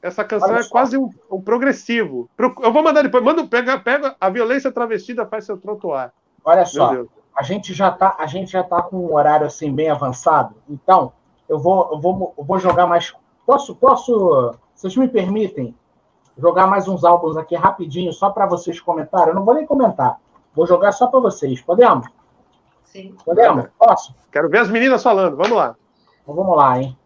Essa 0.00 0.24
canção 0.24 0.50
olha 0.50 0.60
é 0.60 0.62
só. 0.62 0.70
quase 0.70 0.96
um, 0.96 1.10
um, 1.30 1.40
progressivo. 1.40 2.30
Eu 2.38 2.72
vou 2.72 2.82
mandar 2.84 3.02
depois. 3.02 3.24
Manda, 3.24 3.44
pega, 3.46 3.78
pega 3.80 4.14
a 4.20 4.30
violência 4.30 4.70
travestida 4.70 5.26
faz 5.26 5.44
seu 5.44 5.58
trotuar. 5.58 6.12
Olha 6.44 6.64
só, 6.64 7.04
a 7.36 7.42
gente 7.42 7.74
já 7.74 7.90
tá, 7.90 8.16
a 8.18 8.26
gente 8.26 8.52
já 8.52 8.62
tá 8.62 8.80
com 8.80 8.96
um 8.96 9.14
horário 9.14 9.46
assim 9.46 9.74
bem 9.74 9.90
avançado. 9.90 10.54
Então, 10.68 11.12
eu 11.48 11.58
vou, 11.58 11.90
eu 11.92 12.00
vou, 12.00 12.34
eu 12.36 12.44
vou 12.44 12.58
jogar 12.58 12.86
mais. 12.86 13.14
Posso, 13.46 13.74
posso? 13.74 14.54
Vocês 14.74 14.96
me 14.96 15.08
permitem 15.08 15.74
jogar 16.36 16.66
mais 16.66 16.86
uns 16.86 17.04
álbuns 17.04 17.36
aqui 17.36 17.56
rapidinho, 17.56 18.12
só 18.12 18.30
para 18.30 18.46
vocês 18.46 18.80
comentarem? 18.80 19.28
Eu 19.28 19.34
não 19.34 19.44
vou 19.44 19.54
nem 19.54 19.66
comentar. 19.66 20.18
Vou 20.54 20.66
jogar 20.66 20.92
só 20.92 21.06
para 21.06 21.20
vocês. 21.20 21.60
Podemos? 21.60 22.06
Sim. 22.84 23.14
Podemos? 23.24 23.66
Posso? 23.78 24.14
Quero 24.30 24.48
ver 24.48 24.58
as 24.58 24.70
meninas 24.70 25.02
falando. 25.02 25.36
Vamos 25.36 25.56
lá. 25.56 25.74
Então, 26.22 26.34
vamos 26.34 26.56
lá, 26.56 26.80
hein? 26.80 26.96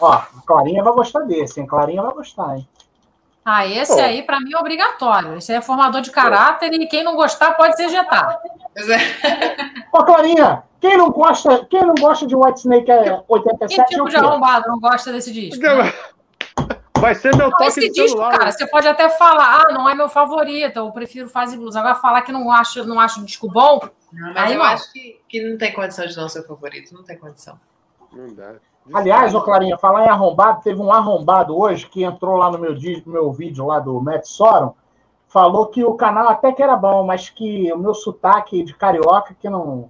Ó, 0.00 0.22
Clarinha 0.46 0.84
vai 0.84 0.92
gostar 0.92 1.20
desse, 1.20 1.60
hein? 1.60 1.66
Clarinha 1.66 2.02
vai 2.02 2.12
gostar, 2.12 2.56
hein? 2.56 2.68
Ah, 3.44 3.66
esse 3.66 3.94
Pô. 3.94 4.00
aí, 4.00 4.22
para 4.22 4.40
mim, 4.40 4.52
é 4.52 4.58
obrigatório. 4.58 5.36
Esse 5.36 5.52
aí 5.52 5.58
é 5.58 5.62
formador 5.62 6.00
de 6.00 6.10
caráter 6.10 6.72
e 6.74 6.86
quem 6.86 7.02
não 7.02 7.16
gostar 7.16 7.52
pode 7.54 7.76
se 7.76 7.84
ejetar. 7.84 8.40
Ô, 9.92 10.04
Clarinha, 10.04 10.62
quem 10.80 10.96
não 10.96 11.10
gosta, 11.10 11.64
quem 11.66 11.84
não 11.84 11.94
gosta 11.94 12.26
de 12.26 12.36
White 12.36 12.60
Snake 12.60 12.90
é 12.90 13.22
87? 13.28 13.88
Que 13.88 13.94
tipo 13.94 14.08
de 14.08 14.16
arrombado 14.16 14.68
não 14.68 14.78
gosta 14.78 15.12
desse 15.12 15.32
disco? 15.32 15.60
Né? 15.62 15.92
Vai 17.00 17.14
ser 17.14 17.34
meu 17.36 17.50
toque 17.50 17.66
esse 17.66 17.90
disco, 17.90 18.08
celular. 18.08 18.36
cara, 18.36 18.52
você 18.52 18.66
pode 18.66 18.88
até 18.88 19.08
falar, 19.08 19.62
ah, 19.62 19.72
não 19.72 19.88
é 19.88 19.94
meu 19.94 20.08
favorito, 20.08 20.76
eu 20.76 20.90
prefiro 20.90 21.28
Fase 21.28 21.56
Blues. 21.56 21.76
Agora 21.76 21.94
falar 21.94 22.22
que 22.22 22.32
não 22.32 22.50
acho, 22.50 22.84
não 22.84 22.98
acho 22.98 23.20
um 23.20 23.24
disco 23.24 23.48
bom. 23.48 23.80
Não, 24.12 24.34
mas 24.34 24.36
aí 24.36 24.52
eu 24.54 24.58
não. 24.58 24.64
acho 24.64 24.92
que, 24.92 25.20
que 25.28 25.48
não 25.48 25.56
tem 25.56 25.72
condição 25.72 26.06
de 26.06 26.16
não 26.16 26.28
ser 26.28 26.42
favorito, 26.44 26.92
não 26.92 27.04
tem 27.04 27.16
condição. 27.16 27.58
Não 28.12 28.34
dá. 28.34 28.54
Aliás, 28.92 29.34
ô 29.34 29.42
Clarinha, 29.42 29.76
falar 29.76 30.06
em 30.06 30.08
arrombado, 30.08 30.62
teve 30.62 30.80
um 30.80 30.90
arrombado 30.90 31.56
hoje 31.56 31.86
que 31.86 32.02
entrou 32.02 32.36
lá 32.36 32.50
no 32.50 32.58
meu, 32.58 32.74
no 32.74 33.12
meu 33.12 33.32
vídeo 33.32 33.66
lá 33.66 33.78
do 33.78 34.00
Matt 34.00 34.24
Sorum, 34.24 34.72
falou 35.28 35.66
que 35.66 35.84
o 35.84 35.94
canal 35.94 36.28
até 36.28 36.52
que 36.52 36.62
era 36.62 36.76
bom, 36.76 37.04
mas 37.04 37.30
que 37.30 37.72
o 37.72 37.78
meu 37.78 37.94
sotaque 37.94 38.62
de 38.62 38.74
carioca 38.74 39.36
que 39.38 39.48
não, 39.48 39.88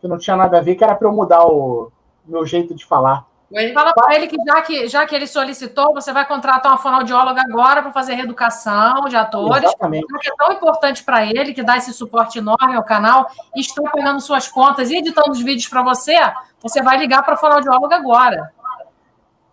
que 0.00 0.08
não 0.08 0.18
tinha 0.18 0.36
nada 0.36 0.58
a 0.58 0.60
ver, 0.60 0.74
que 0.74 0.84
era 0.84 0.94
para 0.94 1.08
eu 1.08 1.12
mudar 1.12 1.46
o 1.46 1.90
meu 2.26 2.44
jeito 2.44 2.74
de 2.74 2.84
falar. 2.84 3.26
Fala 3.72 3.92
para 3.94 4.16
ele 4.16 4.26
que 4.26 4.36
já, 4.44 4.62
que 4.62 4.88
já 4.88 5.06
que 5.06 5.14
ele 5.14 5.28
solicitou, 5.28 5.94
você 5.94 6.12
vai 6.12 6.26
contratar 6.26 6.72
uma 6.72 6.78
fonoaudióloga 6.78 7.40
agora 7.42 7.82
para 7.82 7.92
fazer 7.92 8.14
reeducação 8.14 9.04
de 9.04 9.14
atores. 9.14 9.64
Exatamente. 9.64 10.06
Que 10.06 10.28
é 10.28 10.34
tão 10.36 10.52
importante 10.52 11.04
para 11.04 11.24
ele, 11.24 11.54
que 11.54 11.62
dá 11.62 11.76
esse 11.76 11.92
suporte 11.92 12.38
enorme 12.38 12.74
ao 12.74 12.82
canal, 12.82 13.30
e 13.54 13.60
está 13.60 13.80
pegando 13.92 14.20
suas 14.20 14.48
contas 14.48 14.90
e 14.90 14.96
editando 14.96 15.30
os 15.30 15.40
vídeos 15.40 15.68
para 15.68 15.82
você, 15.82 16.18
você 16.60 16.82
vai 16.82 16.96
ligar 16.96 17.22
para 17.22 17.34
a 17.34 17.36
fonoaudióloga 17.36 17.94
agora. 17.94 18.52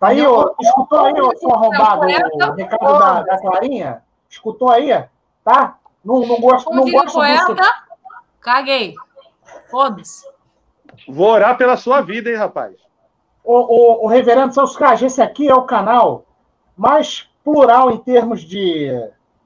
Tá 0.00 0.08
aí, 0.08 0.26
ó, 0.26 0.52
escutou 0.60 1.04
aí, 1.04 1.20
ô, 1.20 1.36
seu 1.36 1.54
arrombado, 1.54 2.02
o 2.02 2.54
recado 2.54 2.98
da, 2.98 3.22
da 3.22 3.38
Clarinha? 3.38 4.02
Escutou 4.28 4.70
aí? 4.70 4.90
Tá? 5.44 5.78
Não, 6.04 6.20
não 6.20 6.40
gosto, 6.40 6.64
Como 6.64 6.84
não 6.84 6.90
gosto 6.90 7.14
poeta, 7.14 7.54
disso. 7.54 7.70
caguei. 8.40 8.94
Foda-se. 9.70 10.26
Vou 11.08 11.28
orar 11.28 11.56
pela 11.56 11.76
sua 11.76 12.00
vida, 12.00 12.30
hein, 12.30 12.36
rapaz? 12.36 12.74
O, 13.44 13.54
o, 13.54 14.04
o 14.04 14.06
Reverendo 14.08 14.54
Salscage, 14.54 15.06
esse 15.06 15.20
aqui 15.20 15.48
é 15.48 15.54
o 15.54 15.64
canal 15.64 16.24
mais 16.76 17.28
plural 17.44 17.90
em 17.90 17.98
termos 17.98 18.42
de, 18.42 18.88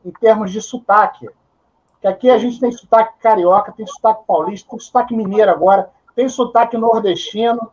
em 0.04 0.10
termos 0.12 0.52
de 0.52 0.60
sotaque. 0.60 1.28
Que 2.00 2.06
aqui 2.06 2.30
a 2.30 2.38
gente 2.38 2.60
tem 2.60 2.70
sotaque 2.70 3.18
carioca, 3.20 3.72
tem 3.72 3.86
sotaque 3.86 4.24
paulista, 4.26 4.70
tem 4.70 4.78
sotaque 4.78 5.16
mineiro 5.16 5.50
agora, 5.50 5.90
tem 6.14 6.28
sotaque 6.28 6.76
nordestino. 6.76 7.70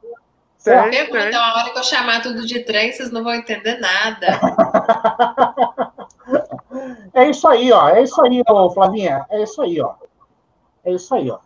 Certo? 0.64 1.12
Pergunta, 1.12 1.38
a 1.38 1.60
hora 1.60 1.70
que 1.72 1.78
eu 1.78 1.84
chamar 1.84 2.22
tudo 2.22 2.46
de 2.46 2.62
trem, 2.62 2.90
vocês 2.90 3.12
não 3.12 3.22
vão 3.22 3.34
entender 3.34 3.82
nada. 3.82 4.40
é 7.14 7.30
isso 7.30 7.46
aí, 7.50 7.70
ó. 7.70 7.90
É 7.90 8.02
isso 8.02 8.22
aí, 8.22 8.42
ó, 8.48 8.70
Flavinha. 8.70 9.26
É 9.30 9.44
isso 9.44 9.62
aí, 9.62 9.82
ó. 9.82 9.96
É 10.86 10.94
isso 10.94 11.14
aí, 11.14 11.30
ó. 11.30 11.40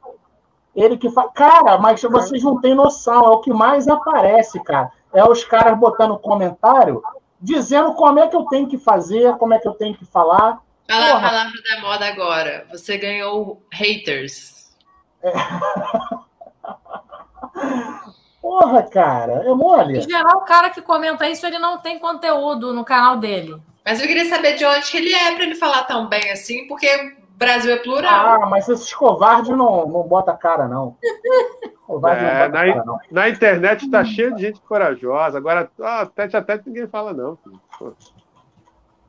Ele 0.76 0.98
que 0.98 1.10
fala. 1.10 1.32
Cara, 1.32 1.80
mas 1.80 2.00
vocês 2.04 2.44
não 2.44 2.62
têm 2.62 2.76
noção. 2.76 3.26
É 3.26 3.30
o 3.30 3.40
que 3.40 3.52
mais 3.52 3.88
aparece, 3.88 4.64
cara. 4.64 4.92
É 5.12 5.24
os 5.24 5.44
caras 5.44 5.76
botando 5.80 6.20
comentário 6.20 7.02
dizendo 7.42 7.96
como 7.96 8.20
é 8.20 8.28
que 8.28 8.36
eu 8.36 8.46
tenho 8.46 8.68
que 8.68 8.78
fazer, 8.78 9.36
como 9.38 9.56
é 9.56 9.60
que 9.60 9.68
eu 9.68 9.74
tenho 9.74 9.98
que 9.98 10.06
falar. 10.06 10.62
Fala 10.88 11.08
Porra. 11.08 11.18
a 11.18 11.30
palavra 11.30 11.62
da 11.64 11.82
moda 11.82 12.06
agora. 12.06 12.68
Você 12.70 13.00
ganhou 13.00 13.64
haters. 13.74 14.78
É. 15.24 15.34
Porra, 18.48 18.82
cara, 18.84 19.44
é 19.46 19.54
mole. 19.54 19.98
Em 19.98 20.10
geral, 20.10 20.38
o 20.38 20.46
cara 20.46 20.70
que 20.70 20.82
comenta 20.82 21.30
isso, 21.30 21.46
ele 21.46 21.60
não 21.60 21.80
tem 21.80 22.00
conteúdo 22.00 22.74
no 22.74 22.86
canal 22.86 23.18
dele. 23.18 23.62
Mas 23.86 24.00
eu 24.00 24.08
queria 24.08 24.24
saber 24.24 24.56
de 24.56 24.66
onde 24.66 24.90
que 24.90 24.96
ele 24.96 25.14
é 25.14 25.36
para 25.36 25.44
ele 25.44 25.56
falar 25.56 25.84
tão 25.84 26.08
bem 26.08 26.32
assim, 26.32 26.66
porque 26.66 26.88
Brasil 27.36 27.74
é 27.74 27.78
plural. 27.78 28.42
Ah, 28.42 28.46
mas 28.46 28.70
esses 28.70 28.94
covardes 28.94 29.50
não, 29.50 29.86
não 29.86 30.04
bota 30.04 30.32
cara, 30.32 30.66
não. 30.66 30.96
Covarde 31.86 32.24
é, 32.24 32.48
não 32.48 32.54
na, 32.54 32.66
cara, 32.66 32.86
não. 32.86 33.00
na 33.12 33.30
internet 33.30 33.92
tá 33.92 34.06
cheio 34.06 34.34
de 34.34 34.44
gente 34.44 34.62
corajosa. 34.62 35.38
Agora, 35.38 35.70
ah, 35.82 36.08
tete 36.16 36.38
a 36.38 36.42
tete 36.42 36.70
ninguém 36.70 36.88
fala, 36.88 37.14
não. 37.14 37.38
Filho. 37.44 37.96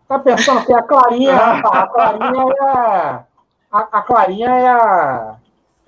Tá 0.09 0.19
pensando 0.19 0.67
que 0.67 0.75
a 0.75 0.83
Clarinha, 0.83 1.37
a 1.63 1.87
Clarinha 1.87 2.43
é 2.43 2.65
a, 2.65 3.25
a 3.71 4.03
Clarinha 4.03 4.51
é 4.51 4.69
a 4.69 5.37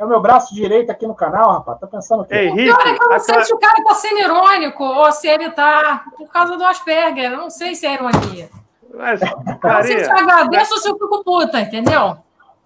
é 0.01 0.05
o 0.05 0.09
meu 0.09 0.19
braço 0.19 0.55
direito 0.55 0.91
aqui 0.91 1.07
no 1.07 1.15
canal, 1.15 1.53
rapaz. 1.53 1.79
Tá 1.79 1.87
pensando 1.87 2.25
que. 2.25 2.35
Henrique, 2.35 2.71
Olha, 2.71 2.97
eu 2.99 3.09
não 3.11 3.21
sei 3.21 3.45
se 3.45 3.53
o 3.53 3.59
cara 3.59 3.85
tá 3.85 3.95
sendo 3.95 4.19
irônico 4.19 4.83
ou 4.83 5.13
se 5.13 5.29
ele 5.29 5.51
tá 5.51 6.07
por 6.17 6.27
causa 6.29 6.57
do 6.57 6.65
Asperger. 6.65 7.31
Eu 7.31 7.37
não 7.37 7.51
sei 7.51 7.75
se 7.75 7.87
é 7.87 7.95
ironia. 7.95 8.49
Mas, 8.95 9.21
não 9.21 9.83
sei 9.83 10.03
se 10.03 10.11
eu 10.11 10.17
agradeço 10.17 10.73
ou 10.73 10.81
se 10.81 10.89
eu 10.89 10.95
fico 10.95 11.23
puta, 11.23 11.61
entendeu? 11.61 12.17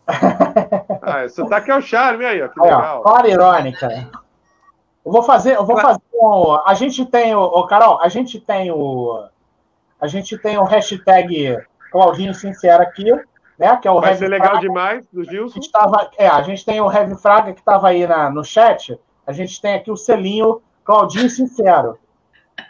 ah, 1.02 1.24
isso 1.24 1.44
tá 1.48 1.56
aqui 1.56 1.72
é 1.72 1.76
o 1.76 1.82
charme 1.82 2.24
aí, 2.24 2.40
ó. 2.40 2.48
Que 2.48 2.60
legal. 2.60 3.02
Ó, 3.04 3.26
irônica. 3.26 3.88
Eu 5.04 5.10
vou 5.10 5.22
fazer, 5.24 5.56
eu 5.56 5.66
vou 5.66 5.76
fazer 5.76 6.00
um, 6.14 6.52
A 6.64 6.74
gente 6.74 7.04
tem 7.04 7.34
o. 7.34 7.42
Oh, 7.42 7.66
Carol, 7.66 8.00
a 8.00 8.08
gente 8.08 8.38
tem 8.38 8.70
o. 8.70 9.26
A 10.00 10.06
gente 10.06 10.38
tem 10.38 10.56
o 10.56 10.62
hashtag 10.62 11.58
Claudinho 11.90 12.32
Sincero 12.32 12.82
aqui 12.84 13.10
né? 13.64 13.78
Que 13.80 13.88
é 13.88 13.90
o 13.90 14.00
Vai 14.00 14.10
Heavy 14.10 14.18
ser 14.18 14.28
legal 14.28 14.50
Fraga, 14.50 14.60
demais, 14.60 15.06
do 15.12 15.24
Gilson. 15.24 15.60
A 15.74 16.08
é, 16.18 16.28
a 16.28 16.42
gente 16.42 16.64
tem 16.64 16.80
o 16.80 16.92
Heavy 16.92 17.16
Fraga 17.16 17.52
que 17.52 17.60
estava 17.60 17.88
aí 17.88 18.06
na, 18.06 18.30
no 18.30 18.44
chat. 18.44 18.98
A 19.26 19.32
gente 19.32 19.60
tem 19.60 19.74
aqui 19.74 19.90
o 19.90 19.96
selinho 19.96 20.60
Claudinho 20.84 21.30
Sincero. 21.30 21.98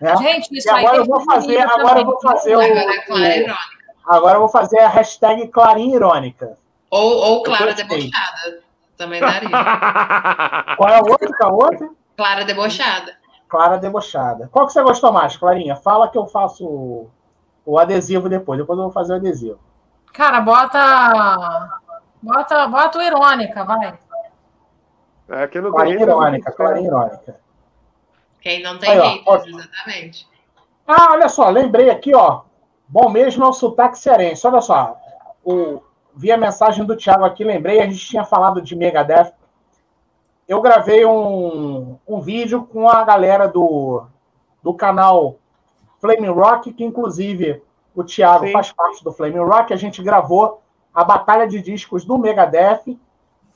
Né? 0.01 0.17
Gente, 0.17 0.57
isso 0.57 0.69
e 0.69 0.71
agora 0.71 0.97
eu 0.97 1.05
vou 1.05 1.21
fazer, 1.21 1.59
agora 1.59 2.01
eu 2.01 2.05
vou 2.05 2.21
fazer 2.21 2.57
o, 2.57 2.61
o, 2.61 3.55
agora 4.07 4.37
eu 4.37 4.41
vou 4.41 4.49
fazer 4.49 4.81
a 4.81 4.89
hashtag 4.89 5.49
Clarinha 5.49 5.97
Irônica. 5.97 6.57
Ou, 6.91 7.17
ou 7.17 7.43
Clara 7.43 7.75
Debochada. 7.75 8.63
Também 8.97 9.21
daria. 9.21 9.49
Qual 10.77 10.89
é 10.89 11.01
o 11.03 11.11
outro? 11.11 11.29
Qual 11.37 11.51
é 11.51 11.53
o 11.53 11.57
outro? 11.57 11.97
Clara 12.17 12.45
Debochada. 12.45 13.17
Clara 13.49 13.77
Debochada. 13.77 14.49
Qual 14.51 14.67
que 14.67 14.73
você 14.73 14.83
gostou 14.83 15.13
mais, 15.13 15.37
Clarinha? 15.37 15.77
Fala 15.77 16.09
que 16.09 16.17
eu 16.17 16.27
faço 16.27 16.65
o, 16.65 17.11
o 17.67 17.79
adesivo 17.79 18.29
depois. 18.29 18.59
Depois 18.59 18.79
eu 18.79 18.85
vou 18.85 18.93
fazer 18.93 19.15
o 19.15 19.17
adesivo. 19.17 19.59
Cara, 20.15 20.41
bota. 20.41 21.81
Bota, 22.23 22.69
bota 22.69 22.99
o 22.99 23.03
irônica, 23.03 23.65
vai. 23.65 23.99
É, 25.29 25.47
que 25.49 25.61
não 25.61 25.75
tem 25.75 25.93
irônica, 25.93 26.53
clara 26.53 26.81
irônica. 26.81 27.37
Quem 28.41 28.63
não 28.63 28.79
tem 28.79 28.91
Aí, 28.91 29.19
haters, 29.19 29.47
exatamente. 29.47 30.29
Ah, 30.87 31.13
olha 31.13 31.29
só, 31.29 31.51
lembrei 31.51 31.91
aqui, 31.91 32.15
ó. 32.15 32.43
Bom 32.87 33.09
mesmo 33.09 33.45
é 33.45 33.49
o 33.49 33.53
sotaque 33.53 33.99
cearense. 33.99 34.47
Olha 34.47 34.61
só, 34.61 34.97
o, 35.43 35.83
vi 36.15 36.31
a 36.31 36.37
mensagem 36.37 36.85
do 36.85 36.97
Thiago 36.97 37.25
aqui, 37.25 37.43
lembrei, 37.43 37.81
a 37.81 37.87
gente 37.87 38.07
tinha 38.07 38.25
falado 38.25 38.63
de 38.63 38.77
Megadeth. 38.77 39.33
eu 40.47 40.61
gravei 40.63 41.05
um, 41.05 41.99
um 42.07 42.21
vídeo 42.21 42.65
com 42.65 42.89
a 42.89 43.03
galera 43.03 43.49
do, 43.49 44.07
do 44.63 44.73
canal 44.75 45.37
Flame 46.01 46.29
Rock, 46.29 46.73
que 46.73 46.85
inclusive 46.85 47.64
o 47.95 48.03
Thiago 48.03 48.47
Sim. 48.47 48.53
faz 48.53 48.73
parte 48.73 49.05
do 49.05 49.13
Flame 49.13 49.39
Rock. 49.39 49.73
A 49.73 49.77
gente 49.77 50.03
gravou 50.03 50.61
a 50.93 51.05
batalha 51.05 51.47
de 51.47 51.61
discos 51.61 52.05
do 52.05 52.19
Megadeth. 52.19 52.99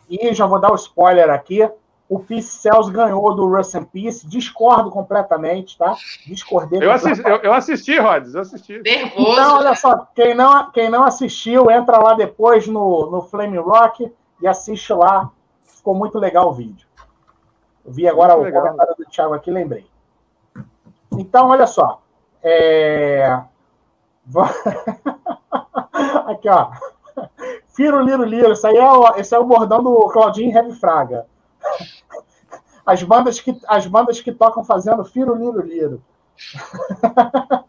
E 0.08 0.32
já 0.32 0.46
vou 0.46 0.60
dar 0.60 0.70
o 0.70 0.72
um 0.72 0.76
spoiler 0.76 1.28
aqui. 1.30 1.68
O 2.08 2.18
Peace 2.20 2.48
Cells 2.48 2.90
ganhou 2.90 3.34
do 3.34 3.46
Russ 3.46 3.74
and 3.74 3.84
Peace. 3.84 4.26
Discordo 4.26 4.90
completamente, 4.90 5.76
tá? 5.76 5.94
Discordei. 6.26 6.82
Eu 6.82 6.90
assisti, 6.90 7.28
eu, 7.28 7.36
eu 7.36 7.52
assisti 7.52 7.98
Rods, 7.98 8.34
eu 8.34 8.40
assisti. 8.40 8.78
Nervoso. 8.78 9.32
Então, 9.32 9.56
olha 9.58 9.74
só, 9.74 10.06
quem 10.14 10.34
não, 10.34 10.70
quem 10.70 10.88
não 10.88 11.04
assistiu, 11.04 11.70
entra 11.70 11.98
lá 11.98 12.14
depois 12.14 12.66
no, 12.66 13.10
no 13.10 13.20
Flame 13.22 13.58
Rock 13.58 14.10
e 14.40 14.46
assiste 14.46 14.92
lá. 14.94 15.30
Ficou 15.60 15.94
muito 15.94 16.18
legal 16.18 16.48
o 16.48 16.54
vídeo. 16.54 16.86
Eu 17.84 17.92
vi 17.92 18.08
agora 18.08 18.34
muito 18.34 18.42
o 18.42 18.46
legal. 18.46 18.62
comentário 18.62 18.94
do 18.96 19.04
Thiago 19.04 19.34
aqui, 19.34 19.50
lembrei. 19.50 19.86
Então, 21.12 21.48
olha 21.48 21.66
só. 21.66 22.00
É... 22.42 23.38
aqui, 26.26 26.48
ó. 26.48 26.70
Firo, 27.74 28.00
liro, 28.02 28.24
liro. 28.24 28.52
Isso 28.52 28.66
aí 28.66 28.76
é 28.76 28.84
o, 28.84 29.16
esse 29.16 29.34
é 29.34 29.38
o 29.38 29.44
bordão 29.44 29.82
do 29.82 30.08
Claudinho 30.08 30.54
Heavy 30.54 30.74
Fraga. 30.78 31.26
As 32.84 33.02
bandas 33.02 33.40
que, 33.40 33.56
as 33.66 33.86
bandas 33.86 34.20
que 34.20 34.32
tocam 34.32 34.64
fazendo 34.64 35.04
Firo, 35.04 35.34
liro, 35.34 35.60
liro. 35.60 36.02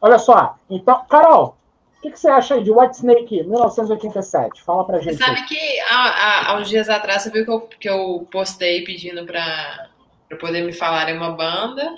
Olha 0.00 0.18
só. 0.18 0.56
Então, 0.68 1.04
Carol, 1.08 1.56
o 1.98 2.02
que, 2.02 2.10
que, 2.10 2.20
você 2.20 2.28
acha 2.28 2.54
aí 2.54 2.62
de 2.62 2.70
White 2.70 2.96
Snake 2.96 3.42
1987? 3.44 4.62
Fala 4.62 4.84
pra 4.84 5.00
gente. 5.00 5.16
Você 5.16 5.24
sabe 5.24 5.44
que 5.46 5.80
há, 5.88 6.50
há, 6.50 6.56
uns 6.56 6.68
dias 6.68 6.88
atrás 6.88 7.22
você 7.22 7.30
viu 7.30 7.44
que 7.44 7.50
eu, 7.50 7.60
que 7.60 7.88
eu 7.88 8.28
postei 8.30 8.84
pedindo 8.84 9.24
pra, 9.24 9.88
pra 10.28 10.38
poder 10.38 10.62
me 10.62 10.72
falar 10.72 11.08
em 11.08 11.16
uma 11.16 11.30
banda 11.30 11.94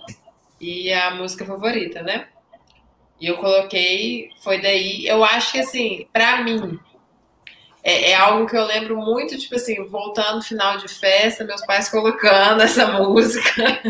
e 0.61 0.93
a 0.93 1.11
música 1.13 1.45
favorita, 1.45 2.03
né? 2.03 2.29
E 3.21 3.29
eu 3.29 3.37
coloquei, 3.39 4.31
foi 4.43 4.61
daí. 4.61 5.07
Eu 5.07 5.25
acho 5.25 5.53
que, 5.53 5.61
assim, 5.61 6.07
pra 6.13 6.43
mim, 6.43 6.79
é, 7.83 8.11
é, 8.11 8.15
algo 8.15 8.47
que 8.47 8.57
eu 8.57 8.65
lembro 8.65 8.97
muito, 8.97 9.39
tipo 9.39 9.55
assim, 9.55 9.87
voltando 9.87 10.43
final 10.43 10.77
de 10.77 10.89
festa, 10.89 11.45
meus 11.45 11.65
pais 11.65 11.89
colocando 11.89 12.61
essa 12.65 12.87
música. 12.89 13.81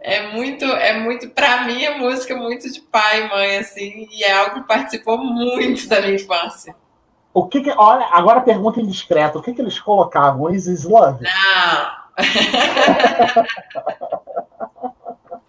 é 0.00 0.28
muito, 0.28 0.64
é 0.64 0.98
muito, 0.98 1.28
para 1.30 1.64
mim, 1.64 1.84
a 1.84 1.98
música 1.98 2.32
é 2.32 2.36
muito 2.36 2.72
de 2.72 2.80
pai 2.80 3.24
e 3.24 3.28
mãe, 3.28 3.58
assim, 3.58 4.08
e 4.10 4.24
é 4.24 4.32
algo 4.32 4.62
que 4.62 4.68
participou 4.68 5.18
muito 5.18 5.86
da 5.88 6.00
minha 6.00 6.14
infância. 6.14 6.74
O 7.34 7.46
que, 7.48 7.60
que 7.60 7.70
olha, 7.70 8.06
agora 8.12 8.40
pergunta 8.40 8.80
indiscreta, 8.80 9.38
o 9.38 9.42
que, 9.42 9.52
que 9.52 9.60
eles 9.60 9.78
colocavam? 9.78 10.54
Is 10.54 10.84
Love? 10.84 11.22
Não. 11.22 12.06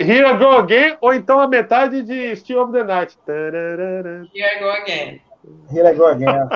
Here 0.07 0.25
I 0.25 0.37
Go 0.37 0.59
Again, 0.59 0.97
ou 1.01 1.13
então 1.13 1.37
a 1.41 1.47
metade 1.49 2.01
de 2.01 2.33
Still 2.37 2.61
of 2.61 2.71
the 2.71 2.81
Night. 2.81 3.17
Here 3.27 4.55
I 4.55 4.59
Go 4.59 4.69
Again. 4.69 5.21
Here 5.69 5.85
I 5.85 5.93
go 5.93 6.05
again. 6.05 6.47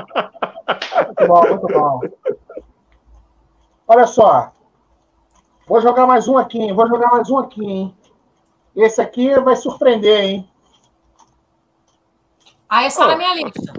muito 1.05 1.27
bom, 1.27 1.47
muito 1.49 1.67
bom. 1.67 1.99
Olha 3.88 4.07
só. 4.07 4.53
Vou 5.67 5.81
jogar 5.81 6.07
mais 6.07 6.30
um 6.30 6.38
aqui, 6.38 6.59
hein? 6.59 6.73
Vou 6.73 6.88
jogar 6.88 7.09
mais 7.09 7.30
um 7.30 7.39
aqui, 7.39 7.65
hein? 7.65 7.95
Esse 8.73 9.01
aqui 9.01 9.38
vai 9.41 9.57
surpreender, 9.57 10.23
hein? 10.23 10.49
Ah, 12.69 12.85
esse 12.85 12.97
tá 12.97 13.07
na 13.07 13.17
minha 13.17 13.35
lista. 13.35 13.73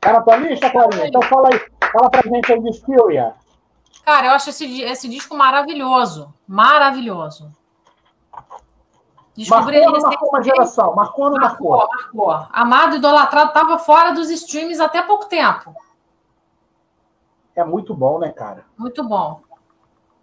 Tá 0.00 0.12
na 0.14 0.22
tua 0.22 0.36
lista, 0.36 0.70
Clarinha? 0.70 1.08
Então 1.08 1.20
fala 1.22 1.50
aí. 1.52 1.60
Fala 1.92 2.10
pra 2.10 2.22
gente 2.22 2.52
aí 2.52 2.62
de 2.62 2.80
Furia. 2.80 3.34
Cara, 4.02 4.28
eu 4.28 4.32
acho 4.32 4.48
esse, 4.48 4.80
esse 4.80 5.08
disco 5.10 5.36
maravilhoso. 5.36 6.32
Maravilhoso. 6.48 7.52
Descobri 9.36 9.80
marcou, 9.80 9.96
ele 9.96 10.02
marcou 10.02 10.28
uma 10.28 10.42
geração, 10.42 10.94
marcou 10.94 11.24
ou 11.24 11.30
não 11.32 11.40
marcou? 11.40 11.76
Marcou, 11.76 12.26
marcou. 12.26 12.48
Amado 12.52 12.96
idolatrado 12.96 13.48
estava 13.48 13.78
fora 13.78 14.12
dos 14.12 14.30
streams 14.30 14.80
até 14.80 15.02
pouco 15.02 15.26
tempo. 15.26 15.74
É 17.56 17.64
muito 17.64 17.94
bom, 17.94 18.18
né, 18.18 18.30
cara? 18.30 18.64
Muito 18.76 19.02
bom. 19.02 19.40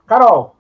Carol, 0.06 0.56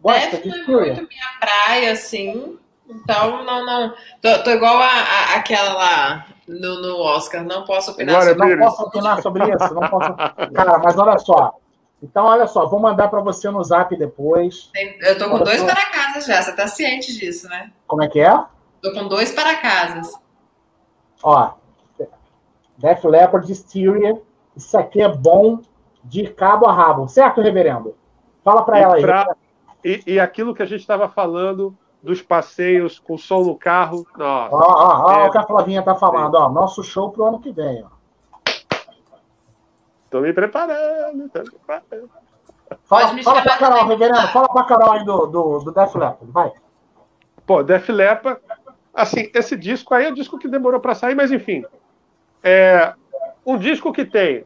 gosta 0.00 0.36
Essa 0.36 0.38
de 0.38 0.64
foi 0.64 0.86
muito 0.86 1.08
minha 1.08 1.38
praia, 1.38 1.92
assim. 1.92 2.58
Então, 2.88 3.44
não, 3.44 3.64
não. 3.64 3.94
Tô, 4.20 4.42
tô 4.42 4.50
igual 4.50 4.78
a, 4.78 4.86
a, 4.86 5.36
aquela 5.36 5.74
lá 5.74 6.26
no, 6.48 6.80
no 6.82 6.98
Oscar. 6.98 7.44
Não 7.44 7.64
posso 7.64 7.92
opinar 7.92 8.16
Glória 8.16 8.34
sobre 8.34 8.48
isso. 8.48 8.58
Não 8.58 8.66
posso 8.66 8.82
opinar 8.82 9.22
sobre 9.22 9.54
isso. 9.54 9.74
Não 9.74 9.88
posso... 9.88 10.14
Cara, 10.52 10.78
mas 10.78 10.98
olha 10.98 11.18
só. 11.18 11.59
Então, 12.02 12.24
olha 12.24 12.46
só, 12.46 12.66
vou 12.66 12.80
mandar 12.80 13.08
para 13.08 13.20
você 13.20 13.50
no 13.50 13.62
zap 13.62 13.94
depois. 13.96 14.70
Eu 15.00 15.18
tô 15.18 15.28
com 15.28 15.38
dois 15.38 15.62
para 15.62 15.86
casa 15.90 16.26
já, 16.26 16.40
você 16.40 16.56
tá 16.56 16.66
ciente 16.66 17.18
disso, 17.18 17.48
né? 17.48 17.72
Como 17.86 18.02
é 18.02 18.08
que 18.08 18.20
é? 18.20 18.42
Tô 18.80 18.92
com 18.92 19.06
dois 19.06 19.32
para 19.32 19.56
casas. 19.56 20.10
Ó, 21.22 21.52
Def 22.78 23.04
Leppard, 23.04 23.52
Styria, 23.52 24.20
isso 24.56 24.76
aqui 24.78 25.02
é 25.02 25.08
bom 25.08 25.60
de 26.02 26.26
cabo 26.28 26.66
a 26.66 26.72
rabo, 26.72 27.06
certo, 27.08 27.42
reverendo? 27.42 27.94
Fala 28.42 28.62
para 28.62 28.78
ela 28.78 28.94
aí. 28.96 29.02
Pra... 29.02 29.36
E, 29.84 30.02
e, 30.06 30.20
aquilo 30.20 30.54
que 30.54 30.62
a 30.62 30.66
gente 30.66 30.80
estava 30.80 31.08
falando 31.08 31.76
dos 32.02 32.22
passeios 32.22 32.98
com 32.98 33.18
som 33.18 33.44
no 33.44 33.54
carro. 33.54 34.06
Nossa, 34.16 34.54
ó, 34.54 34.58
ó, 34.58 35.04
ó, 35.04 35.24
é... 35.24 35.28
o 35.28 35.30
que 35.30 35.38
a 35.38 35.42
Flavinha 35.42 35.82
tá 35.82 35.94
falando, 35.94 36.34
ó, 36.34 36.48
nosso 36.48 36.82
show 36.82 37.10
pro 37.10 37.26
ano 37.26 37.40
que 37.40 37.52
vem, 37.52 37.84
ó. 37.84 37.99
Tô 40.10 40.20
me 40.20 40.32
preparando, 40.32 41.28
tô 41.28 41.38
me 41.40 41.50
preparando. 41.50 42.10
Fala, 42.84 43.12
me 43.12 43.22
fala 43.22 43.42
pra 43.42 43.58
Carol, 43.58 43.86
reverendo, 43.86 44.28
fala 44.28 44.48
pra 44.48 44.64
Carol 44.64 44.92
aí 44.92 45.04
do, 45.04 45.26
do, 45.26 45.58
do 45.60 45.72
Def 45.72 45.94
Leppard, 45.94 46.30
vai. 46.32 46.52
Pô, 47.46 47.62
Def 47.62 47.88
Leppard, 47.88 48.40
assim, 48.92 49.30
esse 49.34 49.56
disco 49.56 49.94
aí 49.94 50.06
é 50.06 50.10
um 50.10 50.14
disco 50.14 50.38
que 50.38 50.48
demorou 50.48 50.80
para 50.80 50.94
sair, 50.94 51.14
mas 51.14 51.32
enfim. 51.32 51.64
É 52.42 52.94
um 53.44 53.56
disco 53.56 53.92
que 53.92 54.04
tem 54.04 54.44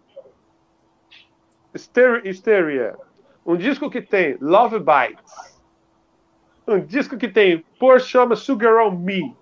Hysteria, 1.74 2.96
um 3.44 3.56
disco 3.56 3.90
que 3.90 4.00
tem 4.00 4.38
Love 4.40 4.78
Bites, 4.78 5.60
um 6.66 6.80
disco 6.80 7.16
que 7.16 7.28
tem 7.28 7.64
Por 7.78 8.00
Chama 8.00 8.36
Sugar 8.36 8.86
on 8.86 8.92
Me, 8.92 9.36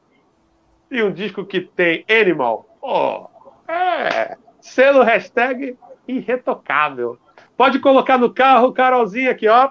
e 0.91 1.03
um 1.03 1.13
disco 1.13 1.45
que 1.45 1.61
tem 1.61 2.05
Animal. 2.09 2.67
Oh, 2.81 3.27
é. 3.67 4.37
Selo 4.61 5.03
hashtag 5.03 5.77
irretocável. 6.07 7.19
Pode 7.57 7.79
colocar 7.79 8.19
no 8.19 8.33
carro, 8.33 8.73
Carolzinha 8.73 9.31
aqui, 9.31 9.49
ó. 9.49 9.71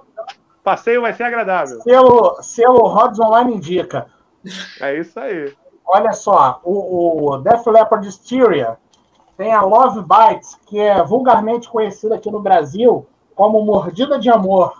Passeio 0.64 1.02
vai 1.02 1.14
ser 1.14 1.24
agradável. 1.24 1.82
Selo, 1.82 2.42
selo 2.42 2.88
Rods 2.88 3.20
Online 3.20 3.56
indica. 3.56 4.08
É 4.80 4.98
isso 4.98 5.20
aí. 5.20 5.54
Olha 5.86 6.14
só, 6.14 6.62
o, 6.64 7.32
o 7.32 7.38
Def 7.40 7.66
Leppard 7.68 8.08
Styria 8.08 8.78
tem 9.36 9.54
a 9.54 9.62
Love 9.62 10.02
Bites, 10.02 10.58
que 10.68 10.80
é 10.80 11.04
vulgarmente 11.04 11.68
conhecida 11.68 12.16
aqui 12.16 12.30
no 12.30 12.40
Brasil 12.40 13.08
como 13.36 13.66
Mordida 13.66 14.20
de 14.20 14.30
Amor. 14.30 14.74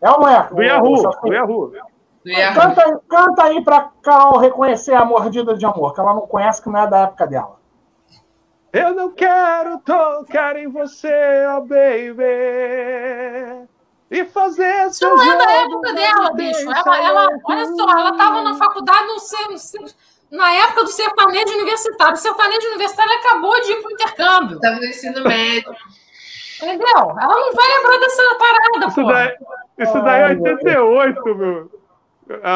É 0.00 0.10
ou 0.10 0.20
não 0.20 0.28
é? 0.28 0.48
Do 0.48 0.62
Yahoo, 0.62 1.10
do 1.22 1.32
Yahoo. 1.32 1.72
Canta, 2.54 3.00
canta 3.08 3.44
aí 3.44 3.62
pra 3.64 3.90
Carol 4.02 4.38
reconhecer 4.38 4.92
a 4.92 5.04
Mordida 5.04 5.56
de 5.56 5.64
Amor, 5.64 5.94
que 5.94 6.00
ela 6.00 6.14
não 6.14 6.26
conhece, 6.26 6.62
que 6.62 6.68
não 6.68 6.80
é 6.80 6.86
da 6.86 6.98
época 7.00 7.26
dela. 7.26 7.63
Eu 8.74 8.92
não 8.92 9.12
quero 9.12 9.78
tocar 9.78 10.56
em 10.56 10.66
você, 10.66 11.46
oh 11.56 11.60
baby. 11.60 12.24
E 14.10 14.24
fazer 14.24 14.88
Isso 14.88 15.04
não 15.04 15.22
é 15.22 15.36
da 15.36 15.52
época 15.52 15.92
dela, 15.92 16.32
bicho. 16.32 16.72
Ela, 16.72 16.98
ela, 16.98 17.28
olha 17.44 17.66
só, 17.66 17.88
ela 17.88 18.10
estava 18.10 18.42
na 18.42 18.54
faculdade 18.56 19.06
no, 19.06 20.38
na 20.38 20.52
época 20.54 20.82
do 20.82 20.90
sertanejo 20.90 21.54
universitário. 21.54 22.14
O 22.14 22.16
sertanejo 22.16 22.66
universitário 22.66 23.12
acabou 23.12 23.60
de 23.60 23.70
ir 23.70 23.80
para 23.80 23.88
o 23.88 23.92
intercâmbio. 23.92 24.56
Estava 24.56 24.76
no 24.76 24.84
ensino 24.84 25.22
médio. 25.22 25.72
Entendeu? 26.60 26.98
Ela 26.98 27.40
não 27.40 27.52
vai 27.52 27.68
lembrar 27.76 27.98
dessa 28.00 28.22
parada, 28.34 28.86
isso 28.88 29.02
pô. 29.02 29.06
Daí, 29.06 29.36
isso 29.78 30.02
daí 30.02 30.22
é 30.22 30.26
88, 30.30 31.34
meu. 31.36 31.70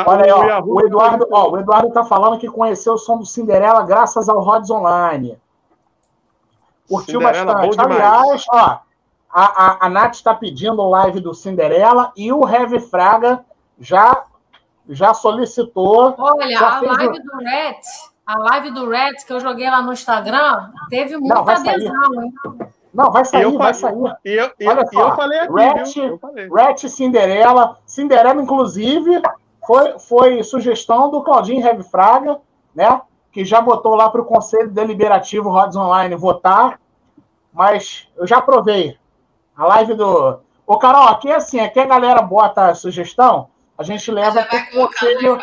Olha 0.04 0.24
aí, 0.24 0.32
ó, 0.32 0.62
o 0.64 0.80
Eduardo, 0.84 1.28
ó, 1.30 1.50
o 1.50 1.58
Eduardo 1.60 1.92
tá 1.92 2.02
falando 2.02 2.40
que 2.40 2.48
conheceu 2.48 2.94
o 2.94 2.98
som 2.98 3.18
do 3.18 3.26
Cinderela 3.26 3.84
graças 3.84 4.28
ao 4.28 4.40
Rods 4.40 4.68
Online. 4.68 5.38
Curtiu 6.88 7.20
Cinderela, 7.20 7.54
bastante. 7.54 7.80
Aliás, 7.80 8.44
ó, 8.50 8.80
a, 9.30 9.66
a, 9.66 9.86
a 9.86 9.88
Nath 9.88 10.14
está 10.14 10.34
pedindo 10.34 10.80
o 10.80 10.88
live 10.88 11.20
do 11.20 11.34
Cinderela 11.34 12.12
e 12.16 12.32
o 12.32 12.48
Heavy 12.48 12.80
Fraga 12.80 13.44
já, 13.78 14.24
já 14.88 15.12
solicitou. 15.12 16.14
Olha, 16.18 16.58
já 16.58 16.78
a 16.78 16.80
live 16.80 17.18
o... 17.18 17.22
do 17.22 17.36
Red, 17.38 17.80
a 18.26 18.38
live 18.38 18.70
do 18.70 18.88
Red 18.88 19.14
que 19.26 19.32
eu 19.32 19.40
joguei 19.40 19.68
lá 19.70 19.82
no 19.82 19.92
Instagram, 19.92 20.70
teve 20.88 21.16
muita 21.18 21.34
Não, 21.34 21.48
adesão, 21.48 22.22
hein? 22.22 22.34
Não, 22.92 23.10
vai 23.10 23.24
sair, 23.24 23.42
eu 23.42 23.58
vai 23.58 23.74
sair. 23.74 23.94
Eu, 24.24 24.50
eu, 24.58 24.70
Olha 24.70 24.86
só, 24.86 25.08
eu 25.08 25.16
falei 25.16 25.38
aqui, 25.40 25.52
Rat, 25.52 25.96
eu 25.96 26.18
falei. 26.18 26.48
Rat 26.48 26.88
Cinderela. 26.88 27.78
Cinderela, 27.86 28.40
inclusive, 28.40 29.22
foi, 29.66 29.98
foi 29.98 30.42
sugestão 30.42 31.10
do 31.10 31.22
Claudinho 31.22 31.64
Heavy 31.64 31.84
Fraga, 31.84 32.40
né? 32.74 33.00
Que 33.32 33.44
já 33.44 33.60
botou 33.60 33.94
lá 33.94 34.10
para 34.10 34.20
o 34.20 34.24
Conselho 34.24 34.70
Deliberativo 34.70 35.50
Rods 35.50 35.76
Online 35.76 36.14
votar, 36.14 36.80
mas 37.52 38.08
eu 38.16 38.26
já 38.26 38.40
provei. 38.40 38.96
A 39.56 39.66
live 39.66 39.94
do. 39.94 40.40
Ô, 40.66 40.78
Carol, 40.78 41.08
aqui 41.08 41.30
é 41.30 41.36
assim, 41.36 41.60
aqui 41.60 41.80
a 41.80 41.86
galera 41.86 42.22
bota 42.22 42.66
a 42.66 42.74
sugestão, 42.74 43.48
a 43.76 43.82
gente 43.82 44.10
leva 44.10 44.42
para 44.44 44.58
o 44.58 44.70
conselho, 44.70 45.38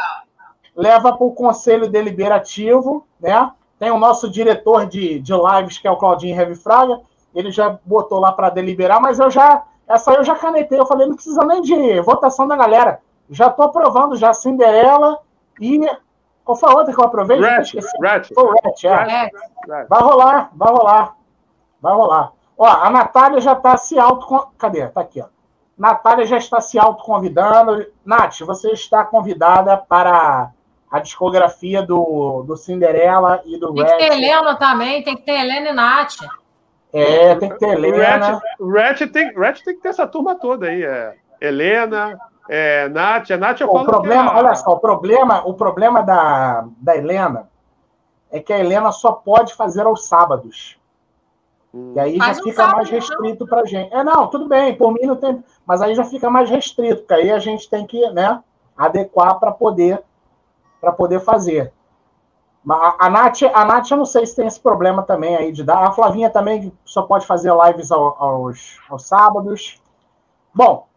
leva 0.75 1.13
para 1.15 1.25
o 1.25 1.33
conselho 1.33 1.89
deliberativo, 1.89 3.05
né? 3.19 3.51
Tem 3.79 3.91
o 3.91 3.97
nosso 3.97 4.29
diretor 4.29 4.85
de, 4.85 5.19
de 5.19 5.33
lives, 5.33 5.77
que 5.77 5.87
é 5.87 5.91
o 5.91 5.97
Claudinho 5.97 6.39
Heavy 6.39 6.55
Fraga, 6.55 7.01
ele 7.35 7.51
já 7.51 7.77
botou 7.85 8.19
lá 8.19 8.31
para 8.31 8.49
deliberar, 8.49 9.01
mas 9.01 9.19
eu 9.19 9.29
já. 9.29 9.63
Essa 9.87 10.13
eu 10.13 10.23
já 10.23 10.35
canetei, 10.35 10.79
eu 10.79 10.85
falei, 10.85 11.05
não 11.05 11.15
precisa 11.15 11.45
nem 11.45 11.61
de 11.61 12.01
votação 12.01 12.47
da 12.47 12.55
galera. 12.55 13.01
Já 13.29 13.47
estou 13.47 13.65
aprovando 13.65 14.15
já 14.15 14.33
Cinderela 14.33 15.19
e. 15.59 15.79
Qual 16.45 16.55
foi 16.55 16.71
a 16.71 16.75
outra 16.75 16.93
que 16.93 16.99
eu 16.99 17.05
aprovei? 17.05 17.41
Rat, 17.41 17.73
Rat. 18.01 18.33
Foi 18.33 18.43
o 18.43 18.53
Rat, 18.63 18.83
é. 18.83 18.93
Rat. 18.93 19.31
Vai 19.89 20.01
rolar, 20.01 20.51
vai 20.53 20.71
rolar. 20.71 21.15
Vai 21.81 21.93
rolar. 21.93 22.31
Ó, 22.57 22.65
a 22.65 22.89
Natália 22.89 23.41
já 23.41 23.53
está 23.53 23.75
se 23.75 23.99
auto. 23.99 24.47
Cadê? 24.57 24.87
Tá 24.87 25.01
aqui, 25.01 25.21
ó. 25.21 25.25
Natália 25.77 26.25
já 26.25 26.37
está 26.37 26.61
se 26.61 26.79
autoconvidando. 26.79 27.85
Nath, 28.05 28.39
você 28.41 28.71
está 28.71 29.03
convidada 29.03 29.75
para 29.75 30.51
a 30.89 30.99
discografia 30.99 31.81
do, 31.81 32.43
do 32.43 32.55
Cinderela 32.55 33.41
e 33.43 33.59
do 33.59 33.73
Tem 33.73 33.85
que 33.85 33.97
ter 33.97 34.13
Helena 34.13 34.55
também, 34.55 35.03
tem 35.03 35.15
que 35.17 35.23
ter 35.23 35.39
Helena 35.39 35.69
e 35.69 35.73
Nath. 35.73 36.15
É, 36.93 37.35
tem 37.35 37.49
que 37.49 37.59
ter 37.59 37.71
Helena. 37.71 38.41
O 38.57 38.71
Rat, 38.71 39.01
tem, 39.11 39.33
Rat 39.37 39.61
tem 39.63 39.75
que 39.75 39.81
ter 39.81 39.89
essa 39.89 40.07
turma 40.07 40.35
toda 40.35 40.67
aí. 40.67 40.81
É. 40.83 41.15
Helena, 41.41 42.17
é, 42.47 42.89
Nath. 42.89 43.31
A 43.31 43.37
Nath 43.37 43.61
eu 43.61 43.69
o 43.69 43.73
falo 43.73 43.85
problema, 43.85 44.31
é... 44.31 44.35
Olha 44.35 44.55
só, 44.55 44.71
o 44.71 44.79
problema, 44.79 45.45
o 45.45 45.53
problema 45.53 46.01
da, 46.01 46.65
da 46.77 46.95
Helena 46.95 47.49
é 48.31 48.39
que 48.39 48.53
a 48.53 48.59
Helena 48.59 48.91
só 48.91 49.11
pode 49.11 49.53
fazer 49.53 49.85
aos 49.85 50.07
sábados. 50.07 50.77
E 51.73 51.99
aí 51.99 52.17
Faz 52.17 52.37
já 52.37 52.43
fica 52.43 52.55
sábado, 52.55 52.75
mais 52.77 52.89
restrito 52.89 53.45
para 53.45 53.65
gente. 53.65 53.93
É, 53.93 54.03
não, 54.03 54.27
tudo 54.27 54.47
bem, 54.47 54.75
por 54.75 54.93
mim 54.93 55.05
não 55.05 55.15
tem. 55.15 55.43
Mas 55.65 55.81
aí 55.81 55.93
já 55.93 56.05
fica 56.05 56.29
mais 56.29 56.49
restrito, 56.49 57.01
porque 57.01 57.13
aí 57.13 57.31
a 57.31 57.39
gente 57.39 57.69
tem 57.69 57.85
que 57.85 58.09
né, 58.11 58.41
adequar 58.77 59.39
para 59.39 59.51
poder, 59.51 60.01
poder 60.95 61.19
fazer. 61.19 61.73
A, 62.69 63.05
a, 63.05 63.09
Nath, 63.09 63.43
a 63.53 63.65
Nath, 63.65 63.91
eu 63.91 63.97
não 63.97 64.05
sei 64.05 64.25
se 64.25 64.35
tem 64.35 64.47
esse 64.47 64.59
problema 64.59 65.03
também 65.03 65.35
aí 65.35 65.51
de 65.51 65.63
dar. 65.63 65.83
A 65.85 65.91
Flavinha 65.91 66.29
também 66.29 66.71
só 66.83 67.03
pode 67.03 67.25
fazer 67.25 67.53
lives 67.53 67.91
ao, 67.91 68.15
aos, 68.21 68.79
aos 68.89 69.05
sábados. 69.05 69.81
Bom, 70.53 70.87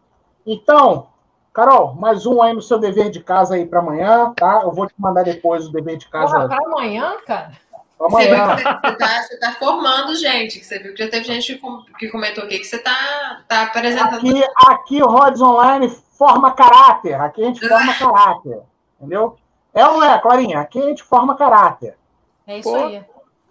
então, 0.45 1.07
Carol, 1.59 1.93
mais 1.95 2.25
um 2.25 2.41
aí 2.41 2.53
no 2.53 2.61
seu 2.61 2.79
dever 2.79 3.09
de 3.09 3.19
casa 3.19 3.55
aí 3.55 3.65
para 3.65 3.79
amanhã, 3.79 4.31
tá? 4.33 4.61
Eu 4.63 4.71
vou 4.71 4.87
te 4.87 4.93
mandar 4.97 5.23
depois 5.23 5.67
o 5.67 5.71
dever 5.73 5.97
de 5.97 6.07
casa. 6.07 6.47
Para 6.47 6.65
amanhã, 6.65 7.17
cara? 7.27 7.51
Amanhã. 7.99 8.55
Você, 8.55 9.33
está 9.33 9.51
tá 9.51 9.51
formando 9.59 10.15
gente, 10.15 10.57
que 10.57 10.65
você 10.65 10.79
viu 10.79 10.93
que 10.93 11.03
já 11.03 11.11
teve 11.11 11.25
gente 11.25 11.61
que 11.97 12.07
comentou 12.07 12.45
aqui 12.45 12.59
que 12.59 12.63
você 12.63 12.77
está 12.77 13.41
tá 13.45 13.63
apresentando. 13.63 14.19
Aqui, 14.19 14.41
aqui 14.67 15.03
o 15.03 15.07
Rods 15.07 15.41
Online 15.41 15.89
forma 16.17 16.53
caráter. 16.53 17.19
Aqui 17.19 17.43
a 17.43 17.47
gente 17.47 17.67
forma 17.67 17.91
caráter. 17.99 18.61
Entendeu? 18.97 19.35
É 19.73 19.85
ou 19.85 19.97
não 19.97 20.03
é, 20.05 20.17
Clarinha? 20.17 20.61
Aqui 20.61 20.79
a 20.79 20.85
gente 20.85 21.03
forma 21.03 21.35
caráter. 21.35 21.97
É 22.47 22.59
isso 22.59 22.69
Pô. 22.69 22.77
aí. 22.77 23.03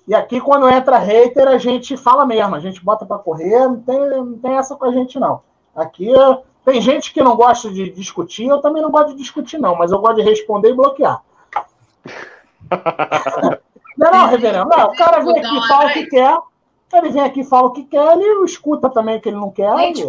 E 0.07 0.15
aqui, 0.15 0.41
quando 0.41 0.67
entra 0.67 0.97
hater, 0.97 1.47
a 1.47 1.59
gente 1.59 1.95
fala 1.95 2.25
mesmo, 2.25 2.55
a 2.55 2.61
gente 2.61 2.83
bota 2.83 3.05
para 3.05 3.19
correr, 3.19 3.69
não 3.69 3.83
tem, 3.83 3.99
não 3.99 4.39
tem 4.39 4.57
essa 4.57 4.75
com 4.75 4.87
a 4.87 4.93
gente, 4.93 5.21
não. 5.21 5.43
Aqui 5.77 6.11
tem 6.69 6.83
gente 6.83 7.15
que 7.15 7.23
não 7.23 7.35
gosta 7.35 7.71
de 7.71 7.89
discutir, 7.91 8.47
eu 8.47 8.61
também 8.61 8.83
não 8.83 8.91
gosto 8.91 9.13
de 9.13 9.17
discutir, 9.17 9.57
não, 9.57 9.75
mas 9.75 9.91
eu 9.91 9.99
gosto 10.01 10.17
de 10.17 10.23
responder 10.23 10.69
e 10.69 10.75
bloquear. 10.75 11.23
Não, 13.97 14.13
não, 14.13 14.29
reverendo. 14.29 14.69
Não, 14.69 14.87
o 14.87 14.97
cara 14.97 15.19
vem 15.19 15.39
aqui 15.41 15.59
e 15.59 15.67
fala 15.67 15.87
o 15.87 15.93
que 15.93 16.07
quer. 16.07 16.39
Ele 16.93 17.09
vem 17.11 17.23
aqui 17.23 17.41
e 17.41 17.45
fala 17.45 17.67
o 17.67 17.73
que 17.73 17.85
quer, 17.85 18.13
ele 18.13 18.45
escuta 18.45 18.89
também 18.89 19.17
o 19.17 19.21
que 19.21 19.29
ele 19.29 19.39
não 19.39 19.51
quer. 19.51 19.77
Gente, 19.79 20.07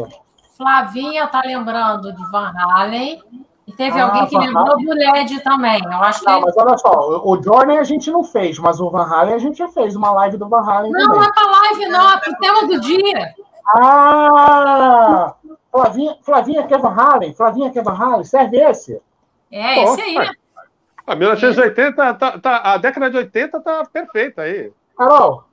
Flavinha 0.55 1.25
tá 1.27 1.41
lembrando 1.43 2.13
de 2.13 2.31
Van 2.31 2.53
Halen. 2.55 3.19
E 3.65 3.71
teve 3.73 3.99
ah, 3.99 4.05
alguém 4.05 4.27
que 4.27 4.35
Van 4.35 4.41
lembrou 4.41 4.73
Halen. 4.73 4.85
do 4.85 4.93
LED 4.93 5.39
também. 5.39 5.81
Eu 5.83 6.03
acho 6.03 6.23
não, 6.23 6.39
que... 6.39 6.45
mas 6.45 6.57
olha 6.57 6.77
só, 6.77 7.21
o 7.23 7.41
Journey 7.41 7.77
a 7.79 7.83
gente 7.83 8.11
não 8.11 8.23
fez, 8.23 8.59
mas 8.59 8.79
o 8.79 8.89
Van 8.91 9.05
Halen 9.05 9.33
a 9.33 9.39
gente 9.39 9.57
já 9.57 9.69
fez 9.69 9.95
uma 9.95 10.11
live 10.11 10.38
do 10.38 10.47
Van 10.47 10.61
Halen. 10.61 10.91
Não, 10.91 11.01
também. 11.01 11.17
não 11.17 11.23
é 11.23 11.33
pra 11.33 11.49
live, 11.49 11.85
não, 11.88 12.11
é 12.11 12.19
pro 12.19 12.38
tema 12.38 12.67
do 12.67 12.79
dia. 12.81 13.33
Ah! 13.75 15.33
Flavinha, 15.72 16.17
Flavinha 16.22 16.67
quer 16.67 16.80
Van 16.80 16.95
Halen, 16.95 17.33
Flavinha 17.33 17.72
quer 17.72 17.83
Van 17.83 17.93
Halen, 17.93 18.23
serve 18.23 18.57
esse? 18.57 19.01
É, 19.51 19.83
esse 19.83 20.01
aí. 20.01 20.15
A 21.06 21.15
1980, 21.15 22.14
tá, 22.15 22.39
tá, 22.39 22.57
a 22.73 22.77
década 22.77 23.09
de 23.09 23.17
80 23.17 23.59
tá 23.61 23.83
perfeita 23.85 24.43
aí. 24.43 24.72
Carol, 24.98 25.43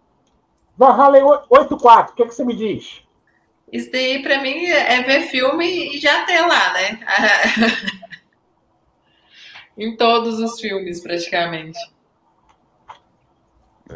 Van 0.77 0.93
Halen 0.93 1.23
84, 1.49 2.13
o 2.13 2.17
que, 2.17 2.23
é 2.23 2.27
que 2.27 2.35
você 2.35 2.45
me 2.45 2.55
diz? 2.55 3.03
Isso 3.73 3.91
daí, 3.91 4.23
pra 4.23 4.41
mim, 4.41 4.65
é 4.67 5.03
ver 5.03 5.23
filme 5.23 5.97
e 5.97 5.99
já 5.99 6.25
ter 6.25 6.41
lá, 6.41 6.73
né? 6.73 7.01
em 9.77 9.97
todos 9.97 10.39
os 10.39 10.61
filmes, 10.61 11.01
praticamente. 11.01 11.79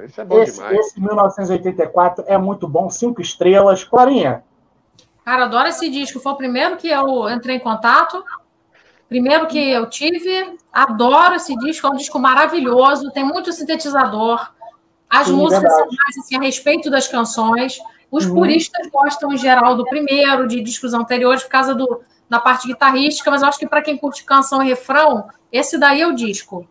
Esse 0.04 0.20
é 0.20 0.24
bom 0.24 0.42
esse, 0.42 0.56
demais. 0.56 0.78
Esse 0.78 1.00
1984 1.00 2.24
é 2.26 2.38
muito 2.38 2.68
bom, 2.68 2.90
cinco 2.90 3.20
estrelas. 3.20 3.84
Clarinha. 3.84 4.44
Cara, 5.24 5.44
adoro 5.44 5.68
esse 5.68 5.88
disco. 5.88 6.20
Foi 6.20 6.32
o 6.32 6.36
primeiro 6.36 6.76
que 6.76 6.88
eu 6.88 7.28
entrei 7.28 7.56
em 7.56 7.60
contato. 7.60 8.24
Primeiro 9.08 9.48
que 9.48 9.58
eu 9.58 9.86
tive, 9.86 10.56
adoro 10.72 11.34
esse 11.34 11.56
disco, 11.56 11.86
é 11.86 11.90
um 11.90 11.96
disco 11.96 12.16
maravilhoso, 12.18 13.10
tem 13.10 13.24
muito 13.24 13.52
sintetizador. 13.52 14.52
As 15.08 15.26
Sim, 15.26 15.32
músicas 15.32 15.62
verdade. 15.62 15.80
são 15.80 15.98
mais 16.04 16.18
assim, 16.18 16.36
a 16.36 16.40
respeito 16.40 16.88
das 16.88 17.08
canções. 17.08 17.80
Os 18.08 18.26
uhum. 18.26 18.34
puristas 18.34 18.88
gostam, 18.88 19.32
em 19.32 19.36
geral, 19.36 19.76
do 19.76 19.84
primeiro, 19.84 20.46
de 20.46 20.60
discos 20.60 20.94
anteriores, 20.94 21.42
por 21.42 21.50
causa 21.50 21.74
do, 21.74 22.00
da 22.28 22.38
parte 22.38 22.68
guitarrística, 22.68 23.28
mas 23.28 23.42
eu 23.42 23.48
acho 23.48 23.58
que 23.58 23.66
para 23.66 23.82
quem 23.82 23.96
curte 23.96 24.22
canção 24.22 24.62
e 24.62 24.68
refrão, 24.68 25.28
esse 25.50 25.76
daí 25.76 26.00
é 26.00 26.06
o 26.06 26.14
disco. 26.14 26.64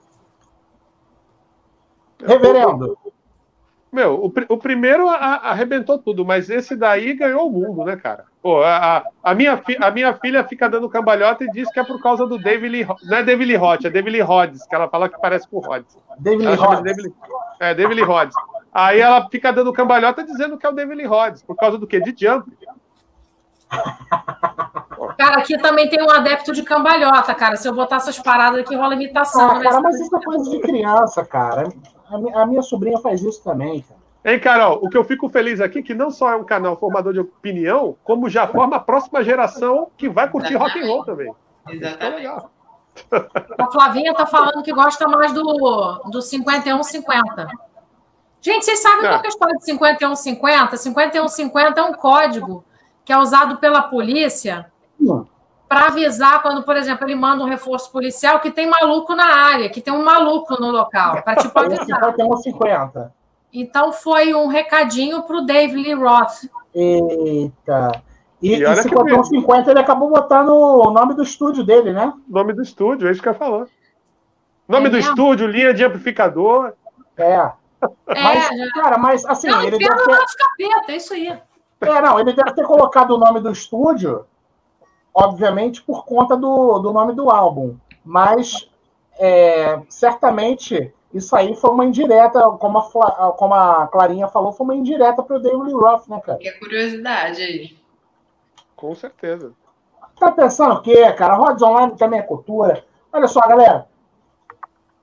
Reverendo. 2.26 2.98
Meu, 3.92 4.24
o, 4.24 4.34
o 4.53 4.58
primeiro 4.58 5.09
a, 5.09 5.16
a, 5.16 5.50
arrebentou 5.51 5.98
tudo, 5.98 6.24
mas 6.24 6.50
esse 6.50 6.76
daí 6.76 7.14
ganhou 7.14 7.48
o 7.48 7.51
mundo, 7.51 7.84
né, 7.84 7.95
cara? 7.95 8.26
Pô, 8.42 8.61
a, 8.61 9.03
a, 9.24 9.34
minha, 9.34 9.61
a 9.82 9.92
minha 9.92 10.14
filha 10.14 10.43
fica 10.43 10.69
dando 10.69 10.90
cambalhota 10.90 11.43
e 11.43 11.51
diz 11.51 11.69
que 11.72 11.80
é 11.80 11.84
por 11.84 12.01
causa 12.01 12.27
do 12.27 12.38
David 12.38 12.69
Lee, 12.69 12.88
não 13.03 13.18
é 13.18 13.24
David 13.24 13.48
Lee 13.48 13.58
Roth, 13.58 13.85
é 13.85 13.90
David 13.90 14.11
Lee 14.11 14.22
Rhodes, 14.22 14.66
que 14.66 14.76
ela 14.76 14.88
fala 14.88 15.09
que 15.09 15.19
parece 15.19 15.48
com 15.48 15.58
o 15.58 15.59
Rhodes. 15.59 15.98
David 16.19 16.48
Lee 16.48 16.56
Rhodes. 16.56 16.84
David, 16.84 17.14
é, 17.59 17.74
David 17.74 17.95
Lee 17.95 18.06
Rhodes. 18.06 18.35
Aí 18.72 19.00
ela 19.00 19.27
fica 19.30 19.51
dando 19.51 19.74
cambalhota 19.74 20.24
dizendo 20.24 20.58
que 20.58 20.66
é 20.66 20.69
o 20.69 20.74
David 20.74 20.95
Lee 20.95 21.08
Rhodes, 21.08 21.42
por 21.42 21.56
causa 21.56 21.77
do 21.77 21.88
quê? 21.88 22.00
De 22.00 22.14
Jump. 22.16 22.48
Cara, 25.18 25.40
aqui 25.40 25.58
também 25.58 25.90
tem 25.90 26.01
um 26.01 26.09
adepto 26.09 26.53
de 26.53 26.64
cambalhota, 26.64 27.34
cara. 27.34 27.56
Se 27.56 27.68
eu 27.68 27.74
botar 27.74 27.98
essas 27.98 28.19
paradas 28.19 28.59
aqui, 28.59 28.76
rola 28.76 28.93
imitação. 28.93 29.50
Ah, 29.50 29.59
cara, 29.59 29.82
mas 29.82 30.00
isso 30.00 30.16
é 30.16 30.24
coisa 30.24 30.50
de 30.50 30.59
criança, 30.59 31.26
cara. 31.26 31.69
A 32.34 32.46
minha 32.46 32.62
sobrinha 32.62 32.98
faz 33.00 33.22
isso 33.22 33.44
também, 33.44 33.82
cara. 33.82 34.00
Hein, 34.26 34.40
Carol? 34.40 34.80
O 34.84 34.90
que 34.90 34.98
eu 34.98 35.04
fico 35.04 35.30
feliz 35.30 35.62
aqui 35.62 35.80
é 35.80 35.82
que 35.82 35.94
não 35.94 36.12
só 36.12 36.32
é 36.32 36.36
um 36.36 36.44
canal 36.44 36.76
formador 36.76 37.14
de 37.14 37.20
opinião, 37.20 37.96
como 38.04 38.30
já 38.30 38.48
forma 38.48 38.76
a 38.76 38.80
próxima 38.80 39.24
geração 39.24 39.90
que 39.98 40.10
vai 40.10 40.30
curtir 40.30 40.56
rock 40.56 40.80
and 40.80 40.86
roll 40.88 41.06
também. 41.06 41.34
Exatamente. 41.70 42.16
legal. 42.18 42.52
A 43.58 43.72
Flavinha 43.72 44.14
tá 44.14 44.26
falando 44.26 44.62
que 44.62 44.74
gosta 44.74 45.08
mais 45.08 45.32
do, 45.32 45.44
do 46.12 46.22
5150. 46.22 47.48
Gente, 48.42 48.66
vocês 48.66 48.80
sabem 48.80 49.06
é. 49.06 49.10
qual 49.10 49.22
é 49.22 49.26
a 49.26 49.30
história 49.30 49.56
de 49.56 49.64
5150? 49.66 50.78
5150 50.78 51.80
é 51.80 51.84
um 51.84 51.94
código 51.94 52.66
que 53.06 53.14
é 53.14 53.18
usado 53.18 53.58
pela 53.58 53.84
polícia 53.84 54.70
para 55.70 55.86
avisar 55.86 56.42
quando, 56.42 56.64
por 56.64 56.76
exemplo, 56.76 57.06
ele 57.06 57.14
manda 57.14 57.44
um 57.44 57.48
reforço 57.48 57.92
policial 57.92 58.40
que 58.40 58.50
tem 58.50 58.68
maluco 58.68 59.16
na 59.16 59.26
área, 59.26 59.70
que 59.70 59.80
tem 59.80 59.94
um 59.94 60.04
maluco 60.04 60.60
no 60.60 60.72
local, 60.72 61.22
para 61.22 61.36
tipo 61.36 61.58
avisar. 61.60 61.86
5150. 61.86 63.14
Então 63.54 63.94
foi 63.94 64.34
um 64.34 64.48
recadinho 64.48 65.22
para 65.22 65.38
o 65.38 65.46
Dave 65.46 65.76
Lee 65.76 65.94
Roth. 65.94 66.50
Eita. 66.74 68.02
E, 68.42 68.56
e, 68.56 68.64
e 68.64 68.76
5150 68.76 69.70
ele 69.70 69.80
acabou 69.80 70.10
botando 70.10 70.50
o 70.50 70.90
nome 70.90 71.14
do 71.14 71.22
estúdio 71.22 71.64
dele, 71.64 71.94
né? 71.94 72.14
Nome 72.28 72.54
do 72.54 72.64
estúdio, 72.64 73.08
é 73.08 73.12
isso 73.12 73.22
que 73.22 73.30
eu 73.30 73.36
falou. 73.36 73.68
Nome 74.68 74.88
é 74.88 74.90
do 74.90 74.96
mesmo? 74.96 75.12
estúdio, 75.12 75.48
linha 75.48 75.74
de 75.74 75.84
amplificador. 75.84 76.74
É. 77.18 77.24
é 77.34 77.52
mas, 78.08 78.48
já... 78.48 78.82
cara, 78.82 78.98
mas 78.98 79.26
assim. 79.26 79.48
Não, 79.48 79.62
ele 79.62 79.78
deve 79.78 79.96
ter... 79.96 80.18
capeta, 80.38 80.92
é 80.92 80.96
isso 80.96 81.14
aí. 81.14 81.28
É, 81.82 82.02
não, 82.02 82.20
ele 82.20 82.34
deve 82.34 82.54
ter 82.54 82.66
colocado 82.66 83.12
o 83.12 83.18
nome 83.18 83.40
do 83.40 83.52
estúdio, 83.52 84.26
obviamente, 85.24 85.82
por 85.82 86.06
conta 86.06 86.36
do, 86.38 86.80
do 86.80 86.94
nome 86.94 87.14
do 87.14 87.30
álbum. 87.30 87.76
Mas 88.04 88.70
é, 89.20 89.80
certamente 89.90 90.94
isso 91.14 91.36
aí 91.36 91.56
foi 91.56 91.72
uma 91.72 91.86
indireta, 91.86 92.42
como 92.52 92.80
a, 92.80 93.32
como 93.34 93.54
a 93.54 93.88
Clarinha 93.88 94.28
falou, 94.28 94.52
foi 94.52 94.64
uma 94.66 94.76
indireta 94.76 95.22
para 95.24 95.38
o 95.38 95.40
David 95.40 95.74
Roth, 95.74 96.08
né, 96.08 96.22
cara? 96.24 96.38
Que 96.38 96.52
curiosidade 96.54 97.42
aí. 97.42 97.78
Com 98.76 98.96
certeza. 98.96 99.52
Tá 100.20 100.32
pensando 100.32 100.76
o 100.76 100.82
quê, 100.82 101.12
cara? 101.14 101.36
Rods 101.36 101.62
Online 101.62 101.96
também 101.98 102.20
é 102.20 102.24
cultura. 102.24 102.86
Olha 103.12 103.28
só, 103.28 103.42
galera. 103.42 103.88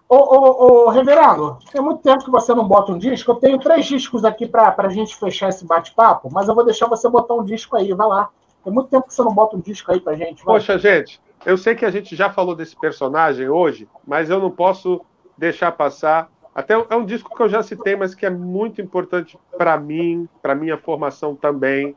Ô, 0.09 0.17
ô, 0.17 0.85
ô, 0.87 0.91
Reverendo, 0.91 1.59
tem 1.73 1.83
muito 1.83 2.01
tempo 2.01 2.25
que 2.25 2.31
você 2.31 2.55
não 2.55 2.67
bota 2.67 2.93
um 2.93 2.99
disco. 2.99 3.33
Eu 3.33 3.37
tenho 3.37 3.59
três 3.59 3.87
discos 3.87 4.25
aqui 4.25 4.47
para 4.47 4.75
a 4.77 4.89
gente 4.89 5.17
fechar 5.17 5.49
esse 5.49 5.67
bate-papo, 5.67 6.31
mas 6.33 6.49
eu 6.49 6.55
vou 6.55 6.65
deixar 6.65 6.87
você 6.87 7.09
botar 7.09 7.35
um 7.35 7.45
disco 7.45 7.77
aí, 7.77 7.93
vai 7.93 8.07
lá. 8.07 8.31
Tem 8.67 8.75
muito 8.75 8.89
tempo 8.89 9.07
que 9.07 9.15
você 9.15 9.23
não 9.23 9.33
bota 9.33 9.55
um 9.55 9.61
disco 9.61 9.93
aí 9.93 10.01
pra 10.01 10.15
gente. 10.15 10.45
Vai. 10.45 10.57
Poxa, 10.57 10.77
gente, 10.77 11.23
eu 11.45 11.57
sei 11.57 11.77
que 11.77 11.85
a 11.85 11.91
gente 11.91 12.17
já 12.17 12.29
falou 12.33 12.53
desse 12.53 12.75
personagem 12.75 13.49
hoje, 13.49 13.89
mas 14.05 14.29
eu 14.29 14.41
não 14.41 14.51
posso 14.51 15.03
deixar 15.39 15.71
passar. 15.71 16.29
Até 16.53 16.75
é 16.75 16.97
um 16.97 17.05
disco 17.05 17.33
que 17.33 17.41
eu 17.41 17.49
já 17.49 17.63
citei, 17.63 17.95
mas 17.95 18.13
que 18.13 18.27
é 18.27 18.31
muito 18.31 18.83
importante 18.83 19.39
para 19.57 19.79
mim, 19.79 20.29
para 20.43 20.53
minha 20.53 20.77
formação 20.77 21.37
também, 21.37 21.95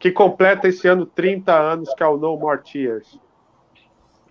que 0.00 0.10
completa 0.10 0.66
esse 0.66 0.88
ano 0.88 1.06
30 1.06 1.52
anos, 1.52 1.94
que 1.94 2.02
é 2.02 2.06
o 2.08 2.16
No 2.16 2.36
More 2.36 2.60
Tears. 2.60 3.20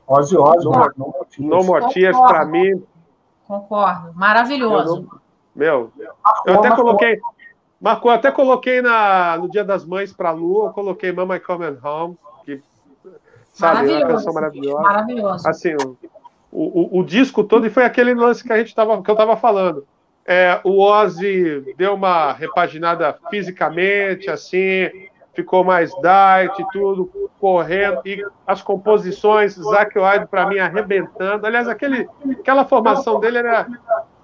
Ozzy 0.06 0.36
Ozzy, 0.36 0.66
No, 0.66 0.72
More, 0.72 0.94
no 0.98 1.48
no 1.48 1.64
More 1.64 1.94
Tears, 1.94 2.20
para 2.20 2.44
mim, 2.44 2.84
Concordo. 3.48 4.14
Maravilhoso. 4.14 5.08
Meu, 5.56 5.90
eu 6.46 6.54
até 6.56 6.76
coloquei. 6.76 7.18
Marcou, 7.82 8.12
até 8.12 8.32
coloquei 8.32 8.80
na, 8.80 9.38
no 9.38 9.50
Dia 9.50 9.64
das 9.64 9.84
Mães 9.84 10.14
para 10.14 10.30
Lu, 10.30 10.68
eu 10.68 10.70
coloquei 10.70 11.12
Mama 11.12 11.40
Coming 11.40 11.80
Home, 11.84 12.16
que 12.46 12.62
sabe, 13.54 13.92
é 13.92 13.98
uma 13.98 14.08
canção 14.08 14.34
maravilhosa. 14.34 14.82
Maravilhoso. 14.82 15.50
Assim, 15.50 15.74
o, 15.74 15.98
o, 16.52 17.00
o, 17.00 17.04
disco 17.04 17.44
todo, 17.44 17.66
e 17.66 17.72
foi 17.72 17.84
aquele 17.84 18.14
lance 18.14 18.44
que 18.44 18.54
a 18.54 18.58
gente 18.58 18.76
tava, 18.76 19.02
que 19.02 19.10
eu 19.10 19.14
estava 19.14 19.36
falando. 19.36 19.88
É, 20.24 20.62
o 20.64 20.80
Ozzy 20.80 21.74
deu 21.76 21.96
uma 21.96 22.34
repaginada 22.34 23.18
fisicamente, 23.32 24.30
assim, 24.30 24.92
ficou 25.34 25.64
mais 25.64 25.90
diet 25.90 26.62
e 26.62 26.72
tudo, 26.72 27.10
correndo, 27.40 28.00
e 28.06 28.24
as 28.46 28.62
composições, 28.62 29.56
Zac 29.56 29.98
Wilde 29.98 30.28
para 30.28 30.46
mim 30.46 30.60
arrebentando. 30.60 31.48
Aliás, 31.48 31.68
aquele, 31.68 32.08
aquela 32.40 32.64
formação 32.64 33.20
dele 33.20 33.40
era 33.40 33.66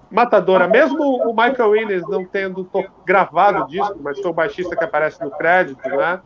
matadora. 0.10 0.68
Mesmo 0.68 1.04
o 1.04 1.36
Michael 1.36 1.70
Williams 1.70 2.10
não 2.10 2.26
tendo 2.26 2.70
gravado 3.06 3.64
o 3.64 3.68
disco, 3.68 3.98
mas 4.02 4.20
foi 4.20 4.32
o 4.32 4.34
baixista 4.34 4.76
que 4.76 4.84
aparece 4.84 5.24
no 5.24 5.32
crédito, 5.32 5.88
né? 5.90 6.20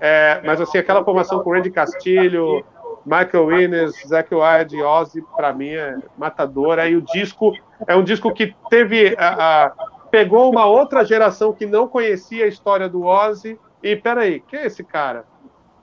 É, 0.00 0.40
mas 0.44 0.60
assim, 0.60 0.78
aquela 0.78 1.04
formação 1.04 1.42
com 1.42 1.52
Randy 1.52 1.70
Castilho, 1.70 2.64
Michael 3.04 3.46
Williams, 3.46 3.94
Zac 4.06 4.32
Wilde 4.34 4.76
e 4.76 4.82
Ozzy, 4.82 5.22
para 5.36 5.52
mim 5.52 5.70
é 5.70 5.96
matadora. 6.16 6.88
E 6.88 6.96
o 6.96 7.02
disco 7.02 7.52
é 7.86 7.96
um 7.96 8.04
disco 8.04 8.32
que 8.32 8.54
teve 8.70 9.14
a, 9.18 9.66
a, 9.66 9.72
pegou 10.10 10.50
uma 10.50 10.66
outra 10.66 11.04
geração 11.04 11.52
que 11.52 11.66
não 11.66 11.88
conhecia 11.88 12.44
a 12.44 12.48
história 12.48 12.88
do 12.88 13.04
Ozzy 13.04 13.58
e 13.82 13.96
peraí, 13.96 14.40
quem 14.40 14.60
é 14.60 14.66
esse 14.66 14.84
cara? 14.84 15.24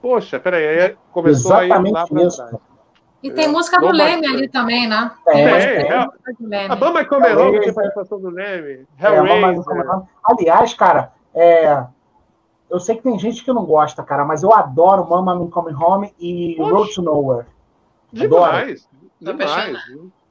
Poxa, 0.00 0.40
peraí, 0.40 0.66
aí 0.66 0.96
começou 1.12 1.60
Exatamente 1.60 1.88
a 1.88 1.90
ir 1.90 1.92
lá 1.92 2.06
pra 2.06 2.28
trás. 2.28 2.69
E 3.22 3.30
tem 3.30 3.48
música 3.48 3.78
do 3.78 3.90
Leme 3.92 4.26
ali 4.26 4.48
também, 4.48 4.88
né? 4.88 5.10
Tem, 5.24 5.44
é, 5.44 5.92
a 6.68 6.76
Bamba 6.76 7.04
Comerão, 7.04 7.52
que 7.52 7.60
tem 7.60 7.74
participação 7.74 8.18
do 8.20 8.30
Leme. 8.30 8.86
É, 8.98 9.08
Aliás, 10.24 10.72
cara, 10.72 11.12
é, 11.34 11.84
eu 12.70 12.80
sei 12.80 12.96
que 12.96 13.02
tem 13.02 13.18
gente 13.18 13.44
que 13.44 13.52
não 13.52 13.64
gosta, 13.66 14.02
cara, 14.02 14.24
mas 14.24 14.42
eu 14.42 14.54
adoro 14.54 15.08
Mama 15.08 15.34
No 15.34 15.50
Come 15.50 15.74
Home 15.74 16.14
e 16.18 16.54
Poxa. 16.56 16.72
Road 16.72 16.94
to 16.94 17.02
Nowhere. 17.02 17.46
Demais, 18.12 18.88
adoro. 19.20 19.38
demais. 19.38 19.78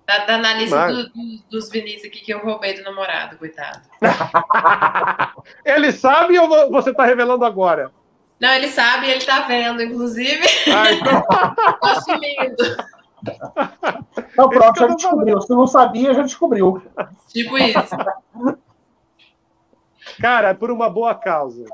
Tá, 0.06 0.22
tá 0.22 0.38
na 0.40 0.56
lista 0.56 0.88
do, 0.88 1.03
do, 1.03 1.14
dos 1.51 1.69
Vinícius 1.69 2.06
aqui 2.06 2.22
que 2.22 2.34
eu 2.34 2.40
roubei 2.40 2.74
do 2.74 2.82
namorado, 2.82 3.38
coitado. 3.38 3.82
ele 5.64 5.92
sabe 5.92 6.40
ou 6.40 6.72
você 6.72 6.92
tá 6.92 7.06
revelando 7.06 7.45
agora? 7.45 7.92
Não, 8.40 8.50
ele 8.53 8.69
sabe, 8.69 9.09
ele 9.09 9.24
tá 9.26 9.42
vendo, 9.42 9.82
inclusive. 9.82 10.45
Ah, 10.74 10.92
então... 10.92 11.24
Acho 11.84 12.14
lindo. 12.14 12.77
Então 14.32 14.50
pronto, 14.50 14.80
já 14.80 14.88
descobriu. 14.88 15.42
Se 15.42 15.50
não 15.50 15.68
sabia, 15.68 16.14
já 16.14 16.22
descobriu. 16.22 16.82
Tipo 17.27 17.58
isso. 17.58 17.98
Cara, 20.22 20.50
é 20.50 20.53
por 20.53 20.72
uma 20.72 20.90
boa 20.90 21.14
causa. 21.14 21.66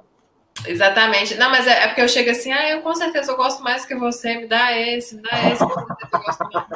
Exatamente. 0.65 1.35
Não, 1.35 1.49
mas 1.51 1.67
é, 1.67 1.83
é, 1.83 1.87
porque 1.87 2.01
eu 2.01 2.09
chego 2.09 2.31
assim, 2.31 2.51
ah, 2.51 2.69
eu 2.69 2.81
com 2.81 2.95
certeza 2.95 3.31
eu 3.31 3.37
gosto 3.37 3.63
mais 3.63 3.85
que 3.85 3.95
você, 3.95 4.37
me 4.37 4.47
dá 4.47 4.75
esse, 4.75 5.15
me 5.15 5.21
dá 5.21 5.51
esse, 5.51 5.63
com 5.63 5.73
certeza 5.73 6.09
eu 6.13 6.19
gosto 6.19 6.43
mais. 6.51 6.67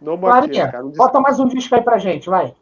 No 0.00 0.18
Clarinha, 0.18 0.70
cara, 0.70 0.84
bota 0.84 1.20
mais 1.20 1.38
um 1.38 1.46
disco 1.46 1.74
aí 1.74 1.82
pra 1.82 1.98
gente, 1.98 2.28
vai. 2.28 2.54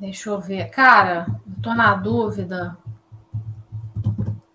Deixa 0.00 0.30
eu 0.30 0.40
ver. 0.40 0.68
Cara, 0.70 1.26
tô 1.62 1.74
na 1.74 1.94
dúvida. 1.94 2.76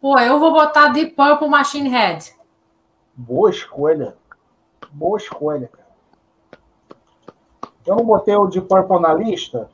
Pô, 0.07 0.17
eu 0.17 0.39
vou 0.39 0.53
botar 0.53 0.87
Deep 0.87 1.15
Purple 1.15 1.49
Machine 1.49 1.89
Head. 1.89 2.33
Boa 3.13 3.49
escolha. 3.49 4.15
Boa 4.89 5.17
escolha, 5.17 5.67
cara. 5.67 5.89
Eu 7.85 7.97
não 7.97 8.05
botei 8.05 8.33
o 8.33 8.47
Deep 8.47 8.69
Purple 8.69 9.01
na 9.01 9.13
lista, 9.13 9.69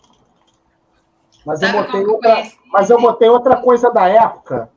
mas 1.46 1.62
eu 1.62 1.72
botei 1.72 2.04
outra, 2.04 2.44
mas 2.72 2.90
eu 2.90 3.00
botei 3.00 3.30
outra 3.30 3.58
coisa 3.58 3.92
da 3.92 4.08
época 4.08 4.72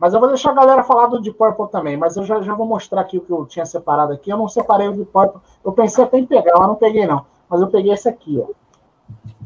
mas 0.00 0.12
eu 0.12 0.18
vou 0.18 0.28
deixar 0.28 0.50
a 0.50 0.54
galera 0.54 0.82
falar 0.82 1.06
do 1.06 1.20
Deep 1.20 1.38
Purple 1.38 1.70
também, 1.70 1.96
mas 1.96 2.16
eu 2.16 2.24
já, 2.24 2.42
já 2.42 2.54
vou 2.54 2.66
mostrar 2.66 3.02
aqui 3.02 3.18
o 3.18 3.20
que 3.20 3.30
eu 3.30 3.46
tinha 3.46 3.66
separado 3.66 4.12
aqui. 4.12 4.30
Eu 4.30 4.36
não 4.36 4.48
separei 4.48 4.88
o 4.88 4.94
Deep 4.94 5.12
Purple. 5.12 5.40
Eu 5.64 5.72
pensei 5.72 6.02
até 6.02 6.18
em 6.18 6.26
pegar, 6.26 6.58
mas 6.58 6.66
não 6.66 6.74
peguei 6.74 7.06
não. 7.06 7.24
Mas 7.48 7.60
eu 7.60 7.68
peguei 7.68 7.92
esse 7.92 8.08
aqui, 8.08 8.36
ó. 8.40 8.48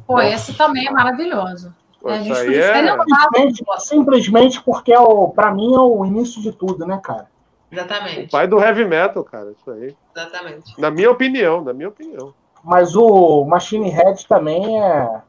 Pô, 0.07 0.19
esse 0.19 0.55
também 0.57 0.87
é 0.87 0.91
maravilhoso. 0.91 1.75
É, 2.05 2.13
aí 2.13 2.59
é... 2.59 2.75
Simplesmente, 2.75 3.65
simplesmente 3.79 4.63
porque, 4.63 4.93
é 4.93 5.01
o, 5.01 5.29
pra 5.29 5.53
mim, 5.53 5.75
é 5.75 5.79
o 5.79 6.05
início 6.05 6.43
de 6.43 6.53
tudo, 6.53 6.87
né, 6.87 7.01
cara? 7.03 7.31
Exatamente. 7.71 8.27
O 8.27 8.31
pai 8.31 8.47
do 8.47 8.61
heavy 8.61 8.85
metal, 8.85 9.25
cara, 9.25 9.53
isso 9.53 9.71
aí. 9.71 9.97
Exatamente. 10.15 10.81
Na 10.81 10.91
minha 10.91 11.11
opinião, 11.11 11.63
na 11.63 11.73
minha 11.73 11.89
opinião. 11.89 12.35
Mas 12.63 12.95
o 12.95 13.45
Machine 13.45 13.89
Head 13.89 14.27
também 14.27 14.81
é 14.81 15.23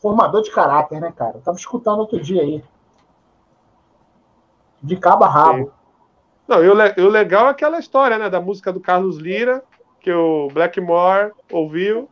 formador 0.00 0.42
de 0.42 0.50
caráter, 0.50 1.00
né, 1.00 1.12
cara? 1.16 1.36
Eu 1.36 1.40
tava 1.40 1.56
escutando 1.56 2.00
outro 2.00 2.20
dia 2.20 2.42
aí. 2.42 2.62
De 4.82 4.96
cabo 4.96 5.24
a 5.24 5.28
rabo. 5.28 5.72
Não, 6.46 6.62
e 6.62 6.68
o, 6.68 6.74
e 6.96 7.02
o 7.02 7.08
legal 7.08 7.48
é 7.48 7.50
aquela 7.50 7.78
história, 7.78 8.18
né? 8.18 8.30
Da 8.30 8.40
música 8.40 8.72
do 8.72 8.80
Carlos 8.80 9.16
Lira, 9.16 9.64
que 10.00 10.12
o 10.12 10.48
Blackmore 10.52 11.32
ouviu, 11.50 12.08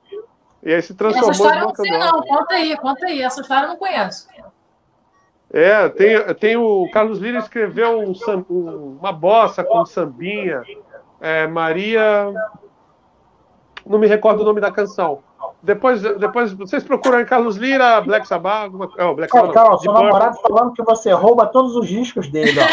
e 0.66 0.74
aí 0.74 0.82
se 0.82 0.92
transformou 0.94 1.30
Essa 1.30 1.42
história 1.42 1.60
eu 1.60 1.68
não 1.68 1.74
sei, 1.76 1.96
não. 1.96 2.20
Conta 2.22 2.54
aí, 2.54 2.76
conta 2.76 3.06
aí. 3.06 3.22
Essa 3.22 3.40
história 3.40 3.66
eu 3.66 3.68
não 3.68 3.76
conheço. 3.76 4.26
É, 5.52 5.88
tem, 5.90 6.34
tem 6.34 6.56
o 6.56 6.90
Carlos 6.92 7.20
Lira 7.20 7.38
escreveu 7.38 8.00
um, 8.00 8.12
um, 8.50 8.98
uma 8.98 9.12
bossa 9.12 9.62
com 9.62 9.86
sambinha. 9.86 10.64
É, 11.20 11.46
Maria. 11.46 12.34
Não 13.86 13.96
me 13.96 14.08
recordo 14.08 14.40
o 14.40 14.44
nome 14.44 14.60
da 14.60 14.72
canção. 14.72 15.22
Depois, 15.62 16.02
depois 16.02 16.52
vocês 16.52 16.82
procuram 16.82 17.20
em 17.20 17.24
Carlos 17.24 17.56
Lira, 17.56 18.00
Black 18.00 18.26
Sabbath, 18.26 18.64
alguma 18.64 18.90
oh, 18.98 19.14
Black 19.14 19.32
Sabbath. 19.32 19.54
Carol, 19.54 19.78
seu 19.78 19.92
namorado 19.92 20.36
falando 20.40 20.72
que 20.72 20.82
você 20.82 21.12
rouba 21.12 21.46
todos 21.46 21.76
os 21.76 21.86
discos 21.86 22.28
dele, 22.28 22.58
ó. 22.60 22.64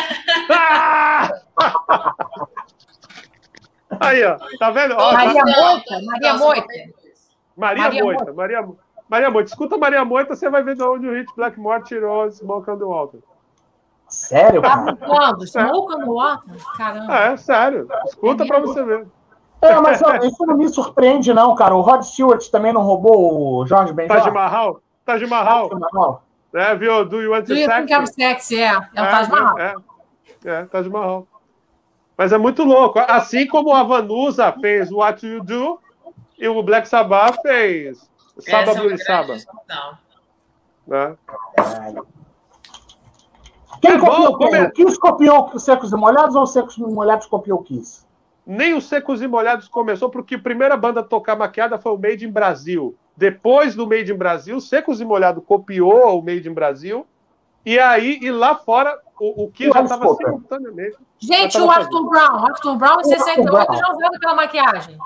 Aí, 3.99 4.23
ó, 4.23 4.39
tá 4.57 4.72
vendo? 4.72 4.95
Ó, 4.97 5.13
Maria 5.13 5.43
Moita, 5.43 6.01
Maria 6.03 6.33
Moita. 6.33 7.02
Maria, 7.56 7.83
Maria 7.83 8.03
Moita, 8.03 8.33
Maria, 8.33 8.67
Maria 9.09 9.32
Moita. 9.32 9.49
Escuta 9.49 9.77
Maria 9.77 10.06
Moita, 10.06 10.35
você 10.35 10.49
vai 10.49 10.64
ver 10.64 10.75
de 10.75 10.83
onde 10.83 11.07
o 11.07 11.14
Hit 11.14 11.32
Blackmore 11.35 11.83
tirou 11.83 12.30
Smoke 12.32 12.69
on 12.69 12.77
the 12.77 12.85
Water. 12.85 13.19
Sério? 14.07 14.61
Tá 14.61 14.95
quando? 14.95 15.48
Smoke 15.48 15.93
on 15.93 15.99
the 15.99 16.06
Water? 16.06 16.56
Caramba. 16.77 17.15
É, 17.15 17.38
sério. 17.38 17.88
Escuta 18.06 18.43
é 18.43 18.48
pra 18.48 18.59
você 18.59 18.83
ver. 18.83 19.07
É, 19.61 19.80
mas 19.80 20.01
isso 20.23 20.45
não 20.45 20.57
me 20.57 20.67
surpreende, 20.67 21.33
não, 21.33 21.56
cara. 21.56 21.73
O 21.73 21.82
Rod 21.82 22.03
Stewart 22.03 22.45
também 22.49 22.73
não 22.73 22.82
roubou 22.82 23.61
o 23.61 23.65
Jorge 23.65 23.93
Ben 23.93 24.07
Taj 24.07 24.30
Mahal? 24.30 24.82
Taj 25.06 25.25
Mahal. 25.25 25.69
Taj 25.69 25.80
Mahal. 25.80 26.23
É, 26.53 26.75
viu? 26.75 27.06
Do 27.06 27.22
You 27.22 27.32
Want 27.32 27.45
to 27.45 27.53
Do 27.53 27.59
you 27.59 27.69
think 27.69 27.91
I'm 27.91 28.06
sexy? 28.06 28.61
É, 28.61 28.73
é 28.73 29.01
o 29.01 29.06
é, 29.06 29.09
Taj 29.09 29.32
Mahal. 29.32 29.59
É, 29.59 29.75
é, 30.45 30.51
é, 30.51 30.65
Taj 30.65 30.90
Mahal. 30.90 31.27
Mas 32.17 32.32
é 32.33 32.38
muito 32.38 32.64
louco. 32.64 32.99
Assim 32.99 33.48
como 33.48 33.73
a 33.73 33.83
Vanusa 33.83 34.51
fez 34.61 34.91
What 34.91 35.25
You 35.25 35.43
Do 35.43 35.80
e 36.43 36.47
o 36.47 36.61
Black 36.61 36.88
Sabbath 36.88 37.41
fez 37.41 38.09
Saba 38.39 38.73
Blue 38.75 38.97
Saba. 38.97 39.38
Né? 40.85 41.15
Quem 43.81 43.91
é 43.91 43.99
copiou 43.99 44.38
bom, 44.38 44.38
quem? 44.38 44.63
O 44.63 44.72
Kiss 44.72 44.99
copiou 44.99 45.49
os 45.53 45.63
Secos 45.63 45.91
e 45.91 45.95
Molhados 45.95 46.35
ou 46.35 46.43
os 46.43 46.51
Secos 46.51 46.77
e 46.77 46.81
Molhados 46.81 47.27
copiou 47.27 47.59
o 47.59 47.63
Kiss? 47.63 48.03
nem 48.45 48.73
os 48.73 48.85
Secos 48.85 49.22
e 49.22 49.27
Molhados 49.27 49.67
começou, 49.67 50.09
porque 50.09 50.35
a 50.35 50.39
primeira 50.39 50.75
banda 50.75 50.99
a 50.99 51.03
tocar 51.03 51.35
maquiada 51.35 51.77
foi 51.77 51.93
o 51.93 51.97
Made 51.97 52.25
in 52.25 52.31
Brasil. 52.31 52.95
Depois 53.15 53.73
do 53.73 53.88
Made 53.88 54.11
in 54.11 54.17
Brasil, 54.17 54.59
Secos 54.59 54.99
e 54.99 55.05
Molhados 55.05 55.43
copiou 55.45 56.19
o 56.19 56.22
Made 56.22 56.49
in 56.49 56.53
Brasil, 56.53 57.07
e 57.65 57.80
aí, 57.80 58.19
e 58.22 58.30
lá 58.30 58.55
fora, 58.55 58.99
o, 59.17 59.45
o 59.45 59.51
que 59.51 59.72
já 59.72 59.81
estava 59.81 60.13
simultaneamente. 60.15 60.97
Gente, 61.19 61.57
o 61.57 61.72
Arthur 61.72 62.09
Brown, 62.09 62.45
Arthur 62.45 62.75
Brown 62.75 62.99
em 62.99 63.03
68 63.05 63.73
já 63.77 63.91
usando 63.91 64.15
aquela 64.15 64.35
maquiagem. 64.35 64.97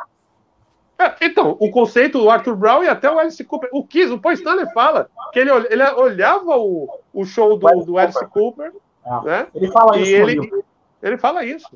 É, 0.99 1.15
então, 1.21 1.55
o 1.59 1.69
conceito 1.69 2.19
do 2.19 2.29
Arthur 2.29 2.55
Brown 2.55 2.83
e 2.83 2.87
até 2.87 3.11
o 3.11 3.19
Alice 3.19 3.43
Cooper. 3.43 3.69
O 3.71 3.83
Kiss, 3.85 4.11
o 4.11 4.19
Paul 4.19 4.33
Stanley 4.33 4.65
fala 4.73 5.09
que 5.31 5.39
ele, 5.39 5.51
ele 5.69 5.83
olhava 5.91 6.57
o, 6.57 6.89
o 7.13 7.23
show 7.23 7.57
do, 7.57 7.67
do 7.85 7.97
Alice 7.97 8.25
Cooper. 8.27 8.73
É. 9.05 9.21
Né? 9.21 9.47
Ele 9.53 9.71
fala 9.71 9.97
isso. 9.97 10.11
Ele, 10.11 10.63
ele 11.03 11.17
fala 11.17 11.45
isso. 11.45 11.69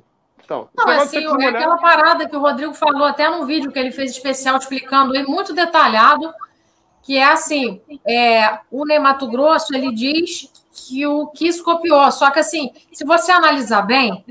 Então, 0.44 0.68
não, 0.76 0.90
assim, 0.90 1.26
é 1.44 1.48
aquela 1.48 1.78
parada 1.78 2.28
que 2.28 2.36
o 2.36 2.40
Rodrigo 2.40 2.74
falou 2.74 3.06
até 3.06 3.30
num 3.30 3.46
vídeo 3.46 3.72
que 3.72 3.80
ele 3.80 3.92
fez 3.92 4.12
especial 4.12 4.58
explicando 4.58 5.14
muito 5.30 5.54
detalhado, 5.54 6.34
que 7.04 7.18
é 7.18 7.24
assim, 7.24 7.80
é, 8.06 8.60
o 8.70 8.86
Ney 8.86 9.00
Mato 9.00 9.30
Grosso, 9.30 9.74
ele 9.74 9.94
diz 9.94 10.52
que 10.74 11.06
o 11.08 11.28
Kiss 11.28 11.64
copiou, 11.64 12.12
só 12.12 12.32
que 12.32 12.40
assim, 12.40 12.72
se 12.92 13.06
você 13.06 13.32
analisar 13.32 13.84
bem, 13.84 14.26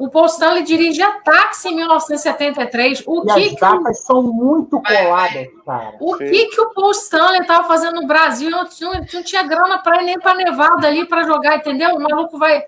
o 0.00 0.08
Paul 0.08 0.24
Stanley 0.24 0.62
dirigia 0.62 1.20
táxi 1.22 1.68
em 1.68 1.76
1973. 1.76 3.04
O 3.06 3.20
e 3.20 3.26
que 3.26 3.54
as 3.54 3.60
datas 3.60 4.00
que... 4.00 4.06
são 4.06 4.22
muito 4.22 4.80
coladas, 4.80 5.46
cara. 5.66 5.96
O 6.00 6.16
que, 6.16 6.46
que 6.46 6.58
o 6.58 6.70
Paul 6.70 6.90
Stanley 6.92 7.42
estava 7.42 7.68
fazendo 7.68 8.00
no 8.00 8.06
Brasil? 8.06 8.50
Não, 8.50 8.64
não, 8.64 8.92
não 8.92 9.22
tinha 9.22 9.42
grana 9.42 9.76
para 9.76 10.00
ir 10.00 10.06
nem 10.06 10.18
para 10.18 10.34
Nevada 10.36 10.86
ali 10.86 11.04
para 11.04 11.24
jogar, 11.24 11.56
entendeu? 11.56 11.96
O 11.96 12.00
maluco 12.00 12.38
vai. 12.38 12.64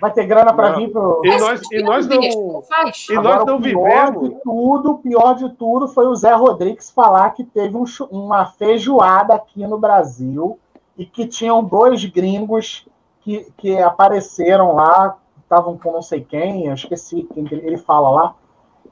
Vai 0.00 0.12
ter 0.12 0.26
grana 0.26 0.52
para 0.52 0.72
vir 0.72 0.90
pro. 0.90 1.22
E 1.24 1.38
nós, 1.38 1.60
e 1.70 1.80
nós 1.80 2.08
não. 2.08 2.20
E 2.20 3.14
nós 3.14 3.46
não 3.46 3.60
vivemos. 3.60 4.28
De 4.28 4.40
tudo, 4.42 4.90
o 4.90 4.98
pior 4.98 5.36
de 5.36 5.48
tudo 5.50 5.86
foi 5.86 6.08
o 6.08 6.14
Zé 6.16 6.32
Rodrigues 6.34 6.90
falar 6.90 7.30
que 7.30 7.44
teve 7.44 7.76
um, 7.76 7.84
uma 8.10 8.46
feijoada 8.46 9.32
aqui 9.32 9.64
no 9.64 9.78
Brasil 9.78 10.58
e 10.96 11.06
que 11.06 11.24
tinham 11.24 11.62
dois 11.62 12.04
gringos 12.04 12.84
que, 13.20 13.46
que 13.56 13.78
apareceram 13.78 14.74
lá 14.74 15.16
estavam 15.48 15.78
com 15.78 15.92
não 15.92 16.02
sei 16.02 16.20
quem, 16.20 16.66
eu 16.66 16.74
esqueci 16.74 17.26
quem 17.32 17.48
ele 17.50 17.78
fala 17.78 18.10
lá. 18.10 18.34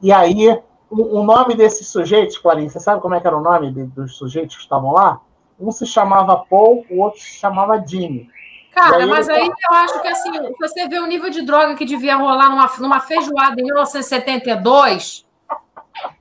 E 0.01 0.11
aí, 0.11 0.59
o, 0.91 1.19
o 1.19 1.23
nome 1.23 1.55
desses 1.55 1.87
sujeitos, 1.89 2.39
Clarinha, 2.39 2.71
você 2.71 2.81
sabe 2.81 3.03
como 3.03 3.15
é 3.15 3.21
que 3.21 3.27
era 3.27 3.37
o 3.37 3.43
nome 3.43 3.71
de, 3.71 3.85
dos 3.85 4.17
sujeitos 4.17 4.57
que 4.57 4.63
estavam 4.63 4.93
lá? 4.93 5.21
Um 5.61 5.71
se 5.71 5.87
chamava 5.87 6.37
Paul, 6.37 6.85
o 6.91 7.03
outro 7.03 7.21
se 7.21 7.39
chamava 7.39 7.83
Jimmy. 7.87 8.29
Cara, 8.73 8.97
aí 8.99 9.07
mas 9.07 9.29
aí 9.29 9.47
eu 9.47 9.77
acho 9.77 10.01
que 10.03 10.09
assim, 10.09 10.31
você 10.59 10.87
vê 10.89 10.99
o 10.99 11.07
nível 11.07 11.31
de 11.31 11.43
droga 11.43 11.75
que 11.75 11.85
devia 11.85 12.17
rolar 12.17 12.51
numa, 12.51 12.71
numa 12.79 13.01
feijoada 13.01 13.59
em 13.59 13.65
1972. 13.65 15.25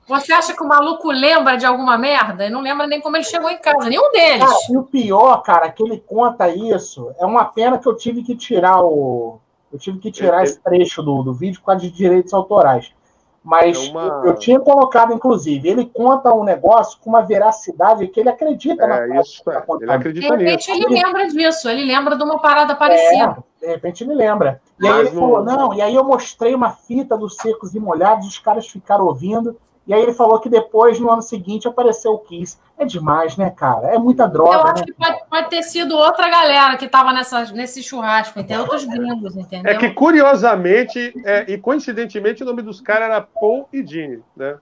Você 0.08 0.32
acha 0.32 0.54
que 0.54 0.62
o 0.62 0.68
maluco 0.68 1.10
lembra 1.10 1.56
de 1.56 1.66
alguma 1.66 1.98
merda? 1.98 2.44
Ele 2.44 2.54
não 2.54 2.62
lembra 2.62 2.86
nem 2.86 3.00
como 3.00 3.16
ele 3.16 3.24
chegou 3.24 3.50
em 3.50 3.58
casa, 3.58 3.90
nenhum 3.90 4.10
deles. 4.10 4.44
Cara, 4.44 4.58
e 4.70 4.76
o 4.76 4.84
pior, 4.84 5.42
cara, 5.42 5.70
que 5.70 5.82
ele 5.82 5.98
conta 5.98 6.48
isso, 6.48 7.14
é 7.18 7.26
uma 7.26 7.44
pena 7.44 7.78
que 7.78 7.86
eu 7.86 7.94
tive 7.94 8.22
que 8.22 8.34
tirar 8.34 8.82
o, 8.82 9.38
eu 9.76 9.78
tive 9.78 9.98
que 9.98 10.10
tirar 10.10 10.40
é, 10.40 10.44
esse 10.44 10.58
trecho 10.60 11.02
do, 11.02 11.22
do 11.22 11.34
vídeo 11.34 11.60
por 11.60 11.66
causa 11.66 11.82
de 11.82 11.90
direitos 11.90 12.32
autorais. 12.32 12.90
Mas 13.44 13.86
é 13.86 13.90
uma... 13.90 14.02
eu, 14.02 14.24
eu, 14.26 14.34
tinha 14.34 14.58
colocado, 14.58 15.12
inclusive, 15.12 15.68
ele 15.68 15.86
conta 15.86 16.34
um 16.34 16.42
negócio 16.42 16.98
com 17.00 17.10
uma 17.10 17.22
veracidade 17.22 18.08
que 18.08 18.18
ele 18.18 18.28
acredita 18.28 18.84
é, 18.84 19.06
na 19.06 19.20
isso, 19.20 19.48
é. 19.48 19.62
Ele 19.80 19.92
acredita 19.92 20.36
de 20.36 20.44
repente 20.44 20.72
nisso. 20.72 20.88
ele 20.88 21.02
lembra 21.02 21.28
disso, 21.28 21.68
ele 21.68 21.84
lembra 21.84 22.16
de 22.16 22.24
uma 22.24 22.40
parada 22.40 22.74
parecida. 22.74 23.44
É, 23.62 23.66
de 23.66 23.72
repente 23.72 24.02
ele 24.02 24.14
lembra. 24.14 24.60
E 24.80 24.88
aí 24.88 25.00
ele 25.00 25.10
no... 25.10 25.20
falou, 25.20 25.44
não, 25.44 25.74
e 25.74 25.80
aí 25.80 25.94
eu 25.94 26.02
mostrei 26.02 26.54
uma 26.54 26.70
fita 26.70 27.16
dos 27.16 27.36
secos 27.36 27.74
e 27.74 27.78
molhados, 27.78 28.26
os 28.26 28.38
caras 28.38 28.66
ficaram 28.66 29.06
ouvindo. 29.06 29.56
E 29.86 29.94
aí 29.94 30.02
ele 30.02 30.12
falou 30.12 30.40
que 30.40 30.48
depois, 30.48 30.98
no 30.98 31.10
ano 31.10 31.22
seguinte, 31.22 31.68
apareceu 31.68 32.12
o 32.12 32.18
Kiss. 32.18 32.58
É 32.76 32.84
demais, 32.84 33.36
né, 33.36 33.50
cara? 33.50 33.94
É 33.94 33.98
muita 33.98 34.26
droga. 34.26 34.54
Eu 34.54 34.62
acho 34.62 34.80
né? 34.80 34.86
que 34.86 34.92
pode, 34.92 35.24
pode, 35.30 35.50
ter 35.50 35.62
sido 35.62 35.96
outra 35.96 36.28
galera 36.28 36.76
que 36.76 36.86
estava 36.86 37.12
nesse 37.12 37.82
churrasco, 37.82 38.42
tem 38.42 38.58
outros 38.58 38.84
gringos, 38.84 39.36
entendeu? 39.36 39.72
É 39.72 39.76
que, 39.76 39.90
curiosamente, 39.90 41.14
é, 41.24 41.50
e 41.50 41.56
coincidentemente, 41.56 42.42
o 42.42 42.46
nome 42.46 42.62
dos 42.62 42.80
caras 42.80 43.04
era 43.04 43.20
Paul 43.20 43.68
e 43.72 43.86
Gene, 43.86 44.22
né? 44.36 44.58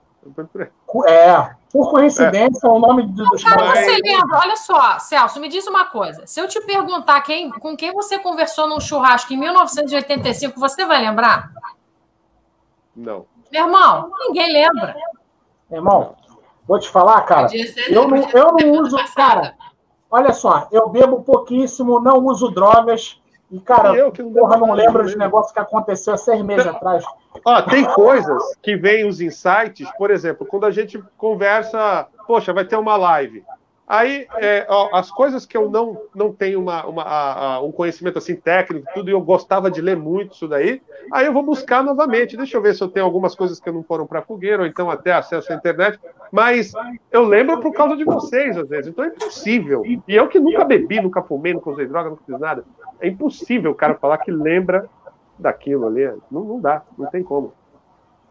É, 1.07 1.55
por 1.71 1.91
coincidência, 1.91 2.67
é. 2.67 2.69
o 2.69 2.79
nome 2.79 3.05
dos 3.07 3.43
caras. 3.43 3.79
Você 3.79 3.97
lembra? 4.03 4.39
Olha 4.39 4.55
só, 4.55 4.97
Celso, 4.97 5.39
me 5.39 5.47
diz 5.47 5.67
uma 5.67 5.85
coisa. 5.85 6.25
Se 6.25 6.39
eu 6.39 6.47
te 6.47 6.59
perguntar 6.61 7.21
quem, 7.21 7.49
com 7.51 7.75
quem 7.75 7.93
você 7.93 8.17
conversou 8.17 8.67
num 8.67 8.79
churrasco 8.79 9.31
em 9.33 9.37
1985, 9.37 10.59
você 10.59 10.85
vai 10.85 11.01
lembrar? 11.01 11.51
Não. 12.95 13.27
Meu 13.55 13.67
irmão, 13.67 14.11
ninguém 14.27 14.51
lembra. 14.51 14.93
Irmão, 15.71 16.13
vou 16.67 16.77
te 16.77 16.89
falar, 16.89 17.21
cara. 17.21 17.47
eu 17.87 18.05
não, 18.05 18.17
eu 18.17 18.51
não 18.51 18.81
uso, 18.81 18.97
cara. 19.15 19.55
Olha 20.11 20.33
só, 20.33 20.67
eu 20.73 20.89
bebo 20.89 21.23
pouquíssimo, 21.23 22.01
não 22.01 22.25
uso 22.25 22.51
drogas. 22.51 23.17
E, 23.49 23.57
cara, 23.61 23.95
eu 23.95 24.11
que 24.11 24.21
não 24.21 24.33
porra, 24.33 24.57
não 24.57 24.73
lembro 24.73 25.07
de 25.07 25.17
negócio 25.17 25.53
que 25.53 25.59
aconteceu 25.59 26.15
há 26.15 26.17
seis 26.17 26.41
meses 26.41 26.67
atrás. 26.67 27.05
Ó, 27.45 27.61
tem 27.61 27.85
coisas 27.85 28.43
que 28.61 28.75
vêm 28.75 29.07
os 29.07 29.21
insights, 29.21 29.89
por 29.97 30.11
exemplo, 30.11 30.45
quando 30.45 30.65
a 30.65 30.71
gente 30.71 31.01
conversa, 31.17 32.07
poxa, 32.27 32.51
vai 32.51 32.65
ter 32.65 32.75
uma 32.75 32.97
live. 32.97 33.41
Aí, 33.87 34.25
é, 34.37 34.65
ó, 34.67 34.89
as 34.93 35.11
coisas 35.11 35.45
que 35.45 35.55
eu 35.55 35.69
não, 35.69 36.01
não 36.15 36.33
tenho 36.33 36.59
uma, 36.59 36.85
uma 36.87 37.03
a, 37.03 37.53
a, 37.55 37.61
um 37.61 37.71
conhecimento 37.71 38.17
assim 38.17 38.35
técnico, 38.35 38.87
tudo, 38.95 39.09
e 39.09 39.13
eu 39.13 39.21
gostava 39.21 39.69
de 39.69 39.79
ler 39.79 39.95
muito 39.95 40.33
isso 40.33 40.47
daí, 40.47 40.81
aí 41.13 41.27
eu 41.27 41.33
vou 41.33 41.43
buscar 41.43 41.83
novamente. 41.83 42.35
Deixa 42.35 42.57
eu 42.57 42.61
ver 42.63 42.73
se 42.73 42.83
eu 42.83 42.87
tenho 42.87 43.05
algumas 43.05 43.35
coisas 43.35 43.59
que 43.59 43.69
não 43.69 43.83
foram 43.83 44.07
para 44.07 44.23
fogueira, 44.23 44.63
ou 44.63 44.67
então 44.67 44.89
até 44.89 45.11
acesso 45.11 45.53
à 45.53 45.55
internet. 45.55 45.99
Mas 46.31 46.73
eu 47.11 47.23
lembro 47.23 47.59
por 47.59 47.73
causa 47.73 47.95
de 47.95 48.03
vocês, 48.03 48.57
às 48.57 48.67
vezes. 48.67 48.87
Então 48.87 49.05
é 49.05 49.09
impossível. 49.09 49.83
E 49.85 50.01
eu 50.07 50.27
que 50.27 50.39
nunca 50.39 50.63
bebi, 50.63 50.99
nunca 50.99 51.21
fumei, 51.21 51.53
nunca 51.53 51.69
usei 51.69 51.85
droga, 51.85 52.09
nunca 52.09 52.23
fiz 52.25 52.39
nada. 52.39 52.65
É 52.99 53.07
impossível 53.07 53.71
o 53.71 53.75
cara 53.75 53.93
falar 53.93 54.17
que 54.17 54.31
lembra 54.31 54.89
daquilo 55.37 55.85
ali. 55.85 56.05
Não, 56.31 56.43
não 56.43 56.59
dá, 56.59 56.81
não 56.97 57.05
tem 57.07 57.21
como. 57.21 57.53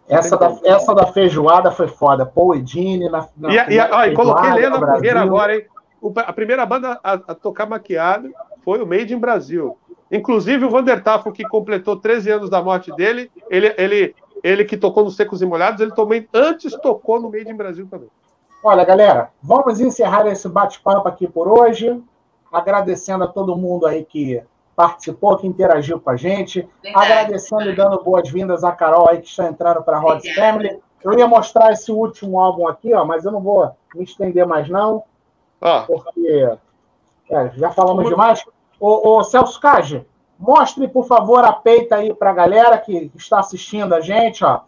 Essa 0.09 0.37
da, 0.37 0.57
essa 0.65 0.95
da 0.95 1.07
feijoada 1.07 1.71
foi 1.71 1.89
foda. 1.89 2.27
Paul 2.27 2.55
e 2.55 2.67
Gene 2.67 3.09
na, 3.09 3.27
na 3.37 3.53
E, 3.53 3.75
e, 3.75 3.81
ó, 3.81 4.05
e 4.05 4.15
coloquei 4.15 4.53
Lena 4.53 4.79
fogueira 4.79 5.21
agora, 5.21 5.57
hein? 5.57 5.65
A 6.17 6.33
primeira 6.33 6.67
banda 6.67 7.01
a, 7.03 7.13
a, 7.15 7.35
tocar 7.35 7.67
maquiado 7.67 8.31
foi 8.63 8.83
o 8.83 8.87
Made 8.87 9.15
in 9.15 9.19
Brasil. 9.19 9.79
Inclusive 10.11 10.67
o 10.67 10.71
Vander 10.71 11.03
Tafo, 11.03 11.33
que 11.33 11.43
completou 11.45 11.97
13 11.97 12.31
anos 12.31 12.51
da 12.51 12.63
morte 12.63 12.93
dele, 12.95 13.31
ele, 13.49 13.75
ele, 13.79 14.15
ele 14.43 14.65
que 14.65 14.77
tocou 14.77 15.03
nos 15.03 15.17
Secos 15.17 15.41
e 15.41 15.47
Molhados, 15.47 15.81
ele 15.81 15.93
também 15.93 16.29
antes 16.33 16.75
tocou 16.77 17.21
no 17.21 17.31
Made 17.31 17.51
in 17.51 17.57
Brasil 17.57 17.89
também. 17.91 18.09
Olha, 18.63 18.85
galera, 18.85 19.31
vamos 19.43 19.81
encerrar 19.81 20.27
esse 20.27 20.49
bate-papo 20.49 21.09
aqui 21.09 21.27
por 21.27 21.49
hoje. 21.49 22.03
Agradecendo 22.53 23.25
a 23.25 23.27
todo 23.27 23.57
mundo 23.57 23.87
aí 23.87 24.05
que 24.05 24.43
participou, 24.75 25.37
que 25.37 25.47
interagiu 25.47 26.01
com 26.01 26.11
a 26.11 26.17
gente. 26.17 26.69
Verdade. 26.83 27.13
Agradecendo 27.13 27.71
e 27.71 27.77
dando 27.77 28.03
boas-vindas 28.03 28.65
à 28.65 28.73
Carol 28.73 29.09
aí 29.09 29.21
que 29.21 29.29
está 29.29 29.47
entrando 29.47 29.83
para 29.83 29.97
a 29.97 30.01
Rod 30.01 30.23
Family. 30.35 30.79
Eu 31.03 31.19
ia 31.19 31.27
mostrar 31.27 31.73
esse 31.73 31.93
último 31.93 32.41
álbum 32.41 32.67
aqui, 32.67 32.95
ó, 32.95 33.05
mas 33.05 33.25
eu 33.25 33.33
não 33.33 33.41
vou 33.41 33.71
me 33.95 34.05
estender 34.05 34.47
mais, 34.47 34.69
não. 34.69 35.03
Ah. 35.61 35.85
Porque 35.87 36.57
é, 37.31 37.51
já 37.57 37.71
falamos 37.71 38.09
demais. 38.09 38.45
Ô, 38.81 39.19
ô 39.19 39.25
Celso 39.25 39.61
Cage, 39.61 40.05
mostre, 40.39 40.89
por 40.89 41.07
favor, 41.07 41.45
a 41.45 41.53
peita 41.53 41.97
aí 41.97 42.13
para 42.15 42.31
a 42.31 42.35
galera 42.35 42.79
que 42.79 43.11
está 43.15 43.39
assistindo 43.41 43.95
a 43.95 44.01
gente, 44.01 44.45
ó. 44.45 44.61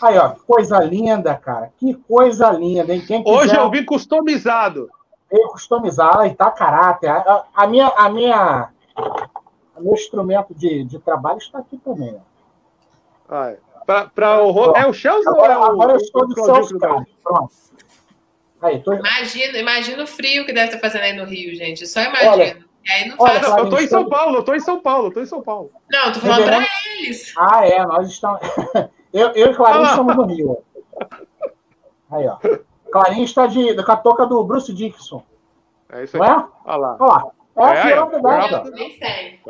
Aí, 0.00 0.16
ó, 0.16 0.30
que 0.30 0.40
coisa 0.40 0.78
linda, 0.78 1.34
cara. 1.34 1.72
Que 1.76 1.94
coisa 1.94 2.50
linda, 2.50 2.94
hein? 2.94 3.04
Quem 3.04 3.22
quiser... 3.22 3.36
Hoje 3.36 3.56
eu 3.56 3.70
vi 3.70 3.84
customizado. 3.84 4.88
Veio 5.30 5.48
customizado, 5.48 6.26
e 6.26 6.34
tá 6.34 6.50
caráter. 6.50 7.10
A, 7.10 7.44
a, 7.54 7.66
minha, 7.66 7.88
a 7.88 8.08
minha 8.08 8.68
meu 9.80 9.94
instrumento 9.94 10.54
de, 10.54 10.84
de 10.84 10.98
trabalho 10.98 11.38
está 11.38 11.58
aqui 11.58 11.78
também. 11.78 12.16
Ah, 13.28 13.50
é. 13.50 13.58
Pra, 13.86 14.06
pra 14.06 14.44
o, 14.44 14.76
é 14.76 14.86
o 14.86 14.92
Chelsea 14.92 15.30
agora, 15.30 15.58
ou 15.58 15.64
é 15.64 15.68
o, 15.68 15.72
agora 15.72 15.92
eu 15.92 15.96
estou 15.96 16.26
de 16.26 16.34
Celso 16.34 16.78
Pronto. 16.78 17.52
Aí, 18.60 18.78
tô... 18.80 18.92
imagina, 18.92 19.58
imagina 19.58 20.02
o 20.04 20.06
frio 20.06 20.46
que 20.46 20.52
deve 20.52 20.66
estar 20.66 20.78
fazendo 20.78 21.02
aí 21.02 21.12
no 21.14 21.24
Rio, 21.24 21.54
gente. 21.56 21.84
Só 21.86 22.00
imagina. 22.00 22.32
Olha, 22.32 22.64
aí 22.88 23.08
não 23.08 23.16
olha, 23.18 23.40
faz... 23.40 23.58
eu 23.58 23.64
estou 23.64 23.80
em 23.80 23.88
São 23.88 24.08
Paulo, 24.08 24.36
eu 24.36 24.40
estou 24.40 24.54
em 24.54 24.60
São 24.60 24.80
Paulo, 24.80 25.04
eu 25.04 25.08
estou 25.08 25.22
em 25.22 25.26
São 25.26 25.42
Paulo. 25.42 25.72
Não, 25.90 26.08
estou 26.08 26.22
falando 26.22 26.44
para 26.44 26.66
eles. 26.96 27.34
Ah, 27.36 27.66
é, 27.66 27.84
nós 27.84 28.08
estamos. 28.08 28.40
eu, 29.12 29.30
eu 29.30 29.50
e 29.50 29.54
Clarinha 29.54 29.88
ah. 29.88 29.90
estamos 29.90 30.16
no 30.16 30.26
Rio. 30.26 30.58
Aí, 32.12 32.28
ó. 32.28 32.38
Clarinha 32.92 33.24
está 33.24 33.46
de, 33.46 33.82
com 33.82 33.92
a 33.92 33.96
toca 33.96 34.26
do 34.26 34.44
Bruce 34.44 34.72
Dixon. 34.72 35.24
É 35.90 36.04
isso 36.04 36.22
aí. 36.22 36.28
Não 36.28 36.40
é? 36.40 36.48
Olha 36.64 36.76
lá. 36.76 36.96
Olha 37.00 37.12
lá. 37.12 37.30
É, 37.54 37.90
é, 37.90 37.98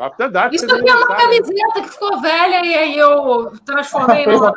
After 0.00 0.30
Dark. 0.30 0.52
Isso 0.52 0.64
aqui 0.64 0.90
é 0.90 0.94
uma 0.94 1.06
camiseta 1.06 1.82
que 1.82 1.88
ficou 1.88 2.20
velha 2.20 2.66
e 2.66 2.74
aí 2.74 2.98
eu 2.98 3.52
transformei 3.64 4.26
numa. 4.26 4.52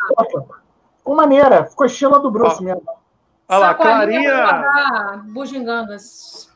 Ficou 0.98 1.16
maneira, 1.16 1.66
ficou 1.66 1.86
estilo 1.86 2.20
do 2.20 2.32
Bruce 2.32 2.64
mesmo. 2.64 2.82
Olha 3.48 3.60
lá, 3.60 3.74
Clarinha. 3.76 5.24
Bugigangas. 5.26 6.50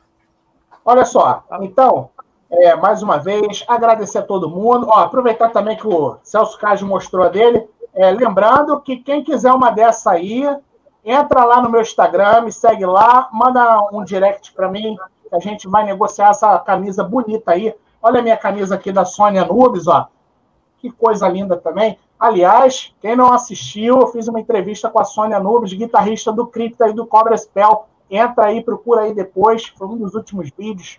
Olha 0.84 1.04
só, 1.04 1.44
então, 1.60 2.10
é, 2.50 2.74
mais 2.74 3.02
uma 3.02 3.18
vez, 3.18 3.64
agradecer 3.68 4.18
a 4.18 4.22
todo 4.22 4.50
mundo. 4.50 4.88
Ó, 4.88 4.98
aproveitar 4.98 5.50
também 5.50 5.76
que 5.76 5.86
o 5.86 6.16
Celso 6.24 6.58
Cage 6.58 6.84
mostrou 6.84 7.24
a 7.24 7.28
dele. 7.28 7.68
É, 7.94 8.10
lembrando 8.10 8.80
que 8.80 8.96
quem 8.96 9.22
quiser 9.22 9.52
uma 9.52 9.70
dessa 9.70 10.12
aí, 10.12 10.44
entra 11.04 11.44
lá 11.44 11.62
no 11.62 11.70
meu 11.70 11.80
Instagram, 11.80 12.42
me 12.42 12.52
segue 12.52 12.84
lá, 12.84 13.28
manda 13.32 13.80
um 13.92 14.02
direct 14.02 14.52
para 14.52 14.68
mim, 14.68 14.96
a 15.32 15.38
gente 15.38 15.68
vai 15.68 15.84
negociar 15.84 16.30
essa 16.30 16.58
camisa 16.58 17.04
bonita 17.04 17.52
aí. 17.52 17.74
Olha 18.02 18.20
a 18.20 18.22
minha 18.22 18.36
camisa 18.36 18.74
aqui 18.74 18.90
da 18.90 19.04
Sônia 19.04 19.44
Nubes, 19.44 19.86
ó. 19.86 20.08
Que 20.78 20.90
coisa 20.90 21.28
linda 21.28 21.56
também. 21.56 21.98
Aliás, 22.18 22.94
quem 23.00 23.14
não 23.16 23.32
assistiu, 23.32 24.00
eu 24.00 24.06
fiz 24.08 24.28
uma 24.28 24.40
entrevista 24.40 24.90
com 24.90 24.98
a 24.98 25.04
Sônia 25.04 25.40
Nubes, 25.40 25.72
guitarrista 25.72 26.32
do 26.32 26.46
Cripta 26.46 26.88
e 26.88 26.92
do 26.92 27.06
Cobra 27.06 27.36
Spell. 27.36 27.86
Entra 28.10 28.46
aí, 28.46 28.62
procura 28.62 29.02
aí 29.02 29.14
depois. 29.14 29.66
Foi 29.76 29.86
um 29.86 29.96
dos 29.96 30.14
últimos 30.14 30.50
vídeos. 30.50 30.98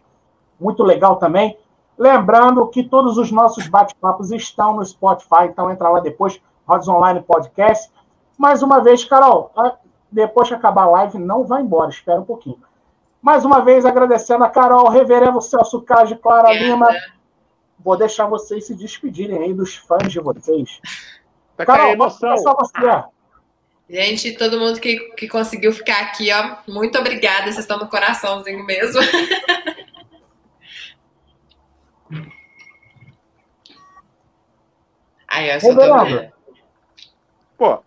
Muito 0.59 0.83
legal 0.83 1.17
também. 1.17 1.57
Lembrando 1.97 2.65
que 2.67 2.83
todos 2.83 3.17
os 3.17 3.31
nossos 3.31 3.67
bate-papos 3.67 4.31
estão 4.31 4.75
no 4.75 4.85
Spotify, 4.85 5.45
então 5.45 5.69
entra 5.69 5.89
lá 5.89 5.99
depois. 5.99 6.41
Rods 6.67 6.87
Online 6.87 7.21
Podcast. 7.21 7.91
Mais 8.37 8.63
uma 8.63 8.79
vez, 8.81 9.03
Carol, 9.03 9.51
depois 10.11 10.47
que 10.47 10.53
acabar 10.53 10.83
a 10.83 10.89
live, 10.89 11.17
não 11.19 11.43
vai 11.43 11.61
embora, 11.61 11.89
espera 11.89 12.19
um 12.19 12.25
pouquinho. 12.25 12.57
Mais 13.21 13.45
uma 13.45 13.63
vez, 13.63 13.85
agradecendo 13.85 14.43
a 14.43 14.49
Carol, 14.49 14.89
Reverendo 14.89 15.39
Celso 15.41 15.81
Cage, 15.81 16.15
Clara 16.15 16.51
Lima. 16.53 16.89
Vou 17.79 17.95
deixar 17.95 18.25
vocês 18.25 18.65
se 18.65 18.73
despedirem 18.75 19.37
aí 19.43 19.53
dos 19.53 19.75
fãs 19.75 20.11
de 20.11 20.19
vocês. 20.19 20.79
Tá 21.55 21.65
Carol, 21.65 21.91
emoção. 21.91 22.35
só 22.37 22.55
você. 22.55 23.03
Gente, 23.89 24.31
todo 24.37 24.59
mundo 24.59 24.79
que, 24.79 24.97
que 25.15 25.27
conseguiu 25.27 25.73
ficar 25.73 26.01
aqui, 26.01 26.31
ó, 26.31 26.55
muito 26.67 26.97
obrigada. 26.97 27.43
Vocês 27.43 27.59
estão 27.59 27.77
no 27.77 27.89
coraçãozinho 27.89 28.65
mesmo. 28.65 29.01
Aí, 35.27 35.49
eu 35.49 35.59
tô 35.59 36.31
Pô, 37.57 37.83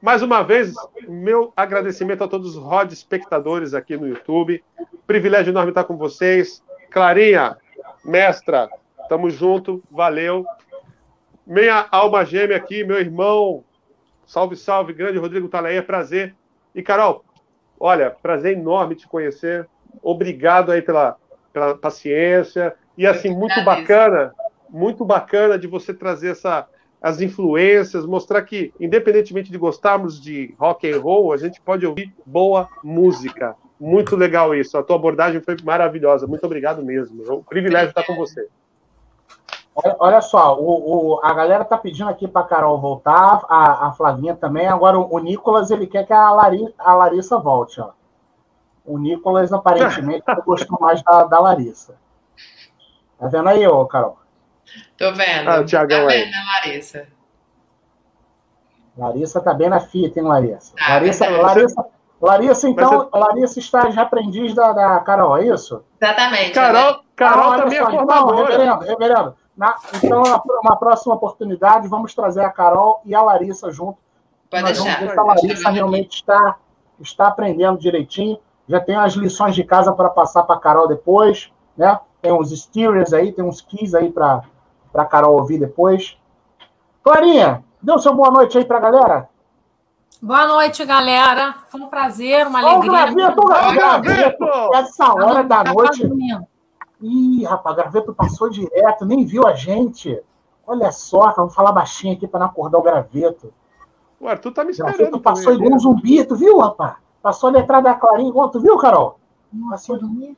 mais 0.00 0.22
uma 0.22 0.42
vez, 0.42 0.74
meu 1.08 1.52
agradecimento 1.56 2.22
a 2.22 2.28
todos 2.28 2.56
os 2.56 2.62
Rod 2.62 2.92
espectadores 2.92 3.74
aqui 3.74 3.96
no 3.96 4.06
YouTube. 4.06 4.62
Privilégio 5.06 5.50
enorme 5.50 5.70
estar 5.70 5.84
com 5.84 5.96
vocês. 5.96 6.62
Clarinha, 6.90 7.56
mestra, 8.04 8.68
tamo 9.08 9.30
junto, 9.30 9.82
valeu. 9.90 10.44
Minha 11.46 11.86
alma 11.90 12.24
gêmea 12.24 12.56
aqui, 12.56 12.84
meu 12.84 12.98
irmão, 12.98 13.64
salve, 14.26 14.56
salve, 14.56 14.92
grande 14.92 15.18
Rodrigo 15.18 15.48
Talaia, 15.48 15.82
prazer. 15.82 16.34
E 16.74 16.82
Carol, 16.82 17.24
olha, 17.78 18.10
prazer 18.10 18.52
enorme 18.52 18.96
te 18.96 19.08
conhecer. 19.08 19.66
Obrigado 20.02 20.72
aí 20.72 20.82
pela, 20.82 21.16
pela 21.52 21.76
paciência. 21.76 22.74
E 22.98 23.06
assim, 23.06 23.30
muito 23.30 23.64
bacana, 23.64 24.34
muito 24.68 25.04
bacana 25.04 25.58
de 25.58 25.66
você 25.66 25.94
trazer 25.94 26.32
essa, 26.32 26.68
as 27.06 27.20
influências, 27.20 28.04
mostrar 28.04 28.42
que, 28.42 28.74
independentemente 28.80 29.48
de 29.48 29.56
gostarmos 29.56 30.20
de 30.20 30.52
rock 30.58 30.90
and 30.90 31.00
roll, 31.00 31.32
a 31.32 31.36
gente 31.36 31.60
pode 31.60 31.86
ouvir 31.86 32.12
boa 32.26 32.68
música. 32.82 33.54
Muito 33.78 34.16
legal 34.16 34.52
isso. 34.52 34.76
A 34.76 34.82
tua 34.82 34.96
abordagem 34.96 35.40
foi 35.40 35.56
maravilhosa. 35.62 36.26
Muito 36.26 36.44
obrigado 36.44 36.84
mesmo. 36.84 37.24
É 37.24 37.32
um 37.32 37.44
privilégio 37.44 37.90
estar 37.90 38.04
com 38.04 38.16
você. 38.16 38.48
Olha, 40.00 40.20
só, 40.20 40.58
o, 40.58 40.64
o, 41.14 41.20
a 41.22 41.32
galera 41.32 41.64
tá 41.64 41.78
pedindo 41.78 42.10
aqui 42.10 42.26
para 42.26 42.44
Carol 42.44 42.80
voltar, 42.80 43.44
a, 43.48 43.86
a, 43.86 43.92
Flavinha 43.92 44.34
também. 44.34 44.66
Agora 44.66 44.98
o, 44.98 45.14
o, 45.14 45.20
Nicolas 45.20 45.70
ele 45.70 45.86
quer 45.86 46.04
que 46.08 46.12
a, 46.12 46.32
Lari, 46.32 46.74
a 46.76 46.92
Larissa 46.92 47.38
volte. 47.38 47.80
Ó. 47.80 47.90
O 48.84 48.98
Nicolas 48.98 49.52
aparentemente 49.52 50.24
gostou 50.44 50.76
mais 50.80 51.00
da, 51.04 51.22
da 51.22 51.38
Larissa. 51.38 51.94
Tá 53.16 53.28
vendo 53.28 53.48
aí, 53.48 53.64
ô, 53.64 53.86
Carol? 53.86 54.25
Tô 54.96 55.12
vendo. 55.12 55.48
Ah, 55.48 55.60
o 55.60 55.64
Thiagão 55.64 56.06
tá 56.06 56.06
vendo, 56.06 56.32
Larissa? 56.64 57.06
Larissa 58.96 59.40
tá 59.40 59.52
bem 59.52 59.68
na 59.68 59.80
fita, 59.80 60.18
hein, 60.18 60.26
Larissa? 60.26 60.74
Ah, 60.80 60.94
Larissa, 60.94 61.28
Larissa, 61.28 61.86
Larissa, 62.20 62.68
então, 62.68 63.08
Mas, 63.12 63.22
Larissa 63.22 63.58
está 63.58 63.90
já 63.90 64.02
aprendiz 64.02 64.54
da, 64.54 64.72
da 64.72 65.00
Carol, 65.00 65.36
é 65.36 65.46
isso? 65.46 65.84
Exatamente. 66.00 66.52
Carol, 66.52 66.92
né? 66.92 66.98
Carol, 67.14 67.42
Carol 67.42 67.62
também 67.62 67.78
é 67.78 67.84
formadora. 67.84 68.32
Então, 68.32 68.46
reverendo, 68.46 68.84
reverendo, 68.84 69.36
na, 69.56 69.74
então, 70.02 70.22
uma 70.62 70.76
próxima 70.76 71.14
oportunidade, 71.14 71.88
vamos 71.88 72.14
trazer 72.14 72.44
a 72.44 72.50
Carol 72.50 73.00
e 73.04 73.14
a 73.14 73.22
Larissa 73.22 73.70
junto. 73.70 73.98
Pode 74.50 74.62
Nós 74.62 74.82
deixar. 74.82 74.98
Vamos 74.98 75.08
ver 75.08 75.12
se 75.12 75.18
a 75.18 75.22
Larissa 75.22 75.70
realmente 75.70 76.14
está, 76.16 76.56
está 77.00 77.26
aprendendo 77.28 77.78
direitinho. 77.78 78.38
Já 78.68 78.80
tem 78.80 78.96
as 78.96 79.12
lições 79.14 79.54
de 79.54 79.62
casa 79.62 79.92
para 79.92 80.08
passar 80.08 80.42
para 80.42 80.56
a 80.56 80.60
Carol 80.60 80.88
depois, 80.88 81.52
né? 81.76 81.98
Tem 82.20 82.32
uns 82.32 82.50
steers 82.50 83.12
aí, 83.12 83.32
tem 83.32 83.44
uns 83.44 83.60
keys 83.60 83.94
aí 83.94 84.10
para 84.10 84.42
a 85.02 85.06
Carol 85.06 85.36
ouvir 85.36 85.58
depois. 85.58 86.18
Clarinha, 87.02 87.64
dê 87.80 87.98
seu 87.98 88.14
boa 88.14 88.30
noite 88.30 88.58
aí 88.58 88.64
para 88.64 88.78
a 88.78 88.80
galera. 88.80 89.28
Boa 90.20 90.46
noite, 90.46 90.84
galera. 90.84 91.54
Foi 91.68 91.80
um 91.80 91.88
prazer, 91.88 92.46
uma 92.46 92.58
alegria. 92.58 92.90
Ô, 92.90 92.94
graveto, 92.94 93.40
ô, 93.40 93.72
graveto. 93.74 94.44
Essa 94.74 95.12
hora 95.12 95.44
da 95.44 95.62
noite. 95.64 96.08
Ih, 97.02 97.44
rapaz, 97.44 97.76
graveto 97.76 98.14
passou 98.14 98.48
direto, 98.48 99.04
nem 99.04 99.24
viu 99.24 99.46
a 99.46 99.52
gente. 99.52 100.18
Olha 100.66 100.90
só, 100.90 101.32
vamos 101.32 101.54
falar 101.54 101.70
baixinho 101.72 102.14
aqui 102.14 102.26
para 102.26 102.40
não 102.40 102.46
acordar 102.46 102.78
o 102.78 102.82
graveto. 102.82 103.52
O 104.18 104.26
Arthur 104.26 104.52
tá 104.52 104.64
me 104.64 104.70
esperando. 104.70 104.96
Graveto 104.96 105.20
passou 105.20 105.52
igual 105.52 105.74
um 105.74 105.78
zumbi, 105.78 106.24
tu 106.24 106.34
viu, 106.34 106.58
rapaz? 106.58 106.96
Passou 107.22 107.50
a 107.50 107.52
letra 107.52 107.80
da 107.80 107.94
Clarinha 107.94 108.30
igual, 108.30 108.50
tu 108.50 108.58
viu, 108.58 108.76
Carol? 108.78 109.20
Passou 109.70 109.98
dormir. 109.98 110.36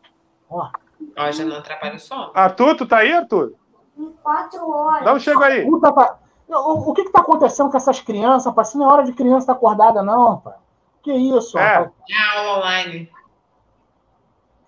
Ó. 0.51 0.69
Ó, 1.17 1.31
já 1.31 1.45
não 1.45 1.57
atrapalha 1.57 1.95
o 1.95 1.99
sono. 2.01 2.31
Arthur, 2.35 2.77
tu 2.77 2.87
tá 2.87 2.99
aí, 2.99 3.13
Arthur? 3.13 3.55
Em 3.99 4.13
quatro 4.23 4.71
horas. 4.71 5.05
Dá 5.05 5.13
um 5.13 5.19
chego 5.19 5.43
aí. 5.43 5.65
Puta, 5.69 5.93
pá. 5.93 6.19
O, 6.49 6.91
o 6.91 6.95
que 6.95 7.05
que 7.05 7.13
tá 7.13 7.21
acontecendo 7.21 7.71
com 7.71 7.77
essas 7.77 8.01
crianças, 8.01 8.47
rapaz? 8.47 8.75
Não 8.75 8.89
é 8.89 8.93
hora 8.93 9.05
de 9.05 9.13
criança 9.13 9.39
estar 9.39 9.55
tá 9.55 9.59
acordada, 9.59 10.03
não, 10.03 10.37
rapaz. 10.37 10.57
Que 11.03 11.13
isso, 11.13 11.59
é. 11.59 11.63
rapaz? 11.63 11.91
É 12.09 12.39
aula 12.39 12.59
online. 12.59 13.11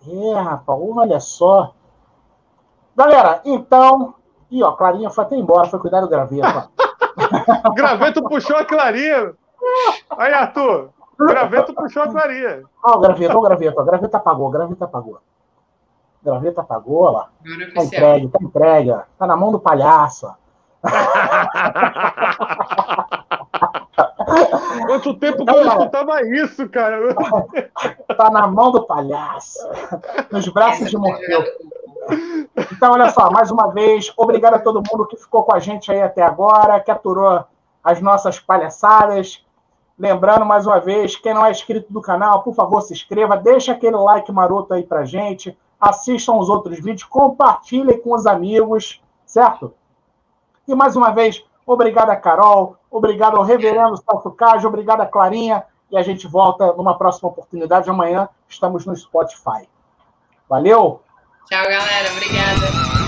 É, 0.06 0.40
rapaz, 0.40 0.78
olha 0.80 1.20
só. 1.20 1.74
Galera, 2.96 3.40
então. 3.44 4.14
Ih, 4.50 4.62
ó, 4.64 4.72
Clarinha 4.72 5.10
foi 5.10 5.24
até 5.24 5.36
embora, 5.36 5.68
foi 5.68 5.78
cuidar 5.78 6.00
do 6.00 6.08
graveto. 6.08 6.70
o 7.64 7.72
graveto 7.72 8.22
puxou 8.24 8.56
a 8.56 8.64
Clarinha. 8.64 9.32
Aí, 10.18 10.32
Arthur. 10.32 10.90
O 11.20 11.26
graveto 11.26 11.72
puxou 11.72 12.02
a 12.02 12.08
Clarinha. 12.08 12.64
Ó, 12.82 12.96
o 12.96 13.00
graveto, 13.00 13.36
ó, 13.36 13.38
o 13.38 13.42
graveto. 13.42 13.80
O 13.80 13.84
graveto 13.84 14.16
apagou, 14.16 14.48
o 14.48 14.50
graveto 14.50 14.84
apagou. 14.84 15.20
Ó 16.24 17.10
lá. 17.10 17.28
Tá 17.74 17.84
entregue, 17.84 18.28
tá 18.28 18.38
entregue. 18.40 18.94
Tá 19.18 19.26
na 19.26 19.36
mão 19.36 19.52
do 19.52 19.60
palhaço. 19.60 20.32
Quanto 24.86 25.14
tempo 25.14 25.44
que 25.44 25.50
eu 25.50 25.64
não 25.64 25.72
escutava 25.72 26.22
isso, 26.22 26.68
cara? 26.68 27.14
tá 28.16 28.30
na 28.30 28.46
mão 28.46 28.70
do 28.70 28.86
palhaço. 28.86 29.58
Nos 30.30 30.48
braços 30.48 30.90
de 30.90 30.96
Morfeu. 30.96 31.44
Então, 32.72 32.92
olha 32.92 33.10
só, 33.10 33.30
mais 33.30 33.50
uma 33.50 33.68
vez, 33.68 34.12
obrigado 34.16 34.54
a 34.54 34.58
todo 34.58 34.82
mundo 34.90 35.06
que 35.06 35.16
ficou 35.16 35.44
com 35.44 35.54
a 35.54 35.58
gente 35.58 35.92
aí 35.92 36.02
até 36.02 36.22
agora, 36.22 36.80
que 36.80 36.90
aturou 36.90 37.44
as 37.82 38.00
nossas 38.00 38.38
palhaçadas. 38.38 39.44
Lembrando, 39.98 40.46
mais 40.46 40.66
uma 40.66 40.80
vez, 40.80 41.16
quem 41.16 41.34
não 41.34 41.44
é 41.44 41.50
inscrito 41.50 41.92
do 41.92 42.00
canal, 42.00 42.42
por 42.42 42.54
favor, 42.54 42.80
se 42.80 42.92
inscreva, 42.92 43.36
deixa 43.36 43.72
aquele 43.72 43.96
like 43.96 44.30
maroto 44.32 44.72
aí 44.72 44.82
pra 44.82 45.04
gente, 45.04 45.56
assistam 45.80 46.38
os 46.38 46.48
outros 46.48 46.76
vídeos, 46.78 47.04
compartilhem 47.04 48.00
com 48.00 48.14
os 48.14 48.26
amigos, 48.26 49.00
certo? 49.24 49.72
E 50.68 50.74
mais 50.74 50.94
uma 50.94 51.10
vez, 51.10 51.42
obrigado 51.66 52.10
a 52.10 52.16
Carol, 52.16 52.76
obrigado 52.90 53.36
ao 53.36 53.42
Reverendo 53.42 53.96
Celso 53.96 54.30
Cajo, 54.32 54.68
obrigado 54.68 55.00
a 55.00 55.06
Clarinha, 55.06 55.64
e 55.90 55.96
a 55.96 56.02
gente 56.02 56.26
volta 56.26 56.72
numa 56.74 56.96
próxima 56.96 57.28
oportunidade. 57.28 57.90
Amanhã 57.90 58.28
estamos 58.48 58.86
no 58.86 58.94
Spotify. 58.94 59.68
Valeu! 60.48 61.02
Tchau, 61.46 61.64
galera. 61.64 62.12
Obrigada. 62.12 62.99